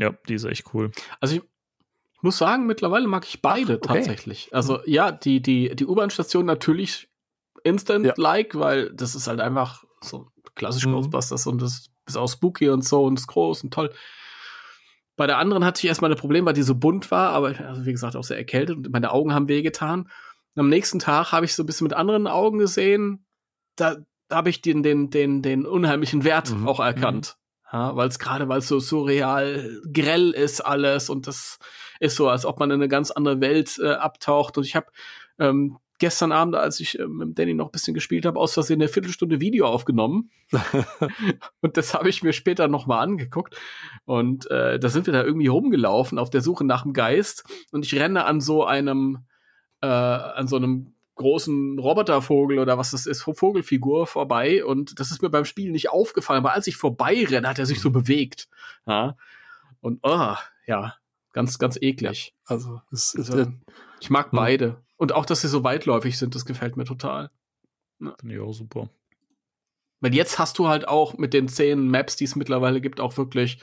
Ja, 0.03 0.13
die 0.27 0.35
ist 0.35 0.45
echt 0.45 0.73
cool. 0.73 0.91
Also 1.19 1.35
ich, 1.37 1.41
muss 2.21 2.37
sagen, 2.37 2.65
mittlerweile 2.67 3.07
mag 3.07 3.25
ich 3.27 3.41
beide 3.41 3.73
Ach, 3.73 3.89
okay. 3.89 3.99
tatsächlich. 3.99 4.49
Also 4.53 4.79
ja, 4.85 5.11
die, 5.11 5.41
die, 5.41 5.75
die 5.75 5.85
U-Bahn-Station 5.85 6.45
natürlich 6.45 7.09
instant-like, 7.63 8.57
weil 8.57 8.91
das 8.93 9.13
ist 9.15 9.27
halt 9.27 9.41
einfach 9.41 9.83
so 10.01 10.27
klassisch 10.55 10.85
Mhm. 10.85 10.93
Ghostbusters 10.93 11.47
und 11.47 11.61
das 11.61 11.89
ist 12.07 12.17
auch 12.17 12.27
spooky 12.27 12.69
und 12.69 12.85
so 12.85 13.03
und 13.03 13.19
ist 13.19 13.27
groß 13.27 13.63
und 13.63 13.73
toll. 13.73 13.91
Bei 15.15 15.27
der 15.27 15.37
anderen 15.37 15.63
hatte 15.65 15.79
ich 15.79 15.87
erstmal 15.87 16.11
ein 16.11 16.17
Problem, 16.17 16.45
weil 16.45 16.53
die 16.53 16.63
so 16.63 16.75
bunt 16.75 17.11
war, 17.11 17.31
aber 17.31 17.59
also 17.67 17.85
wie 17.85 17.91
gesagt 17.91 18.15
auch 18.15 18.23
sehr 18.23 18.37
erkältet 18.37 18.77
und 18.77 18.89
meine 18.91 19.11
Augen 19.11 19.33
haben 19.33 19.47
wehgetan. 19.47 20.03
Und 20.55 20.59
am 20.59 20.69
nächsten 20.69 20.99
Tag 20.99 21.31
habe 21.31 21.45
ich 21.45 21.53
so 21.55 21.63
ein 21.63 21.65
bisschen 21.65 21.85
mit 21.85 21.93
anderen 21.93 22.27
Augen 22.27 22.57
gesehen. 22.57 23.25
Da, 23.75 23.97
habe 24.31 24.49
ich 24.49 24.61
den, 24.61 24.81
den, 24.83 25.09
den, 25.09 25.41
den 25.41 25.65
unheimlichen 25.65 26.23
Wert 26.23 26.51
Mhm. 26.51 26.67
auch 26.67 26.79
erkannt. 26.79 27.37
Ja, 27.73 27.95
weil 27.95 28.07
es 28.07 28.19
gerade, 28.19 28.47
weil 28.49 28.59
es 28.59 28.67
so 28.67 28.79
surreal 28.79 29.81
grell 29.91 30.29
ist 30.29 30.61
alles 30.61 31.09
und 31.09 31.25
das 31.25 31.57
ist 31.99 32.15
so, 32.15 32.29
als 32.29 32.45
ob 32.45 32.59
man 32.59 32.69
in 32.69 32.75
eine 32.75 32.87
ganz 32.87 33.09
andere 33.09 33.41
Welt 33.41 33.79
äh, 33.81 33.93
abtaucht. 33.93 34.59
Und 34.59 34.65
ich 34.65 34.75
habe 34.75 34.85
ähm, 35.39 35.79
gestern 35.97 36.31
Abend, 36.31 36.55
als 36.55 36.79
ich 36.79 36.99
ähm, 36.99 37.17
mit 37.17 37.39
Danny 37.39 37.55
noch 37.55 37.69
ein 37.69 37.71
bisschen 37.71 37.95
gespielt 37.95 38.27
habe, 38.27 38.39
aus 38.39 38.53
Versehen 38.53 38.79
eine 38.79 38.89
Viertelstunde 38.89 39.39
Video 39.39 39.65
aufgenommen. 39.65 40.29
und 41.61 41.75
das 41.75 41.95
habe 41.95 42.09
ich 42.09 42.21
mir 42.21 42.33
später 42.33 42.67
noch 42.67 42.85
mal 42.85 42.99
angeguckt. 42.99 43.55
Und 44.05 44.51
äh, 44.51 44.77
da 44.77 44.89
sind 44.89 45.07
wir 45.07 45.13
da 45.13 45.23
irgendwie 45.23 45.47
rumgelaufen 45.47 46.19
auf 46.19 46.29
der 46.29 46.41
Suche 46.41 46.65
nach 46.65 46.83
dem 46.83 46.93
Geist. 46.93 47.43
Und 47.71 47.87
ich 47.87 47.95
renne 47.95 48.25
an 48.25 48.39
so 48.39 48.65
einem, 48.65 49.25
äh, 49.81 49.87
an 49.87 50.47
so 50.47 50.57
einem 50.57 50.93
großen 51.15 51.77
Robotervogel 51.79 52.59
oder 52.59 52.77
was 52.77 52.91
das 52.91 53.05
ist, 53.05 53.21
Vogelfigur 53.23 54.07
vorbei. 54.07 54.65
Und 54.65 54.99
das 54.99 55.11
ist 55.11 55.21
mir 55.21 55.29
beim 55.29 55.45
Spiel 55.45 55.71
nicht 55.71 55.89
aufgefallen. 55.89 56.39
Aber 56.39 56.53
als 56.53 56.67
ich 56.67 56.75
vorbei 56.75 57.25
renne, 57.29 57.47
hat 57.47 57.59
er 57.59 57.65
sich 57.65 57.79
so 57.79 57.91
bewegt. 57.91 58.47
Ja. 58.85 59.15
Und 59.81 59.99
oh, 60.03 60.35
ja, 60.65 60.95
ganz, 61.33 61.59
ganz 61.59 61.77
eklig. 61.81 62.33
Also, 62.45 62.81
es, 62.91 63.15
Also, 63.17 63.51
ich 63.99 64.09
mag 64.09 64.31
Hm. 64.31 64.37
beide. 64.37 64.83
Und 64.97 65.11
auch, 65.11 65.25
dass 65.25 65.41
sie 65.41 65.47
so 65.49 65.63
weitläufig 65.63 66.17
sind, 66.17 66.35
das 66.35 66.45
gefällt 66.45 66.77
mir 66.77 66.85
total. 66.85 67.29
Finde 67.99 68.35
ich 68.35 68.39
auch 68.39 68.53
super. 68.53 68.89
Weil 69.99 70.13
jetzt 70.13 70.39
hast 70.39 70.57
du 70.59 70.67
halt 70.67 70.87
auch 70.87 71.17
mit 71.17 71.33
den 71.33 71.47
zehn 71.47 71.87
Maps, 71.89 72.15
die 72.15 72.25
es 72.25 72.35
mittlerweile 72.35 72.81
gibt, 72.81 72.99
auch 72.99 73.17
wirklich, 73.17 73.59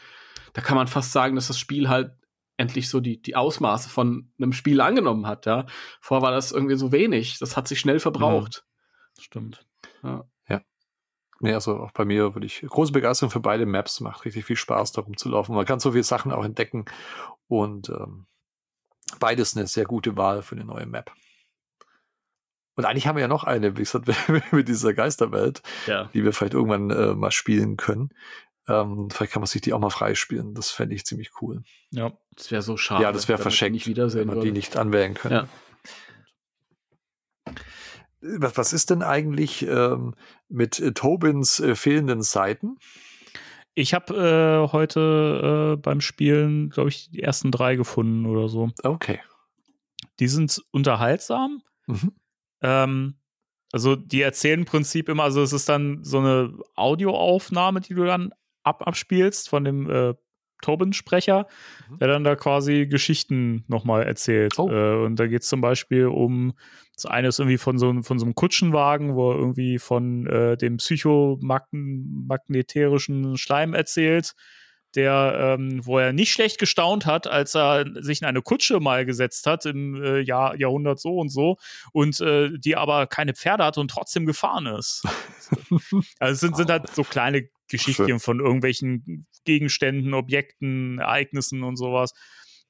da 0.52 0.62
kann 0.62 0.76
man 0.76 0.86
fast 0.86 1.12
sagen, 1.12 1.34
dass 1.34 1.48
das 1.48 1.58
Spiel 1.58 1.88
halt 1.88 2.12
endlich 2.60 2.88
so 2.88 3.00
die, 3.00 3.20
die 3.20 3.36
Ausmaße 3.36 3.88
von 3.88 4.32
einem 4.38 4.52
Spiel 4.52 4.80
angenommen 4.80 5.26
hat, 5.26 5.46
ja. 5.46 5.66
Vorher 6.00 6.22
war 6.22 6.32
das 6.32 6.52
irgendwie 6.52 6.76
so 6.76 6.92
wenig. 6.92 7.38
Das 7.38 7.56
hat 7.56 7.66
sich 7.66 7.80
schnell 7.80 8.00
verbraucht. 8.00 8.64
Stimmt. 9.18 9.66
Ja. 10.02 10.26
Nee, 11.42 11.54
also 11.54 11.78
auch 11.78 11.92
bei 11.92 12.04
mir 12.04 12.34
würde 12.34 12.46
ich 12.46 12.60
große 12.60 12.92
Begeisterung 12.92 13.30
für 13.30 13.40
beide 13.40 13.64
Maps, 13.64 14.00
macht 14.00 14.26
richtig 14.26 14.44
viel 14.44 14.56
Spaß, 14.56 14.92
darum 14.92 15.16
zu 15.16 15.30
laufen. 15.30 15.54
Man 15.54 15.64
kann 15.64 15.80
so 15.80 15.92
viele 15.92 16.04
Sachen 16.04 16.32
auch 16.32 16.44
entdecken 16.44 16.84
und 17.48 17.88
ähm, 17.88 18.26
beides 19.18 19.56
eine 19.56 19.66
sehr 19.66 19.86
gute 19.86 20.18
Wahl 20.18 20.42
für 20.42 20.54
eine 20.54 20.66
neue 20.66 20.84
Map. 20.84 21.12
Und 22.76 22.84
eigentlich 22.84 23.06
haben 23.06 23.16
wir 23.16 23.22
ja 23.22 23.28
noch 23.28 23.44
eine, 23.44 23.76
wie 23.76 23.82
gesagt, 23.82 24.06
mit 24.52 24.68
dieser 24.68 24.92
Geisterwelt, 24.92 25.62
ja. 25.86 26.10
die 26.12 26.24
wir 26.24 26.34
vielleicht 26.34 26.54
irgendwann 26.54 26.90
äh, 26.90 27.14
mal 27.14 27.30
spielen 27.30 27.78
können. 27.78 28.10
Ähm, 28.70 29.10
vielleicht 29.10 29.32
kann 29.32 29.40
man 29.40 29.48
sich 29.48 29.60
die 29.60 29.72
auch 29.72 29.80
mal 29.80 29.90
freispielen. 29.90 30.54
Das 30.54 30.70
fände 30.70 30.94
ich 30.94 31.04
ziemlich 31.04 31.30
cool. 31.42 31.62
Ja. 31.90 32.12
Das 32.36 32.50
wäre 32.50 32.62
so 32.62 32.76
schade. 32.76 33.02
ja, 33.02 33.12
das 33.12 33.28
wäre 33.28 33.38
die 33.38 33.42
verschenkt, 33.42 33.74
Nicht 33.74 33.86
wiedersehen 33.86 34.20
wenn 34.20 34.26
man 34.28 34.40
die 34.40 34.48
würde. 34.48 34.58
nicht 34.58 34.76
anwählen 34.76 35.14
können. 35.14 35.48
Ja. 37.46 37.54
Was, 38.22 38.56
was 38.56 38.72
ist 38.72 38.90
denn 38.90 39.02
eigentlich 39.02 39.66
ähm, 39.66 40.14
mit 40.48 40.78
äh, 40.78 40.92
Tobins 40.92 41.58
äh, 41.58 41.74
fehlenden 41.74 42.22
Seiten? 42.22 42.76
Ich 43.74 43.94
habe 43.94 44.68
äh, 44.68 44.72
heute 44.72 45.74
äh, 45.74 45.80
beim 45.80 46.00
Spielen, 46.00 46.70
glaube 46.70 46.90
ich, 46.90 47.10
die 47.10 47.22
ersten 47.22 47.50
drei 47.50 47.76
gefunden 47.76 48.26
oder 48.26 48.48
so. 48.48 48.70
Okay. 48.82 49.20
Die 50.18 50.28
sind 50.28 50.62
unterhaltsam. 50.70 51.62
Mhm. 51.86 52.12
Ähm, 52.62 53.14
also 53.72 53.96
die 53.96 54.20
erzählen 54.20 54.60
im 54.60 54.66
Prinzip 54.66 55.08
immer, 55.08 55.22
also 55.22 55.42
es 55.42 55.52
ist 55.52 55.68
dann 55.68 56.04
so 56.04 56.18
eine 56.18 56.58
Audioaufnahme, 56.74 57.80
die 57.80 57.94
du 57.94 58.04
dann 58.04 58.32
ab 58.62 58.86
abspielst 58.86 59.48
von 59.48 59.64
dem 59.64 59.90
äh, 59.90 60.14
Tobin-Sprecher, 60.62 61.46
Mhm. 61.88 61.98
der 62.00 62.08
dann 62.08 62.22
da 62.24 62.36
quasi 62.36 62.86
Geschichten 62.86 63.64
nochmal 63.66 64.02
erzählt. 64.02 64.58
Oh. 64.58 64.68
Äh, 64.70 65.04
und 65.06 65.16
da 65.16 65.26
geht 65.26 65.40
es 65.42 65.48
zum 65.48 65.62
Beispiel 65.62 66.04
um, 66.06 66.52
das 66.94 67.06
eine 67.06 67.28
ist 67.28 67.38
irgendwie 67.38 67.56
von 67.56 67.78
so, 67.78 67.88
einem- 67.88 68.04
von 68.04 68.18
so 68.18 68.26
einem 68.26 68.34
Kutschenwagen, 68.34 69.14
wo 69.14 69.30
er 69.32 69.38
irgendwie 69.38 69.78
von 69.78 70.26
äh, 70.26 70.58
dem 70.58 70.76
psychomagneterischen 70.76 73.36
Schleim 73.36 73.74
erzählt, 73.74 74.34
der, 74.96 75.56
ähm, 75.58 75.80
wo 75.84 75.98
er 75.98 76.12
nicht 76.12 76.32
schlecht 76.32 76.58
gestaunt 76.58 77.06
hat, 77.06 77.28
als 77.28 77.54
er 77.54 77.84
sich 78.02 78.20
in 78.22 78.26
eine 78.26 78.42
Kutsche 78.42 78.80
mal 78.80 79.06
gesetzt 79.06 79.46
hat 79.46 79.64
im 79.64 80.02
äh, 80.02 80.18
Jahr, 80.20 80.56
Jahrhundert 80.58 80.98
so 80.98 81.16
und 81.16 81.28
so 81.28 81.56
und 81.92 82.20
äh, 82.20 82.50
die 82.58 82.76
aber 82.76 83.06
keine 83.06 83.34
Pferde 83.34 83.64
hatte 83.64 83.80
und 83.80 83.88
trotzdem 83.90 84.26
gefahren 84.26 84.66
ist. 84.66 85.04
also 86.18 86.32
es 86.34 86.40
sind, 86.40 86.56
sind 86.56 86.70
halt 86.70 86.90
so 86.90 87.04
kleine 87.04 87.48
Geschichten 87.70 88.20
von 88.20 88.40
irgendwelchen 88.40 89.26
Gegenständen, 89.44 90.12
Objekten, 90.14 90.98
Ereignissen 90.98 91.62
und 91.62 91.76
sowas. 91.76 92.12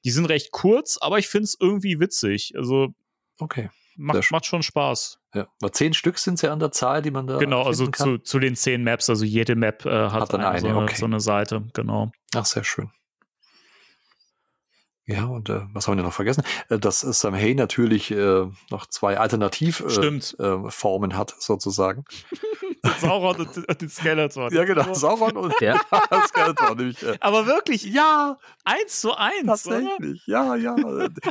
Die 0.03 0.11
sind 0.11 0.25
recht 0.25 0.51
kurz, 0.51 0.97
aber 0.99 1.19
ich 1.19 1.27
finde 1.27 1.45
es 1.45 1.57
irgendwie 1.59 1.99
witzig. 1.99 2.53
Also 2.55 2.93
Okay. 3.41 3.69
Macht, 3.97 4.23
schön. 4.23 4.35
macht 4.35 4.45
schon 4.45 4.63
Spaß. 4.63 5.19
Ja. 5.33 5.47
Zehn 5.71 5.93
Stück 5.93 6.17
sind 6.17 6.41
ja 6.41 6.53
an 6.53 6.59
der 6.59 6.71
Zahl, 6.71 7.01
die 7.01 7.11
man 7.11 7.27
da. 7.27 7.37
genau, 7.37 7.63
also 7.63 7.87
zu, 7.87 8.19
zu 8.19 8.39
den 8.39 8.55
zehn 8.55 8.83
Maps, 8.83 9.09
also 9.09 9.25
jede 9.25 9.55
Map 9.55 9.85
äh, 9.85 9.89
hat, 9.89 10.13
Hat 10.13 10.33
dann 10.33 10.41
eine, 10.41 10.59
so, 10.59 10.67
eine, 10.67 10.77
eine, 10.77 10.85
okay. 10.85 10.95
so 10.95 11.05
eine 11.05 11.19
Seite, 11.19 11.63
genau. 11.73 12.11
Ach, 12.33 12.45
sehr 12.45 12.63
schön. 12.63 12.89
Ja, 15.11 15.25
und 15.25 15.49
äh, 15.49 15.61
was 15.73 15.87
haben 15.87 15.93
wir 15.93 15.97
denn 15.97 16.05
noch 16.05 16.13
vergessen? 16.13 16.43
Äh, 16.69 16.79
dass 16.79 17.01
Sam 17.01 17.33
Hay 17.33 17.55
natürlich 17.55 18.11
äh, 18.11 18.45
noch 18.69 18.85
zwei 18.87 19.17
Alternativformen 19.17 20.21
äh, 20.39 20.43
äh, 20.43 20.69
Formen 20.69 21.17
hat, 21.17 21.35
sozusagen. 21.39 22.05
Sauron 22.99 23.35
und, 23.41 23.57
und 23.57 23.81
den 23.81 23.89
Skeleton. 23.89 24.51
Ja, 24.53 24.63
genau. 24.63 24.93
Sauron 24.93 25.37
und 25.37 25.53
Der, 25.61 25.79
Skeletor. 26.27 26.75
Nämlich, 26.75 27.03
äh, 27.03 27.17
Aber 27.19 27.45
wirklich, 27.45 27.83
ja, 27.83 28.37
eins 28.63 29.01
zu 29.01 29.13
eins, 29.15 29.67
oder? 29.67 29.81
tatsächlich. 29.81 30.23
Ja, 30.25 30.55
ja. 30.55 30.75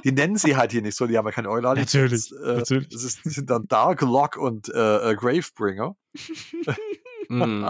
Die 0.04 0.12
nennen 0.12 0.36
sie 0.36 0.56
halt 0.56 0.72
hier 0.72 0.82
nicht 0.82 0.96
so, 0.96 1.06
die 1.06 1.18
haben 1.18 1.26
ja 1.26 1.32
keine 1.32 1.50
Eulali. 1.50 1.80
Natürlich, 1.80 2.30
Das, 2.30 2.40
äh, 2.40 2.56
natürlich. 2.58 2.88
Das, 2.88 3.02
ist, 3.04 3.24
sind 3.24 3.50
dann 3.50 3.66
Darklock 3.66 4.36
und 4.36 4.68
äh, 4.68 5.10
äh, 5.10 5.14
Gravebringer. 5.16 5.96
mm, 7.28 7.64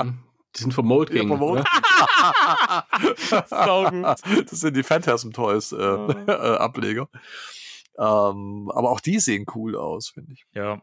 die 0.56 0.62
sind 0.62 0.74
vom 0.74 0.86
Mold 0.86 1.10
King. 1.10 1.22
Ja, 1.22 1.28
vom 1.28 1.38
Mold 1.38 1.64
ne? 1.64 1.64
Das 4.50 4.60
sind 4.60 4.76
die 4.76 4.82
Phantasm 4.82 5.30
Toys 5.30 5.72
äh, 5.72 5.76
äh, 5.76 6.56
Ableger. 6.56 7.08
Ähm, 7.98 8.70
aber 8.74 8.90
auch 8.90 9.00
die 9.00 9.20
sehen 9.20 9.46
cool 9.54 9.76
aus, 9.76 10.10
finde 10.10 10.32
ich. 10.32 10.44
Ja. 10.54 10.82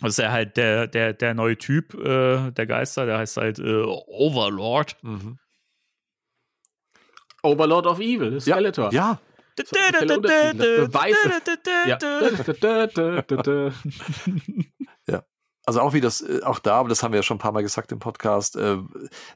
Das 0.00 0.10
ist 0.10 0.18
ja 0.18 0.32
halt 0.32 0.56
der, 0.56 0.88
der, 0.88 1.12
der 1.12 1.34
neue 1.34 1.56
Typ 1.56 1.94
äh, 1.94 2.50
der 2.50 2.66
Geister, 2.66 3.06
der 3.06 3.18
heißt 3.18 3.36
halt 3.36 3.60
äh, 3.60 3.82
Overlord. 3.84 4.96
Mhm. 5.02 5.38
Overlord 7.42 7.86
of 7.86 8.00
Evil, 8.00 8.34
Ja, 8.34 8.40
Skeletor. 8.40 8.92
Ja, 8.92 9.20
Ja. 11.86 11.98
Also 15.64 15.80
auch 15.80 15.92
wie 15.94 16.00
das, 16.00 16.20
äh, 16.20 16.40
auch 16.42 16.58
da, 16.58 16.76
aber 16.76 16.88
das 16.88 17.02
haben 17.02 17.12
wir 17.12 17.18
ja 17.18 17.22
schon 17.22 17.36
ein 17.36 17.40
paar 17.40 17.52
Mal 17.52 17.62
gesagt 17.62 17.92
im 17.92 17.98
Podcast, 17.98 18.56
äh, 18.56 18.78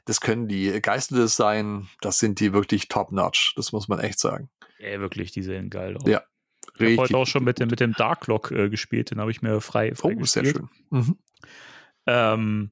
das 0.05 0.21
können 0.21 0.47
die 0.47 0.81
Geister 0.81 1.27
sein, 1.27 1.87
das 2.01 2.19
sind 2.19 2.39
die 2.39 2.53
wirklich 2.53 2.87
top-notch, 2.89 3.53
das 3.55 3.71
muss 3.71 3.87
man 3.87 3.99
echt 3.99 4.19
sagen. 4.19 4.49
Ey, 4.79 4.99
wirklich, 4.99 5.31
die 5.31 5.41
sehen 5.41 5.69
geil 5.69 5.95
aus. 5.97 6.03
Ja, 6.07 6.21
Ich 6.75 6.81
habe 6.81 6.97
heute 6.97 7.17
auch 7.17 7.25
schon 7.27 7.43
mit 7.43 7.59
dem, 7.59 7.69
mit 7.69 7.79
dem 7.79 7.93
Darklock 7.93 8.51
äh, 8.51 8.69
gespielt, 8.69 9.11
den 9.11 9.19
habe 9.19 9.31
ich 9.31 9.41
mir 9.41 9.61
frei, 9.61 9.95
frei 9.95 10.15
Oh, 10.19 10.23
sehr 10.25 10.43
gespielt. 10.43 10.65
schön. 10.91 10.99
Mhm. 10.99 11.17
Ähm, 12.05 12.71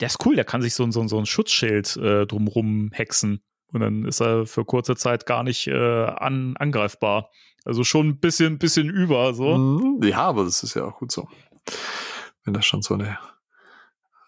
der 0.00 0.06
ist 0.06 0.24
cool, 0.26 0.34
der 0.36 0.44
kann 0.44 0.62
sich 0.62 0.74
so, 0.74 0.84
ein- 0.84 0.92
so, 0.92 1.06
so 1.08 1.18
ein 1.18 1.26
Schutzschild 1.26 1.96
äh, 1.96 2.26
drumrum 2.26 2.90
hexen. 2.92 3.42
Und 3.72 3.80
dann 3.80 4.04
ist 4.06 4.20
er 4.20 4.46
für 4.46 4.64
kurze 4.64 4.96
Zeit 4.96 5.26
gar 5.26 5.42
nicht 5.42 5.66
äh, 5.66 6.04
an, 6.04 6.56
angreifbar. 6.56 7.30
Also 7.64 7.84
schon 7.84 8.08
ein 8.08 8.18
bisschen, 8.20 8.58
bisschen 8.58 8.88
über 8.88 9.34
so. 9.34 9.56
Mhm. 9.58 10.02
Ja, 10.02 10.22
aber 10.22 10.44
das 10.44 10.62
ist 10.62 10.74
ja 10.74 10.84
auch 10.84 10.98
gut 10.98 11.12
so. 11.12 11.28
Wenn 12.48 12.54
du 12.54 12.62
schon 12.62 12.80
so 12.80 12.94
eine, 12.94 13.18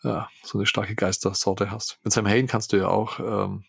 ja, 0.03 0.29
so 0.43 0.59
eine 0.59 0.67
starke 0.67 0.95
Geistersorte 0.95 1.71
hast. 1.71 1.99
Mit 2.05 2.13
Sam 2.13 2.29
Hain 2.29 2.47
kannst 2.47 2.71
du 2.71 2.77
ja 2.77 2.89
auch 2.89 3.19
ähm, 3.19 3.65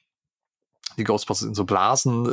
die 0.97 1.03
Ghostbusters 1.03 1.47
in 1.47 1.53
so 1.53 1.63
Blasen 1.65 2.25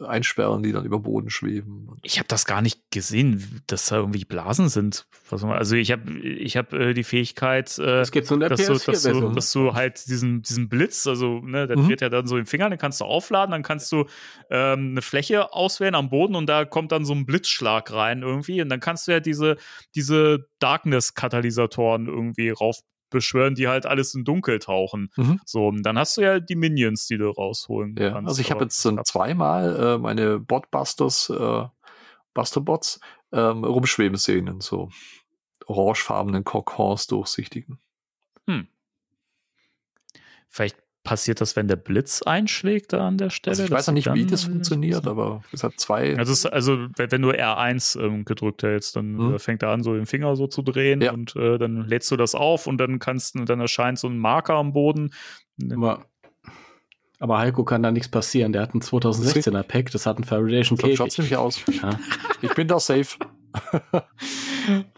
äh, 0.00 0.04
einsperren, 0.04 0.62
die 0.62 0.72
dann 0.72 0.84
über 0.84 1.00
Boden 1.00 1.30
schweben. 1.30 1.88
Ich 2.02 2.18
habe 2.18 2.28
das 2.28 2.44
gar 2.44 2.62
nicht 2.62 2.80
gesehen, 2.90 3.62
dass 3.66 3.86
da 3.86 3.96
irgendwie 3.96 4.24
Blasen 4.24 4.68
sind. 4.68 5.06
Also 5.30 5.74
ich 5.74 5.90
habe 5.90 6.10
ich 6.20 6.56
hab, 6.56 6.72
äh, 6.72 6.94
die 6.94 7.02
Fähigkeit, 7.04 7.78
äh, 7.78 7.84
Das 7.84 8.12
gibt's 8.12 8.30
in 8.30 8.40
der 8.40 8.48
dass, 8.50 8.64
du, 8.64 8.72
dass, 8.74 8.84
du, 8.84 8.90
PS4-Version. 8.92 9.34
dass 9.34 9.52
du 9.52 9.74
halt 9.74 10.06
diesen, 10.08 10.42
diesen 10.42 10.68
Blitz, 10.68 11.06
also 11.06 11.40
ne, 11.40 11.66
der 11.66 11.76
Mhm. 11.78 11.88
dreht 11.88 12.00
ja 12.00 12.08
dann 12.08 12.26
so 12.26 12.36
den 12.36 12.46
Finger, 12.46 12.70
den 12.70 12.78
kannst 12.78 13.00
du 13.00 13.04
aufladen, 13.04 13.50
dann 13.52 13.62
kannst 13.62 13.90
du 13.92 14.04
ähm, 14.50 14.90
eine 14.92 15.02
Fläche 15.02 15.52
auswählen 15.52 15.94
am 15.94 16.08
Boden 16.10 16.34
und 16.36 16.46
da 16.46 16.64
kommt 16.64 16.92
dann 16.92 17.04
so 17.04 17.12
ein 17.14 17.26
Blitzschlag 17.26 17.92
rein 17.92 18.22
irgendwie 18.22 18.62
und 18.62 18.68
dann 18.68 18.80
kannst 18.80 19.08
du 19.08 19.12
ja 19.12 19.20
diese, 19.20 19.56
diese 19.94 20.46
Darkness-Katalysatoren 20.60 22.06
irgendwie 22.06 22.50
rauf 22.50 22.78
beschwören, 23.10 23.54
die 23.54 23.68
halt 23.68 23.86
alles 23.86 24.14
in 24.14 24.24
Dunkel 24.24 24.58
tauchen. 24.58 25.10
Mhm. 25.16 25.40
So, 25.44 25.70
dann 25.70 25.98
hast 25.98 26.16
du 26.16 26.22
ja 26.22 26.40
die 26.40 26.56
Minions, 26.56 27.06
die 27.06 27.18
du 27.18 27.30
rausholen 27.30 27.96
Ja, 27.98 28.10
kannst. 28.10 28.28
also 28.28 28.40
ich 28.40 28.50
habe 28.50 28.64
jetzt 28.64 28.80
so 28.80 28.96
zweimal 29.02 29.76
äh, 29.76 29.98
meine 29.98 30.38
Botbusters, 30.38 31.30
äh, 31.30 31.64
Busterbots 32.34 33.00
ähm, 33.32 33.64
rumschweben 33.64 34.18
sehen 34.18 34.46
in 34.46 34.60
so 34.60 34.90
orangefarbenen 35.66 36.44
Kokons 36.44 37.06
durchsichtigen. 37.06 37.78
Vielleicht 40.48 40.76
passiert 41.06 41.40
das, 41.40 41.54
wenn 41.56 41.68
der 41.68 41.76
Blitz 41.76 42.20
einschlägt 42.22 42.92
da 42.92 43.06
an 43.06 43.16
der 43.16 43.30
Stelle. 43.30 43.52
Also 43.52 43.64
ich 43.64 43.70
weiß 43.70 43.86
du 43.86 43.92
nicht, 43.92 44.12
wie 44.12 44.26
das 44.26 44.44
funktioniert, 44.44 45.06
aber 45.06 45.42
es 45.52 45.62
hat 45.62 45.74
zwei. 45.78 46.16
Also, 46.18 46.32
ist, 46.32 46.46
also 46.46 46.88
wenn 46.96 47.22
du 47.22 47.30
R1 47.30 47.98
ähm, 47.98 48.24
gedrückt 48.24 48.62
hältst, 48.64 48.96
dann 48.96 49.34
äh, 49.34 49.38
fängt 49.38 49.62
er 49.62 49.70
an, 49.70 49.82
so 49.82 49.94
den 49.94 50.06
Finger 50.06 50.34
so 50.36 50.46
zu 50.48 50.62
drehen 50.62 51.00
Ja. 51.00 51.12
und 51.12 51.34
äh, 51.36 51.56
dann 51.58 51.86
lädst 51.88 52.10
du 52.10 52.16
das 52.16 52.34
auf 52.34 52.66
und 52.66 52.78
dann 52.78 52.98
kannst 52.98 53.36
du, 53.36 53.44
dann 53.44 53.60
erscheint 53.60 53.98
so 53.98 54.08
ein 54.08 54.18
Marker 54.18 54.54
am 54.54 54.72
Boden. 54.72 55.14
Aber, 55.72 56.04
aber 57.20 57.38
Heiko 57.38 57.64
kann 57.64 57.82
da 57.82 57.92
nichts 57.92 58.08
passieren. 58.08 58.52
Der 58.52 58.62
hat 58.62 58.74
ein 58.74 58.80
2016er 58.82 59.62
Pack, 59.62 59.92
das 59.92 60.04
hat 60.06 60.16
einen 60.16 60.24
Faradayschen 60.24 60.76
so 60.76 60.86
schaut 60.94 61.10
Käfig. 61.10 61.18
nämlich 61.18 61.36
aus. 61.36 61.60
Ja. 61.82 61.98
Ich 62.42 62.52
bin 62.54 62.68
da 62.68 62.78
safe. 62.80 63.16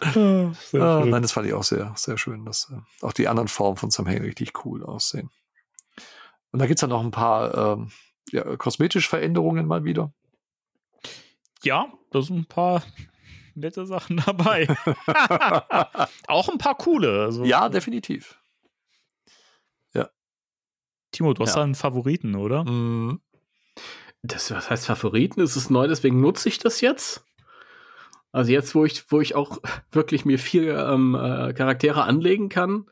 Ah, 0.01 0.53
schön. 0.71 1.11
nein, 1.11 1.23
das 1.23 1.33
fand 1.33 1.47
ich 1.47 1.53
auch 1.53 1.63
sehr, 1.63 1.93
sehr 1.97 2.19
schön, 2.19 2.45
dass 2.45 2.73
äh, 2.73 3.05
auch 3.07 3.13
die 3.13 3.29
anderen 3.29 3.49
Formen 3.49 3.77
von 3.77 3.91
Sam 3.91 4.07
Hain 4.09 4.23
richtig 4.23 4.65
cool 4.65 4.83
aussehen. 4.85 5.31
Und 6.53 6.61
da 6.61 6.67
gibt's 6.67 6.81
dann 6.81 6.91
noch 6.91 7.03
ein 7.03 7.11
paar 7.11 7.75
ähm, 7.79 7.91
ja, 8.31 8.57
kosmetische 8.57 9.09
Veränderungen 9.09 9.67
mal 9.67 9.85
wieder. 9.85 10.13
Ja, 11.63 11.93
da 12.11 12.23
sind 12.23 12.37
ein 12.39 12.47
paar 12.47 12.83
nette 13.55 13.87
Sachen 13.87 14.17
dabei. 14.27 14.69
Auch 16.29 16.49
ein 16.49 16.59
paar 16.59 16.77
coole. 16.77 17.23
Also, 17.23 17.45
ja, 17.45 17.69
definitiv. 17.69 18.39
Timo, 21.11 21.33
du 21.33 21.43
hast 21.43 21.51
Ja. 21.55 21.57
da 21.57 21.63
einen 21.65 21.75
Favoriten, 21.75 22.35
oder? 22.35 22.65
Mhm. 22.65 23.21
Das 24.23 24.51
was 24.51 24.69
heißt 24.69 24.87
Favoriten, 24.87 25.41
es 25.41 25.57
ist 25.57 25.71
neu, 25.71 25.89
deswegen 25.89 26.21
nutze 26.21 26.49
ich 26.51 26.59
das 26.59 26.81
jetzt. 26.81 27.25
Also 28.31 28.53
jetzt, 28.53 28.75
wo 28.75 28.85
ich, 28.85 29.11
wo 29.11 29.21
ich 29.21 29.35
auch 29.35 29.59
wirklich 29.91 30.27
mir 30.27 30.39
vier 30.39 30.77
ähm, 30.87 31.15
äh, 31.15 31.55
Charaktere 31.55 32.03
anlegen 32.03 32.51
kann, 32.51 32.91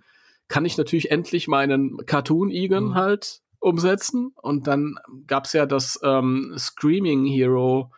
kann 0.49 0.65
ich 0.65 0.79
natürlich 0.79 1.11
endlich 1.11 1.47
meinen 1.47 1.99
Cartoon 2.07 2.51
Egan 2.51 2.85
Mhm. 2.85 2.95
halt 2.95 3.43
umsetzen. 3.61 4.33
Und 4.37 4.67
dann 4.67 4.97
gab's 5.27 5.53
ja 5.53 5.67
das 5.67 5.99
ähm, 6.03 6.55
Screaming 6.57 7.25
Hero 7.27 7.91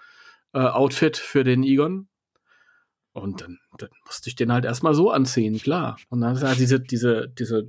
äh, 0.53 0.61
Outfit 0.61 1.17
für 1.17 1.45
den 1.45 1.63
Egon. 1.63 2.09
Und 3.13 3.41
dann, 3.41 3.59
dann 3.79 3.89
musste 4.07 4.29
ich 4.29 4.37
den 4.37 4.53
halt 4.53 4.65
erstmal 4.65 4.95
so 4.95 5.11
anziehen, 5.11 5.59
klar. 5.59 5.97
Und 6.09 6.21
dann 6.21 6.37
ist 6.37 6.43
halt 6.43 6.59
diese, 6.59 6.81
diese, 6.81 7.29
diese 7.29 7.69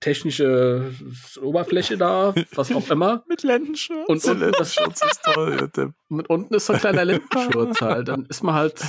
technische 0.00 0.92
Oberfläche 1.40 1.96
da, 1.96 2.34
was 2.54 2.72
auch 2.72 2.88
immer. 2.90 3.24
Mit 3.28 3.42
Lendenschutz. 3.42 4.08
Und 4.08 4.26
das, 4.26 4.38
Lendenschutz 4.38 5.02
ist 5.02 5.22
toll. 5.22 5.70
Ja, 5.76 5.92
mit 6.08 6.28
unten 6.28 6.54
ist 6.54 6.66
so 6.66 6.72
ein 6.72 6.80
kleiner 6.80 7.04
Lendenschurz 7.06 7.80
halt. 7.80 8.08
Dann 8.08 8.26
ist 8.26 8.42
man 8.42 8.54
halt, 8.54 8.82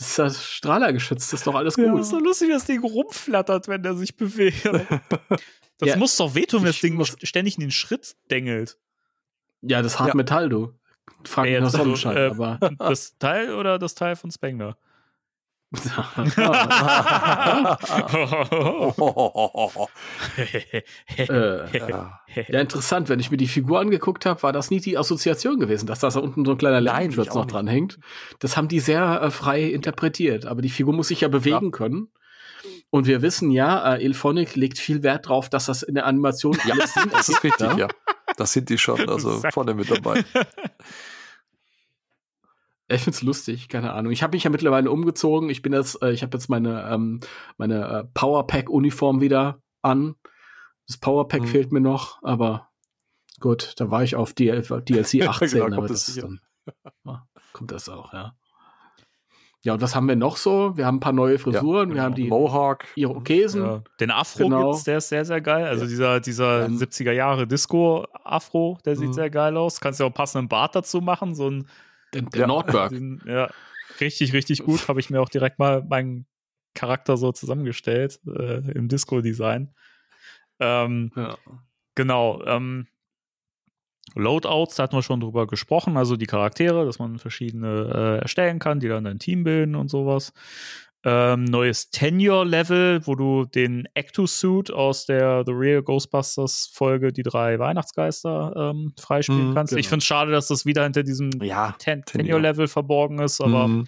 das 0.00 0.08
ist 0.08 0.16
ja 0.16 0.30
strahlergeschützt, 0.30 1.32
ist 1.34 1.46
doch 1.46 1.54
alles 1.54 1.76
Ja, 1.76 1.90
gut. 1.90 2.00
ist 2.00 2.08
so 2.10 2.18
lustig, 2.18 2.48
wie 2.48 2.52
das 2.52 2.64
Ding 2.64 2.82
rumflattert, 2.82 3.68
wenn 3.68 3.82
der 3.82 3.94
sich 3.94 4.16
bewegt. 4.16 4.64
Das 5.78 5.88
Ja, 5.88 5.96
muss 5.96 6.14
doch 6.18 6.34
wehtun, 6.34 6.60
wenn 6.60 6.66
das 6.66 6.80
Ding 6.82 6.94
muss- 6.94 7.16
ständig 7.22 7.54
in 7.56 7.62
den 7.62 7.70
Schritt 7.70 8.14
dengelt. 8.30 8.76
Ja, 9.62 9.80
das 9.80 9.98
Hartmetall, 9.98 10.50
du. 10.50 10.74
Frag 11.24 11.46
mich 11.46 11.58
nach 11.58 11.70
Sonnenschein, 11.70 12.16
äh, 12.18 12.26
aber. 12.26 12.58
Das 12.78 13.16
Teil 13.18 13.54
oder 13.54 13.78
das 13.78 13.94
Teil 13.94 14.14
von 14.16 14.30
Spengler? 14.30 14.76
Äh, 21.16 21.78
ja. 21.78 22.20
ja, 22.34 22.60
interessant. 22.60 23.08
Wenn 23.08 23.20
ich 23.20 23.30
mir 23.30 23.36
die 23.36 23.46
Figur 23.46 23.78
angeguckt 23.78 24.26
habe, 24.26 24.42
war 24.42 24.52
das 24.52 24.70
nie 24.70 24.80
die 24.80 24.98
Assoziation 24.98 25.60
gewesen, 25.60 25.86
dass 25.86 26.00
da 26.00 26.08
unten 26.18 26.44
so 26.44 26.52
ein 26.52 26.58
kleiner 26.58 26.80
auch 27.30 27.34
noch 27.34 27.44
nicht. 27.44 27.54
dran 27.54 27.68
hängt. 27.68 28.00
Das 28.40 28.56
haben 28.56 28.66
die 28.66 28.80
sehr 28.80 29.22
äh, 29.22 29.30
frei 29.30 29.62
interpretiert. 29.62 30.44
Aber 30.46 30.60
die 30.60 30.70
Figur 30.70 30.92
muss 30.92 31.08
sich 31.08 31.20
ja 31.20 31.28
bewegen 31.28 31.70
können. 31.70 32.08
Und 32.90 33.06
wir 33.06 33.22
wissen 33.22 33.52
ja, 33.52 33.94
äh, 33.94 34.04
Ilphonic 34.04 34.56
legt 34.56 34.78
viel 34.78 35.04
Wert 35.04 35.28
drauf, 35.28 35.48
dass 35.48 35.66
das 35.66 35.84
in 35.84 35.94
der 35.94 36.06
Animation 36.06 36.58
Ja, 36.66 36.74
alles 36.74 36.94
Sinn 36.94 37.10
das 37.12 37.28
ist 37.28 37.44
richtig, 37.44 37.76
ja. 37.76 37.86
Das 38.36 38.52
sind 38.52 38.68
die 38.68 38.78
schon, 38.78 39.08
also 39.08 39.40
vorne 39.52 39.74
mit 39.74 39.90
dabei. 39.90 40.24
Ich 42.92 43.02
find's 43.02 43.22
lustig, 43.22 43.68
keine 43.68 43.92
Ahnung. 43.92 44.10
Ich 44.12 44.22
habe 44.22 44.36
mich 44.36 44.42
ja 44.44 44.50
mittlerweile 44.50 44.90
umgezogen. 44.90 45.48
Ich 45.48 45.62
bin 45.62 45.72
jetzt, 45.72 46.02
äh, 46.02 46.10
ich 46.12 46.22
habe 46.22 46.36
jetzt 46.36 46.48
meine 46.48 46.90
ähm, 46.90 47.20
meine 47.56 47.86
äh, 47.86 48.04
Powerpack-Uniform 48.14 49.20
wieder 49.20 49.60
an. 49.82 50.16
Das 50.88 50.96
Powerpack 50.96 51.42
Mhm. 51.42 51.46
fehlt 51.46 51.72
mir 51.72 51.80
noch, 51.80 52.20
aber 52.22 52.68
gut, 53.38 53.74
da 53.76 53.90
war 53.92 54.02
ich 54.02 54.16
auf 54.16 54.32
DL 54.32 54.62
DLC 54.62 55.22
18, 55.22 55.50
Genau, 55.64 55.76
kommt 55.76 55.90
das 55.90 56.06
das 56.06 56.16
dann, 56.16 56.40
ja, 57.04 57.26
kommt 57.52 57.70
das 57.70 57.88
auch, 57.88 58.12
ja. 58.12 58.34
Ja, 59.62 59.74
und 59.74 59.82
was 59.82 59.94
haben 59.94 60.08
wir 60.08 60.16
noch 60.16 60.36
so? 60.38 60.76
Wir 60.78 60.86
haben 60.86 60.96
ein 60.96 61.00
paar 61.00 61.12
neue 61.12 61.38
Frisuren, 61.38 61.92
wir 61.94 62.02
haben 62.02 62.14
die 62.14 62.28
Mohawk. 62.28 62.86
Irokesen. 62.96 63.62
Ja. 63.62 63.82
Den 64.00 64.10
Afro 64.10 64.44
Genau. 64.44 64.70
gibt's, 64.70 64.84
der 64.84 64.98
ist 64.98 65.10
sehr, 65.10 65.24
sehr 65.26 65.42
geil. 65.42 65.66
Also 65.66 65.84
dieser, 65.86 66.18
dieser 66.18 66.64
Ähm, 66.64 66.78
70er 66.78 67.12
Jahre 67.12 67.46
Disco-Afro, 67.46 68.78
der 68.86 68.96
sieht 68.96 69.08
Mhm. 69.08 69.12
sehr 69.12 69.28
geil 69.28 69.56
aus. 69.58 69.78
Kannst 69.80 70.00
ja 70.00 70.06
auch 70.06 70.08
einen 70.08 70.14
passenden 70.14 70.48
Bart 70.48 70.74
dazu 70.74 71.02
machen. 71.02 71.34
So 71.34 71.50
ein, 71.50 71.68
Der, 72.14 72.22
der 72.22 72.40
Ja. 72.42 72.46
Nordberg. 72.46 72.90
den, 72.90 73.20
ja, 73.26 73.50
richtig, 74.00 74.32
richtig 74.32 74.64
gut. 74.64 74.88
Habe 74.88 75.00
ich 75.00 75.10
mir 75.10 75.20
auch 75.20 75.28
direkt 75.28 75.58
mal 75.58 75.82
meinen 75.82 76.26
Charakter 76.74 77.16
so 77.16 77.32
zusammengestellt 77.32 78.20
äh, 78.26 78.70
im 78.72 78.88
Disco-Design. 78.88 79.74
Ähm, 80.60 81.10
Ja. 81.16 81.36
Genau. 81.94 82.42
Ähm, 82.46 82.86
Loadouts, 84.14 84.74
da 84.76 84.84
hatten 84.84 84.96
wir 84.96 85.02
schon 85.02 85.20
drüber 85.20 85.46
gesprochen, 85.46 85.96
also 85.96 86.16
die 86.16 86.26
Charaktere, 86.26 86.84
dass 86.84 86.98
man 86.98 87.18
verschiedene 87.18 88.16
äh, 88.18 88.22
erstellen 88.22 88.58
kann, 88.58 88.80
die 88.80 88.88
dann 88.88 89.06
ein 89.06 89.18
Team 89.18 89.44
bilden 89.44 89.76
und 89.76 89.88
sowas. 89.88 90.32
Ähm, 91.02 91.44
neues 91.44 91.90
Tenure-Level, 91.90 93.06
wo 93.06 93.14
du 93.14 93.46
den 93.46 93.88
Ecto-Suit 93.94 94.70
aus 94.70 95.06
der 95.06 95.44
The 95.46 95.52
Real 95.52 95.82
Ghostbusters-Folge, 95.82 97.10
die 97.12 97.22
drei 97.22 97.58
Weihnachtsgeister, 97.58 98.52
ähm, 98.74 98.92
freispielen 99.00 99.50
Mhm, 99.50 99.54
kannst. 99.54 99.72
Ich 99.72 99.78
genau. 99.78 99.88
finde 99.88 99.98
es 100.02 100.04
schade, 100.04 100.30
dass 100.32 100.48
das 100.48 100.66
wieder 100.66 100.82
hinter 100.84 101.02
diesem 101.02 101.30
Ja. 101.42 101.74
Ten 101.78 102.04
Tenure. 102.04 102.26
Tenure-Level 102.28 102.68
verborgen 102.68 103.18
ist, 103.20 103.40
aber 103.40 103.66
Mhm. 103.68 103.86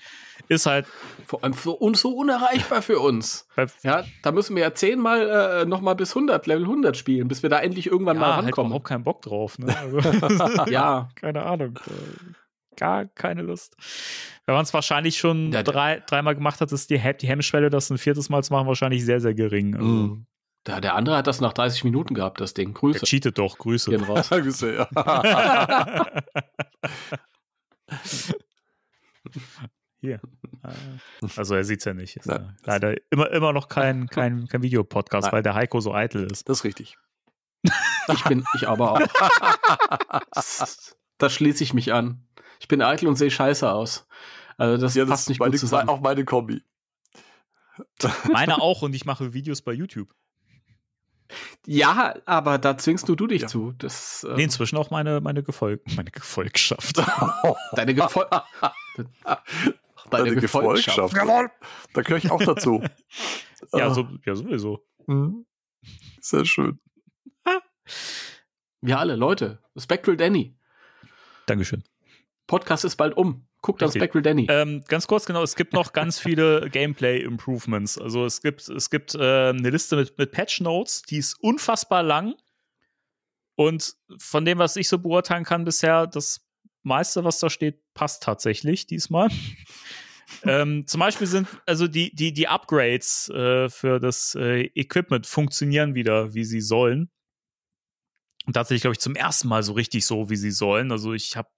ist 0.48 0.64
halt 0.64 0.86
Vor 1.26 1.44
allem 1.44 1.52
für 1.52 1.72
uns 1.72 2.00
so 2.00 2.10
unerreichbar 2.16 2.80
für 2.80 2.98
uns. 2.98 3.46
Ja, 3.82 4.04
da 4.22 4.32
müssen 4.32 4.56
wir 4.56 4.62
ja 4.62 4.72
zehnmal 4.74 5.62
äh, 5.62 5.64
noch 5.66 5.82
mal 5.82 5.94
bis 5.94 6.14
100, 6.16 6.46
Level 6.46 6.64
100 6.64 6.96
spielen, 6.96 7.28
bis 7.28 7.42
wir 7.42 7.50
da 7.50 7.58
endlich 7.60 7.88
irgendwann 7.88 8.16
mal 8.18 8.28
ja, 8.30 8.36
halt 8.36 8.44
rankommen. 8.46 8.70
überhaupt 8.70 8.86
keinen 8.88 9.04
Bock 9.04 9.20
drauf. 9.20 9.58
Ne? 9.58 9.74
Also, 9.78 9.98
ja, 10.70 11.10
keine 11.16 11.42
Ahnung. 11.44 11.78
Gar 12.76 13.06
keine 13.06 13.42
Lust. 13.42 13.76
Wenn 14.46 14.54
man 14.54 14.62
es 14.64 14.72
wahrscheinlich 14.74 15.18
schon 15.18 15.46
Ja, 15.52 15.62
der- 15.62 15.72
drei, 15.72 16.00
dreimal 16.06 16.34
gemacht 16.34 16.60
hat, 16.60 16.72
ist 16.72 16.90
die, 16.90 16.98
die 17.20 17.28
Hemmschwelle, 17.28 17.70
das 17.70 17.90
ein 17.90 17.98
viertes 17.98 18.28
Mal 18.28 18.42
zu 18.42 18.52
machen, 18.52 18.66
wahrscheinlich 18.66 19.04
sehr, 19.04 19.20
sehr 19.20 19.34
gering. 19.34 19.74
Also, 19.74 19.86
Mhm. 19.86 20.26
der, 20.66 20.80
der 20.80 20.94
andere 20.94 21.16
hat 21.16 21.26
das 21.26 21.40
nach 21.40 21.52
30 21.52 21.84
Minuten 21.84 22.14
gehabt, 22.14 22.40
das 22.40 22.54
Ding. 22.54 22.68
Der 22.68 22.74
Grüße. 22.80 23.04
cheatet 23.06 23.38
doch, 23.38 23.58
Grüße. 23.58 23.90
Gehen 23.90 24.04
raus. 24.04 24.28
Grüße, 24.30 24.74
ja. 24.74 24.88
Hier. 30.00 30.20
Äh, 30.64 30.68
Also 31.36 31.54
er 31.54 31.64
sieht's 31.64 31.84
ja 31.84 31.94
nicht. 31.94 32.16
Ist 32.16 32.26
Nein. 32.26 32.40
ja 32.42 32.54
leider 32.64 32.94
immer, 33.10 33.30
immer 33.30 33.52
noch 33.52 33.68
kein, 33.68 34.06
kein, 34.08 34.48
kein 34.48 34.62
Videopodcast, 34.62 35.26
Nein. 35.26 35.32
weil 35.32 35.42
der 35.42 35.54
Heiko 35.54 35.80
so 35.80 35.94
eitel 35.94 36.30
ist. 36.30 36.48
Das 36.48 36.58
ist 36.58 36.64
richtig. 36.64 36.96
Ich 38.12 38.24
bin, 38.24 38.44
ich 38.56 38.66
aber 38.66 38.92
auch. 38.92 39.00
Das 41.18 41.32
schließe 41.32 41.62
ich 41.62 41.72
mich 41.74 41.92
an. 41.92 42.26
Ich 42.62 42.68
bin 42.68 42.80
eitel 42.80 43.08
und 43.08 43.16
sehe 43.16 43.28
scheiße 43.28 43.68
aus. 43.68 44.06
Also 44.56 44.80
das 44.80 44.94
Ja, 44.94 45.02
das 45.02 45.10
passt 45.10 45.28
nicht 45.28 45.40
meine, 45.40 45.50
gut 45.50 45.58
zusammen. 45.58 45.88
auch 45.88 46.00
meine 46.00 46.24
Kombi. 46.24 46.62
Meine 48.30 48.60
auch 48.62 48.82
und 48.82 48.94
ich 48.94 49.04
mache 49.04 49.32
Videos 49.34 49.62
bei 49.62 49.72
YouTube. 49.72 50.14
Ja, 51.66 52.14
aber 52.24 52.58
da 52.58 52.78
zwingst 52.78 53.08
du, 53.08 53.16
du 53.16 53.26
dich 53.26 53.42
Ja. 53.42 53.48
zu. 53.48 53.72
Das, 53.78 54.22
äh, 54.22 54.34
Nee, 54.36 54.44
inzwischen 54.44 54.76
auch 54.76 54.90
meine, 54.90 55.20
meine, 55.20 55.42
Gefolg 55.42 55.82
meine 55.96 56.12
Gefolgschaft. 56.12 56.98
deine 57.72 57.94
Gefol 57.96 58.26
Deine 60.10 60.36
Gefolgschaft. 60.36 61.16
Da 61.16 62.02
gehöre 62.02 62.18
ich 62.18 62.30
auch 62.30 62.42
dazu. 62.44 62.80
ja, 63.72 63.88
Ah. 63.88 63.94
so, 63.94 64.06
ja, 64.24 64.36
sowieso. 64.36 64.86
Mhm. 65.08 65.46
Sehr 66.20 66.44
schön. 66.44 66.78
Wir 68.82 69.00
alle, 69.00 69.16
Leute. 69.16 69.58
Spectral 69.76 70.16
Danny. 70.16 70.56
Dankeschön. 71.46 71.82
Podcast 72.46 72.84
ist 72.84 72.96
bald 72.96 73.16
um. 73.16 73.46
Guckt 73.62 73.80
Richtig. 73.80 74.00
Spectral 74.00 74.22
Danny. 74.22 74.46
Ähm, 74.50 74.82
ganz 74.88 75.06
kurz, 75.06 75.24
genau, 75.24 75.42
es 75.42 75.54
gibt 75.54 75.72
noch 75.72 75.92
ganz 75.92 76.18
viele 76.18 76.68
Gameplay-Improvements. 76.72 77.96
Also 77.96 78.24
es 78.24 78.42
gibt, 78.42 78.68
es 78.68 78.90
gibt 78.90 79.14
äh, 79.14 79.50
eine 79.50 79.70
Liste 79.70 79.96
mit, 79.96 80.18
mit 80.18 80.32
Patch-Notes, 80.32 81.02
die 81.02 81.18
ist 81.18 81.34
unfassbar 81.40 82.02
lang. 82.02 82.34
Und 83.54 83.94
von 84.18 84.44
dem, 84.44 84.58
was 84.58 84.76
ich 84.76 84.88
so 84.88 84.98
beurteilen 84.98 85.44
kann 85.44 85.64
bisher, 85.64 86.06
das 86.06 86.44
meiste, 86.82 87.22
was 87.24 87.38
da 87.38 87.50
steht, 87.50 87.80
passt 87.94 88.24
tatsächlich 88.24 88.86
diesmal. 88.88 89.28
ähm, 90.42 90.86
zum 90.88 90.98
Beispiel 90.98 91.28
sind 91.28 91.46
also 91.64 91.86
die, 91.86 92.14
die, 92.14 92.32
die 92.32 92.48
Upgrades 92.48 93.28
äh, 93.28 93.68
für 93.68 94.00
das 94.00 94.34
äh, 94.34 94.70
Equipment 94.74 95.26
funktionieren 95.26 95.94
wieder, 95.94 96.34
wie 96.34 96.44
sie 96.44 96.60
sollen. 96.60 97.10
Und 98.46 98.54
tatsächlich, 98.54 98.82
glaube 98.82 98.94
ich, 98.94 99.00
zum 99.00 99.14
ersten 99.14 99.48
Mal 99.48 99.62
so 99.62 99.72
richtig 99.72 100.04
so, 100.04 100.30
wie 100.30 100.36
sie 100.36 100.50
sollen. 100.50 100.90
Also 100.90 101.12
ich 101.12 101.36
habe 101.36 101.48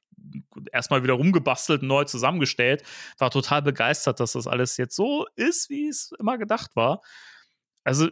erstmal 0.72 1.02
wieder 1.02 1.14
rumgebastelt, 1.14 1.82
neu 1.82 2.04
zusammengestellt, 2.04 2.82
war 3.18 3.30
total 3.30 3.62
begeistert, 3.62 4.20
dass 4.20 4.32
das 4.32 4.46
alles 4.46 4.76
jetzt 4.76 4.96
so 4.96 5.26
ist, 5.36 5.70
wie 5.70 5.88
es 5.88 6.12
immer 6.18 6.38
gedacht 6.38 6.76
war. 6.76 7.02
Also 7.84 8.08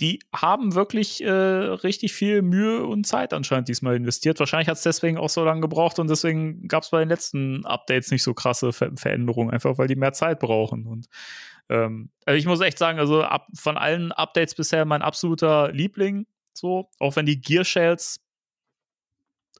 die 0.00 0.20
haben 0.32 0.74
wirklich 0.74 1.22
äh, 1.24 1.30
richtig 1.30 2.12
viel 2.12 2.42
Mühe 2.42 2.86
und 2.86 3.04
Zeit 3.04 3.32
anscheinend 3.32 3.68
diesmal 3.68 3.96
investiert. 3.96 4.38
Wahrscheinlich 4.38 4.68
hat 4.68 4.76
es 4.76 4.84
deswegen 4.84 5.18
auch 5.18 5.28
so 5.28 5.44
lange 5.44 5.60
gebraucht 5.60 5.98
und 5.98 6.08
deswegen 6.08 6.68
gab 6.68 6.84
es 6.84 6.90
bei 6.90 7.00
den 7.00 7.08
letzten 7.08 7.66
Updates 7.66 8.12
nicht 8.12 8.22
so 8.22 8.32
krasse 8.32 8.72
Ver 8.72 8.92
Veränderungen, 8.96 9.50
einfach 9.50 9.76
weil 9.76 9.88
die 9.88 9.96
mehr 9.96 10.12
Zeit 10.12 10.38
brauchen. 10.38 10.86
Und 10.86 11.08
ähm, 11.68 12.10
also 12.26 12.38
ich 12.38 12.46
muss 12.46 12.60
echt 12.60 12.78
sagen, 12.78 13.00
also 13.00 13.22
ab, 13.24 13.48
von 13.54 13.76
allen 13.76 14.12
Updates 14.12 14.54
bisher 14.54 14.84
mein 14.84 15.02
absoluter 15.02 15.72
Liebling. 15.72 16.26
So, 16.58 16.90
auch 16.98 17.14
wenn 17.14 17.24
die 17.24 17.40
Gear 17.40 17.64
Shells 17.64 18.18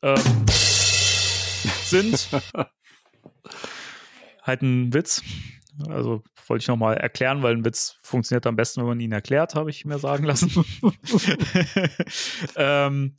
ähm, 0.02 0.46
sind 1.84 2.28
halt 4.42 4.62
ein 4.62 4.92
Witz. 4.92 5.22
Also 5.88 6.24
wollte 6.48 6.62
ich 6.62 6.68
nochmal 6.68 6.96
erklären, 6.96 7.44
weil 7.44 7.54
ein 7.54 7.64
Witz 7.64 7.98
funktioniert 8.02 8.48
am 8.48 8.56
besten, 8.56 8.80
wenn 8.80 8.88
man 8.88 9.00
ihn 9.00 9.12
erklärt, 9.12 9.54
habe 9.54 9.70
ich 9.70 9.84
mir 9.84 10.00
sagen 10.00 10.24
lassen. 10.24 10.50
ähm, 12.56 13.16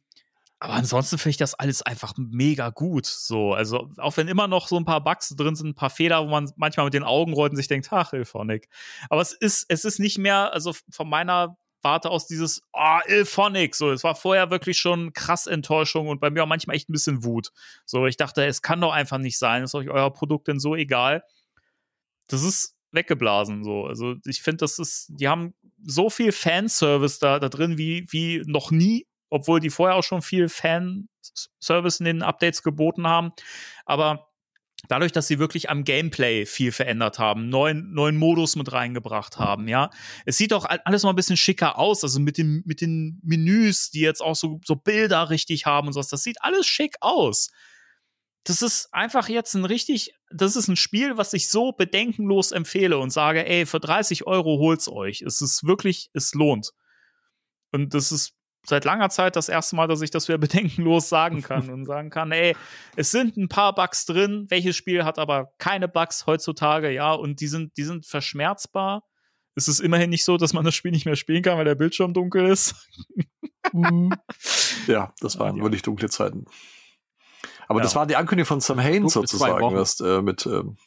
aber 0.60 0.74
ansonsten 0.74 1.18
finde 1.18 1.30
ich 1.30 1.38
das 1.38 1.54
alles 1.54 1.82
einfach 1.82 2.16
mega 2.18 2.72
gut. 2.72 3.06
So, 3.06 3.54
also 3.54 3.90
auch 3.98 4.18
wenn 4.18 4.28
immer 4.28 4.50
noch 4.50 4.68
so 4.68 4.76
ein 4.76 4.84
paar 4.84 5.02
Bugs 5.02 5.30
drin 5.30 5.56
sind, 5.56 5.68
ein 5.68 5.76
paar 5.76 5.90
Fehler, 5.90 6.26
wo 6.26 6.30
man 6.30 6.52
manchmal 6.58 6.86
mit 6.86 6.94
den 6.94 7.04
Augen 7.04 7.32
rollt 7.32 7.52
und 7.52 7.56
sich 7.56 7.70
denkt, 7.70 7.88
ach, 7.94 8.12
Ilphonic. 8.12 8.68
Aber 9.10 9.22
es 9.22 9.32
ist, 9.32 9.68
es 9.70 9.86
ist 9.86 10.00
nicht 10.00 10.18
mehr, 10.18 10.52
also 10.52 10.76
von 10.90 11.08
meiner 11.08 11.58
Warte 11.82 12.10
aus 12.10 12.28
dieses, 12.28 12.62
oh, 12.74 13.00
Ilphonic. 13.08 13.76
So, 13.76 13.92
es 13.92 14.04
war 14.04 14.16
vorher 14.16 14.52
wirklich 14.52 14.78
schon 14.78 15.14
krass 15.14 15.48
Enttäuschung 15.48 16.08
und 16.08 16.20
bei 16.20 16.30
mir 16.30 16.44
auch 16.44 16.48
manchmal 16.48 16.76
echt 16.76 16.90
ein 16.90 16.94
bisschen 16.94 17.24
Wut. 17.24 17.52
So, 17.86 18.06
ich 18.06 18.18
dachte, 18.18 18.46
es 18.46 18.62
kann 18.62 18.82
doch 18.82 18.92
einfach 18.92 19.18
nicht 19.18 19.38
sein. 19.38 19.64
Ist 19.64 19.76
euch 19.76 19.90
euer 19.90 20.12
Produkt 20.12 20.48
denn 20.48 20.60
so 20.60 20.76
egal? 20.76 21.24
Das 22.28 22.44
ist 22.44 22.76
weggeblasen 22.92 23.64
so. 23.64 23.86
Also 23.86 24.16
ich 24.26 24.42
finde, 24.42 24.58
das 24.58 24.80
ist, 24.80 25.08
die 25.10 25.28
haben 25.28 25.54
so 25.84 26.10
viel 26.10 26.32
Fanservice 26.32 27.20
da, 27.20 27.40
da 27.40 27.50
drin 27.50 27.78
wie, 27.78 28.06
wie 28.10 28.44
noch 28.46 28.72
nie, 28.72 29.08
obwohl 29.30 29.60
die 29.60 29.70
vorher 29.70 29.96
auch 29.96 30.04
schon 30.04 30.22
viel 30.22 30.50
Fanservice 30.50 32.00
in 32.00 32.06
den 32.06 32.24
Updates 32.24 32.64
geboten 32.64 33.08
haben. 33.08 33.32
Aber 33.86 34.29
dadurch, 34.88 35.12
dass 35.12 35.28
sie 35.28 35.40
wirklich 35.40 35.70
am 35.70 35.84
Gameplay 35.84 36.46
viel 36.46 36.72
verändert 36.72 37.20
haben, 37.20 37.50
neuen, 37.50 37.94
neuen 37.94 38.18
Modus 38.18 38.56
mit 38.56 38.72
reingebracht 38.72 39.38
haben, 39.38 39.68
ja. 39.68 39.90
Es 40.26 40.38
sieht 40.38 40.54
auch 40.54 40.66
alles 40.86 41.04
mal 41.04 41.10
ein 41.10 41.16
bisschen 41.16 41.38
schicker 41.38 41.78
aus, 41.78 42.04
also 42.04 42.20
mit 42.20 42.38
den, 42.38 42.64
mit 42.66 42.82
den 42.82 43.20
Menüs, 43.24 43.92
die 43.92 44.02
jetzt 44.02 44.22
auch 44.22 44.36
so, 44.36 44.60
so 44.66 44.76
Bilder 44.76 45.30
richtig 45.30 45.66
haben 45.66 45.88
und 45.88 45.94
sowas. 45.94 46.08
Das 46.08 46.24
sieht 46.24 46.42
alles 46.42 46.66
schick 46.66 46.96
aus. 47.02 47.50
Das 48.46 48.62
ist 48.62 48.94
einfach 48.94 49.28
jetzt 49.28 49.54
ein 49.54 49.66
richtig, 49.66 50.14
das 50.32 50.56
ist 50.56 50.70
ein 50.70 50.78
Spiel, 50.78 51.18
was 51.18 51.34
ich 51.34 51.50
so 51.50 51.72
bedenkenlos 51.72 52.52
empfehle 52.52 52.98
und 52.98 53.12
sage, 53.12 53.46
ey, 53.46 53.66
für 53.66 53.80
30 53.80 54.26
Euro 54.28 54.60
holt's 54.60 54.88
euch. 54.88 55.22
Es 55.22 55.42
ist 55.42 55.66
wirklich, 55.66 56.10
es 56.14 56.34
lohnt. 56.34 56.72
Und 57.72 57.94
das 57.94 58.12
ist 58.12 58.39
seit 58.66 58.86
langer 58.86 59.10
Zeit 59.10 59.36
das 59.36 59.50
erste 59.50 59.76
Mal, 59.76 59.88
dass 59.88 60.02
ich 60.02 60.12
das 60.12 60.28
wieder 60.28 60.38
bedenkenlos 60.88 61.10
sagen 61.10 61.42
kann 61.42 61.70
und 61.70 61.86
sagen 61.86 62.10
kann, 62.10 62.32
ey, 62.32 62.56
es 62.96 63.12
sind 63.12 63.38
ein 63.38 63.48
paar 63.50 63.74
Bugs 63.74 64.06
drin, 64.06 64.46
welches 64.50 64.76
Spiel 64.76 65.06
hat 65.06 65.18
aber 65.20 65.52
keine 65.58 65.88
Bugs 65.88 66.26
heutzutage, 66.28 66.92
ja, 66.92 67.14
und 67.14 67.40
die 67.42 67.48
sind, 67.48 67.76
die 67.78 67.84
sind 67.84 68.06
verschmerzbar. 68.06 69.04
Es 69.56 69.68
ist 69.68 69.80
immerhin 69.80 70.10
nicht 70.10 70.24
so, 70.24 70.38
dass 70.38 70.54
man 70.54 70.64
das 70.64 70.76
Spiel 70.76 70.92
nicht 70.92 71.06
mehr 71.06 71.16
spielen 71.18 71.42
kann, 71.44 71.58
weil 71.58 71.66
der 71.66 71.76
Bildschirm 71.76 72.14
dunkel 72.14 72.46
ist. 72.48 72.76
ja, 74.88 75.14
das 75.20 75.40
waren 75.40 75.58
Ja. 75.58 75.64
wirklich 75.64 75.82
dunkle 75.82 76.10
Zeiten. 76.10 76.46
Aber 77.68 77.80
Ja. 77.80 77.84
das 77.84 77.96
war 77.96 78.06
die 78.08 78.16
Ankündigung 78.16 78.48
von 78.48 78.62
Sam 78.62 78.80
Haines 78.82 79.14
sozusagen, 79.14 79.76
was, 79.76 80.00
äh, 80.00 80.22
mit 80.22 80.46
ähm, 80.46 80.78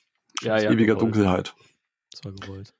Ja, 0.42 0.58
ja. 0.58 0.70
ewiger 0.70 0.94
gewollt. 0.94 1.14
Dunkelheit. 1.14 1.54
Das 2.10 2.24
war 2.24 2.32
gewollt. 2.32 2.74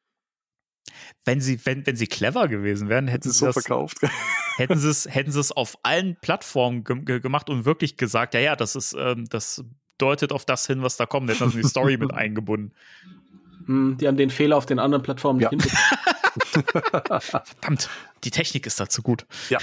Wenn 1.25 1.41
sie, 1.41 1.65
wenn, 1.65 1.87
wenn 1.87 1.97
sie 1.97 2.07
clever 2.07 2.49
gewesen 2.49 2.89
wären, 2.89 3.09
hätten 3.09 3.29
ist 3.29 3.35
sie 3.35 3.41
so 3.41 3.47
das, 3.47 3.55
verkauft. 3.55 3.99
hätten 4.57 4.79
sie 4.79 4.89
es, 4.91 5.07
hätten 5.09 5.31
sie 5.33 5.41
es 5.41 5.53
auf 5.53 5.79
allen 5.83 6.17
Plattformen 6.21 6.85
ge 6.85 7.01
ge 7.03 7.21
gemacht 7.21 7.49
und 7.49 7.65
wirklich 7.65 7.97
gesagt, 7.97 8.35
ja, 8.35 8.41
ja, 8.41 8.57
das 8.57 8.77
ist, 8.77 8.95
ähm, 8.99 9.25
das 9.29 9.65
deutet 9.99 10.33
auf 10.33 10.45
das 10.45 10.67
hin, 10.67 10.83
was 10.83 10.97
da 10.97 11.07
kommt. 11.07 11.31
Hätten 11.31 11.51
sie 11.51 11.63
die 11.63 11.69
Story 11.69 11.97
mit 11.97 12.13
eingebunden. 12.15 12.75
Hm, 13.67 13.97
die 13.99 14.09
haben 14.09 14.17
den 14.17 14.31
Fehler 14.31 14.57
auf 14.57 14.67
den 14.67 14.79
anderen 14.79 15.03
Plattformen 15.03 15.41
Ja. 15.41 15.51
nicht 15.53 15.63
hinbekommen. 15.65 17.21
Verdammt, 17.21 17.89
die 18.25 18.31
Technik 18.31 18.67
ist 18.67 18.81
dazu 18.81 19.03
gut. 19.03 19.27
ja, 19.51 19.59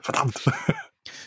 verdammt. 0.00 0.42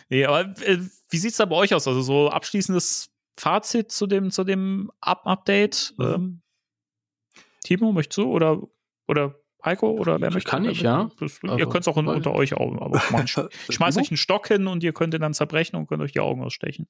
Nee, 0.09 0.25
aber 0.25 0.41
äh, 0.61 0.79
wie 1.09 1.17
sieht's 1.17 1.37
da 1.37 1.45
bei 1.45 1.55
euch 1.55 1.73
aus? 1.73 1.87
Also 1.87 2.01
so 2.01 2.29
abschließendes 2.29 3.11
Fazit 3.37 3.91
zu 3.91 4.07
dem, 4.07 4.31
zu 4.31 4.43
dem 4.43 4.91
Up 5.01 5.25
Update? 5.25 5.93
Mhm. 5.97 6.05
Ähm, 6.05 6.41
Timo, 7.63 7.91
möchtest 7.91 8.17
du? 8.17 8.23
Oder, 8.31 8.61
oder 9.09 9.35
Heiko? 9.63 9.89
Oder 9.91 10.21
wer 10.21 10.31
möchte? 10.31 10.49
Kann 10.49 10.63
ich, 10.63 10.81
ja. 10.81 11.09
Das, 11.19 11.41
ihr 11.43 11.51
Also, 11.51 11.67
könnt 11.67 11.81
es 11.81 11.87
auch 11.89 11.97
in, 11.97 12.07
unter 12.07 12.33
euch 12.33 12.53
auch 12.53 12.71
machen. 12.71 13.25
Ich 13.67 13.75
schmeiß 13.75 13.97
euch 13.97 14.09
einen 14.09 14.17
Stock 14.17 14.47
hin 14.47 14.67
und 14.67 14.83
ihr 14.83 14.93
könnt 14.93 15.13
ihn 15.13 15.21
dann 15.21 15.33
zerbrechen 15.33 15.75
und 15.75 15.87
könnt 15.87 16.01
euch 16.01 16.13
die 16.13 16.21
Augen 16.21 16.43
ausstechen. 16.43 16.87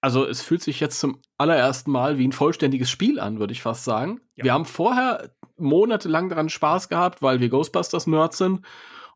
Also 0.00 0.26
es 0.26 0.42
fühlt 0.42 0.62
sich 0.62 0.78
jetzt 0.80 1.00
zum 1.00 1.20
allerersten 1.38 1.90
Mal 1.90 2.18
wie 2.18 2.26
ein 2.26 2.32
vollständiges 2.32 2.90
Spiel 2.90 3.18
an, 3.18 3.40
würde 3.40 3.52
ich 3.52 3.62
fast 3.62 3.84
sagen. 3.84 4.20
Ja. 4.36 4.44
Wir 4.44 4.52
haben 4.52 4.64
vorher 4.64 5.32
monatelang 5.56 6.28
daran 6.28 6.48
Spaß 6.48 6.88
gehabt, 6.88 7.20
weil 7.20 7.40
wir 7.40 7.48
Ghostbusters-Nerds 7.48 8.38
sind 8.38 8.64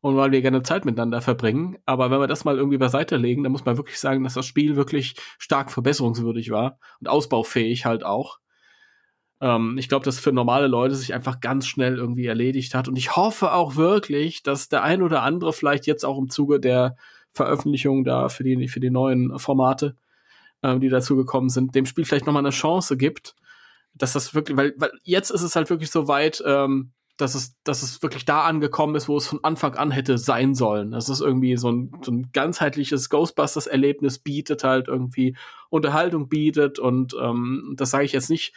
und 0.01 0.17
weil 0.17 0.33
wir 0.33 0.43
gerne 0.43 0.63
Zeit 0.63 0.85
miteinander 0.85 1.21
verbringen. 1.21 1.79
Aber 1.87 2.11
wenn 2.11 2.19
wir 2.19 2.27
das 2.27 2.45
mal 2.45 2.57
irgendwie 2.57 2.79
beiseite 2.79 3.17
legen, 3.17 3.45
dann 3.45 3.53
muss 3.53 3.65
man 3.65 3.77
wirklich 3.77 4.01
sagen, 4.01 4.25
dass 4.25 4.35
das 4.35 4.47
Spiel 4.47 4.75
wirklich 4.75 5.15
stark 5.39 5.71
verbesserungswürdig 5.71 6.51
war 6.51 6.81
und 6.99 7.09
ausbaufähig 7.09 7.85
halt 7.85 8.05
auch. 8.05 8.41
Ähm, 9.43 9.77
ich 9.77 9.91
glaube, 9.91 10.07
dass 10.07 10.19
für 10.19 10.33
normale 10.33 10.69
Leute 10.69 10.95
sich 10.95 11.13
einfach 11.13 11.41
ganz 11.41 11.67
schnell 11.67 11.99
irgendwie 11.99 12.27
erledigt 12.27 12.75
hat. 12.75 12.89
Und 12.89 12.97
ich 12.97 13.17
hoffe 13.17 13.53
auch 13.53 13.77
wirklich, 13.77 14.43
dass 14.43 14.71
der 14.71 14.83
ein 14.83 15.03
oder 15.03 15.23
andere 15.23 15.53
vielleicht 15.53 15.87
jetzt 15.87 16.05
auch 16.05 16.17
im 16.17 16.31
Zuge 16.31 16.61
der 16.61 16.97
Veröffentlichung 17.33 18.05
da 18.05 18.31
für 18.31 18.45
die, 18.45 18.69
für 18.69 18.81
die 18.81 18.91
neuen 18.91 19.39
Formate 19.39 19.97
ähm, 20.63 20.81
die 20.81 20.89
dazu 20.89 21.17
gekommen 21.17 21.49
sind, 21.49 21.75
dem 21.75 21.87
Spiel 21.87 22.05
vielleicht 22.05 22.27
nochmal 22.27 22.43
eine 22.43 22.51
Chance 22.51 22.97
gibt, 22.97 23.35
dass 23.95 24.13
das 24.13 24.35
wirklich, 24.35 24.57
weil, 24.57 24.75
weil 24.79 24.93
jetzt 25.03 25.31
ist 25.31 25.43
es 25.43 25.57
halt 25.57 25.71
wirklich 25.71 25.91
so 25.91 26.09
weit, 26.09 26.43
ähm, 26.47 26.93
dass 27.19 27.35
es, 27.35 27.57
dass 27.63 27.83
es 27.83 28.03
wirklich 28.03 28.25
da 28.25 28.45
angekommen 28.45 28.95
ist, 28.95 29.09
wo 29.09 29.17
es 29.17 29.27
von 29.27 29.45
Anfang 29.45 29.75
an 29.75 29.91
hätte 29.91 30.17
sein 30.19 30.55
sollen. 30.55 30.93
Dass 30.93 31.09
es 31.09 31.21
irgendwie 31.21 31.57
so 31.57 31.71
ein, 31.71 31.93
so 32.03 32.11
ein 32.11 32.31
ganzheitliches 32.33 33.11
Ghostbusters-Erlebnis 33.11 34.19
bietet, 34.19 34.65
halt 34.65 34.89
irgendwie 34.89 35.37
Unterhaltung 35.69 36.29
bietet 36.29 36.79
und 36.79 37.15
ähm, 37.21 37.75
das 37.77 37.91
sage 37.91 38.05
ich 38.05 38.13
jetzt 38.13 38.31
nicht, 38.31 38.55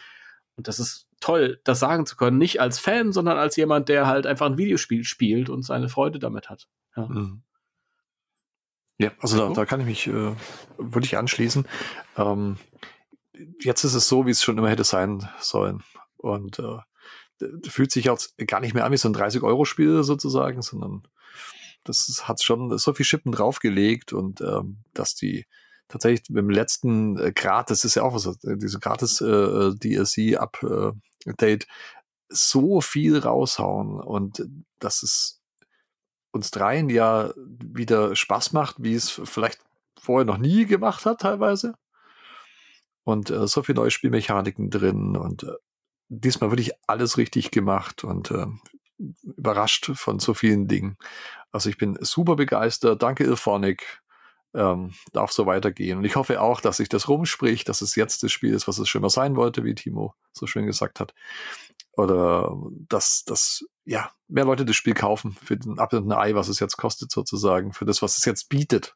und 0.57 0.67
das 0.67 0.79
ist 0.79 1.07
toll, 1.19 1.59
das 1.63 1.79
sagen 1.79 2.05
zu 2.05 2.15
können, 2.15 2.37
nicht 2.37 2.61
als 2.61 2.79
Fan, 2.79 3.11
sondern 3.11 3.37
als 3.37 3.55
jemand, 3.55 3.89
der 3.89 4.07
halt 4.07 4.25
einfach 4.25 4.45
ein 4.45 4.57
Videospiel 4.57 5.03
spielt 5.03 5.49
und 5.49 5.63
seine 5.63 5.89
Freude 5.89 6.19
damit 6.19 6.49
hat. 6.49 6.67
Ja. 6.95 7.07
Mhm. 7.07 7.41
Ja, 8.97 9.11
also 9.19 9.37
da, 9.37 9.53
da 9.53 9.65
kann 9.65 9.81
ich 9.81 9.85
mich 9.85 10.07
äh, 10.07 10.33
wirklich 10.77 11.17
anschließen. 11.17 11.67
Ähm, 12.15 12.57
jetzt 13.59 13.83
ist 13.83 13.93
es 13.93 14.07
so, 14.07 14.25
wie 14.25 14.31
es 14.31 14.41
schon 14.41 14.57
immer 14.57 14.69
hätte 14.69 14.85
sein 14.85 15.27
sollen. 15.39 15.83
Und 16.15 16.59
äh, 16.59 16.77
fühlt 17.67 17.91
sich 17.91 18.05
jetzt 18.05 18.37
gar 18.47 18.61
nicht 18.61 18.73
mehr 18.73 18.85
an 18.85 18.93
wie 18.93 18.97
so 18.97 19.09
ein 19.09 19.15
30-Euro-Spiel 19.15 20.03
sozusagen, 20.03 20.61
sondern 20.61 21.05
das 21.83 22.23
hat 22.27 22.41
schon 22.41 22.77
so 22.77 22.93
viel 22.93 23.05
Schippen 23.05 23.33
draufgelegt 23.33 24.13
und 24.13 24.39
ähm, 24.41 24.77
dass 24.93 25.13
die 25.13 25.45
tatsächlich 25.87 26.29
mit 26.29 26.39
dem 26.39 26.49
letzten 26.49 27.17
äh, 27.17 27.31
gratis, 27.31 27.81
das 27.81 27.85
ist 27.85 27.95
ja 27.95 28.03
auch 28.03 28.13
was, 28.13 28.25
äh, 28.25 28.57
diese 28.57 28.79
gratis 28.79 29.21
äh, 29.21 29.71
DLC-Update 29.75 31.67
so 32.29 32.81
viel 32.81 33.19
raushauen 33.19 33.99
und 33.99 34.45
dass 34.79 35.03
es 35.03 35.41
uns 36.31 36.51
dreien 36.51 36.89
ja 36.89 37.31
wieder 37.37 38.15
Spaß 38.15 38.51
macht, 38.53 38.77
wie 38.79 38.93
es 38.93 39.09
vielleicht 39.09 39.59
vorher 39.97 40.25
noch 40.25 40.37
nie 40.37 40.65
gemacht 40.65 41.05
hat, 41.05 41.21
teilweise. 41.21 41.75
Und 43.03 43.29
äh, 43.29 43.47
so 43.47 43.63
viele 43.63 43.77
neue 43.77 43.91
Spielmechaniken 43.91 44.69
drin 44.69 45.15
und 45.15 45.43
äh, 45.43 45.53
diesmal 46.09 46.51
wirklich 46.51 46.71
alles 46.87 47.17
richtig 47.17 47.51
gemacht 47.51 48.03
und 48.03 48.31
äh, 48.31 48.47
überrascht 49.23 49.91
von 49.95 50.19
so 50.19 50.33
vielen 50.33 50.67
Dingen. 50.67 50.97
Also 51.51 51.69
ich 51.69 51.77
bin 51.77 51.97
super 52.01 52.35
begeistert. 52.35 53.01
Danke, 53.01 53.23
Ilphonic. 53.23 54.01
Ähm, 54.55 54.93
darf 55.11 55.33
so 55.33 55.45
weitergehen. 55.45 55.97
Und 55.97 56.05
ich 56.05 56.15
hoffe 56.15 56.41
auch, 56.41 56.61
dass 56.61 56.77
sich 56.77 56.87
das 56.87 57.09
rumspricht, 57.09 57.67
dass 57.67 57.81
es 57.81 57.95
jetzt 57.95 58.23
das 58.23 58.31
Spiel 58.31 58.53
ist, 58.53 58.67
was 58.67 58.79
es 58.79 58.87
schon 58.87 59.01
mal 59.01 59.09
sein 59.09 59.35
wollte, 59.35 59.65
wie 59.65 59.75
Timo 59.75 60.15
so 60.31 60.47
schön 60.47 60.65
gesagt 60.65 61.01
hat. 61.01 61.13
Oder 61.91 62.55
dass, 62.87 63.25
dass 63.25 63.65
ja, 63.83 64.11
mehr 64.27 64.45
Leute 64.45 64.65
das 64.65 64.75
Spiel 64.75 64.93
kaufen 64.93 65.37
für 65.43 65.57
den 65.57 65.79
Apfel 65.79 65.99
und 65.99 66.11
ein 66.11 66.17
Ei, 66.17 66.35
was 66.35 66.47
es 66.47 66.59
jetzt 66.59 66.77
kostet, 66.77 67.11
sozusagen, 67.11 67.73
für 67.73 67.85
das, 67.85 68.01
was 68.01 68.17
es 68.17 68.25
jetzt 68.25 68.49
bietet. 68.49 68.95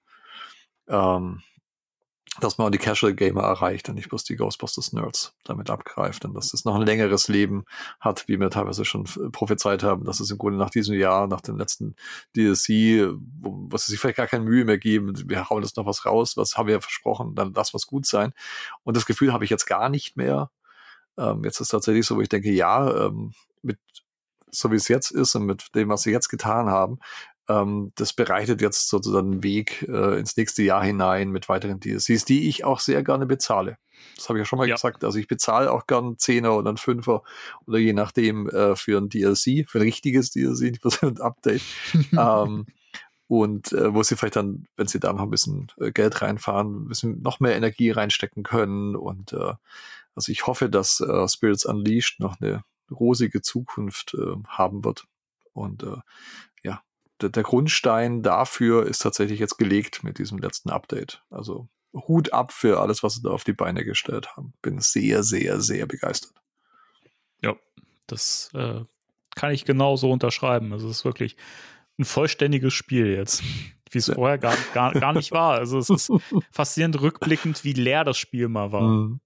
Ähm, 0.87 1.43
dass 2.43 2.57
man 2.57 2.67
auch 2.67 2.71
die 2.71 2.77
Casual 2.77 3.13
Gamer 3.13 3.43
erreicht 3.43 3.89
und 3.89 3.95
nicht 3.95 4.09
bloß 4.09 4.23
die 4.23 4.35
Ghostbusters 4.35 4.93
Nerds 4.93 5.35
damit 5.43 5.69
abgreift 5.69 6.25
und 6.25 6.33
dass 6.33 6.53
es 6.53 6.65
noch 6.65 6.75
ein 6.75 6.81
längeres 6.81 7.27
Leben 7.27 7.65
hat, 7.99 8.27
wie 8.27 8.39
wir 8.39 8.49
teilweise 8.49 8.85
schon 8.85 9.05
prophezeit 9.31 9.83
haben, 9.83 10.05
dass 10.05 10.19
es 10.19 10.31
im 10.31 10.37
Grunde 10.37 10.57
nach 10.57 10.69
diesem 10.69 10.95
Jahr, 10.97 11.27
nach 11.27 11.41
dem 11.41 11.57
letzten 11.57 11.95
DLC, 12.35 13.13
wo, 13.39 13.67
was 13.69 13.85
sie 13.85 13.91
sich 13.91 13.99
vielleicht 13.99 14.17
gar 14.17 14.27
keine 14.27 14.45
Mühe 14.45 14.65
mehr 14.65 14.77
geben, 14.77 15.13
wir 15.29 15.49
hauen 15.49 15.63
jetzt 15.63 15.77
noch 15.77 15.85
was 15.85 16.05
raus, 16.05 16.37
was 16.37 16.57
haben 16.57 16.67
wir 16.67 16.81
versprochen, 16.81 17.35
dann 17.35 17.53
lass 17.53 17.73
was 17.73 17.87
gut 17.87 18.05
sein. 18.05 18.33
Und 18.83 18.97
das 18.97 19.05
Gefühl 19.05 19.33
habe 19.33 19.43
ich 19.43 19.49
jetzt 19.49 19.65
gar 19.65 19.89
nicht 19.89 20.17
mehr. 20.17 20.51
Ähm, 21.17 21.43
jetzt 21.43 21.59
ist 21.59 21.69
tatsächlich 21.69 22.05
so, 22.05 22.15
wo 22.15 22.21
ich 22.21 22.29
denke, 22.29 22.51
ja, 22.51 23.05
ähm, 23.05 23.33
mit 23.61 23.79
so 24.51 24.71
wie 24.71 24.75
es 24.75 24.87
jetzt 24.87 25.11
ist 25.11 25.35
und 25.35 25.45
mit 25.45 25.75
dem, 25.75 25.89
was 25.89 26.03
sie 26.03 26.11
jetzt 26.11 26.29
getan 26.29 26.69
haben, 26.69 26.99
ähm, 27.49 27.91
das 27.95 28.13
bereitet 28.13 28.61
jetzt 28.61 28.87
sozusagen 28.89 29.31
den 29.31 29.43
Weg 29.43 29.85
äh, 29.89 30.19
ins 30.19 30.37
nächste 30.37 30.63
Jahr 30.63 30.83
hinein 30.83 31.31
mit 31.31 31.49
weiteren 31.49 31.79
DLCs, 31.79 32.25
die 32.25 32.47
ich 32.47 32.63
auch 32.63 32.79
sehr 32.79 33.03
gerne 33.03 33.25
bezahle. 33.25 33.77
Das 34.15 34.29
habe 34.29 34.39
ich 34.39 34.43
ja 34.43 34.45
schon 34.45 34.59
mal 34.59 34.67
Ja. 34.67 34.75
gesagt. 34.75 35.03
Also 35.03 35.17
ich 35.19 35.27
bezahle 35.27 35.71
auch 35.71 35.87
gern 35.87 36.05
einen 36.05 36.17
Zehner 36.19 36.55
oder 36.55 36.69
einen 36.69 36.77
Fünfer 36.77 37.23
oder 37.67 37.77
je 37.79 37.93
nachdem 37.93 38.47
äh, 38.49 38.75
für 38.75 38.97
ein 38.99 39.09
DLC, 39.09 39.69
für 39.69 39.79
ein 39.79 39.83
richtiges 39.83 40.31
DLC, 40.31 40.61
nicht 40.71 40.81
für 40.81 41.07
ein 41.07 41.19
Update. 41.19 41.61
ähm, 42.17 42.65
und 43.27 43.73
äh, 43.73 43.93
wo 43.93 44.01
sie 44.03 44.15
vielleicht 44.15 44.37
dann, 44.37 44.65
wenn 44.75 44.87
sie 44.87 44.99
da 44.99 45.13
noch 45.13 45.21
ein 45.23 45.29
bisschen 45.29 45.67
äh, 45.79 45.91
Geld 45.91 46.21
reinfahren, 46.21 46.83
ein 46.83 46.87
bisschen 46.87 47.21
noch 47.21 47.39
mehr 47.39 47.55
Energie 47.55 47.91
reinstecken 47.91 48.43
können. 48.43 48.95
Und 48.95 49.33
äh, 49.33 49.53
also 50.15 50.31
ich 50.31 50.47
hoffe, 50.47 50.69
dass 50.69 50.99
äh, 50.99 51.27
Spirits 51.27 51.65
Unleashed 51.65 52.19
noch 52.19 52.41
eine 52.41 52.63
rosige 52.89 53.41
Zukunft 53.41 54.15
äh, 54.15 54.35
haben 54.47 54.83
wird. 54.83 55.05
Und 55.53 55.83
äh, 55.83 55.97
der, 57.21 57.43
Grundstein 57.43 58.23
dafür 58.23 58.85
ist 58.85 58.99
tatsächlich 58.99 59.39
jetzt 59.39 59.57
gelegt 59.57 60.03
mit 60.03 60.17
diesem 60.17 60.37
letzten 60.37 60.69
Update. 60.69 61.23
Also 61.29 61.67
Hut 61.93 62.33
ab 62.33 62.51
für 62.51 62.79
alles, 62.79 63.03
was 63.03 63.15
sie 63.15 63.21
da 63.21 63.29
auf 63.29 63.43
die 63.43 63.53
Beine 63.53 63.83
gestellt 63.83 64.35
haben. 64.35 64.53
Bin 64.61 64.79
sehr, 64.79 65.23
sehr, 65.23 65.59
sehr 65.61 65.85
begeistert. 65.85 66.33
Ja, 67.41 67.55
das 68.07 68.51
äh, 68.53 68.81
kann 69.35 69.51
ich 69.51 69.65
genauso 69.65 70.11
unterschreiben. 70.11 70.73
Also 70.73 70.89
es 70.89 70.97
ist 70.97 71.05
wirklich 71.05 71.35
ein 71.97 72.05
vollständiges 72.05 72.73
Spiel 72.73 73.07
jetzt, 73.07 73.43
wie 73.91 73.97
es 73.97 74.07
Ja. 74.07 74.15
vorher 74.15 74.37
gar, 74.37 74.55
gar, 74.73 74.93
gar 74.93 75.13
nicht 75.13 75.31
war. 75.31 75.55
Also 75.55 75.77
es 75.79 75.89
ist 75.89 76.11
faszinierend 76.51 77.01
rückblickend, 77.01 77.63
wie 77.63 77.73
leer 77.73 78.03
das 78.03 78.17
Spiel 78.17 78.47
mal 78.47 78.71
war. 78.71 78.87
Mhm. 78.87 79.19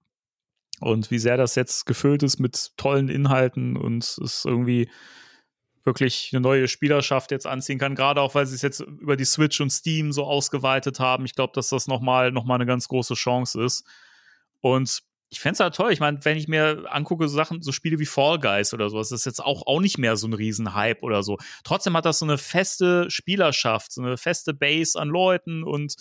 Und 0.80 1.11
wie 1.11 1.19
sehr 1.19 1.38
das 1.38 1.55
jetzt 1.55 1.85
gefüllt 1.85 2.23
ist 2.23 2.39
mit 2.39 2.73
tollen 2.77 3.07
Inhalten 3.07 3.77
und 3.77 4.03
es 4.03 4.43
irgendwie 4.45 4.89
wirklich 5.83 6.29
eine 6.31 6.41
neue 6.41 6.67
Spielerschaft 6.67 7.31
jetzt 7.31 7.47
anziehen 7.47 7.79
kann, 7.79 7.95
gerade 7.95 8.21
auch 8.21 8.35
weil 8.35 8.45
sie 8.45 8.55
es 8.55 8.61
jetzt 8.61 8.79
über 8.79 9.17
die 9.17 9.25
Switch 9.25 9.59
und 9.59 9.69
Steam 9.69 10.11
so 10.11 10.23
ausgeweitet 10.23 10.99
haben. 10.99 11.25
Ich 11.25 11.35
glaube, 11.35 11.53
dass 11.53 11.69
das 11.69 11.87
nochmal 11.87 12.31
noch 12.31 12.45
mal 12.45 12.55
eine 12.55 12.65
ganz 12.65 12.87
große 12.87 13.15
Chance 13.15 13.61
ist. 13.63 13.85
Und 14.61 15.03
ich 15.33 15.39
fände 15.39 15.53
es 15.53 15.59
halt 15.59 15.75
toll. 15.75 15.91
Ich 15.91 15.99
meine, 15.99 16.23
wenn 16.23 16.37
ich 16.37 16.47
mir 16.47 16.85
angucke, 16.89 17.27
so 17.27 17.35
Sachen, 17.35 17.61
so 17.61 17.71
Spiele 17.71 17.99
wie 17.99 18.05
Fall 18.05 18.39
Guys 18.39 18.73
oder 18.73 18.89
sowas, 18.89 19.09
das 19.09 19.21
ist 19.21 19.25
jetzt 19.25 19.43
auch, 19.43 19.65
auch 19.65 19.81
nicht 19.81 19.97
mehr 19.97 20.15
so 20.15 20.27
ein 20.27 20.33
Riesenhype 20.33 21.01
oder 21.01 21.23
so. 21.23 21.37
Trotzdem 21.63 21.97
hat 21.97 22.05
das 22.05 22.19
so 22.19 22.25
eine 22.25 22.37
feste 22.37 23.09
Spielerschaft, 23.09 23.91
so 23.91 24.01
eine 24.01 24.17
feste 24.17 24.53
Base 24.53 24.97
an 24.99 25.09
Leuten 25.09 25.63
und 25.63 25.95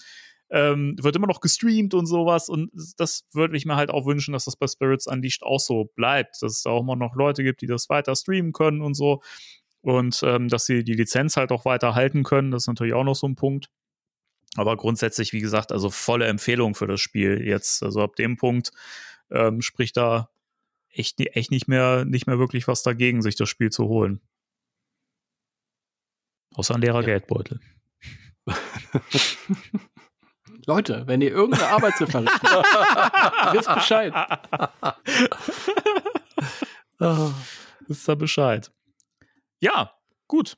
ähm, 0.51 0.97
wird 1.01 1.17
immer 1.17 1.27
noch 1.27 1.41
gestreamt 1.41 1.95
und 1.95 2.05
sowas. 2.05 2.51
Und 2.51 2.71
das 2.99 3.25
würde 3.33 3.57
ich 3.57 3.65
mir 3.65 3.77
halt 3.77 3.91
auch 3.91 4.05
wünschen, 4.05 4.33
dass 4.33 4.45
das 4.45 4.57
bei 4.57 4.67
Spirits 4.67 5.07
Unleashed 5.07 5.43
auch 5.43 5.61
so 5.61 5.91
bleibt, 5.97 6.43
dass 6.43 6.53
es 6.53 6.63
da 6.63 6.71
auch 6.71 6.83
immer 6.83 6.97
noch 6.97 7.17
Leute 7.17 7.43
gibt, 7.43 7.63
die 7.63 7.67
das 7.67 7.89
weiter 7.89 8.15
streamen 8.15 8.53
können 8.53 8.83
und 8.83 8.95
so. 8.95 9.23
Und 9.83 10.23
ähm, 10.23 10.49
dass 10.49 10.65
sie 10.65 10.85
die 10.85 10.95
Lizenz 10.95 11.37
halt 11.37 11.53
auch 11.53 11.65
weiter 11.65 11.95
halten 11.95 12.23
können, 12.23 12.51
das 12.51 12.65
ist 12.65 12.69
natürlich 12.69 12.95
auch 12.95 13.05
noch 13.05 13.17
so 13.17 13.27
ein 13.27 13.35
Punkt. 13.35 13.69
Aber 14.57 14.77
grundsätzlich, 14.77 15.33
wie 15.33 15.41
gesagt, 15.41 15.73
also 15.73 15.91
volle 15.91 16.27
Empfehlung 16.27 16.75
für 16.75 16.87
das 16.87 17.01
Spiel 17.01 17.43
jetzt. 17.45 17.83
Also 17.83 18.03
ab 18.03 18.17
dem 18.17 18.37
Punkt 18.37 18.71
ähm, 19.31 19.63
spricht 19.63 19.97
da 19.97 20.29
echt, 20.89 21.19
echt 21.21 21.51
nicht 21.51 21.69
mehr, 21.69 22.05
nicht 22.05 22.27
mehr 22.27 22.39
wirklich 22.39 22.69
was 22.69 22.83
dagegen, 22.83 23.23
sich 23.23 23.35
das 23.37 23.49
Spiel 23.49 23.71
zu 23.71 23.89
holen. 23.89 24.21
Außer 26.55 26.75
ein 26.75 26.83
leerer 26.83 27.01
ja. 27.01 27.07
Geldbeutel. 27.07 27.61
Leute, 30.67 31.07
wenn 31.07 31.23
ihr 31.23 31.31
irgendeine 31.31 31.69
Arbeit 31.69 31.97
zu 31.97 32.07
verrichten 32.07 32.47
wisst 33.53 33.75
Bescheid. 33.75 34.13
wisst 37.89 38.09
ihr 38.09 38.17
Bescheid. 38.17 38.71
Ja, 39.63 39.95
gut. 40.27 40.57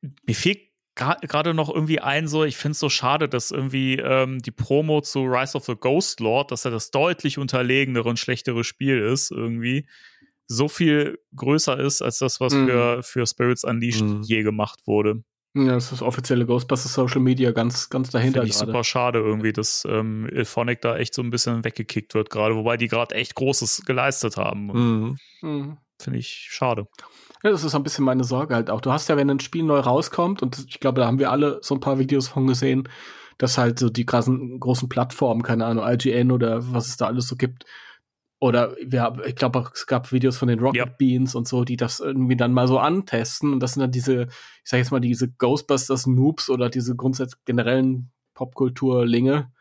Mir 0.00 0.34
fehlt 0.34 0.60
gerade 0.94 1.54
noch 1.54 1.68
irgendwie 1.68 1.98
ein, 1.98 2.28
so, 2.28 2.44
ich 2.44 2.56
finde 2.56 2.72
es 2.72 2.78
so 2.78 2.88
schade, 2.88 3.28
dass 3.28 3.50
irgendwie 3.50 3.96
ähm, 3.96 4.40
die 4.40 4.52
Promo 4.52 5.00
zu 5.00 5.24
Rise 5.24 5.56
of 5.56 5.64
the 5.64 5.74
Ghost 5.74 6.20
Lord, 6.20 6.52
dass 6.52 6.64
er 6.64 6.70
das 6.70 6.92
deutlich 6.92 7.38
unterlegenere 7.38 8.08
und 8.08 8.18
schlechtere 8.18 8.62
Spiel 8.62 9.00
ist, 9.00 9.32
irgendwie 9.32 9.88
so 10.46 10.68
viel 10.68 11.18
größer 11.34 11.80
ist 11.80 12.02
als 12.02 12.18
das, 12.18 12.40
was 12.40 12.54
mm. 12.54 12.66
für, 12.66 13.02
für 13.02 13.26
Spirits 13.26 13.64
Unleashed 13.64 14.04
mm. 14.04 14.22
je 14.22 14.42
gemacht 14.42 14.86
wurde. 14.86 15.24
Ja, 15.56 15.72
das 15.72 15.84
ist 15.84 15.92
das 15.92 16.02
offizielle 16.02 16.46
Ghostbusters 16.46 16.92
Social 16.92 17.20
Media 17.20 17.52
ganz, 17.52 17.88
ganz 17.88 18.10
dahinter. 18.10 18.40
Finde 18.40 18.50
ich 18.50 18.58
grade. 18.58 18.70
super 18.70 18.84
schade 18.84 19.18
irgendwie, 19.20 19.52
dass 19.52 19.84
ähm, 19.88 20.28
Ilphonic 20.30 20.80
da 20.80 20.96
echt 20.96 21.14
so 21.14 21.22
ein 21.22 21.30
bisschen 21.30 21.64
weggekickt 21.64 22.14
wird 22.14 22.28
gerade, 22.30 22.56
wobei 22.56 22.76
die 22.76 22.88
gerade 22.88 23.14
echt 23.14 23.34
Großes 23.36 23.82
geleistet 23.86 24.36
haben. 24.36 24.66
Mhm. 24.66 25.16
Mhm. 25.42 25.78
Finde 26.00 26.18
ich 26.18 26.48
schade. 26.50 26.88
Ja, 27.44 27.50
das 27.50 27.62
ist 27.62 27.74
ein 27.74 27.82
bisschen 27.82 28.06
meine 28.06 28.24
Sorge 28.24 28.54
halt 28.54 28.70
auch. 28.70 28.80
Du 28.80 28.90
hast 28.90 29.08
ja, 29.10 29.18
wenn 29.18 29.28
ein 29.28 29.38
Spiel 29.38 29.64
neu 29.64 29.78
rauskommt, 29.78 30.42
und 30.42 30.64
ich 30.66 30.80
glaube, 30.80 31.02
da 31.02 31.06
haben 31.06 31.18
wir 31.18 31.30
alle 31.30 31.58
so 31.60 31.74
ein 31.74 31.80
paar 31.80 31.98
Videos 31.98 32.26
von 32.26 32.46
gesehen, 32.46 32.88
dass 33.36 33.58
halt 33.58 33.78
so 33.78 33.90
die 33.90 34.06
großen, 34.06 34.58
großen 34.58 34.88
Plattformen, 34.88 35.42
keine 35.42 35.66
Ahnung, 35.66 35.84
IGN 35.86 36.32
oder 36.32 36.72
was 36.72 36.88
es 36.88 36.96
da 36.96 37.06
alles 37.06 37.28
so 37.28 37.36
gibt, 37.36 37.66
oder 38.40 38.74
wir, 38.82 39.22
ich 39.26 39.36
glaube, 39.36 39.70
es 39.74 39.86
gab 39.86 40.10
Videos 40.10 40.38
von 40.38 40.48
den 40.48 40.58
Rocket 40.58 40.76
ja. 40.76 40.84
Beans 40.86 41.34
und 41.34 41.46
so, 41.46 41.64
die 41.64 41.76
das 41.76 42.00
irgendwie 42.00 42.36
dann 42.36 42.52
mal 42.52 42.66
so 42.66 42.78
antesten. 42.78 43.52
Und 43.52 43.60
das 43.60 43.74
sind 43.74 43.80
dann 43.80 43.92
diese, 43.92 44.22
ich 44.24 44.70
sag 44.70 44.78
jetzt 44.78 44.90
mal, 44.90 45.00
diese 45.00 45.28
Ghostbusters-Noobs 45.30 46.48
oder 46.50 46.70
diese 46.70 46.96
grundsätzlich 46.96 47.44
generellen 47.44 48.10
Popkulturlinge, 48.34 49.52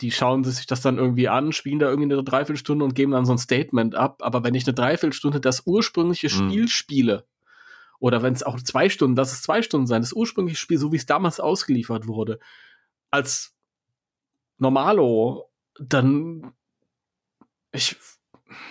die 0.00 0.10
schauen 0.10 0.44
sich 0.44 0.66
das 0.66 0.80
dann 0.80 0.98
irgendwie 0.98 1.28
an, 1.28 1.52
spielen 1.52 1.78
da 1.78 1.88
irgendwie 1.88 2.12
eine 2.12 2.24
Dreiviertelstunde 2.24 2.84
und 2.84 2.94
geben 2.94 3.12
dann 3.12 3.26
so 3.26 3.32
ein 3.32 3.38
Statement 3.38 3.94
ab. 3.94 4.22
Aber 4.22 4.42
wenn 4.44 4.54
ich 4.54 4.66
eine 4.66 4.74
Dreiviertelstunde 4.74 5.40
das 5.40 5.66
ursprüngliche 5.66 6.28
mhm. 6.28 6.30
Spiel 6.30 6.62
mhm. 6.62 6.68
spiele, 6.68 7.26
oder 7.98 8.22
wenn 8.22 8.32
es 8.32 8.42
auch 8.42 8.58
zwei 8.62 8.88
Stunden, 8.88 9.14
das 9.14 9.32
ist 9.32 9.42
zwei 9.42 9.62
Stunden 9.62 9.86
sein, 9.86 10.00
das 10.00 10.14
ursprüngliche 10.14 10.58
Spiel, 10.58 10.78
so 10.78 10.90
wie 10.90 10.96
es 10.96 11.06
damals 11.06 11.38
ausgeliefert 11.38 12.06
wurde, 12.06 12.40
als 13.10 13.54
Normalo, 14.56 15.50
dann 15.78 16.54
ich 17.72 17.96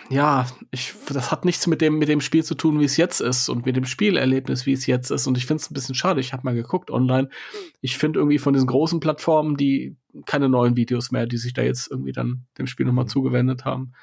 ja, 0.09 0.47
ich, 0.71 0.93
das 1.07 1.31
hat 1.31 1.45
nichts 1.45 1.67
mit 1.67 1.81
dem, 1.81 1.97
mit 1.97 2.09
dem 2.09 2.21
Spiel 2.21 2.43
zu 2.43 2.55
tun, 2.55 2.79
wie 2.79 2.85
es 2.85 2.97
jetzt 2.97 3.21
ist 3.21 3.49
und 3.49 3.65
mit 3.65 3.75
dem 3.75 3.85
Spielerlebnis, 3.85 4.65
wie 4.65 4.73
es 4.73 4.85
jetzt 4.85 5.11
ist. 5.11 5.27
Und 5.27 5.37
ich 5.37 5.45
finde 5.45 5.61
es 5.61 5.69
ein 5.69 5.73
bisschen 5.73 5.95
schade. 5.95 6.19
Ich 6.19 6.33
habe 6.33 6.43
mal 6.43 6.55
geguckt 6.55 6.91
online. 6.91 7.29
Ich 7.81 7.97
finde 7.97 8.19
irgendwie 8.19 8.39
von 8.39 8.53
diesen 8.53 8.67
großen 8.67 8.99
Plattformen, 8.99 9.55
die 9.57 9.97
keine 10.25 10.49
neuen 10.49 10.75
Videos 10.75 11.11
mehr, 11.11 11.27
die 11.27 11.37
sich 11.37 11.53
da 11.53 11.61
jetzt 11.61 11.89
irgendwie 11.91 12.11
dann 12.11 12.45
dem 12.57 12.67
Spiel 12.67 12.85
nochmal 12.85 13.05
mhm. 13.05 13.09
zugewendet 13.09 13.65
haben. 13.65 13.93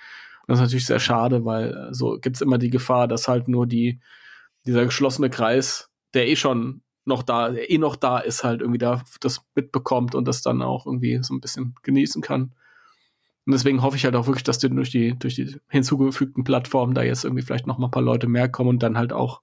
Und 0.47 0.53
das 0.53 0.59
ist 0.59 0.63
natürlich 0.63 0.87
sehr 0.87 1.01
schade, 1.01 1.45
weil 1.45 1.75
äh, 1.75 1.95
so 1.95 2.19
gibt's 2.21 2.41
immer 2.41 2.59
die 2.59 2.71
Gefahr, 2.71 3.09
dass 3.09 3.29
halt 3.29 3.49
nur 3.49 3.67
die, 3.67 4.01
dieser 4.67 4.85
geschlossene 4.85 5.31
Kreis, 5.31 5.91
der 6.15 6.29
eh 6.29 6.37
schon 6.37 6.83
noch 7.05 7.23
da, 7.23 7.51
der 7.51 7.71
eh 7.71 7.79
noch 7.79 7.97
da 7.97 8.19
ist, 8.19 8.45
halt 8.45 8.61
irgendwie 8.61 8.79
da 8.79 9.03
das 9.21 9.45
mitbekommt 9.55 10.15
und 10.15 10.27
das 10.27 10.43
dann 10.43 10.63
auch 10.63 10.87
irgendwie 10.87 11.21
so 11.23 11.35
ein 11.35 11.41
bisschen 11.41 11.75
genießen 11.83 12.23
kann. 12.23 12.55
Und 13.47 13.53
deswegen 13.53 13.83
hoffe 13.83 13.97
ich 13.97 14.05
halt 14.05 14.17
auch 14.17 14.27
wirklich, 14.27 14.43
dass 14.43 14.59
durch 14.59 14.91
die, 14.91 15.17
durch 15.17 15.37
die 15.37 15.57
hinzugefügten 15.69 16.43
Plattformen 16.43 16.95
da 16.95 17.03
jetzt 17.03 17.25
irgendwie 17.25 17.43
vielleicht 17.43 17.69
noch 17.69 17.79
mal 17.79 17.87
ein 17.87 17.93
paar 17.93 18.03
Leute 18.03 18.27
mehr 18.27 18.49
kommen 18.49 18.71
und 18.71 18.83
dann 18.83 18.99
halt 18.99 19.13
auch 19.13 19.41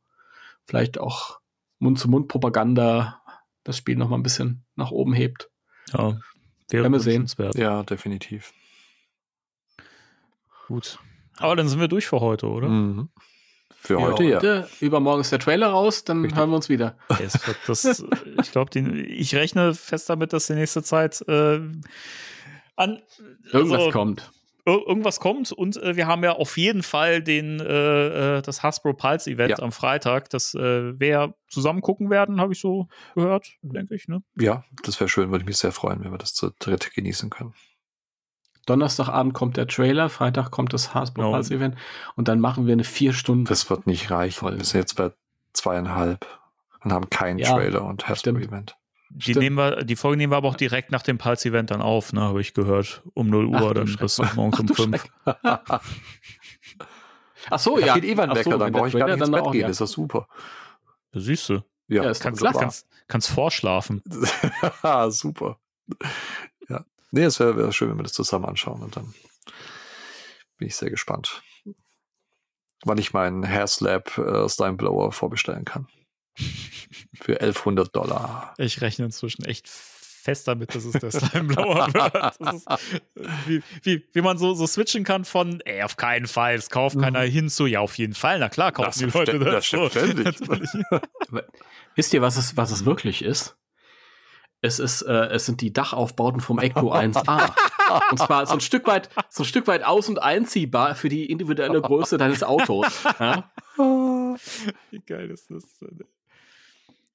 vielleicht 0.66 0.98
auch 0.98 1.40
Mund-zu-Mund-Propaganda 1.80 3.22
das 3.64 3.78
Spiel 3.78 3.96
noch 3.96 4.10
mal 4.10 4.18
ein 4.18 4.24
bisschen 4.24 4.66
nach 4.76 4.92
oben 4.92 5.14
hebt. 5.14 5.50
Ja, 5.94 6.20
wäre 6.70 6.90
wir 6.90 7.00
sehen. 7.00 7.28
Ja, 7.56 7.84
definitiv. 7.84 8.54
Gut. 10.68 11.00
Aber 11.38 11.56
dann 11.56 11.68
sind 11.70 11.80
wir 11.80 11.88
durch 11.88 12.08
für 12.08 12.20
heute, 12.20 12.48
oder? 12.48 12.68
Mhm. 12.68 13.10
Für 13.72 14.00
heute, 14.00 14.24
ja. 14.24 14.38
Heute, 14.38 14.70
Übermorgen 14.80 15.22
ist 15.22 15.32
der 15.32 15.40
Trailer 15.40 15.68
raus, 15.68 16.06
dann 16.06 16.22
Richtig. 16.22 16.38
hören 16.38 16.50
wir 16.52 16.56
uns 16.56 16.70
wieder. 16.70 16.98
Das, 17.68 17.84
das, 17.84 18.06
ich 18.42 18.52
glaube, 18.52 18.80
ich 18.80 19.36
rechne 19.36 19.74
fest 19.74 20.10
damit, 20.10 20.32
dass 20.32 20.48
die 20.48 20.54
nächste 20.54 20.84
Zeit 20.84 21.22
äh, 21.28 21.60
an. 22.76 23.02
Irgendwas 23.52 23.80
also, 23.80 23.92
kommt. 23.92 24.32
Irgendwas 24.66 25.20
kommt 25.20 25.52
und 25.52 25.76
äh, 25.76 25.98
wir 25.98 26.08
haben 26.08 26.24
ja 26.24 26.32
auf 26.32 26.58
jeden 26.58 26.84
Fall 26.84 27.22
den 27.22 27.60
äh, 27.60 28.38
äh 28.38 28.42
das 28.42 28.64
Hasbro 28.64 28.94
Pulse 28.94 29.30
Event 29.30 29.58
ja. 29.58 29.60
am 29.60 29.74
Freitag, 29.74 30.30
das 30.30 30.54
äh, 30.54 30.98
wir 30.98 31.34
zusammen 31.50 31.82
gucken 31.82 32.10
werden, 32.10 32.40
habe 32.40 32.54
ich 32.54 32.62
so 32.62 32.88
gehört, 33.14 33.52
denke 33.62 33.94
ich. 33.94 34.08
Ne? 34.08 34.24
Ja, 34.40 34.64
das 34.84 35.02
wäre 35.02 35.10
schön, 35.10 35.32
würde 35.32 35.42
ich 35.42 35.48
mich 35.48 35.58
sehr 35.58 35.74
freuen, 35.74 36.02
wenn 36.02 36.12
wir 36.12 36.18
das 36.18 36.34
zu 36.34 36.50
dritt 36.60 36.94
genießen 36.94 37.30
können. 37.30 37.54
Donnerstagabend 38.66 39.34
kommt 39.34 39.58
der 39.58 39.68
Trailer, 39.68 40.08
Freitag 40.08 40.52
kommt 40.52 40.72
das 40.72 40.94
Hasbro 40.94 41.24
genau. 41.24 41.34
Pulse 41.34 41.56
Event 41.56 41.76
und 42.16 42.30
dann 42.30 42.40
machen 42.40 42.66
wir 42.66 42.72
eine 42.72 42.86
vier 42.86 43.12
Stunden. 43.12 43.44
Das 43.44 43.70
wird 43.70 43.86
nicht 43.86 44.12
reichen. 44.12 44.40
Voll. 44.40 44.58
Wir 44.58 44.64
sind 44.64 44.80
jetzt 44.80 44.96
bei 44.96 45.12
zweieinhalb 45.52 46.26
und 46.82 46.94
haben 46.94 47.10
keinen 47.10 47.40
ja, 47.40 47.54
Trailer 47.54 47.84
und 47.84 48.08
Hasbro 48.08 48.38
Event. 48.38 48.78
Die, 49.16 49.36
nehmen 49.36 49.58
wir, 49.58 49.84
die 49.84 49.96
Folge 49.96 50.18
nehmen 50.18 50.34
wir 50.34 50.38
aber 50.38 50.50
auch 50.50 50.56
direkt 50.56 50.92
nach 50.92 51.04
dem 51.04 51.20
Pulse-Event 51.20 51.70
dann 51.72 51.82
auf, 51.82 52.14
ne, 52.14 52.22
habe 52.22 52.42
ich 52.42 52.54
gehört. 52.54 53.04
Um 53.14 53.30
0 53.30 53.46
Uhr, 53.46 53.70
Ach, 53.70 53.74
dann 53.74 53.96
bis 53.96 54.18
morgens 54.36 54.60
um 54.60 54.68
5. 54.68 55.06
Ach 57.50 57.60
so, 57.60 57.78
ja. 57.80 57.94
Geht 57.94 58.06
Evan 58.06 58.32
Wecker, 58.32 58.52
so, 58.52 58.58
dann 58.58 58.72
brauche 58.72 58.88
ich 58.88 58.94
gar 58.94 59.08
nicht 59.08 59.20
ins 59.20 59.30
Bett 59.30 59.42
auch, 59.42 59.52
gehen, 59.52 59.62
ja. 59.62 59.68
ist 59.68 59.82
das 59.82 59.92
super. 59.92 60.28
Das 61.12 61.24
siehst 61.24 61.50
du. 61.50 61.64
Ja, 61.88 62.04
ja 62.04 62.14
kannst, 62.14 62.42
kannst, 62.42 62.88
kannst 63.08 63.30
vorschlafen. 63.30 64.02
super. 65.10 65.60
Ja. 66.70 66.86
Nee, 67.12 67.24
es 67.24 67.40
wäre 67.40 67.56
wär 67.58 67.72
schön, 67.72 67.90
wenn 67.90 67.98
wir 67.98 68.04
das 68.04 68.14
zusammen 68.14 68.46
anschauen 68.46 68.82
und 68.82 68.96
dann 68.96 69.14
bin 70.58 70.68
ich 70.68 70.76
sehr 70.76 70.90
gespannt, 70.90 71.44
wann 72.84 72.98
ich 72.98 73.14
meinen 73.14 73.48
Hairslab 73.48 74.18
äh, 74.18 74.48
Slime 74.48 74.78
Blower 74.78 75.12
vorbestellen 75.12 75.66
kann. 75.66 75.88
Für 76.36 77.40
1100 77.40 77.96
Dollar. 77.96 78.54
Ich 78.58 78.82
rechne 78.82 79.06
inzwischen 79.06 79.46
echt 79.46 79.68
fest 80.24 80.48
damit, 80.48 80.74
dass 80.74 80.86
es 80.86 80.94
der 80.94 81.12
Slimeblower 81.12 81.88
wird. 81.94 82.56
Ist, 82.56 82.68
wie, 83.46 83.62
wie, 83.84 84.08
wie 84.14 84.22
man 84.22 84.38
so, 84.38 84.54
so 84.54 84.66
switchen 84.66 85.04
kann 85.04 85.26
von, 85.26 85.60
ey, 85.62 85.84
auf 85.84 85.98
keinen 85.98 86.28
Fall, 86.28 86.56
es 86.56 86.70
kauft 86.70 87.00
keiner 87.00 87.26
mhm. 87.26 87.32
hin 87.32 87.50
zu, 87.50 87.66
ja, 87.66 87.82
auf 87.82 87.98
jeden 87.98 88.14
Fall, 88.14 88.40
na 88.40 88.50
klar, 88.50 88.72
kaufen 88.72 89.00
die 89.00 89.18
Leute 89.18 89.38
das. 89.40 89.70
das 89.70 89.70
so. 89.70 89.90
Wisst 91.96 92.14
ihr, 92.14 92.22
was 92.22 92.38
es, 92.38 92.56
was 92.56 92.72
es 92.72 92.86
wirklich 92.86 93.22
ist? 93.22 93.58
Es 94.62 94.80
ist, 94.80 95.02
äh, 95.02 95.26
es 95.26 95.46
sind 95.46 95.60
die 95.60 95.74
Dachaufbauten 95.74 96.40
vom 96.40 96.58
Ecto 96.58 96.94
1A. 96.94 97.54
und 98.12 98.18
zwar 98.18 98.46
so 98.46 98.54
ein 98.54 98.62
Stück 98.62 98.88
weit, 98.88 99.10
so 99.30 99.44
ein 99.44 99.46
Stück 99.46 99.68
weit 99.68 99.84
aus- 99.84 100.08
und 100.08 100.20
einziehbar 100.20 100.96
für 100.96 101.10
die 101.10 101.30
individuelle 101.30 101.82
Größe 101.82 102.18
deines 102.18 102.44
Autos. 102.44 103.04
Ja? 103.20 103.52
Wie 104.90 105.00
geil 105.02 105.30
ist 105.32 105.52
das 105.52 105.80
denn? 105.80 106.00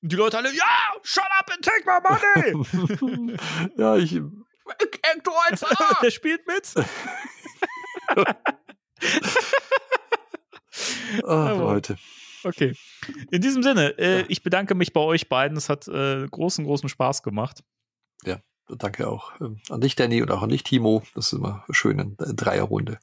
Und 0.02 0.12
die 0.12 0.16
Leute 0.16 0.38
alle, 0.38 0.54
ja, 0.54 0.64
shut 1.02 1.24
up 1.38 1.50
and 1.50 1.64
take 1.64 1.84
my 1.84 1.98
money. 2.02 3.36
ja, 3.76 3.96
ich. 3.96 4.14
Ecto 4.14 5.32
1A! 5.48 6.00
Der 6.02 6.10
spielt 6.10 6.46
mit. 6.46 6.74
oh, 11.24 11.56
Leute. 11.58 11.96
Okay. 12.44 12.74
In 13.30 13.40
diesem 13.40 13.62
Sinne, 13.62 13.98
äh, 13.98 14.24
ich 14.28 14.42
bedanke 14.42 14.74
mich 14.74 14.92
bei 14.92 15.00
euch 15.00 15.28
beiden. 15.28 15.56
Es 15.56 15.68
hat 15.68 15.88
äh, 15.88 16.26
großen, 16.28 16.64
großen 16.64 16.88
Spaß 16.88 17.22
gemacht. 17.22 17.64
Ja, 18.24 18.40
danke 18.68 19.08
auch 19.08 19.32
ähm, 19.40 19.60
an 19.70 19.80
dich, 19.80 19.96
Danny, 19.96 20.22
und 20.22 20.30
auch 20.30 20.42
an 20.42 20.50
dich, 20.50 20.62
Timo. 20.64 21.02
Das 21.14 21.32
ist 21.32 21.32
immer 21.32 21.64
schön 21.70 21.98
in 21.98 22.16
Dreierrunde 22.18 22.98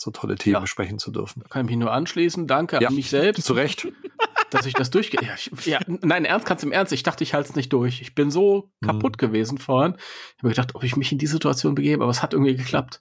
so 0.00 0.10
tolle 0.10 0.36
Themen 0.36 0.54
Ja. 0.54 0.60
besprechen 0.60 0.98
zu 0.98 1.10
dürfen. 1.10 1.42
Kann 1.48 1.64
ich 1.66 1.70
mich 1.70 1.76
nur 1.78 1.92
anschließen. 1.92 2.46
Danke 2.46 2.80
Ja, 2.80 2.88
an 2.88 2.94
mich 2.94 3.10
selbst, 3.10 3.44
Zu 3.44 3.52
Recht. 3.52 3.88
dass 4.50 4.66
ich 4.66 4.74
das 4.74 4.90
durchge... 4.90 5.18
Ja, 5.64 5.78
nein, 5.86 6.24
ernst, 6.24 6.46
ganz 6.46 6.62
im 6.62 6.72
Ernst. 6.72 6.92
Ich 6.92 7.02
dachte, 7.04 7.22
ich 7.22 7.34
halte 7.34 7.50
es 7.50 7.56
nicht 7.56 7.72
durch. 7.72 8.00
Ich 8.02 8.14
bin 8.14 8.30
so 8.30 8.70
kaputt 8.84 9.16
gewesen 9.18 9.58
vorhin. 9.58 9.94
Ich 10.36 10.42
habe 10.42 10.48
gedacht, 10.48 10.74
ob 10.74 10.82
ich 10.82 10.96
mich 10.96 11.12
in 11.12 11.18
die 11.18 11.26
Situation 11.28 11.74
begebe, 11.74 12.02
aber 12.02 12.10
es 12.10 12.22
hat 12.22 12.32
irgendwie 12.32 12.56
geklappt. 12.56 13.00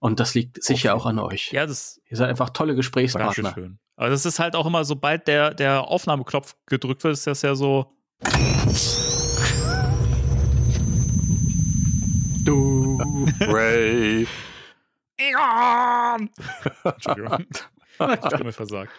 Und 0.00 0.18
das 0.20 0.34
liegt 0.34 0.62
sicher 0.62 0.94
auch 0.94 1.06
an 1.06 1.18
euch. 1.18 1.52
Ja, 1.52 1.64
das 1.66 2.00
Ihr 2.10 2.16
seid 2.16 2.28
einfach 2.28 2.50
tolle 2.50 2.74
Gesprächspartner. 2.74 3.42
Dankeschön. 3.42 3.78
Aber 3.96 4.10
das 4.10 4.26
ist 4.26 4.38
halt 4.40 4.56
auch 4.56 4.66
immer, 4.66 4.84
sobald 4.84 5.28
der, 5.28 5.54
der 5.54 5.82
Aufnahmeknopf 5.88 6.56
gedrückt 6.66 7.04
wird, 7.04 7.12
ist 7.14 7.26
das 7.26 7.42
ja 7.42 7.54
so. 7.54 7.92
Du. 12.44 12.98
Ray. 13.40 14.26
Egon! 15.16 16.30
Entschuldigung. 16.84 17.46
Stimme 18.26 18.52
versagt. 18.52 18.92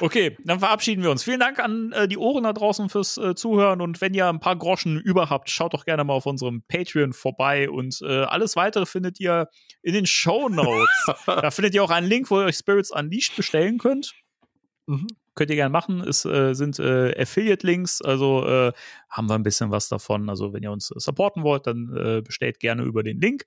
Okay, 0.00 0.36
dann 0.44 0.58
verabschieden 0.58 1.02
wir 1.02 1.10
uns. 1.10 1.22
Vielen 1.22 1.40
Dank 1.40 1.58
an 1.58 1.92
äh, 1.92 2.08
die 2.08 2.18
Ohren 2.18 2.44
da 2.44 2.52
draußen 2.52 2.88
fürs 2.88 3.16
äh, 3.16 3.34
Zuhören 3.34 3.80
und 3.80 4.00
wenn 4.00 4.12
ihr 4.12 4.28
ein 4.28 4.40
paar 4.40 4.56
Groschen 4.56 5.00
über 5.00 5.30
habt, 5.30 5.48
schaut 5.48 5.72
doch 5.72 5.84
gerne 5.84 6.04
mal 6.04 6.12
auf 6.12 6.26
unserem 6.26 6.62
Patreon 6.68 7.12
vorbei 7.12 7.70
und 7.70 8.00
äh, 8.02 8.24
alles 8.24 8.56
weitere 8.56 8.84
findet 8.84 9.20
ihr 9.20 9.48
in 9.82 9.94
den 9.94 10.06
Show 10.06 10.48
Notes. 10.48 11.06
da 11.26 11.50
findet 11.50 11.74
ihr 11.74 11.82
auch 11.82 11.90
einen 11.90 12.06
Link, 12.06 12.30
wo 12.30 12.40
ihr 12.40 12.46
euch 12.46 12.56
Spirits 12.56 12.90
Unleashed 12.90 13.36
bestellen 13.36 13.78
könnt. 13.78 14.12
Mhm. 14.86 15.06
Könnt 15.34 15.50
ihr 15.50 15.56
gerne 15.56 15.72
machen. 15.72 16.00
Es 16.00 16.24
äh, 16.24 16.54
sind 16.54 16.78
äh, 16.78 17.20
Affiliate-Links, 17.20 18.02
also 18.02 18.46
äh, 18.46 18.72
haben 19.08 19.28
wir 19.28 19.34
ein 19.34 19.42
bisschen 19.42 19.70
was 19.70 19.88
davon. 19.88 20.28
Also 20.28 20.52
wenn 20.52 20.62
ihr 20.62 20.70
uns 20.70 20.88
supporten 20.88 21.42
wollt, 21.42 21.66
dann 21.66 21.96
äh, 21.96 22.22
bestellt 22.22 22.60
gerne 22.60 22.82
über 22.82 23.02
den 23.02 23.20
Link. 23.20 23.44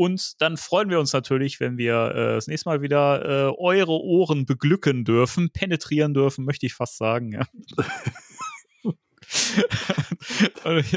Und 0.00 0.40
dann 0.40 0.56
freuen 0.56 0.88
wir 0.88 0.98
uns 0.98 1.12
natürlich, 1.12 1.60
wenn 1.60 1.76
wir 1.76 2.14
äh, 2.14 2.34
das 2.36 2.46
nächste 2.46 2.70
Mal 2.70 2.80
wieder 2.80 3.22
äh, 3.22 3.52
eure 3.58 4.00
Ohren 4.00 4.46
beglücken 4.46 5.04
dürfen, 5.04 5.50
penetrieren 5.50 6.14
dürfen, 6.14 6.46
möchte 6.46 6.64
ich 6.64 6.72
fast 6.72 6.96
sagen. 6.96 7.32
Ja, 7.32 7.42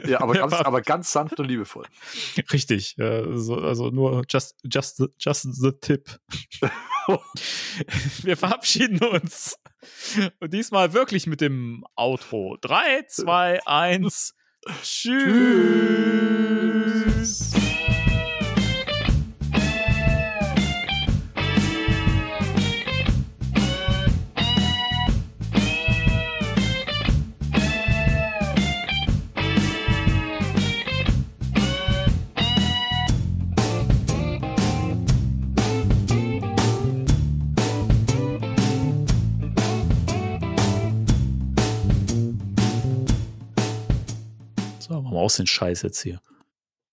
Ja, 0.07 0.22
aber 0.22 0.33
ganz, 0.35 0.53
aber 0.53 0.82
ganz 0.82 1.11
sanft 1.11 1.38
und 1.38 1.48
liebevoll. 1.49 1.85
Richtig. 2.53 2.98
Äh, 2.98 3.25
so, 3.33 3.56
also 3.56 3.90
nur 3.90 4.23
just, 4.30 4.56
just, 4.64 4.95
the, 4.95 5.07
just 5.19 5.53
the 5.53 5.73
tip. 5.82 6.17
wir 8.23 8.38
verabschieden 8.38 9.03
uns. 9.03 9.59
Und 10.40 10.53
diesmal 10.53 10.93
wirklich 10.93 11.27
mit 11.27 11.41
dem 11.41 11.83
Outro. 11.98 12.57
3, 12.61 13.03
2, 13.09 13.67
1. 13.67 14.33
Tschüss. 14.82 15.11
So, 17.51 17.72
aus 45.23 45.37
den 45.37 45.47
Scheiß 45.47 45.81
jetzt 45.81 46.01
hier. 46.01 46.19